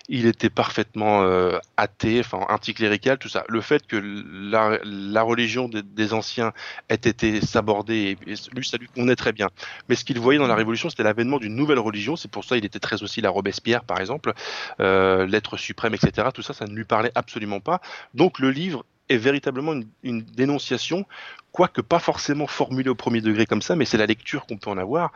il 0.08 0.26
était 0.26 0.50
parfaitement 0.50 1.22
euh, 1.22 1.58
athée, 1.76 2.20
enfin 2.20 2.44
anticlérical, 2.48 3.18
tout 3.18 3.28
ça. 3.28 3.44
Le 3.48 3.60
fait 3.60 3.86
que 3.86 3.96
la, 3.96 4.78
la 4.84 5.22
religion 5.22 5.68
des, 5.68 6.12
anciens 6.12 6.52
ait 6.88 6.94
été 6.94 7.40
sabordée, 7.40 8.16
et, 8.26 8.32
et 8.32 8.34
lui, 8.52 9.16
très 9.16 9.32
bien. 9.32 9.48
Mais 9.88 9.94
ce 9.94 10.04
qu'il 10.04 10.18
voyait 10.18 10.38
dans 10.38 10.46
la 10.46 10.54
Révolution, 10.54 10.90
c'était 10.90 11.02
l'avènement 11.02 11.38
d'une 11.38 11.54
nouvelle 11.54 11.78
religion. 11.78 12.16
C'est 12.16 12.30
pour 12.30 12.44
ça 12.44 12.56
il 12.56 12.64
était 12.64 12.78
très 12.78 13.02
hostile 13.02 13.26
à 13.26 13.30
Robespierre, 13.30 13.84
par 13.84 14.00
exemple, 14.00 14.32
euh, 14.80 15.26
l'être 15.26 15.56
suprême, 15.56 15.94
etc. 15.94 16.28
Tout 16.34 16.42
ça, 16.42 16.52
ça 16.52 16.66
ne 16.66 16.74
lui 16.74 16.84
parlait 16.84 17.12
absolument 17.14 17.60
pas. 17.60 17.80
Donc 18.14 18.38
le 18.38 18.50
livre 18.50 18.84
est 19.08 19.16
véritablement 19.16 19.72
une, 19.72 19.86
une 20.02 20.22
dénonciation, 20.22 21.06
quoique 21.50 21.80
pas 21.80 21.98
forcément 21.98 22.46
formulée 22.46 22.88
au 22.88 22.94
premier 22.94 23.20
degré 23.20 23.46
comme 23.46 23.62
ça, 23.62 23.76
mais 23.76 23.84
c'est 23.84 23.98
la 23.98 24.06
lecture 24.06 24.46
qu'on 24.46 24.56
peut 24.56 24.70
en 24.70 24.78
avoir 24.78 25.12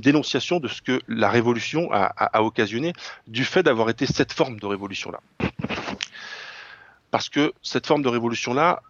dénonciation 0.00 0.60
de 0.60 0.68
ce 0.68 0.82
que 0.82 1.00
la 1.08 1.30
révolution 1.30 1.88
a, 1.92 2.42
occasionné 2.42 2.92
du 3.26 3.44
fait 3.44 3.62
d'avoir 3.62 3.90
été 3.90 4.06
cette 4.06 4.32
forme 4.32 4.58
de 4.58 4.66
révolution-là. 4.66 5.20
Parce 7.10 7.28
que 7.28 7.52
cette 7.62 7.86
forme 7.86 8.02
de 8.02 8.08
révolution-là, 8.08 8.82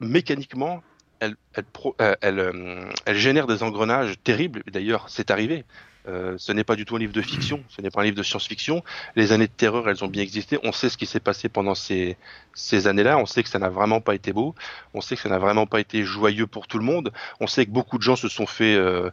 mécaniquement, 0.00 0.82
elle, 1.20 1.36
elle, 1.54 2.16
elle, 2.20 2.88
elle, 3.06 3.16
génère 3.16 3.46
des 3.46 3.62
engrenages 3.62 4.14
terribles. 4.22 4.62
D'ailleurs, 4.70 5.06
c'est 5.08 5.30
arrivé. 5.30 5.64
Euh, 6.06 6.34
ce 6.36 6.52
n'est 6.52 6.64
pas 6.64 6.76
du 6.76 6.84
tout 6.84 6.96
un 6.96 6.98
livre 6.98 7.14
de 7.14 7.22
fiction, 7.22 7.64
ce 7.68 7.80
n'est 7.80 7.90
pas 7.90 8.02
un 8.02 8.04
livre 8.04 8.16
de 8.16 8.22
science-fiction. 8.22 8.84
Les 9.16 9.32
années 9.32 9.46
de 9.46 9.52
terreur, 9.52 9.88
elles 9.88 10.04
ont 10.04 10.08
bien 10.08 10.22
existé. 10.22 10.58
On 10.62 10.72
sait 10.72 10.90
ce 10.90 10.98
qui 10.98 11.06
s'est 11.06 11.20
passé 11.20 11.48
pendant 11.48 11.74
ces, 11.74 12.16
ces 12.54 12.86
années-là. 12.86 13.16
On 13.16 13.26
sait 13.26 13.42
que 13.42 13.48
ça 13.48 13.58
n'a 13.58 13.70
vraiment 13.70 14.00
pas 14.02 14.14
été 14.14 14.32
beau. 14.32 14.54
On 14.92 15.00
sait 15.00 15.16
que 15.16 15.22
ça 15.22 15.30
n'a 15.30 15.38
vraiment 15.38 15.66
pas 15.66 15.80
été 15.80 16.02
joyeux 16.02 16.46
pour 16.46 16.66
tout 16.66 16.78
le 16.78 16.84
monde. 16.84 17.12
On 17.40 17.46
sait 17.46 17.64
que 17.64 17.70
beaucoup 17.70 17.96
de 17.96 18.02
gens 18.02 18.16
se 18.16 18.28
sont 18.28 18.46
fait 18.46 18.74
euh, 18.74 19.10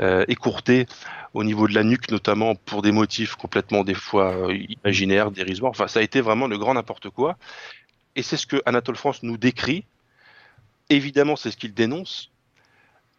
euh, 0.00 0.24
écourter 0.26 0.86
au 1.32 1.44
niveau 1.44 1.68
de 1.68 1.74
la 1.74 1.84
nuque, 1.84 2.10
notamment 2.10 2.56
pour 2.56 2.82
des 2.82 2.92
motifs 2.92 3.36
complètement 3.36 3.84
des 3.84 3.94
fois 3.94 4.48
imaginaires, 4.52 5.30
dérisoires. 5.30 5.70
Enfin, 5.70 5.86
ça 5.86 6.00
a 6.00 6.02
été 6.02 6.20
vraiment 6.20 6.48
le 6.48 6.58
grand 6.58 6.74
n'importe 6.74 7.08
quoi. 7.10 7.38
Et 8.16 8.22
c'est 8.22 8.36
ce 8.36 8.46
que 8.46 8.60
Anatole 8.66 8.96
France 8.96 9.22
nous 9.22 9.36
décrit. 9.36 9.84
Évidemment, 10.90 11.36
c'est 11.36 11.50
ce 11.50 11.56
qu'il 11.56 11.72
dénonce 11.72 12.32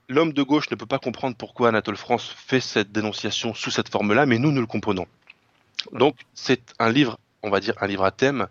l'homme 0.10 0.34
de 0.34 0.44
gauche 0.44 0.70
ne 0.72 0.76
peut 0.76 0.86
pas 0.86 1.00
comprendre 1.00 1.36
pourquoi 1.36 1.70
Anatole 1.70 1.98
France 1.98 2.34
fait 2.38 2.60
cette 2.60 2.92
dénonciation 2.92 3.54
sous 3.54 3.72
cette 3.72 3.90
forme-là, 3.90 4.26
mais 4.26 4.38
nous, 4.38 4.52
nous 4.52 4.62
le 4.62 4.68
comprenons. 4.68 5.08
Donc, 5.92 6.16
c'est 6.34 6.74
un 6.80 6.92
livre, 6.92 7.20
on 7.42 7.50
va 7.50 7.60
dire 7.60 7.76
un 7.82 7.88
livre 7.88 8.04
à 8.04 8.12
thème, 8.12 8.48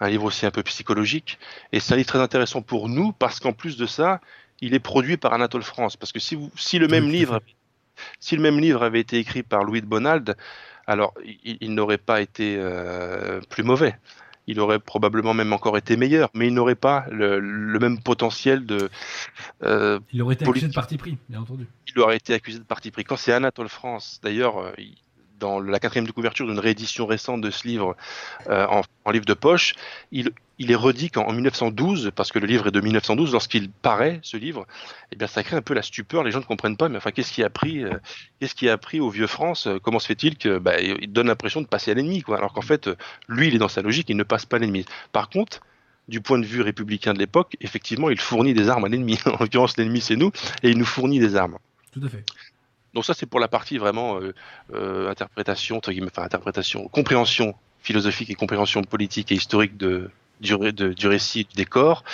un 0.00 0.08
livre 0.08 0.24
aussi 0.24 0.46
un 0.46 0.50
peu 0.50 0.62
psychologique, 0.62 1.38
et 1.72 1.80
c'est 1.80 1.94
un 1.94 1.96
livre 1.96 2.08
très 2.08 2.20
intéressant 2.20 2.62
pour 2.62 2.88
nous 2.88 3.12
parce 3.12 3.40
qu'en 3.40 3.52
plus 3.52 3.76
de 3.76 3.86
ça, 3.86 4.20
il 4.60 4.74
est 4.74 4.80
produit 4.80 5.16
par 5.16 5.32
Anatole 5.32 5.62
France. 5.62 5.96
Parce 5.96 6.12
que 6.12 6.18
si, 6.18 6.34
vous, 6.34 6.50
si 6.56 6.78
le 6.78 6.88
même 6.88 7.08
livre, 7.08 7.40
si 8.20 8.36
le 8.36 8.42
même 8.42 8.58
livre 8.58 8.82
avait 8.82 9.00
été 9.00 9.18
écrit 9.18 9.42
par 9.42 9.64
Louis 9.64 9.80
de 9.80 9.86
Bonald, 9.86 10.36
alors 10.86 11.14
il, 11.24 11.58
il 11.60 11.74
n'aurait 11.74 11.98
pas 11.98 12.20
été 12.20 12.56
euh, 12.58 13.40
plus 13.48 13.62
mauvais 13.62 13.96
il 14.48 14.60
aurait 14.60 14.78
probablement 14.78 15.34
même 15.34 15.52
encore 15.52 15.76
été 15.76 15.96
meilleur, 15.96 16.30
mais 16.34 16.48
il 16.48 16.54
n'aurait 16.54 16.74
pas 16.74 17.04
le, 17.10 17.38
le, 17.38 17.78
même 17.78 18.00
potentiel 18.00 18.64
de. 18.64 18.88
Euh, 19.62 20.00
il 20.10 20.22
aurait 20.22 20.34
été 20.34 20.46
politique. 20.46 20.64
accusé 20.64 20.68
de 20.68 20.74
parti 20.74 20.96
pris, 20.96 21.18
bien 21.28 21.42
entendu. 21.42 21.68
Il 21.86 22.00
aurait 22.00 22.16
été 22.16 22.32
accusé 22.32 22.58
de 22.58 22.64
parti 22.64 22.90
pris. 22.90 23.04
Quand 23.04 23.16
c'est 23.16 23.32
Anatole 23.32 23.68
France, 23.68 24.20
d'ailleurs, 24.22 24.58
euh, 24.58 24.72
dans 25.38 25.60
la 25.60 25.78
quatrième 25.78 26.06
de 26.06 26.12
couverture 26.12 26.46
d'une 26.46 26.58
réédition 26.58 27.06
récente 27.06 27.40
de 27.40 27.50
ce 27.50 27.66
livre 27.66 27.96
euh, 28.48 28.66
en, 28.66 29.10
livre 29.10 29.24
de 29.24 29.34
poche, 29.34 29.74
il, 30.12 30.32
est 30.58 30.74
redit 30.74 31.10
qu'en 31.10 31.32
1912, 31.32 32.12
parce 32.14 32.32
que 32.32 32.38
le 32.38 32.46
livre 32.46 32.66
est 32.66 32.70
de 32.70 32.80
1912, 32.80 33.32
lorsqu'il 33.32 33.70
paraît, 33.70 34.20
ce 34.22 34.36
livre, 34.36 34.66
eh 35.12 35.16
bien, 35.16 35.26
ça 35.26 35.42
crée 35.42 35.56
un 35.56 35.62
peu 35.62 35.74
la 35.74 35.82
stupeur, 35.82 36.24
les 36.24 36.30
gens 36.30 36.40
ne 36.40 36.44
comprennent 36.44 36.76
pas, 36.76 36.88
mais 36.88 36.98
enfin, 36.98 37.10
qu'est-ce 37.10 37.32
qui 37.32 37.42
a 37.42 37.50
pris, 37.50 37.84
euh, 37.84 37.94
qu'est-ce 38.40 38.54
qui 38.54 38.68
a 38.68 38.76
pris 38.76 39.00
au 39.00 39.10
vieux 39.10 39.26
France 39.26 39.68
Comment 39.82 39.98
se 39.98 40.06
fait-il 40.06 40.36
que, 40.36 40.58
bah, 40.58 40.80
il 40.80 41.12
donne 41.12 41.28
l'impression 41.28 41.60
de 41.60 41.66
passer 41.66 41.90
à 41.90 41.94
l'ennemi, 41.94 42.22
Alors 42.28 42.52
qu'en 42.52 42.62
fait, 42.62 42.90
lui, 43.28 43.48
il 43.48 43.54
est 43.54 43.58
dans 43.58 43.68
sa 43.68 43.82
logique, 43.82 44.10
il 44.10 44.16
ne 44.16 44.24
passe 44.24 44.46
pas 44.46 44.56
à 44.56 44.60
l'ennemi. 44.60 44.84
Par 45.12 45.28
contre, 45.30 45.60
du 46.08 46.20
point 46.20 46.38
de 46.38 46.46
vue 46.46 46.62
républicain 46.62 47.14
de 47.14 47.18
l'époque, 47.18 47.56
effectivement, 47.60 48.10
il 48.10 48.18
fournit 48.18 48.54
des 48.54 48.68
armes 48.68 48.84
à 48.84 48.88
l'ennemi. 48.88 49.18
en 49.26 49.36
l'occurrence, 49.38 49.76
l'ennemi, 49.76 50.00
c'est 50.00 50.16
nous, 50.16 50.32
et 50.62 50.70
il 50.70 50.78
nous 50.78 50.84
fournit 50.84 51.20
des 51.20 51.36
armes. 51.36 51.58
Tout 51.92 52.00
à 52.04 52.08
fait. 52.08 52.24
Donc 52.94 53.04
ça, 53.04 53.14
c'est 53.14 53.26
pour 53.26 53.40
la 53.40 53.48
partie 53.48 53.78
vraiment 53.78 54.20
euh, 54.20 54.34
euh, 54.72 55.10
interprétation, 55.10 55.80
enfin 55.84 56.22
interprétation, 56.22 56.88
compréhension 56.88 57.54
philosophique 57.80 58.30
et 58.30 58.34
compréhension 58.34 58.82
politique 58.82 59.30
et 59.32 59.34
historique 59.34 59.76
de, 59.76 60.10
du, 60.40 60.56
de, 60.56 60.92
du 60.92 61.06
récit 61.06 61.44
du 61.44 61.54
décor. 61.54 62.04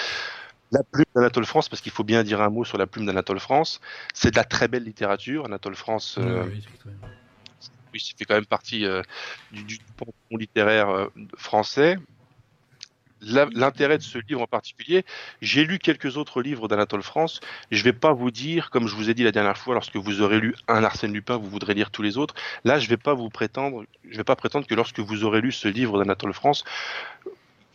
La 0.72 0.82
plume 0.82 1.04
d'Anatole 1.14 1.46
France, 1.46 1.68
parce 1.68 1.80
qu'il 1.80 1.92
faut 1.92 2.04
bien 2.04 2.24
dire 2.24 2.40
un 2.40 2.50
mot 2.50 2.64
sur 2.64 2.78
la 2.78 2.86
plume 2.86 3.06
d'Anatole 3.06 3.38
France, 3.38 3.80
c'est 4.12 4.32
de 4.32 4.36
la 4.36 4.44
très 4.44 4.66
belle 4.66 4.82
littérature. 4.82 5.44
Anatole 5.44 5.76
France, 5.76 6.16
euh, 6.18 6.44
oui, 6.46 6.62
oui, 7.92 8.00
ça 8.00 8.12
fait 8.18 8.24
quand 8.24 8.34
même 8.34 8.46
partie 8.46 8.84
euh, 8.84 9.02
du, 9.52 9.62
du 9.62 9.78
pont 9.96 10.12
littéraire 10.36 10.88
euh, 10.88 11.06
français. 11.36 11.96
L'intérêt 13.24 13.98
de 13.98 14.02
ce 14.02 14.18
livre 14.18 14.42
en 14.42 14.46
particulier, 14.46 15.04
j'ai 15.40 15.64
lu 15.64 15.78
quelques 15.78 16.16
autres 16.16 16.42
livres 16.42 16.68
d'Anatole 16.68 17.02
France. 17.02 17.40
Je 17.70 17.78
ne 17.78 17.84
vais 17.84 17.92
pas 17.92 18.12
vous 18.12 18.30
dire, 18.30 18.70
comme 18.70 18.86
je 18.86 18.94
vous 18.94 19.10
ai 19.10 19.14
dit 19.14 19.24
la 19.24 19.32
dernière 19.32 19.58
fois, 19.58 19.74
lorsque 19.74 19.96
vous 19.96 20.22
aurez 20.22 20.40
lu 20.40 20.54
un 20.68 20.84
Arsène 20.84 21.12
Lupin, 21.12 21.36
vous 21.36 21.48
voudrez 21.48 21.74
lire 21.74 21.90
tous 21.90 22.02
les 22.02 22.18
autres. 22.18 22.34
Là, 22.64 22.78
je 22.78 22.84
ne 22.84 22.90
vais 22.90 22.96
pas 22.96 23.14
vous 23.14 23.30
prétendre, 23.30 23.84
je 24.08 24.16
vais 24.16 24.24
pas 24.24 24.36
prétendre 24.36 24.66
que 24.66 24.74
lorsque 24.74 25.00
vous 25.00 25.24
aurez 25.24 25.40
lu 25.40 25.52
ce 25.52 25.68
livre 25.68 25.98
d'Anatole 25.98 26.32
France, 26.32 26.64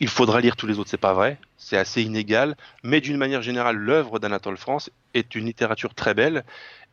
il 0.00 0.08
faudra 0.08 0.40
lire 0.40 0.56
tous 0.56 0.66
les 0.66 0.78
autres, 0.78 0.88
c'est 0.88 0.96
pas 0.96 1.12
vrai, 1.12 1.38
c'est 1.58 1.76
assez 1.76 2.02
inégal, 2.02 2.56
mais 2.82 3.02
d'une 3.02 3.18
manière 3.18 3.42
générale, 3.42 3.76
l'œuvre 3.76 4.18
d'Anatole 4.18 4.56
France 4.56 4.90
est 5.12 5.34
une 5.34 5.44
littérature 5.44 5.94
très 5.94 6.14
belle. 6.14 6.44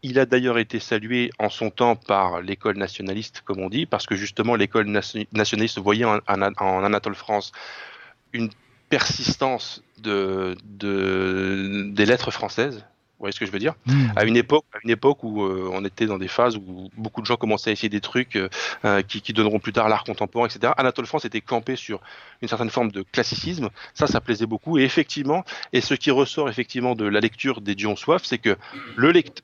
Il 0.03 0.19
a 0.19 0.25
d'ailleurs 0.25 0.57
été 0.57 0.79
salué 0.79 1.31
en 1.39 1.49
son 1.49 1.69
temps 1.69 1.95
par 1.95 2.41
l'école 2.41 2.77
nationaliste, 2.77 3.41
comme 3.45 3.59
on 3.59 3.69
dit, 3.69 3.85
parce 3.85 4.05
que 4.05 4.15
justement 4.15 4.55
l'école 4.55 4.87
nationaliste 5.31 5.79
voyait 5.79 6.05
en, 6.05 6.19
en, 6.27 6.83
Anatole 6.83 7.15
France 7.15 7.53
une 8.33 8.49
persistance 8.89 9.83
de, 9.99 10.55
de, 10.63 11.89
des 11.91 12.05
lettres 12.05 12.31
françaises, 12.31 12.85
vous 13.17 13.23
voyez 13.23 13.33
ce 13.33 13.39
que 13.39 13.47
je 13.47 13.51
veux 13.51 13.57
dire 13.57 13.73
mmh. 13.87 14.11
À 14.15 14.25
une 14.25 14.37
époque, 14.37 14.63
à 14.73 14.77
une 14.83 14.91
époque 14.91 15.23
où 15.23 15.43
euh, 15.43 15.71
on 15.73 15.83
était 15.83 16.05
dans 16.05 16.19
des 16.19 16.27
phases 16.27 16.55
où 16.55 16.91
beaucoup 16.95 17.21
de 17.21 17.25
gens 17.25 17.35
commençaient 17.35 17.71
à 17.71 17.73
essayer 17.73 17.89
des 17.89 17.99
trucs 17.99 18.35
euh, 18.35 19.01
qui, 19.01 19.21
qui, 19.21 19.33
donneront 19.33 19.57
plus 19.57 19.73
tard 19.73 19.89
l'art 19.89 20.03
contemporain, 20.03 20.45
etc. 20.45 20.71
Anatole 20.77 21.07
France 21.07 21.25
était 21.25 21.41
campé 21.41 21.75
sur 21.75 21.99
une 22.43 22.47
certaine 22.47 22.69
forme 22.69 22.91
de 22.91 23.01
classicisme. 23.01 23.69
Ça, 23.95 24.05
ça 24.05 24.21
plaisait 24.21 24.45
beaucoup. 24.45 24.77
Et 24.77 24.83
effectivement, 24.83 25.43
et 25.73 25.81
ce 25.81 25.95
qui 25.95 26.11
ressort 26.11 26.47
effectivement 26.47 26.93
de 26.93 27.05
la 27.05 27.19
lecture 27.19 27.59
des 27.61 27.73
Dion 27.73 27.95
Soif, 27.95 28.21
c'est 28.23 28.37
que 28.37 28.55
le 28.95 29.11
lecteur 29.11 29.43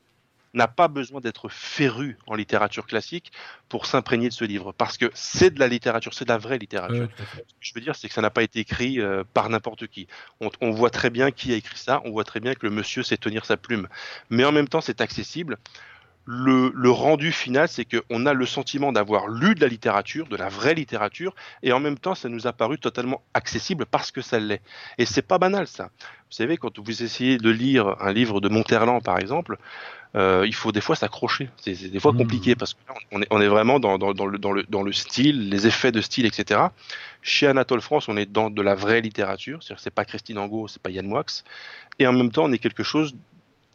n'a 0.54 0.68
pas 0.68 0.88
besoin 0.88 1.20
d'être 1.20 1.50
féru 1.50 2.18
en 2.28 2.36
littérature 2.36 2.86
classique 2.86 3.32
pour 3.70 3.86
s'imprégner 3.86 4.30
de 4.30 4.34
ce 4.34 4.46
livre, 4.46 4.72
parce 4.72 4.98
que 4.98 5.10
c'est 5.14 5.52
de 5.52 5.60
la 5.60 5.68
littérature, 5.68 6.14
c'est 6.14 6.26
de 6.26 6.30
la 6.30 6.38
vraie 6.38 6.58
littérature. 6.58 7.08
Ce 7.18 7.24
que 7.24 7.46
je 7.60 7.74
veux 7.74 7.82
dire, 7.82 7.96
c'est 7.96 8.08
que 8.08 8.14
ça 8.14 8.22
n'a 8.22 8.30
pas 8.30 8.44
été 8.44 8.60
écrit 8.60 9.00
euh, 9.00 9.24
par 9.34 9.50
n'importe 9.50 9.88
qui. 9.88 10.08
On, 10.42 10.50
on, 10.62 10.72
voit 10.72 10.92
très 10.92 11.10
bien 11.10 11.32
qui 11.32 11.54
a 11.54 11.56
écrit 11.56 11.78
ça, 11.78 12.02
on 12.06 12.12
voit 12.12 12.24
très 12.24 12.40
bien 12.40 12.54
que 12.54 12.66
le 12.66 12.70
monsieur 12.70 13.04
sait 13.04 13.18
tenir 13.18 13.46
sa 13.46 13.58
plume, 13.58 13.88
mais 14.30 14.46
en 14.46 14.52
même 14.52 14.68
temps, 14.68 14.82
c'est 14.82 15.02
accessible. 15.02 15.58
Le, 16.26 16.72
le, 16.74 16.90
rendu 16.90 17.34
final, 17.34 17.68
c'est 17.68 17.84
qu'on 17.84 18.26
a 18.26 18.34
le 18.34 18.46
sentiment 18.46 18.94
d'avoir 18.94 19.28
lu 19.28 19.56
de 19.56 19.60
la 19.60 19.68
littérature, 19.68 20.28
de 20.28 20.38
la 20.38 20.48
vraie 20.48 20.74
littérature, 20.74 21.36
et 21.64 21.74
en 21.74 21.82
même 21.82 21.98
temps, 21.98 22.16
ça 22.16 22.30
nous 22.30 22.48
a 22.48 22.54
paru 22.54 22.80
totalement 22.80 23.22
accessible 23.34 23.86
parce 23.86 24.10
que 24.10 24.22
ça 24.22 24.40
l'est. 24.40 24.62
Et 24.98 25.06
c'est 25.06 25.22
pas 25.22 25.38
banal, 25.38 25.68
ça. 25.68 25.90
Vous 25.98 26.38
savez, 26.38 26.56
quand 26.56 26.80
vous 26.80 27.04
essayez 27.04 27.38
de 27.38 27.50
lire 27.50 27.98
un 28.00 28.14
livre 28.14 28.40
de 28.40 28.48
Monterland, 28.48 29.04
par 29.04 29.20
exemple, 29.20 29.58
euh, 30.16 30.44
il 30.46 30.54
faut 30.54 30.72
des 30.72 30.82
fois 30.82 30.96
s'accrocher. 30.96 31.50
C'est 31.58 31.90
des 31.90 32.00
fois 32.00 32.14
compliqué 32.14 32.54
mmh. 32.54 32.56
parce 32.56 32.76
qu'on 33.10 33.22
est, 33.22 33.28
on 33.32 33.42
est 33.42 33.48
vraiment 33.48 33.80
dans, 33.80 33.98
dans, 33.98 34.14
dans, 34.14 34.26
le, 34.26 34.38
dans, 34.38 34.52
le, 34.52 34.64
dans 34.64 34.84
le 34.84 34.92
style, 34.92 35.50
les 35.50 35.66
effets 35.66 35.92
de 35.92 36.02
style, 36.02 36.26
etc. 36.26 36.62
Chez 37.22 37.48
Anatole 37.48 37.82
France, 37.82 38.08
on 38.10 38.18
est 38.18 38.32
dans 38.32 38.50
de 38.50 38.62
la 38.62 38.76
vraie 38.76 39.02
littérature, 39.02 39.64
c'est-à-dire 39.64 39.82
c'est 39.82 39.94
pas 39.94 40.06
Christine 40.06 40.38
Angot, 40.38 40.68
c'est 40.68 40.82
pas 40.82 40.92
Yann 40.92 41.08
Moix, 41.08 41.26
et 42.00 42.06
en 42.06 42.14
même 42.14 42.32
temps, 42.32 42.44
on 42.46 42.52
est 42.52 42.60
quelque 42.60 42.84
chose 42.84 43.16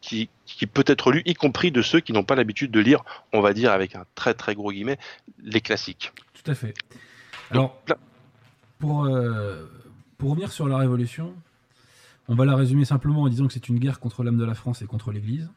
qui, 0.01 0.29
qui 0.47 0.67
peut 0.67 0.85
être 0.87 1.11
lu, 1.11 1.23
y 1.25 1.35
compris 1.35 1.73
de 1.73 1.83
ceux 1.83 2.01
qui 2.01 2.13
n'ont 2.13 2.23
pas 2.23 2.37
l'habitude 2.37 2.71
de 2.71 2.81
lire, 2.81 3.03
on 3.33 3.41
va 3.41 3.53
dire 3.53 3.73
avec 3.73 3.97
un 3.97 4.05
très 4.15 4.35
très 4.35 4.55
gros 4.55 4.71
guillemet, 4.71 4.99
les 5.43 5.61
classiques. 5.61 6.13
Tout 6.35 6.51
à 6.51 6.55
fait. 6.55 6.75
Alors, 7.51 7.81
Donc, 7.87 7.99
pour, 8.79 9.07
euh, 9.07 9.67
pour 10.19 10.31
revenir 10.31 10.53
sur 10.53 10.69
la 10.69 10.77
Révolution, 10.77 11.35
on 12.29 12.35
va 12.35 12.45
la 12.45 12.55
résumer 12.55 12.85
simplement 12.85 13.23
en 13.23 13.29
disant 13.29 13.47
que 13.47 13.53
c'est 13.53 13.69
une 13.69 13.79
guerre 13.79 13.99
contre 13.99 14.23
l'âme 14.23 14.37
de 14.37 14.45
la 14.45 14.55
France 14.55 14.83
et 14.83 14.87
contre 14.87 15.11
l'Église, 15.11 15.51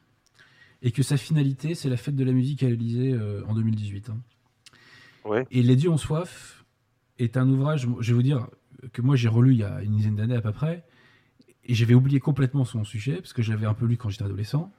et 0.81 0.91
que 0.91 1.03
sa 1.03 1.17
finalité, 1.17 1.75
c'est 1.75 1.89
la 1.89 1.97
fête 1.97 2.15
de 2.15 2.23
la 2.23 2.31
musique 2.31 2.63
à 2.63 2.69
l'Élysée 2.69 3.13
euh, 3.13 3.43
en 3.47 3.53
2018. 3.53 4.09
Hein. 4.09 4.17
Ouais. 5.25 5.45
Et 5.51 5.61
Les 5.61 5.75
dieux 5.75 5.89
ont 5.89 5.97
soif 5.97 6.65
est 7.19 7.37
un 7.37 7.47
ouvrage, 7.47 7.87
je 7.99 8.11
vais 8.11 8.15
vous 8.15 8.23
dire, 8.23 8.47
que 8.93 9.01
moi 9.01 9.15
j'ai 9.15 9.27
relu 9.27 9.53
il 9.53 9.59
y 9.59 9.63
a 9.63 9.83
une 9.83 9.95
dizaine 9.95 10.15
d'années 10.15 10.35
à 10.35 10.41
peu 10.41 10.51
près, 10.51 10.83
et 11.65 11.75
j'avais 11.75 11.93
oublié 11.93 12.19
complètement 12.19 12.65
son 12.65 12.83
sujet, 12.83 13.17
parce 13.17 13.33
que 13.33 13.43
j'avais 13.43 13.67
un 13.67 13.75
peu 13.75 13.85
lu 13.85 13.97
quand 13.97 14.09
j'étais 14.09 14.23
adolescent. 14.23 14.71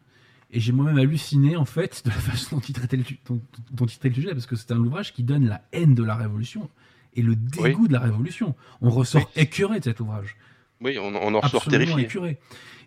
Et 0.50 0.60
j'ai 0.60 0.72
moi-même 0.72 0.98
halluciné, 0.98 1.56
en 1.56 1.64
fait, 1.64 2.02
de 2.04 2.10
la 2.10 2.16
façon 2.16 2.56
dont 2.56 2.62
il 2.62 2.74
traitait 2.74 2.96
le, 2.96 3.04
dont, 3.26 3.40
dont 3.70 3.86
il 3.86 3.98
traitait 3.98 4.08
le 4.08 4.14
sujet, 4.14 4.30
parce 4.32 4.46
que 4.46 4.56
c'est 4.56 4.72
un 4.72 4.78
ouvrage 4.78 5.12
qui 5.12 5.22
donne 5.22 5.46
la 5.46 5.62
haine 5.72 5.94
de 5.94 6.02
la 6.02 6.16
Révolution 6.16 6.68
et 7.14 7.22
le 7.22 7.36
dégoût 7.36 7.86
de 7.86 7.92
la 7.92 8.00
Révolution. 8.00 8.54
On 8.80 8.90
ressort 8.90 9.30
écœuré 9.36 9.78
de 9.78 9.84
cet 9.84 10.00
ouvrage. 10.00 10.36
Oui, 10.80 10.98
on, 10.98 11.14
on 11.14 11.34
en 11.34 11.40
ressort 11.40 11.64
terrifié. 11.64 12.08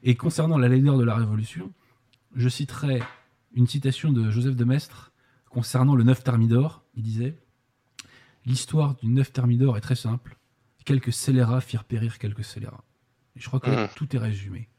Et 0.04 0.16
concernant 0.16 0.58
la 0.58 0.68
laideur 0.68 0.98
de 0.98 1.04
la 1.04 1.16
Révolution, 1.16 1.72
je 2.36 2.50
citerai 2.50 3.02
une 3.54 3.68
citation 3.68 4.12
de 4.12 4.30
Joseph 4.30 4.56
de 4.56 4.64
Maistre 4.66 5.12
concernant 5.50 5.96
le 5.96 6.04
neuf 6.04 6.24
Thermidor. 6.24 6.84
Il 6.96 7.04
disait 7.04 7.38
L'histoire 8.46 8.96
du 8.96 9.08
neuf 9.08 9.32
Thermidor 9.34 9.78
est 9.78 9.82
très 9.82 9.96
simple. 9.96 10.38
Quelques 10.86 11.12
scélérats 11.14 11.62
firent 11.62 11.84
périr 11.84 12.20
quelques 12.20 12.44
scélérats. 12.44 12.84
Et 13.36 13.40
je 13.40 13.48
crois 13.48 13.60
que 13.60 13.70
Mhm. 13.72 13.88
tout 13.96 14.16
est 14.16 14.20
résumé. 14.20 14.70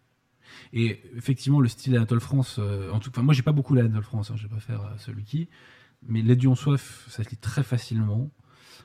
Et 0.72 1.02
effectivement, 1.16 1.60
le 1.60 1.68
style 1.68 1.96
Anatole 1.96 2.20
France, 2.20 2.56
euh, 2.60 2.92
en 2.92 3.00
tout 3.00 3.10
cas, 3.10 3.22
moi 3.22 3.34
j'ai 3.34 3.42
pas 3.42 3.52
beaucoup 3.52 3.74
l'Anatole 3.74 4.04
France, 4.04 4.30
hein, 4.30 4.36
je 4.36 4.46
préfère 4.46 4.82
euh, 4.84 4.96
celui 4.98 5.24
qui, 5.24 5.48
mais 6.02 6.22
L'édion 6.22 6.54
soif, 6.54 7.06
ça 7.10 7.24
se 7.24 7.30
lit 7.30 7.36
très 7.36 7.64
facilement. 7.64 8.30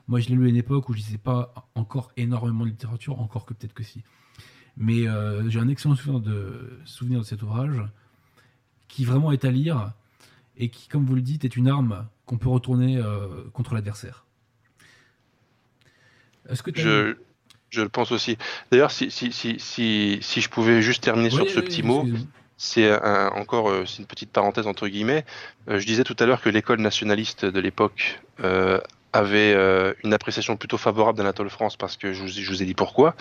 Moi 0.08 0.20
je 0.20 0.30
l'ai 0.30 0.36
lu 0.36 0.46
à 0.48 0.50
une 0.50 0.56
époque 0.56 0.90
où 0.90 0.94
je 0.94 0.98
lisais 0.98 1.18
pas 1.20 1.54
encore 1.76 2.12
énormément 2.18 2.66
de 2.66 2.70
littérature, 2.72 3.20
encore 3.20 3.46
que 3.46 3.54
peut-être 3.54 3.74
que 3.74 3.84
si. 3.84 4.04
Mais 4.78 5.08
euh, 5.08 5.48
j'ai 5.50 5.60
un 5.60 5.68
excellent 5.68 5.96
souvenir 5.96 6.22
de, 6.22 6.80
souvenir 6.86 7.20
de 7.20 7.26
cet 7.26 7.44
ouvrage, 7.44 7.78
qui 8.92 9.06
vraiment 9.06 9.32
est 9.32 9.46
à 9.46 9.52
lire, 9.52 9.92
et 10.58 10.70
qui, 10.70 10.88
comme 10.88 11.06
vous 11.06 11.16
le 11.16 11.22
dites, 11.22 11.46
est 11.46 11.56
une 11.56 11.68
arme 11.70 12.06
qu'on 12.26 12.38
peut 12.38 12.50
retourner 12.50 12.98
euh, 12.98 13.28
contre 13.54 13.74
l'adversaire. 13.74 14.26
Est-ce 16.50 16.64
que 16.64 16.72
Je, 16.76 17.16
je 17.70 17.82
le 17.82 17.90
pense 17.90 18.12
aussi. 18.12 18.38
D'ailleurs, 18.72 18.92
si, 18.92 19.10
si, 19.12 19.32
si, 19.32 19.60
si, 19.60 20.20
si 20.22 20.42
je 20.42 20.50
pouvais 20.50 20.82
juste 20.82 21.04
terminer 21.04 21.30
Oui, 21.30 21.36
sur 21.36 21.50
ce 21.50 21.60
oui, 21.60 21.66
petit 21.66 21.84
mot, 21.84 22.06
c'est 22.58 22.92
un- 22.92 23.30
encore 23.30 23.70
euh, 23.70 23.86
c'est 23.86 24.00
une 24.00 24.06
petite 24.06 24.32
parenthèse 24.32 24.68
entre 24.68 24.88
guillemets. 24.88 25.26
Euh, 25.70 25.80
je 25.80 25.86
disais 25.86 26.04
tout 26.04 26.16
à 26.20 26.26
l'heure 26.26 26.42
que 26.42 26.50
l'école 26.50 26.80
nationaliste 26.82 27.46
de 27.46 27.60
l'époque 27.60 28.20
euh, 28.44 28.80
avait 29.14 29.54
une 30.04 30.14
appréciation 30.14 30.56
plutôt 30.58 30.78
favorable 30.78 31.18
d'Anatole 31.18 31.50
France 31.50 31.76
parce 31.76 31.98
que 31.98 32.14
je 32.14 32.22
vous, 32.22 32.28
je 32.28 32.48
vous 32.50 32.64
ai 32.64 32.66
dit 32.66 32.74
pourquoi. 32.76 33.16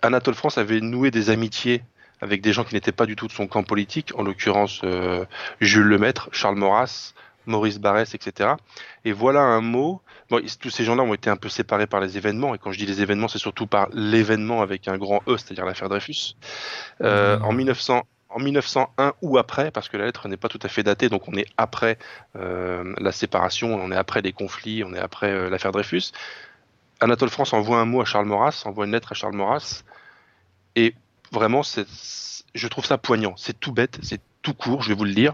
Anatole 0.00 0.34
France 0.34 0.58
avait 0.58 0.80
noué 0.80 1.10
des 1.10 1.28
amitiés 1.30 1.82
avec 2.22 2.40
des 2.40 2.52
gens 2.52 2.64
qui 2.64 2.74
n'étaient 2.74 2.92
pas 2.92 3.04
du 3.04 3.16
tout 3.16 3.26
de 3.26 3.32
son 3.32 3.46
camp 3.46 3.64
politique, 3.64 4.12
en 4.16 4.22
l'occurrence 4.22 4.80
euh, 4.84 5.24
Jules 5.60 5.88
Lemaître, 5.88 6.28
Charles 6.32 6.56
Maurras, 6.56 7.12
Maurice 7.46 7.78
Barrès, 7.78 8.14
etc. 8.14 8.50
Et 9.04 9.12
voilà 9.12 9.40
un 9.40 9.60
mot. 9.60 10.00
Bon, 10.30 10.40
tous 10.60 10.70
ces 10.70 10.84
gens-là 10.84 11.02
ont 11.02 11.12
été 11.12 11.28
un 11.28 11.36
peu 11.36 11.48
séparés 11.48 11.88
par 11.88 12.00
les 12.00 12.16
événements, 12.16 12.54
et 12.54 12.58
quand 12.58 12.72
je 12.72 12.78
dis 12.78 12.86
les 12.86 13.02
événements, 13.02 13.28
c'est 13.28 13.38
surtout 13.38 13.66
par 13.66 13.88
l'événement 13.92 14.62
avec 14.62 14.88
un 14.88 14.96
grand 14.96 15.20
E, 15.26 15.36
c'est-à-dire 15.36 15.66
l'affaire 15.66 15.88
Dreyfus. 15.88 16.36
Euh, 17.02 17.38
Mmh. 17.38 17.44
en 17.44 17.52
1900, 17.52 18.02
en 18.30 18.38
1901 18.38 19.14
ou 19.20 19.38
après, 19.38 19.70
parce 19.70 19.88
que 19.88 19.96
la 19.96 20.04
lettre 20.06 20.28
n'est 20.28 20.36
pas 20.36 20.48
tout 20.48 20.60
à 20.62 20.68
fait 20.68 20.82
datée, 20.82 21.08
donc 21.08 21.28
on 21.28 21.34
est 21.34 21.46
après 21.56 21.98
euh, 22.36 22.94
la 22.98 23.12
séparation, 23.12 23.74
on 23.74 23.90
est 23.90 23.96
après 23.96 24.22
les 24.22 24.32
conflits, 24.32 24.84
on 24.84 24.94
est 24.94 24.98
après 24.98 25.30
euh, 25.30 25.50
l'affaire 25.50 25.72
Dreyfus. 25.72 26.12
Anatole 27.00 27.30
France 27.30 27.52
envoie 27.52 27.78
un 27.78 27.84
mot 27.84 28.00
à 28.00 28.04
Charles 28.04 28.26
Maurras, 28.26 28.62
envoie 28.64 28.86
une 28.86 28.92
lettre 28.92 29.12
à 29.12 29.14
Charles 29.14 29.34
Maurras, 29.34 29.82
et 30.76 30.94
vraiment, 31.32 31.62
c'est, 31.62 31.86
je 32.54 32.68
trouve 32.68 32.84
ça 32.84 32.98
poignant. 32.98 33.34
C'est 33.36 33.58
tout 33.58 33.72
bête, 33.72 33.98
c'est 34.02 34.20
tout 34.42 34.54
court, 34.54 34.82
je 34.82 34.88
vais 34.88 34.94
vous 34.94 35.04
le 35.04 35.14
dire. 35.14 35.32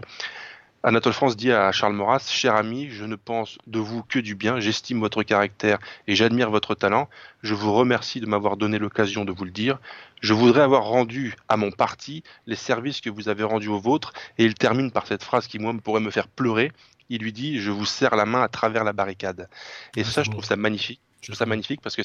Anatole 0.81 1.11
France 1.11 1.35
dit 1.35 1.51
à 1.51 1.73
Charles 1.73 1.93
Maurras, 1.93 2.25
cher 2.29 2.55
ami, 2.55 2.89
je 2.89 3.03
ne 3.03 3.17
pense 3.17 3.57
de 3.67 3.79
vous 3.79 4.01
que 4.01 4.17
du 4.17 4.35
bien, 4.35 4.61
j'estime 4.61 5.01
votre 5.01 5.23
caractère 5.23 5.77
et 6.07 6.15
j'admire 6.15 6.49
votre 6.49 6.73
talent. 6.73 7.09
Je 7.43 7.53
vous 7.53 7.73
remercie 7.73 8.21
de 8.21 8.25
m'avoir 8.25 8.55
donné 8.55 8.79
l'occasion 8.79 9.25
de 9.25 9.33
vous 9.33 9.43
le 9.43 9.51
dire. 9.51 9.77
Je 10.21 10.33
voudrais 10.33 10.61
avoir 10.61 10.85
rendu 10.85 11.35
à 11.49 11.57
mon 11.57 11.71
parti 11.71 12.23
les 12.47 12.55
services 12.55 13.01
que 13.01 13.09
vous 13.09 13.27
avez 13.27 13.43
rendus 13.43 13.67
aux 13.67 13.79
vôtres. 13.79 14.13
Et 14.37 14.45
il 14.45 14.53
termine 14.53 14.91
par 14.91 15.05
cette 15.05 15.23
phrase 15.23 15.47
qui, 15.47 15.59
moi, 15.59 15.73
me 15.73 15.81
pourrait 15.81 15.99
me 15.99 16.11
faire 16.11 16.29
pleurer. 16.29 16.71
Il 17.09 17.23
lui 17.23 17.33
dit, 17.33 17.59
je 17.59 17.71
vous 17.71 17.85
serre 17.85 18.15
la 18.15 18.25
main 18.25 18.41
à 18.41 18.47
travers 18.47 18.85
la 18.85 18.93
barricade. 18.93 19.49
Et 19.97 20.01
Ah, 20.01 20.05
ça, 20.05 20.23
je 20.23 20.31
trouve 20.31 20.45
ça 20.45 20.55
magnifique. 20.55 21.01
Je 21.19 21.27
trouve 21.27 21.37
ça 21.37 21.45
magnifique 21.45 21.81
parce 21.81 21.97
que 21.97 22.03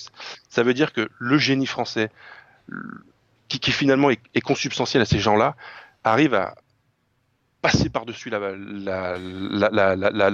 ça 0.48 0.62
veut 0.64 0.74
dire 0.74 0.92
que 0.92 1.08
le 1.20 1.38
génie 1.38 1.66
français, 1.66 2.10
qui, 3.54 3.60
qui 3.60 3.72
finalement 3.72 4.10
est, 4.10 4.20
est 4.34 4.40
consubstantiel 4.40 5.02
à 5.02 5.04
ces 5.04 5.18
gens-là, 5.20 5.56
arrive 6.02 6.34
à 6.34 6.56
passer 7.62 7.88
par-dessus 7.88 8.30
la, 8.30 8.40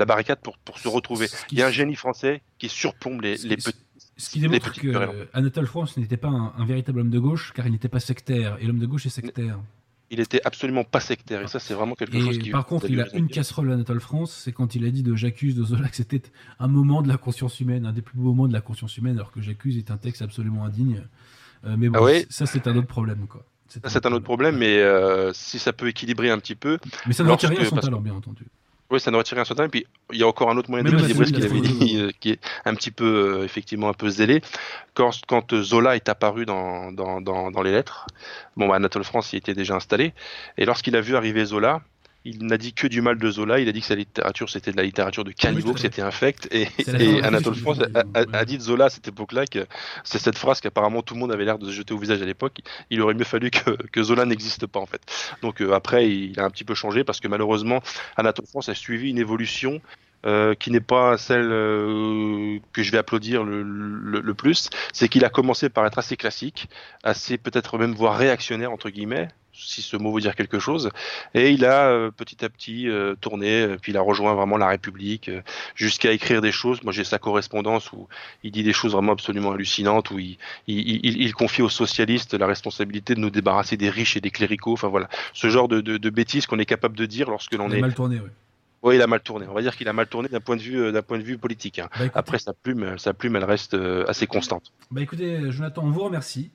barricade 0.05 0.41
pour, 0.43 0.59
pour 0.59 0.79
se 0.79 0.89
retrouver. 0.89 1.27
Il 1.53 1.59
y 1.59 1.63
a 1.63 1.67
un 1.67 1.71
génie 1.71 1.95
français 1.95 2.43
qui 2.59 2.69
surplombe 2.69 3.21
les, 3.21 3.37
petits. 3.37 3.75
Ce 4.17 4.31
qui 4.31 4.41
démontre 4.41 4.73
que 4.73 4.89
euh, 4.89 5.27
Anatole 5.33 5.67
France 5.67 5.97
n'était 5.97 6.17
pas 6.17 6.29
un, 6.29 6.53
un 6.57 6.65
véritable 6.65 7.01
homme 7.01 7.11
de 7.11 7.19
gauche, 7.19 7.53
car 7.55 7.67
il 7.67 7.73
n'était 7.73 7.89
pas 7.89 8.01
sectaire. 8.01 8.57
Et 8.61 8.67
l'homme 8.67 8.79
de 8.79 8.87
gauche 8.87 9.07
est 9.07 9.11
sectaire. 9.11 9.59
Il 10.11 10.19
était 10.19 10.41
absolument 10.45 10.83
pas 10.83 10.99
sectaire. 10.99 11.43
Et 11.43 11.47
ça, 11.47 11.61
c'est 11.61 11.75
vraiment 11.75 11.95
quelque 11.95 12.19
chose 12.19 12.39
qui. 12.39 12.51
par 12.51 12.67
contre, 12.67 12.91
il 12.91 13.01
a 13.01 13.07
une 13.15 13.29
casserole 13.29 13.71
Anatole 13.71 14.01
France, 14.01 14.33
c'est 14.33 14.53
quand 14.53 14.75
il 14.75 14.85
a 14.85 14.91
dit 14.91 15.05
de 15.05 15.15
J'accuse 15.15 15.55
de 15.55 15.63
Zola 15.63 15.89
que 15.89 15.97
c'était 15.97 16.23
un 16.59 16.67
moment 16.67 17.01
de 17.01 17.09
la 17.09 17.17
conscience 17.17 17.61
humaine, 17.61 17.87
un 17.87 17.93
des 17.93 18.03
plus 18.03 18.17
beaux 18.17 18.31
moments 18.31 18.49
de 18.49 18.53
la 18.53 18.61
conscience 18.61 18.97
humaine, 18.97 19.17
alors 19.17 19.31
que 19.31 19.41
J'accuse 19.41 19.77
est 19.77 19.91
un 19.91 19.99
texte 19.99 20.23
absolument 20.23 20.65
indigne. 20.65 21.05
Euh, 21.67 21.75
mais 21.79 21.89
bon, 21.89 21.99
Ah 21.99 22.03
ouais 22.03 22.27
ça 22.31 22.47
c'est 22.47 22.67
un 22.67 22.77
autre 22.77 22.87
problème. 22.89 23.27
quoi. 23.29 23.43
C'est 23.87 24.05
un 24.05 24.13
autre 24.13 24.25
problème, 24.25 24.57
mais 24.57 24.79
euh, 24.79 25.33
si 25.33 25.59
ça 25.61 25.73
peut 25.73 25.87
équilibrer 25.89 26.31
un 26.31 26.39
petit 26.39 26.57
peu. 26.57 26.79
Mais 27.07 27.13
ça 27.13 27.23
ne 27.23 27.31
retire 27.31 27.51
rien 27.51 27.61
à 27.61 27.65
son 27.67 27.77
parce- 27.77 27.85
talent, 27.87 28.01
bien 28.01 28.15
entendu. 28.15 28.45
Oui, 28.91 28.99
ça 28.99 29.13
ne 29.13 29.17
retire 29.17 29.37
rien 29.37 29.43
à 29.43 29.45
son 29.45 29.55
talent. 29.55 29.69
Et 29.69 29.71
puis, 29.71 29.87
il 30.13 30.19
y 30.19 30.25
a 30.25 30.27
encore 30.27 30.51
un 30.51 30.57
autre 30.57 30.69
moyen 30.69 30.83
de 30.83 30.91
Même 30.91 30.99
équilibrer 30.99 31.27
ce 31.27 31.33
qu'il 31.33 31.45
avait 31.45 31.61
dit, 31.61 31.97
euh, 32.01 32.11
qui 32.19 32.31
est 32.31 32.41
un 32.65 32.75
petit 32.75 32.91
peu, 32.91 33.05
euh, 33.39 33.45
effectivement, 33.45 33.89
un 33.89 33.93
peu 33.93 34.09
zélé. 34.09 34.43
Quand, 34.95 35.13
quand 35.29 35.55
Zola 35.63 35.95
est 35.95 36.09
apparu 36.09 36.45
dans, 36.45 36.91
dans, 36.91 37.21
dans, 37.21 37.53
dans 37.53 37.63
les 37.63 37.71
lettres, 37.71 38.09
bon, 38.57 38.67
bah, 38.67 38.75
Anatole 38.75 39.05
France 39.05 39.33
y 39.33 39.37
était 39.37 39.55
déjà 39.55 39.77
installé. 39.77 40.13
Et 40.59 40.65
lorsqu'il 40.65 40.97
a 40.97 41.01
vu 41.01 41.15
arriver 41.15 41.45
Zola, 41.45 41.83
il 42.25 42.45
n'a 42.45 42.59
dit 42.59 42.73
que 42.73 42.87
du 42.87 43.01
mal 43.01 43.19
de 43.19 43.31
Zola. 43.31 43.61
Il 43.61 43.69
a 43.69 43.73
dit 43.73 43.81
que 43.81 43.87
sa 43.87 43.95
littérature, 43.95 44.51
c'était 44.51 44.73
de 44.73 44.77
la 44.77 44.83
littérature 44.83 45.25
de 45.25 45.33
caniveau, 45.33 45.73
que 45.73 45.81
c'était 45.81 46.03
infect. 46.03 46.49
Et, 46.53 46.69
Anatole 47.23 47.55
France 47.55 47.79
a, 48.15 48.45
dit 48.45 48.59
de 48.59 48.63
Zola 48.63 48.87
à 48.87 48.91
cette 48.91 49.09
époque-là 49.09 49.47
que 49.47 49.67
c'est 50.05 50.19
cette 50.19 50.39
phrase 50.39 50.61
qu'apparemment 50.61 51.03
tout 51.03 51.15
le 51.15 51.21
monde 51.21 51.33
avait 51.33 51.45
l'air 51.45 51.59
de 51.59 51.67
se 51.67 51.73
jeter 51.73 51.95
au 51.95 51.99
visage 51.99 52.21
à 52.21 52.27
l'époque. 52.27 52.59
Il 52.91 53.01
aurait 53.01 53.15
mieux 53.15 53.25
fallu 53.25 53.51
que, 53.51 53.71
que 53.71 54.03
Zola 54.03 54.25
n'existe 54.25 54.67
pas, 54.67 54.81
en 54.81 54.87
fait. 54.87 55.03
Donc 55.43 55.63
euh, 55.63 55.73
après, 55.73 56.11
il 56.11 56.39
a 56.39 56.45
un 56.45 56.51
petit 56.51 56.65
peu 56.65 56.75
changé 56.75 57.05
parce 57.05 57.21
que 57.21 57.29
malheureusement, 57.29 57.83
Anatole 58.17 58.47
France 58.47 58.69
a 58.69 58.75
suivi 58.75 59.11
une 59.11 59.19
évolution 59.19 59.81
euh, 60.27 60.55
qui 60.55 60.71
n'est 60.71 60.81
pas 60.81 61.17
celle 61.19 61.49
euh, 61.51 62.59
que 62.73 62.83
je 62.83 62.91
vais 62.93 62.99
applaudir 62.99 63.45
le, 63.45 63.63
le- 63.63 64.21
le 64.21 64.35
plus. 64.35 64.69
C'est 64.93 65.09
qu'il 65.09 65.25
a 65.25 65.31
commencé 65.31 65.69
par 65.69 65.87
être 65.87 65.99
assez 65.99 66.17
classique, 66.17 66.69
assez 67.03 67.39
peut-être 67.39 67.79
même 67.79 67.93
voire 67.95 68.17
réactionnaire 68.17 68.71
entre 68.73 68.91
guillemets, 68.91 69.29
si 69.53 69.83
ce 69.83 69.97
mot 69.97 70.13
veut 70.15 70.21
dire 70.21 70.35
quelque 70.37 70.59
chose. 70.59 70.91
Et 71.35 71.51
il 71.51 71.65
a 71.65 71.89
euh, 71.89 72.11
petit 72.11 72.45
à 72.45 72.49
petit 72.49 72.87
tourné, 73.21 73.77
puis 73.83 73.93
il 73.93 73.97
a 73.99 74.01
rejoint 74.01 74.35
vraiment 74.35 74.57
la 74.57 74.69
République 74.69 75.31
jusqu'à 75.75 76.13
écrire 76.13 76.41
des 76.41 76.53
choses. 76.53 76.83
Moi, 76.83 76.93
j'ai 76.93 77.05
sa 77.05 77.19
correspondance 77.19 77.93
où 77.93 78.09
il 78.43 78.53
dit 78.53 78.63
des 78.63 78.73
choses 78.73 78.93
vraiment 78.93 79.13
absolument 79.13 79.53
hallucinantes, 79.53 80.11
où 80.11 80.19
il, 80.19 80.39
il, 80.67 81.05
il- 81.05 81.21
il 81.23 81.35
confie 81.35 81.63
aux 81.63 81.69
socialistes 81.69 82.35
la 82.35 82.47
responsabilité 82.47 83.15
de 83.15 83.21
nous 83.21 83.31
débarrasser 83.31 83.77
des 83.77 83.91
riches 83.91 84.17
et 84.17 84.21
des 84.21 84.31
cléricaux. 84.31 84.73
Enfin 84.73 84.89
voilà, 84.89 85.09
ce 85.35 85.49
genre 85.51 85.69
de, 85.69 85.81
de, 85.81 85.97
de 85.99 86.11
bêtises 86.11 86.47
qu'on 86.47 86.59
est 86.59 86.67
capable 86.67 86.97
de 86.97 87.07
dire 87.07 87.29
lorsque 87.31 87.53
l'on 87.55 87.71
est 87.71 87.77
mal 87.81 87.95
tourné, 87.95 88.17
ouais. 88.21 88.31
Oui, 88.83 88.97
il 88.97 89.03
a 89.03 89.07
mal 89.07 89.21
tourné. 89.21 89.47
On 89.49 89.55
va 89.55 89.63
dire 89.63 89.77
qu'il 89.77 89.89
a 89.89 89.93
mal 89.93 90.07
tourné 90.09 90.29
d'un 90.29 90.41
point 90.41 90.57
de 90.57 90.63
vue, 90.63 90.79
euh, 90.81 90.93
d'un 90.93 91.03
point 91.03 91.19
de 91.19 91.23
vue 91.23 91.37
politique. 91.39 91.79
hein. 91.79 91.89
Bah, 91.99 92.05
écoutez, 92.07 92.19
Après, 92.19 92.39
sa 92.39 92.53
plume, 92.55 92.99
sa 92.99 93.13
plume, 93.15 93.37
elle 93.37 93.45
reste 93.45 93.75
euh, 93.75 94.05
assez 94.09 94.27
constante. 94.27 94.73
bah, 94.91 95.01
écoutez, 95.03 95.51
Jonathan, 95.53 95.85
on 95.85 95.91
vous 95.91 96.05
remercie. 96.05 96.51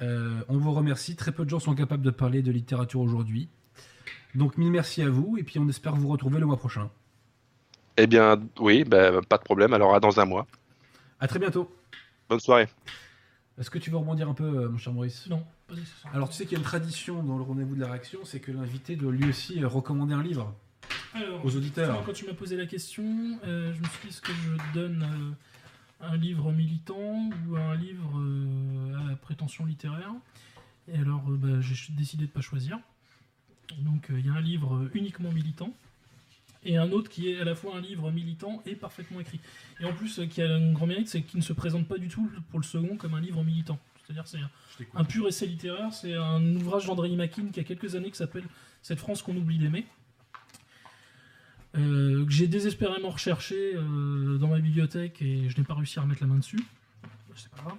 Euh, 0.00 0.40
on 0.48 0.56
vous 0.58 0.72
remercie. 0.72 1.14
Très 1.16 1.32
peu 1.32 1.44
de 1.44 1.50
gens 1.50 1.60
sont 1.60 1.74
capables 1.74 2.02
de 2.02 2.10
parler 2.10 2.42
de 2.42 2.50
littérature 2.50 3.00
aujourd'hui. 3.00 3.48
Donc, 4.34 4.56
mille 4.56 4.70
merci 4.70 5.02
à 5.02 5.10
vous, 5.10 5.36
et 5.38 5.42
puis 5.42 5.58
on 5.58 5.68
espère 5.68 5.94
vous 5.94 6.08
retrouver 6.08 6.40
le 6.40 6.46
mois 6.46 6.56
prochain. 6.56 6.90
Eh 7.98 8.06
bien, 8.06 8.40
oui, 8.58 8.84
bah, 8.84 9.20
pas 9.28 9.36
de 9.36 9.42
problème. 9.42 9.74
Alors, 9.74 9.94
à 9.94 10.00
dans 10.00 10.18
un 10.20 10.24
mois. 10.24 10.46
À 11.20 11.28
très 11.28 11.38
bientôt. 11.38 11.70
Bonne 12.28 12.40
soirée. 12.40 12.66
Est-ce 13.60 13.68
que 13.70 13.78
tu 13.78 13.90
veux 13.90 13.98
rebondir 13.98 14.28
un 14.30 14.34
peu, 14.34 14.44
euh, 14.44 14.68
mon 14.70 14.78
cher 14.78 14.94
Maurice? 14.94 15.26
Non, 15.28 15.44
pas. 15.68 15.74
Alors, 16.14 16.30
tu 16.30 16.34
sais 16.36 16.44
qu'il 16.44 16.52
y 16.52 16.56
a 16.56 16.58
une 16.58 16.64
tradition 16.64 17.22
dans 17.22 17.36
le 17.36 17.42
rendez-vous 17.42 17.74
de 17.74 17.80
la 17.80 17.88
réaction, 17.88 18.20
c'est 18.24 18.40
que 18.40 18.50
l'invité 18.50 18.96
doit 18.96 19.12
lui 19.12 19.28
aussi 19.28 19.62
euh, 19.62 19.68
recommander 19.68 20.14
un 20.14 20.22
livre. 20.22 20.54
Alors, 21.14 21.44
aux 21.44 21.56
auditeurs. 21.56 21.86
justement, 21.86 22.04
Quand 22.06 22.12
tu 22.12 22.24
m'as 22.26 22.34
posé 22.34 22.56
la 22.56 22.66
question, 22.66 23.38
euh, 23.44 23.72
je 23.74 23.78
me 23.80 23.84
suis 23.84 23.98
dit 24.02 24.08
est-ce 24.08 24.20
que 24.22 24.32
je 24.32 24.72
donne 24.74 25.02
euh, 25.02 26.06
un 26.06 26.16
livre 26.16 26.52
militant 26.52 27.30
ou 27.48 27.56
un 27.56 27.74
livre 27.74 28.18
euh, 28.18 29.12
à 29.12 29.16
prétention 29.16 29.64
littéraire? 29.66 30.12
Et 30.92 30.98
alors, 30.98 31.22
bah, 31.28 31.60
j'ai 31.60 31.92
décidé 31.92 32.24
de 32.24 32.28
ne 32.28 32.32
pas 32.34 32.40
choisir. 32.40 32.78
Donc, 33.80 34.06
il 34.10 34.26
y 34.26 34.28
a 34.28 34.32
un 34.34 34.40
livre 34.40 34.88
uniquement 34.94 35.30
militant 35.32 35.72
et 36.64 36.76
un 36.76 36.90
autre 36.92 37.10
qui 37.10 37.28
est 37.28 37.40
à 37.40 37.44
la 37.44 37.54
fois 37.54 37.76
un 37.76 37.80
livre 37.80 38.10
militant 38.10 38.62
et 38.66 38.74
parfaitement 38.74 39.20
écrit. 39.20 39.40
Et 39.80 39.84
en 39.84 39.92
plus, 39.92 40.20
qui 40.30 40.42
a 40.42 40.54
un 40.54 40.72
grand 40.72 40.86
mérite, 40.86 41.08
c'est 41.08 41.22
qu'il 41.22 41.38
ne 41.38 41.44
se 41.44 41.52
présente 41.52 41.86
pas 41.88 41.98
du 41.98 42.08
tout 42.08 42.30
pour 42.50 42.58
le 42.60 42.64
second 42.64 42.96
comme 42.96 43.14
un 43.14 43.20
livre 43.20 43.42
militant. 43.44 43.78
C'est-à-dire, 44.04 44.26
c'est 44.26 44.38
un- 44.38 44.50
un 44.94 45.04
pur 45.04 45.26
essai 45.28 45.46
littéraire. 45.46 45.92
C'est 45.92 46.14
un 46.14 46.42
ouvrage 46.56 46.86
d'André 46.86 47.08
Makin 47.16 47.46
qui 47.52 47.60
a 47.60 47.64
quelques 47.64 47.94
années 47.94 48.10
qui 48.10 48.16
s'appelle 48.16 48.44
Cette 48.82 48.98
France 48.98 49.22
qu'on 49.22 49.36
oublie 49.36 49.58
d'aimer. 49.58 49.86
Euh, 51.74 52.26
que 52.26 52.30
j'ai 52.30 52.48
désespérément 52.48 53.08
recherché 53.08 53.56
euh, 53.74 54.36
dans 54.36 54.48
ma 54.48 54.58
bibliothèque 54.58 55.22
et 55.22 55.48
je 55.48 55.56
n'ai 55.56 55.64
pas 55.64 55.72
réussi 55.72 55.98
à 55.98 56.02
remettre 56.02 56.20
la 56.20 56.26
main 56.26 56.36
dessus. 56.36 56.60
C'est 57.34 57.50
pas 57.50 57.62
grave. 57.62 57.78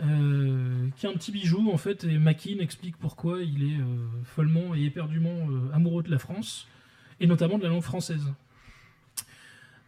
euh, 0.00 0.88
qui 0.96 1.06
est 1.06 1.08
un 1.08 1.12
petit 1.12 1.30
bijou 1.32 1.70
en 1.72 1.76
fait, 1.76 2.04
et 2.04 2.18
Makin 2.18 2.58
explique 2.58 2.96
pourquoi 2.96 3.42
il 3.42 3.62
est 3.62 3.78
follement 4.24 4.74
et 4.74 4.82
éperdument 4.84 5.48
amoureux 5.72 6.02
de 6.02 6.10
la 6.10 6.18
France, 6.18 6.66
et 7.20 7.26
notamment 7.26 7.58
de 7.58 7.62
la 7.62 7.68
langue 7.68 7.82
française. 7.82 8.32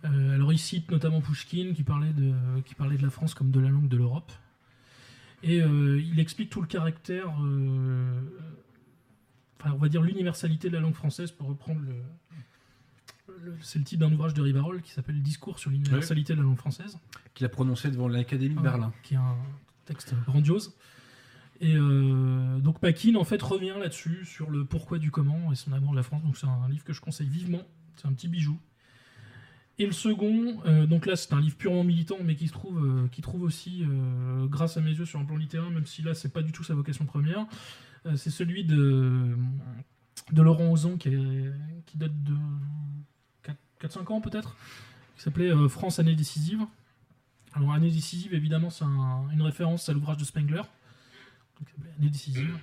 Alors 0.05 0.53
il 0.53 0.59
cite 0.59 0.91
notamment 0.91 1.21
Pushkin 1.23 1.73
qui 1.75 1.83
parlait, 1.83 2.13
de, 2.13 2.35
qui 2.67 2.75
parlait 2.75 2.99
de 2.99 3.03
la 3.03 3.11
France 3.11 3.33
comme 3.35 3.51
de 3.51 3.61
la 3.61 3.71
langue 3.71 3.89
de 3.89 3.97
l'Europe. 3.97 4.31
Et 5.43 5.59
il 5.59 6.21
explique 6.21 6.51
tout 6.51 6.61
le 6.61 6.67
caractère, 6.67 7.29
enfin 9.59 9.73
on 9.73 9.79
va 9.79 9.89
dire 9.89 10.03
l'universalité 10.03 10.69
de 10.69 10.75
la 10.75 10.81
langue 10.81 10.95
française 10.95 11.31
pour 11.33 11.49
reprendre 11.49 11.81
le... 11.81 11.95
c'est 13.61 13.79
le 13.79 13.85
titre 13.85 14.01
d'un 14.07 14.13
ouvrage 14.13 14.35
de 14.35 14.43
Rivarol 14.43 14.83
qui 14.83 14.91
s'appelle 14.93 15.21
Discours 15.23 15.59
sur 15.59 15.71
l'universalité 15.71 16.33
de 16.35 16.39
la 16.39 16.45
langue 16.45 16.57
française 16.59 16.99
Qu'il 17.35 17.45
a 17.47 17.49
prononcé 17.49 17.91
devant 17.91 18.09
l'Académie 18.09 18.55
de 18.55 18.61
Berlin. 18.61 18.93
qui 19.03 19.15
est 19.15 19.19
un 19.19 19.37
texte 19.85 20.15
grandiose. 20.27 20.75
Et 21.61 21.75
euh, 21.77 22.59
donc 22.59 22.81
Paquin 22.81 23.15
en 23.15 23.25
fait 23.25 23.41
revient 23.41 23.75
là-dessus 23.79 24.25
sur 24.25 24.51
le 24.51 24.65
pourquoi 24.65 24.99
du 24.99 25.11
comment 25.11 25.53
et 25.53 25.55
son 25.55 25.73
amour 25.73 25.93
de 25.93 25.97
la 25.97 26.03
France. 26.03 26.23
Donc 26.25 26.37
c'est 26.37 26.47
un 26.47 26.69
livre 26.69 26.85
que 26.85 26.93
je 26.93 27.01
conseille 27.01 27.29
vivement. 27.29 27.63
C'est 27.97 28.09
un 28.09 28.13
petit 28.13 28.29
bijou. 28.29 28.59
Et 29.79 29.87
le 29.87 29.93
second, 29.93 30.61
euh, 30.67 30.87
donc 30.87 31.05
là 31.07 31.17
c'est 31.17 31.33
un 31.33 31.41
livre 31.41 31.57
purement 31.57 31.83
militant, 31.85 32.17
mais 32.23 32.37
qui 32.37 32.47
se 32.49 32.53
trouve, 32.53 32.85
euh, 32.85 33.09
qui 33.09 33.23
trouve 33.23 33.43
aussi, 33.43 33.85
euh, 33.85 34.47
grâce 34.47 34.77
à 34.77 34.81
mes 34.81 34.93
yeux, 34.93 35.05
sur 35.05 35.19
un 35.21 35.25
plan 35.25 35.37
littéraire, 35.37 35.71
même 35.71 35.87
si 35.87 36.03
là 36.03 36.15
c'est 36.15 36.33
pas 36.33 36.43
du 36.43 36.53
tout 36.53 36.63
sa 36.65 36.75
vocation 36.75 37.05
première. 37.07 37.47
C'est 38.17 38.31
celui 38.31 38.65
de, 38.65 39.35
de 40.33 40.43
Laurent 40.43 40.71
Ozon 40.71 40.97
qui, 40.99 41.09
est- 41.09 41.53
qui 41.87 41.97
date 41.97 42.23
de 42.23 42.35
4-5 43.87 44.13
ans 44.13 44.21
peut-être, 44.21 44.57
qui 45.17 45.23
s'appelait 45.23 45.51
euh, 45.53 45.69
France 45.69 45.99
année 45.99 46.15
décisive. 46.15 46.61
Alors, 47.55 47.73
année 47.73 47.91
décisive, 47.91 48.35
évidemment, 48.35 48.71
c'est 48.71 48.85
un- 48.85 49.29
une 49.33 49.43
référence 49.43 49.89
à 49.89 49.93
l'ouvrage 49.93 50.17
de 50.17 50.25
Spengler. 50.25 50.63
Année 51.99 52.11
décisive. 52.11 52.57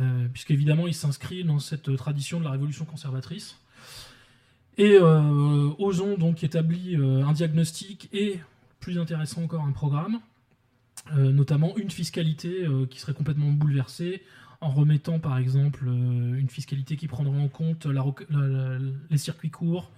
Euh, 0.00 0.26
Puisqu'évidemment, 0.28 0.86
il 0.86 0.94
s'inscrit 0.94 1.44
dans 1.44 1.58
cette 1.58 1.94
tradition 1.96 2.40
de 2.40 2.44
la 2.44 2.50
révolution 2.50 2.84
conservatrice. 2.84 3.58
Et 4.78 4.96
euh, 5.00 6.16
donc, 6.16 6.42
établit 6.42 6.96
euh, 6.96 7.24
un 7.24 7.32
diagnostic 7.32 8.08
et, 8.12 8.40
plus 8.80 8.98
intéressant 8.98 9.42
encore, 9.44 9.64
un 9.64 9.72
programme. 9.72 10.20
Notamment 11.16 11.76
une 11.76 11.90
fiscalité 11.90 12.64
qui 12.88 13.00
serait 13.00 13.12
complètement 13.12 13.50
bouleversée 13.50 14.22
en 14.60 14.68
remettant, 14.70 15.18
par 15.18 15.36
exemple, 15.36 15.84
une 15.88 16.48
fiscalité 16.48 16.96
qui 16.96 17.08
prendrait 17.08 17.40
en 17.40 17.48
compte 17.48 17.88
les 19.10 19.18
circuits 19.18 19.50
courts, 19.50 19.90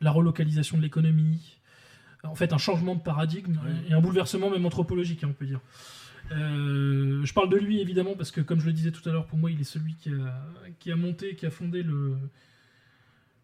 la 0.00 0.10
relocalisation 0.10 0.76
de 0.76 0.82
l'économie, 0.82 1.58
en 2.24 2.34
fait 2.34 2.52
un 2.52 2.58
changement 2.58 2.94
de 2.94 3.00
paradigme 3.00 3.58
et 3.88 3.92
un 3.92 4.00
bouleversement 4.00 4.50
même 4.50 4.66
anthropologique, 4.66 5.24
hein, 5.24 5.28
on 5.30 5.34
peut 5.34 5.46
dire. 5.46 5.60
Euh, 6.32 7.24
je 7.24 7.32
parle 7.32 7.48
de 7.48 7.56
lui 7.56 7.80
évidemment 7.80 8.14
parce 8.14 8.30
que, 8.30 8.40
comme 8.40 8.60
je 8.60 8.66
le 8.66 8.72
disais 8.72 8.92
tout 8.92 9.06
à 9.08 9.12
l'heure, 9.12 9.26
pour 9.26 9.38
moi, 9.38 9.50
il 9.50 9.60
est 9.60 9.64
celui 9.64 9.94
qui 9.94 10.10
a, 10.10 10.46
qui 10.78 10.92
a 10.92 10.96
monté, 10.96 11.34
qui 11.34 11.44
a 11.44 11.50
fondé 11.50 11.82
le, 11.82 12.16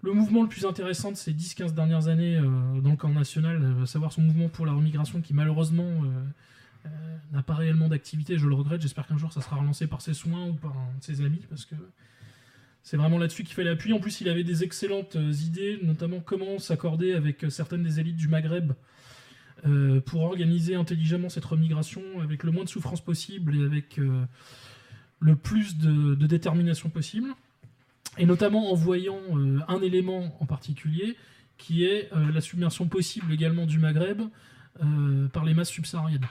le 0.03 0.13
mouvement 0.13 0.43
le 0.43 0.49
plus 0.49 0.65
intéressant 0.65 1.11
de 1.11 1.17
ces 1.17 1.33
10-15 1.33 1.73
dernières 1.75 2.09
années 2.09 2.37
euh, 2.37 2.81
dans 2.81 2.91
le 2.91 2.97
camp 2.97 3.09
national, 3.09 3.61
euh, 3.63 3.83
à 3.83 3.87
savoir 3.87 4.13
son 4.13 4.23
mouvement 4.23 4.49
pour 4.49 4.67
la 4.67 4.73
remigration 4.73 5.21
qui 5.21 5.35
malheureusement 5.35 6.05
euh, 6.05 6.89
n'a 7.33 7.43
pas 7.43 7.55
réellement 7.55 7.89
d'activité. 7.89 8.39
Je 8.39 8.47
le 8.47 8.55
regrette. 8.55 8.81
J'espère 8.81 9.07
qu'un 9.07 9.19
jour 9.19 9.33
ça 9.33 9.41
sera 9.41 9.57
relancé 9.57 9.87
par 9.87 10.01
ses 10.01 10.15
soins 10.15 10.47
ou 10.47 10.55
par 10.55 10.73
un 10.73 10.99
de 10.99 11.03
ses 11.03 11.23
amis 11.23 11.43
parce 11.49 11.65
que 11.65 11.75
c'est 12.87 12.97
vraiment 12.97 13.19
là-dessus 13.19 13.43
qu'il 13.43 13.57
fallait 13.57 13.71
appuyer. 13.71 13.93
En 13.97 13.99
plus, 13.99 14.21
il 14.21 14.29
avait 14.29 14.45
des 14.45 14.63
excellentes 14.63 15.17
euh, 15.17 15.33
idées, 15.45 15.81
notamment 15.83 16.21
comment 16.21 16.61
s'accorder 16.61 17.15
avec 17.15 17.43
euh, 17.43 17.51
certaines 17.51 17.83
des 17.83 17.99
élites 17.99 18.15
du 18.15 18.29
Maghreb 18.29 18.75
euh, 19.67 20.01
pour 20.01 20.23
organiser 20.23 20.77
intelligemment 20.77 21.29
cette 21.29 21.47
remigration 21.47 22.01
avec 22.23 22.45
le 22.45 22.53
moins 22.53 22.63
de 22.63 22.69
souffrance 22.69 23.01
possible 23.01 23.57
et 23.57 23.65
avec 23.65 23.99
le 25.19 25.35
plus 25.35 25.79
de, 25.79 26.15
détermination 26.27 26.89
possible. 26.89 27.35
Et 28.19 28.25
notamment 28.25 28.71
en 28.71 28.77
voyant 28.77 29.19
un 29.67 29.83
élément 29.83 30.37
en 30.41 30.47
particulier 30.47 31.17
qui 31.59 31.85
est 31.85 32.11
la 32.33 32.41
submersion 32.41 32.87
possible 32.87 33.33
également 33.33 33.67
du 33.67 33.81
Maghreb 33.81 34.23
par 35.33 35.45
les 35.45 35.55
masses 35.55 35.71
subsahariennes. 35.71 36.29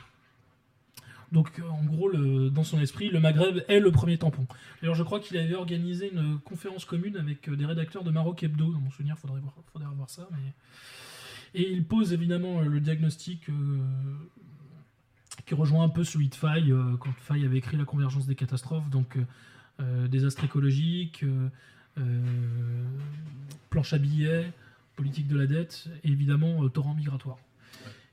Donc, 1.35 1.59
euh, 1.59 1.67
en 1.67 1.83
gros, 1.83 2.13
dans 2.49 2.63
son 2.63 2.79
esprit, 2.79 3.09
le 3.09 3.19
Maghreb 3.19 3.59
est 3.67 3.81
le 3.81 3.91
premier 3.91 4.17
tampon. 4.17 4.47
D'ailleurs, 4.81 4.95
je 4.95 5.03
crois 5.03 5.19
qu'il 5.19 5.35
avait 5.35 5.53
organisé 5.53 6.09
une 6.09 6.39
conférence 6.39 6.85
commune 6.85 7.17
avec 7.17 7.49
euh, 7.49 7.57
des 7.57 7.65
rédacteurs 7.65 8.05
de 8.05 8.09
Maroc 8.09 8.41
Hebdo. 8.41 8.71
Dans 8.71 8.79
mon 8.79 8.89
souvenir, 8.89 9.17
faudrait 9.17 9.41
voir, 9.41 9.53
faudrait 9.73 9.93
voir 9.93 10.09
ça. 10.09 10.29
Et 11.53 11.73
il 11.73 11.83
pose 11.83 12.13
évidemment 12.13 12.61
euh, 12.61 12.63
le 12.63 12.79
diagnostic 12.79 13.47
qui 15.45 15.53
rejoint 15.55 15.83
un 15.83 15.89
peu 15.89 16.05
celui 16.05 16.29
de 16.29 16.35
Faye, 16.35 16.73
quand 17.01 17.11
Faye 17.17 17.43
avait 17.43 17.57
écrit 17.57 17.75
La 17.75 17.83
convergence 17.83 18.27
des 18.27 18.35
catastrophes. 18.35 18.89
Donc, 18.89 19.17
euh, 19.81 20.07
désastre 20.07 20.45
écologique, 20.45 21.25
planche 23.69 23.91
à 23.91 23.97
billets, 23.97 24.53
politique 24.95 25.27
de 25.27 25.37
la 25.37 25.47
dette, 25.47 25.89
et 26.05 26.11
évidemment 26.11 26.67
torrent 26.69 26.93
migratoire. 26.93 27.39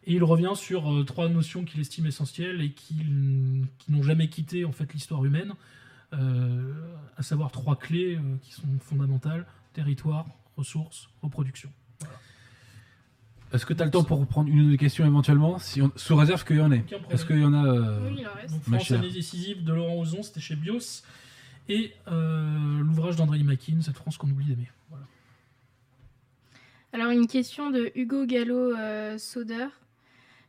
Et 0.04 0.14
il 0.14 0.24
revient 0.24 0.52
sur 0.54 0.92
euh, 0.92 1.04
trois 1.04 1.28
notions 1.28 1.64
qu'il 1.64 1.80
estime 1.80 2.06
essentielles 2.06 2.60
et 2.60 2.72
qui, 2.72 2.94
qui 3.78 3.92
n'ont 3.92 4.02
jamais 4.02 4.28
quitté 4.28 4.64
en 4.64 4.72
fait 4.72 4.92
l'histoire 4.92 5.24
humaine, 5.24 5.52
euh, 6.12 6.72
à 7.16 7.22
savoir 7.22 7.52
trois 7.52 7.76
clés 7.76 8.16
euh, 8.16 8.36
qui 8.42 8.52
sont 8.52 8.66
fondamentales 8.80 9.46
territoire, 9.74 10.26
ressources, 10.56 11.08
reproduction. 11.22 11.70
Est-ce 13.52 13.64
que 13.66 13.72
tu 13.74 13.82
as 13.82 13.84
le 13.84 13.90
temps 13.90 14.02
pour 14.04 14.18
reprendre 14.18 14.48
une 14.50 14.60
ou 14.62 14.70
deux 14.70 14.76
questions 14.76 15.06
éventuellement 15.06 15.58
si 15.58 15.80
on- 15.82 15.92
Sous 15.96 16.16
réserve 16.16 16.44
qu'il 16.44 16.56
y 16.56 16.60
en 16.60 16.72
ait? 16.72 16.84
Est-ce 17.10 17.24
qu'il 17.24 17.38
y 17.38 17.44
en 17.44 17.52
a. 17.54 17.64
euh, 17.64 18.08
Oui, 18.10 18.16
il 18.20 18.26
en 18.26 18.32
reste. 18.34 18.52
Donc 18.54 18.62
France 18.62 18.90
année 18.92 19.10
décisive 19.10 19.62
de 19.64 19.72
Laurent 19.72 19.96
Ozon, 20.00 20.22
c'était 20.22 20.40
chez 20.40 20.56
Bios, 20.56 21.02
et 21.68 21.92
euh, 22.08 22.80
l'ouvrage 22.80 23.16
d'André 23.16 23.38
Makin, 23.42 23.80
cette 23.82 23.96
France 23.96 24.16
qu'on 24.16 24.28
oublie 24.30 24.46
d'aimer. 24.46 24.70
Voilà. 24.90 25.04
Alors, 26.94 27.10
une 27.10 27.26
question 27.26 27.70
de 27.70 27.92
Hugo 27.94 28.26
Gallo 28.26 28.74
euh, 28.76 29.16
Soder. 29.18 29.68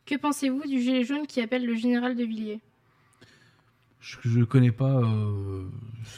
Que 0.06 0.16
pensez-vous 0.16 0.62
du 0.62 0.80
gilet 0.80 1.04
jaune 1.04 1.26
qui 1.26 1.40
appelle 1.40 1.64
le 1.64 1.74
général 1.74 2.14
de 2.16 2.24
Villiers? 2.24 2.60
Je 4.00 4.38
ne 4.38 4.44
connais 4.44 4.70
pas 4.72 4.98
euh, 5.00 5.64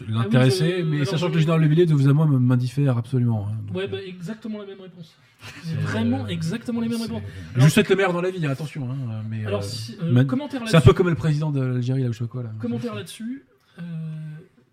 l'intéressé, 0.08 0.64
Ah 0.64 0.66
oui, 0.78 0.80
je- 0.80 0.84
mais 0.86 0.96
alors, 0.96 1.06
sachant 1.08 1.26
je- 1.26 1.30
que 1.30 1.34
le 1.36 1.40
général 1.40 1.60
Levilliers 1.60 1.86
de 1.86 1.94
vous 1.94 2.08
à 2.08 2.12
moi 2.12 2.26
m'indiffère 2.26 2.98
absolument. 2.98 3.46
hein, 3.48 3.56
donc, 3.64 3.76
Ouais, 3.76 3.84
euh, 3.84 3.86
bah, 3.86 4.02
exactement 4.02 4.58
la 4.58 4.66
même 4.66 4.80
réponse. 4.80 5.14
Vraiment 5.82 6.26
exactement 6.26 6.80
les 6.80 6.88
mêmes 6.88 7.00
réponses. 7.02 7.22
Je 7.54 7.62
lui 7.62 7.70
souhaite 7.70 7.88
le 7.88 7.94
meilleur 7.94 8.12
dans 8.12 8.20
la 8.22 8.30
vie, 8.32 8.44
hein, 8.44 8.50
attention. 8.50 8.90
hein, 8.90 9.22
mais, 9.28 9.46
Alors, 9.46 9.60
euh, 9.60 9.64
si- 9.64 9.96
euh, 10.02 10.10
man- 10.10 10.26
commentaire 10.26 10.62
c'est 10.66 10.76
un 10.76 10.80
peu 10.80 10.94
comme 10.94 11.08
le 11.08 11.14
président 11.14 11.52
de 11.52 11.60
l'Algérie, 11.60 12.02
là, 12.02 12.10
quoi. 12.28 12.42
Là. 12.42 12.50
Commentaire 12.60 12.94
là-dessus. 12.94 13.44
euh, 13.78 13.82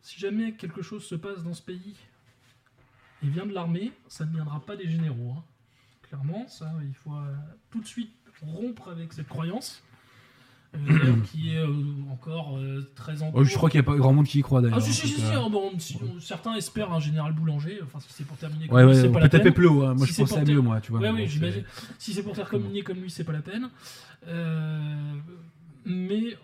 si 0.02 0.20
jamais 0.20 0.54
quelque 0.54 0.82
chose 0.82 1.04
se 1.04 1.14
passe 1.16 1.44
dans 1.44 1.54
ce 1.54 1.62
pays 1.62 1.96
et 3.24 3.28
vient 3.28 3.46
de 3.46 3.54
l'armée, 3.54 3.92
ça 4.08 4.26
ne 4.26 4.32
viendra 4.34 4.60
pas 4.66 4.76
des 4.76 4.90
généraux. 4.90 5.36
hein. 5.38 5.44
Clairement, 6.08 6.48
ça, 6.48 6.72
il 6.82 6.94
faut 6.96 7.14
euh, 7.14 7.34
tout 7.70 7.80
de 7.82 7.86
suite 7.86 8.10
rompre 8.46 8.90
avec 8.90 9.14
cette 9.14 9.28
croyance. 9.28 9.82
euh, 10.76 11.14
qui 11.32 11.54
est 11.54 11.60
euh, 11.60 11.68
encore 12.12 12.58
euh, 12.58 12.92
très 12.96 13.22
en 13.22 13.28
Oh, 13.28 13.32
cours. 13.34 13.44
je 13.44 13.56
crois 13.56 13.70
qu'il 13.70 13.80
n'y 13.80 13.86
a 13.86 13.92
pas 13.92 13.96
grand 13.96 14.12
monde 14.12 14.26
qui 14.26 14.40
y 14.40 14.42
croit 14.42 14.60
d'ailleurs. 14.62 14.80
Ah, 14.80 14.82
si, 14.82 14.92
si, 14.92 15.08
si, 15.08 15.22
si, 15.22 15.32
oh, 15.38 15.48
bon, 15.50 15.72
on- 15.76 16.20
certains 16.20 16.56
espèrent 16.56 16.92
un 16.92 17.00
général 17.00 17.34
Boulanger, 17.34 17.80
enfin, 17.84 18.00
si 18.00 18.08
c'est 18.12 18.24
pour 18.24 18.38
terminer 18.38 18.68
comme 18.68 18.78
Ouais, 18.78 18.84
lui, 18.84 18.90
ouais, 18.90 18.96
c'est 19.02 19.12
pas 19.12 19.20
peut 19.20 19.30
taper 19.30 19.52
plus 19.52 19.68
haut. 19.68 19.84
hein. 19.84 19.94
Moi, 19.94 20.08
Si 20.08 20.14
je 20.14 20.18
pensais 20.22 20.40
à 20.40 20.44
mieux, 20.44 20.62
moi, 20.62 20.82
tu 20.82 20.92
vois. 20.92 21.02
Ouais, 21.02 21.12
oui, 21.12 21.28
j'imagine. 21.28 21.64
Si 22.00 22.12
c'est 22.14 22.24
pour 22.24 22.36
faire 22.36 22.50
communier 22.50 22.82
comme 22.82 22.98
lui, 22.98 23.12
c'est 23.12 23.24
pas 23.24 23.34
la 23.34 23.42
peine. 23.44 23.70
Mais 25.86 26.38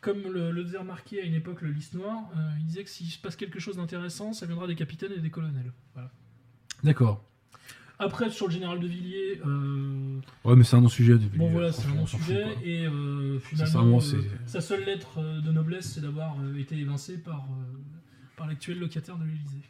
comme 0.00 0.22
le, 0.32 0.50
le 0.50 0.64
faisait 0.64 0.78
remarquer 0.78 1.20
à 1.22 1.24
une 1.24 1.34
époque 1.34 1.62
le 1.62 1.70
liste 1.70 1.94
noir, 1.94 2.24
il 2.58 2.66
disait 2.66 2.84
que 2.84 2.90
s'il 2.90 3.06
se 3.06 3.18
passe 3.18 3.36
quelque 3.36 3.58
chose 3.60 3.76
d'intéressant, 3.76 4.32
ça 4.32 4.44
viendra 4.46 4.66
des 4.66 4.74
capitaines 4.74 5.12
et 5.16 5.20
des 5.20 5.30
colonels. 5.30 5.72
Voilà. 5.94 6.10
D'accord. 6.82 7.22
Après, 8.02 8.30
sur 8.30 8.46
le 8.48 8.52
général 8.54 8.80
de 8.80 8.86
Villiers, 8.86 9.40
euh, 9.46 10.18
Ouais, 10.44 10.56
mais 10.56 10.64
c'est 10.64 10.74
un 10.76 10.80
non-sujet. 10.80 11.12
de- 11.18 11.28
bon 11.36 11.50
voilà, 11.50 11.70
c'est 11.70 11.80
un 11.80 11.82
franchement, 11.82 11.96
bon 11.96 12.02
on 12.02 12.06
s'en 12.06 12.18
fout, 12.18 12.26
sujet. 12.28 12.42
quoi. 12.42 12.52
Et 12.64 12.86
euh, 12.86 13.38
finalement, 13.40 13.96
euh, 13.98 14.00
c'est- 14.00 14.16
sa 14.46 14.60
seule 14.62 14.84
lettre 14.84 15.18
euh, 15.18 15.40
de 15.40 15.52
noblesse, 15.52 15.92
c'est 15.92 16.00
d'avoir 16.00 16.34
euh, 16.40 16.56
été 16.58 16.76
évincé 16.78 17.18
par, 17.18 17.44
euh, 17.44 17.76
par 18.36 18.46
l'actuel 18.46 18.78
locataire 18.78 19.16
de 19.18 19.24
l'Élysée. 19.24 19.60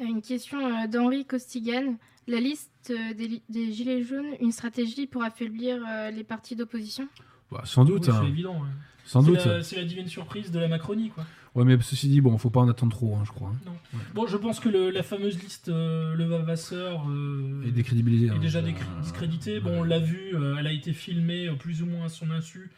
Une 0.00 0.20
question 0.22 0.58
euh, 0.58 0.86
d'Henri 0.86 1.24
Costigan. 1.24 1.96
La 2.28 2.40
liste 2.40 2.70
euh, 2.90 3.14
des, 3.14 3.72
Gilets 3.72 4.02
jaunes, 4.02 4.34
une 4.40 4.50
stratégie 4.52 5.06
pour 5.06 5.22
affaiblir 5.22 5.82
euh, 5.88 6.10
les 6.10 6.24
partis 6.24 6.56
d'opposition? 6.56 7.08
Bah, 7.52 7.62
sans 7.64 7.84
doute. 7.84 8.08
Oui, 8.08 8.12
hein. 8.14 8.20
c'est 8.22 8.28
évident. 8.28 8.60
ouais. 8.60 8.68
Sans 9.04 9.22
C'est 9.22 9.28
doute. 9.30 9.46
la- 9.46 9.62
C'est 9.62 9.76
la, 9.76 9.84
divine 9.84 10.08
surprise 10.08 10.50
de 10.50 10.58
la 10.58 10.66
Macronie, 10.68 11.10
quoi. 11.10 11.24
Ouais, 11.56 11.64
mais 11.64 11.80
ceci 11.80 12.08
dit, 12.08 12.20
bon, 12.20 12.36
faut 12.38 12.50
pas 12.50 12.60
en 12.60 12.68
attendre 12.68 12.92
trop, 12.94 13.16
hein, 13.16 13.22
je 13.24 13.32
crois. 13.32 13.48
hein. 13.66 13.72
Bon, 14.14 14.26
je 14.26 14.36
pense 14.36 14.60
que 14.60 14.68
le- 14.68 14.90
la 14.90 15.02
fameuse 15.02 15.42
liste 15.42 15.68
euh, 15.70 16.14
Le 16.14 16.24
Vavasseur 16.24 17.08
euh, 17.08 17.64
Et 17.66 17.70
décrédibiliser. 17.70 18.26
est 18.26 18.30
hein. 18.30 18.38
déjà 18.38 18.58
Euh, 18.58 18.62
décr- 18.62 19.00
discréditée. 19.00 19.58
Bon, 19.60 19.80
on 19.80 19.82
l'a 19.82 19.98
vu, 19.98 20.34
euh, 20.34 20.56
elle 20.58 20.66
a 20.66 20.72
été 20.72 20.92
filmée 20.92 21.48
euh, 21.48 21.54
plus 21.54 21.82
ou 21.82 21.86
moins 21.86 22.04
à 22.06 22.08
son 22.10 22.30
insu, 22.30 22.70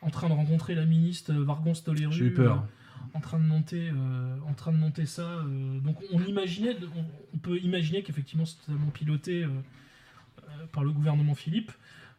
en 0.00 0.08
train 0.10 0.28
de 0.28 0.32
rencontrer 0.34 0.74
la 0.74 0.86
ministre 0.86 1.32
euh, 1.32 1.44
Vargon 1.44 1.74
Stoleru. 1.74 2.10
J'ai 2.12 2.24
eu 2.26 2.32
peur. 2.34 2.56
euh, 2.56 3.08
en 3.14 3.20
train 3.20 3.38
de 3.38 3.44
monter, 3.44 3.90
euh, 3.90 4.36
en 4.48 4.54
train 4.54 4.72
de 4.72 4.78
monter 4.78 5.04
ça. 5.04 5.22
euh, 5.28 5.78
donc 5.80 5.98
on 6.12 6.22
imaginait, 6.24 6.74
on, 6.96 7.04
on 7.34 7.38
peut 7.38 7.58
imaginer 7.58 8.02
qu'effectivement 8.02 8.46
c'est 8.46 8.56
totalement 8.64 8.88
piloté 8.90 9.44
euh, 9.44 9.48
euh, 9.48 10.66
par 10.72 10.84
le 10.84 10.90
gouvernement 10.92 11.34
Philippe. 11.34 11.70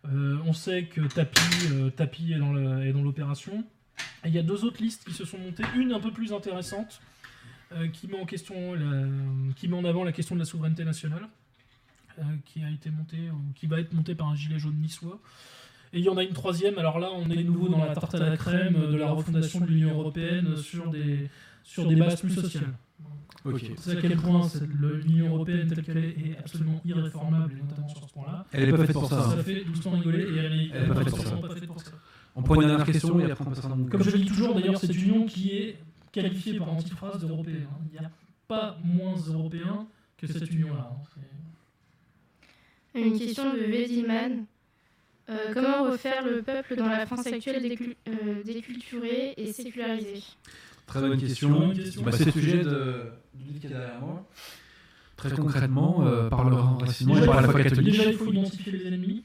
Euh, 0.06 0.38
on 0.46 0.54
sait 0.54 0.84
que 0.86 1.02
Tapi, 1.02 1.42
euh, 1.72 1.90
Tapi 1.90 2.34
est 2.34 2.38
dans 2.38 2.54
le- 2.54 2.86
est 2.86 2.94
dans 2.94 3.02
l'opération. 3.02 3.64
Et 4.26 4.30
il 4.30 4.34
y 4.34 4.40
a 4.40 4.44
deux 4.44 4.64
autres 4.64 4.82
listes 4.82 5.04
qui 5.06 5.14
se 5.14 5.26
sont 5.26 5.38
montées. 5.38 5.64
Une 5.76 5.92
un 5.92 6.00
peu 6.00 6.12
plus 6.12 6.34
intéressante, 6.34 7.02
euh, 7.74 7.88
qui, 7.88 8.08
met 8.08 8.20
en 8.20 8.26
question 8.26 8.74
la- 8.74 9.08
qui 9.56 9.68
met 9.68 9.78
en 9.78 9.86
avant 9.86 10.04
la 10.04 10.12
question 10.12 10.36
de 10.36 10.40
la 10.40 10.46
souveraineté 10.46 10.86
nationale, 10.86 11.28
euh, 12.20 12.22
qui 12.46 12.64
a 12.64 12.70
été 12.70 12.90
montée, 12.90 13.32
ou 13.32 13.54
qui 13.56 13.68
va 13.68 13.80
être 13.80 13.94
montée 13.94 14.16
par 14.16 14.28
un 14.28 14.36
gilet 14.36 14.60
jaune 14.60 14.76
niçois. 14.76 15.20
Et 15.94 16.00
il 16.00 16.06
y 16.06 16.10
en 16.10 16.18
a 16.18 16.24
une 16.24 16.34
troisième, 16.34 16.78
alors 16.80 17.00
là 17.00 17.10
on 17.14 17.30
est 17.30 17.44
de 17.44 17.44
nouveau 17.44 17.70
dans 17.70 17.84
la 17.84 17.94
tarte 17.94 18.16
à 18.16 18.20
la 18.20 18.38
crème 18.38 18.92
de 18.92 18.96
la 18.98 19.12
refondation 19.12 19.60
de 19.60 19.68
l'Union 19.68 19.92
Européenne 19.92 20.58
sur 20.58 20.90
des, 20.90 21.30
sur 21.64 21.88
des 21.88 21.96
bases 21.96 22.20
plus 22.20 22.34
sociales. 22.34 22.74
Ok. 23.46 23.62
C'est 23.78 23.98
à 23.98 24.02
quel 24.02 24.16
point 24.16 24.48
l'Union 25.06 25.36
Européenne 25.36 25.68
telle 25.68 25.84
qu'elle 25.84 25.98
est 25.98 26.10
est 26.10 26.38
absolument 26.40 26.82
irréformable, 26.86 27.54
notamment 27.62 27.88
sur 27.90 28.08
ce 28.08 28.14
point-là. 28.14 28.46
Elle 28.54 28.70
est 28.70 28.72
pas 28.72 28.86
faite 28.86 28.94
pour 28.94 29.10
ça. 29.10 29.22
Ça 29.22 29.30
hein. 29.32 29.44
fait 29.44 29.64
doucement 29.66 29.92
rigoler 29.92 30.24
et 30.24 30.38
elle 30.38 30.54
est, 30.54 30.70
Elle 30.74 30.84
est 30.84 30.88
pas 30.88 31.04
faite 31.56 31.68
pour 31.68 31.82
ça. 31.82 31.92
On 32.36 32.42
prend 32.42 32.56
une 32.56 32.68
dernière 32.68 32.86
question 32.86 33.20
et 33.20 33.32
après 33.32 33.46
on 33.46 33.50
passera 33.50 33.70
dans 33.70 33.84
Comme 33.86 34.04
je 34.04 34.12
le 34.12 34.20
dis 34.20 34.26
toujours, 34.26 34.56
d'ailleurs, 34.56 34.80
cette 34.80 34.96
union 34.96 35.26
qui 35.26 35.52
est 35.52 35.78
qualifiée 36.12 36.58
par 36.58 36.72
antiphrase 36.72 37.20
d'européen. 37.20 37.68
Il 37.94 38.00
n'y 38.00 38.06
a 38.06 38.10
pas 38.48 38.78
moins 38.84 39.16
européen 39.16 39.88
que 40.18 40.28
cette 40.28 40.50
union-là. 40.52 40.92
hein. 40.92 41.20
Une 42.96 43.18
question 43.18 43.54
de 43.54 43.60
Vediman. 43.60 44.46
Euh, 45.30 45.54
comment 45.54 45.84
refaire 45.90 46.24
le 46.26 46.42
peuple 46.42 46.76
dans 46.76 46.88
la 46.88 47.06
France 47.06 47.26
actuelle 47.28 47.64
décu- 47.64 47.96
euh, 48.10 48.44
déculturée 48.44 49.34
et 49.38 49.54
sécularisée? 49.54 50.22
Très 50.86 51.00
bonne 51.00 51.18
question. 51.18 51.72
question. 51.72 52.04
Bah, 52.04 52.12
c'est 52.12 52.26
le 52.26 52.32
sujet 52.32 52.58
de, 52.64 53.12
livre 53.40 53.60
qui 53.62 53.68
est 53.68 53.70
derrière 53.70 54.02
moi. 54.02 54.28
Très 55.16 55.32
concrètement, 55.32 56.06
euh, 56.06 56.28
par 56.28 56.50
le 56.50 56.56
racinement 56.56 57.18
et 57.18 57.26
par 57.26 57.42
la 57.42 57.48
foi 57.48 57.54
faut- 57.64 57.70
catholique. 57.70 57.94
Déjà, 57.94 58.12
il 58.12 58.18
faut 58.18 58.32
identifier 58.32 58.72
les 58.74 58.88
ennemis. 58.88 59.24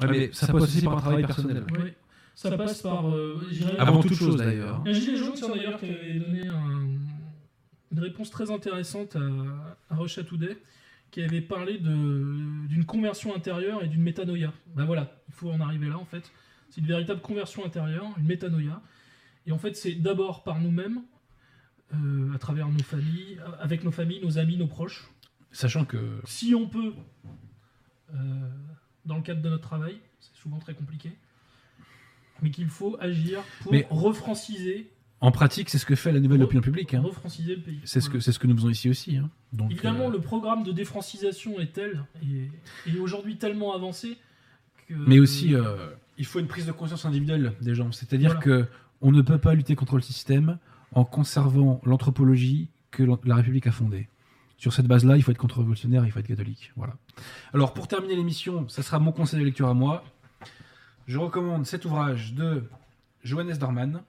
Ouais, 0.00 0.06
mais 0.08 0.30
ça 0.32 0.46
passe 0.46 0.62
aussi 0.62 0.82
par 0.82 0.96
un 0.98 1.00
travail 1.00 1.26
personnel. 1.26 1.64
Ouais. 1.72 1.94
Ça 2.36 2.50
passe 2.56 2.82
par. 2.82 3.08
euh, 3.08 3.40
dirais- 3.50 3.76
Avant 3.78 4.00
toute 4.02 4.14
chose 4.14 4.36
d'ailleurs. 4.36 4.82
Il 4.84 4.92
y 4.92 4.94
a 4.94 4.96
un 4.96 5.00
gilet 5.00 5.16
jaune, 5.16 5.32
tiens, 5.34 5.48
d'ailleurs, 5.48 5.80
qui 5.80 5.86
avait 5.86 6.18
donné 6.20 6.46
un- 6.48 6.86
une 7.92 7.98
réponse 7.98 8.30
très 8.30 8.50
intéressante 8.50 9.16
à, 9.16 9.20
à 9.90 9.96
Rocha 9.96 10.22
Today, 10.22 10.58
qui 11.10 11.22
avait 11.22 11.40
parlé 11.40 11.78
de- 11.78 12.66
d'une 12.68 12.84
conversion 12.84 13.34
intérieure 13.34 13.82
et 13.82 13.88
d'une 13.88 14.02
métanoïa. 14.02 14.52
Ben 14.74 14.84
voilà, 14.84 15.18
il 15.28 15.34
faut 15.34 15.50
en 15.50 15.60
arriver 15.60 15.88
là, 15.88 15.98
en 15.98 16.04
fait. 16.04 16.30
C'est 16.68 16.80
une 16.82 16.86
véritable 16.86 17.20
conversion 17.22 17.64
intérieure, 17.64 18.04
une 18.18 18.26
métanoïa. 18.26 18.82
Et 19.46 19.52
en 19.52 19.58
fait, 19.58 19.74
c'est 19.76 19.94
d'abord 19.94 20.42
par 20.44 20.60
nous-mêmes, 20.60 21.02
euh, 21.94 22.34
à 22.34 22.38
travers 22.38 22.68
nos 22.68 22.82
familles, 22.82 23.40
avec 23.60 23.82
nos 23.82 23.92
familles, 23.92 24.20
nos 24.22 24.36
amis, 24.38 24.56
nos 24.58 24.66
proches. 24.66 25.08
Sachant 25.52 25.84
que 25.86 26.20
Si 26.24 26.54
on 26.54 26.68
peut, 26.68 26.92
euh, 28.14 28.50
dans 29.06 29.16
le 29.16 29.22
cadre 29.22 29.40
de 29.40 29.48
notre 29.48 29.62
travail, 29.66 29.98
c'est 30.20 30.34
souvent 30.34 30.58
très 30.58 30.74
compliqué, 30.74 31.12
mais 32.42 32.50
qu'il 32.50 32.68
faut 32.68 32.96
agir 33.00 33.40
pour 33.62 33.72
Mais- 33.72 33.86
refranciser, 33.90 34.90
en 35.20 35.30
pratique, 35.30 35.70
c'est 35.70 35.78
ce 35.78 35.86
que 35.86 35.94
fait 35.94 36.12
la 36.12 36.20
nouvelle 36.20 36.40
Re- 36.40 36.44
opinion 36.44 36.60
publique. 36.60 36.92
hein. 36.94 37.00
refranciser 37.00 37.56
le 37.56 37.62
pays. 37.62 37.80
C'est 37.84 38.00
ce 38.02 38.10
que 38.10 38.20
c'est 38.20 38.32
ce 38.32 38.38
que 38.38 38.46
nous 38.46 38.54
faisons 38.56 38.68
ici 38.68 38.90
aussi. 38.90 39.16
hein. 39.16 39.30
Donc, 39.52 39.72
Évidemment, 39.72 40.08
euh, 40.08 40.10
le 40.12 40.20
programme 40.20 40.62
de 40.62 40.72
défrancisation 40.72 41.58
est 41.58 41.72
tel 41.72 42.04
et, 42.22 42.50
et 42.90 42.98
aujourd'hui 42.98 43.36
tellement 43.38 43.74
avancé 43.74 44.18
que. 44.86 44.94
mais 44.94 45.18
aussi, 45.18 45.54
euh, 45.54 45.88
il 46.18 46.26
faut 46.26 46.38
une 46.38 46.46
prise 46.48 46.66
de 46.66 46.72
conscience 46.72 47.06
individuelle 47.06 47.54
des 47.62 47.74
gens. 47.74 47.92
C'est-à-dire 47.92 48.32
Voilà. 48.40 48.44
que 48.44 48.68
on 49.00 49.10
ne 49.10 49.22
peut 49.22 49.38
pas 49.38 49.54
lutter 49.54 49.74
contre 49.74 49.96
le 49.96 50.02
système 50.02 50.58
en 50.92 51.04
conservant 51.04 51.80
l'anthropologie 51.84 52.68
que 52.90 53.02
la 53.24 53.34
République 53.36 53.66
a 53.66 53.72
fondée. 53.72 54.08
Sur 54.58 54.72
cette 54.72 54.86
base-là, 54.86 55.16
il 55.16 55.22
faut 55.22 55.30
être 55.32 55.38
contre-révolutionnaire, 55.38 56.04
il 56.06 56.10
faut 56.12 56.18
être 56.18 56.26
catholique. 56.28 56.72
Voilà. 56.76 56.94
Alors, 57.52 57.74
pour 57.74 57.88
terminer 57.88 58.16
l'émission, 58.16 58.68
ça 58.68 58.82
sera 58.82 58.98
mon 58.98 59.12
conseil 59.12 59.40
de 59.40 59.44
lecture 59.44 59.68
à 59.68 59.74
moi. 59.74 60.02
Je 61.06 61.18
recommande 61.18 61.66
cet 61.66 61.84
ouvrage 61.84 62.34
de 62.34 62.64
Johannes 63.22 63.56
Dorman, 63.56 64.02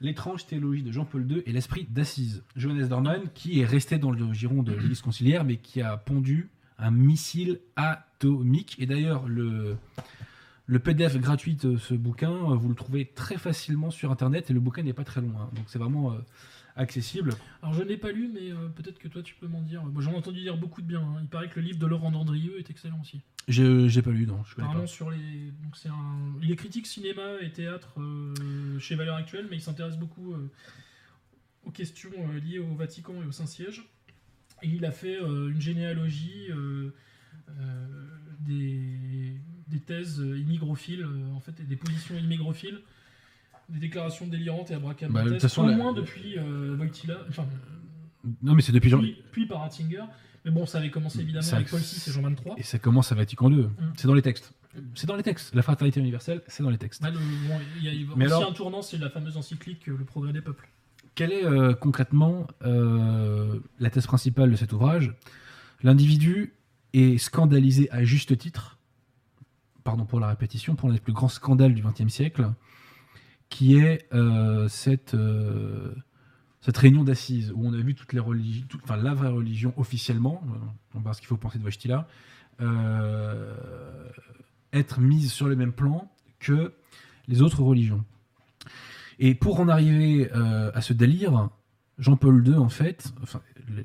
L'étrange 0.00 0.46
théologie 0.46 0.82
de 0.82 0.90
Jean-Paul 0.90 1.30
II 1.30 1.42
et 1.46 1.52
l'esprit 1.52 1.86
d'Assise. 1.88 2.42
Johannes 2.56 2.88
Dorman, 2.88 3.20
qui 3.34 3.60
est 3.60 3.64
resté 3.64 3.98
dans 3.98 4.10
le 4.10 4.32
giron 4.32 4.64
de 4.64 4.72
l'Église 4.72 5.00
conciliaire, 5.00 5.44
mais 5.44 5.58
qui 5.58 5.80
a 5.80 5.96
pondu 5.96 6.50
un 6.76 6.90
missile 6.90 7.60
atomique. 7.76 8.74
Et 8.80 8.86
d'ailleurs, 8.86 9.28
le, 9.28 9.76
PDF 10.82 11.16
gratuit 11.18 11.54
de 11.54 11.76
ce 11.76 11.94
bouquin, 11.94 12.32
euh, 12.32 12.56
vous 12.56 12.68
le 12.68 12.74
trouvez 12.74 13.06
très 13.14 13.38
facilement 13.38 13.92
sur 13.92 14.10
Internet 14.10 14.50
et 14.50 14.54
le 14.54 14.58
bouquin 14.58 14.82
n'est 14.82 14.92
pas 14.92 15.04
très 15.04 15.20
long. 15.20 15.34
hein. 15.40 15.48
donc 15.54 15.66
c'est 15.68 15.78
vraiment 15.78 16.12
euh, 16.12 16.16
accessible. 16.74 17.34
Alors 17.62 17.74
je 17.74 17.82
ne 17.82 17.88
l'ai 17.88 17.96
pas 17.96 18.10
lu, 18.10 18.28
mais 18.34 18.50
euh, 18.50 18.68
peut-être 18.74 18.98
que 18.98 19.06
toi 19.06 19.22
tu 19.22 19.36
peux 19.36 19.46
m'en 19.46 19.62
dire. 19.62 19.84
Moi 19.84 20.02
j'en 20.02 20.10
ai 20.12 20.16
entendu 20.16 20.40
dire 20.40 20.56
beaucoup 20.56 20.82
de 20.82 20.86
bien. 20.88 21.00
hein. 21.00 21.18
Il 21.22 21.28
paraît 21.28 21.48
que 21.48 21.60
le 21.60 21.66
livre 21.66 21.78
de 21.78 21.86
Laurent 21.86 22.10
Dandrieux 22.10 22.58
est 22.58 22.68
excellent 22.70 22.98
aussi. 23.00 23.20
J'ai 23.48 24.02
pas 24.02 24.10
lu, 24.10 24.26
non, 24.26 24.42
je 24.44 24.54
connais 24.54 24.66
Apparemment 24.66 24.82
pas. 24.84 24.86
sur 24.86 25.10
les. 25.10 25.50
Donc 25.62 25.76
c'est 25.76 25.88
un. 25.88 26.34
Il 26.42 26.50
est 26.50 26.56
critique 26.56 26.86
cinéma 26.86 27.40
et 27.40 27.50
théâtre 27.52 27.88
euh, 27.98 28.78
chez 28.78 28.94
Valeurs 28.94 29.16
Actuelles, 29.16 29.46
mais 29.50 29.56
il 29.56 29.60
s'intéresse 29.62 29.96
beaucoup 29.98 30.32
euh, 30.32 30.50
aux 31.64 31.70
questions 31.70 32.10
euh, 32.16 32.38
liées 32.38 32.58
au 32.60 32.74
Vatican 32.74 33.14
et 33.22 33.26
au 33.26 33.32
Saint-Siège. 33.32 33.82
Et 34.62 34.68
il 34.68 34.84
a 34.84 34.92
fait 34.92 35.18
une 35.18 35.60
généalogie 35.60 36.46
des, 38.40 39.34
des 39.68 39.78
thèses 39.80 40.18
immigrophiles, 40.18 41.06
en 41.34 41.40
fait, 41.40 41.58
et 41.60 41.64
des 41.64 41.76
positions 41.76 42.16
immigrophiles, 42.16 42.80
des 43.68 43.78
déclarations 43.80 44.26
délirantes 44.26 44.70
et 44.70 44.74
Bah, 44.74 44.78
abracadabrantes, 44.78 45.40
façon, 45.40 45.64
au 45.64 45.68
la- 45.68 45.76
moins 45.76 45.92
depuis 45.92 46.36
enfin, 47.28 47.46
Non, 48.42 48.54
mais 48.54 48.62
c'est 48.62 48.72
depuis 48.72 48.90
puis, 48.92 49.16
puis 49.32 49.46
par 49.46 49.60
Ratzinger. 49.62 50.04
Mais 50.44 50.50
bon, 50.50 50.66
ça 50.66 50.78
avait 50.78 50.90
commencé 50.90 51.20
évidemment 51.20 51.42
Ça- 51.42 51.56
avec 51.56 51.68
Paul 51.68 51.80
VI 51.80 52.02
et 52.08 52.12
Jean 52.12 52.22
23. 52.22 52.54
Et 52.58 52.62
ça 52.62 52.78
commence 52.78 53.12
à 53.12 53.14
Vatican 53.14 53.50
II. 53.50 53.68
C'est 53.96 54.06
dans 54.08 54.14
les 54.14 54.22
textes. 54.22 54.52
C'est 54.94 55.06
dans 55.06 55.16
les 55.16 55.22
textes. 55.22 55.54
La 55.54 55.62
fraternité 55.62 56.00
universelle, 56.00 56.42
c'est 56.48 56.62
dans 56.62 56.70
les 56.70 56.78
textes. 56.78 57.02
Ouais, 57.02 57.10
le- 57.10 57.18
bon, 57.18 57.60
il 57.78 57.84
y 57.84 57.88
a 57.88 57.92
Mais 58.16 58.24
aussi 58.26 58.34
alors- 58.34 58.50
un 58.50 58.52
tournant, 58.52 58.82
c'est 58.82 58.98
la 58.98 59.10
fameuse 59.10 59.36
encyclique 59.36 59.88
euh, 59.88 59.96
Le 59.96 60.04
progrès 60.04 60.32
des 60.32 60.40
peuples. 60.40 60.68
Quelle 61.14 61.30
est 61.32 61.44
euh, 61.44 61.74
concrètement 61.74 62.46
euh, 62.64 63.60
la 63.78 63.90
thèse 63.90 64.06
principale 64.06 64.50
de 64.50 64.56
cet 64.56 64.72
ouvrage? 64.72 65.12
L'individu 65.82 66.54
est 66.94 67.18
scandalisé 67.18 67.90
à 67.90 68.02
juste 68.04 68.36
titre, 68.38 68.78
pardon 69.84 70.06
pour 70.06 70.20
la 70.20 70.28
répétition, 70.28 70.74
pour 70.74 70.88
l'un 70.88 70.94
des 70.94 71.00
plus 71.00 71.12
grands 71.12 71.28
scandales 71.28 71.74
du 71.74 71.82
XXe 71.82 72.08
siècle, 72.12 72.50
qui 73.50 73.76
est 73.76 74.08
euh, 74.14 74.68
cette, 74.68 75.14
cette 76.62 76.78
réunion 76.78 77.02
d'assises 77.02 77.52
où 77.54 77.66
on 77.66 77.74
a 77.74 77.78
vu 77.78 77.94
toutes 77.94 78.12
les 78.12 78.20
religions, 78.20 78.66
enfin 78.84 78.96
la 78.96 79.14
vraie 79.14 79.28
religion 79.28 79.74
officiellement, 79.76 80.42
euh, 80.46 80.58
on 80.94 81.00
va 81.00 81.12
ce 81.12 81.20
qu'il 81.20 81.26
faut 81.26 81.36
penser 81.36 81.58
de 81.58 81.64
Wojtyla, 81.64 82.06
euh, 82.60 83.54
être 84.72 85.00
mise 85.00 85.32
sur 85.32 85.48
le 85.48 85.56
même 85.56 85.72
plan 85.72 86.10
que 86.38 86.72
les 87.26 87.42
autres 87.42 87.62
religions. 87.62 88.04
Et 89.18 89.34
pour 89.34 89.60
en 89.60 89.68
arriver 89.68 90.30
euh, 90.34 90.70
à 90.72 90.80
ce 90.80 90.92
délire, 90.92 91.50
Jean-Paul 91.98 92.46
II, 92.46 92.54
en 92.54 92.68
fait, 92.68 93.12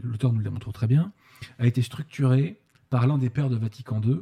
l'auteur 0.04 0.32
nous 0.32 0.40
le 0.40 0.44
démontre 0.44 0.72
très 0.72 0.88
bien, 0.88 1.12
a 1.58 1.66
été 1.66 1.82
structuré 1.82 2.60
par 2.90 3.08
l'un 3.08 3.18
des 3.18 3.30
pères 3.30 3.50
de 3.50 3.58
Vatican 3.58 4.02
II, 4.02 4.22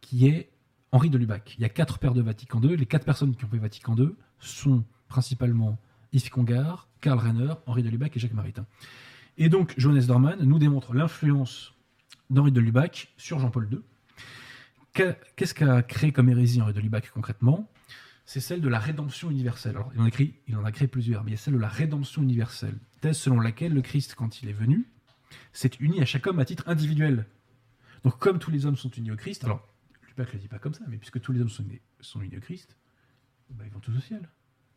qui 0.00 0.26
est 0.26 0.50
Henri 0.92 1.10
de 1.10 1.18
Lubac. 1.18 1.56
Il 1.58 1.62
y 1.62 1.64
a 1.64 1.68
quatre 1.68 1.98
pères 1.98 2.14
de 2.14 2.22
Vatican 2.22 2.60
II. 2.62 2.76
Les 2.76 2.86
quatre 2.86 3.04
personnes 3.04 3.34
qui 3.34 3.44
ont 3.44 3.48
fait 3.48 3.58
Vatican 3.58 3.96
II 3.96 4.10
sont 4.38 4.84
principalement 5.08 5.78
Yves 6.12 6.30
Congar, 6.30 6.85
Karl 7.00 7.18
Renner, 7.18 7.54
Henri 7.66 7.82
de 7.82 7.88
Lubac 7.88 8.16
et 8.16 8.20
Jacques 8.20 8.32
Maritain. 8.32 8.66
Et 9.38 9.48
donc, 9.48 9.74
Johannes 9.76 10.06
Dorman 10.06 10.38
nous 10.42 10.58
démontre 10.58 10.94
l'influence 10.94 11.74
d'Henri 12.30 12.52
de 12.52 12.60
Lubac 12.60 13.08
sur 13.16 13.38
Jean-Paul 13.38 13.68
II. 13.70 13.80
Qu'est-ce 15.36 15.54
qu'a 15.54 15.82
créé 15.82 16.10
comme 16.12 16.28
hérésie 16.28 16.60
Henri 16.62 16.72
de 16.72 16.80
Lubac 16.80 17.10
concrètement? 17.10 17.70
C'est 18.24 18.40
celle 18.40 18.60
de 18.60 18.68
la 18.68 18.78
rédemption 18.78 19.30
universelle. 19.30 19.76
Alors, 19.76 19.92
il 19.94 20.00
en, 20.00 20.64
a 20.64 20.72
créé, 20.72 20.88
plusieurs, 20.88 21.22
mais 21.22 21.30
il 21.30 21.34
y 21.34 21.36
a 21.36 21.38
celle 21.38 21.54
de 21.54 21.58
la 21.58 21.68
rédemption 21.68 22.22
universelle. 22.22 22.76
Thèse 23.00 23.18
selon 23.18 23.38
laquelle 23.38 23.72
le 23.72 23.82
Christ, 23.82 24.14
quand 24.16 24.42
il 24.42 24.48
est 24.48 24.54
venu, 24.54 24.86
s'est 25.52 25.70
uni 25.80 26.00
à 26.00 26.06
chaque 26.06 26.26
homme 26.26 26.40
à 26.40 26.44
titre 26.44 26.64
individuel. 26.66 27.26
Donc, 28.04 28.18
comme 28.18 28.38
tous 28.38 28.50
les 28.50 28.66
hommes 28.66 28.76
sont 28.76 28.90
unis 28.90 29.12
au 29.12 29.16
Christ, 29.16 29.44
alors, 29.44 29.68
Lubac 30.08 30.28
ne 30.28 30.32
le 30.32 30.38
dit 30.38 30.48
pas 30.48 30.58
comme 30.58 30.74
ça, 30.74 30.84
mais 30.88 30.96
puisque 30.96 31.20
tous 31.20 31.32
les 31.32 31.40
hommes 31.40 31.50
sont 31.50 31.62
unis, 32.20 32.36
au 32.36 32.40
Christ, 32.40 32.76
bah, 33.50 33.64
ils 33.64 33.72
vont 33.72 33.80
tous 33.80 33.96
au 33.96 34.00
ciel. 34.00 34.28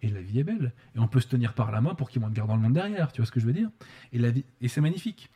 Et 0.01 0.09
la 0.09 0.21
vie 0.21 0.39
est 0.39 0.43
belle. 0.43 0.73
Et 0.95 0.99
on 0.99 1.07
peut 1.07 1.19
se 1.19 1.27
tenir 1.27 1.53
par 1.53 1.71
la 1.71 1.81
main 1.81 1.95
pour 1.95 2.09
qu'il 2.09 2.21
y 2.21 2.23
ait 2.23 2.27
moins 2.27 2.33
de 2.33 2.47
dans 2.47 2.55
le 2.55 2.61
monde 2.61 2.73
derrière. 2.73 3.11
Tu 3.11 3.21
vois 3.21 3.25
ce 3.25 3.31
que 3.31 3.39
je 3.39 3.45
veux 3.45 3.53
dire? 3.53 3.69
Et, 4.13 4.19
la 4.19 4.31
vie, 4.31 4.45
et 4.61 4.67
c'est 4.67 4.81
magnifique. 4.81 5.29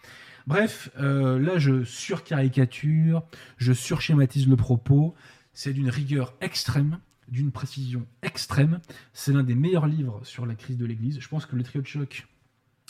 Bref, 0.47 0.89
euh, 0.99 1.39
là, 1.39 1.57
je 1.57 1.83
surcaricature, 1.83 3.23
je 3.57 3.73
surschématise 3.73 4.47
le 4.47 4.55
propos. 4.55 5.15
C'est 5.53 5.73
d'une 5.73 5.89
rigueur 5.89 6.33
extrême 6.41 6.99
d'une 7.29 7.51
précision 7.51 8.05
extrême. 8.21 8.79
C'est 9.13 9.33
l'un 9.33 9.43
des 9.43 9.55
meilleurs 9.55 9.87
livres 9.87 10.21
sur 10.23 10.45
la 10.45 10.55
crise 10.55 10.77
de 10.77 10.85
l'Église. 10.85 11.19
Je 11.19 11.27
pense 11.27 11.45
que 11.45 11.55
le 11.55 11.63
trio 11.63 11.81
de 11.81 11.87
choc, 11.87 12.27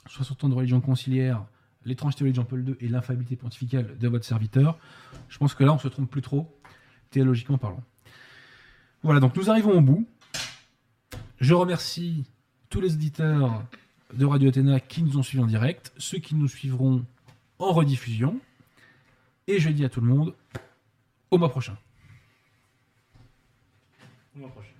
60 0.07 0.43
ans 0.43 0.49
de 0.49 0.55
religion 0.55 0.81
conciliaire, 0.81 1.45
l'étrange 1.85 2.15
théologie 2.15 2.33
de 2.33 2.41
Jean-Paul 2.41 2.67
II 2.67 2.75
et 2.79 2.87
l'infaillibilité 2.87 3.35
pontificale 3.35 3.97
de 3.97 4.07
votre 4.07 4.25
serviteur, 4.25 4.77
je 5.29 5.37
pense 5.37 5.53
que 5.53 5.63
là, 5.63 5.73
on 5.73 5.79
se 5.79 5.87
trompe 5.87 6.09
plus 6.09 6.21
trop, 6.21 6.59
théologiquement 7.09 7.57
parlant. 7.57 7.83
Voilà, 9.01 9.19
donc 9.19 9.35
nous 9.35 9.49
arrivons 9.49 9.71
au 9.71 9.81
bout. 9.81 10.07
Je 11.43 11.53
remercie 11.53 12.23
tous 12.69 12.79
les 12.79 12.93
éditeurs 12.93 13.65
de 14.13 14.25
Radio 14.25 14.47
Athéna 14.47 14.79
qui 14.79 15.03
nous 15.03 15.17
ont 15.17 15.23
suivis 15.23 15.43
en 15.43 15.45
direct, 15.45 15.91
ceux 15.97 16.19
qui 16.19 16.35
nous 16.35 16.47
suivront 16.47 17.05
en 17.59 17.73
rediffusion. 17.73 18.39
Et 19.47 19.59
je 19.59 19.69
dis 19.69 19.83
à 19.83 19.89
tout 19.89 19.99
le 19.99 20.07
monde, 20.07 20.33
au 21.31 21.37
mois 21.37 21.49
prochain. 21.49 21.77
Au 24.33 24.39
mois 24.39 24.49
prochain. 24.51 24.71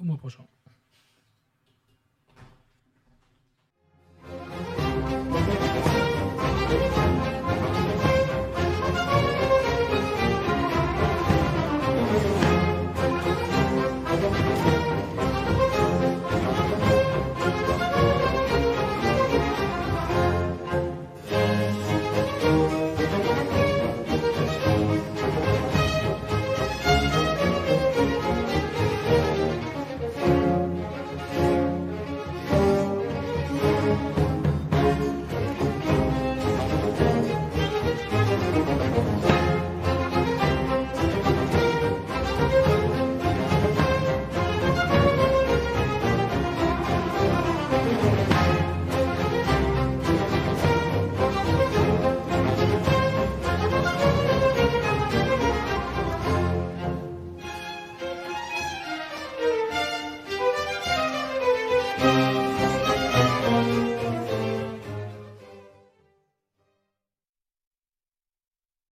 Au 0.00 0.04
mois 0.04 0.16
prochain. 0.16 0.44